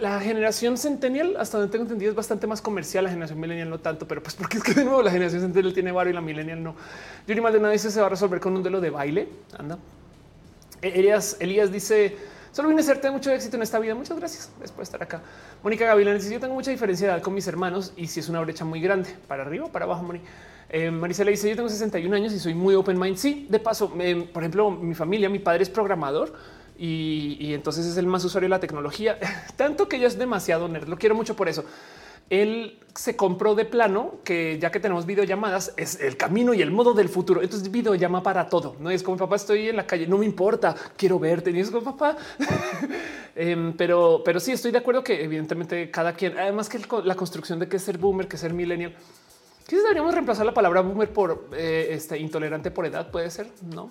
La 0.00 0.20
generación 0.20 0.76
centennial, 0.76 1.36
hasta 1.38 1.58
donde 1.58 1.70
tengo 1.70 1.84
entendido, 1.84 2.10
es 2.10 2.16
bastante 2.16 2.46
más 2.46 2.60
comercial. 2.60 3.04
La 3.04 3.10
generación 3.10 3.40
millennial 3.40 3.70
no 3.70 3.78
tanto, 3.78 4.06
pero 4.08 4.22
pues 4.22 4.34
porque 4.34 4.58
es 4.58 4.62
que 4.62 4.74
de 4.74 4.84
nuevo 4.84 5.02
la 5.02 5.10
generación 5.10 5.42
centennial 5.42 5.72
tiene 5.72 5.92
barrio 5.92 6.10
y 6.10 6.14
la 6.14 6.20
millennial 6.20 6.62
no. 6.62 6.74
Yuri 7.26 7.40
Maldonado 7.40 7.72
dice 7.72 7.90
se 7.90 8.00
va 8.00 8.06
a 8.06 8.10
resolver 8.10 8.40
con 8.40 8.54
un 8.56 8.62
duelo 8.62 8.80
de 8.80 8.90
baile. 8.90 9.28
Anda. 9.56 9.78
E, 10.82 11.00
Elías 11.40 11.72
dice 11.72 12.16
solo 12.54 12.68
vine 12.68 12.80
a 12.80 12.84
hacerte 12.84 13.10
mucho 13.10 13.32
éxito 13.32 13.56
en 13.56 13.62
esta 13.62 13.78
vida. 13.78 13.94
Muchas 13.94 14.16
gracias 14.16 14.50
por 14.74 14.82
estar 14.82 15.02
acá. 15.02 15.20
Mónica 15.62 15.84
Gavilán 15.84 16.14
dice 16.14 16.32
yo 16.32 16.38
tengo 16.38 16.54
mucha 16.54 16.70
diferencia 16.70 17.08
de 17.08 17.12
edad 17.14 17.22
con 17.22 17.34
mis 17.34 17.46
hermanos 17.48 17.92
y 17.96 18.06
si 18.06 18.20
es 18.20 18.28
una 18.28 18.40
brecha 18.40 18.64
muy 18.64 18.80
grande 18.80 19.10
para 19.26 19.42
arriba 19.42 19.66
o 19.66 19.68
para 19.72 19.84
abajo, 19.84 20.04
Mónica. 20.04 20.24
Eh, 20.68 20.90
Marisela 20.90 21.30
dice 21.30 21.50
yo 21.50 21.56
tengo 21.56 21.68
61 21.68 22.14
años 22.14 22.32
y 22.32 22.38
soy 22.38 22.54
muy 22.54 22.74
open 22.76 22.98
mind. 22.98 23.16
Sí, 23.16 23.46
de 23.50 23.58
paso, 23.58 23.90
por 23.90 24.42
ejemplo, 24.42 24.70
mi 24.70 24.94
familia, 24.94 25.28
mi 25.28 25.40
padre 25.40 25.64
es 25.64 25.70
programador 25.70 26.32
y, 26.78 27.54
entonces 27.54 27.86
es 27.86 27.96
el 27.96 28.06
más 28.06 28.24
usuario 28.24 28.46
de 28.46 28.50
la 28.50 28.60
tecnología, 28.60 29.18
tanto 29.56 29.88
que 29.88 29.98
yo 29.98 30.06
es 30.06 30.16
demasiado 30.16 30.68
nerd. 30.68 30.88
Lo 30.88 30.96
quiero 30.96 31.14
mucho 31.14 31.36
por 31.36 31.48
eso. 31.48 31.64
Él 32.30 32.80
se 32.94 33.16
compró 33.16 33.54
de 33.54 33.64
plano 33.64 34.14
que 34.22 34.58
ya 34.60 34.70
que 34.70 34.78
tenemos 34.78 35.04
videollamadas 35.04 35.74
es 35.76 36.00
el 36.00 36.16
camino 36.16 36.54
y 36.54 36.62
el 36.62 36.70
modo 36.70 36.94
del 36.94 37.08
futuro. 37.08 37.42
Entonces 37.42 37.70
videollama 37.70 38.22
para 38.22 38.48
todo. 38.48 38.76
No 38.78 38.90
es 38.90 39.02
como 39.02 39.16
papá, 39.16 39.36
estoy 39.36 39.68
en 39.68 39.76
la 39.76 39.86
calle, 39.86 40.06
no 40.06 40.18
me 40.18 40.26
importa, 40.26 40.74
quiero 40.96 41.18
verte. 41.18 41.50
Y 41.50 41.60
es 41.60 41.70
como 41.70 41.84
papá. 41.84 42.16
Em, 43.36 43.72
pero, 43.72 44.22
pero 44.24 44.38
sí 44.38 44.52
estoy 44.52 44.70
de 44.70 44.78
acuerdo 44.78 45.02
que 45.02 45.24
evidentemente 45.24 45.90
cada 45.90 46.12
quien, 46.12 46.38
además 46.38 46.68
que 46.68 46.78
la 47.02 47.16
construcción 47.16 47.58
de 47.58 47.66
que 47.66 47.78
es 47.78 47.82
ser 47.82 47.98
boomer, 47.98 48.28
que 48.28 48.36
ser 48.36 48.54
millennial, 48.54 48.94
Quizás 49.66 49.82
deberíamos 49.82 50.12
reemplazar 50.12 50.44
la 50.44 50.52
palabra 50.52 50.82
boomer 50.82 51.10
por 51.10 51.48
eh, 51.56 51.88
este 51.90 52.18
intolerante 52.18 52.70
por 52.70 52.84
edad. 52.84 53.10
Puede 53.10 53.30
ser, 53.30 53.48
no? 53.62 53.90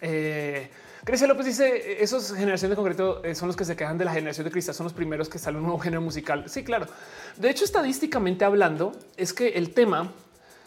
Eh, 0.00 0.68
Grecia 1.08 1.26
López 1.26 1.46
dice 1.46 2.02
esos 2.02 2.34
generaciones 2.34 2.70
de 2.70 2.76
concreto 2.76 3.24
eh, 3.24 3.34
son 3.34 3.48
los 3.48 3.56
que 3.56 3.64
se 3.64 3.74
quejan 3.74 3.96
de 3.96 4.04
la 4.04 4.12
generación 4.12 4.44
de 4.44 4.50
cristal, 4.50 4.74
son 4.74 4.84
los 4.84 4.92
primeros 4.92 5.28
que 5.28 5.38
sale 5.38 5.56
un 5.56 5.62
nuevo 5.64 5.78
género 5.78 6.02
musical. 6.02 6.44
Sí, 6.48 6.62
claro. 6.62 6.86
De 7.36 7.48
hecho, 7.48 7.64
estadísticamente 7.64 8.44
hablando, 8.44 8.92
es 9.16 9.32
que 9.32 9.48
el 9.48 9.72
tema 9.72 10.12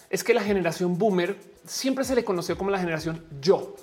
es 0.10 0.24
que 0.24 0.34
la 0.34 0.42
generación 0.42 0.98
boomer 0.98 1.38
siempre 1.66 2.04
se 2.04 2.16
le 2.16 2.26
conoció 2.26 2.58
como 2.58 2.72
la 2.72 2.80
generación 2.80 3.24
yo 3.40 3.76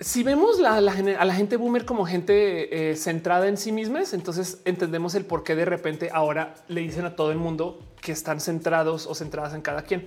si 0.00 0.24
vemos 0.24 0.58
a 0.60 0.80
la 0.80 1.34
gente 1.34 1.56
boomer 1.56 1.84
como 1.84 2.04
gente 2.04 2.90
eh, 2.90 2.96
centrada 2.96 3.46
en 3.46 3.56
sí 3.56 3.70
mismas, 3.70 4.12
entonces 4.12 4.58
entendemos 4.64 5.14
el 5.14 5.24
por 5.24 5.44
qué 5.44 5.54
de 5.54 5.64
repente 5.64 6.10
ahora 6.12 6.54
le 6.66 6.80
dicen 6.80 7.04
a 7.04 7.14
todo 7.14 7.30
el 7.30 7.38
mundo 7.38 7.78
que 8.00 8.10
están 8.10 8.40
centrados 8.40 9.06
o 9.06 9.14
centradas 9.14 9.54
en 9.54 9.62
cada 9.62 9.82
quien. 9.82 10.06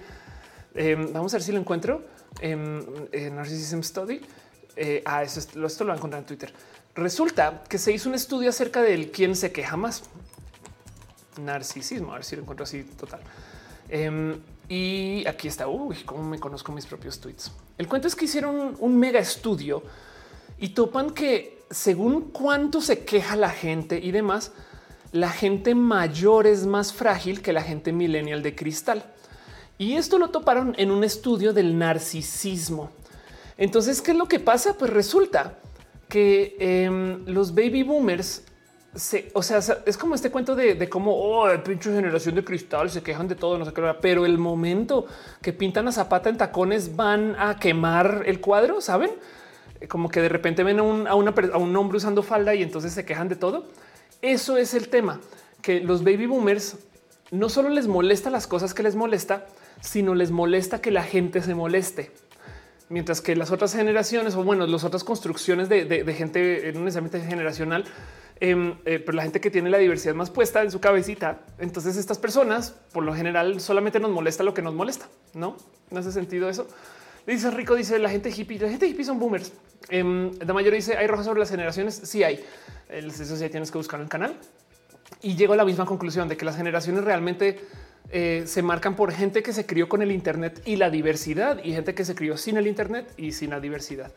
Em, 0.76 1.12
vamos 1.14 1.34
a 1.34 1.38
ver 1.38 1.44
si 1.44 1.54
lo 1.54 1.60
encuentro 1.60 2.04
en, 2.42 3.36
Narcissism 3.36 3.82
Study. 3.82 4.22
Eh, 4.80 5.02
ah, 5.06 5.24
esto, 5.24 5.58
lo 5.58 5.68
voy 5.68 5.92
a 5.92 5.96
encontrar 5.96 6.22
en 6.22 6.28
Twitter. 6.28 6.54
Resulta 6.94 7.64
que 7.68 7.80
se 7.80 7.92
hizo 7.92 8.10
un 8.10 8.16
estudio 8.16 8.50
acerca 8.50 8.82
del 8.84 9.12
quién 9.12 9.36
se 9.36 9.52
queja 9.52 9.76
más. 9.76 10.04
Narcisismo, 11.42 12.12
a 12.12 12.16
ver 12.16 12.24
si 12.24 12.36
lo 12.36 12.44
encuentro 12.44 12.64
así 12.64 12.84
total. 12.84 13.20
Em, 13.90 14.40
y 14.70 15.26
aquí 15.26 15.48
está. 15.48 15.68
Uy, 15.68 15.98
cómo 16.06 16.24
me 16.24 16.40
conozco 16.40 16.72
mis 16.72 16.86
propios 16.86 17.20
tweets. 17.20 17.52
El 17.80 17.88
cuento 17.88 18.08
es 18.08 18.16
que 18.16 18.26
hicieron 18.26 18.76
un, 18.80 19.00
mega 19.00 19.20
estudio 19.20 19.82
y 20.60 20.70
topan 20.70 21.10
que 21.10 21.64
según 21.72 22.30
cuánto 22.32 22.80
se 22.80 23.04
queja 23.04 23.36
la 23.36 23.50
gente 23.50 24.00
y 24.02 24.12
demás, 24.12 24.52
la 25.12 25.32
gente 25.32 25.74
mayor 25.74 26.46
es 26.46 26.68
más 26.68 26.94
frágil 26.94 27.42
que 27.42 27.52
la 27.52 27.64
gente 27.64 27.92
millennial 27.92 28.44
de 28.44 28.56
cristal. 28.56 29.04
Y 29.80 29.94
esto 29.94 30.20
lo 30.20 30.30
toparon 30.30 30.76
en 30.78 30.92
un 30.92 31.04
estudio 31.04 31.54
del 31.54 31.78
narcisismo. 31.78 32.92
Entonces, 33.58 34.02
¿qué 34.02 34.12
es 34.12 34.18
lo 34.18 34.28
que 34.28 34.40
pasa? 34.40 34.78
Pues 34.78 34.92
resulta 34.92 35.58
que 36.08 36.56
em, 36.60 37.26
los 37.26 37.54
baby 37.54 37.84
boomers 37.84 38.44
o 39.34 39.44
sea, 39.44 39.60
es 39.86 39.98
como 39.98 40.16
este 40.16 40.32
cuento 40.32 40.56
de, 40.56 40.90
cómo 40.90 41.14
oh, 41.14 41.50
el 41.50 41.62
pinche 41.62 41.92
generación 41.94 42.34
de 42.34 42.44
cristal 42.44 42.90
se 42.90 43.04
quejan 43.04 43.28
de 43.28 43.36
todo, 43.36 43.58
no 43.60 43.66
sé 43.66 43.72
qué, 43.72 43.82
pero 44.02 44.26
el 44.26 44.40
momento 44.40 45.06
que 45.42 45.54
pintan 45.54 45.88
a 45.88 45.92
Zapata 45.92 46.30
en 46.30 46.38
tacones 46.38 46.96
van 46.96 47.36
a 47.38 47.60
quemar 47.60 48.24
el 48.26 48.42
cuadro, 48.42 48.82
saben? 48.82 49.12
Como 49.88 50.10
que 50.10 50.22
de 50.22 50.30
repente 50.30 50.64
ven 50.64 50.80
a 50.80 51.12
a 51.12 51.16
un 51.16 51.76
hombre 51.76 51.98
usando 51.98 52.24
falda 52.24 52.56
y 52.56 52.64
entonces 52.64 52.94
se 52.94 53.06
quejan 53.06 53.30
de 53.30 53.36
todo. 53.36 53.66
Eso 54.24 54.58
es 54.58 54.74
el 54.74 54.90
tema 54.90 55.20
que 55.62 55.80
los 55.80 56.04
baby 56.04 56.26
boomers 56.26 56.78
no 57.30 57.50
solo 57.50 57.70
les 57.70 57.88
molesta 57.88 58.32
las 58.32 58.48
cosas 58.48 58.74
que 58.74 58.82
les 58.82 58.96
molesta, 58.96 59.46
sino 59.80 60.16
les 60.16 60.32
molesta 60.32 60.82
que 60.82 60.90
la 60.90 61.04
gente 61.04 61.42
se 61.42 61.54
moleste. 61.54 62.12
Mientras 62.90 63.22
que 63.22 63.36
las 63.36 63.52
otras 63.52 63.74
generaciones 63.74 64.36
o 64.36 64.44
bueno, 64.44 64.66
las 64.66 64.84
otras 64.84 65.04
construcciones 65.04 65.68
de, 65.68 65.86
de, 65.86 66.04
de 66.04 66.14
gente 66.14 66.72
no 66.74 66.82
necesariamente 66.82 67.20
generacional 67.22 67.86
Em, 68.40 68.76
eh, 68.86 69.00
pero 69.00 69.14
la 69.14 69.24
gente 69.24 69.42
que 69.42 69.50
tiene 69.50 69.70
la 69.70 69.80
diversidad 69.80 70.14
más 70.14 70.30
puesta 70.30 70.62
en 70.62 70.70
su 70.70 70.80
cabecita, 70.80 71.40
entonces 71.58 71.98
estas 71.98 72.20
personas 72.20 72.76
por 72.92 73.04
lo 73.04 73.14
general 73.16 73.60
solamente 73.60 74.00
nos 74.00 74.12
molesta 74.12 74.44
lo 74.44 74.54
que 74.54 74.62
nos 74.62 74.76
molesta, 74.76 75.08
¿no? 75.34 75.58
No 75.90 76.00
hace 76.00 76.12
sentido 76.12 76.48
eso. 76.48 76.68
Dice 77.26 77.50
Rico, 77.50 77.76
dice 77.76 77.98
la 77.98 78.10
gente 78.10 78.30
hippie, 78.30 78.60
la 78.60 78.70
gente 78.70 78.88
hippie 78.88 79.04
son 79.04 79.20
boomers. 79.20 79.52
Eh, 79.90 80.04
mayor 80.04 80.74
dice, 80.74 80.98
¿hay 80.98 81.08
rojas 81.08 81.26
sobre 81.26 81.40
las 81.40 81.50
generaciones? 81.50 81.96
Sí 82.04 82.24
hay. 82.24 82.44
Eso 82.90 83.36
sí 83.36 83.50
tienes 83.50 83.72
que 83.72 83.78
buscar 83.78 84.00
en 84.00 84.04
el 84.04 84.10
canal. 84.10 84.36
Y 85.22 85.36
llego 85.36 85.54
a 85.54 85.58
la 85.58 85.66
misma 85.66 85.86
conclusión 85.86 86.28
de 86.28 86.38
que 86.38 86.46
las 86.46 86.56
generaciones 86.56 87.04
realmente 87.04 87.60
eh, 88.12 88.44
se 88.46 88.62
marcan 88.62 88.96
por 88.96 89.12
gente 89.12 89.44
que 89.44 89.52
se 89.54 89.66
crió 89.66 89.90
con 89.90 90.02
el 90.02 90.12
Internet 90.12 90.62
y 90.66 90.78
la 90.78 90.90
diversidad 90.90 91.62
y 91.64 91.74
gente 91.74 91.94
que 91.94 92.06
se 92.06 92.16
crió 92.16 92.38
sin 92.38 92.58
el 92.58 92.68
Internet 92.68 93.12
y 93.18 93.34
sin 93.34 93.50
la 93.50 93.60
diversidad. 93.60 94.12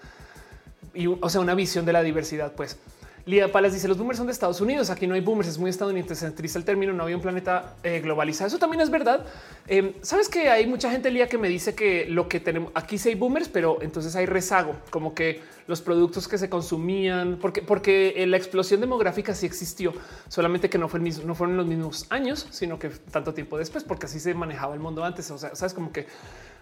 Y, 0.94 1.06
o 1.06 1.28
sea, 1.28 1.40
una 1.40 1.54
visión 1.54 1.84
de 1.84 1.92
la 1.92 2.02
diversidad, 2.02 2.52
pues. 2.52 2.78
Lía 3.26 3.50
Palas 3.52 3.72
dice 3.72 3.88
los 3.88 3.98
boomers 3.98 4.18
son 4.18 4.26
de 4.26 4.32
Estados 4.32 4.60
Unidos. 4.60 4.90
Aquí 4.90 5.06
no 5.06 5.14
hay 5.14 5.20
boomers, 5.20 5.48
es 5.48 5.58
muy 5.58 5.70
estadounidense 5.70 6.26
el 6.26 6.64
término. 6.64 6.92
No 6.92 7.02
había 7.04 7.16
un 7.16 7.22
planeta 7.22 7.74
eh, 7.82 8.00
globalizado. 8.00 8.48
Eso 8.48 8.58
también 8.58 8.80
es 8.80 8.90
verdad. 8.90 9.24
Em, 9.66 9.92
Sabes 10.02 10.28
que 10.28 10.48
hay 10.48 10.66
mucha 10.66 10.90
gente 10.90 11.10
Lía 11.10 11.28
que 11.28 11.38
me 11.38 11.48
dice 11.48 11.74
que 11.74 12.06
lo 12.08 12.28
que 12.28 12.40
tenemos 12.40 12.72
aquí 12.74 12.98
sí 12.98 13.10
hay 13.10 13.14
boomers, 13.14 13.48
pero 13.48 13.78
entonces 13.82 14.16
hay 14.16 14.26
rezago, 14.26 14.74
como 14.90 15.14
que 15.14 15.40
los 15.66 15.80
productos 15.80 16.26
que 16.26 16.38
se 16.38 16.48
consumían, 16.48 17.38
porque, 17.40 17.62
porque 17.62 18.14
eh, 18.16 18.26
la 18.26 18.36
explosión 18.36 18.80
demográfica 18.80 19.34
sí 19.34 19.46
existió, 19.46 19.92
solamente 20.28 20.68
que 20.68 20.78
no 20.78 20.88
fue 20.88 21.00
el 21.00 21.26
no 21.26 21.34
fueron 21.34 21.56
los 21.56 21.66
mismos 21.66 22.06
años, 22.10 22.46
sino 22.50 22.78
que 22.78 22.88
tanto 22.88 23.34
tiempo 23.34 23.56
después, 23.58 23.84
porque 23.84 24.06
así 24.06 24.18
se 24.18 24.34
manejaba 24.34 24.74
el 24.74 24.80
mundo 24.80 25.04
antes. 25.04 25.30
O 25.30 25.38
sea, 25.38 25.54
sabes 25.54 25.74
como 25.74 25.92
que 25.92 26.06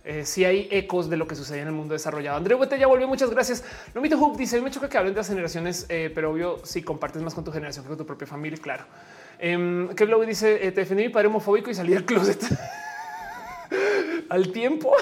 eh, 0.09 0.25
si 0.25 0.43
hay 0.47 0.69
ecos 0.71 1.11
de 1.11 1.19
lo 1.19 1.29
que 1.29 1.35
sucede 1.35 1.61
en 1.61 1.67
el 1.67 1.75
mundo 1.75 1.93
desarrollado. 1.93 2.39
André 2.39 2.55
Huete 2.55 2.79
ya 2.79 2.87
volvió. 2.87 3.07
Muchas 3.07 3.29
gracias. 3.29 3.63
No 3.95 4.01
Mito 4.01 4.17
Hook 4.17 4.39
dice: 4.39 4.59
Me 4.63 4.71
choca 4.71 4.89
que 4.89 4.97
hablen 4.97 5.13
de 5.13 5.19
las 5.19 5.29
generaciones, 5.29 5.85
eh, 5.91 6.11
pero 6.15 6.31
obvio, 6.31 6.65
si 6.65 6.81
compartes 6.81 7.21
más 7.21 7.35
con 7.35 7.45
tu 7.45 7.53
generación 7.53 7.85
que 7.85 7.91
con 7.91 7.99
tu 7.99 8.07
propia 8.07 8.27
familia. 8.27 8.59
Claro. 8.59 8.85
Eh, 9.39 9.87
que 9.95 10.07
dice: 10.27 10.57
Te 10.57 10.81
defendí 10.81 11.03
mi 11.03 11.09
padre 11.11 11.29
homofóbico 11.29 11.69
y 11.69 11.75
salí 11.75 11.93
del 11.93 12.07
closet. 12.07 12.41
al 14.29 14.53
tiempo. 14.53 14.93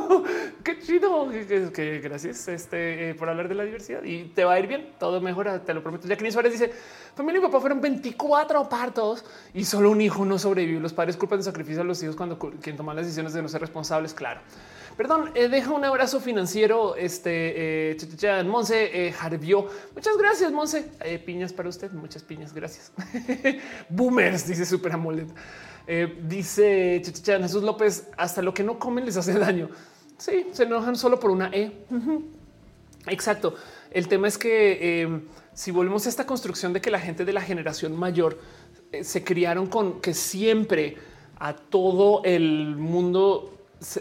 Qué 0.64 0.78
chido. 0.78 1.28
Que, 1.30 2.00
gracias 2.00 2.48
este, 2.48 3.10
eh, 3.10 3.14
por 3.14 3.28
hablar 3.28 3.48
de 3.48 3.54
la 3.54 3.64
diversidad 3.64 4.02
y 4.02 4.24
te 4.24 4.44
va 4.44 4.54
a 4.54 4.60
ir 4.60 4.66
bien. 4.66 4.92
Todo 4.98 5.20
mejora, 5.20 5.64
te 5.64 5.74
lo 5.74 5.82
prometo. 5.82 6.08
Jacqueline 6.08 6.32
Suárez 6.32 6.52
dice: 6.52 6.72
Familia 7.14 7.40
y 7.40 7.42
papá 7.42 7.60
fueron 7.60 7.80
24 7.80 8.68
partos 8.68 9.24
y 9.54 9.64
solo 9.64 9.90
un 9.90 10.00
hijo 10.00 10.24
no 10.24 10.38
sobrevivió. 10.38 10.80
Los 10.80 10.92
padres 10.92 11.16
culpan 11.16 11.38
de 11.38 11.44
sacrificio 11.44 11.82
a 11.82 11.84
los 11.84 12.02
hijos 12.02 12.16
cuando 12.16 12.38
quien 12.38 12.76
toma 12.76 12.94
las 12.94 13.04
decisiones 13.04 13.32
de 13.32 13.42
no 13.42 13.48
ser 13.48 13.60
responsables. 13.60 14.14
Claro. 14.14 14.40
Perdón, 14.96 15.30
eh, 15.34 15.48
deja 15.48 15.72
un 15.72 15.84
abrazo 15.84 16.20
financiero. 16.20 16.96
Este 16.96 17.90
eh, 17.90 18.44
Monse 18.46 19.08
eh, 19.08 19.14
Muchas 19.94 20.16
gracias, 20.16 20.52
Monse. 20.52 20.90
Eh, 21.04 21.18
piñas 21.18 21.52
para 21.52 21.68
usted. 21.68 21.92
Muchas 21.92 22.22
piñas. 22.22 22.54
Gracias. 22.54 22.92
Boomers, 23.90 24.46
dice 24.46 24.64
Super 24.64 24.92
Amulet. 24.92 25.28
Eh, 25.86 26.20
dice 26.24 27.00
Jesús 27.04 27.62
López, 27.62 28.08
hasta 28.16 28.42
lo 28.42 28.52
que 28.52 28.64
no 28.64 28.78
comen 28.78 29.04
les 29.04 29.16
hace 29.16 29.34
daño. 29.38 29.68
Sí, 30.18 30.46
se 30.52 30.64
enojan 30.64 30.96
solo 30.96 31.20
por 31.20 31.30
una 31.30 31.50
E. 31.52 31.72
Exacto. 33.06 33.54
El 33.90 34.08
tema 34.08 34.28
es 34.28 34.38
que 34.38 35.02
em, 35.02 35.22
si 35.52 35.70
volvemos 35.70 36.06
a 36.06 36.08
esta 36.08 36.26
construcción 36.26 36.72
de 36.72 36.80
que 36.80 36.90
la 36.90 36.98
gente 36.98 37.24
de 37.24 37.32
la 37.32 37.40
generación 37.40 37.96
mayor 37.96 38.38
eh, 38.92 39.04
se 39.04 39.24
criaron 39.24 39.66
con 39.66 40.00
que 40.00 40.14
siempre 40.14 40.96
a 41.38 41.54
todo 41.54 42.22
el 42.24 42.76
mundo, 42.76 43.58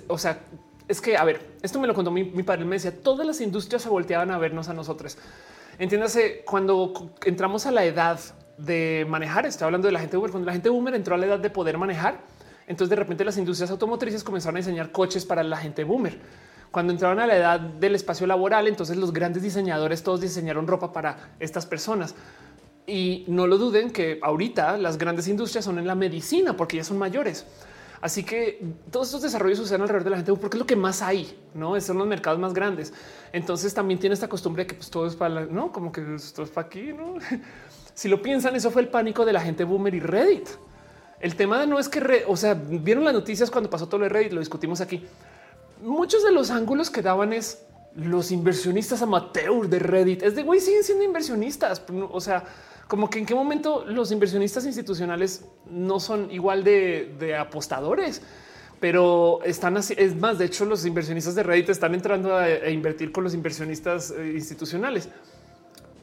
o 0.08 0.18
sea, 0.18 0.42
es 0.88 1.02
que, 1.02 1.18
a 1.18 1.24
ver, 1.24 1.56
esto 1.62 1.80
me 1.80 1.88
lo 1.88 1.94
contó 1.94 2.12
mi, 2.12 2.24
mi 2.24 2.44
padre, 2.44 2.66
me 2.66 2.76
decía, 2.78 3.02
todas 3.02 3.28
las 3.28 3.42
industrias 3.42 3.82
se 3.82 3.90
volteaban 3.90 4.32
a 4.32 4.38
vernos 4.38 4.70
a 4.70 4.74
nosotros. 4.74 5.18
Entiéndase, 5.78 6.44
cuando 6.46 7.14
entramos 7.26 7.66
a 7.66 7.72
la 7.72 7.84
edad 7.84 8.20
de 8.58 9.06
manejar. 9.10 9.46
Estoy 9.46 9.66
hablando 9.66 9.88
de 9.88 9.92
la 9.92 10.00
gente 10.00 10.18
boomer. 10.18 10.32
Cuando 10.32 10.46
la 10.48 10.54
gente 10.54 10.70
boomer 10.70 10.96
entró 10.96 11.16
a 11.16 11.18
la 11.18 11.26
edad 11.26 11.40
de 11.40 11.50
poder 11.50 11.78
manejar, 11.78 12.20
entonces 12.68 12.90
de 12.90 12.96
repente 12.96 13.24
las 13.24 13.38
industrias 13.38 13.70
automotrices 13.72 14.24
comenzaron 14.24 14.58
a 14.58 14.60
diseñar 14.60 14.92
coches 14.92 15.26
para 15.26 15.44
la 15.44 15.58
gente 15.58 15.84
boomer. 15.84 16.20
Cuando 16.72 16.92
entraron 16.92 17.20
a 17.20 17.28
la 17.28 17.38
edad 17.38 17.60
del 17.60 17.96
espacio 17.96 18.28
laboral, 18.28 18.68
entonces 18.68 18.98
los 18.98 19.14
grandes 19.14 19.44
diseñadores 19.44 20.04
todos 20.04 20.22
diseñaron 20.22 20.68
ropa 20.68 20.92
para 20.92 21.36
estas 21.40 21.66
personas. 21.66 22.16
Y 22.88 23.26
no 23.28 23.48
lo 23.48 23.58
duden 23.58 23.92
que 23.92 24.20
ahorita 24.22 24.78
las 24.78 24.98
grandes 24.98 25.28
industrias 25.28 25.66
son 25.66 25.80
en 25.80 25.88
la 25.88 25.96
medicina 25.96 26.58
porque 26.58 26.78
ya 26.78 26.84
son 26.84 26.98
mayores. 26.98 27.46
Así 28.02 28.24
que 28.24 28.64
todos 28.92 29.08
estos 29.08 29.24
desarrollos 29.24 29.58
suceden 29.58 29.82
alrededor 29.82 30.04
de 30.04 30.10
la 30.12 30.18
gente 30.18 30.34
porque 30.34 30.58
es 30.58 30.60
lo 30.60 30.68
que 30.68 30.76
más 30.76 31.02
hay, 31.02 31.40
no 31.54 31.80
son 31.82 31.98
los 31.98 32.08
mercados 32.08 32.40
más 32.40 32.54
grandes. 32.54 32.94
Entonces 33.32 33.74
también 33.74 34.00
tiene 34.00 34.14
esta 34.14 34.28
costumbre 34.28 34.64
de 34.64 34.68
que 34.68 34.76
pues, 34.76 34.90
todo 34.90 35.08
es 35.08 35.16
para 35.16 35.46
no 35.46 35.72
como 35.72 35.92
que 35.92 36.16
esto 36.16 36.44
es 36.44 36.50
para 36.50 36.68
aquí, 36.68 36.94
no? 36.94 37.16
Si 37.96 38.10
lo 38.10 38.22
piensan, 38.22 38.56
eso 38.56 38.70
fue 38.72 38.82
el 38.82 38.90
pánico 38.90 39.26
de 39.26 39.34
la 39.34 39.42
gente 39.42 39.64
boomer 39.64 39.96
y 39.96 40.02
Reddit. 40.02 40.50
El 41.22 41.36
tema 41.36 41.66
no 41.66 41.80
es 41.80 41.88
que, 41.88 42.26
o 42.28 42.36
sea, 42.36 42.54
vieron 42.54 43.06
las 43.06 43.14
noticias 43.14 43.50
cuando 43.50 43.70
pasó 43.70 43.88
todo 43.88 44.02
de 44.02 44.10
Reddit, 44.10 44.34
lo 44.34 44.42
discutimos 44.42 44.82
aquí. 44.82 45.04
Muchos 45.82 46.24
de 46.24 46.32
los 46.32 46.52
ángulos 46.52 46.90
que 46.90 47.02
daban 47.02 47.32
es 47.32 47.66
los 47.96 48.32
inversionistas 48.32 49.02
amateur 49.02 49.70
de 49.70 49.80
Reddit. 49.80 50.24
Es 50.24 50.36
de 50.36 50.44
güey, 50.44 50.60
siguen 50.60 50.84
siendo 50.84 51.06
inversionistas. 51.06 51.82
O 52.12 52.20
sea, 52.20 52.44
como 52.88 53.10
que 53.10 53.20
en 53.20 53.26
qué 53.26 53.34
momento 53.34 53.86
los 53.88 54.12
inversionistas 54.12 54.66
institucionales 54.66 55.46
no 55.70 56.02
son 56.02 56.30
igual 56.32 56.66
de, 56.66 57.36
apostadores, 57.40 58.22
pero 58.82 59.40
están 59.46 59.78
así. 59.78 59.96
Es 59.98 60.16
más, 60.18 60.38
de 60.38 60.46
hecho, 60.46 60.66
los 60.66 60.86
inversionistas 60.86 61.34
de 61.34 61.44
Reddit 61.44 61.70
están 61.70 61.96
entrando 61.96 62.36
a 62.36 62.70
invertir 62.70 63.14
con 63.14 63.24
los 63.24 63.34
inversionistas 63.34 64.12
eh, 64.12 64.34
institucionales. 64.36 65.10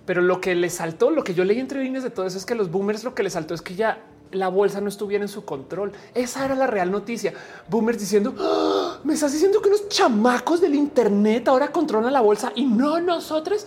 Pero 0.04 0.20
lo 0.20 0.40
que 0.40 0.54
le 0.54 0.68
saltó, 0.70 1.10
lo 1.10 1.22
que 1.22 1.34
yo 1.34 1.44
leí 1.44 1.60
entre 1.60 1.82
líneas 1.82 2.04
de 2.04 2.10
todo 2.10 2.26
eso 2.26 2.38
es 2.38 2.46
que 2.46 2.54
los 2.54 2.70
boomers 2.70 3.04
lo 3.04 3.14
que 3.14 3.22
les 3.22 3.34
saltó 3.34 3.54
es 3.54 3.62
que 3.62 3.74
ya 3.74 4.04
la 4.32 4.48
bolsa 4.48 4.80
no 4.80 4.88
estuviera 4.88 5.22
en 5.22 5.28
su 5.28 5.44
control. 5.44 5.92
Esa 6.14 6.44
era 6.44 6.54
la 6.54 6.66
real 6.66 6.90
noticia. 6.90 7.34
Boomers 7.68 7.98
diciendo, 7.98 8.34
¡Ah! 8.38 8.98
me 9.04 9.14
estás 9.14 9.32
diciendo 9.32 9.60
que 9.60 9.70
los 9.70 9.88
chamacos 9.88 10.60
del 10.60 10.74
Internet 10.74 11.48
ahora 11.48 11.70
controlan 11.70 12.12
la 12.12 12.20
bolsa 12.20 12.52
y 12.54 12.64
no 12.64 13.00
nosotros. 13.00 13.66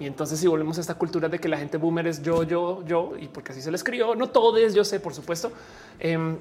Y 0.00 0.06
entonces 0.06 0.40
si 0.40 0.46
volvemos 0.46 0.78
a 0.78 0.80
esta 0.80 0.94
cultura 0.94 1.28
de 1.28 1.38
que 1.38 1.46
la 1.46 1.58
gente 1.58 1.76
boomer 1.76 2.06
es 2.06 2.22
yo, 2.22 2.42
yo, 2.42 2.82
yo, 2.86 3.12
y 3.20 3.28
porque 3.28 3.52
así 3.52 3.60
se 3.60 3.70
les 3.70 3.84
crió, 3.84 4.14
no 4.14 4.30
todo 4.30 4.56
es 4.56 4.72
yo 4.72 4.82
sé, 4.82 4.98
por 4.98 5.12
supuesto, 5.12 5.52
em, 5.98 6.38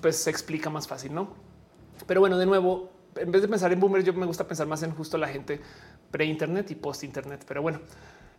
pues 0.00 0.16
se 0.16 0.30
explica 0.30 0.70
más 0.70 0.86
fácil, 0.86 1.12
¿no? 1.12 1.28
Pero 2.06 2.20
bueno, 2.20 2.38
de 2.38 2.46
nuevo, 2.46 2.88
en 3.16 3.32
vez 3.32 3.42
de 3.42 3.48
pensar 3.48 3.72
en 3.72 3.80
boomers, 3.80 4.04
yo 4.04 4.12
me 4.12 4.26
gusta 4.26 4.46
pensar 4.46 4.68
más 4.68 4.84
en 4.84 4.92
justo 4.92 5.18
la 5.18 5.26
gente 5.26 5.60
pre-internet 6.12 6.70
y 6.70 6.76
post-internet. 6.76 7.44
Pero 7.48 7.62
bueno, 7.62 7.80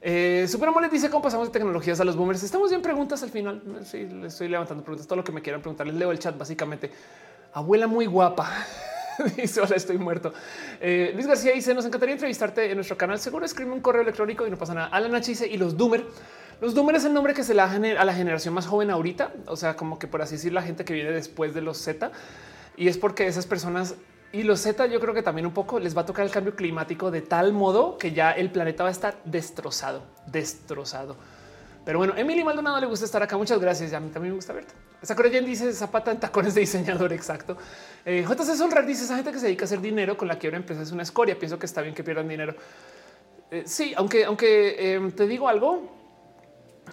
eh, 0.02 0.48
Super 0.48 0.70
dice 0.92 1.10
cómo 1.10 1.22
pasamos 1.22 1.48
de 1.48 1.54
tecnologías 1.54 2.00
a 2.00 2.04
los 2.04 2.16
boomers. 2.16 2.42
Estamos 2.42 2.70
bien 2.70 2.82
preguntas 2.82 3.22
al 3.22 3.30
final. 3.30 3.62
Sí, 3.86 4.08
le 4.08 4.28
estoy 4.28 4.48
levantando 4.48 4.84
preguntas. 4.84 5.08
Todo 5.08 5.18
lo 5.18 5.24
que 5.24 5.32
me 5.32 5.42
quieran 5.42 5.62
preguntar. 5.62 5.86
Les 5.86 5.96
leo 5.96 6.12
el 6.12 6.20
chat 6.20 6.38
básicamente. 6.38 6.92
Abuela 7.54 7.86
muy 7.86 8.08
guapa. 8.08 8.50
dice 9.38 9.62
hola, 9.62 9.76
estoy 9.76 9.98
muerto. 9.98 10.34
Eh, 10.80 11.12
Luis 11.14 11.28
García 11.28 11.54
dice 11.54 11.74
nos 11.74 11.86
encantaría 11.86 12.14
entrevistarte 12.14 12.70
en 12.70 12.76
nuestro 12.76 12.98
canal. 12.98 13.20
Seguro 13.20 13.46
escribe 13.46 13.72
un 13.72 13.82
correo 13.82 14.02
electrónico 14.02 14.48
y 14.48 14.50
no 14.50 14.58
pasa 14.58 14.74
nada. 14.74 14.88
Alan 14.88 15.14
H 15.14 15.30
dice 15.30 15.48
y 15.48 15.58
los 15.58 15.78
Doomer. 15.78 16.06
Los 16.62 16.74
Doomer 16.74 16.96
es 16.96 17.06
el 17.06 17.14
nombre 17.14 17.34
que 17.34 17.44
se 17.44 17.54
le 17.54 17.62
da 17.62 17.72
a 17.72 18.06
la 18.06 18.14
generación 18.14 18.54
más 18.54 18.66
joven 18.66 18.90
ahorita. 18.90 19.34
O 19.46 19.56
sea, 19.56 19.76
como 19.76 20.00
que 20.00 20.08
por 20.08 20.22
así 20.22 20.36
decir, 20.36 20.52
la 20.52 20.64
gente 20.64 20.84
que 20.84 20.94
viene 20.94 21.12
después 21.12 21.54
de 21.54 21.62
los 21.62 21.78
Z. 21.78 22.12
Y 22.76 22.88
es 22.88 22.98
porque 22.98 23.28
esas 23.28 23.46
personas 23.46 23.96
y 24.34 24.44
los 24.44 24.62
Z 24.62 24.86
yo 24.88 25.00
creo 25.00 25.14
que 25.14 25.24
también 25.24 25.46
un 25.46 25.54
poco 25.54 25.80
les 25.80 25.96
va 25.96 26.02
a 26.02 26.06
tocar 26.06 26.26
el 26.26 26.32
cambio 26.32 26.56
climático 26.56 27.12
de 27.12 27.22
tal 27.22 27.54
modo 27.54 27.98
que 27.98 28.12
ya 28.12 28.32
el 28.32 28.50
planeta 28.50 28.84
va 28.84 28.90
a 28.90 28.92
estar 28.92 29.18
destrozado, 29.26 30.04
destrozado. 30.28 31.18
Pero 31.84 31.98
bueno, 31.98 32.14
Emily 32.16 32.44
Maldonado 32.44 32.80
le 32.80 32.86
gusta 32.86 33.06
estar 33.06 33.24
acá. 33.24 33.38
Muchas 33.38 33.60
gracias. 33.60 33.92
a 33.94 34.00
mí 34.00 34.10
también 34.10 34.34
me 34.34 34.36
gusta 34.36 34.54
verte. 34.54 34.74
Sakura 35.02 35.30
Jen 35.30 35.46
dice 35.46 35.74
Zapata 35.74 36.12
en 36.12 36.20
tacones 36.20 36.54
de 36.54 36.62
diseñador. 36.62 37.12
Exacto. 37.12 37.58
Eh, 38.06 38.24
JC 38.28 38.56
Solrar 38.56 38.86
dice 38.86 39.04
esa 39.04 39.16
gente 39.16 39.32
que 39.32 39.40
se 39.40 39.48
dedica 39.48 39.64
a 39.64 39.66
hacer 39.66 39.82
dinero 39.82 40.16
con 40.16 40.28
la 40.28 40.38
quiebra 40.38 40.58
empresa 40.58 40.84
es 40.84 40.92
una 40.92 41.04
escoria. 41.04 41.38
Pienso 41.40 41.58
que 41.58 41.66
está 41.66 41.82
bien 41.82 41.96
que 41.96 42.04
pierdan 42.04 42.28
dinero. 42.28 42.56
Eh, 43.50 43.64
sí, 43.66 43.94
aunque, 43.98 44.26
aunque 44.26 44.94
em, 44.94 45.12
te 45.12 45.26
digo 45.26 45.50
algo, 45.50 45.92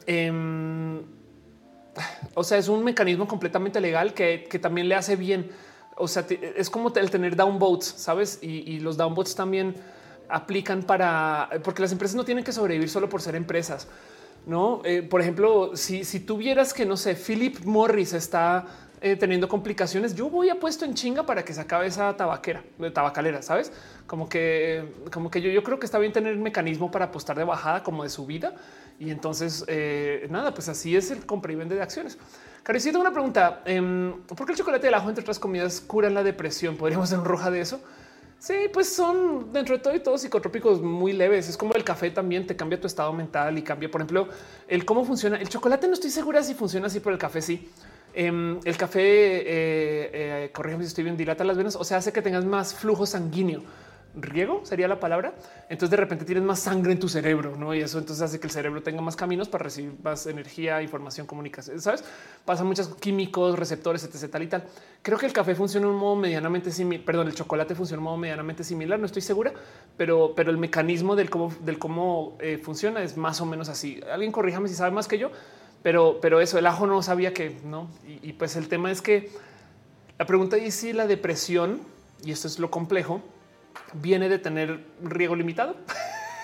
em, 0.06 1.02
o 2.34 2.42
sea, 2.42 2.56
es 2.56 2.68
un 2.68 2.82
mecanismo 2.82 3.28
completamente 3.28 3.80
legal 3.80 4.14
que, 4.14 4.58
también 4.60 4.88
le 4.88 4.94
hace 4.94 5.16
bien. 5.16 5.50
O 5.98 6.08
sea, 6.08 6.26
es 6.28 6.70
como 6.70 6.92
el 6.94 7.10
tener 7.10 7.36
downvotes, 7.36 7.94
sabes? 7.96 8.38
Y, 8.42 8.80
los 8.80 8.96
downvotes 8.96 9.34
también 9.34 9.74
aplican 10.28 10.82
para 10.82 11.48
porque 11.64 11.82
las 11.82 11.92
empresas 11.92 12.14
no 12.14 12.24
tienen 12.24 12.44
que 12.44 12.52
sobrevivir 12.52 12.88
solo 12.88 13.08
por 13.08 13.20
ser 13.20 13.34
empresas. 13.34 13.88
No, 14.46 14.80
eh, 14.84 15.02
por 15.02 15.20
ejemplo, 15.20 15.76
si, 15.76 16.04
si 16.04 16.20
tuvieras 16.20 16.72
que 16.72 16.86
no 16.86 16.96
sé, 16.96 17.14
Philip 17.14 17.64
Morris 17.64 18.12
está 18.14 18.66
eh, 19.00 19.14
teniendo 19.14 19.48
complicaciones, 19.48 20.14
yo 20.16 20.28
voy 20.28 20.48
a 20.48 20.58
puesto 20.58 20.84
en 20.84 20.94
chinga 20.94 21.24
para 21.24 21.44
que 21.44 21.54
se 21.54 21.60
acabe 21.60 21.86
esa 21.86 22.16
tabaquera, 22.16 22.64
de 22.78 22.90
tabacalera, 22.90 23.42
sabes? 23.42 23.72
Como 24.08 24.28
que, 24.28 24.92
como 25.12 25.30
que 25.30 25.40
yo, 25.40 25.62
creo 25.62 25.78
que 25.78 25.86
está 25.86 26.00
bien 26.00 26.12
tener 26.12 26.34
un 26.34 26.42
mecanismo 26.42 26.90
para 26.90 27.04
apostar 27.04 27.38
de 27.38 27.44
bajada 27.44 27.84
como 27.84 28.02
de 28.02 28.08
subida. 28.08 28.54
Y 28.98 29.10
entonces, 29.10 29.64
eh, 29.68 30.26
nada, 30.30 30.52
pues 30.52 30.68
así 30.68 30.96
es 30.96 31.12
el 31.12 31.26
compra 31.26 31.52
y 31.52 31.54
vende 31.54 31.76
de 31.76 31.82
acciones. 31.82 32.18
Carecito, 32.68 33.00
una 33.00 33.12
pregunta. 33.12 33.62
Em, 33.64 34.12
¿Por 34.26 34.44
qué 34.44 34.52
el 34.52 34.58
chocolate 34.58 34.86
y 34.86 34.88
el 34.88 34.94
ajo, 34.94 35.08
entre 35.08 35.22
otras 35.22 35.38
comidas, 35.38 35.80
curan 35.80 36.12
la 36.12 36.22
depresión? 36.22 36.76
¿Podríamos 36.76 37.08
hacer 37.08 37.18
un 37.18 37.24
roja 37.24 37.50
de 37.50 37.62
eso? 37.62 37.80
Sí, 38.38 38.52
pues 38.70 38.94
son 38.94 39.54
dentro 39.54 39.74
de 39.74 39.82
todo 39.82 39.94
y 39.94 40.00
todos 40.00 40.20
psicotrópicos 40.20 40.82
muy 40.82 41.14
leves. 41.14 41.48
Es 41.48 41.56
como 41.56 41.72
el 41.72 41.82
café 41.82 42.10
también 42.10 42.46
te 42.46 42.56
cambia 42.56 42.78
tu 42.78 42.86
estado 42.86 43.10
mental 43.14 43.56
y 43.56 43.62
cambia, 43.62 43.90
por 43.90 44.02
ejemplo, 44.02 44.28
el 44.68 44.84
cómo 44.84 45.06
funciona. 45.06 45.38
El 45.38 45.48
chocolate 45.48 45.86
no 45.86 45.94
estoy 45.94 46.10
segura 46.10 46.42
si 46.42 46.52
funciona 46.52 46.88
así, 46.88 47.00
pero 47.00 47.14
el 47.14 47.18
café 47.18 47.40
sí. 47.40 47.70
Em, 48.12 48.60
el 48.62 48.76
café, 48.76 49.00
eh, 49.00 50.50
eh, 50.52 50.76
si 50.80 50.84
estoy 50.84 51.04
bien, 51.04 51.16
dilata 51.16 51.44
las 51.44 51.56
venas, 51.56 51.74
o 51.74 51.84
sea, 51.84 51.96
hace 51.96 52.12
que 52.12 52.20
tengas 52.20 52.44
más 52.44 52.74
flujo 52.74 53.06
sanguíneo. 53.06 53.62
Riego 54.22 54.60
sería 54.64 54.88
la 54.88 55.00
palabra. 55.00 55.34
Entonces 55.68 55.90
de 55.90 55.96
repente 55.96 56.24
tienes 56.24 56.44
más 56.44 56.60
sangre 56.60 56.92
en 56.92 56.98
tu 56.98 57.08
cerebro, 57.08 57.56
¿no? 57.56 57.74
Y 57.74 57.80
eso 57.80 57.98
entonces 57.98 58.22
hace 58.22 58.40
que 58.40 58.46
el 58.46 58.52
cerebro 58.52 58.82
tenga 58.82 59.00
más 59.00 59.16
caminos 59.16 59.48
para 59.48 59.64
recibir 59.64 59.94
más 60.02 60.26
energía, 60.26 60.82
información, 60.82 61.26
comunicación, 61.26 61.80
¿sabes? 61.80 62.04
Pasan 62.44 62.66
muchos 62.66 62.88
químicos, 62.96 63.58
receptores, 63.58 64.04
etc. 64.04 64.30
Tal 64.30 64.42
y 64.42 64.46
tal. 64.46 64.64
Creo 65.02 65.18
que 65.18 65.26
el 65.26 65.32
café 65.32 65.54
funciona 65.54 65.86
de 65.86 65.92
un 65.92 65.98
modo 65.98 66.16
medianamente 66.16 66.70
similar, 66.70 67.04
perdón, 67.04 67.28
el 67.28 67.34
chocolate 67.34 67.74
funciona 67.74 67.98
de 67.98 68.00
un 68.00 68.04
modo 68.04 68.16
medianamente 68.16 68.64
similar, 68.64 68.98
no 68.98 69.06
estoy 69.06 69.22
segura, 69.22 69.52
pero, 69.96 70.32
pero 70.34 70.50
el 70.50 70.58
mecanismo 70.58 71.16
del 71.16 71.30
cómo, 71.30 71.52
del 71.60 71.78
cómo 71.78 72.36
eh, 72.40 72.58
funciona 72.58 73.02
es 73.02 73.16
más 73.16 73.40
o 73.40 73.46
menos 73.46 73.68
así. 73.68 74.00
Alguien 74.10 74.32
corríjame 74.32 74.68
si 74.68 74.74
sabe 74.74 74.90
más 74.90 75.08
que 75.08 75.18
yo, 75.18 75.30
pero, 75.82 76.18
pero 76.20 76.40
eso, 76.40 76.58
el 76.58 76.66
ajo 76.66 76.86
no 76.86 77.02
sabía 77.02 77.32
que 77.32 77.56
no. 77.64 77.88
Y, 78.22 78.32
pues 78.32 78.56
el 78.56 78.68
tema 78.68 78.90
es 78.90 79.02
que 79.02 79.30
la 80.18 80.26
pregunta 80.26 80.56
es 80.56 80.74
si 80.74 80.92
la 80.92 81.06
depresión, 81.06 81.80
y 82.24 82.32
esto 82.32 82.48
es 82.48 82.58
lo 82.58 82.70
complejo, 82.70 83.22
viene 83.94 84.28
de 84.28 84.38
tener 84.38 84.80
riego 85.02 85.36
limitado. 85.36 85.76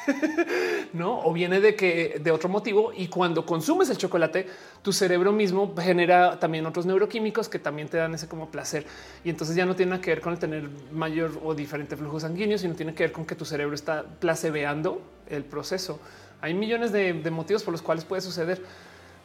no, 0.92 1.20
o 1.20 1.32
viene 1.32 1.60
de 1.60 1.74
que 1.74 2.20
de 2.23 2.31
otro 2.31 2.48
motivo. 2.48 2.92
Y 2.94 3.08
cuando 3.08 3.47
consumes 3.47 3.90
el 3.90 3.97
chocolate, 3.97 4.47
tu 4.82 4.92
cerebro 4.92 5.32
mismo 5.32 5.74
genera 5.78 6.39
también 6.39 6.66
otros 6.66 6.86
neuroquímicos 6.86 7.48
que 7.48 7.58
también 7.58 7.89
te 7.89 7.97
dan 7.97 8.14
ese 8.14 8.28
como 8.28 8.50
placer. 8.50 8.86
Y 9.24 9.31
entonces 9.31 9.56
ya 9.56 9.66
no 9.66 9.76
tiene 9.76 10.00
que 10.00 10.10
ver 10.10 10.20
con 10.20 10.32
el 10.32 10.39
tener 10.39 10.68
mayor 10.92 11.40
o 11.42 11.55
diferente 11.55 11.97
flujo 11.97 12.20
sanguíneo, 12.20 12.58
sino 12.58 12.74
tiene 12.74 12.94
que 12.94 13.05
ver 13.05 13.12
con 13.12 13.24
que 13.24 13.34
tu 13.34 13.44
cerebro 13.44 13.74
está 13.74 14.05
placebeando 14.05 15.00
el 15.28 15.44
proceso. 15.44 16.00
Hay 16.40 16.52
millones 16.52 16.92
de 16.92 17.31
motivos 17.31 17.62
por 17.62 17.73
los 17.73 17.81
cuales 17.81 18.05
puede 18.05 18.20
suceder. 18.20 18.60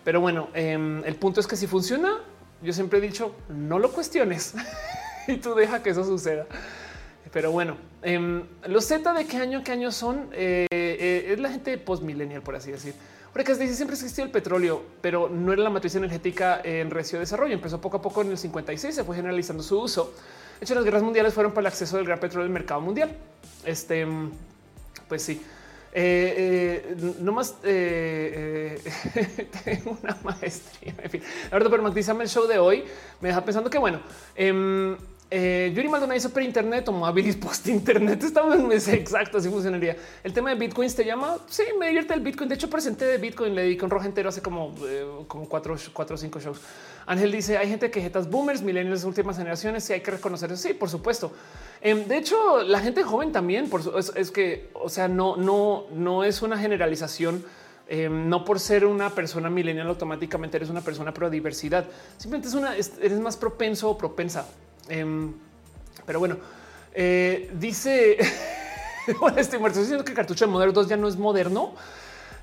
Pero 0.04 0.22
bueno, 0.22 0.50
em, 0.54 1.04
el 1.06 1.16
punto 1.16 1.40
es 1.40 1.48
que 1.48 1.56
si 1.56 1.68
funciona, 1.68 2.20
yo 2.62 2.74
siempre 2.74 3.00
he 3.00 3.02
dicho, 3.02 3.36
no 3.50 3.80
lo 3.80 3.92
cuestiones 3.92 4.54
y 5.28 5.38
tú 5.38 5.54
deja 5.56 5.84
que 5.84 5.90
eso 5.92 6.04
suceda. 6.04 6.48
Pero 7.32 7.52
bueno, 7.52 7.78
em, 8.02 8.44
los 8.66 8.86
Z 8.86 9.14
de 9.14 9.26
qué 9.26 9.38
año, 9.38 9.64
qué 9.64 9.72
año 9.72 9.92
son, 9.92 10.30
eh, 10.34 10.66
eh, 10.72 11.34
es 11.34 11.40
la 11.40 11.50
gente 11.50 11.78
post 11.78 12.02
millennial, 12.02 12.42
por 12.42 12.56
así 12.56 12.72
decir. 12.72 12.96
Porque 13.32 13.54
dice 13.54 13.76
siempre 13.76 13.94
existió 13.94 14.24
el 14.24 14.32
petróleo, 14.32 14.82
pero 15.02 15.30
no 15.30 15.54
era 15.54 15.62
la 15.62 15.70
matriz 15.70 15.94
energética 15.94 16.60
en 16.64 16.90
recio 16.90 17.20
desarrollo. 17.20 17.54
Empezó 17.54 17.80
poco 17.80 17.98
a 17.98 18.02
poco 18.02 18.24
en 18.24 18.32
el 18.32 18.40
56, 18.40 18.96
se 18.96 19.04
fue 19.04 19.16
generalizando 19.16 19.62
su 19.62 19.80
uso. 19.80 20.16
De 20.60 20.66
hecho, 20.66 20.74
las 20.74 20.84
guerras 20.84 21.04
mundiales 21.04 21.34
fueron 21.34 21.52
para 21.52 21.62
el 21.62 21.68
acceso 21.68 21.98
del 21.98 22.08
gran 22.08 22.20
petróleo 22.20 22.48
al 22.48 22.52
mercado 22.52 22.82
mundial. 22.82 23.16
Este, 23.64 24.08
pues 25.08 25.22
sí. 25.22 25.44
Eh, 25.92 26.96
no 27.20 27.32
más 27.32 27.54
tengo 27.62 28.78
una 30.02 30.18
maestría. 30.24 30.96
En 31.04 31.12
fin, 31.12 31.22
verdad, 31.52 31.70
pero 31.70 31.84
el 32.24 32.30
show 32.30 32.48
de 32.48 32.58
hoy 32.58 32.84
me 33.22 33.30
deja 33.30 33.46
pensando 33.46 33.70
que, 33.70 33.78
bueno, 33.78 34.00
eh, 35.32 35.72
Yuri 35.76 35.88
Maldonado 35.88 36.18
hizo 36.18 36.32
per 36.32 36.42
internet 36.42 36.88
o 36.90 37.06
habilis 37.06 37.36
post 37.36 37.68
internet. 37.68 38.24
Estamos 38.24 38.56
en 38.56 38.68
mes 38.68 38.88
exacto, 38.88 39.38
así 39.38 39.48
funcionaría. 39.50 39.96
El 40.24 40.34
tema 40.34 40.50
de 40.50 40.56
Bitcoin 40.56 40.92
te 40.92 41.06
llama. 41.06 41.38
Sí, 41.48 41.64
me 41.80 41.88
divierte 41.88 42.16
el 42.16 42.22
Bitcoin. 42.22 42.50
De 42.50 42.56
hecho, 42.56 42.68
presenté 42.70 43.06
de 43.06 43.18
Bitcoin, 43.20 43.54
le 43.54 43.64
di 43.64 43.78
con 43.78 43.92
rojo 43.92 44.06
entero 44.06 44.30
hace 44.30 44.42
como, 44.42 44.74
eh, 44.88 45.06
cuatro, 45.48 45.76
cuatro 45.94 46.16
o 46.16 46.18
cinco 46.18 46.40
shows. 46.40 46.60
Ángel 47.06 47.32
dice: 47.32 47.58
hay 47.60 47.70
gente 47.70 47.92
que 47.92 48.02
jetas 48.02 48.28
boomers, 48.28 48.64
millennials, 48.64 49.04
últimas 49.04 49.38
generaciones. 49.38 49.88
Y 49.92 49.94
hay 49.94 50.02
que 50.02 50.12
reconocer 50.12 50.52
eso. 50.52 50.68
Sí, 50.68 50.74
por 50.74 50.90
supuesto. 50.90 51.32
Em, 51.82 52.08
de 52.08 52.18
hecho, 52.18 52.64
la 52.64 52.80
gente 52.80 53.04
joven 53.04 53.32
también 53.32 53.70
por, 53.70 53.82
es, 54.00 54.12
es, 54.16 54.32
que, 54.32 54.72
o 54.74 54.90
sea, 54.90 55.08
no, 55.08 55.38
no, 55.38 55.86
no 55.94 56.24
es 56.24 56.42
una 56.42 56.58
generalización. 56.58 57.46
Em, 57.92 58.30
no 58.30 58.46
por 58.46 58.60
ser 58.60 58.86
una 58.86 59.10
persona 59.16 59.50
millennial 59.50 59.88
automáticamente 59.88 60.58
eres 60.58 60.70
una 60.70 60.82
persona 60.82 61.14
pro 61.14 61.30
diversidad. 61.30 61.86
Simplemente 62.18 62.48
es 62.48 62.54
una, 62.54 62.76
eres 62.76 63.20
más 63.20 63.36
propenso 63.36 63.90
o 63.90 63.98
propensa 63.98 64.46
Em, 64.90 65.34
pero 66.06 66.20
bueno, 66.20 66.38
eh, 66.94 67.50
dice, 67.54 68.18
estoy 69.38 69.60
muerto 69.60 69.80
diciendo 69.80 70.04
que 70.04 70.14
cartucho 70.14 70.46
de 70.46 70.52
Modern 70.52 70.74
2 70.74 70.88
ya 70.88 70.98
no 70.98 71.08
es 71.08 71.16
moderno. 71.16 71.76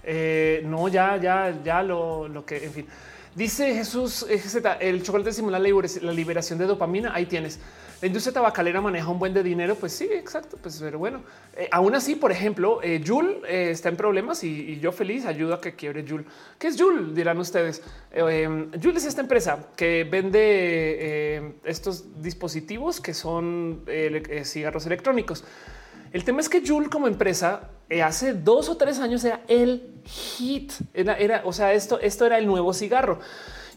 Eh, 0.04 0.62
no, 0.64 0.86
ya, 0.86 1.16
ya, 1.16 1.52
ya 1.64 1.82
lo, 1.82 2.28
lo 2.28 2.46
que, 2.46 2.64
en 2.64 2.72
fin. 2.72 2.86
Dice 3.34 3.74
Jesús, 3.74 4.24
el 4.80 5.02
chocolate 5.02 5.32
simula 5.32 5.58
la 5.58 6.12
liberación 6.12 6.58
de 6.58 6.64
dopamina. 6.64 7.12
Ahí 7.12 7.26
tienes. 7.26 7.58
La 8.02 8.08
industria 8.08 8.34
tabacalera 8.34 8.82
maneja 8.82 9.08
un 9.08 9.18
buen 9.18 9.32
de 9.32 9.42
dinero. 9.42 9.74
Pues 9.74 9.92
sí, 9.92 10.04
exacto. 10.12 10.58
Pues 10.60 10.78
pero 10.80 10.98
bueno, 10.98 11.22
eh, 11.56 11.68
aún 11.72 11.94
así, 11.94 12.14
por 12.14 12.30
ejemplo, 12.30 12.80
eh, 12.82 13.02
eh, 13.02 13.68
está 13.70 13.88
en 13.88 13.96
problemas 13.96 14.44
y, 14.44 14.78
yo 14.80 14.92
feliz 14.92 15.24
ayudo 15.24 15.54
a 15.54 15.60
que 15.60 15.74
quiebre 15.74 16.04
Jul. 16.06 16.26
¿Qué 16.58 16.66
es 16.68 16.80
Jul? 16.80 17.14
Dirán 17.14 17.38
ustedes. 17.38 17.82
Eh, 18.12 18.68
es 18.72 19.04
esta 19.04 19.22
empresa 19.22 19.68
que 19.76 20.04
vende 20.04 21.54
estos 21.64 22.22
dispositivos 22.22 23.00
que 23.00 23.14
son 23.14 23.84
cigarros 24.44 24.86
electrónicos. 24.86 25.44
El 26.12 26.24
tema 26.24 26.40
es 26.40 26.48
que 26.48 26.66
Juul 26.66 26.88
como 26.88 27.08
empresa 27.08 27.70
hace 28.02 28.32
dos 28.32 28.68
o 28.68 28.76
tres 28.76 28.98
años 29.00 29.24
era 29.24 29.40
el 29.48 30.00
hit. 30.04 30.72
Era, 30.94 31.42
o 31.44 31.52
sea, 31.52 31.72
esto, 31.72 31.98
esto 32.00 32.26
era 32.26 32.38
el 32.38 32.46
nuevo 32.46 32.72
cigarro. 32.72 33.20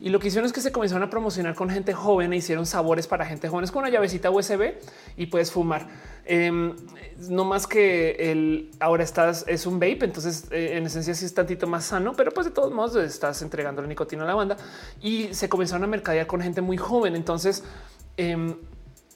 Y 0.02 0.10
lo 0.10 0.20
que 0.20 0.30
hicieron 0.30 0.46
es 0.46 0.54
que 0.54 0.62
se 0.62 0.72
comenzaron 0.72 1.04
a 1.04 1.10
promocionar 1.10 1.56
con 1.56 1.70
gente 1.70 1.94
joven 1.94 2.32
e 2.32 2.38
hicieron 2.38 2.66
sabores 2.66 3.06
para 3.06 3.26
gente 3.26 3.50
joven. 3.50 3.66
Es 3.66 3.72
con 3.72 3.82
una 3.82 3.90
llavecita 3.90 4.32
USB 4.32 4.76
y 5.18 5.26
puedes 5.26 5.52
fumar. 5.52 5.88
Em, 6.26 6.76
no 7.28 7.44
más 7.44 7.68
que 7.68 8.32
el 8.32 8.72
ahora 8.80 9.04
estás 9.04 9.44
es 9.48 9.66
un 9.66 9.76
vape, 9.76 10.06
entonces 10.06 10.48
eh, 10.52 10.78
en 10.78 10.86
esencia 10.86 11.14
sí 11.14 11.26
es 11.26 11.34
tantito 11.34 11.68
más 11.68 11.86
sano, 11.86 12.14
pero 12.16 12.32
pues 12.32 12.46
de 12.46 12.52
todos 12.52 12.72
modos 12.72 12.96
estás 12.96 13.42
entregando 13.42 13.82
la 13.82 13.88
nicotina 13.88 14.24
a 14.24 14.28
la 14.28 14.36
banda 14.36 14.56
y 15.02 15.34
se 15.34 15.50
comenzaron 15.50 15.84
a 15.84 15.88
mercadear 15.88 16.28
con 16.28 16.42
gente 16.42 16.62
muy 16.62 16.78
joven. 16.78 17.16
Entonces 17.16 17.64
em, 18.16 18.56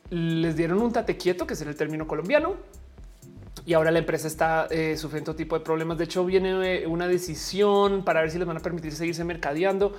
les 0.10 0.56
dieron 0.56 0.82
un 0.82 0.92
tate 0.92 1.16
quieto, 1.18 1.48
que 1.48 1.54
es 1.54 1.62
el 1.62 1.76
término 1.76 2.08
colombiano, 2.08 2.56
y 3.66 3.74
ahora 3.74 3.92
la 3.92 4.00
empresa 4.00 4.28
está 4.28 4.68
eh, 4.70 4.98
sufriendo 4.98 5.36
tipo 5.36 5.58
de 5.58 5.64
problemas. 5.64 5.98
De 5.98 6.04
hecho, 6.04 6.26
viene 6.26 6.84
eh, 6.84 6.88
una 6.88 7.08
decisión 7.08 8.04
para 8.04 8.22
ver 8.22 8.32
si 8.32 8.38
les 8.38 8.48
van 8.48 8.58
a 8.58 8.60
permitir 8.60 8.92
seguirse 8.94 9.24
mercadeando. 9.24 9.96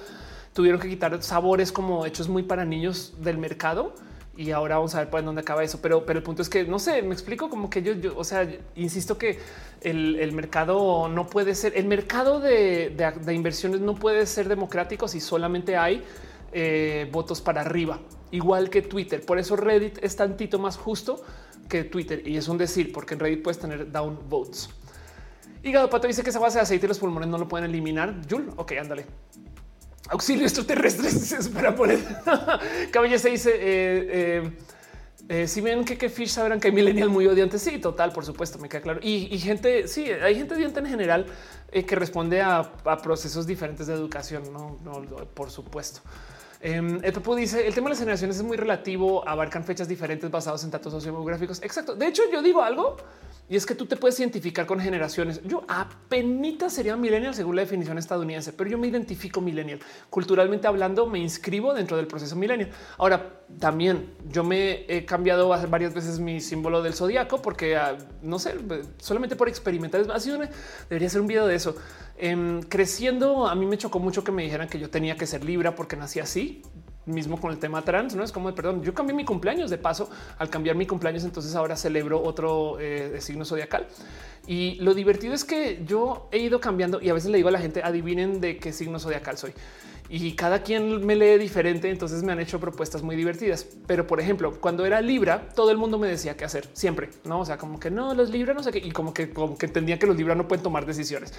Tuvieron 0.55 0.81
que 0.81 0.89
quitar 0.89 1.23
sabores 1.23 1.70
como 1.70 2.07
hechos 2.07 2.28
muy 2.28 2.44
para 2.44 2.65
niños 2.65 3.12
del 3.18 3.36
mercado 3.36 3.94
y 4.36 4.50
ahora 4.50 4.76
vamos 4.76 4.94
a 4.94 5.00
ver 5.00 5.10
por 5.10 5.24
dónde 5.24 5.41
acaba 5.41 5.62
eso. 5.62 5.81
Pero, 5.81 6.05
pero 6.05 6.18
el 6.18 6.23
punto 6.23 6.42
es 6.42 6.49
que 6.49 6.65
no 6.65 6.78
sé, 6.78 7.02
me 7.02 7.12
explico 7.12 7.50
como 7.50 7.70
que 7.70 7.83
yo, 7.83 7.94
o 8.16 8.24
sea, 8.24 8.49
insisto 8.76 9.18
que 9.18 9.39
el, 9.83 10.33
mercado 10.33 11.08
no 11.08 11.26
puede 11.26 11.55
ser 11.55 11.76
el 11.76 11.86
mercado 11.86 12.41
de, 12.41 12.94
inversiones 13.33 13.81
no 13.81 13.94
puede 13.94 14.26
ser 14.26 14.49
democrático 14.49 15.08
si 15.08 15.20
solamente 15.20 15.76
hay 15.76 16.02
eh, 16.52 17.08
votos 17.12 17.41
para 17.41 17.60
arriba, 17.60 18.00
igual 18.31 18.70
que 18.70 18.83
Twitter. 18.83 19.24
Por 19.24 19.39
eso 19.39 19.57
Reddit 19.57 20.02
es 20.02 20.16
tantito 20.16 20.58
más 20.58 20.76
justo 20.76 21.23
que 21.68 21.84
Twitter 21.84 22.26
y 22.26 22.36
es 22.36 22.49
un 22.49 22.58
decir, 22.58 22.92
porque 22.92 23.15
en 23.15 23.20
Reddit 23.20 23.42
puedes 23.42 23.58
tener 23.58 23.91
down 23.91 24.18
votes. 24.28 24.70
Hígado 25.62 25.89
Pato 25.89 26.07
dice 26.07 26.23
que 26.23 26.31
esa 26.31 26.39
base 26.39 26.58
de 26.58 26.62
aceite 26.62 26.84
y 26.84 26.89
los 26.89 26.99
pulmones 26.99 27.28
no 27.28 27.39
lo 27.39 27.49
pueden 27.49 27.70
eliminar. 27.70 28.15
Jul, 28.28 28.52
ok, 28.57 28.73
ándale. 28.73 29.07
Auxilio 30.08 30.44
extraterrestres 30.44 31.49
para 31.55 31.74
poner. 31.74 31.99
Cabella 32.92 33.18
se 33.18 33.31
dice. 33.31 33.50
Eh, 33.55 34.08
eh, 34.10 34.50
eh, 35.26 35.49
si 35.49 35.62
ven 35.62 35.86
que, 35.86 35.97
que 35.97 36.10
Fish 36.10 36.28
sabrán 36.28 36.60
que 36.60 36.68
hay 36.68 36.74
millennial 36.74 37.08
muy 37.08 37.26
odiantes, 37.26 37.62
sí, 37.62 37.78
total, 37.78 38.12
por 38.12 38.26
supuesto, 38.26 38.58
me 38.58 38.68
queda 38.68 38.83
claro. 38.83 39.00
Y, 39.02 39.39
gente, 39.39 39.89
sí, 39.89 40.05
hay 40.10 40.34
gente 40.34 40.55
odiante 40.55 40.81
en 40.81 40.86
general 40.86 41.26
que 41.73 41.97
responde 41.97 42.42
a, 42.42 42.70
procesos 43.02 43.47
diferentes 43.47 43.86
de 43.86 43.94
educación, 43.94 44.52
no, 44.52 44.78
no 44.84 45.00
por 45.33 45.50
supuesto. 45.50 46.02
Eh, 46.65 46.81
el 47.02 47.12
Pepo 47.12 47.36
dice 47.36 47.67
el 47.67 47.75
tema 47.75 47.89
de 47.89 47.91
las 47.91 47.99
generaciones 47.99 48.39
es 48.39 48.43
muy 48.43 48.57
relativo, 48.57 49.28
abarcan 49.28 49.65
fechas 49.65 49.86
diferentes 49.86 50.31
basados 50.31 50.65
en 50.65 50.70
datos 50.70 50.94
sociodemográficos. 50.94 51.62
Exacto. 51.62 51.94
De 51.94 52.07
hecho, 52.07 52.23
yo 52.33 52.41
digo 52.41 52.62
algo. 52.62 52.97
Y 53.47 53.57
es 53.57 53.67
que 53.67 53.75
tú 53.75 53.84
te 53.84 53.97
puedes 53.97 54.18
identificar 54.18 54.65
con 54.65 54.81
generaciones. 54.81 55.43
Yo 55.44 55.65
apenas 55.68 56.73
sería 56.73 56.97
millennial 56.97 57.34
según 57.34 57.57
la 57.57 57.60
definición 57.60 57.99
estadounidense, 57.99 58.55
pero 58.55 58.70
yo 58.70 58.78
me 58.78 58.86
identifico 58.86 59.43
millennial. 59.43 59.81
Culturalmente 60.09 60.67
hablando, 60.67 61.07
me 61.07 61.18
inscribo 61.18 61.75
dentro 61.75 61.99
del 61.99 62.07
proceso 62.07 62.36
millennial. 62.36 62.70
Ahora, 62.97 63.43
también 63.60 64.15
yo 64.31 64.43
me 64.43 64.86
he 64.89 65.05
cambiado 65.05 65.49
varias 65.68 65.93
veces 65.93 66.18
mi 66.18 66.41
símbolo 66.41 66.83
del 66.83 66.94
zodiaco 66.94 67.43
porque 67.43 67.76
ah, 67.76 67.99
no 68.23 68.39
sé, 68.39 68.55
solamente 68.97 69.36
por 69.36 69.51
experimentar. 69.51 70.02
Así 70.10 70.31
debería 70.89 71.10
ser 71.10 71.20
un 71.20 71.26
video 71.26 71.47
de 71.47 71.57
eso. 71.57 71.76
Em, 72.17 72.62
creciendo, 72.62 73.47
a 73.47 73.55
mí 73.55 73.67
me 73.67 73.76
chocó 73.76 73.99
mucho 73.99 74.23
que 74.23 74.33
me 74.33 74.43
dijeran 74.43 74.68
que 74.68 74.78
yo 74.78 74.89
tenía 74.89 75.17
que 75.17 75.26
ser 75.26 75.44
Libra 75.44 75.75
porque 75.75 75.97
nací 75.97 76.20
así 76.20 76.62
mismo 77.07 77.39
con 77.39 77.51
el 77.51 77.59
tema 77.59 77.83
trans, 77.83 78.15
no 78.15 78.25
es 78.25 78.33
como 78.33 78.55
perdón. 78.55 78.83
Yo 78.83 78.94
cambié 78.94 79.15
mi 79.15 79.25
cumpleaños 79.25 79.70
de 79.70 79.78
paso 79.78 80.09
al 80.39 80.49
cambiar 80.49 80.76
mi 80.76 80.86
cumpleaños. 80.86 81.25
Entonces 81.25 81.55
ahora 81.55 81.76
celebro 81.76 82.23
otro 82.23 82.78
eh, 82.81 83.20
signo 83.20 83.44
zodiacal. 83.44 83.86
Y 84.47 84.76
lo 84.76 84.94
divertido 84.94 85.34
es 85.34 85.44
que 85.44 85.83
yo 85.86 86.28
he 86.31 86.39
ido 86.39 86.60
cambiando 86.60 87.01
y 87.01 87.09
a 87.09 87.15
veces 87.15 87.31
le 87.31 87.39
digo 87.39 87.49
a 87.49 87.52
la 87.52 87.60
gente 87.60 87.83
adivinen 87.83 88.41
de 88.41 88.59
qué 88.59 88.73
signo 88.73 88.99
zodiacal 88.99 89.39
soy 89.39 89.52
y 90.10 90.34
cada 90.34 90.62
quien 90.62 91.05
me 91.05 91.17
lee 91.17 91.39
diferente. 91.39 91.91
Entonces 91.91 92.23
me 92.23 92.33
han 92.33 92.41
hecho 92.41 92.60
propuestas 92.60 93.02
muy 93.02 93.17
divertidas. 93.17 93.67
Pero 93.86 94.07
por 94.07 94.20
ejemplo, 94.20 94.60
cuando 94.60 94.84
era 94.84 95.01
Libra, 95.01 95.49
todo 95.55 95.70
el 95.70 95.78
mundo 95.78 95.99
me 95.99 96.09
decía 96.09 96.36
qué 96.36 96.44
hacer 96.44 96.68
siempre. 96.73 97.10
No, 97.25 97.41
o 97.41 97.44
sea, 97.44 97.57
como 97.59 97.81
que 97.81 97.91
no, 97.91 98.15
los 98.15 98.31
Libra 98.31 98.55
no 98.55 98.62
sé 98.62 98.70
qué, 98.70 98.78
y 98.78 98.91
como 98.91 99.15
que, 99.15 99.31
como 99.31 99.57
que 99.57 99.67
entendían 99.67 99.99
que 99.99 100.07
los 100.07 100.17
Libra 100.17 100.34
no 100.34 100.47
pueden 100.47 100.62
tomar 100.62 100.86
decisiones. 100.86 101.33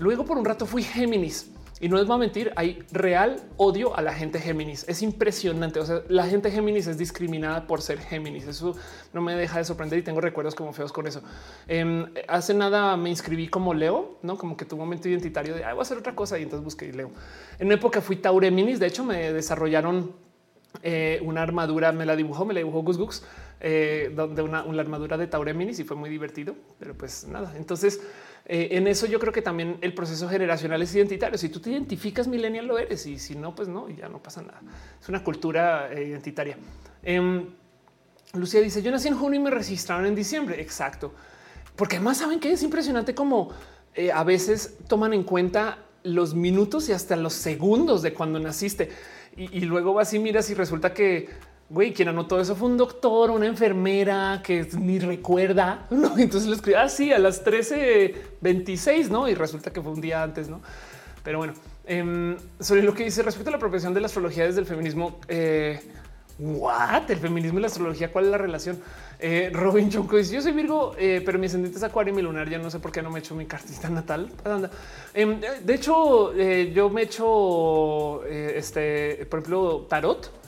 Luego 0.00 0.24
por 0.24 0.38
un 0.38 0.46
rato 0.46 0.64
fui 0.64 0.82
Géminis 0.82 1.50
y 1.78 1.90
no 1.90 1.98
les 1.98 2.08
va 2.08 2.14
a 2.14 2.18
mentir, 2.18 2.54
hay 2.56 2.82
real 2.90 3.36
odio 3.58 3.94
a 3.94 4.00
la 4.00 4.14
gente 4.14 4.38
Géminis. 4.38 4.86
Es 4.88 5.02
impresionante. 5.02 5.78
O 5.78 5.84
sea, 5.84 6.00
la 6.08 6.26
gente 6.26 6.50
Géminis 6.50 6.86
es 6.86 6.96
discriminada 6.96 7.66
por 7.66 7.82
ser 7.82 7.98
Géminis. 7.98 8.46
Eso 8.46 8.74
no 9.12 9.20
me 9.20 9.34
deja 9.34 9.58
de 9.58 9.64
sorprender 9.64 9.98
y 9.98 10.02
tengo 10.02 10.22
recuerdos 10.22 10.54
como 10.54 10.72
feos 10.72 10.90
con 10.90 11.06
eso. 11.06 11.20
Em, 11.68 12.06
hace 12.28 12.54
nada 12.54 12.96
me 12.96 13.10
inscribí 13.10 13.48
como 13.48 13.74
Leo, 13.74 14.16
no 14.22 14.38
como 14.38 14.56
que 14.56 14.64
tu 14.64 14.78
momento 14.78 15.06
identitario 15.06 15.54
de 15.54 15.60
voy 15.60 15.78
a 15.78 15.82
hacer 15.82 15.98
otra 15.98 16.14
cosa 16.14 16.38
y 16.38 16.44
entonces 16.44 16.64
busqué 16.64 16.90
Leo. 16.94 17.10
En 17.58 17.66
una 17.66 17.74
época 17.74 18.00
fui 18.00 18.16
Taureminis. 18.16 18.80
De 18.80 18.86
hecho, 18.86 19.04
me 19.04 19.34
desarrollaron 19.34 20.12
eh, 20.82 21.20
una 21.22 21.42
armadura, 21.42 21.92
me 21.92 22.06
la 22.06 22.16
dibujó, 22.16 22.46
me 22.46 22.54
la 22.54 22.60
dibujó 22.60 22.82
Gus 22.82 22.96
Gus, 22.96 23.22
eh, 23.60 24.10
donde 24.16 24.40
una, 24.40 24.64
una 24.64 24.80
armadura 24.80 25.18
de 25.18 25.26
Taureminis 25.26 25.78
y 25.78 25.84
fue 25.84 25.96
muy 25.96 26.08
divertido. 26.08 26.54
Pero 26.78 26.94
pues 26.94 27.26
nada. 27.26 27.52
Entonces, 27.58 28.00
eh, 28.46 28.68
en 28.72 28.86
eso 28.86 29.06
yo 29.06 29.18
creo 29.20 29.32
que 29.32 29.42
también 29.42 29.78
el 29.80 29.94
proceso 29.94 30.28
generacional 30.28 30.82
es 30.82 30.94
identitario. 30.94 31.38
Si 31.38 31.48
tú 31.48 31.60
te 31.60 31.70
identificas 31.70 32.26
millennial, 32.26 32.66
lo 32.66 32.78
eres 32.78 33.06
y 33.06 33.18
si 33.18 33.34
no, 33.34 33.54
pues 33.54 33.68
no, 33.68 33.88
ya 33.88 34.08
no 34.08 34.22
pasa 34.22 34.42
nada. 34.42 34.60
Es 35.00 35.08
una 35.08 35.22
cultura 35.22 35.92
eh, 35.92 36.08
identitaria. 36.08 36.56
Em, 37.02 37.46
Lucía 38.32 38.60
dice: 38.60 38.82
Yo 38.82 38.90
nací 38.90 39.08
en 39.08 39.16
junio 39.16 39.40
y 39.40 39.42
me 39.42 39.50
registraron 39.50 40.06
en 40.06 40.14
diciembre. 40.14 40.60
Exacto, 40.60 41.14
porque 41.76 41.96
además 41.96 42.18
saben 42.18 42.40
que 42.40 42.52
es 42.52 42.62
impresionante 42.62 43.14
como 43.14 43.50
eh, 43.94 44.12
a 44.12 44.24
veces 44.24 44.78
toman 44.88 45.12
en 45.12 45.22
cuenta 45.22 45.78
los 46.02 46.34
minutos 46.34 46.88
y 46.88 46.92
hasta 46.92 47.16
los 47.16 47.34
segundos 47.34 48.02
de 48.02 48.14
cuando 48.14 48.38
naciste 48.38 48.90
y, 49.36 49.58
y 49.58 49.60
luego 49.60 49.92
vas 49.92 50.14
y 50.14 50.18
miras 50.18 50.48
y 50.48 50.54
resulta 50.54 50.94
que 50.94 51.28
güey, 51.70 51.94
quien 51.94 52.08
anotó 52.08 52.40
eso 52.40 52.56
fue 52.56 52.68
un 52.68 52.76
doctor, 52.76 53.30
una 53.30 53.46
enfermera 53.46 54.42
que 54.44 54.66
ni 54.76 54.98
recuerda. 54.98 55.86
Entonces 56.18 56.48
le 56.48 56.56
escribí 56.56 56.76
así 56.76 57.12
ah, 57.12 57.16
a 57.16 57.18
las 57.20 57.44
13.26, 57.44 59.08
¿no? 59.08 59.28
Y 59.28 59.34
resulta 59.34 59.72
que 59.72 59.80
fue 59.80 59.92
un 59.92 60.00
día 60.00 60.22
antes, 60.22 60.48
¿no? 60.48 60.60
Pero 61.22 61.38
bueno, 61.38 61.54
em, 61.86 62.36
sobre 62.58 62.82
lo 62.82 62.92
que 62.92 63.04
dice 63.04 63.22
respecto 63.22 63.50
a 63.50 63.52
la 63.52 63.58
profesión 63.58 63.94
de 63.94 64.00
la 64.00 64.06
astrología 64.06 64.44
desde 64.46 64.60
el 64.60 64.66
feminismo, 64.66 65.20
eh, 65.28 65.80
what? 66.40 67.08
El 67.08 67.18
feminismo 67.18 67.60
y 67.60 67.62
la 67.62 67.68
astrología, 67.68 68.10
¿cuál 68.10 68.24
es 68.24 68.30
la 68.32 68.38
relación? 68.38 68.80
Eh, 69.20 69.50
Robin 69.52 69.92
Junco 69.92 70.16
dice: 70.16 70.34
Yo 70.34 70.42
soy 70.42 70.52
Virgo, 70.52 70.94
eh, 70.98 71.22
pero 71.24 71.38
mi 71.38 71.46
ascendente 71.46 71.76
es 71.76 71.84
Acuario 71.84 72.12
y 72.12 72.16
mi 72.16 72.22
lunar. 72.22 72.48
Ya 72.48 72.58
no 72.58 72.70
sé 72.70 72.80
por 72.80 72.90
qué 72.90 73.00
no 73.00 73.10
me 73.10 73.18
he 73.18 73.22
hecho 73.22 73.36
mi 73.36 73.46
cartita 73.46 73.90
natal. 73.90 74.28
Em, 75.14 75.38
de 75.38 75.74
hecho, 75.74 76.34
yo 76.34 76.90
me 76.90 77.02
he 77.02 77.04
hecho 77.04 78.24
este, 78.24 79.26
por 79.26 79.40
ejemplo, 79.40 79.86
tarot 79.88 80.39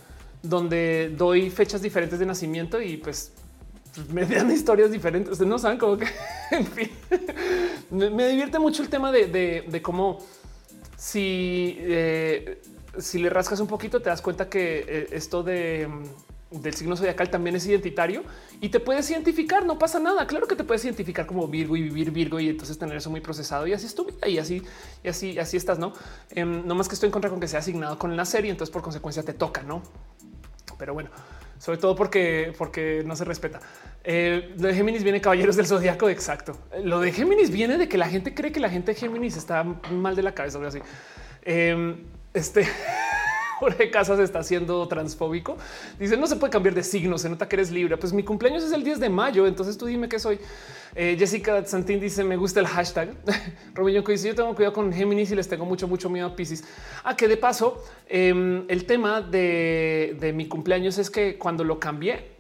donde 0.43 1.13
doy 1.17 1.51
fechas 1.51 1.83
diferentes 1.83 2.19
de 2.19 2.27
nacimiento 2.27 2.81
y 2.81 2.97
pues, 2.97 3.33
me 4.13 4.25
dan 4.27 4.51
historias 4.53 4.91
diferentes. 4.91 5.41
No 5.41 5.59
saben 5.59 5.79
cómo 5.79 5.97
que, 5.97 6.07
en 6.51 6.67
fin, 6.67 6.91
me, 7.91 8.29
divierte 8.29 8.59
mucho 8.59 8.83
el 8.83 8.89
tema 8.89 9.13
de, 9.13 9.81
cómo 9.83 10.19
si, 10.97 11.77
eh, 11.79 12.61
si 12.99 13.19
le 13.19 13.31
rascas 13.31 13.61
un 13.61 13.67
poquito 13.67 14.01
te 14.01 14.11
das 14.11 14.23
cuenta 14.23 14.49
que 14.49 14.85
eh, 14.87 15.09
esto 15.13 15.43
de 15.43 15.89
mm, 15.89 16.32
del 16.53 16.75
signo 16.75 16.97
zodiacal 16.97 17.31
también 17.31 17.57
es 17.57 17.67
identitario 17.67 18.23
y 18.61 18.69
te 18.69 18.81
puedes 18.81 19.11
identificar, 19.11 19.65
no 19.65 19.79
pasa 19.79 19.99
nada. 19.99 20.27
Claro 20.27 20.47
que 20.47 20.57
te 20.57 20.65
puedes 20.65 20.85
identificar 20.85 21.27
como 21.27 21.49
Virgo 21.49 21.77
y 21.77 21.83
vivir 21.83 22.11
Virgo 22.11 22.41
y 22.41 22.49
entonces 22.49 22.79
tener 22.79 22.97
eso 22.97 23.11
muy 23.11 23.21
procesado 23.21 23.67
y 23.67 23.73
así 23.73 23.87
es 23.87 23.95
tu 23.95 24.05
vida 24.05 24.29
y 24.29 24.39
así 24.39 24.63
y 25.03 25.09
así 25.09 25.39
así 25.39 25.57
estás, 25.57 25.79
no? 25.79 25.93
Em, 26.31 26.67
no 26.67 26.75
más 26.75 26.89
que 26.89 26.95
estoy 26.95 27.09
en 27.09 27.13
contra 27.13 27.31
con 27.31 27.41
que 27.41 27.49
sea 27.49 27.61
asignado 27.61 27.99
con 27.99 28.17
la 28.17 28.25
serie, 28.25 28.51
entonces 28.51 28.73
por 28.73 28.83
consecuencia 28.83 29.23
te 29.23 29.35
toca, 29.35 29.63
no? 29.63 29.83
pero 30.83 30.95
bueno, 30.95 31.11
sobre 31.59 31.79
todo 31.79 31.95
porque, 31.95 32.53
porque 32.59 33.05
no 33.07 33.15
se 33.15 33.25
respeta. 33.25 33.61
Eh, 34.03 34.53
de 34.57 34.75
Géminis 34.75 35.05
viene 35.05 35.21
Caballeros 35.21 35.55
del 35.55 35.67
Zodíaco. 35.67 36.09
Exacto. 36.09 36.59
Lo 36.83 36.99
de 36.99 37.13
Géminis 37.13 37.51
viene 37.53 37.79
de 37.79 37.89
que 37.89 37.97
la 37.97 38.09
gente 38.09 38.35
cree 38.35 38.51
que 38.51 38.59
la 38.59 38.69
gente 38.69 38.93
de 38.93 38.99
Géminis 38.99 39.37
está 39.37 39.63
mal 39.63 40.17
de 40.17 40.23
la 40.23 40.35
cabeza. 40.35 40.59
O 40.59 40.67
así. 40.67 40.81
Eh, 41.43 41.97
este 42.35 42.67
Jorge 43.63 43.93
Casas 43.93 44.19
está 44.19 44.43
siendo 44.43 44.89
transfóbico. 44.89 45.57
Dice 45.97 46.17
no 46.17 46.27
se 46.27 46.35
puede 46.35 46.51
cambiar 46.51 46.75
de 46.75 46.83
signo. 46.83 47.17
Se 47.17 47.29
nota 47.29 47.49
que 47.49 47.55
eres 47.55 47.71
libre. 47.71 47.97
Pues 47.97 48.13
mi 48.13 48.25
cumpleaños 48.25 48.65
es 48.65 48.73
el 48.73 48.83
10 48.83 48.99
de 48.99 49.09
mayo. 49.09 49.47
Entonces 49.47 49.79
tú 49.79 49.87
dime 49.87 50.09
qué 50.09 50.19
soy. 50.19 50.41
Eh, 50.97 51.15
Jessica 51.17 51.65
Santín 51.65 52.01
dice 52.01 52.25
me 52.25 52.37
gusta 52.37 52.59
el 52.59 52.67
hashtag. 52.67 53.15
Robin 53.75 54.03
dice 54.05 54.27
yo 54.27 54.35
tengo 54.35 54.53
cuidado 54.57 54.73
con 54.73 54.93
Géminis 54.93 55.31
y 55.31 55.37
les 55.37 55.47
tengo 55.47 55.65
mucho, 55.65 55.87
mucho 55.87 56.11
miedo 56.11 56.27
a 56.27 56.35
Pisces. 56.35 56.65
Ah, 57.05 57.15
que 57.15 57.29
de 57.29 57.37
paso 57.37 57.85
em, 58.09 58.65
el 58.67 58.85
tema 58.85 59.21
de, 59.21 60.33
mi 60.35 60.49
cumpleaños 60.49 60.99
es 60.99 61.09
que 61.09 61.39
cuando 61.39 61.63
lo 61.63 61.79
cambié, 61.79 62.33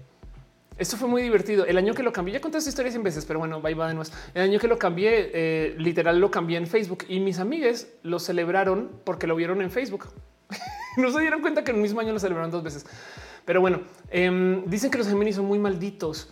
esto 0.77 0.97
fue 0.97 1.07
muy 1.07 1.23
divertido. 1.23 1.65
El 1.67 1.79
año 1.79 1.95
que 1.95 2.03
lo 2.03 2.13
cambié, 2.13 2.35
ya 2.35 2.41
conté 2.41 2.59
esta 2.59 2.71
historia 2.71 2.91
100 2.91 3.05
veces, 3.05 3.25
pero 3.27 3.39
bueno, 3.39 3.63
va 3.63 3.69
de 3.69 3.95
nuevo. 3.95 4.03
El 4.35 4.43
año 4.43 4.59
que 4.59 4.67
lo 4.67 4.77
cambié, 4.77 5.31
eh, 5.33 5.75
literal 5.79 6.19
lo 6.19 6.33
cambié 6.33 6.59
en 6.59 6.67
Facebook 6.67 7.05
y 7.09 7.21
mis 7.21 7.39
amigas 7.39 7.87
lo 8.03 8.19
celebraron 8.19 8.91
porque 9.05 9.29
lo 9.29 9.37
vieron 9.37 9.63
en 9.63 9.71
Facebook. 9.71 10.09
no 10.97 11.11
se 11.11 11.21
dieron 11.21 11.41
cuenta 11.41 11.65
que 11.65 11.71
en 11.71 11.77
el 11.77 11.83
mismo 11.83 12.01
año 12.01 12.13
lo 12.13 12.19
celebraron 12.19 12.51
dos 12.51 12.63
veces. 12.63 12.87
Pero 13.45 13.61
bueno, 13.61 13.81
em, 14.11 14.65
dicen 14.67 14.91
que 14.91 14.99
los 14.99 15.09
Géminis 15.09 15.37
son 15.37 15.47
muy 15.47 15.59
malditos 15.59 16.31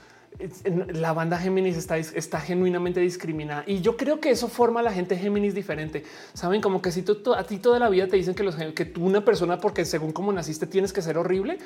la 0.95 1.13
banda 1.13 1.39
Géminis 1.39 1.77
está, 1.77 2.41
genuinamente 2.41 3.01
discriminada 3.01 3.65
y 3.67 3.81
yo 3.81 3.97
creo 3.97 4.21
que 4.21 4.31
eso 4.31 4.49
forma 4.49 4.81
a 4.81 4.83
la 4.83 4.93
gente 4.93 5.17
Géminis 5.17 5.55
diferente. 5.55 6.05
Saben 6.35 6.61
como 6.61 6.81
que 6.81 6.93
si 6.93 7.03
tú, 7.03 7.35
a 7.35 7.45
ti 7.45 7.59
toda 7.59 7.79
la 7.79 7.89
vida 7.89 8.07
te 8.07 8.17
dicen 8.17 8.35
que, 8.35 8.43
los, 8.43 8.57
que 8.57 8.85
tú 8.85 9.05
una 9.05 9.25
persona 9.25 9.59
porque 9.59 9.85
según 9.85 10.13
cómo 10.13 10.33
naciste 10.33 10.67
tienes 10.67 10.93
que 10.93 11.03
ser 11.03 11.19
horrible. 11.19 11.59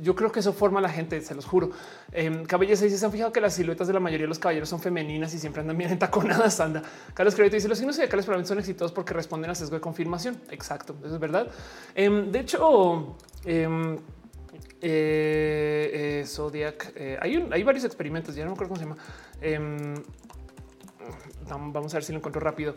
Yo 0.00 0.14
creo 0.14 0.32
que 0.32 0.40
eso 0.40 0.52
forma 0.52 0.78
a 0.78 0.82
la 0.82 0.88
gente, 0.88 1.20
se 1.20 1.34
los 1.34 1.44
juro. 1.44 1.70
Eh, 2.12 2.44
Cabello 2.46 2.76
se 2.76 2.86
dice, 2.86 2.98
se 2.98 3.04
han 3.04 3.12
fijado 3.12 3.32
que 3.32 3.40
las 3.40 3.54
siluetas 3.54 3.86
de 3.86 3.92
la 3.92 4.00
mayoría 4.00 4.24
de 4.24 4.28
los 4.28 4.38
caballeros 4.38 4.68
son 4.68 4.80
femeninas 4.80 5.34
y 5.34 5.38
siempre 5.38 5.60
andan 5.60 5.76
bien 5.76 5.90
entaconadas. 5.92 6.60
Anda. 6.60 6.82
Carlos 7.14 7.34
Crédito 7.34 7.56
dice 7.56 7.68
los 7.68 7.78
signos 7.78 7.96
zodiacales 7.96 8.24
probablemente 8.24 8.48
son 8.48 8.58
exitosos 8.58 8.92
porque 8.92 9.14
responden 9.14 9.50
a 9.50 9.54
sesgo 9.54 9.74
de 9.74 9.80
confirmación. 9.80 10.40
Exacto, 10.50 10.94
eso 11.04 11.14
es 11.14 11.20
verdad. 11.20 11.48
Em, 11.94 12.30
de 12.30 12.40
hecho, 12.40 13.16
em, 13.44 13.98
eh, 14.86 16.20
eh, 16.20 16.26
Zodiac. 16.26 16.92
Eh, 16.94 17.16
hay, 17.18 17.48
hay 17.50 17.62
varios 17.62 17.84
experimentos, 17.84 18.34
ya 18.34 18.44
no 18.44 18.50
me 18.50 18.54
acuerdo 18.54 18.74
cómo 18.74 18.80
se 18.80 18.86
llama. 18.86 19.02
Em, 19.40 19.94
vamos 21.48 21.94
a 21.94 21.96
ver 21.96 22.04
si 22.04 22.12
lo 22.12 22.18
encuentro 22.18 22.40
rápido. 22.40 22.76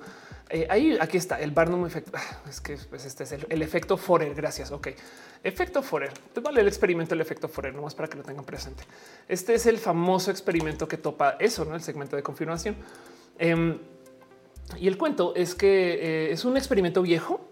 ahí 0.69 0.97
aquí 1.01 1.17
está 1.17 1.37
el 1.41 1.51
Barnum 1.51 1.85
efecto. 1.85 2.11
Ah, 2.15 2.41
es 2.49 2.61
que 2.61 2.77
pues, 2.89 3.03
este 3.03 3.25
es 3.25 3.33
el, 3.33 3.61
efecto 3.61 3.97
Forer. 3.97 4.33
Gracias. 4.33 4.71
Ok, 4.71 4.87
efecto 5.43 5.83
Forer. 5.83 6.13
Te 6.33 6.39
vale 6.39 6.61
el 6.61 6.67
experimento 6.69 7.09
del 7.09 7.19
efecto 7.19 7.49
Forer, 7.49 7.75
nomás 7.75 7.93
para 7.93 8.07
que 8.07 8.17
lo 8.17 8.23
tengan 8.23 8.45
presente. 8.45 8.83
Este 9.27 9.53
es 9.53 9.65
el 9.65 9.77
famoso 9.77 10.31
experimento 10.31 10.87
que 10.87 10.95
topa 10.95 11.35
eso, 11.39 11.65
no 11.65 11.75
el 11.75 11.81
segmento 11.81 12.15
de 12.15 12.23
confirmación. 12.23 12.77
Em, 13.37 13.79
y 14.79 14.87
el 14.87 14.97
cuento 14.97 15.35
es 15.35 15.55
que 15.55 16.31
es 16.31 16.45
un 16.45 16.55
experimento 16.55 17.01
viejo, 17.01 17.51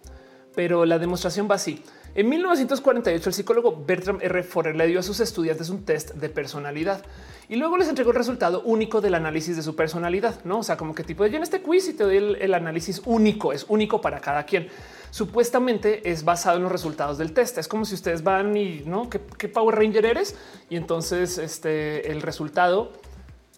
pero 0.56 0.86
la 0.86 0.98
demostración 0.98 1.50
va 1.52 1.56
así. 1.56 1.84
En 2.18 2.30
1948, 2.30 3.30
el 3.30 3.34
psicólogo 3.34 3.84
Bertram 3.86 4.20
R. 4.22 4.42
Forer 4.44 4.74
le 4.78 4.88
dio 4.88 5.02
a 5.02 5.04
sus 5.04 5.20
estudiantes 5.20 5.70
un 5.70 5.84
test 5.84 6.14
de 6.14 6.30
personalidad 6.30 7.04
y 7.50 7.58
luego 7.58 7.76
les 7.76 7.90
entregó 7.90 8.12
el 8.12 8.16
resultado 8.16 8.62
único 8.62 9.02
del 9.02 9.16
análisis 9.16 9.58
de 9.58 9.62
su 9.62 9.76
personalidad. 9.76 10.42
No, 10.46 10.60
o 10.60 10.64
sea, 10.64 10.78
como 10.78 10.96
que 10.96 11.04
tipo 11.04 11.26
de 11.26 11.36
en 11.36 11.44
este 11.44 11.62
quiz 11.62 11.90
y 11.90 11.94
te 11.94 12.06
doy 12.06 12.38
el, 12.40 12.54
análisis 12.54 13.02
único, 13.04 13.52
es 13.52 13.66
único 13.68 14.00
para 14.00 14.22
cada 14.22 14.46
quien. 14.46 14.70
Supuestamente 15.12 16.10
es 16.10 16.24
basado 16.24 16.56
en 16.56 16.64
los 16.64 16.72
resultados 16.72 17.18
del 17.18 17.34
test. 17.34 17.58
Es 17.58 17.68
como 17.68 17.84
si 17.84 17.96
ustedes 17.96 18.24
van 18.24 18.56
y 18.56 18.84
no 18.86 19.10
qué, 19.10 19.50
Power 19.50 19.76
Ranger 19.76 20.06
eres 20.06 20.38
y 20.70 20.78
entonces 20.78 21.38
este 21.38 22.14
el 22.14 22.22
resultado 22.22 22.94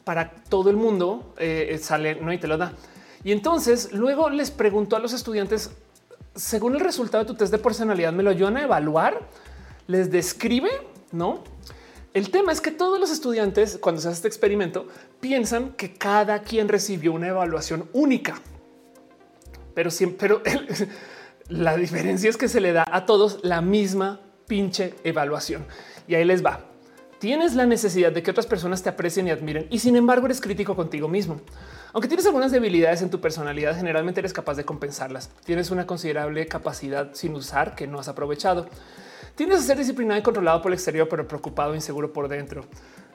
para 0.03 0.31
todo 0.31 0.71
el 0.71 0.77
mundo 0.77 1.35
eh, 1.37 1.77
sale 1.79 2.15
no 2.15 2.33
y 2.33 2.39
te 2.39 2.47
lo 2.47 2.57
da. 2.57 2.73
Y 3.23 3.33
entonces 3.33 3.93
luego 3.93 4.31
les 4.31 4.49
preguntó 4.49 4.95
a 4.95 4.99
los 4.99 5.13
estudiantes 5.13 5.69
según 6.37 6.75
el 6.75 6.79
resultado 6.79 7.23
de 7.23 7.27
tu 7.27 7.35
test 7.35 7.51
de 7.51 7.57
personalidad, 7.57 8.13
me 8.13 8.23
lo 8.23 8.29
ayudan 8.29 8.57
a 8.57 8.63
evaluar, 8.63 9.27
les 9.87 10.11
describe, 10.11 10.69
no 11.11 11.43
El 12.13 12.29
tema 12.29 12.51
es 12.51 12.61
que 12.61 12.71
todos 12.71 12.99
los 12.99 13.11
estudiantes, 13.11 13.77
cuando 13.81 14.01
se 14.01 14.07
hace 14.07 14.15
este 14.15 14.27
experimento, 14.27 14.87
piensan 15.19 15.73
que 15.73 15.93
cada 15.93 16.41
quien 16.43 16.67
recibió 16.69 17.13
una 17.13 17.27
evaluación 17.27 17.89
única. 17.93 18.41
Pero 19.73 19.91
siempre, 19.91 20.17
pero 20.19 20.41
la 21.49 21.75
diferencia 21.75 22.29
es 22.29 22.37
que 22.37 22.47
se 22.47 22.61
le 22.61 22.71
da 22.71 22.85
a 22.89 23.05
todos 23.05 23.39
la 23.43 23.61
misma 23.61 24.21
pinche 24.47 24.95
evaluación. 25.03 25.65
Y 26.07 26.15
ahí 26.15 26.25
les 26.25 26.45
va. 26.45 26.61
Tienes 27.19 27.55
la 27.55 27.65
necesidad 27.65 28.11
de 28.11 28.21
que 28.21 28.31
otras 28.31 28.45
personas 28.45 28.83
te 28.83 28.89
aprecien 28.89 29.27
y 29.27 29.31
admiren 29.31 29.67
y 29.71 29.79
sin 29.79 29.95
embargo 29.95 30.27
eres 30.27 30.39
crítico 30.39 30.75
contigo 30.75 31.07
mismo. 31.07 31.41
Aunque 31.93 32.07
tienes 32.07 32.25
algunas 32.25 32.51
debilidades 32.51 33.01
en 33.01 33.09
tu 33.09 33.21
personalidad, 33.21 33.75
generalmente 33.75 34.19
eres 34.19 34.33
capaz 34.33 34.55
de 34.55 34.65
compensarlas. 34.65 35.29
Tienes 35.45 35.71
una 35.71 35.87
considerable 35.87 36.45
capacidad 36.47 37.13
sin 37.13 37.33
usar 37.33 37.75
que 37.75 37.87
no 37.87 37.99
has 37.99 38.07
aprovechado. 38.07 38.67
Tienes 39.35 39.59
a 39.59 39.61
ser 39.61 39.77
disciplinado 39.77 40.19
y 40.19 40.23
controlado 40.23 40.61
por 40.61 40.71
el 40.71 40.75
exterior, 40.75 41.07
pero 41.09 41.27
preocupado 41.27 41.73
e 41.73 41.75
inseguro 41.75 42.11
por 42.11 42.27
dentro. 42.27 42.65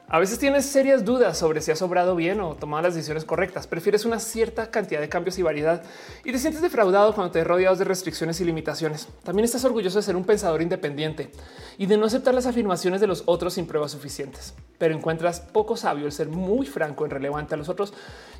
A 0.09 0.19
veces 0.19 0.37
tienes 0.37 0.65
serias 0.65 1.05
dudas 1.05 1.37
sobre 1.37 1.61
si 1.61 1.71
has 1.71 1.81
obrado 1.81 2.15
bien 2.15 2.39
o 2.41 2.55
tomado 2.55 2.83
las 2.83 2.93
decisiones 2.93 3.25
correctas. 3.25 3.65
Prefieres 3.65 4.05
una 4.05 4.19
cierta 4.19 4.69
cantidad 4.69 4.99
de 4.99 5.09
cambios 5.09 5.39
y 5.39 5.41
variedad 5.41 5.81
y 6.23 6.31
te 6.31 6.37
sientes 6.37 6.61
defraudado 6.61 7.15
cuando 7.15 7.31
te 7.31 7.43
rodeas 7.43 7.79
de 7.79 7.85
restricciones 7.85 8.39
y 8.39 8.45
limitaciones. 8.45 9.07
También 9.23 9.45
estás 9.45 9.63
orgulloso 9.63 9.97
de 9.97 10.03
ser 10.03 10.15
un 10.15 10.25
pensador 10.25 10.61
independiente 10.61 11.31
y 11.77 11.87
de 11.87 11.97
no 11.97 12.05
aceptar 12.05 12.35
las 12.35 12.45
afirmaciones 12.45 13.01
de 13.01 13.07
los 13.07 13.23
otros 13.25 13.53
sin 13.53 13.65
pruebas 13.65 13.93
suficientes. 13.93 14.53
Pero 14.77 14.93
encuentras 14.93 15.39
poco 15.39 15.77
sabio 15.77 16.05
el 16.05 16.11
ser 16.11 16.27
muy 16.27 16.67
franco 16.67 17.07
y 17.07 17.09
relevante 17.09 17.55
a 17.55 17.57
los 17.57 17.69
otros 17.69 17.93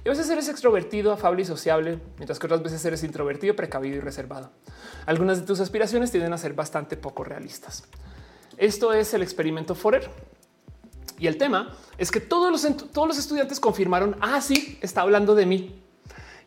y 0.04 0.10
a 0.10 0.12
veces 0.12 0.30
eres 0.30 0.50
extrovertido, 0.50 1.14
afable 1.14 1.42
y 1.42 1.46
sociable, 1.46 1.98
mientras 2.18 2.38
que 2.38 2.46
otras 2.46 2.62
veces 2.62 2.84
eres 2.86 3.04
introvertido, 3.04 3.56
precavido 3.56 3.96
y 3.96 4.02
reservado. 4.02 4.52
Algunas 5.06 5.40
de 5.40 5.48
tus 5.48 5.62
aspiraciones 5.62 6.12
tienden 6.12 6.34
a 6.34 6.38
ser 6.38 6.54
bastante 6.54 6.98
poco 6.98 7.24
realistas. 7.24 7.86
Esto 8.58 8.94
es 8.94 9.14
el 9.16 9.24
experimento 9.24 9.74
Forer 9.74 10.12
y 11.24 11.28
el 11.28 11.38
tema 11.38 11.74
es 11.98 12.12
que 12.12 12.20
todos 12.20 12.52
los, 12.52 12.92
todos 12.92 13.08
los 13.08 13.18
estudiantes 13.18 13.58
confirmaron, 13.58 14.18
ah, 14.20 14.42
sí, 14.42 14.78
está 14.82 15.04
hablando 15.04 15.36
de 15.36 15.46
mí. 15.46 15.74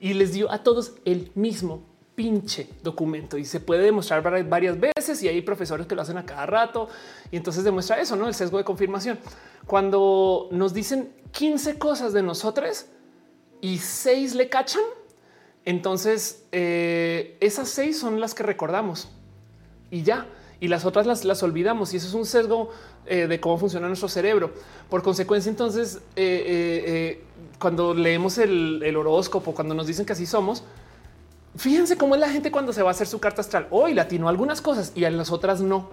Y 0.00 0.12
les 0.12 0.34
dio 0.34 0.52
a 0.52 0.62
todos 0.62 0.92
el 1.06 1.32
mismo 1.34 1.82
pinche 2.14 2.68
documento 2.82 3.38
y 3.38 3.46
se 3.46 3.58
puede 3.58 3.84
demostrar 3.84 4.22
varias 4.46 4.78
veces 4.78 5.22
y 5.22 5.28
hay 5.28 5.40
profesores 5.40 5.86
que 5.86 5.94
lo 5.94 6.02
hacen 6.02 6.18
a 6.18 6.26
cada 6.26 6.44
rato 6.44 6.88
y 7.30 7.38
entonces 7.38 7.64
demuestra 7.64 7.98
eso, 7.98 8.16
no 8.16 8.28
el 8.28 8.34
sesgo 8.34 8.58
de 8.58 8.64
confirmación. 8.64 9.18
Cuando 9.64 10.48
nos 10.50 10.74
dicen 10.74 11.10
15 11.32 11.78
cosas 11.78 12.12
de 12.12 12.22
nosotros 12.22 12.84
y 13.62 13.78
seis 13.78 14.34
le 14.34 14.50
cachan, 14.50 14.82
entonces 15.64 16.44
eh, 16.52 17.38
esas 17.40 17.70
seis 17.70 17.98
son 17.98 18.20
las 18.20 18.34
que 18.34 18.42
recordamos 18.42 19.08
y 19.90 20.02
ya 20.02 20.26
y 20.60 20.68
las 20.68 20.84
otras 20.84 21.06
las, 21.06 21.24
las 21.24 21.42
olvidamos. 21.42 21.94
Y 21.94 21.96
eso 21.96 22.08
es 22.08 22.14
un 22.14 22.26
sesgo 22.26 22.70
eh, 23.06 23.26
de 23.26 23.40
cómo 23.40 23.58
funciona 23.58 23.86
nuestro 23.86 24.08
cerebro. 24.08 24.52
Por 24.90 25.02
consecuencia, 25.02 25.48
entonces, 25.48 25.96
eh, 26.16 26.82
eh, 27.16 27.24
cuando 27.58 27.94
leemos 27.94 28.38
el, 28.38 28.96
horóscopo, 28.96 29.54
cuando 29.54 29.74
nos 29.74 29.86
dicen 29.86 30.04
que 30.04 30.12
así 30.12 30.26
somos, 30.26 30.64
fíjense 31.56 31.96
cómo 31.96 32.14
es 32.14 32.20
la 32.20 32.28
gente 32.28 32.50
cuando 32.50 32.72
se 32.72 32.82
va 32.82 32.90
a 32.90 32.92
hacer 32.92 33.06
su 33.06 33.18
carta 33.18 33.40
astral. 33.40 33.66
Hoy 33.70 33.94
latino 33.94 34.28
algunas 34.28 34.60
cosas 34.60 34.92
y 34.94 35.04
a 35.04 35.10
las 35.10 35.30
otras 35.30 35.60
no. 35.60 35.90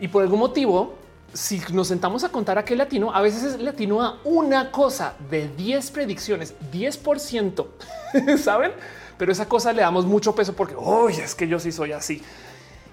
Y 0.00 0.08
por 0.08 0.22
algún 0.22 0.38
motivo, 0.38 0.94
si 1.32 1.60
nos 1.72 1.88
sentamos 1.88 2.24
a 2.24 2.28
contar 2.30 2.58
a 2.58 2.64
qué 2.64 2.76
latino, 2.76 3.14
a 3.14 3.20
veces 3.20 3.42
es 3.42 3.60
latino 3.60 4.02
a 4.02 4.18
una 4.24 4.70
cosa 4.70 5.14
de 5.30 5.48
10 5.48 5.90
predicciones, 5.90 6.54
10%, 6.72 7.66
saben? 8.38 8.72
Pero 9.18 9.32
esa 9.32 9.48
cosa 9.48 9.72
le 9.72 9.82
damos 9.82 10.06
mucho 10.06 10.34
peso 10.34 10.52
porque 10.54 10.74
hoy 10.76 11.14
es 11.14 11.34
que 11.34 11.46
yo 11.46 11.58
sí 11.58 11.72
soy 11.72 11.92
así 11.92 12.22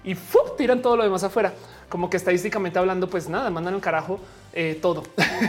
y 0.03 0.15
tiran 0.57 0.81
todo 0.81 0.97
lo 0.97 1.03
demás 1.03 1.23
afuera. 1.23 1.53
Como 1.89 2.09
que 2.09 2.17
estadísticamente 2.17 2.79
hablando, 2.79 3.09
pues 3.09 3.27
nada, 3.27 3.49
mandan 3.49 3.73
al 3.73 3.81
carajo 3.81 4.19
eh, 4.53 4.77
todo. 4.81 5.03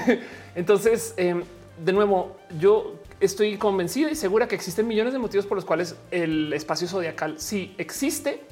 Entonces, 0.54 1.14
em, 1.16 1.44
de 1.84 1.92
nuevo, 1.92 2.36
yo 2.58 2.96
estoy 3.20 3.56
convencida 3.58 4.10
y 4.10 4.14
segura 4.14 4.48
que 4.48 4.54
existen 4.54 4.88
millones 4.88 5.12
de 5.12 5.18
motivos 5.18 5.46
por 5.46 5.56
los 5.56 5.64
cuales 5.64 5.94
el 6.10 6.52
espacio 6.52 6.88
zodiacal 6.88 7.38
sí 7.38 7.74
existe. 7.78 8.42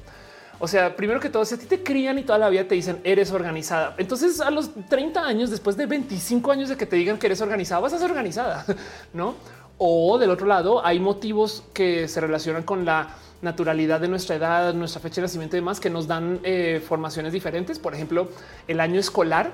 O 0.59 0.67
sea, 0.67 0.95
primero 0.95 1.19
que 1.19 1.29
todo, 1.29 1.45
si 1.45 1.55
a 1.55 1.57
ti 1.57 1.65
te 1.65 1.83
crían 1.83 2.19
y 2.19 2.23
toda 2.23 2.37
la 2.37 2.49
vida 2.49 2.65
te 2.65 2.75
dicen 2.75 2.99
eres 3.03 3.31
organizada, 3.31 3.95
entonces 3.97 4.41
a 4.41 4.51
los 4.51 4.71
30 4.89 5.25
años, 5.25 5.49
después 5.49 5.77
de 5.77 5.85
25 5.85 6.51
años 6.51 6.69
de 6.69 6.75
que 6.75 6.85
te 6.85 6.97
digan 6.97 7.17
que 7.17 7.27
eres 7.27 7.39
organizada, 7.39 7.79
vas 7.79 7.93
a 7.93 7.97
ser 7.97 8.09
organizada, 8.09 8.65
no? 9.13 9.35
O 9.77 10.17
del 10.17 10.29
otro 10.29 10.45
lado, 10.45 10.85
hay 10.85 10.99
motivos 10.99 11.63
que 11.73 12.09
se 12.09 12.19
relacionan 12.19 12.63
con 12.63 12.83
la 12.83 13.15
naturalidad 13.41 13.99
de 13.99 14.07
nuestra 14.07 14.35
edad, 14.35 14.73
nuestra 14.73 15.01
fecha 15.01 15.15
de 15.15 15.23
nacimiento 15.23 15.55
y 15.55 15.59
demás 15.59 15.79
que 15.79 15.89
nos 15.89 16.07
dan 16.07 16.39
eh, 16.43 16.81
formaciones 16.85 17.33
diferentes. 17.33 17.79
Por 17.79 17.93
ejemplo, 17.93 18.29
el 18.67 18.79
año 18.79 18.99
escolar 18.99 19.51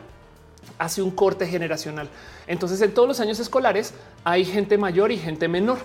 hace 0.80 1.02
un 1.02 1.12
corte 1.12 1.48
generacional. 1.48 2.10
Entonces, 2.48 2.82
en 2.82 2.94
todos 2.94 3.08
los 3.08 3.20
años 3.20 3.40
escolares 3.40 3.94
hay 4.24 4.46
gente 4.46 4.78
mayor 4.78 5.12
y 5.12 5.18
gente 5.18 5.48
menor. 5.48 5.78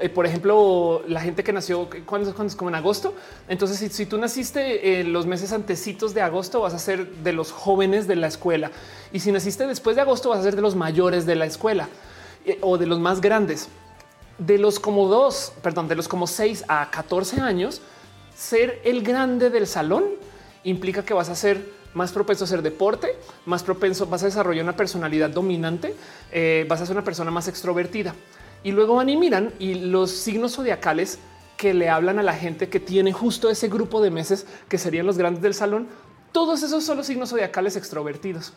Eh, 0.00 0.08
por 0.08 0.26
ejemplo, 0.26 1.02
la 1.06 1.20
gente 1.20 1.44
que 1.44 1.52
nació 1.52 1.88
cuando, 2.06 2.30
es 2.44 2.56
como 2.56 2.70
en 2.70 2.74
agosto. 2.74 3.14
Entonces, 3.48 3.92
si, 3.92 4.06
tú 4.06 4.18
naciste 4.18 5.00
en 5.00 5.12
los 5.12 5.26
meses 5.26 5.52
antecitos 5.52 6.14
de 6.14 6.22
agosto, 6.22 6.60
vas 6.60 6.74
a 6.74 6.78
ser 6.78 7.08
de 7.08 7.32
los 7.32 7.52
jóvenes 7.52 8.06
de 8.06 8.16
la 8.16 8.26
escuela. 8.26 8.70
Y 9.12 9.20
si 9.20 9.32
naciste 9.32 9.66
después 9.66 9.96
de 9.96 10.02
agosto, 10.02 10.30
vas 10.30 10.40
a 10.40 10.42
ser 10.42 10.56
de 10.56 10.62
los 10.62 10.76
mayores 10.76 11.26
de 11.26 11.36
la 11.36 11.46
escuela 11.46 11.88
eh, 12.44 12.58
o 12.62 12.78
de 12.78 12.86
los 12.86 13.00
más 13.00 13.20
grandes 13.20 13.68
de 14.38 14.58
los 14.58 14.78
como 14.78 15.08
dos, 15.08 15.52
perdón, 15.62 15.88
de 15.88 15.96
los 15.96 16.08
como 16.08 16.26
seis 16.26 16.64
a 16.68 16.90
14 16.90 17.40
años, 17.40 17.80
ser 18.36 18.80
el 18.84 19.02
grande 19.02 19.50
del 19.50 19.66
salón 19.66 20.04
implica 20.64 21.04
que 21.04 21.14
vas 21.14 21.28
a 21.28 21.34
ser 21.34 21.74
más 21.94 22.12
propenso 22.12 22.44
a 22.44 22.46
hacer 22.46 22.60
deporte, 22.60 23.16
más 23.46 23.62
propenso, 23.62 24.06
vas 24.06 24.22
a 24.22 24.26
desarrollar 24.26 24.64
una 24.64 24.76
personalidad 24.76 25.30
dominante, 25.30 25.94
eh, 26.30 26.66
vas 26.68 26.82
a 26.82 26.86
ser 26.86 26.94
una 26.94 27.04
persona 27.04 27.30
más 27.30 27.48
extrovertida. 27.48 28.14
Y 28.62 28.72
luego 28.72 28.96
van 28.96 29.08
y 29.08 29.16
miran 29.16 29.54
y 29.58 29.74
los 29.74 30.10
signos 30.10 30.56
zodiacales 30.56 31.18
que 31.56 31.72
le 31.72 31.88
hablan 31.88 32.18
a 32.18 32.22
la 32.22 32.34
gente 32.34 32.68
que 32.68 32.80
tiene 32.80 33.12
justo 33.12 33.48
ese 33.48 33.68
grupo 33.68 34.02
de 34.02 34.10
meses 34.10 34.46
que 34.68 34.76
serían 34.76 35.06
los 35.06 35.16
grandes 35.16 35.42
del 35.42 35.54
salón, 35.54 35.88
todos 36.32 36.62
esos 36.62 36.84
son 36.84 36.98
los 36.98 37.06
signos 37.06 37.30
zodiacales 37.30 37.76
extrovertidos. 37.76 38.52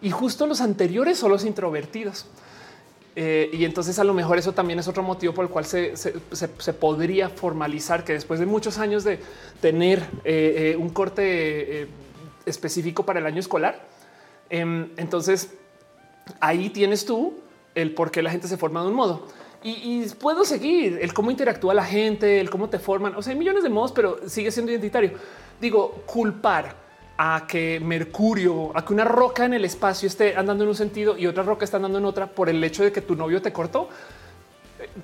Y 0.00 0.10
justo 0.10 0.46
los 0.46 0.60
anteriores 0.60 1.18
son 1.18 1.32
los 1.32 1.44
introvertidos. 1.44 2.26
Eh, 3.16 3.48
y 3.52 3.64
entonces 3.64 3.98
a 4.00 4.04
lo 4.04 4.12
mejor 4.12 4.38
eso 4.38 4.52
también 4.52 4.78
es 4.80 4.88
otro 4.88 5.02
motivo 5.02 5.32
por 5.32 5.44
el 5.44 5.50
cual 5.50 5.64
se, 5.66 5.94
podría 6.80 7.28
formalizar 7.28 8.04
que 8.04 8.12
después 8.12 8.40
de 8.40 8.46
muchos 8.46 8.78
años 8.78 9.04
de 9.04 9.20
tener 9.60 10.00
eh, 10.24 10.72
eh, 10.74 10.76
un 10.76 10.88
corte 10.88 11.88
específico 12.44 13.06
para 13.06 13.20
el 13.20 13.26
año 13.26 13.38
escolar, 13.38 13.86
em, 14.50 14.90
entonces 14.96 15.54
ahí 16.40 16.70
tienes 16.70 17.04
tú 17.04 17.34
el 17.74 17.94
por 17.94 18.10
qué 18.10 18.20
la 18.22 18.30
gente 18.30 18.48
se 18.48 18.56
forma 18.56 18.82
de 18.82 18.88
un 18.88 18.94
modo. 18.94 19.28
Y, 19.62 19.70
y, 19.70 20.06
puedo 20.20 20.44
seguir 20.44 20.98
el 21.00 21.14
cómo 21.14 21.30
interactúa 21.30 21.72
la 21.72 21.84
gente, 21.84 22.38
el 22.40 22.50
cómo 22.50 22.68
te 22.68 22.78
forman. 22.78 23.14
O 23.14 23.22
sea, 23.22 23.32
hay 23.32 23.38
millones 23.38 23.62
de 23.62 23.70
modos, 23.70 23.92
pero 23.92 24.28
sigue 24.28 24.50
siendo 24.50 24.70
identitario. 24.70 25.12
Digo, 25.58 26.02
culpar 26.04 26.83
a 27.16 27.46
que 27.46 27.80
Mercurio, 27.80 28.76
a 28.76 28.84
que 28.84 28.92
una 28.92 29.04
roca 29.04 29.44
en 29.44 29.54
el 29.54 29.64
espacio 29.64 30.08
esté 30.08 30.36
andando 30.36 30.64
en 30.64 30.70
un 30.70 30.76
sentido 30.76 31.16
y 31.16 31.26
otra 31.26 31.42
roca 31.42 31.64
está 31.64 31.76
andando 31.76 31.98
en 31.98 32.04
otra 32.04 32.26
por 32.26 32.48
el 32.48 32.62
hecho 32.62 32.82
de 32.82 32.92
que 32.92 33.00
tu 33.00 33.14
novio 33.14 33.40
te 33.40 33.52
cortó. 33.52 33.88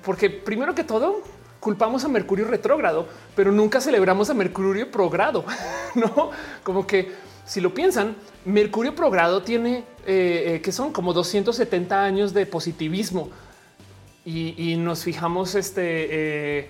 Porque 0.03 0.29
primero 0.29 0.75
que 0.75 0.83
todo, 0.83 1.21
culpamos 1.59 2.03
a 2.03 2.07
Mercurio 2.09 2.45
retrógrado, 2.47 3.07
pero 3.35 3.51
nunca 3.51 3.79
celebramos 3.79 4.29
a 4.29 4.33
Mercurio 4.33 4.91
progrado, 4.91 5.45
no 5.95 6.31
como 6.63 6.85
que 6.85 7.11
si 7.45 7.61
lo 7.61 7.73
piensan, 7.73 8.15
Mercurio 8.45 8.95
progrado 8.95 9.41
tiene 9.43 9.83
eh, 10.05 10.55
eh, 10.55 10.61
que 10.61 10.71
son 10.71 10.91
como 10.91 11.13
270 11.13 12.03
años 12.03 12.33
de 12.33 12.45
positivismo 12.45 13.29
y, 14.23 14.75
nos 14.77 15.03
fijamos 15.03 15.55
este 15.55 15.83
eh, 16.59 16.67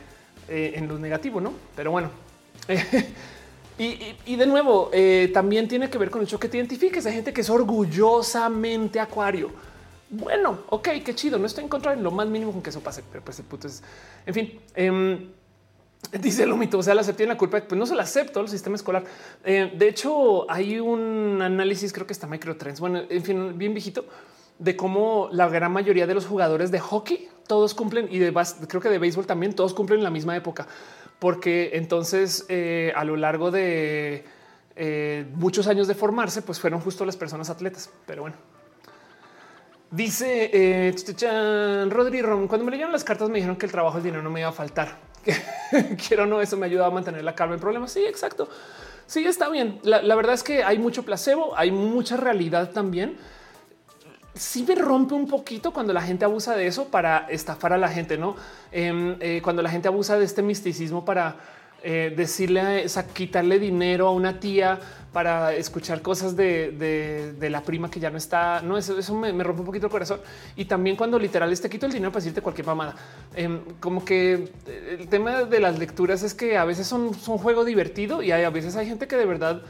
en 0.47 0.87
lo 0.87 0.97
negativo, 0.97 1.41
no? 1.41 1.53
Pero 1.75 1.91
bueno, 1.91 2.09
Y, 3.77 4.35
de 4.35 4.45
nuevo, 4.45 4.91
eh, 4.93 5.31
también 5.33 5.67
tiene 5.67 5.89
que 5.89 5.97
ver 5.97 6.11
con 6.11 6.21
el 6.21 6.27
hecho 6.27 6.39
que 6.39 6.47
te 6.47 6.57
identifiques. 6.57 7.05
Hay 7.05 7.13
gente 7.13 7.33
que 7.33 7.41
es 7.41 7.49
orgullosamente 7.49 8.99
acuario. 8.99 9.49
Bueno, 10.09 10.59
ok, 10.69 10.89
qué 11.03 11.15
chido. 11.15 11.39
No 11.39 11.47
estoy 11.47 11.63
en 11.63 11.69
contra 11.69 11.95
de 11.95 12.01
lo 12.01 12.11
más 12.11 12.27
mínimo 12.27 12.51
con 12.51 12.61
que 12.61 12.69
eso 12.69 12.81
pase, 12.81 13.03
pero 13.11 13.23
pues 13.23 13.39
el 13.39 13.45
puto 13.45 13.67
es, 13.67 13.81
en 14.25 14.33
fin. 14.33 14.59
Eh, 14.75 15.27
dice 16.19 16.45
Lomito, 16.45 16.77
o 16.77 16.83
sea, 16.83 16.95
la 16.95 17.01
acepté 17.01 17.25
la 17.25 17.37
culpa, 17.37 17.61
pues 17.61 17.77
no 17.77 17.85
se 17.85 17.95
la 17.95 18.03
acepto 18.03 18.41
el 18.41 18.49
sistema 18.49 18.75
escolar. 18.75 19.03
Eh, 19.43 19.71
de 19.75 19.87
hecho, 19.87 20.49
hay 20.49 20.79
un 20.79 21.39
análisis, 21.41 21.93
creo 21.93 22.07
que 22.07 22.13
está 22.13 22.27
Microtrends, 22.27 22.79
bueno, 22.79 23.01
en 23.09 23.23
fin, 23.23 23.57
bien 23.57 23.73
viejito, 23.73 24.05
de 24.59 24.75
cómo 24.75 25.29
la 25.31 25.49
gran 25.49 25.71
mayoría 25.71 26.07
de 26.07 26.13
los 26.13 26.25
jugadores 26.25 26.71
de 26.71 26.79
hockey 26.79 27.29
todos 27.47 27.73
cumplen 27.73 28.07
y 28.11 28.19
de 28.19 28.31
creo 28.67 28.81
que 28.81 28.89
de 28.89 28.99
béisbol 28.99 29.25
también 29.25 29.53
todos 29.53 29.73
cumplen 29.73 29.99
en 29.99 30.03
la 30.03 30.09
misma 30.09 30.35
época 30.35 30.67
porque 31.21 31.69
entonces 31.73 32.47
eh, 32.49 32.91
a 32.95 33.03
lo 33.03 33.15
largo 33.15 33.51
de 33.51 34.25
eh, 34.75 35.27
muchos 35.35 35.67
años 35.67 35.87
de 35.87 35.93
formarse, 35.93 36.41
pues 36.41 36.59
fueron 36.59 36.79
justo 36.79 37.05
las 37.05 37.15
personas 37.15 37.47
atletas. 37.51 37.91
Pero 38.07 38.23
bueno, 38.23 38.37
dice 39.91 40.49
eh, 40.51 41.87
Rodri 41.91 42.23
Rom, 42.23 42.47
cuando 42.47 42.65
me 42.65 42.71
leyeron 42.71 42.91
las 42.91 43.03
cartas 43.03 43.29
me 43.29 43.35
dijeron 43.35 43.55
que 43.55 43.67
el 43.67 43.71
trabajo, 43.71 43.99
el 43.99 44.03
dinero 44.03 44.23
no 44.23 44.31
me 44.31 44.39
iba 44.39 44.49
a 44.49 44.51
faltar. 44.51 44.97
Quiero 46.07 46.25
no, 46.25 46.41
eso 46.41 46.57
me 46.57 46.65
ayudaba 46.65 46.87
a 46.87 46.91
mantener 46.91 47.23
la 47.23 47.35
calma 47.35 47.53
en 47.53 47.61
problemas. 47.61 47.91
Sí, 47.91 48.03
exacto. 48.03 48.49
Sí, 49.05 49.23
está 49.23 49.47
bien. 49.49 49.79
La 49.83 50.15
verdad 50.15 50.33
es 50.33 50.41
que 50.41 50.63
hay 50.63 50.79
mucho 50.79 51.03
placebo, 51.03 51.55
hay 51.55 51.69
mucha 51.69 52.17
realidad 52.17 52.71
también 52.71 53.19
sí 54.33 54.65
me 54.67 54.75
rompe 54.75 55.13
un 55.13 55.27
poquito 55.27 55.71
cuando 55.71 55.93
la 55.93 56.01
gente 56.01 56.25
abusa 56.25 56.55
de 56.55 56.67
eso 56.67 56.85
para 56.85 57.27
estafar 57.29 57.73
a 57.73 57.77
la 57.77 57.89
gente, 57.89 58.17
no? 58.17 58.35
Em, 58.71 59.15
eh, 59.19 59.41
cuando 59.43 59.61
la 59.61 59.69
gente 59.69 59.87
abusa 59.87 60.17
de 60.17 60.25
este 60.25 60.41
misticismo 60.41 61.03
para 61.03 61.35
eh, 61.83 62.13
decirle, 62.15 62.85
o 62.85 63.13
quitarle 63.13 63.57
dinero 63.57 64.07
a 64.07 64.11
una 64.11 64.39
tía 64.39 64.79
para 65.11 65.53
escuchar 65.55 66.01
cosas 66.03 66.35
de, 66.35 67.35
la 67.41 67.61
prima 67.61 67.89
que 67.89 67.99
ya 67.99 68.09
no 68.09 68.17
está. 68.17 68.61
No, 68.61 68.77
eso, 68.77 68.97
eso 68.97 69.15
me, 69.15 69.31
rompe 69.43 69.61
un 69.61 69.65
poquito 69.65 69.87
el 69.87 69.91
corazón. 69.91 70.21
Y 70.55 70.65
también 70.65 70.95
cuando 70.95 71.17
literal 71.17 71.59
te 71.59 71.69
quito 71.69 71.87
el 71.87 71.91
dinero 71.91 72.11
para 72.11 72.21
decirte 72.21 72.41
cualquier 72.41 72.67
mamada. 72.67 72.95
Em, 73.35 73.61
como 73.79 74.05
que 74.05 74.51
el 74.99 75.07
tema 75.09 75.43
de 75.43 75.59
las 75.59 75.79
lecturas 75.79 76.23
es 76.23 76.33
que 76.33 76.55
a 76.55 76.65
veces 76.65 76.87
son, 76.87 77.13
son 77.15 77.33
un 77.33 77.39
juego 77.39 77.65
divertido 77.65 78.21
y 78.21 78.31
hay, 78.31 78.43
a 78.43 78.49
veces 78.51 78.75
hay 78.75 78.85
gente 78.85 79.07
que 79.07 79.17
de 79.17 79.25
verdad 79.25 79.61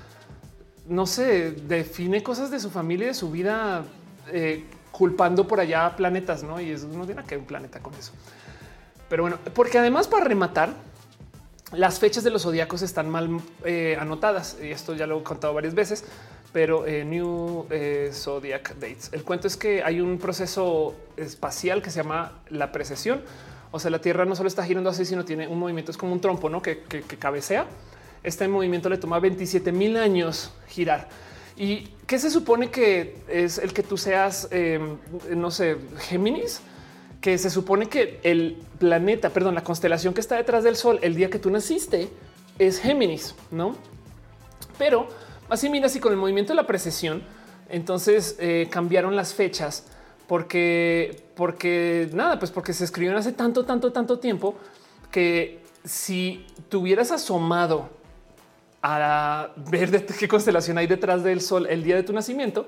no 0.88 1.06
se 1.06 1.51
define 1.51 2.22
cosas 2.22 2.51
de 2.51 2.59
su 2.59 2.69
familia 2.69 3.06
y 3.06 3.07
de 3.09 3.14
su 3.14 3.31
vida 3.31 3.85
eh, 4.27 4.66
culpando 4.91 5.48
por 5.48 5.59
allá 5.59 5.95
planetas, 5.95 6.43
¿no? 6.43 6.59
Y 6.59 6.72
eso 6.72 6.88
no 6.88 7.06
tiene 7.06 7.24
que 7.24 7.35
ver 7.35 7.40
un 7.40 7.45
planeta 7.45 7.80
con 7.80 7.93
eso. 7.95 8.11
Pero 9.09 9.24
bueno, 9.24 9.38
porque 9.53 9.77
además 9.77 10.08
para 10.08 10.25
rematar, 10.25 10.74
las 11.74 12.00
fechas 12.00 12.24
de 12.24 12.30
los 12.30 12.43
zodiacos 12.43 12.82
están 12.82 13.09
mal 13.09 13.40
eh, 13.64 13.98
anotadas 14.00 14.58
y 14.61 14.72
esto 14.72 14.93
ya 14.93 15.08
lo 15.08 15.19
he 15.19 15.24
contado 15.24 15.53
varias 15.53 15.74
veces, 15.74 16.03
pero 16.51 16.85
eh, 16.85 17.06
New 17.06 17.67
Zodiac 18.11 18.75
Dates. 18.75 19.09
El 19.14 19.24
cuento 19.24 19.48
es 19.48 19.56
que 19.56 19.83
hay 19.83 20.01
un 20.01 20.17
proceso 20.17 20.95
espacial 21.16 21.82
que 21.82 21.90
se 21.90 22.03
llama 22.03 22.33
la 22.50 22.72
precesión. 22.72 23.22
O 23.72 23.80
sea, 23.80 23.90
la 23.90 24.00
Tierra 24.00 24.25
no 24.25 24.35
solo 24.35 24.48
está 24.48 24.66
girando 24.66 24.90
así, 24.90 25.06
sino 25.06 25.24
tiene 25.24 25.48
un 25.48 25.58
movimiento, 25.58 25.91
es 25.91 25.98
como 25.98 26.11
un 26.11 26.19
trompo, 26.19 26.50
¿no? 26.50 26.61
Que 26.61 26.83
cabecea. 27.17 27.66
Este 28.24 28.48
movimiento 28.48 28.88
le 28.90 28.98
toma 28.98 29.19
27 29.19 29.72
mil 29.72 29.98
años 29.98 30.51
girar. 30.67 31.08
¿Y 31.61 31.90
qué 32.07 32.17
se 32.17 32.31
supone 32.31 32.72
que 32.72 33.17
es 33.27 33.59
el 33.59 33.72
que 33.72 33.83
tú 33.83 33.95
seas, 33.95 34.48
em, 34.49 34.98
no 35.30 35.51
sé, 35.51 35.77
Géminis? 35.99 36.59
Que 37.22 37.38
se 37.38 37.51
supone 37.51 37.85
que 37.85 38.19
el 38.23 38.57
planeta, 38.80 39.30
perdón, 39.30 39.53
la 39.53 39.64
constelación 39.64 40.15
que 40.15 40.22
está 40.22 40.38
detrás 40.38 40.64
del 40.64 40.75
Sol 40.75 40.98
el 41.03 41.14
día 41.14 41.30
que 41.30 41.38
tú 41.38 41.51
naciste 41.51 42.09
es 42.57 42.80
Géminis, 42.80 43.35
¿no? 43.51 43.75
Pero 44.80 45.07
así 45.49 45.69
mira, 45.69 45.85
así 45.85 45.99
con 45.99 46.11
el 46.11 46.17
movimiento 46.17 46.51
de 46.53 46.56
la 46.56 46.65
precesión, 46.65 47.22
entonces 47.69 48.38
eh, 48.40 48.67
cambiaron 48.72 49.15
las 49.15 49.35
fechas 49.35 49.85
porque, 50.25 51.25
porque 51.35 52.09
nada, 52.11 52.40
pues 52.40 52.49
porque 52.49 52.73
se 52.73 52.85
escribieron 52.85 53.19
hace 53.19 53.33
tanto, 53.33 53.65
tanto, 53.65 53.91
tanto 53.91 54.17
tiempo 54.17 54.56
que 55.11 55.59
si 55.85 56.43
tuvieras 56.69 57.11
asomado 57.11 58.00
a 58.81 59.49
ver 59.69 59.91
de 59.91 60.05
qué 60.05 60.27
constelación 60.27 60.77
hay 60.77 60.87
detrás 60.87 61.23
del 61.23 61.41
sol 61.41 61.67
el 61.69 61.83
día 61.83 61.95
de 61.95 62.03
tu 62.03 62.13
nacimiento, 62.13 62.67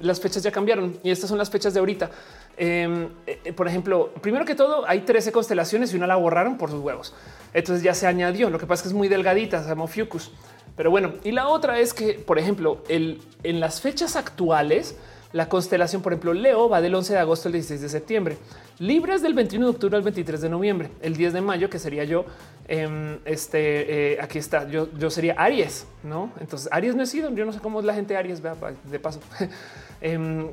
las 0.00 0.20
fechas 0.20 0.42
ya 0.42 0.50
cambiaron 0.50 0.98
y 1.02 1.10
estas 1.10 1.28
son 1.28 1.38
las 1.38 1.50
fechas 1.50 1.72
de 1.72 1.80
ahorita. 1.80 2.10
Em, 2.56 3.08
eh, 3.26 3.52
por 3.52 3.66
ejemplo, 3.66 4.12
primero 4.20 4.44
que 4.44 4.54
todo, 4.54 4.86
hay 4.86 5.00
13 5.00 5.32
constelaciones 5.32 5.92
y 5.92 5.96
una 5.96 6.06
la 6.06 6.16
borraron 6.16 6.58
por 6.58 6.70
sus 6.70 6.80
huevos. 6.80 7.14
Entonces 7.54 7.82
ya 7.82 7.94
se 7.94 8.06
añadió. 8.06 8.50
Lo 8.50 8.58
que 8.58 8.66
pasa 8.66 8.80
es 8.80 8.82
que 8.82 8.88
es 8.88 8.94
muy 8.94 9.08
delgadita, 9.08 9.62
se 9.62 9.68
llama 9.68 9.86
Fucus. 9.86 10.30
Pero 10.76 10.90
bueno, 10.90 11.14
y 11.24 11.32
la 11.32 11.48
otra 11.48 11.78
es 11.78 11.94
que, 11.94 12.14
por 12.14 12.38
ejemplo, 12.38 12.82
el, 12.88 13.22
en 13.42 13.60
las 13.60 13.80
fechas 13.80 14.16
actuales, 14.16 14.96
la 15.32 15.48
constelación, 15.48 16.02
por 16.02 16.12
ejemplo, 16.12 16.32
Leo 16.32 16.68
va 16.68 16.80
del 16.80 16.94
11 16.94 17.12
de 17.12 17.18
agosto 17.18 17.48
al 17.48 17.52
16 17.52 17.80
de 17.80 17.88
septiembre. 17.88 18.38
Libra 18.78 19.14
es 19.14 19.22
del 19.22 19.34
21 19.34 19.66
de 19.66 19.70
octubre 19.70 19.96
al 19.96 20.02
23 20.02 20.40
de 20.40 20.48
noviembre. 20.48 20.90
El 21.02 21.16
10 21.16 21.32
de 21.32 21.40
mayo, 21.40 21.68
que 21.68 21.78
sería 21.78 22.04
yo, 22.04 22.24
em, 22.68 23.18
este, 23.24 24.12
eh, 24.12 24.18
aquí 24.20 24.38
está, 24.38 24.68
yo, 24.68 24.88
yo 24.96 25.10
sería 25.10 25.34
Aries, 25.34 25.86
¿no? 26.02 26.32
Entonces, 26.40 26.68
Aries 26.70 26.94
no 26.94 27.02
he 27.02 27.06
sido, 27.06 27.34
yo 27.34 27.44
no 27.44 27.52
sé 27.52 27.60
cómo 27.60 27.80
es 27.80 27.86
la 27.86 27.94
gente 27.94 28.16
Aries, 28.16 28.40
vea, 28.40 28.54
de 28.84 28.98
paso. 28.98 29.20
Em, 30.02 30.50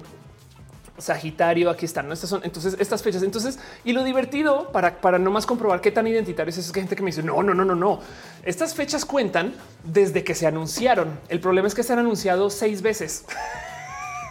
Sagitario, 0.97 1.69
aquí 1.69 1.85
están. 1.85 2.07
¿no? 2.07 2.13
Estas 2.13 2.29
son 2.29 2.41
entonces 2.43 2.77
estas 2.79 3.01
fechas. 3.01 3.23
Entonces, 3.23 3.59
y 3.83 3.93
lo 3.93 4.03
divertido 4.03 4.71
para, 4.71 5.01
para 5.01 5.17
no 5.17 5.31
más 5.31 5.45
comprobar 5.45 5.81
qué 5.81 5.91
tan 5.91 6.05
identitarios 6.07 6.57
es, 6.57 6.67
es 6.67 6.71
que 6.71 6.79
hay 6.79 6.83
gente 6.83 6.95
que 6.95 7.01
me 7.01 7.07
dice 7.07 7.23
no, 7.23 7.41
no, 7.41 7.53
no, 7.53 7.65
no, 7.65 7.75
no. 7.75 7.99
Estas 8.43 8.75
fechas 8.75 9.03
cuentan 9.03 9.53
desde 9.83 10.23
que 10.23 10.35
se 10.35 10.45
anunciaron. 10.45 11.19
El 11.29 11.39
problema 11.39 11.67
es 11.67 11.73
que 11.73 11.83
se 11.83 11.93
han 11.93 11.99
anunciado 11.99 12.49
seis 12.49 12.81
veces. 12.81 13.25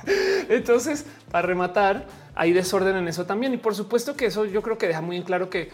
Entonces, 0.49 1.05
para 1.31 1.47
rematar, 1.47 2.07
hay 2.35 2.53
desorden 2.53 2.97
en 2.97 3.09
eso 3.09 3.27
también. 3.27 3.55
Y 3.55 3.57
por 3.57 3.75
supuesto 3.75 4.17
que 4.17 4.27
eso 4.27 4.45
yo 4.45 4.63
creo 4.63 4.79
que 4.79 4.87
deja 4.87 5.01
muy 5.01 5.17
en 5.17 5.23
claro 5.23 5.51
que 5.51 5.71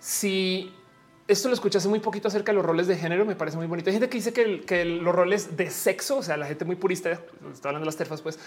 si 0.00 0.72
esto 1.28 1.48
lo 1.48 1.54
escuché 1.54 1.76
hace 1.76 1.88
muy 1.88 2.00
poquito 2.00 2.28
acerca 2.28 2.52
de 2.52 2.56
los 2.56 2.64
roles 2.64 2.86
de 2.86 2.96
género, 2.96 3.26
me 3.26 3.36
parece 3.36 3.58
muy 3.58 3.66
bonito. 3.66 3.90
Hay 3.90 3.94
gente 3.94 4.08
que 4.08 4.16
dice 4.16 4.32
que, 4.32 4.84
los 4.86 5.14
roles 5.14 5.58
de 5.58 5.70
sexo, 5.70 6.18
o 6.18 6.22
sea, 6.22 6.38
la 6.38 6.46
gente 6.46 6.64
muy 6.64 6.76
purista, 6.76 7.10
está 7.52 7.68
hablando 7.68 7.80
de 7.80 7.86
las 7.86 7.96
terfas, 7.96 8.22
pues 8.22 8.38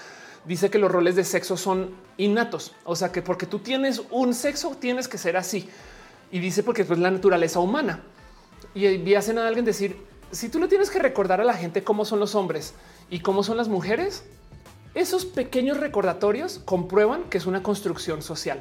dice 0.45 0.71
que 0.71 0.79
los 0.79 0.91
roles 0.91 1.15
de 1.15 1.23
sexo 1.23 1.57
son 1.57 1.91
innatos. 2.17 2.73
O 2.83 2.95
sea, 2.95 3.11
que 3.11 3.21
porque 3.21 3.45
tú 3.45 3.59
tienes 3.59 4.01
un 4.09 4.33
sexo, 4.33 4.75
tienes 4.79 5.07
que 5.07 5.19
ser 5.19 5.37
así. 5.37 5.69
Y 6.31 6.39
dice 6.39 6.63
porque 6.63 6.81
es 6.81 6.87
pues, 6.87 6.97
la 6.97 7.11
naturaleza 7.11 7.59
humana. 7.59 8.01
Y, 8.73 8.87
y 8.87 9.15
hacen 9.15 9.37
a 9.37 9.47
alguien 9.47 9.63
decir, 9.63 9.95
si 10.31 10.49
tú 10.49 10.59
le 10.59 10.67
tienes 10.67 10.89
que 10.89 10.97
recordar 10.97 11.39
a 11.39 11.43
la 11.43 11.53
gente 11.53 11.83
cómo 11.83 12.03
son 12.03 12.19
los 12.19 12.33
hombres 12.33 12.73
y 13.11 13.19
cómo 13.19 13.43
son 13.43 13.57
las 13.57 13.67
mujeres, 13.67 14.23
esos 14.93 15.25
pequeños 15.25 15.77
recordatorios 15.77 16.59
comprueban 16.65 17.23
que 17.23 17.37
es 17.37 17.45
una 17.45 17.63
construcción 17.63 18.21
social. 18.21 18.59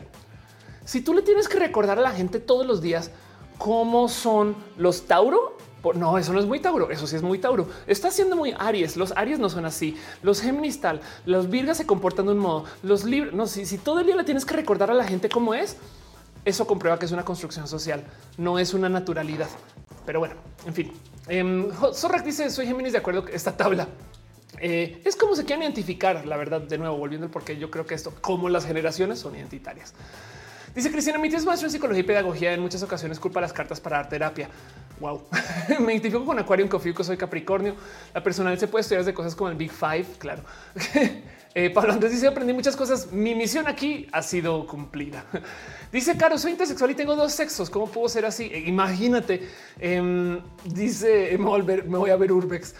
Si 0.84 1.00
tú 1.00 1.14
le 1.14 1.22
tienes 1.22 1.48
que 1.48 1.58
recordar 1.58 1.98
a 1.98 2.02
la 2.02 2.12
gente 2.12 2.40
todos 2.40 2.66
los 2.66 2.80
días 2.80 3.10
cómo 3.58 4.08
son 4.08 4.56
los 4.76 5.06
Tauro, 5.06 5.58
no, 5.94 6.18
eso 6.18 6.32
no 6.32 6.40
es 6.40 6.46
muy 6.46 6.60
Tauro. 6.60 6.90
Eso 6.90 7.06
sí 7.06 7.16
es 7.16 7.22
muy 7.22 7.38
Tauro. 7.38 7.68
Está 7.86 8.10
siendo 8.10 8.36
muy 8.36 8.54
Aries. 8.58 8.96
Los 8.96 9.12
Aries 9.16 9.38
no 9.38 9.48
son 9.48 9.64
así. 9.64 9.96
Los 10.22 10.40
Géminis 10.42 10.80
tal. 10.80 11.00
Los 11.24 11.48
Virgas 11.48 11.78
se 11.78 11.86
comportan 11.86 12.26
de 12.26 12.32
un 12.32 12.38
modo. 12.38 12.64
Los 12.82 13.04
libres. 13.04 13.32
No, 13.32 13.46
si, 13.46 13.64
si 13.64 13.78
todo 13.78 14.00
el 14.00 14.06
día 14.06 14.16
le 14.16 14.24
tienes 14.24 14.44
que 14.44 14.54
recordar 14.54 14.90
a 14.90 14.94
la 14.94 15.04
gente 15.04 15.28
cómo 15.28 15.54
es, 15.54 15.76
eso 16.44 16.66
comprueba 16.66 16.98
que 16.98 17.06
es 17.06 17.12
una 17.12 17.24
construcción 17.24 17.66
social, 17.66 18.04
no 18.36 18.58
es 18.58 18.74
una 18.74 18.88
naturalidad. 18.88 19.48
Pero 20.04 20.20
bueno, 20.20 20.34
en 20.66 20.74
fin. 20.74 20.92
Eh, 21.28 21.70
dice: 22.24 22.50
Soy 22.50 22.66
Géminis 22.66 22.92
de 22.92 22.98
acuerdo 22.98 23.22
con 23.22 23.32
esta 23.32 23.56
tabla. 23.56 23.88
Eh, 24.58 25.00
es 25.04 25.16
como 25.16 25.36
se 25.36 25.44
quieren 25.44 25.62
identificar, 25.62 26.26
la 26.26 26.36
verdad, 26.36 26.60
de 26.60 26.78
nuevo, 26.78 26.96
volviendo 26.96 27.26
al 27.26 27.30
porque 27.30 27.56
yo 27.56 27.70
creo 27.70 27.86
que 27.86 27.94
esto, 27.94 28.12
como 28.20 28.48
las 28.48 28.66
generaciones 28.66 29.18
son 29.18 29.36
identitarias. 29.36 29.94
Dice 30.74 30.92
Cristina, 30.92 31.18
mi 31.18 31.28
tío 31.28 31.38
es 31.38 31.44
maestro 31.44 31.66
en 31.66 31.72
psicología 31.72 32.00
y 32.00 32.04
pedagogía. 32.04 32.52
En 32.52 32.60
muchas 32.60 32.82
ocasiones 32.82 33.18
culpa 33.18 33.40
las 33.40 33.52
cartas 33.52 33.80
para 33.80 33.96
dar 33.96 34.08
terapia. 34.08 34.48
Wow. 35.00 35.22
Me 35.80 35.92
identifico 35.94 36.24
con 36.24 36.38
Acuario 36.38 36.64
en 36.64 36.70
Cofiuco, 36.70 37.02
soy 37.02 37.16
Capricornio. 37.16 37.74
La 38.14 38.22
personal 38.22 38.56
se 38.58 38.68
puede 38.68 38.82
estudiar 38.82 39.04
de 39.04 39.12
cosas 39.12 39.34
como 39.34 39.50
el 39.50 39.56
Big 39.56 39.72
Five, 39.72 40.06
claro. 40.18 40.44
eh, 41.54 41.70
Pablo 41.70 41.94
Andrés 41.94 42.12
dice 42.12 42.28
aprendí 42.28 42.52
muchas 42.52 42.76
cosas. 42.76 43.10
Mi 43.10 43.34
misión 43.34 43.66
aquí 43.66 44.06
ha 44.12 44.22
sido 44.22 44.64
cumplida. 44.68 45.24
dice 45.92 46.16
Caro, 46.16 46.38
soy 46.38 46.52
intersexual 46.52 46.92
y 46.92 46.94
tengo 46.94 47.16
dos 47.16 47.32
sexos. 47.32 47.68
¿Cómo 47.68 47.88
puedo 47.88 48.08
ser 48.08 48.24
así? 48.24 48.44
Eh, 48.44 48.62
imagínate. 48.66 49.48
Em, 49.80 50.40
dice 50.64 51.36
me 51.36 51.98
voy 51.98 52.10
a 52.10 52.16
ver 52.16 52.30
Urbex. 52.30 52.74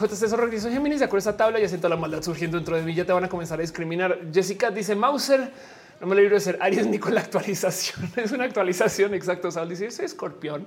JC 0.00 0.28
Zorro 0.28 0.48
dice 0.48 0.70
Géminis 0.70 0.98
de 0.98 1.04
acuerdo 1.04 1.28
a 1.28 1.30
esta 1.30 1.36
tabla 1.36 1.60
y 1.60 1.68
siento 1.68 1.88
la 1.88 1.96
maldad 1.96 2.22
surgiendo 2.22 2.56
dentro 2.56 2.76
de 2.76 2.82
mí. 2.82 2.94
Ya 2.94 3.04
te 3.04 3.12
van 3.12 3.24
a 3.24 3.28
comenzar 3.28 3.58
a 3.58 3.62
discriminar. 3.62 4.18
Jessica 4.32 4.70
dice 4.70 4.94
Mauser. 4.94 5.52
No 6.00 6.08
me 6.08 6.16
libro 6.16 6.34
de 6.34 6.40
ser 6.40 6.58
Aries 6.60 6.86
ni 6.86 6.98
con 6.98 7.14
la 7.14 7.20
actualización. 7.20 8.10
es 8.16 8.32
una 8.32 8.44
actualización. 8.44 9.14
Exacto. 9.14 9.50
Sal 9.50 9.68
dice 9.68 9.90
soy 9.90 10.06
escorpión, 10.06 10.66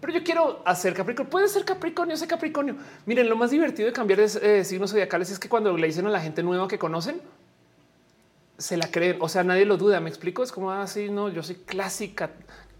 pero 0.00 0.12
yo 0.12 0.24
quiero 0.24 0.62
hacer 0.64 0.92
Capricornio. 0.94 1.30
Puede 1.30 1.48
ser 1.48 1.64
Capricornio, 1.64 2.16
sé 2.16 2.26
Capricornio. 2.26 2.76
Miren, 3.06 3.28
lo 3.28 3.36
más 3.36 3.50
divertido 3.50 3.86
de 3.86 3.92
cambiar 3.92 4.20
de 4.20 4.58
eh, 4.58 4.64
signos 4.64 4.90
zodiacales 4.90 5.30
es 5.30 5.38
que 5.38 5.48
cuando 5.48 5.76
le 5.76 5.86
dicen 5.86 6.06
a 6.06 6.10
la 6.10 6.20
gente 6.20 6.42
nueva 6.42 6.66
que 6.66 6.78
conocen, 6.78 7.20
se 8.58 8.76
la 8.76 8.90
creen. 8.90 9.18
O 9.20 9.28
sea, 9.28 9.44
nadie 9.44 9.64
lo 9.64 9.76
duda. 9.76 10.00
Me 10.00 10.08
explico. 10.08 10.42
Es 10.42 10.50
como 10.50 10.72
así. 10.72 11.06
Ah, 11.08 11.12
no, 11.12 11.28
yo 11.28 11.44
soy 11.44 11.56
clásica, 11.56 12.30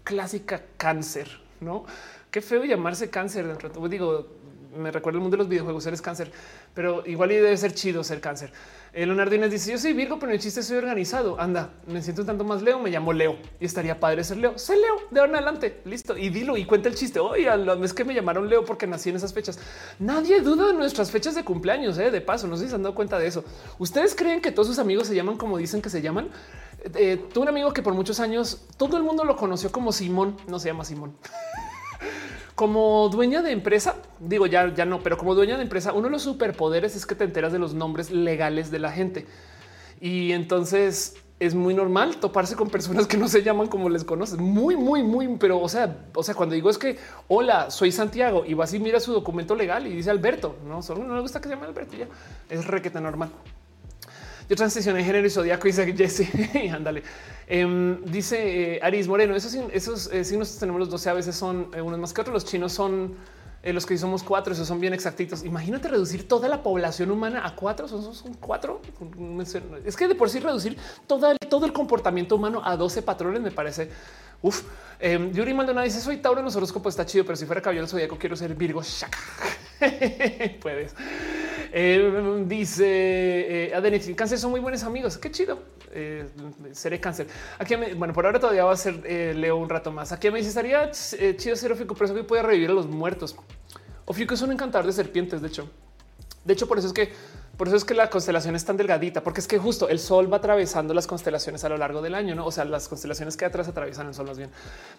clásica 0.03 0.61
cáncer. 0.75 1.39
No, 1.61 1.85
qué 2.31 2.41
feo 2.41 2.65
llamarse 2.65 3.09
cáncer. 3.09 3.47
Dentro. 3.47 3.87
Digo, 3.87 4.38
me 4.75 4.91
recuerda 4.91 5.17
el 5.17 5.21
mundo 5.21 5.35
de 5.35 5.43
los 5.43 5.49
videojuegos, 5.49 5.85
eres 5.85 6.01
cáncer, 6.01 6.31
pero 6.73 7.05
igual 7.05 7.29
debe 7.29 7.55
ser 7.57 7.73
chido 7.73 8.03
ser 8.03 8.21
cáncer. 8.21 8.51
Eh, 8.93 9.05
Leonardo 9.05 9.35
Inés 9.35 9.51
dice: 9.51 9.71
Yo 9.71 9.77
soy 9.77 9.93
Virgo, 9.93 10.17
pero 10.17 10.31
en 10.31 10.35
el 10.35 10.41
chiste 10.41 10.63
soy 10.63 10.77
organizado. 10.77 11.39
Anda, 11.39 11.69
me 11.87 12.01
siento 12.01 12.25
tanto 12.25 12.43
más 12.43 12.61
Leo, 12.61 12.79
me 12.79 12.89
llamo 12.89 13.13
Leo 13.13 13.37
y 13.59 13.65
estaría 13.65 13.99
padre 13.99 14.23
ser 14.23 14.37
Leo. 14.37 14.57
Sé 14.57 14.75
Leo 14.75 14.95
de 15.11 15.19
ahora 15.19 15.31
en 15.31 15.35
adelante. 15.35 15.81
Listo. 15.85 16.17
Y 16.17 16.29
dilo 16.29 16.57
y 16.57 16.65
cuenta 16.65 16.89
el 16.89 16.95
chiste. 16.95 17.19
Oye, 17.19 17.47
es 17.83 17.93
que 17.93 18.03
me 18.03 18.13
llamaron 18.13 18.49
Leo 18.49 18.65
porque 18.65 18.87
nací 18.87 19.09
en 19.09 19.15
esas 19.15 19.33
fechas. 19.33 19.59
Nadie 19.99 20.41
duda 20.41 20.67
de 20.67 20.73
nuestras 20.73 21.11
fechas 21.11 21.35
de 21.35 21.43
cumpleaños. 21.43 21.97
Eh, 21.99 22.09
de 22.09 22.21
paso, 22.21 22.47
no 22.47 22.57
sé 22.57 22.63
si 22.63 22.69
se 22.69 22.75
han 22.75 22.83
dado 22.83 22.95
cuenta 22.95 23.19
de 23.19 23.27
eso. 23.27 23.43
Ustedes 23.77 24.15
creen 24.15 24.41
que 24.41 24.51
todos 24.51 24.67
sus 24.67 24.79
amigos 24.79 25.07
se 25.07 25.15
llaman 25.15 25.37
como 25.37 25.57
dicen 25.57 25.81
que 25.81 25.89
se 25.89 26.01
llaman? 26.01 26.29
Eh, 26.95 27.23
tuve 27.33 27.43
un 27.43 27.49
amigo 27.49 27.73
que 27.73 27.81
por 27.83 27.93
muchos 27.93 28.19
años 28.19 28.65
todo 28.77 28.97
el 28.97 29.03
mundo 29.03 29.23
lo 29.23 29.35
conoció 29.35 29.71
como 29.71 29.91
Simón. 29.91 30.35
No 30.47 30.59
se 30.59 30.69
llama 30.69 30.83
Simón. 30.83 31.15
como 32.59 33.07
dueña 33.07 33.41
de 33.41 33.53
empresa, 33.53 33.95
digo 34.19 34.45
ya, 34.45 34.73
ya 34.75 34.83
no, 34.83 34.99
pero 34.99 35.17
como 35.17 35.33
dueña 35.33 35.55
de 35.55 35.63
empresa, 35.63 35.93
uno 35.93 36.07
de 36.07 36.09
los 36.09 36.23
superpoderes 36.23 36.93
es 36.93 37.05
que 37.05 37.15
te 37.15 37.23
enteras 37.23 37.53
de 37.53 37.57
los 37.57 37.73
nombres 37.73 38.11
legales 38.11 38.69
de 38.69 38.79
la 38.79 38.91
gente. 38.91 39.25
Y 40.01 40.33
entonces 40.33 41.15
es 41.39 41.55
muy 41.55 41.73
normal 41.73 42.17
toparse 42.17 42.57
con 42.57 42.69
personas 42.69 43.07
que 43.07 43.15
no 43.15 43.29
se 43.29 43.43
llaman 43.43 43.67
como 43.67 43.87
les 43.87 44.03
conoces. 44.03 44.39
Muy, 44.39 44.75
muy, 44.75 45.03
muy, 45.03 45.37
pero 45.37 45.61
o 45.61 45.69
sea, 45.69 45.99
o 46.13 46.21
sea, 46.21 46.35
cuando 46.35 46.53
digo 46.53 46.69
es 46.69 46.77
que 46.77 46.99
hola, 47.29 47.71
soy 47.71 47.93
Santiago 47.93 48.43
y 48.45 48.55
vas 48.55 48.73
y 48.73 48.79
mira 48.79 48.99
su 48.99 49.13
documento 49.13 49.55
legal 49.55 49.87
y 49.87 49.95
dice 49.95 50.09
Alberto, 50.09 50.57
no 50.67 50.81
solo 50.81 51.05
no 51.05 51.15
le 51.15 51.21
gusta 51.21 51.39
que 51.39 51.47
se 51.47 51.55
llame 51.55 51.65
Alberto, 51.65 51.95
ya 51.95 52.09
es 52.49 52.67
requete 52.67 52.99
normal. 52.99 53.29
Yo 54.49 54.55
transicioné 54.57 55.03
género 55.05 55.25
y 55.25 55.29
zodiaco 55.29 55.65
y 55.69 55.71
dice 55.71 55.93
Jesse, 55.93 56.73
ándale. 56.73 57.03
Em, 57.51 58.03
dice 58.05 58.75
eh, 58.75 58.79
Aris 58.83 59.07
Moreno, 59.07 59.35
esos, 59.35 59.55
eh, 59.55 60.23
signos 60.23 60.51
que 60.51 60.59
tenemos 60.59 60.77
los 60.77 60.89
12 60.91 61.09
a 61.09 61.13
veces 61.13 61.35
son 61.35 61.71
eh, 61.73 61.81
unos 61.81 61.99
más 61.99 62.13
que 62.13 62.21
otros. 62.21 62.33
Los 62.33 62.45
chinos 62.45 62.73
son 62.73 63.15
los 63.61 63.85
que 63.85 63.97
somos 63.97 64.23
cuatro, 64.23 64.53
esos 64.53 64.67
son 64.67 64.79
bien 64.79 64.93
exactitos. 64.93 65.43
Imagínate 65.43 65.89
reducir 65.89 66.27
toda 66.27 66.47
la 66.47 66.63
población 66.63 67.11
humana 67.11 67.45
a 67.45 67.55
cuatro, 67.55 67.87
son, 67.89 68.13
son 68.13 68.35
cuatro. 68.35 68.81
Es 69.83 69.97
que 69.97 70.07
de 70.07 70.15
por 70.15 70.29
sí 70.29 70.39
reducir 70.39 70.77
todo 71.07 71.31
el, 71.31 71.37
todo 71.49 71.65
el 71.65 71.73
comportamiento 71.73 72.35
humano 72.35 72.61
a 72.63 72.77
12 72.77 73.01
patrones 73.01 73.41
me 73.41 73.51
parece. 73.51 73.89
Uf, 74.41 74.63
eh, 74.99 75.29
Yuri 75.33 75.53
Maldonado 75.53 75.83
dice: 75.85 75.99
Soy 75.99 76.17
Tauro 76.17 76.39
en 76.39 76.45
los 76.45 76.55
horóscopos, 76.55 76.93
está 76.93 77.05
chido, 77.05 77.25
pero 77.25 77.35
si 77.35 77.45
fuera 77.45 77.61
caballero 77.61 77.87
zodíaco, 77.87 78.17
quiero 78.17 78.35
ser 78.35 78.55
Virgo. 78.55 78.81
Puedes. 80.61 80.95
Eh, 81.71 82.43
dice 82.47 82.85
eh, 82.87 83.75
Adenis, 83.75 84.09
cáncer 84.15 84.39
son 84.39 84.51
muy 84.51 84.59
buenos 84.59 84.83
amigos. 84.83 85.17
Qué 85.17 85.31
chido. 85.31 85.59
Eh, 85.91 86.27
seré 86.71 86.99
cáncer. 86.99 87.27
Aquí, 87.57 87.75
me, 87.75 87.93
bueno, 87.95 88.13
por 88.13 88.25
ahora 88.25 88.39
todavía 88.39 88.63
va 88.63 88.73
a 88.73 88.77
ser 88.77 89.01
eh, 89.05 89.33
Leo 89.35 89.57
un 89.57 89.69
rato 89.69 89.91
más. 89.91 90.11
Aquí 90.11 90.29
me 90.29 90.37
dice 90.37 90.49
estaría 90.49 90.91
eh, 91.19 91.35
chido 91.37 91.55
ser 91.55 91.71
Ofiuco, 91.71 91.95
pero 91.95 92.05
eso 92.05 92.15
que 92.15 92.23
puede 92.23 92.43
revivir 92.43 92.69
a 92.69 92.73
los 92.73 92.87
muertos. 92.87 93.35
Ofiuco 94.05 94.33
es 94.33 94.41
un 94.41 94.51
encantador 94.51 94.85
de 94.85 94.93
serpientes. 94.93 95.41
De 95.41 95.47
hecho, 95.47 95.69
de 96.43 96.53
hecho, 96.53 96.67
por 96.67 96.77
eso 96.77 96.87
es 96.87 96.93
que 96.93 97.11
por 97.59 97.67
eso 97.67 97.75
es 97.75 97.83
que 97.83 97.93
la 97.93 98.09
constelación 98.09 98.55
es 98.55 98.63
tan 98.63 98.77
delgadita, 98.77 99.21
porque 99.21 99.41
es 99.41 99.47
que 99.47 99.57
justo 99.57 99.89
el 99.89 99.99
sol 99.99 100.31
va 100.31 100.37
atravesando 100.37 100.93
las 100.93 101.05
constelaciones 101.07 101.61
a 101.65 101.67
lo 101.67 101.75
largo 101.75 102.01
del 102.01 102.15
año, 102.15 102.33
no? 102.33 102.45
O 102.45 102.51
sea, 102.53 102.63
las 102.63 102.87
constelaciones 102.87 103.35
que 103.35 103.43
atrás 103.43 103.67
atraviesan 103.67 104.07
el 104.07 104.13
sol 104.13 104.27
más 104.27 104.37
bien. 104.37 104.49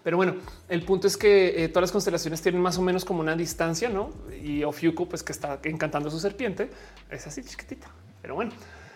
Pero 0.04 0.18
bueno, 0.18 0.34
el 0.68 0.82
punto 0.84 1.06
es 1.06 1.16
que 1.16 1.64
eh, 1.64 1.68
todas 1.70 1.84
las 1.84 1.92
constelaciones 1.92 2.42
tienen 2.42 2.60
más 2.60 2.76
o 2.76 2.82
menos 2.82 3.06
como 3.06 3.20
una 3.20 3.34
distancia, 3.34 3.88
no? 3.88 4.10
Y 4.44 4.62
Ofiuco, 4.62 5.08
pues 5.08 5.22
que 5.22 5.32
está 5.32 5.58
encantando 5.62 6.10
su 6.10 6.20
serpiente, 6.20 6.68
es 7.10 7.26
así 7.26 7.42
chiquitita. 7.42 7.88
Pero 8.20 8.34
bueno, 8.34 8.52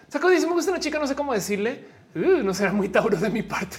saco 0.09 0.29
dice: 0.29 0.47
Me 0.47 0.53
gusta 0.53 0.71
una 0.71 0.81
chica, 0.81 0.99
no 0.99 1.07
sé 1.07 1.15
cómo 1.15 1.33
decirle, 1.33 1.87
uh, 2.17 2.43
no 2.43 2.53
será 2.53 2.71
muy 2.71 2.91
tauro 2.91 3.17
de 3.17 3.31
mi 3.31 3.45
parte. 3.45 3.79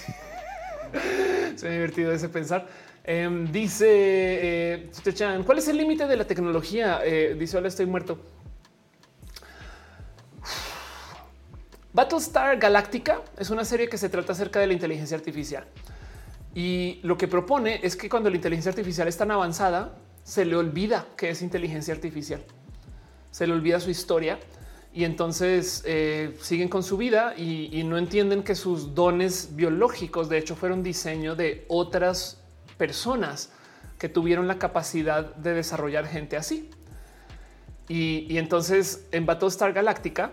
Se 1.54 1.68
me 1.68 1.74
divertido 1.74 2.10
ese 2.10 2.28
pensar. 2.28 2.66
Eh, 3.04 3.46
dice 3.52 3.86
eh, 3.88 4.90
¿cuál 5.46 5.58
es 5.58 5.68
el 5.68 5.76
límite 5.76 6.08
de 6.08 6.16
la 6.16 6.24
tecnología? 6.24 7.02
Eh, 7.04 7.36
dice 7.38 7.56
hola, 7.56 7.68
estoy 7.68 7.86
muerto. 7.86 8.18
Battlestar 11.96 12.58
Galactica 12.58 13.22
es 13.38 13.48
una 13.48 13.64
serie 13.64 13.88
que 13.88 13.96
se 13.96 14.10
trata 14.10 14.32
acerca 14.32 14.60
de 14.60 14.66
la 14.66 14.74
inteligencia 14.74 15.16
artificial. 15.16 15.64
Y 16.54 17.00
lo 17.02 17.16
que 17.16 17.26
propone 17.26 17.80
es 17.82 17.96
que 17.96 18.10
cuando 18.10 18.28
la 18.28 18.36
inteligencia 18.36 18.68
artificial 18.68 19.08
es 19.08 19.16
tan 19.16 19.30
avanzada, 19.30 19.96
se 20.22 20.44
le 20.44 20.56
olvida 20.56 21.06
que 21.16 21.30
es 21.30 21.40
inteligencia 21.40 21.94
artificial. 21.94 22.44
Se 23.30 23.46
le 23.46 23.54
olvida 23.54 23.80
su 23.80 23.88
historia 23.88 24.38
y 24.92 25.04
entonces 25.04 25.84
eh, 25.86 26.36
siguen 26.42 26.68
con 26.68 26.82
su 26.82 26.98
vida 26.98 27.34
y, 27.34 27.82
no 27.84 27.96
entienden 27.96 28.42
que 28.42 28.56
sus 28.56 28.94
dones 28.94 29.56
biológicos 29.56 30.28
de 30.28 30.36
hecho 30.36 30.54
fueron 30.54 30.82
diseño 30.82 31.34
de 31.34 31.64
otras 31.68 32.42
personas 32.76 33.52
que 33.98 34.10
tuvieron 34.10 34.46
la 34.46 34.58
capacidad 34.58 35.34
de 35.36 35.54
desarrollar 35.54 36.06
gente 36.06 36.36
así. 36.36 36.68
Y, 37.88 38.26
y 38.28 38.36
entonces 38.36 39.06
en 39.12 39.24
Battlestar 39.24 39.72
Galactica, 39.72 40.32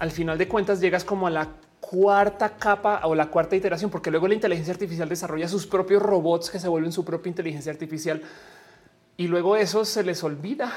al 0.00 0.10
final 0.10 0.38
de 0.38 0.48
cuentas 0.48 0.80
llegas 0.80 1.04
como 1.04 1.26
a 1.26 1.30
la 1.30 1.48
cuarta 1.78 2.56
capa 2.56 3.02
o 3.04 3.14
la 3.14 3.26
cuarta 3.26 3.54
iteración, 3.54 3.90
porque 3.90 4.10
luego 4.10 4.26
la 4.26 4.34
inteligencia 4.34 4.72
artificial 4.72 5.08
desarrolla 5.08 5.46
sus 5.46 5.66
propios 5.66 6.02
robots 6.02 6.50
que 6.50 6.58
se 6.58 6.68
vuelven 6.68 6.90
su 6.90 7.04
propia 7.04 7.28
inteligencia 7.28 7.70
artificial 7.70 8.22
y 9.18 9.28
luego 9.28 9.56
eso 9.56 9.84
se 9.84 10.02
les 10.02 10.24
olvida. 10.24 10.72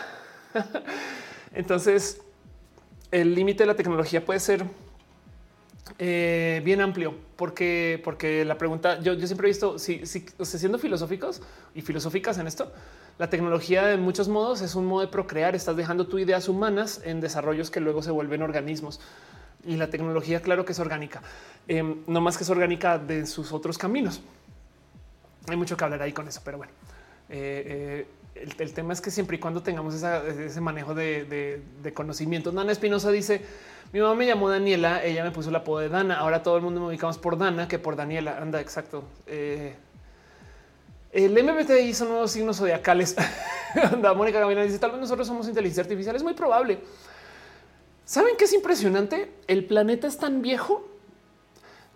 Entonces, 1.53 2.22
el 3.11 3.34
límite 3.34 3.64
de 3.64 3.68
la 3.68 3.76
tecnología 3.76 4.26
puede 4.26 4.42
ser 4.42 4.66
eh, 6.00 6.61
bien 6.66 6.82
amplio, 6.82 7.16
porque, 7.38 8.02
porque 8.03 8.43
la 8.43 8.58
pregunta 8.58 9.00
yo, 9.00 9.14
yo 9.14 9.26
siempre 9.26 9.48
he 9.48 9.52
visto 9.52 9.80
si, 9.80 10.06
si 10.06 10.26
o 10.38 10.43
sea, 10.43 10.60
siendo 10.60 10.77
filosóficos 10.80 11.42
y 11.74 11.82
filosóficas 11.82 12.38
en 12.40 12.48
esto, 12.48 12.74
la 13.19 13.30
tecnología 13.30 13.85
de 13.85 13.98
muchos 13.98 14.27
modos 14.27 14.61
es 14.61 14.75
un 14.75 14.85
modo 14.85 15.01
de 15.01 15.08
procrear. 15.08 15.56
Estás 15.56 15.75
dejando 15.75 16.08
tu 16.08 16.17
ideas 16.19 16.50
humanas 16.50 17.01
en 17.03 17.22
desarrollos 17.22 17.69
que 17.69 17.80
luego 17.80 18.01
se 18.01 18.11
vuelven 18.11 18.42
organismos 18.42 19.00
y 19.66 19.77
la 19.77 19.90
tecnología, 19.90 20.42
claro 20.42 20.66
que 20.66 20.74
es 20.74 20.80
orgánica, 20.80 21.22
eh, 21.67 21.83
no 22.08 22.22
más 22.22 22.38
que 22.38 22.43
es 22.43 22.50
orgánica 22.50 22.98
de 22.98 23.25
sus 23.25 23.51
otros 23.51 23.77
caminos. 23.77 24.22
Hay 25.48 25.56
mucho 25.56 25.77
que 25.77 25.83
hablar 25.83 26.01
ahí 26.01 26.11
con 26.11 26.27
eso, 26.27 26.42
pero 26.43 26.58
bueno, 26.58 26.74
eh, 27.30 28.06
eh, 28.35 28.45
el, 28.59 28.74
tema 28.74 28.93
es 28.93 29.01
que 29.01 29.11
siempre 29.11 29.38
y 29.38 29.40
cuando 29.40 29.61
tengamos 29.61 29.95
ese 29.95 30.61
manejo 30.61 30.93
de, 30.93 31.61
conocimiento. 31.93 32.51
Nana 32.51 32.72
Espinosa 32.72 33.11
dice: 33.11 33.42
Mi 33.92 34.00
mamá 34.00 34.16
me 34.16 34.25
llamó 34.25 34.50
Daniela, 34.50 35.03
ella 35.03 35.24
me 35.24 35.32
puso 35.32 35.50
el 35.50 35.56
apodo 35.56 35.80
de 35.80 35.90
Dana. 35.90 36.17
Ahora 36.17 36.43
todo 36.43 36.58
el 36.58 36.64
mundo 36.64 36.82
me 36.82 36.88
ubicamos 36.88 37.17
por 37.17 37.38
Dana 37.38 37.67
que 37.67 37.80
por 37.80 37.95
Daniela. 37.95 38.38
Anda, 38.38 38.59
exacto. 38.61 39.03
El 41.14 41.32
MBTI 41.32 41.93
son 41.93 42.09
nuevos 42.09 42.32
signos 42.32 42.58
zodiacales. 42.58 43.16
Anda, 43.92 44.14
Mónica 44.14 44.40
Gavina 44.40 44.64
dice: 44.64 44.80
Tal 44.80 44.92
vez 44.92 45.00
nosotros 45.00 45.27
somos 45.27 45.48
inteligencia 45.48 45.83
artificial. 45.83 46.16
Es 46.16 46.24
muy 46.24 46.33
probable. 46.33 46.80
¿Saben 48.06 48.35
qué 48.38 48.45
es 48.45 48.53
impresionante? 48.53 49.32
El 49.48 49.66
planeta 49.66 50.08
es 50.08 50.17
tan 50.17 50.42
viejo 50.42 50.88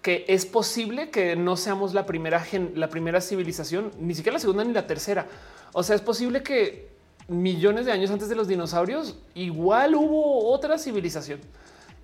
que 0.01 0.23
es 0.29 0.45
posible 0.45 1.09
que 1.09 1.35
no 1.35 1.57
seamos 1.57 1.93
la 1.93 2.05
primera, 2.05 2.39
gen, 2.39 2.71
la 2.75 2.89
primera 2.89 3.19
civilización, 3.19 3.91
ni 3.99 4.15
siquiera 4.15 4.35
la 4.35 4.39
segunda 4.39 4.63
ni 4.63 4.71
la 4.71 4.87
tercera. 4.87 5.27
O 5.73 5.83
sea, 5.83 5.95
es 5.95 6.01
posible 6.01 6.43
que 6.43 6.87
millones 7.27 7.85
de 7.85 7.91
años 7.91 8.09
antes 8.11 8.29
de 8.29 8.35
los 8.35 8.47
dinosaurios 8.47 9.17
igual 9.35 9.95
hubo 9.95 10.49
otra 10.49 10.77
civilización 10.77 11.41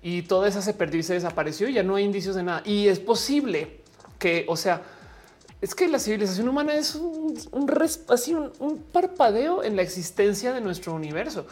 y 0.02 0.20
toda 0.22 0.48
esa 0.48 0.60
se 0.60 0.74
perdió 0.74 1.00
y 1.00 1.02
se 1.02 1.14
desapareció 1.14 1.66
y 1.66 1.72
ya 1.72 1.82
no 1.82 1.94
hay 1.94 2.04
indicios 2.04 2.34
de 2.34 2.42
nada. 2.42 2.62
Y 2.66 2.88
es 2.88 3.00
posible 3.00 3.80
que, 4.18 4.44
o 4.48 4.56
sea, 4.56 4.82
es 5.64 5.74
que 5.74 5.88
la 5.88 5.98
civilización 5.98 6.46
humana 6.46 6.74
es 6.74 6.94
un, 6.94 7.38
un, 7.52 7.88
así 8.10 8.34
un, 8.34 8.84
parpadeo 8.92 9.64
en 9.64 9.76
la 9.76 9.82
existencia 9.82 10.52
de 10.52 10.60
nuestro 10.60 10.92
universo. 10.92 11.46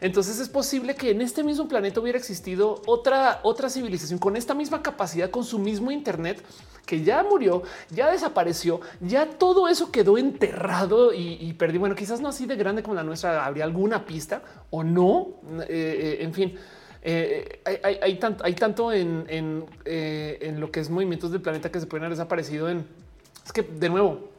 Entonces 0.00 0.40
es 0.40 0.48
posible 0.48 0.96
que 0.96 1.12
en 1.12 1.22
este 1.22 1.44
mismo 1.44 1.68
planeta 1.68 2.00
hubiera 2.00 2.18
existido 2.18 2.82
otra, 2.86 3.38
otra 3.44 3.70
civilización 3.70 4.18
con 4.18 4.34
esta 4.34 4.52
misma 4.52 4.82
capacidad, 4.82 5.30
con 5.30 5.44
su 5.44 5.60
mismo 5.60 5.92
Internet 5.92 6.42
que 6.84 7.04
ya 7.04 7.22
murió, 7.22 7.62
ya 7.90 8.10
desapareció, 8.10 8.80
ya 9.00 9.26
todo 9.26 9.68
eso 9.68 9.92
quedó 9.92 10.18
enterrado 10.18 11.14
y, 11.14 11.38
y 11.40 11.52
perdí. 11.52 11.78
Bueno, 11.78 11.94
quizás 11.94 12.20
no 12.20 12.30
así 12.30 12.46
de 12.46 12.56
grande 12.56 12.82
como 12.82 12.96
la 12.96 13.04
nuestra, 13.04 13.46
habría 13.46 13.62
alguna 13.62 14.04
pista 14.04 14.42
o 14.70 14.82
no. 14.82 15.34
Eh, 15.60 15.66
eh, 15.68 16.24
en 16.24 16.34
fin, 16.34 16.58
eh, 17.00 17.60
hay, 17.64 17.98
hay, 18.02 18.14
tanto, 18.16 18.42
hay 18.44 18.54
tanto 18.54 18.92
en, 18.92 19.24
en, 19.28 20.60
lo 20.60 20.72
que 20.72 20.80
es 20.80 20.90
movimientos 20.90 21.30
del 21.30 21.42
planeta 21.42 21.70
que 21.70 21.78
se 21.78 21.86
pueden 21.86 22.06
haber 22.06 22.18
desaparecido 22.18 22.68
en. 22.68 23.01
Es 23.44 23.52
que 23.52 23.62
de 23.62 23.88
nuevo 23.88 24.30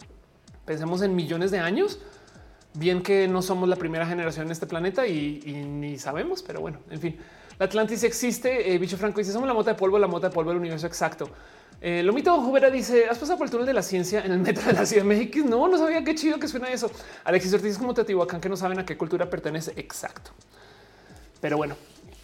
pensemos 0.66 1.02
en 1.02 1.16
millones 1.16 1.52
de 1.52 1.60
años 1.60 2.00
bien 2.74 3.04
que 3.04 3.28
no 3.28 3.42
somos 3.42 3.70
la 3.70 3.76
primera 3.76 4.06
generación 4.06 4.48
en 4.48 4.52
este 4.52 4.66
planeta 4.66 5.06
y, 5.08 5.40
ni 5.68 5.98
sabemos, 5.98 6.42
pero 6.42 6.62
bueno, 6.62 6.80
en 6.90 7.00
fin. 7.00 7.18
La 7.60 7.68
Atlantis 7.68 8.04
existe. 8.04 8.74
Eh, 8.74 8.80
Bicho 8.80 8.98
Franco 8.98 9.20
dice: 9.20 9.32
Somos 9.32 9.48
la 9.48 9.54
mota 9.54 9.72
de 9.72 9.78
polvo, 9.78 10.00
la 10.00 10.08
mota 10.08 10.30
de 10.30 10.34
polvo 10.34 10.50
del 10.50 10.60
universo 10.60 10.88
exacto. 10.88 11.30
Eh, 11.80 12.02
Lomito 12.02 12.36
Jubera 12.42 12.72
dice: 12.72 13.08
Has 13.08 13.20
pasado 13.20 13.38
por 13.38 13.46
el 13.46 13.52
túnel 13.52 13.68
de 13.68 13.74
la 13.74 13.84
ciencia 13.84 14.22
en 14.26 14.32
el 14.32 14.40
metro 14.40 14.66
de 14.66 14.74
la 14.74 14.86
Ciudad 14.86 15.04
de 15.04 15.10
México. 15.10 15.48
No, 15.48 15.68
no 15.68 15.78
sabía 15.78 16.04
qué 16.04 16.16
chido 16.16 16.40
que 16.40 16.48
suena 16.48 16.72
eso. 16.72 16.90
Alexis 17.24 17.54
Ortiz 17.54 17.74
es 17.74 17.78
como 17.78 17.94
Teotihuacán 17.94 18.42
que 18.42 18.50
no 18.50 18.58
saben 18.58 18.80
a 18.80 18.86
qué 18.86 18.98
cultura 18.98 19.30
pertenece. 19.30 19.74
Exacto. 19.76 20.32
Pero 21.40 21.58
bueno, 21.58 21.76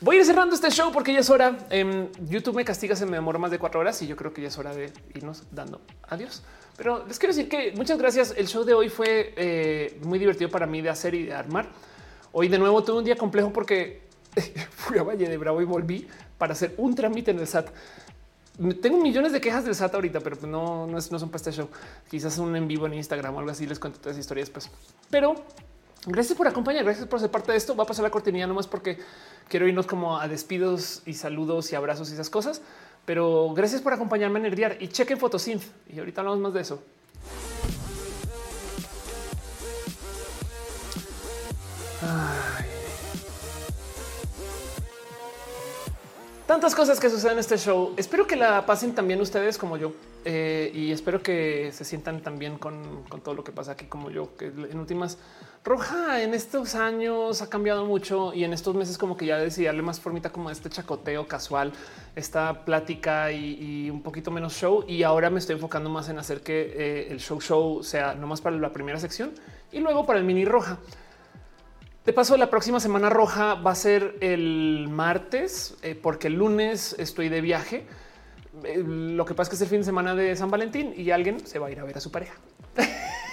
voy 0.02 0.18
a 0.18 0.20
ir 0.20 0.26
cerrando 0.26 0.56
este 0.56 0.70
show 0.72 0.92
porque 0.92 1.14
ya 1.14 1.20
es 1.20 1.30
hora. 1.30 1.58
En 1.70 2.10
YouTube 2.28 2.56
me 2.56 2.66
castiga, 2.66 2.96
se 2.96 3.06
me 3.06 3.18
demora 3.18 3.40
más 3.40 3.52
de 3.52 3.60
cuatro 3.60 3.80
horas 3.80 4.02
y 4.02 4.08
yo 4.08 4.16
creo 4.16 4.34
que 4.34 4.42
ya 4.42 4.48
es 4.48 4.58
hora 4.58 4.74
de 4.74 4.92
irnos 5.14 5.44
dando 5.52 5.82
adiós. 6.08 6.44
Pero 6.78 7.06
les 7.06 7.20
quiero 7.20 7.34
decir 7.34 7.50
que 7.50 7.74
muchas 7.76 7.98
gracias. 7.98 8.34
El 8.38 8.48
show 8.48 8.64
de 8.64 8.74
hoy 8.74 8.90
fue 8.90 9.34
eh, 9.36 10.00
muy 10.04 10.18
divertido 10.20 10.50
para 10.50 10.66
mí 10.66 10.82
de 10.82 10.90
hacer 10.90 11.14
y 11.14 11.26
de 11.26 11.34
armar. 11.34 11.68
Hoy 12.32 12.48
de 12.48 12.58
nuevo 12.58 12.84
tuve 12.84 13.00
un 13.00 13.04
día 13.04 13.16
complejo 13.16 13.52
porque 13.52 14.02
fui 14.72 14.98
a 14.98 15.04
Valle 15.04 15.28
de 15.28 15.38
Bravo 15.38 15.62
y 15.62 15.66
volví 15.66 16.08
para 16.38 16.54
hacer 16.54 16.74
un 16.78 16.96
trámite 16.96 17.32
en 17.32 17.40
el 17.40 17.48
SAT. 17.48 17.70
Tengo 18.82 18.98
millones 18.98 19.32
de 19.32 19.40
quejas 19.40 19.64
del 19.64 19.74
SAT 19.74 19.96
ahorita, 19.96 20.20
pero 20.20 20.36
no, 20.46 20.86
no 20.86 21.02
son 21.02 21.30
para 21.30 21.38
este 21.38 21.52
show. 21.52 21.70
Quizás 22.10 22.38
un 22.38 22.56
en 22.56 22.68
vivo 22.68 22.88
en 22.88 22.94
Instagram 22.94 23.36
o 23.36 23.40
algo 23.40 23.52
así. 23.52 23.66
Les 23.66 23.80
cuento 23.80 24.00
todas 24.00 24.16
las 24.16 24.20
historias. 24.20 24.50
Pues, 24.50 24.70
pero 25.10 25.36
gracias 26.06 26.38
por 26.38 26.48
acompañar. 26.48 26.84
Gracias 26.84 27.08
por 27.08 27.20
ser 27.20 27.32
parte 27.32 27.52
de 27.52 27.58
esto. 27.58 27.76
Va 27.76 27.84
a 27.84 27.88
pasar 27.88 28.04
la 28.04 28.10
cortinilla 28.10 28.48
nomás 28.48 28.68
porque 28.68 29.00
quiero 29.48 29.68
irnos 29.68 29.86
como 29.86 30.20
a 30.20 30.28
despidos 30.28 31.02
y 31.06 31.14
saludos 31.14 31.72
y 31.72 31.76
abrazos 31.76 32.10
y 32.10 32.14
esas 32.14 32.30
cosas. 32.30 32.62
Pero 33.06 33.54
gracias 33.54 33.82
por 33.82 33.94
acompañarme 33.94 34.40
en 34.40 34.44
Nerdear 34.44 34.78
y 34.80 34.88
chequen 34.88 35.18
Photosynth. 35.18 35.64
Y 35.88 36.00
ahorita 36.00 36.22
hablamos 36.22 36.40
más 36.40 36.54
de 36.54 36.62
eso. 36.62 36.84
Tantas 46.50 46.74
cosas 46.74 47.00
que 47.00 47.12
suceden 47.12 47.34
en 47.34 47.40
este 47.42 47.60
show. 47.60 47.94
Espero 47.96 48.26
que 48.26 48.36
la 48.36 48.66
pasen 48.66 48.96
también 48.96 49.22
ustedes 49.22 49.56
como 49.60 49.78
yo 49.78 49.94
eh, 50.26 50.72
y 50.74 50.92
espero 50.92 51.22
que 51.22 51.72
se 51.72 51.86
sientan 51.86 52.24
también 52.24 52.58
con, 52.58 53.04
con, 53.08 53.22
todo 53.22 53.36
lo 53.36 53.44
que 53.44 53.52
pasa 53.52 53.74
aquí 53.74 53.86
como 53.86 54.10
yo, 54.10 54.36
que 54.36 54.48
en 54.48 54.80
últimas 54.80 55.20
Roja 55.64 56.24
en 56.24 56.34
estos 56.34 56.74
años 56.74 57.44
ha 57.44 57.50
cambiado 57.52 57.86
mucho 57.86 58.34
y 58.34 58.46
en 58.46 58.54
estos 58.54 58.74
meses 58.74 58.98
como 58.98 59.16
que 59.16 59.28
ya 59.28 59.38
decidí 59.38 59.66
darle 59.66 59.84
más 59.84 60.00
formita 60.00 60.32
como 60.32 60.50
este 60.50 60.72
chacoteo 60.72 61.28
casual, 61.28 61.72
esta 62.16 62.66
plática 62.66 63.32
y, 63.32 63.88
un 63.92 64.02
poquito 64.02 64.32
menos 64.32 64.54
show. 64.54 64.84
Y 64.88 65.04
ahora 65.04 65.30
me 65.30 65.38
estoy 65.38 65.54
enfocando 65.54 65.92
más 65.92 66.10
en 66.10 66.18
hacer 66.18 66.42
que 66.42 66.74
eh, 66.76 67.12
el 67.12 67.20
show 67.20 67.40
show 67.40 67.84
sea 67.84 68.16
nomás 68.16 68.42
para 68.42 68.56
la 68.56 68.74
primera 68.74 69.00
sección 69.00 69.34
y 69.72 69.82
luego 69.82 70.04
para 70.08 70.18
el 70.18 70.26
mini 70.26 70.46
roja. 70.46 70.80
De 72.10 72.14
paso, 72.14 72.36
la 72.38 72.50
próxima 72.50 72.80
semana 72.80 73.08
roja 73.08 73.54
va 73.54 73.70
a 73.70 73.76
ser 73.76 74.16
el 74.20 74.88
martes, 74.90 75.78
eh, 75.84 75.94
porque 75.94 76.26
el 76.26 76.34
lunes 76.34 76.96
estoy 76.98 77.30
de 77.30 77.40
viaje. 77.40 77.86
Eh, 78.64 78.84
lo 78.84 79.26
que 79.26 79.36
pasa 79.36 79.44
es 79.44 79.50
que 79.50 79.56
es 79.58 79.62
el 79.62 79.68
fin 79.68 79.82
de 79.82 79.84
semana 79.84 80.16
de 80.16 80.36
San 80.36 80.50
Valentín 80.50 80.92
y 80.98 81.12
alguien 81.12 81.46
se 81.46 81.60
va 81.60 81.68
a 81.68 81.72
ir 81.72 81.80
a 81.80 81.84
ver 81.84 81.96
a 81.98 82.00
su 82.00 82.10
pareja. 82.10 82.34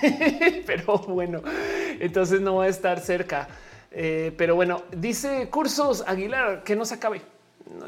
pero 0.66 0.98
bueno, 1.08 1.40
entonces 2.00 2.42
no 2.42 2.56
va 2.56 2.64
a 2.64 2.68
estar 2.68 3.00
cerca. 3.00 3.48
Eh, 3.90 4.34
pero 4.36 4.56
bueno, 4.56 4.82
dice 4.94 5.48
Cursos 5.48 6.04
Aguilar 6.06 6.62
que 6.62 6.76
no 6.76 6.84
se 6.84 6.96
acabe. 6.96 7.22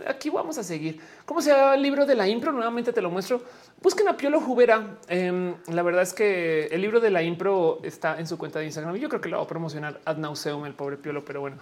Aquí 0.06 0.28
vamos 0.30 0.58
a 0.58 0.64
seguir. 0.64 1.00
¿Cómo 1.24 1.40
se 1.40 1.50
llama 1.50 1.74
el 1.74 1.82
libro 1.82 2.04
de 2.04 2.14
la 2.14 2.26
impro? 2.26 2.52
Nuevamente 2.52 2.92
te 2.92 3.00
lo 3.00 3.10
muestro. 3.10 3.42
Busquen 3.80 4.08
a 4.08 4.16
Piolo 4.16 4.40
Jubera. 4.40 4.98
Em, 5.08 5.54
la 5.68 5.82
verdad 5.82 6.02
es 6.02 6.12
que 6.12 6.66
el 6.66 6.80
libro 6.80 7.00
de 7.00 7.10
la 7.10 7.22
impro 7.22 7.78
está 7.82 8.18
en 8.18 8.26
su 8.26 8.36
cuenta 8.38 8.58
de 8.58 8.66
Instagram 8.66 8.96
yo 8.96 9.08
creo 9.08 9.20
que 9.20 9.28
lo 9.28 9.38
va 9.38 9.44
a 9.44 9.46
promocionar 9.46 10.00
ad 10.04 10.16
nauseum 10.16 10.66
el 10.66 10.74
pobre 10.74 10.96
Piolo, 10.96 11.24
pero 11.24 11.40
bueno, 11.40 11.58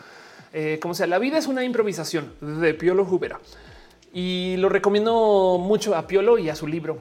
eh, 0.52 0.78
como 0.80 0.94
sea, 0.94 1.06
la 1.06 1.18
vida 1.18 1.36
es 1.36 1.46
una 1.46 1.62
improvisación 1.62 2.32
de 2.40 2.72
Piolo 2.74 3.04
Jubera 3.04 3.38
y 4.12 4.56
lo 4.56 4.70
recomiendo 4.70 5.58
mucho 5.60 5.94
a 5.94 6.06
Piolo 6.06 6.38
y 6.38 6.48
a 6.48 6.54
su 6.54 6.66
libro. 6.66 6.98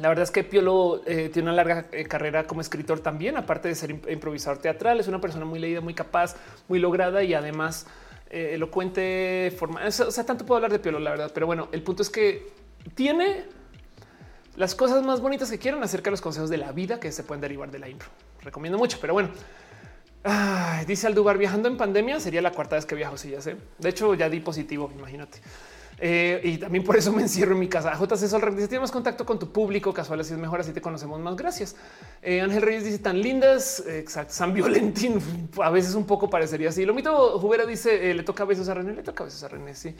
La 0.00 0.08
verdad 0.08 0.24
es 0.24 0.30
que 0.30 0.42
Piolo 0.42 1.02
eh, 1.06 1.28
tiene 1.32 1.50
una 1.50 1.56
larga 1.56 1.86
eh, 1.92 2.04
carrera 2.04 2.46
como 2.46 2.62
escritor 2.62 3.00
también, 3.00 3.36
aparte 3.36 3.68
de 3.68 3.74
ser 3.74 3.90
improvisador 3.90 4.58
teatral, 4.58 4.98
es 4.98 5.06
una 5.06 5.20
persona 5.20 5.44
muy 5.44 5.60
leída, 5.60 5.80
muy 5.80 5.94
capaz, 5.94 6.34
muy 6.66 6.78
lograda 6.78 7.22
y 7.22 7.34
además 7.34 7.86
eh, 8.32 8.54
elocuente, 8.54 9.52
forma. 9.58 9.86
O 9.86 9.90
sea, 9.90 10.24
tanto 10.24 10.46
puedo 10.46 10.56
hablar 10.56 10.72
de 10.72 10.78
Piolo, 10.78 10.98
la 10.98 11.10
verdad, 11.10 11.30
pero 11.34 11.46
bueno, 11.46 11.68
el 11.70 11.82
punto 11.82 12.02
es 12.02 12.08
que 12.08 12.50
tiene 12.94 13.44
las 14.56 14.74
cosas 14.74 15.04
más 15.04 15.20
bonitas 15.20 15.50
que 15.50 15.58
quieran 15.58 15.82
acerca 15.82 16.04
de 16.04 16.12
los 16.12 16.22
consejos 16.22 16.48
de 16.48 16.56
la 16.56 16.72
vida 16.72 16.98
que 16.98 17.12
se 17.12 17.24
pueden 17.24 17.42
derivar 17.42 17.70
de 17.70 17.78
la 17.78 17.90
impro. 17.90 18.08
Recomiendo 18.40 18.78
mucho, 18.78 18.96
pero 19.02 19.12
bueno. 19.12 19.28
dice 20.86 21.06
Aldubar, 21.06 21.36
viajando 21.36 21.68
en 21.68 21.76
pandemia 21.76 22.20
sería 22.20 22.40
la 22.40 22.52
cuarta 22.52 22.76
vez 22.76 22.86
que 22.86 22.94
viajo, 22.94 23.18
sí, 23.18 23.28
ya 23.28 23.42
sé. 23.42 23.56
De 23.78 23.90
hecho, 23.90 24.14
ya 24.14 24.30
di 24.30 24.40
positivo, 24.40 24.90
imagínate. 24.96 25.38
Eh, 26.04 26.40
y 26.42 26.58
también 26.58 26.82
por 26.82 26.96
eso 26.96 27.12
me 27.12 27.22
encierro 27.22 27.52
en 27.52 27.60
mi 27.60 27.68
casa. 27.68 27.92
JC 27.94 28.26
Sol 28.26 28.40
dice: 28.56 28.66
Tienes 28.66 28.80
más 28.80 28.90
contacto 28.90 29.24
con 29.24 29.38
tu 29.38 29.52
público, 29.52 29.94
casual, 29.94 30.18
así 30.18 30.32
es 30.32 30.38
mejor, 30.38 30.58
así 30.58 30.72
te 30.72 30.80
conocemos 30.80 31.20
más. 31.20 31.36
Gracias. 31.36 31.76
Eh, 32.20 32.40
Ángel 32.40 32.60
Reyes 32.60 32.82
dice: 32.82 32.98
Tan 32.98 33.22
lindas. 33.22 33.84
exacto. 33.86 34.34
San 34.34 34.52
Violentín 34.52 35.20
a 35.62 35.70
veces 35.70 35.94
un 35.94 36.04
poco 36.04 36.28
parecería 36.28 36.70
así. 36.70 36.84
Lo 36.84 36.92
mito 36.92 37.38
Jubera 37.38 37.66
dice: 37.66 38.10
eh, 38.10 38.14
Le 38.14 38.24
toca 38.24 38.42
a 38.42 38.46
besos 38.46 38.68
a 38.68 38.74
René, 38.74 38.94
le 38.94 39.04
toca 39.04 39.22
a 39.22 39.26
besos 39.26 39.44
a 39.44 39.48
René. 39.48 39.76
Sí. 39.76 39.94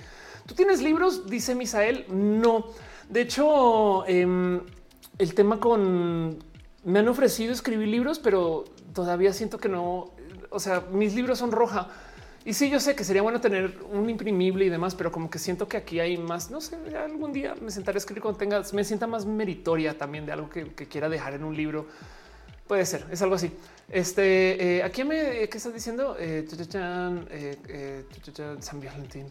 ¿Tú 0.44 0.56
tienes 0.56 0.82
libros? 0.82 1.31
Dice 1.31 1.55
Misael. 1.55 2.06
No. 2.08 2.66
De 3.08 3.20
hecho, 3.20 4.05
em, 4.08 4.60
el 5.18 5.34
tema 5.34 5.60
con 5.60 6.36
me 6.82 6.98
han 6.98 7.06
ofrecido 7.06 7.52
escribir 7.52 7.86
libros, 7.86 8.18
pero 8.18 8.64
todavía 8.92 9.32
siento 9.32 9.58
que 9.58 9.68
no. 9.68 10.10
O 10.50 10.58
sea, 10.58 10.82
mis 10.90 11.14
libros 11.14 11.39
son 11.39 11.52
roja 11.52 11.90
y 12.44 12.52
sí, 12.54 12.70
yo 12.70 12.80
sé 12.80 12.94
que 12.94 13.04
sería 13.04 13.22
bueno 13.22 13.40
tener 13.40 13.78
un 13.90 14.08
imprimible 14.10 14.64
y 14.64 14.68
demás, 14.68 14.94
pero 14.94 15.12
como 15.12 15.30
que 15.30 15.38
siento 15.38 15.68
que 15.68 15.76
aquí 15.76 16.00
hay 16.00 16.16
más, 16.16 16.50
no 16.50 16.60
sé, 16.60 16.76
algún 16.96 17.32
día 17.32 17.54
me 17.60 17.70
sentaré 17.70 17.96
a 17.96 17.98
escribir 17.98 18.22
cuando 18.22 18.38
tenga, 18.38 18.62
me 18.72 18.84
sienta 18.84 19.06
más 19.06 19.26
meritoria 19.26 19.96
también 19.96 20.26
de 20.26 20.32
algo 20.32 20.50
que, 20.50 20.66
quiera 20.86 21.08
dejar 21.08 21.34
en 21.34 21.44
un 21.44 21.56
libro. 21.56 21.86
Puede 22.66 22.86
ser, 22.86 23.06
es 23.10 23.20
algo 23.22 23.34
así. 23.34 23.52
Este, 23.88 24.78
eh, 24.78 24.82
aquí 24.82 25.04
me, 25.04 25.48
¿qué 25.48 25.56
estás 25.56 25.74
diciendo? 25.74 26.16
Eh, 26.18 26.46
eh, 26.50 27.56
eh 27.68 28.56
San 28.60 28.80
Valentín. 28.80 29.26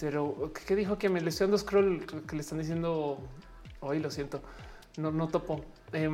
Pero, 0.00 0.52
¿qué 0.66 0.76
dijo 0.76 0.96
que 0.96 1.08
me 1.08 1.20
le 1.20 1.28
estoy 1.28 1.46
dando 1.46 1.58
scroll 1.58 2.06
que 2.26 2.36
le 2.36 2.42
están 2.42 2.58
diciendo 2.58 3.18
hoy? 3.80 3.98
Lo 3.98 4.10
siento, 4.10 4.40
no, 4.96 5.10
no 5.10 5.28
topo. 5.28 5.64
Eh, 5.92 6.08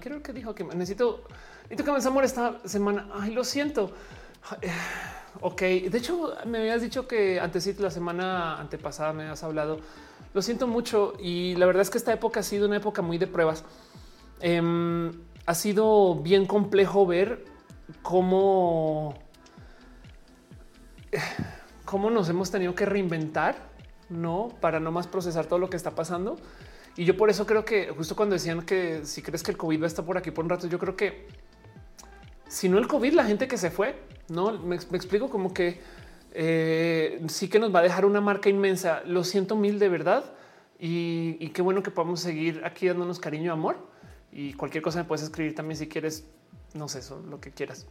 quiero 0.00 0.22
que 0.22 0.32
dijo 0.32 0.54
que 0.54 0.64
necesito, 0.64 1.24
necesito 1.64 1.84
que 1.84 2.10
me 2.10 2.24
esta 2.24 2.60
semana. 2.68 3.08
Ay, 3.14 3.32
lo 3.32 3.44
siento. 3.44 3.92
Ok, 5.42 5.60
de 5.60 5.98
hecho 5.98 6.34
me 6.46 6.58
habías 6.58 6.80
dicho 6.80 7.06
que 7.06 7.40
antes 7.40 7.78
la 7.78 7.90
semana 7.90 8.58
antepasada 8.58 9.12
me 9.12 9.24
has 9.24 9.42
hablado. 9.42 9.78
Lo 10.32 10.40
siento 10.40 10.66
mucho 10.66 11.12
y 11.18 11.54
la 11.56 11.66
verdad 11.66 11.82
es 11.82 11.90
que 11.90 11.98
esta 11.98 12.12
época 12.12 12.40
ha 12.40 12.42
sido 12.42 12.66
una 12.66 12.76
época 12.76 13.02
muy 13.02 13.18
de 13.18 13.26
pruebas. 13.26 13.64
Em, 14.40 15.12
ha 15.44 15.54
sido 15.54 16.16
bien 16.16 16.46
complejo 16.46 17.06
ver 17.06 17.44
cómo, 18.02 19.14
cómo 21.84 22.10
nos 22.10 22.28
hemos 22.28 22.50
tenido 22.50 22.74
que 22.74 22.86
reinventar, 22.86 23.56
no 24.08 24.50
para 24.60 24.80
no 24.80 24.90
más 24.90 25.06
procesar 25.06 25.46
todo 25.46 25.58
lo 25.58 25.68
que 25.68 25.76
está 25.76 25.90
pasando. 25.90 26.36
Y 26.96 27.04
yo 27.04 27.16
por 27.16 27.28
eso 27.28 27.44
creo 27.46 27.64
que 27.64 27.90
justo 27.90 28.16
cuando 28.16 28.34
decían 28.34 28.62
que 28.62 29.04
si 29.04 29.20
crees 29.20 29.42
que 29.42 29.50
el 29.50 29.58
COVID 29.58 29.82
va 29.82 29.84
a 29.84 29.88
estar 29.88 30.04
por 30.04 30.16
aquí 30.16 30.30
por 30.30 30.44
un 30.44 30.50
rato, 30.50 30.66
yo 30.66 30.78
creo 30.78 30.96
que 30.96 31.28
si 32.48 32.68
no 32.68 32.78
el 32.78 32.86
COVID, 32.86 33.12
la 33.12 33.24
gente 33.24 33.48
que 33.48 33.58
se 33.58 33.70
fue, 33.70 33.96
no 34.28 34.58
me, 34.58 34.76
explico 34.76 35.28
como 35.28 35.52
que 35.52 35.80
eh, 36.32 37.22
sí 37.28 37.48
que 37.48 37.58
nos 37.58 37.74
va 37.74 37.80
a 37.80 37.82
dejar 37.82 38.04
una 38.04 38.20
marca 38.20 38.48
inmensa. 38.48 39.02
Lo 39.04 39.24
siento 39.24 39.56
mil 39.56 39.78
de 39.78 39.88
verdad 39.88 40.32
y, 40.78 41.48
qué 41.50 41.62
bueno 41.62 41.82
que 41.82 41.90
podamos 41.90 42.20
seguir 42.20 42.62
aquí 42.64 42.86
dándonos 42.86 43.18
cariño, 43.18 43.52
amor 43.52 43.76
y 44.32 44.52
cualquier 44.52 44.82
cosa 44.82 44.98
me 44.98 45.04
puedes 45.04 45.24
escribir 45.24 45.54
también 45.54 45.78
si 45.78 45.88
quieres. 45.88 46.24
No 46.74 46.88
sé, 46.88 46.98
eso 46.98 47.22
lo 47.28 47.40
que 47.40 47.52
quieras, 47.52 47.86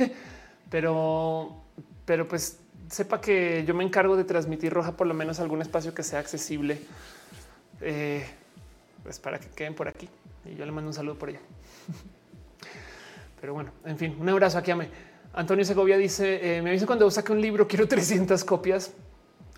pero, 0.70 1.62
pero 2.06 2.26
pues 2.26 2.58
sepa 2.88 3.20
que 3.20 3.64
yo 3.66 3.74
me 3.74 3.84
encargo 3.84 4.16
de 4.16 4.24
transmitir 4.24 4.72
roja 4.72 4.96
por 4.96 5.06
lo 5.06 5.12
menos 5.12 5.40
algún 5.40 5.60
espacio 5.60 5.92
que 5.92 6.02
sea 6.02 6.20
accesible. 6.20 6.80
Eh, 7.82 8.26
pues 9.02 9.18
para 9.18 9.38
que 9.38 9.48
queden 9.48 9.74
por 9.74 9.88
aquí 9.88 10.08
y 10.44 10.54
yo 10.54 10.64
le 10.64 10.72
mando 10.72 10.88
un 10.88 10.94
saludo 10.94 11.16
por 11.16 11.28
allá. 11.28 11.40
Pero 13.40 13.54
bueno, 13.54 13.72
en 13.84 13.96
fin, 13.96 14.16
un 14.20 14.28
abrazo 14.28 14.58
aquí 14.58 14.70
a 14.70 14.76
me. 14.76 14.88
Antonio 15.32 15.64
Segovia 15.64 15.96
dice: 15.96 16.58
eh, 16.58 16.62
Me 16.62 16.70
avisa 16.70 16.86
cuando 16.86 17.10
saque 17.10 17.32
un 17.32 17.40
libro, 17.40 17.66
quiero 17.68 17.88
300 17.88 18.44
copias. 18.44 18.92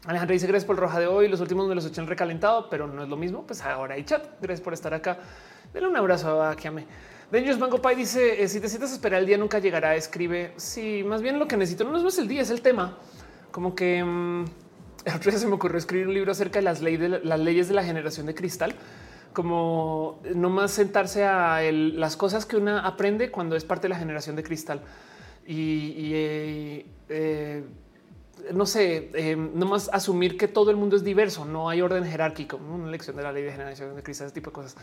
Alejandra 0.05 0.33
dice: 0.33 0.47
Gracias 0.47 0.65
por 0.65 0.77
el 0.77 0.81
roja 0.81 1.01
de 1.01 1.07
hoy. 1.07 1.28
Los 1.28 1.41
últimos 1.41 1.69
me 1.69 1.75
los 1.75 1.85
echen 1.86 2.07
recalentado, 2.07 2.69
pero 2.70 2.86
no 2.86 3.02
es 3.02 3.09
lo 3.09 3.17
mismo. 3.17 3.44
Pues 3.47 3.62
ahora 3.62 3.94
hay 3.94 4.05
chat. 4.05 4.25
Gracias 4.41 4.61
por 4.61 4.73
estar 4.73 4.94
acá. 4.94 5.19
Denle 5.73 5.89
un 5.89 5.97
abrazo 5.97 6.43
a 6.43 6.55
Kiame. 6.55 6.86
Dangerous 7.31 7.59
Mango 7.59 7.83
Pie 7.83 7.97
dice: 7.97 8.43
eh, 8.43 8.49
Si 8.49 8.61
te 8.61 8.69
sientas 8.69 8.93
a 8.93 8.94
esperar 8.94 9.20
el 9.20 9.27
día, 9.27 9.39
nunca 9.39 9.59
llegará. 9.59 9.97
Escribe. 9.97 10.52
Sí, 10.57 11.02
más 11.05 11.23
bien 11.23 11.39
lo 11.39 11.49
que 11.49 11.57
necesito 11.57 11.85
no 11.85 12.07
es 12.07 12.19
el 12.19 12.28
día, 12.28 12.43
es 12.43 12.51
el 12.51 12.62
tema. 12.62 12.99
Como 13.51 13.75
que 13.75 14.05
mmm, 14.05 14.44
el 15.05 15.15
otro 15.15 15.31
día 15.31 15.41
se 15.41 15.47
me 15.49 15.55
ocurrió 15.55 15.78
escribir 15.78 16.07
un 16.07 16.15
libro 16.15 16.31
acerca 16.31 16.61
de 16.61 16.62
las, 16.62 16.81
leyes 16.81 17.01
de 17.01 17.09
las 17.09 17.41
leyes 17.41 17.69
de 17.69 17.75
la 17.75 17.83
generación 17.83 18.27
de 18.27 18.35
cristal 18.35 18.77
como 19.33 20.20
no 20.35 20.51
más 20.51 20.70
sentarse 20.70 21.25
a 21.25 21.61
las 21.73 22.17
cosas 22.17 22.47
que 22.47 22.57
una 22.57 22.81
aprende 22.86 23.31
cuando 23.31 23.57
es 23.57 23.65
parte 23.65 23.83
de 23.83 23.91
la 23.91 23.97
generación 23.97 24.36
de 24.36 24.43
cristal 24.43 24.83
y, 25.47 26.12
eh, 26.15 26.86
eh, 27.09 27.65
no 28.52 28.67
sé, 28.67 29.11
eh, 29.15 29.36
no 29.36 29.67
más 29.67 29.91
asumir 29.93 30.36
que 30.36 30.49
todo 30.49 30.70
el 30.70 30.77
mundo 30.77 30.97
es 30.97 31.05
diverso, 31.05 31.44
no 31.44 31.69
hay 31.69 31.81
orden 31.81 32.05
jerárquico, 32.05 32.57
una 32.57 32.91
lección 32.91 33.17
de 33.17 33.23
la 33.23 33.33
ley 33.33 33.43
de 33.43 33.52
generación 33.52 33.94
de 33.94 34.02
cristal, 34.02 34.27
ese 34.27 34.35
tipo 34.35 34.51
de 34.51 34.55
cosas. 34.55 34.77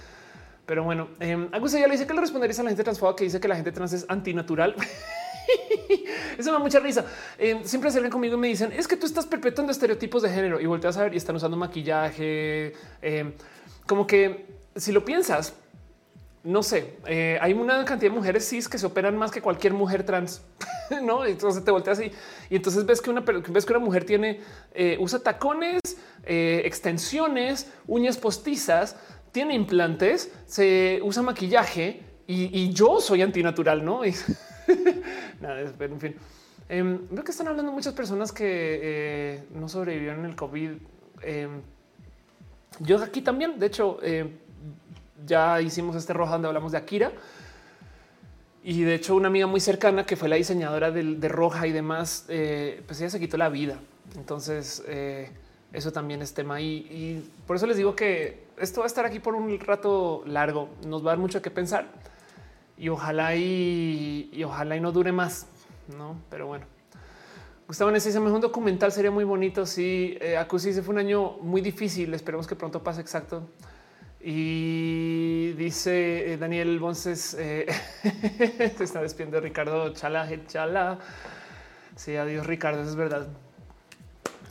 Pero 0.65 0.83
bueno, 0.83 1.09
eh, 1.19 1.49
ya 1.51 1.87
le 1.87 1.91
dice 1.91 2.05
que 2.05 2.13
le 2.13 2.21
responderías 2.21 2.59
a 2.59 2.63
la 2.63 2.69
gente 2.69 2.83
transfoba 2.83 3.15
que 3.15 3.23
dice 3.23 3.39
que 3.39 3.47
la 3.47 3.55
gente 3.55 3.71
trans 3.71 3.93
es 3.93 4.05
antinatural. 4.07 4.75
Eso 6.37 6.51
me 6.51 6.57
da 6.57 6.59
mucha 6.59 6.79
risa. 6.79 7.05
siempre 7.63 7.89
se 7.89 7.99
ven 7.99 8.11
conmigo 8.11 8.35
y 8.35 8.39
me 8.39 8.47
dicen 8.47 8.71
es 8.71 8.87
que 8.87 8.95
tú 8.95 9.07
estás 9.07 9.25
perpetuando 9.25 9.71
estereotipos 9.71 10.21
de 10.21 10.29
género 10.29 10.59
y 10.59 10.67
volteas 10.67 10.95
a 10.97 11.03
ver 11.03 11.13
y 11.15 11.17
están 11.17 11.35
usando 11.35 11.57
maquillaje. 11.57 12.73
Como 13.89 14.05
que 14.05 14.45
si 14.75 14.91
lo 14.91 15.03
piensas, 15.03 15.55
no 16.43 16.61
sé, 16.61 16.93
eh, 17.07 17.39
hay 17.41 17.53
una 17.53 17.83
cantidad 17.85 18.11
de 18.11 18.17
mujeres 18.17 18.47
cis 18.47 18.69
que 18.69 18.77
se 18.77 18.85
operan 18.85 19.17
más 19.17 19.31
que 19.31 19.41
cualquier 19.41 19.73
mujer 19.73 20.03
trans, 20.05 20.43
no? 21.03 21.25
Entonces 21.25 21.65
te 21.65 21.71
volteas 21.71 21.97
así 21.97 22.11
y 22.51 22.55
entonces 22.55 22.85
ves 22.85 23.01
que 23.01 23.09
una, 23.09 23.21
ves 23.21 23.65
que 23.65 23.73
una 23.73 23.83
mujer 23.83 24.05
tiene, 24.05 24.41
eh, 24.75 24.95
usa 24.99 25.17
tacones, 25.23 25.81
eh, 26.23 26.61
extensiones, 26.65 27.73
uñas 27.87 28.17
postizas, 28.17 28.95
tiene 29.31 29.55
implantes, 29.55 30.31
se 30.45 30.99
usa 31.03 31.23
maquillaje 31.23 32.03
y, 32.27 32.71
yo 32.71 33.01
soy 33.01 33.23
antinatural, 33.23 33.83
no? 33.83 34.01
nada, 35.41 35.61
en 35.61 35.99
fin. 35.99 36.15
Em, 36.69 37.07
veo 37.09 37.23
que 37.23 37.31
están 37.31 37.47
hablando 37.47 37.71
muchas 37.71 37.95
personas 37.95 38.31
que 38.31 39.45
no 39.49 39.67
sobrevivieron 39.67 40.25
el 40.25 40.35
COVID. 40.35 40.73
Yo 42.79 43.01
aquí 43.03 43.21
también, 43.21 43.59
de 43.59 43.65
hecho, 43.65 43.99
ya 45.25 45.61
hicimos 45.61 45.95
este 45.95 46.13
rojo 46.13 46.31
donde 46.33 46.47
hablamos 46.47 46.71
de 46.71 46.77
Akira. 46.77 47.11
Y 48.63 48.81
de 48.81 48.95
hecho, 48.95 49.15
una 49.15 49.27
amiga 49.29 49.47
muy 49.47 49.61
cercana 49.61 50.05
que 50.05 50.15
fue 50.15 50.27
la 50.27 50.35
diseñadora 50.35 50.91
de, 50.91 51.15
de 51.15 51.27
Roja 51.29 51.65
y 51.65 51.71
demás, 51.71 52.25
eh, 52.27 52.83
pues 52.85 52.99
ella 52.99 53.09
se 53.09 53.19
quitó 53.19 53.37
la 53.37 53.49
vida. 53.49 53.79
Entonces, 54.15 54.83
eh, 54.87 55.29
eso 55.71 55.91
también 55.91 56.21
es 56.21 56.33
tema 56.33 56.59
y, 56.59 56.65
y 56.65 57.31
por 57.47 57.55
eso 57.55 57.67
les 57.67 57.77
digo 57.77 57.95
que 57.95 58.43
esto 58.57 58.81
va 58.81 58.85
a 58.85 58.87
estar 58.87 59.05
aquí 59.05 59.19
por 59.19 59.33
un 59.35 59.57
rato 59.59 60.23
largo. 60.25 60.69
Nos 60.85 61.01
va 61.01 61.11
a 61.11 61.13
dar 61.13 61.19
mucho 61.19 61.41
que 61.41 61.51
pensar 61.51 61.87
y 62.77 62.89
ojalá 62.89 63.35
y, 63.35 64.41
ojalá 64.45 64.75
y 64.75 64.79
no 64.79 64.91
dure 64.91 65.11
más, 65.11 65.47
no? 65.97 66.15
Pero 66.29 66.47
bueno. 66.47 66.65
Gustavo 67.69 67.91
Nessi 67.91 68.09
dice: 68.09 68.17
un 68.17 68.41
documental 68.41 68.91
sería 68.91 69.11
muy 69.11 69.23
bonito. 69.23 69.63
Sí, 69.63 70.17
eh, 70.21 70.37
Acusi 70.37 70.73
fue 70.73 70.91
un 70.91 70.97
año 70.97 71.37
muy 71.39 71.61
difícil. 71.61 72.11
Esperemos 72.15 72.47
que 72.47 72.55
pronto 72.55 72.81
pase 72.81 72.99
exacto. 72.99 73.47
Y 74.19 75.51
dice 75.51 76.33
eh, 76.33 76.37
Daniel 76.37 76.79
Bonces: 76.79 77.35
eh, 77.37 77.67
se 78.75 78.83
está 78.83 79.03
despidiendo 79.03 79.39
Ricardo 79.39 79.93
Chala, 79.93 80.27
Chala. 80.47 80.97
Sí, 81.95 82.15
adiós, 82.15 82.47
Ricardo. 82.47 82.81
Eso 82.81 82.89
es 82.89 82.95
verdad. 82.95 83.27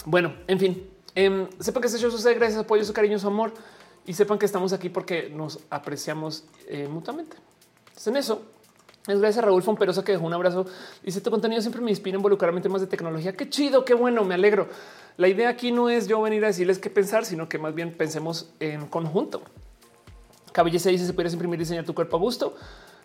Bueno, 0.05 0.34
en 0.47 0.60
fin, 0.60 0.88
eh, 1.16 1.48
sepan 1.58 1.80
que 1.80 1.88
este 1.88 1.98
show 1.98 2.12
sucede 2.12 2.34
gracias 2.34 2.60
apoyo, 2.60 2.84
su 2.84 2.92
cariño, 2.92 3.18
su 3.18 3.26
amor 3.26 3.52
y 4.06 4.12
sepan 4.12 4.38
que 4.38 4.47
estamos 4.47 4.72
aquí 4.72 4.90
porque 4.90 5.28
nos 5.28 5.58
apreciamos 5.70 6.44
eh, 6.68 6.86
mutuamente. 6.86 7.36
en 8.06 8.16
eso 8.16 8.42
es 9.08 9.20
gracias 9.20 9.42
a 9.42 9.46
Raúl 9.46 9.62
Fomperosa 9.62 10.04
que 10.04 10.12
dejó 10.12 10.26
un 10.26 10.34
abrazo. 10.34 10.66
Dice 11.02 11.20
tu 11.20 11.30
contenido 11.30 11.60
siempre 11.60 11.80
me 11.80 11.90
inspira 11.90 12.16
a 12.16 12.18
involucrarme 12.18 12.58
en 12.58 12.62
temas 12.62 12.80
de 12.80 12.86
tecnología. 12.86 13.32
Qué 13.32 13.48
chido, 13.48 13.84
qué 13.84 13.94
bueno, 13.94 14.24
me 14.24 14.34
alegro. 14.34 14.68
La 15.16 15.28
idea 15.28 15.48
aquí 15.48 15.72
no 15.72 15.88
es 15.88 16.06
yo 16.06 16.20
venir 16.22 16.44
a 16.44 16.48
decirles 16.48 16.78
qué 16.78 16.90
pensar, 16.90 17.24
sino 17.24 17.48
que 17.48 17.58
más 17.58 17.74
bien 17.74 17.92
pensemos 17.92 18.50
en 18.60 18.86
conjunto. 18.86 19.42
Cabellese 20.52 20.90
dice: 20.90 21.06
si 21.06 21.12
pudieras 21.12 21.32
imprimir 21.32 21.58
y 21.58 21.62
diseñar 21.62 21.84
tu 21.84 21.94
cuerpo 21.94 22.16
a 22.16 22.20
gusto. 22.20 22.54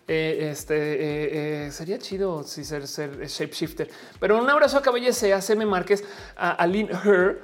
Eh, 0.06 0.50
este 0.50 0.74
eh, 0.74 1.66
eh, 1.66 1.72
sería 1.72 1.98
chido 1.98 2.42
si 2.42 2.62
ser, 2.62 2.86
ser 2.86 3.26
shapeshifter, 3.26 3.88
pero 4.20 4.38
un 4.38 4.50
abrazo 4.50 4.76
a 4.76 4.82
Cabellese, 4.82 5.32
a 5.32 5.40
Seme 5.40 5.64
Márquez, 5.64 6.04
a 6.36 6.50
Aline 6.50 6.90
Her, 6.92 7.40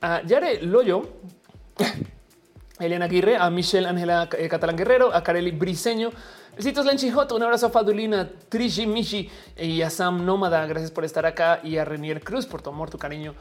a 0.00 0.22
Yare 0.22 0.62
Loyo, 0.62 1.10
Eliana 2.80 3.04
Aguirre, 3.04 3.36
a 3.36 3.50
Michelle 3.50 3.86
Ángela 3.86 4.30
Catalán 4.48 4.76
Guerrero, 4.76 5.14
a 5.14 5.22
Kareli 5.22 5.50
Briseño, 5.50 6.10
Besitos 6.56 6.86
Lenchijoto, 6.86 7.34
un 7.34 7.42
abrazo 7.42 7.66
a 7.66 7.70
Fadulina, 7.70 8.30
Trishi 8.48 8.86
Michi 8.86 9.28
y 9.56 9.82
a 9.82 9.90
Sam 9.90 10.24
Nómada. 10.24 10.64
Gracias 10.66 10.92
por 10.92 11.04
estar 11.04 11.26
acá 11.26 11.58
y 11.64 11.78
a 11.78 11.84
Renier 11.84 12.22
Cruz 12.22 12.46
por 12.46 12.62
tu 12.62 12.70
amor, 12.70 12.90
tu 12.90 12.98
cariño 12.98 13.34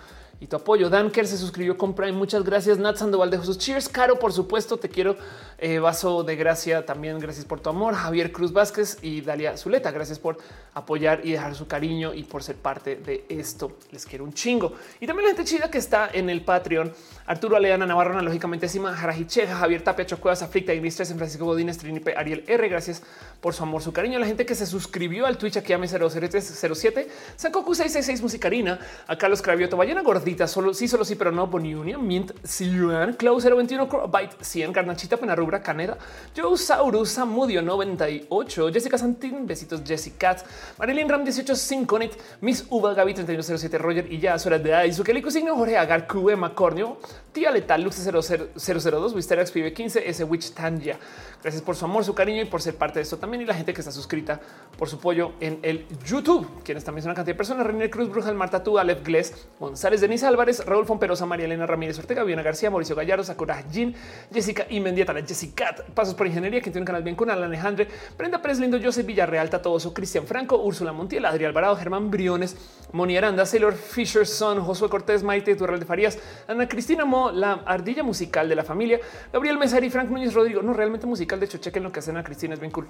y 0.43 0.47
tu 0.47 0.57
apoyo. 0.57 0.89
Danker 0.89 1.25
se 1.25 1.37
suscribió 1.37 1.77
con 1.77 1.95
Prime. 1.95 2.11
Muchas 2.11 2.43
gracias. 2.43 2.77
Nat 2.77 2.97
Sandoval 2.97 3.29
de 3.29 3.41
sus 3.41 3.57
cheers. 3.57 3.87
Caro, 3.87 4.19
por 4.19 4.33
supuesto, 4.33 4.75
te 4.75 4.89
quiero. 4.89 5.15
Eh, 5.57 5.79
vaso 5.79 6.23
de 6.23 6.35
gracia 6.35 6.85
también. 6.85 7.17
Gracias 7.17 7.45
por 7.45 7.61
tu 7.61 7.69
amor. 7.69 7.95
Javier 7.95 8.33
Cruz 8.33 8.51
Vázquez 8.51 8.97
y 9.01 9.21
Dalia 9.21 9.55
Zuleta. 9.55 9.91
Gracias 9.91 10.19
por 10.19 10.37
apoyar 10.73 11.21
y 11.23 11.31
dejar 11.31 11.55
su 11.55 11.67
cariño 11.67 12.13
y 12.13 12.23
por 12.23 12.43
ser 12.43 12.57
parte 12.57 12.97
de 12.97 13.23
esto. 13.29 13.77
Les 13.91 14.05
quiero 14.05 14.25
un 14.25 14.33
chingo. 14.33 14.73
Y 14.99 15.07
también 15.07 15.29
la 15.29 15.35
gente 15.35 15.49
chida 15.49 15.71
que 15.71 15.77
está 15.77 16.09
en 16.11 16.29
el 16.29 16.43
Patreon. 16.43 16.91
Arturo 17.25 17.55
Aleana 17.55 17.85
Navarro, 17.85 18.11
analógicamente 18.11 18.65
encima, 18.65 18.93
Jarajicheja, 18.93 19.55
Javier 19.55 19.81
Tapia, 19.81 20.05
Chocuevas, 20.05 20.41
Aflicta, 20.41 20.73
en 20.73 20.91
Francisco 20.91 21.45
Godínez, 21.45 21.77
Trinipe, 21.77 22.15
Ariel 22.17 22.43
R. 22.47 22.67
Gracias 22.67 23.01
por 23.39 23.53
su 23.53 23.63
amor, 23.63 23.81
su 23.81 23.93
cariño. 23.93 24.19
La 24.19 24.25
gente 24.25 24.45
que 24.45 24.55
se 24.55 24.65
suscribió 24.65 25.25
al 25.25 25.37
Twitch 25.37 25.55
aquí 25.55 25.71
a 25.71 25.79
007, 25.79 27.07
Sankoku 27.37 27.73
666 27.73 28.21
Musicarina, 28.21 28.79
a 29.07 29.17
Carlos 29.17 29.41
Cravioto, 29.41 29.77
Ballena 29.77 30.01
Gordita, 30.01 30.32
solo 30.47 30.73
sí, 30.73 30.87
solo 30.87 31.05
sí, 31.05 31.15
pero 31.15 31.31
no, 31.31 31.47
Boniunia, 31.47 31.97
Mint, 31.97 32.31
Siluan, 32.43 33.13
Clau 33.13 33.39
021, 33.39 34.07
Byte 34.07 34.37
100, 34.41 34.73
Garnachita, 34.73 35.17
Penarrubra, 35.17 35.61
Caneda, 35.61 35.97
Joe 36.35 36.57
Saurus, 36.57 37.09
Samudio 37.09 37.61
98, 37.61 38.71
Jessica 38.71 38.97
Santín, 38.97 39.45
besitos, 39.45 39.81
Jessica, 39.85 40.37
Marilyn 40.77 41.09
Ram 41.09 41.23
18, 41.23 41.55
Synconit, 41.55 42.13
Miss 42.41 42.65
Uva, 42.69 42.93
Gaby 42.93 43.13
3107, 43.13 43.77
Roger 43.77 44.11
y 44.11 44.19
ya, 44.19 44.37
Suera 44.39 44.59
de 44.59 44.87
Izuke, 44.87 45.13
Signo, 45.31 45.55
Jorge 45.55 45.77
Agar, 45.77 46.07
QE, 46.07 46.35
Macornio, 46.35 46.97
Tía 47.31 47.51
Letal, 47.51 47.81
Lux 47.83 48.03
002, 48.03 49.13
Wisteria 49.13 49.41
Expive 49.41 49.73
15, 49.73 50.07
ese 50.07 50.23
Witch 50.23 50.53
Tanja. 50.53 50.97
Gracias 51.41 51.61
por 51.61 51.75
su 51.75 51.83
amor, 51.83 52.05
su 52.05 52.13
cariño 52.13 52.41
y 52.41 52.45
por 52.45 52.61
ser 52.61 52.75
parte 52.75 52.99
de 52.99 53.03
esto 53.03 53.17
también. 53.17 53.41
Y 53.41 53.45
la 53.45 53.53
gente 53.53 53.73
que 53.73 53.81
está 53.81 53.91
suscrita 53.91 54.39
por 54.77 54.87
su 54.87 54.95
apoyo 54.95 55.33
en 55.41 55.59
el 55.61 55.85
YouTube, 56.05 56.47
quienes 56.63 56.85
también 56.85 57.03
son 57.03 57.09
una 57.09 57.15
cantidad 57.15 57.33
de 57.33 57.37
personas: 57.37 57.67
René 57.67 57.89
Cruz, 57.89 58.09
Brujal, 58.09 58.35
Marta 58.35 58.63
Tú, 58.63 58.79
Aleph 58.79 59.03
Gles, 59.03 59.47
González, 59.59 59.99
Denise 60.13 60.27
Álvarez, 60.27 60.63
Raúl 60.63 60.85
Fomperosa, 60.85 61.25
María 61.25 61.47
Elena 61.47 61.65
Ramírez 61.65 61.97
Ortega, 61.97 62.23
Viana 62.23 62.43
García, 62.43 62.69
Mauricio 62.69 62.95
Gallardo, 62.95 63.23
Sakura 63.23 63.63
Jean, 63.71 63.95
Jessica 64.31 64.67
y 64.69 64.79
Mendieta, 64.79 65.11
Jessica, 65.25 65.75
Pasos 65.95 66.13
por 66.13 66.27
Ingeniería, 66.27 66.61
que 66.61 66.69
tiene 66.69 66.81
un 66.81 66.85
canal 66.85 67.01
bien 67.01 67.15
con 67.15 67.31
Alan 67.31 67.45
Alejandre, 67.45 67.87
Brenda 68.15 68.39
Pérez 68.39 68.59
Lindo, 68.59 68.77
José 68.79 69.01
Villarreal, 69.01 69.49
Tatoso, 69.49 69.91
Cristian 69.91 70.27
Franco, 70.27 70.57
Úrsula 70.57 70.93
Montiel, 70.93 71.25
Adrián 71.25 71.49
Alvarado, 71.49 71.75
Germán 71.77 72.11
Briones, 72.11 72.55
Moni 72.91 73.17
Aranda, 73.17 73.43
Sailor 73.47 73.73
Fisher 73.73 74.27
Son, 74.27 74.61
Josué 74.61 74.87
Cortés, 74.87 75.23
Maite, 75.23 75.55
Turral 75.55 75.79
de 75.79 75.85
Farías, 75.87 76.19
Ana 76.47 76.69
Cristina 76.69 77.05
Mo, 77.05 77.31
la 77.31 77.63
ardilla 77.65 78.03
musical 78.03 78.47
de 78.47 78.53
la 78.53 78.63
familia, 78.63 78.99
Gabriel 79.31 79.57
Mesari, 79.57 79.89
Frank 79.89 80.11
Núñez 80.11 80.35
Rodrigo, 80.35 80.61
no 80.61 80.73
realmente 80.73 81.07
musical, 81.07 81.39
de 81.39 81.47
hecho 81.47 81.57
chequen 81.57 81.81
lo 81.81 81.91
que 81.91 82.01
hacen 82.01 82.17
a 82.17 82.23
Cristina 82.23 82.53
es 82.53 82.59
bien 82.59 82.71
cool. 82.71 82.87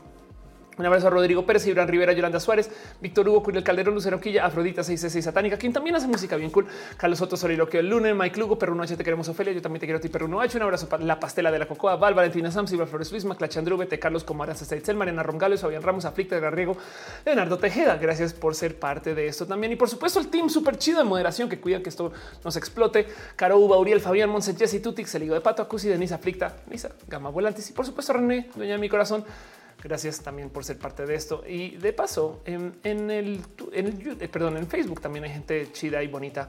Un 0.78 0.86
abrazo 0.88 1.08
a 1.08 1.10
Rodrigo 1.12 1.46
Pérez, 1.46 1.68
Ibran 1.68 1.88
Rivera, 1.88 2.14
Yolanda 2.14 2.40
Suárez, 2.40 2.72
Víctor 3.00 3.30
Hugo, 3.30 3.44
Curiel 3.44 3.64
Calderón, 3.64 3.94
Lucero 3.94 4.20
Quilla, 4.20 4.46
Afrodita 4.46 4.84
666 4.84 5.26
Satánica, 5.26 5.58
quien 5.58 5.72
también 5.72 5.96
hace 5.96 6.08
música 6.08 6.36
bien 6.36 6.50
cool. 6.50 6.66
Carlos 6.98 7.20
Soto, 7.20 7.38
Soliloquio 7.38 7.80
el 7.80 7.90
lunes, 7.90 8.16
Mike 8.16 8.40
Lugo, 8.40 8.58
Perruno 8.58 8.82
H, 8.82 8.98
te 8.98 9.04
queremos 9.04 9.28
Ofelia, 9.30 9.54
yo 9.54 9.62
también 9.62 9.80
te 9.80 9.86
quiero 9.86 10.00
a 10.00 10.02
ti, 10.02 10.10
Perruno 10.10 10.42
H. 10.42 10.58
Un 10.58 10.64
abrazo 10.64 10.90
para 10.90 11.04
la 11.04 11.20
pastela 11.20 11.52
de 11.52 11.60
la 11.60 11.68
Cocoa, 11.68 11.96
Val, 11.96 12.16
Valentina 12.16 12.50
Sam, 12.50 12.68
Silva 12.68 12.88
Flores 12.88 13.12
Luis, 13.12 13.24
Maclache 13.24 13.60
Andrubete, 13.60 14.00
Carlos 14.00 14.24
Comaras, 14.24 14.58
Seitzel, 14.60 14.96
Mariana 14.96 15.22
Rongales, 15.22 15.62
Fabián 15.62 15.84
Ramos, 15.84 16.06
Aflicta 16.06 16.40
Garriego, 16.40 16.76
Leonardo 17.24 17.60
Tejeda. 17.60 17.98
Gracias 17.98 18.34
por 18.34 18.56
ser 18.56 18.80
parte 18.80 19.14
de 19.14 19.28
esto 19.28 19.46
también. 19.46 19.74
Y 19.74 19.76
por 19.76 19.90
supuesto, 19.90 20.20
el 20.20 20.30
team 20.30 20.50
súper 20.50 20.78
chido 20.78 20.98
de 20.98 21.04
moderación 21.04 21.50
que 21.50 21.60
cuida 21.60 21.84
que 21.84 21.90
esto 21.90 22.12
nos 22.44 22.56
explote. 22.56 23.08
Caro 23.36 23.60
Uba, 23.60 23.78
Uriel, 23.78 24.02
Fabián, 24.02 24.32
Monse, 24.32 24.56
Jessy, 24.56 24.80
Tutix, 24.80 25.14
el 25.14 25.24
higo 25.24 25.36
de 25.36 25.42
pato, 25.42 25.62
Acusi, 25.62 25.88
Denise 25.88 26.16
Aflicta, 26.16 26.56
Nisa, 26.68 26.90
Gama 27.08 27.30
Volantes 27.30 27.70
y 27.70 27.74
por 27.74 27.86
supuesto 27.86 28.14
René, 28.14 28.50
dueña 28.56 28.74
de 28.74 28.80
mi 28.80 28.90
corazón. 28.90 29.24
Gracias 29.84 30.22
también 30.22 30.50
por 30.50 30.64
ser 30.64 30.80
parte 30.80 31.06
de 31.06 31.14
esto. 31.16 31.44
Y 31.46 31.72
de 31.72 31.92
paso, 31.92 32.42
en, 32.46 32.80
el, 32.84 33.42
en 33.74 34.18
eh, 34.20 34.30
perdón, 34.30 34.56
en 34.56 34.68
Facebook 34.68 35.02
también 35.02 35.26
hay 35.26 35.32
gente 35.32 35.72
chida 35.74 36.02
y 36.02 36.08
bonita 36.08 36.48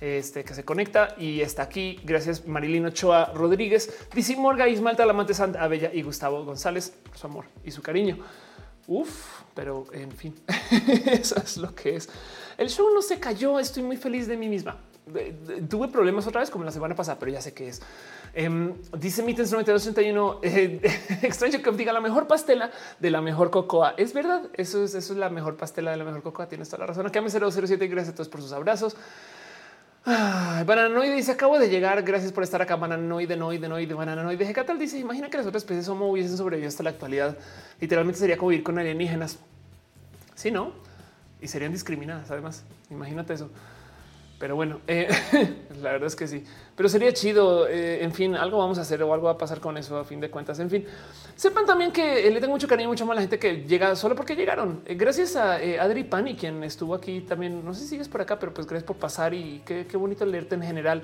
este, 0.00 0.44
que 0.44 0.54
se 0.54 0.64
conecta 0.64 1.16
y 1.18 1.40
está 1.40 1.62
aquí. 1.62 1.98
Gracias 2.04 2.46
Marilino 2.46 2.88
Ochoa 2.88 3.32
Rodríguez, 3.34 4.06
Dici 4.14 4.36
Morga, 4.36 4.68
Ismael 4.68 4.96
Talamante 4.96 5.34
Santa 5.34 5.64
Abella 5.64 5.90
y 5.92 6.02
Gustavo 6.02 6.44
González 6.44 6.94
su 7.12 7.26
amor 7.26 7.46
y 7.64 7.72
su 7.72 7.82
cariño. 7.82 8.18
Uf, 8.86 9.42
pero 9.52 9.86
en 9.92 10.12
fin, 10.12 10.34
eso 11.06 11.36
es 11.42 11.56
lo 11.56 11.74
que 11.74 11.96
es. 11.96 12.08
El 12.56 12.70
show 12.70 12.88
no 12.94 13.02
se 13.02 13.18
cayó. 13.18 13.58
Estoy 13.58 13.82
muy 13.82 13.96
feliz 13.96 14.28
de 14.28 14.36
mí 14.36 14.48
misma. 14.48 14.78
Tuve 15.68 15.88
problemas 15.88 16.26
otra 16.26 16.40
vez 16.40 16.50
como 16.50 16.64
la 16.64 16.70
semana 16.70 16.94
pasada, 16.94 17.18
pero 17.18 17.32
ya 17.32 17.40
sé 17.40 17.52
qué 17.52 17.68
es. 17.68 17.82
Em, 18.38 18.74
dice 18.98 19.22
Mittens 19.22 19.50
9281. 19.50 20.40
Eh, 20.42 20.80
extraño 21.22 21.62
que 21.62 21.72
diga 21.72 21.90
la 21.94 22.02
mejor 22.02 22.26
pastela 22.26 22.70
de 23.00 23.10
la 23.10 23.22
mejor 23.22 23.50
cocoa. 23.50 23.94
Es 23.96 24.12
verdad. 24.12 24.42
Eso 24.52 24.84
es, 24.84 24.94
eso 24.94 25.14
es 25.14 25.18
la 25.18 25.30
mejor 25.30 25.56
pastela 25.56 25.90
de 25.90 25.96
la 25.96 26.04
mejor 26.04 26.22
cocoa. 26.22 26.46
Tienes 26.46 26.68
toda 26.68 26.80
la 26.80 26.86
razón. 26.88 27.06
Aquí 27.06 27.18
a 27.18 27.22
007. 27.22 27.88
Gracias 27.88 28.12
a 28.12 28.14
todos 28.14 28.28
por 28.28 28.42
sus 28.42 28.52
abrazos. 28.52 28.94
Bananoide 30.04 31.14
dice 31.14 31.32
acabo 31.32 31.58
de 31.58 31.70
llegar. 31.70 32.02
Gracias 32.02 32.30
por 32.30 32.42
estar 32.42 32.60
acá. 32.60 32.76
Bananoide, 32.76 33.38
noide, 33.38 33.68
noide, 33.70 33.94
bananoide. 33.94 34.52
¿Qué 34.52 34.64
tal? 34.64 34.78
Dice 34.78 34.98
imagina 34.98 35.30
que 35.30 35.38
las 35.38 35.46
otras 35.46 35.62
especies 35.62 35.88
homo 35.88 36.10
hubiesen 36.10 36.36
sobrevivido 36.36 36.68
hasta 36.68 36.82
la 36.82 36.90
actualidad. 36.90 37.38
Literalmente 37.80 38.20
sería 38.20 38.36
como 38.36 38.50
vivir 38.50 38.62
con 38.62 38.78
alienígenas. 38.78 39.38
Sí, 40.34 40.50
no? 40.50 40.72
Y 41.40 41.48
serían 41.48 41.72
discriminadas. 41.72 42.30
Además, 42.30 42.64
imagínate 42.90 43.32
eso. 43.32 43.48
Pero 44.38 44.54
bueno, 44.54 44.80
eh, 44.86 45.08
la 45.82 45.92
verdad 45.92 46.08
es 46.08 46.16
que 46.16 46.26
sí. 46.26 46.44
Pero 46.76 46.88
sería 46.88 47.12
chido. 47.12 47.66
Eh, 47.68 48.04
en 48.04 48.12
fin, 48.12 48.34
algo 48.34 48.58
vamos 48.58 48.78
a 48.78 48.82
hacer 48.82 49.02
o 49.02 49.12
algo 49.14 49.26
va 49.26 49.32
a 49.32 49.38
pasar 49.38 49.60
con 49.60 49.78
eso 49.78 49.96
a 49.98 50.04
fin 50.04 50.20
de 50.20 50.30
cuentas. 50.30 50.58
En 50.58 50.68
fin, 50.68 50.84
sepan 51.34 51.64
también 51.64 51.90
que 51.90 52.30
le 52.30 52.38
tengo 52.40 52.52
mucho 52.52 52.68
cariño, 52.68 52.88
mucho 52.88 53.06
más 53.06 53.14
a 53.14 53.16
la 53.16 53.20
gente 53.22 53.38
que 53.38 53.64
llega 53.64 53.96
solo 53.96 54.14
porque 54.14 54.36
llegaron. 54.36 54.82
Eh, 54.84 54.94
gracias 54.94 55.36
a 55.36 55.54
Adri 55.54 56.04
Pani, 56.04 56.36
quien 56.36 56.62
estuvo 56.64 56.94
aquí 56.94 57.22
también. 57.22 57.64
No 57.64 57.72
sé 57.72 57.82
si 57.82 57.88
sigues 57.88 58.08
por 58.08 58.20
acá, 58.20 58.38
pero 58.38 58.52
pues 58.52 58.66
gracias 58.66 58.86
por 58.86 58.96
pasar 58.96 59.32
y 59.32 59.62
qué, 59.64 59.86
bonito 59.96 60.26
leerte 60.26 60.54
en 60.54 60.62
general. 60.62 61.02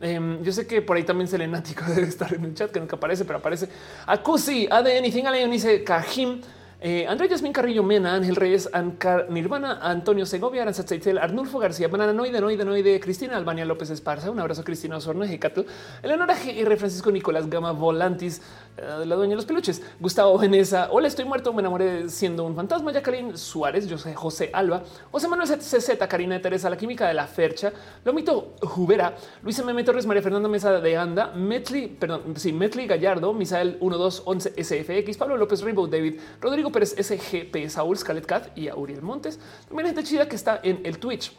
Em, 0.00 0.42
yo 0.42 0.52
sé 0.52 0.66
que 0.66 0.82
por 0.82 0.96
ahí 0.96 1.04
también 1.04 1.28
Selenático 1.28 1.84
debe 1.88 2.08
estar 2.08 2.34
en 2.34 2.44
el 2.44 2.54
chat 2.54 2.70
que 2.70 2.80
nunca 2.80 2.96
aparece, 2.96 3.24
pero 3.24 3.38
aparece. 3.38 3.68
Acusi, 4.06 4.68
ADN, 4.70 4.98
Anything, 4.98 5.50
dice 5.50 5.82
Kajim. 5.82 6.42
Eh, 6.86 7.06
Andrés 7.08 7.30
Yasmin 7.30 7.54
Carrillo 7.54 7.82
Mena, 7.82 8.14
Ángel 8.14 8.36
Reyes, 8.36 8.68
Ancar 8.74 9.30
Nirvana, 9.30 9.78
Antonio 9.80 10.26
Segovia, 10.26 10.60
Aranza 10.60 10.84
Arnulfo 11.18 11.58
García, 11.58 11.88
Banana 11.88 12.12
Noide, 12.12 12.42
Noide, 12.42 12.62
Noide, 12.66 13.00
Cristina 13.00 13.38
Albania 13.38 13.64
López 13.64 13.88
Esparza, 13.88 14.30
un 14.30 14.38
abrazo 14.38 14.64
Cristina 14.64 14.98
Osorno, 14.98 15.24
Hecatl, 15.24 15.62
Eleonora 16.02 16.36
R. 16.46 16.76
Francisco 16.76 17.10
Nicolás 17.10 17.48
Gama 17.48 17.72
Volantis, 17.72 18.42
uh, 18.78 19.04
la 19.04 19.16
dueña 19.16 19.30
de 19.30 19.36
los 19.36 19.44
peluches, 19.44 19.82
Gustavo 20.00 20.38
Veneza, 20.38 20.88
Hola, 20.90 21.08
estoy 21.08 21.24
muerto, 21.24 21.52
me 21.52 21.60
enamoré 21.60 22.08
siendo 22.08 22.44
un 22.44 22.54
fantasma, 22.54 22.92
Jacqueline 22.92 23.36
Suárez, 23.36 23.86
yo 23.86 23.98
soy 23.98 24.14
José 24.14 24.50
Alba, 24.52 24.82
José 25.10 25.28
Manuel 25.28 25.48
CZ, 25.48 25.98
Karina 26.08 26.34
de 26.34 26.40
Teresa, 26.40 26.70
La 26.70 26.76
Química 26.76 27.08
de 27.08 27.14
la 27.14 27.26
Fercha, 27.26 27.72
Lomito 28.04 28.54
Jubera, 28.62 29.14
Luis 29.42 29.58
M. 29.58 29.84
Torres, 29.84 30.06
María 30.06 30.22
Fernanda 30.22 30.48
Mesa 30.48 30.80
de 30.80 30.96
Anda, 30.96 31.32
Metli, 31.32 31.88
perdón, 31.88 32.34
sí, 32.36 32.52
Metli 32.52 32.86
Gallardo, 32.86 33.32
Misael 33.32 33.78
1211 33.80 34.54
SFX, 34.62 35.16
Pablo 35.16 35.36
López 35.36 35.62
Rainbow, 35.62 35.86
David, 35.86 36.20
Rodrigo 36.40 36.70
Pérez 36.70 36.94
SGP, 36.98 37.68
Saúl 37.68 37.96
Scalet 37.96 38.26
Cat 38.26 38.56
y 38.56 38.68
a 38.68 38.76
Uriel 38.76 39.02
Montes. 39.02 39.38
También 39.68 39.88
gente 39.88 40.04
chida 40.04 40.28
que 40.28 40.36
está 40.36 40.60
en 40.62 40.80
el 40.84 40.98
Twitch. 40.98 41.32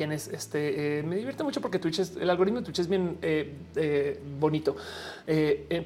Quienes 0.00 0.28
este, 0.28 1.00
eh, 1.00 1.02
me 1.02 1.14
divierte 1.14 1.44
mucho 1.44 1.60
porque 1.60 1.78
Twitch 1.78 1.98
es 1.98 2.16
el 2.16 2.30
algoritmo 2.30 2.60
de 2.60 2.64
Twitch 2.64 2.78
es 2.78 2.88
bien 2.88 3.18
eh, 3.20 3.54
eh, 3.76 4.18
bonito 4.40 4.74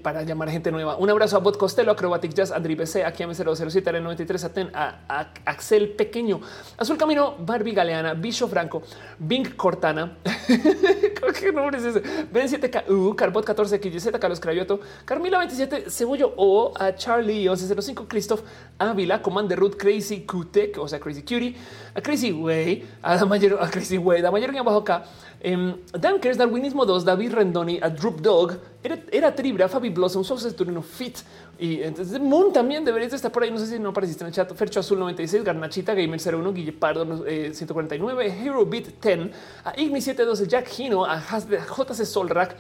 para 0.02 0.22
llamar 0.22 0.48
a 0.48 0.52
gente 0.52 0.70
nueva. 0.70 0.96
Un 0.96 1.10
abrazo 1.10 1.36
a 1.36 1.40
Bot 1.40 1.58
Costello, 1.58 1.90
Acrobatic 1.90 2.32
Jazz, 2.32 2.52
Andri 2.52 2.76
BC, 2.76 3.04
aquí 3.04 3.24
a 3.24 3.34
007 3.34 3.92
R93 3.92 4.44
Aten, 4.44 4.70
a, 4.72 5.00
Axel 5.44 5.90
Pequeño, 5.90 6.40
Azul 6.78 6.96
Camino, 6.96 7.34
Barbie 7.40 7.74
Galeana, 7.74 8.14
Bicho 8.14 8.46
Franco, 8.46 8.82
Bing 9.18 9.50
Cortana. 9.56 10.16
¿Qué 11.40 11.52
nombre 11.52 11.78
es 11.78 11.84
ese? 11.84 12.00
Ben 12.32 12.48
7K, 12.48 12.88
uh, 12.88 13.14
Carbot 13.16 13.44
14, 13.44 13.78
XYZ, 13.78 14.12
Carlos 14.18 14.40
Cravioto, 14.40 14.80
Carmila 15.04 15.38
27, 15.38 15.90
Cebollo 15.90 16.32
O, 16.36 16.72
a 16.78 16.94
Charlie 16.94 17.48
1105, 17.48 18.06
Christoph 18.08 18.42
Ávila, 18.78 19.20
Commander 19.20 19.58
Root, 19.58 19.76
Crazy 19.76 20.24
Qtech, 20.24 20.78
o 20.78 20.88
sea, 20.88 21.00
Crazy 21.00 21.22
Cutie, 21.22 21.56
a 21.94 22.00
Crazy 22.00 22.32
Way, 22.32 22.84
a 23.02 23.16
la 23.16 23.26
mayor, 23.26 23.58
a 23.60 23.68
Crazy 23.70 23.98
Way, 24.04 24.22
la 24.22 24.30
mayor 24.30 24.56
abajo 24.56 24.78
acá, 24.78 25.04
eh, 25.40 25.76
Dankers, 25.98 26.38
Darwinismo 26.38 26.84
2, 26.84 27.04
David 27.04 27.32
Rendoni, 27.32 27.78
a 27.82 27.88
Droop 27.88 28.20
Dog, 28.20 28.58
era, 28.82 28.98
era 29.10 29.34
Tribra, 29.34 29.68
Fabi 29.68 29.90
Blossom, 29.90 30.24
Sauces 30.24 30.54
Turino 30.54 30.82
Fit. 30.82 31.18
Y 31.58 31.82
entonces 31.82 32.20
Moon 32.20 32.52
también 32.52 32.84
debería 32.84 33.08
estar 33.08 33.30
por 33.30 33.42
ahí. 33.42 33.50
No 33.50 33.58
sé 33.58 33.66
si 33.66 33.78
no 33.78 33.90
apareciste 33.90 34.24
en 34.24 34.28
el 34.28 34.34
chat. 34.34 34.52
Fercho 34.54 34.80
Azul 34.80 34.98
96, 34.98 35.44
Garnachita, 35.44 35.94
Gamer 35.94 36.20
01, 36.20 36.52
Guille 36.52 36.72
Pardo 36.72 37.24
eh, 37.26 37.52
149, 37.54 38.26
Hero 38.26 38.66
Beat 38.66 39.00
10, 39.00 39.30
a 39.64 39.72
Igni 39.78 40.00
712, 40.00 40.48
Jack 40.48 40.68
Hino, 40.78 41.04
a 41.04 41.20
JC 41.20 42.04
Solrak, 42.04 42.56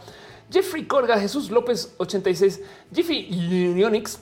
Jeffrey 0.50 0.84
Corga, 0.86 1.18
Jesús 1.18 1.50
López 1.50 1.94
86, 1.98 2.60
Jiffy 2.94 3.28
Unionix, 3.30 4.20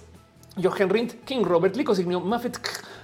Jochen 0.56 0.88
Rindt, 0.88 1.24
King 1.24 1.42
Robert, 1.44 1.74
Lico 1.76 1.94
Signio, 1.94 2.20
Muffet, 2.20 2.58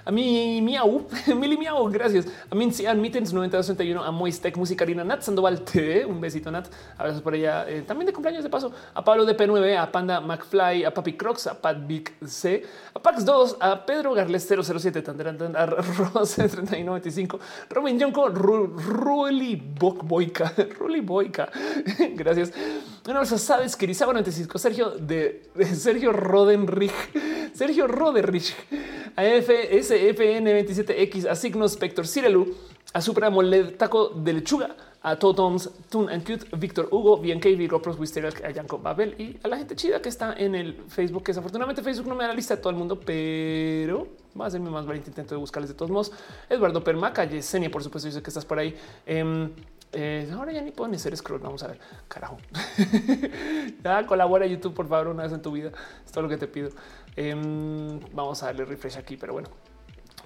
a 0.09 0.11
mí 0.11 0.63
miau, 0.63 1.07
Mili 1.37 1.59
miau, 1.59 1.87
gracias. 1.91 2.27
A 2.51 2.55
mí 2.55 2.73
Cian 2.73 2.99
Mittens 2.99 3.31
9261, 3.31 4.03
a 4.03 4.11
Moistec, 4.11 4.57
Musicarina, 4.57 5.05
Nat 5.05 5.21
Sandoval 5.21 5.61
T, 5.61 6.07
un 6.07 6.19
besito 6.19 6.51
Nat, 6.51 6.67
abrazos 6.97 7.21
por 7.21 7.35
ella, 7.35 7.69
eh, 7.69 7.83
también 7.83 8.07
de 8.07 8.15
cumpleaños 8.15 8.43
de 8.43 8.49
paso, 8.49 8.73
a 8.95 9.05
Pablo 9.05 9.27
de 9.27 9.37
P9, 9.37 9.77
a 9.77 9.93
Panda 9.93 10.23
McFly, 10.23 10.85
a 10.85 10.95
Papi 10.95 11.13
Crocs, 11.13 11.49
a 11.49 11.61
Pat 11.61 11.87
Big 11.87 12.11
C, 12.27 12.65
a 12.95 13.03
Pax 13.03 13.23
2, 13.23 13.59
a 13.61 13.85
Pedro 13.85 14.15
Garles 14.15 14.49
007, 14.49 15.05
a 15.55 15.67
Rose 15.67 16.49
3995, 16.49 17.39
Robin 17.69 18.01
Jonko, 18.01 18.29
Ruli 18.31 19.57
Boica, 19.57 20.55
Ruli 20.79 21.01
Boica, 21.03 21.51
gracias. 22.15 22.51
Un 23.07 23.11
abrazo 23.15 23.37
Sabes, 23.37 23.77
Kirizaba 23.77 24.15
95, 24.15 24.59
Sergio 24.59 24.91
de 24.91 25.51
Sergio 25.75 26.15
Rodenrich, 26.15 26.95
Sergio 27.53 27.87
Rodenrich, 27.87 28.55
a 29.17 29.25
FSFN27X, 29.99 31.27
a 31.27 31.69
Spector 31.69 32.07
Cirelu, 32.07 32.55
a 32.93 33.01
Supra 33.01 33.31
Moled 33.31 33.77
Taco 33.77 34.09
de 34.09 34.33
Lechuga, 34.33 34.77
a 35.03 35.17
Totoms, 35.17 35.71
Tune 35.89 36.13
and 36.13 36.25
Cute, 36.25 36.47
Víctor 36.57 36.89
Hugo, 36.91 37.19
BNK, 37.19 37.57
Vigo 37.57 37.81
Pros, 37.81 37.99
Wisteria, 37.99 38.31
a 38.45 38.51
Yanko 38.51 38.79
Babel 38.79 39.15
y 39.19 39.39
a 39.43 39.49
la 39.49 39.57
gente 39.57 39.77
chida 39.77 40.03
que 40.03 40.09
está 40.09 40.35
en 40.35 40.55
el 40.55 40.75
Facebook, 40.89 41.23
que 41.25 41.33
desafortunadamente 41.33 41.83
Facebook 41.83 42.09
no 42.09 42.15
me 42.15 42.25
da 42.25 42.29
la 42.29 42.35
lista 42.35 42.57
de 42.57 42.63
todo 42.63 42.71
el 42.71 42.77
mundo, 42.77 42.99
pero 42.99 44.09
va 44.39 44.47
a 44.47 44.51
ser 44.51 44.61
mi 44.61 44.71
más 44.71 44.87
valiente 44.87 45.11
intento 45.11 45.35
de 45.35 45.41
buscarles 45.41 45.69
de 45.69 45.75
todos 45.75 45.91
modos. 45.91 46.13
Eduardo 46.49 46.83
Permaca, 46.83 47.25
Yesenia, 47.25 47.71
por 47.71 47.83
supuesto, 47.83 48.09
dice 48.09 48.23
que 48.23 48.31
estás 48.31 48.45
por 48.45 48.59
ahí. 48.59 48.75
Eh, 49.07 49.49
eh, 49.93 50.31
ahora 50.35 50.53
ya 50.53 50.61
ni 50.61 50.71
puedo 50.71 50.91
ni 50.91 50.99
ser 50.99 51.17
scroll. 51.17 51.41
Vamos 51.41 51.63
a 51.63 51.69
ver. 51.69 51.79
Carajo. 52.09 52.39
colabora 54.07 54.47
YouTube, 54.47 54.75
por 54.75 54.89
favor, 54.89 55.09
una 55.09 55.23
vez 55.23 55.33
en 55.33 55.43
tu 55.43 55.53
vida. 55.53 55.73
Es 56.05 56.13
todo 56.13 56.23
lo 56.23 56.29
que 56.29 56.37
te 56.37 56.47
pido. 56.47 56.71
Em, 57.17 57.99
vamos 58.13 58.43
a 58.43 58.47
darle 58.47 58.65
refresh 58.65 58.97
aquí, 58.97 59.17
pero 59.17 59.33
bueno. 59.33 59.49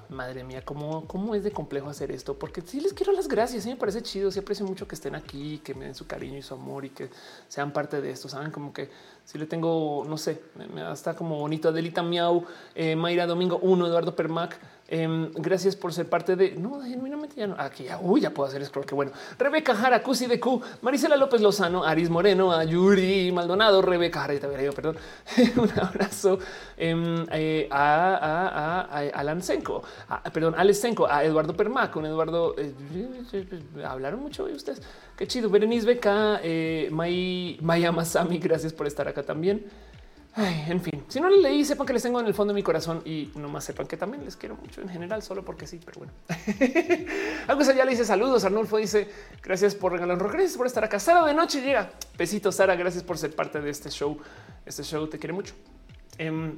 Madre 0.08 0.44
mía, 0.44 0.62
cómo, 0.64 1.06
cómo 1.06 1.34
es 1.34 1.44
de 1.44 1.50
complejo 1.50 1.88
hacer 1.88 2.10
esto, 2.10 2.38
porque 2.38 2.60
si 2.60 2.80
les 2.80 2.92
quiero 2.92 3.12
las 3.12 3.28
gracias. 3.28 3.64
Sí, 3.64 3.70
me 3.70 3.76
parece 3.76 4.02
chido. 4.02 4.30
Sí, 4.30 4.38
aprecio 4.38 4.66
mucho 4.66 4.86
que 4.86 4.94
estén 4.94 5.14
aquí, 5.14 5.58
que 5.58 5.74
me 5.74 5.86
den 5.86 5.94
su 5.94 6.06
cariño 6.06 6.38
y 6.38 6.42
su 6.42 6.54
amor 6.54 6.84
y 6.84 6.90
que 6.90 7.10
sean 7.48 7.72
parte 7.72 8.00
de 8.00 8.10
esto. 8.10 8.28
Saben, 8.28 8.50
como 8.50 8.72
que 8.72 8.90
si 9.24 9.38
le 9.38 9.46
tengo, 9.46 10.04
no 10.06 10.16
sé, 10.18 10.42
me, 10.54 10.80
da 10.80 10.92
hasta 10.92 11.14
como 11.14 11.38
bonito. 11.38 11.68
Adelita 11.68 12.02
Miau, 12.02 12.44
eh, 12.74 12.96
Mayra 12.96 13.26
Domingo 13.26 13.58
1, 13.62 13.86
Eduardo 13.86 14.14
Permac, 14.14 14.58
Em, 14.94 15.32
gracias 15.32 15.74
por 15.74 15.90
ser 15.94 16.06
parte 16.06 16.36
de 16.36 16.50
no, 16.50 16.82
genuinamente 16.82 17.36
ya 17.36 17.46
no. 17.46 17.54
Aquí 17.58 17.84
ya, 17.84 17.98
uy, 17.98 18.20
ya 18.20 18.28
puedo 18.28 18.46
hacer 18.46 18.62
scroll. 18.62 18.84
Que 18.84 18.94
bueno. 18.94 19.10
Rebeca 19.38 19.74
Jara, 19.74 20.02
Cusi 20.02 20.26
de 20.26 20.38
Q, 20.38 20.60
Marisela 20.82 21.16
López 21.16 21.40
Lozano, 21.40 21.82
Aris 21.82 22.10
Moreno, 22.10 22.52
a 22.52 22.62
Yuri 22.64 23.32
Maldonado, 23.32 23.80
Rebeca 23.80 24.20
Jara, 24.20 24.34
había 24.54 24.70
perdón. 24.72 24.98
Un 25.56 25.70
abrazo 25.80 26.38
em, 26.76 27.24
eh, 27.32 27.68
a, 27.70 28.16
a, 28.16 28.80
a, 28.82 28.98
Alan 29.18 29.42
Senko, 29.42 29.82
perdón, 30.30 30.56
Alex 30.58 30.80
Senko, 30.80 31.06
a 31.06 31.24
Eduardo 31.24 31.56
Permac, 31.56 31.90
con 31.90 32.04
Eduardo. 32.04 32.54
Eh, 32.58 32.74
hablaron 33.86 34.20
mucho 34.20 34.44
de 34.44 34.52
ustedes. 34.52 34.82
Qué 35.16 35.26
chido. 35.26 35.48
Berenice 35.48 35.86
Beca, 35.86 36.38
eh, 36.42 36.90
Maya 37.62 37.92
Masami, 37.92 38.36
gracias 38.36 38.74
por 38.74 38.86
estar 38.86 39.08
acá 39.08 39.22
también 39.22 39.64
en 40.34 40.80
fin, 40.80 41.04
si 41.08 41.20
no 41.20 41.28
le 41.28 41.42
leí, 41.42 41.64
sepan 41.64 41.86
que 41.86 41.92
les 41.92 42.02
tengo 42.02 42.18
en 42.18 42.26
el 42.26 42.32
fondo 42.32 42.54
de 42.54 42.56
mi 42.56 42.62
corazón 42.62 43.02
y 43.04 43.30
nomás 43.34 43.64
sepan 43.64 43.86
que 43.86 43.98
también 43.98 44.24
les 44.24 44.34
quiero 44.36 44.56
mucho 44.56 44.80
en 44.80 44.88
general, 44.88 45.22
solo 45.22 45.44
porque 45.44 45.66
sí, 45.66 45.78
pero 45.84 46.00
bueno. 46.00 46.12
Algo 47.48 47.62
ya 47.62 47.84
le 47.84 47.90
dice 47.90 48.04
saludos. 48.04 48.44
Arnulfo 48.44 48.78
dice 48.78 49.08
gracias 49.42 49.74
por 49.74 49.92
regalar 49.92 50.16
gracias 50.18 50.56
por 50.56 50.66
estar 50.66 50.84
acá. 50.84 50.98
Sara 50.98 51.26
de 51.26 51.34
noche 51.34 51.60
llega. 51.60 51.90
Besito, 52.16 52.50
Sara. 52.50 52.76
Gracias 52.76 53.04
por 53.04 53.18
ser 53.18 53.34
parte 53.34 53.60
de 53.60 53.68
este 53.68 53.90
show. 53.90 54.18
Este 54.64 54.82
show 54.82 55.06
te 55.06 55.18
quiere 55.18 55.34
mucho. 55.34 55.54
Em, 56.16 56.56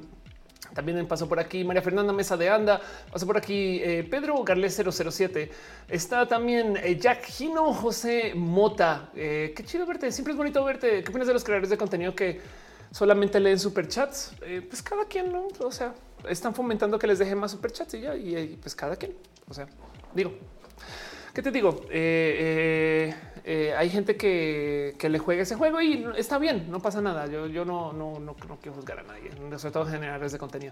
también 0.73 1.05
pasó 1.07 1.27
por 1.27 1.39
aquí 1.39 1.63
María 1.63 1.81
Fernanda 1.81 2.11
Mesa 2.13 2.35
de 2.37 2.49
Anda, 2.49 2.81
pasó 3.11 3.25
por 3.25 3.37
aquí 3.37 3.79
eh, 3.83 4.07
Pedro 4.09 4.43
Garles 4.43 4.75
007. 4.75 5.51
Está 5.87 6.27
también 6.27 6.77
eh, 6.77 6.97
Jack 6.99 7.25
Gino 7.25 7.73
José 7.73 8.33
Mota. 8.35 9.09
Eh, 9.15 9.53
qué 9.55 9.63
chido 9.63 9.85
verte. 9.85 10.11
Siempre 10.11 10.31
es 10.31 10.37
bonito 10.37 10.63
verte. 10.63 11.03
¿Qué 11.03 11.09
opinas 11.09 11.27
de 11.27 11.33
los 11.33 11.43
creadores 11.43 11.69
de 11.69 11.77
contenido 11.77 12.15
que 12.15 12.39
solamente 12.95 13.41
leen 13.41 13.59
superchats, 13.59 14.31
eh, 14.41 14.65
pues 14.65 14.81
cada 14.81 15.03
quien, 15.03 15.29
¿no? 15.29 15.47
O 15.59 15.71
sea, 15.71 15.93
están 16.29 16.55
fomentando 16.55 16.97
que 16.97 17.07
les 17.07 17.19
deje 17.19 17.35
más 17.35 17.51
superchats 17.51 17.93
y 17.95 17.99
ya, 17.99 18.15
y, 18.15 18.57
pues 18.61 18.73
cada 18.73 18.95
quien. 18.95 19.13
O 19.49 19.53
sea, 19.53 19.67
digo, 20.13 20.31
¿qué 21.33 21.41
te 21.41 21.51
digo? 21.51 21.81
Eh, 21.91 23.13
eh, 23.43 23.73
hay 23.77 23.89
gente 23.89 24.15
que, 24.15 24.95
le 24.97 25.19
juega 25.19 25.41
ese 25.41 25.55
juego 25.55 25.81
y 25.81 26.07
está 26.15 26.37
bien, 26.37 26.71
no 26.71 26.79
pasa 26.79 27.01
nada. 27.01 27.27
Yo, 27.27 27.47
yo 27.47 27.65
no, 27.65 27.91
no, 27.91 28.17
no, 28.17 28.33
quiero 28.61 28.77
juzgar 28.77 28.99
a 28.99 29.03
nadie, 29.03 29.29
sobre 29.57 29.73
todo 29.73 29.85
generadores 29.87 30.31
de 30.31 30.37
contenido. 30.37 30.71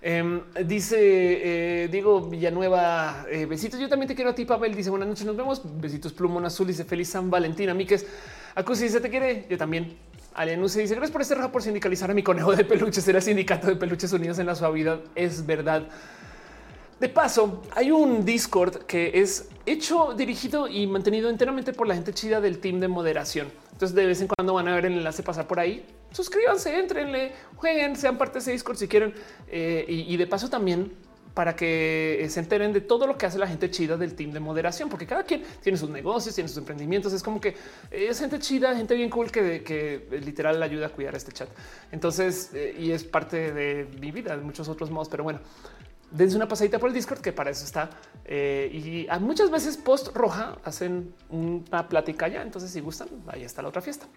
Em, 0.00 0.40
dice 0.64 1.88
Diego 1.90 2.20
Villanueva, 2.20 3.26
besitos. 3.48 3.80
Yo 3.80 3.88
también 3.88 4.06
te 4.06 4.14
quiero 4.14 4.30
a 4.30 4.34
ti, 4.36 4.44
Pavel. 4.44 4.76
Dice 4.76 4.90
buenas 4.90 5.08
noches, 5.08 5.26
nos 5.26 5.36
vemos. 5.36 5.60
Besitos, 5.80 6.12
plumón 6.12 6.44
azul. 6.46 6.68
Dice 6.68 6.84
feliz 6.84 7.08
San 7.08 7.28
Valentín. 7.28 7.68
A 7.68 7.74
mí 7.74 7.84
que 7.84 7.98
Acusi, 8.54 8.88
se 8.88 9.00
te 9.00 9.10
quiere. 9.10 9.46
Yo 9.50 9.58
también. 9.58 10.07
Alienus 10.38 10.70
se 10.70 10.80
dice 10.80 10.94
gracias 10.94 11.10
por 11.10 11.20
este 11.20 11.34
rato 11.34 11.50
por 11.50 11.64
sindicalizar 11.64 12.12
a 12.12 12.14
mi 12.14 12.22
conejo 12.22 12.54
de 12.54 12.64
peluches. 12.64 13.06
Era 13.08 13.20
sindicato 13.20 13.66
de 13.66 13.74
peluches 13.74 14.12
unidos 14.12 14.38
en 14.38 14.46
la 14.46 14.54
suavidad. 14.54 15.00
Es 15.16 15.44
verdad. 15.44 15.88
De 17.00 17.08
paso, 17.08 17.64
hay 17.74 17.90
un 17.90 18.24
Discord 18.24 18.84
que 18.84 19.20
es 19.20 19.48
hecho, 19.66 20.14
dirigido 20.14 20.68
y 20.68 20.86
mantenido 20.86 21.28
enteramente 21.28 21.72
por 21.72 21.88
la 21.88 21.96
gente 21.96 22.14
chida 22.14 22.40
del 22.40 22.60
team 22.60 22.78
de 22.78 22.86
moderación. 22.86 23.50
Entonces, 23.72 23.96
de 23.96 24.06
vez 24.06 24.20
en 24.20 24.28
cuando 24.28 24.54
van 24.54 24.68
a 24.68 24.76
ver 24.76 24.86
el 24.86 24.92
enlace 24.92 25.24
pasar 25.24 25.48
por 25.48 25.58
ahí. 25.58 25.84
Suscríbanse, 26.12 26.78
entrenle, 26.78 27.32
jueguen, 27.56 27.96
sean 27.96 28.16
parte 28.16 28.34
de 28.34 28.38
ese 28.38 28.52
Discord 28.52 28.76
si 28.76 28.86
quieren. 28.86 29.14
Eh, 29.48 29.86
y 29.88 30.16
de 30.16 30.26
paso, 30.28 30.48
también 30.48 30.92
para 31.38 31.54
que 31.54 32.26
se 32.30 32.40
enteren 32.40 32.72
de 32.72 32.80
todo 32.80 33.06
lo 33.06 33.16
que 33.16 33.24
hace 33.24 33.38
la 33.38 33.46
gente 33.46 33.70
chida 33.70 33.96
del 33.96 34.16
team 34.16 34.32
de 34.32 34.40
moderación, 34.40 34.88
porque 34.88 35.06
cada 35.06 35.22
quien 35.22 35.44
tiene 35.62 35.78
sus 35.78 35.88
negocios, 35.88 36.34
tiene 36.34 36.48
sus 36.48 36.58
emprendimientos. 36.58 37.12
Es 37.12 37.22
como 37.22 37.40
que 37.40 37.54
es 37.92 38.18
gente 38.18 38.40
chida, 38.40 38.74
gente 38.74 38.96
bien 38.96 39.08
cool 39.08 39.30
que, 39.30 39.62
que 39.62 40.18
literal 40.20 40.60
ayuda 40.60 40.86
a 40.86 40.88
cuidar 40.88 41.14
este 41.14 41.30
chat. 41.30 41.48
Entonces, 41.92 42.50
eh, 42.54 42.74
y 42.76 42.90
es 42.90 43.04
parte 43.04 43.52
de 43.52 43.86
mi 44.00 44.10
vida 44.10 44.36
de 44.36 44.42
muchos 44.42 44.66
otros 44.66 44.90
modos. 44.90 45.08
Pero 45.08 45.22
bueno, 45.22 45.38
dense 46.10 46.34
una 46.34 46.48
pasadita 46.48 46.80
por 46.80 46.88
el 46.88 46.94
Discord, 46.96 47.20
que 47.20 47.32
para 47.32 47.50
eso 47.50 47.64
está. 47.64 47.88
Eh, 48.24 49.06
y 49.08 49.20
muchas 49.20 49.48
veces 49.48 49.76
post 49.76 50.08
roja 50.16 50.58
hacen 50.64 51.14
una 51.30 51.88
plática 51.88 52.26
ya. 52.26 52.42
Entonces, 52.42 52.72
si 52.72 52.80
gustan, 52.80 53.10
ahí 53.28 53.44
está 53.44 53.62
la 53.62 53.68
otra 53.68 53.80
fiesta. 53.80 54.08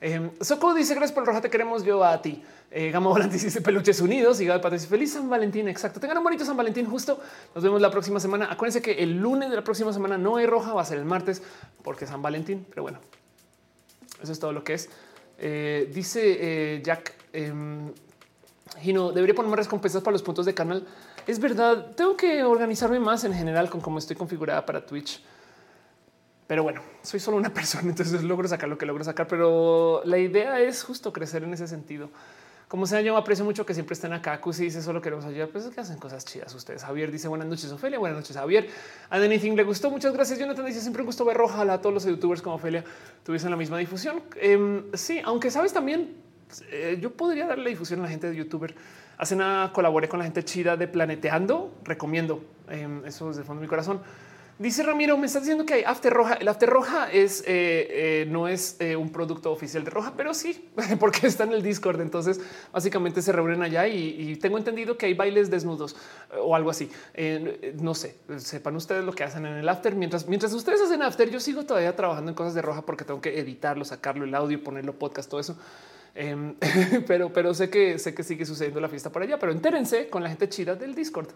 Eh, 0.00 0.30
Soco 0.40 0.72
dice 0.72 0.94
gracias 0.94 1.12
por 1.12 1.22
el 1.22 1.26
roja, 1.26 1.40
te 1.40 1.50
queremos 1.50 1.84
yo 1.84 2.02
a 2.02 2.20
ti. 2.22 2.42
Eh, 2.70 2.90
Gama 2.90 3.10
Volante 3.10 3.34
dice 3.42 3.60
peluches 3.60 4.00
unidos 4.00 4.40
y 4.40 4.46
Gaby 4.46 4.70
dice 4.70 4.86
feliz 4.86 5.12
San 5.12 5.28
Valentín. 5.28 5.68
Exacto. 5.68 6.00
Tengan 6.00 6.18
un 6.18 6.24
bonito 6.24 6.44
San 6.44 6.56
Valentín. 6.56 6.86
Justo 6.86 7.20
nos 7.54 7.62
vemos 7.62 7.80
la 7.80 7.90
próxima 7.90 8.20
semana. 8.20 8.48
Acuérdense 8.50 8.80
que 8.80 9.02
el 9.02 9.18
lunes 9.18 9.50
de 9.50 9.56
la 9.56 9.64
próxima 9.64 9.92
semana 9.92 10.16
no 10.16 10.36
hay 10.36 10.46
roja, 10.46 10.72
va 10.72 10.82
a 10.82 10.84
ser 10.84 10.98
el 10.98 11.04
martes 11.04 11.42
porque 11.82 12.06
San 12.06 12.22
Valentín. 12.22 12.66
Pero 12.70 12.82
bueno, 12.82 13.00
eso 14.22 14.32
es 14.32 14.38
todo 14.38 14.52
lo 14.52 14.64
que 14.64 14.74
es. 14.74 14.88
Eh, 15.38 15.90
dice 15.92 16.36
eh, 16.40 16.82
Jack 16.82 17.14
em, 17.32 17.92
Gino, 18.78 19.10
debería 19.10 19.34
poner 19.34 19.50
más 19.50 19.58
recompensas 19.58 20.02
para 20.02 20.12
los 20.12 20.22
puntos 20.22 20.46
de 20.46 20.54
canal. 20.54 20.86
Es 21.26 21.38
verdad, 21.38 21.92
tengo 21.96 22.16
que 22.16 22.42
organizarme 22.42 23.00
más 23.00 23.24
en 23.24 23.34
general 23.34 23.68
con 23.68 23.80
cómo 23.80 23.98
estoy 23.98 24.16
configurada 24.16 24.64
para 24.64 24.84
Twitch. 24.84 25.22
Pero 26.50 26.64
bueno, 26.64 26.80
soy 27.02 27.20
solo 27.20 27.36
una 27.36 27.50
persona, 27.54 27.90
entonces 27.90 28.24
logro 28.24 28.48
sacar 28.48 28.68
lo 28.68 28.76
que 28.76 28.84
logro 28.84 29.04
sacar. 29.04 29.28
Pero 29.28 30.02
la 30.04 30.18
idea 30.18 30.58
es 30.58 30.82
justo 30.82 31.12
crecer 31.12 31.44
en 31.44 31.54
ese 31.54 31.68
sentido. 31.68 32.10
Como 32.66 32.86
sea, 32.86 33.00
yo 33.02 33.16
aprecio 33.16 33.44
mucho 33.44 33.64
que 33.64 33.72
siempre 33.72 33.92
estén 33.94 34.12
acá. 34.12 34.40
Cusi 34.40 34.64
dice 34.64 34.82
solo 34.82 35.00
queremos 35.00 35.24
ayudar, 35.24 35.50
pues 35.50 35.66
es 35.66 35.72
que 35.72 35.80
hacen 35.80 35.98
cosas 35.98 36.24
chidas 36.24 36.52
ustedes. 36.52 36.82
Javier 36.82 37.12
dice 37.12 37.28
buenas 37.28 37.46
noches, 37.46 37.70
Ofelia. 37.70 38.00
Buenas 38.00 38.18
noches, 38.18 38.36
Javier. 38.36 38.68
A 39.10 39.18
Anything 39.18 39.54
le 39.54 39.62
gustó. 39.62 39.92
Muchas 39.92 40.12
gracias. 40.12 40.40
Jonathan 40.40 40.66
dice 40.66 40.80
siempre 40.80 41.02
un 41.02 41.06
gusto 41.06 41.24
ver 41.24 41.36
roja 41.36 41.62
a 41.62 41.80
todos 41.80 41.94
los 41.94 42.04
youtubers 42.04 42.42
como 42.42 42.56
Ofelia 42.56 42.82
tuviesen 43.22 43.52
la 43.52 43.56
misma 43.56 43.78
difusión. 43.78 44.20
Em, 44.34 44.86
sí, 44.94 45.22
aunque 45.24 45.52
sabes 45.52 45.72
también, 45.72 46.16
eh, 46.72 46.98
yo 47.00 47.12
podría 47.12 47.46
darle 47.46 47.70
difusión 47.70 48.00
a 48.00 48.02
la 48.02 48.08
gente 48.08 48.28
de 48.28 48.34
youtuber. 48.34 48.74
Hace 49.18 49.36
nada 49.36 49.72
colaboré 49.72 50.08
con 50.08 50.18
la 50.18 50.24
gente 50.24 50.44
chida 50.44 50.76
de 50.76 50.88
Planeteando. 50.88 51.74
Recomiendo 51.84 52.42
em, 52.68 53.04
eso 53.04 53.28
desde 53.28 53.42
el 53.42 53.46
fondo 53.46 53.60
de 53.60 53.66
mi 53.66 53.70
corazón. 53.70 54.00
Dice 54.60 54.82
Ramiro, 54.82 55.16
me 55.16 55.24
estás 55.24 55.44
diciendo 55.44 55.64
que 55.64 55.72
hay 55.72 55.84
After 55.84 56.12
Roja. 56.12 56.34
El 56.34 56.46
After 56.46 56.68
Roja 56.68 57.10
es 57.10 57.40
eh, 57.46 57.46
eh, 57.46 58.26
no 58.28 58.46
es 58.46 58.76
eh, 58.78 58.94
un 58.94 59.08
producto 59.08 59.50
oficial 59.50 59.84
de 59.84 59.90
Roja, 59.90 60.12
pero 60.14 60.34
sí, 60.34 60.68
porque 61.00 61.28
está 61.28 61.44
en 61.44 61.54
el 61.54 61.62
Discord. 61.62 61.98
Entonces, 62.02 62.38
básicamente 62.70 63.22
se 63.22 63.32
reúnen 63.32 63.62
allá 63.62 63.88
y, 63.88 64.36
tengo 64.36 64.58
entendido 64.58 64.98
que 64.98 65.06
hay 65.06 65.14
bailes 65.14 65.48
desnudos 65.48 65.96
o 66.42 66.54
algo 66.54 66.68
así. 66.68 66.90
no 67.80 67.94
sé, 67.94 68.16
sepan 68.36 68.76
ustedes 68.76 69.02
lo 69.02 69.14
que 69.14 69.24
hacen 69.24 69.46
en 69.46 69.56
el 69.56 69.66
After. 69.66 69.94
Mientras, 69.94 70.28
mientras 70.28 70.52
ustedes 70.52 70.82
hacen 70.82 71.00
After, 71.00 71.30
yo 71.30 71.40
sigo 71.40 71.64
todavía 71.64 71.96
trabajando 71.96 72.30
en 72.30 72.34
cosas 72.34 72.52
de 72.52 72.60
Roja 72.60 72.82
porque 72.82 73.06
tengo 73.06 73.22
que 73.22 73.40
editarlo, 73.40 73.86
sacarlo, 73.86 74.26
el 74.26 74.34
audio, 74.34 74.62
ponerlo 74.62 74.92
podcast, 74.92 75.30
todo 75.30 75.40
eso. 75.40 75.58
Em, 76.14 76.54
pero, 77.06 77.32
pero 77.32 77.54
sé 77.54 77.70
que 77.70 77.98
sé 77.98 78.12
que 78.12 78.22
sigue 78.22 78.44
sucediendo 78.44 78.78
la 78.78 78.90
fiesta 78.90 79.08
por 79.08 79.22
allá, 79.22 79.38
pero 79.38 79.52
entérense 79.52 80.10
con 80.10 80.22
la 80.22 80.28
gente 80.28 80.50
chida 80.50 80.74
del 80.74 80.94
Discord. 80.94 81.30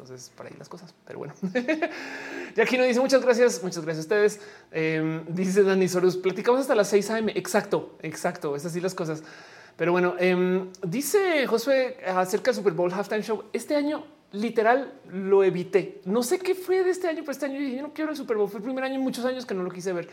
Entonces, 0.00 0.30
por 0.34 0.46
ahí 0.46 0.54
las 0.58 0.68
cosas. 0.68 0.94
Pero 1.06 1.18
bueno, 1.18 1.34
y 2.56 2.60
aquí 2.60 2.78
nos 2.78 2.86
dice 2.86 3.00
muchas 3.00 3.22
gracias. 3.22 3.62
Muchas 3.62 3.84
gracias 3.84 4.06
a 4.06 4.08
ustedes. 4.08 4.40
Em, 4.72 5.24
dice 5.28 5.62
Dani 5.62 5.88
Sorus, 5.88 6.16
platicamos 6.16 6.62
hasta 6.62 6.74
las 6.74 6.88
6 6.88 7.10
a.m. 7.10 7.32
Exacto, 7.36 7.96
exacto. 8.02 8.56
Es 8.56 8.64
así 8.64 8.80
las 8.80 8.94
cosas. 8.94 9.22
Pero 9.76 9.92
bueno, 9.92 10.14
em, 10.18 10.70
dice 10.82 11.46
Josué 11.46 11.98
acerca 12.06 12.50
del 12.50 12.56
Super 12.56 12.72
Bowl 12.72 12.92
Halftime 12.92 13.22
Show. 13.22 13.44
Este 13.52 13.76
año 13.76 14.04
literal 14.32 14.94
lo 15.10 15.44
evité. 15.44 16.00
No 16.04 16.22
sé 16.22 16.38
qué 16.38 16.54
fue 16.54 16.82
de 16.82 16.90
este 16.90 17.08
año, 17.08 17.20
pero 17.20 17.32
este 17.32 17.46
año 17.46 17.60
yo 17.60 17.82
no 17.82 17.92
quiero 17.92 18.10
el 18.10 18.16
Super 18.16 18.36
Bowl. 18.36 18.48
Fue 18.48 18.58
el 18.58 18.64
primer 18.64 18.84
año 18.84 18.94
en 18.94 19.02
muchos 19.02 19.24
años 19.24 19.44
que 19.44 19.54
no 19.54 19.62
lo 19.62 19.70
quise 19.70 19.92
ver 19.92 20.08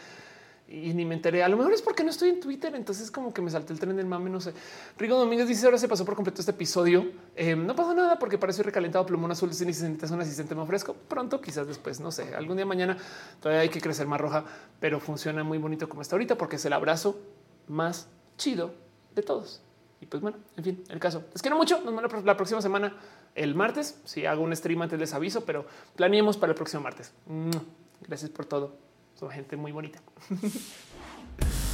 y 0.68 0.94
ni 0.94 1.06
me 1.06 1.16
enteré. 1.16 1.44
A 1.44 1.50
lo 1.50 1.58
mejor 1.58 1.74
es 1.74 1.82
porque 1.82 2.04
no 2.04 2.10
estoy 2.10 2.30
en 2.30 2.40
Twitter, 2.40 2.76
entonces 2.76 3.10
como 3.10 3.34
que 3.34 3.42
me 3.42 3.50
salté 3.50 3.74
el 3.74 3.80
tren 3.80 3.96
del 3.96 4.06
mame, 4.06 4.30
no 4.30 4.42
sé. 4.42 4.54
Rigo 4.98 5.18
Domínguez 5.18 5.48
dice 5.48 5.66
ahora 5.66 5.78
se 5.78 5.88
pasó 5.88 6.04
por 6.04 6.16
completo 6.16 6.42
este 6.42 6.52
episodio. 6.52 7.10
Eh, 7.36 7.56
no 7.56 7.76
pasa 7.76 7.94
nada 7.94 8.20
porque 8.20 8.38
parece 8.38 8.64
recalentado 8.64 9.06
plumón 9.06 9.32
azul. 9.32 9.54
Si 9.54 9.66
necesitas 9.66 10.12
un 10.12 10.22
asistente 10.22 10.56
más 10.56 10.68
fresco, 10.68 10.96
pronto, 11.08 11.40
quizás 11.40 11.68
después, 11.68 12.00
no 12.00 12.12
sé, 12.12 12.36
algún 12.36 12.58
día 12.58 12.66
mañana 12.66 12.98
todavía 13.40 13.62
hay 13.62 13.70
que 13.70 13.80
crecer 13.80 14.08
más 14.08 14.20
roja, 14.20 14.44
pero 14.80 15.00
funciona 15.00 15.44
muy 15.44 15.58
bonito 15.58 15.88
como 15.88 16.02
está 16.02 16.16
ahorita 16.16 16.38
porque 16.38 16.58
es 16.58 16.66
el 16.66 16.74
abrazo 16.74 17.18
más 17.68 18.08
chido 18.38 18.74
de 19.16 19.24
todos. 19.24 19.62
Y 20.02 20.06
pues 20.06 20.22
bueno, 20.22 20.38
en 20.58 20.64
fin, 20.64 20.84
el 20.90 21.00
caso 21.00 21.24
es 21.34 21.42
que 21.42 21.50
no 21.50 21.58
mucho. 21.58 21.82
Nos 21.84 21.96
vemos 21.96 22.24
la 22.24 22.38
próxima 22.38 22.62
semana, 22.62 22.96
el 23.36 23.56
martes. 23.56 24.00
Si 24.04 24.26
hago 24.26 24.44
un 24.44 24.56
stream 24.56 24.82
antes 24.82 25.00
les 25.00 25.14
aviso, 25.14 25.46
pero 25.46 25.66
planeemos 25.96 26.38
para 26.38 26.52
el 26.52 26.56
próximo 26.56 26.84
martes. 26.84 27.14
Gracias 28.08 28.30
por 28.30 28.46
todo. 28.46 28.87
Son 29.20 29.30
gente 29.32 29.58
muy 29.58 29.72
bonita. 29.72 30.00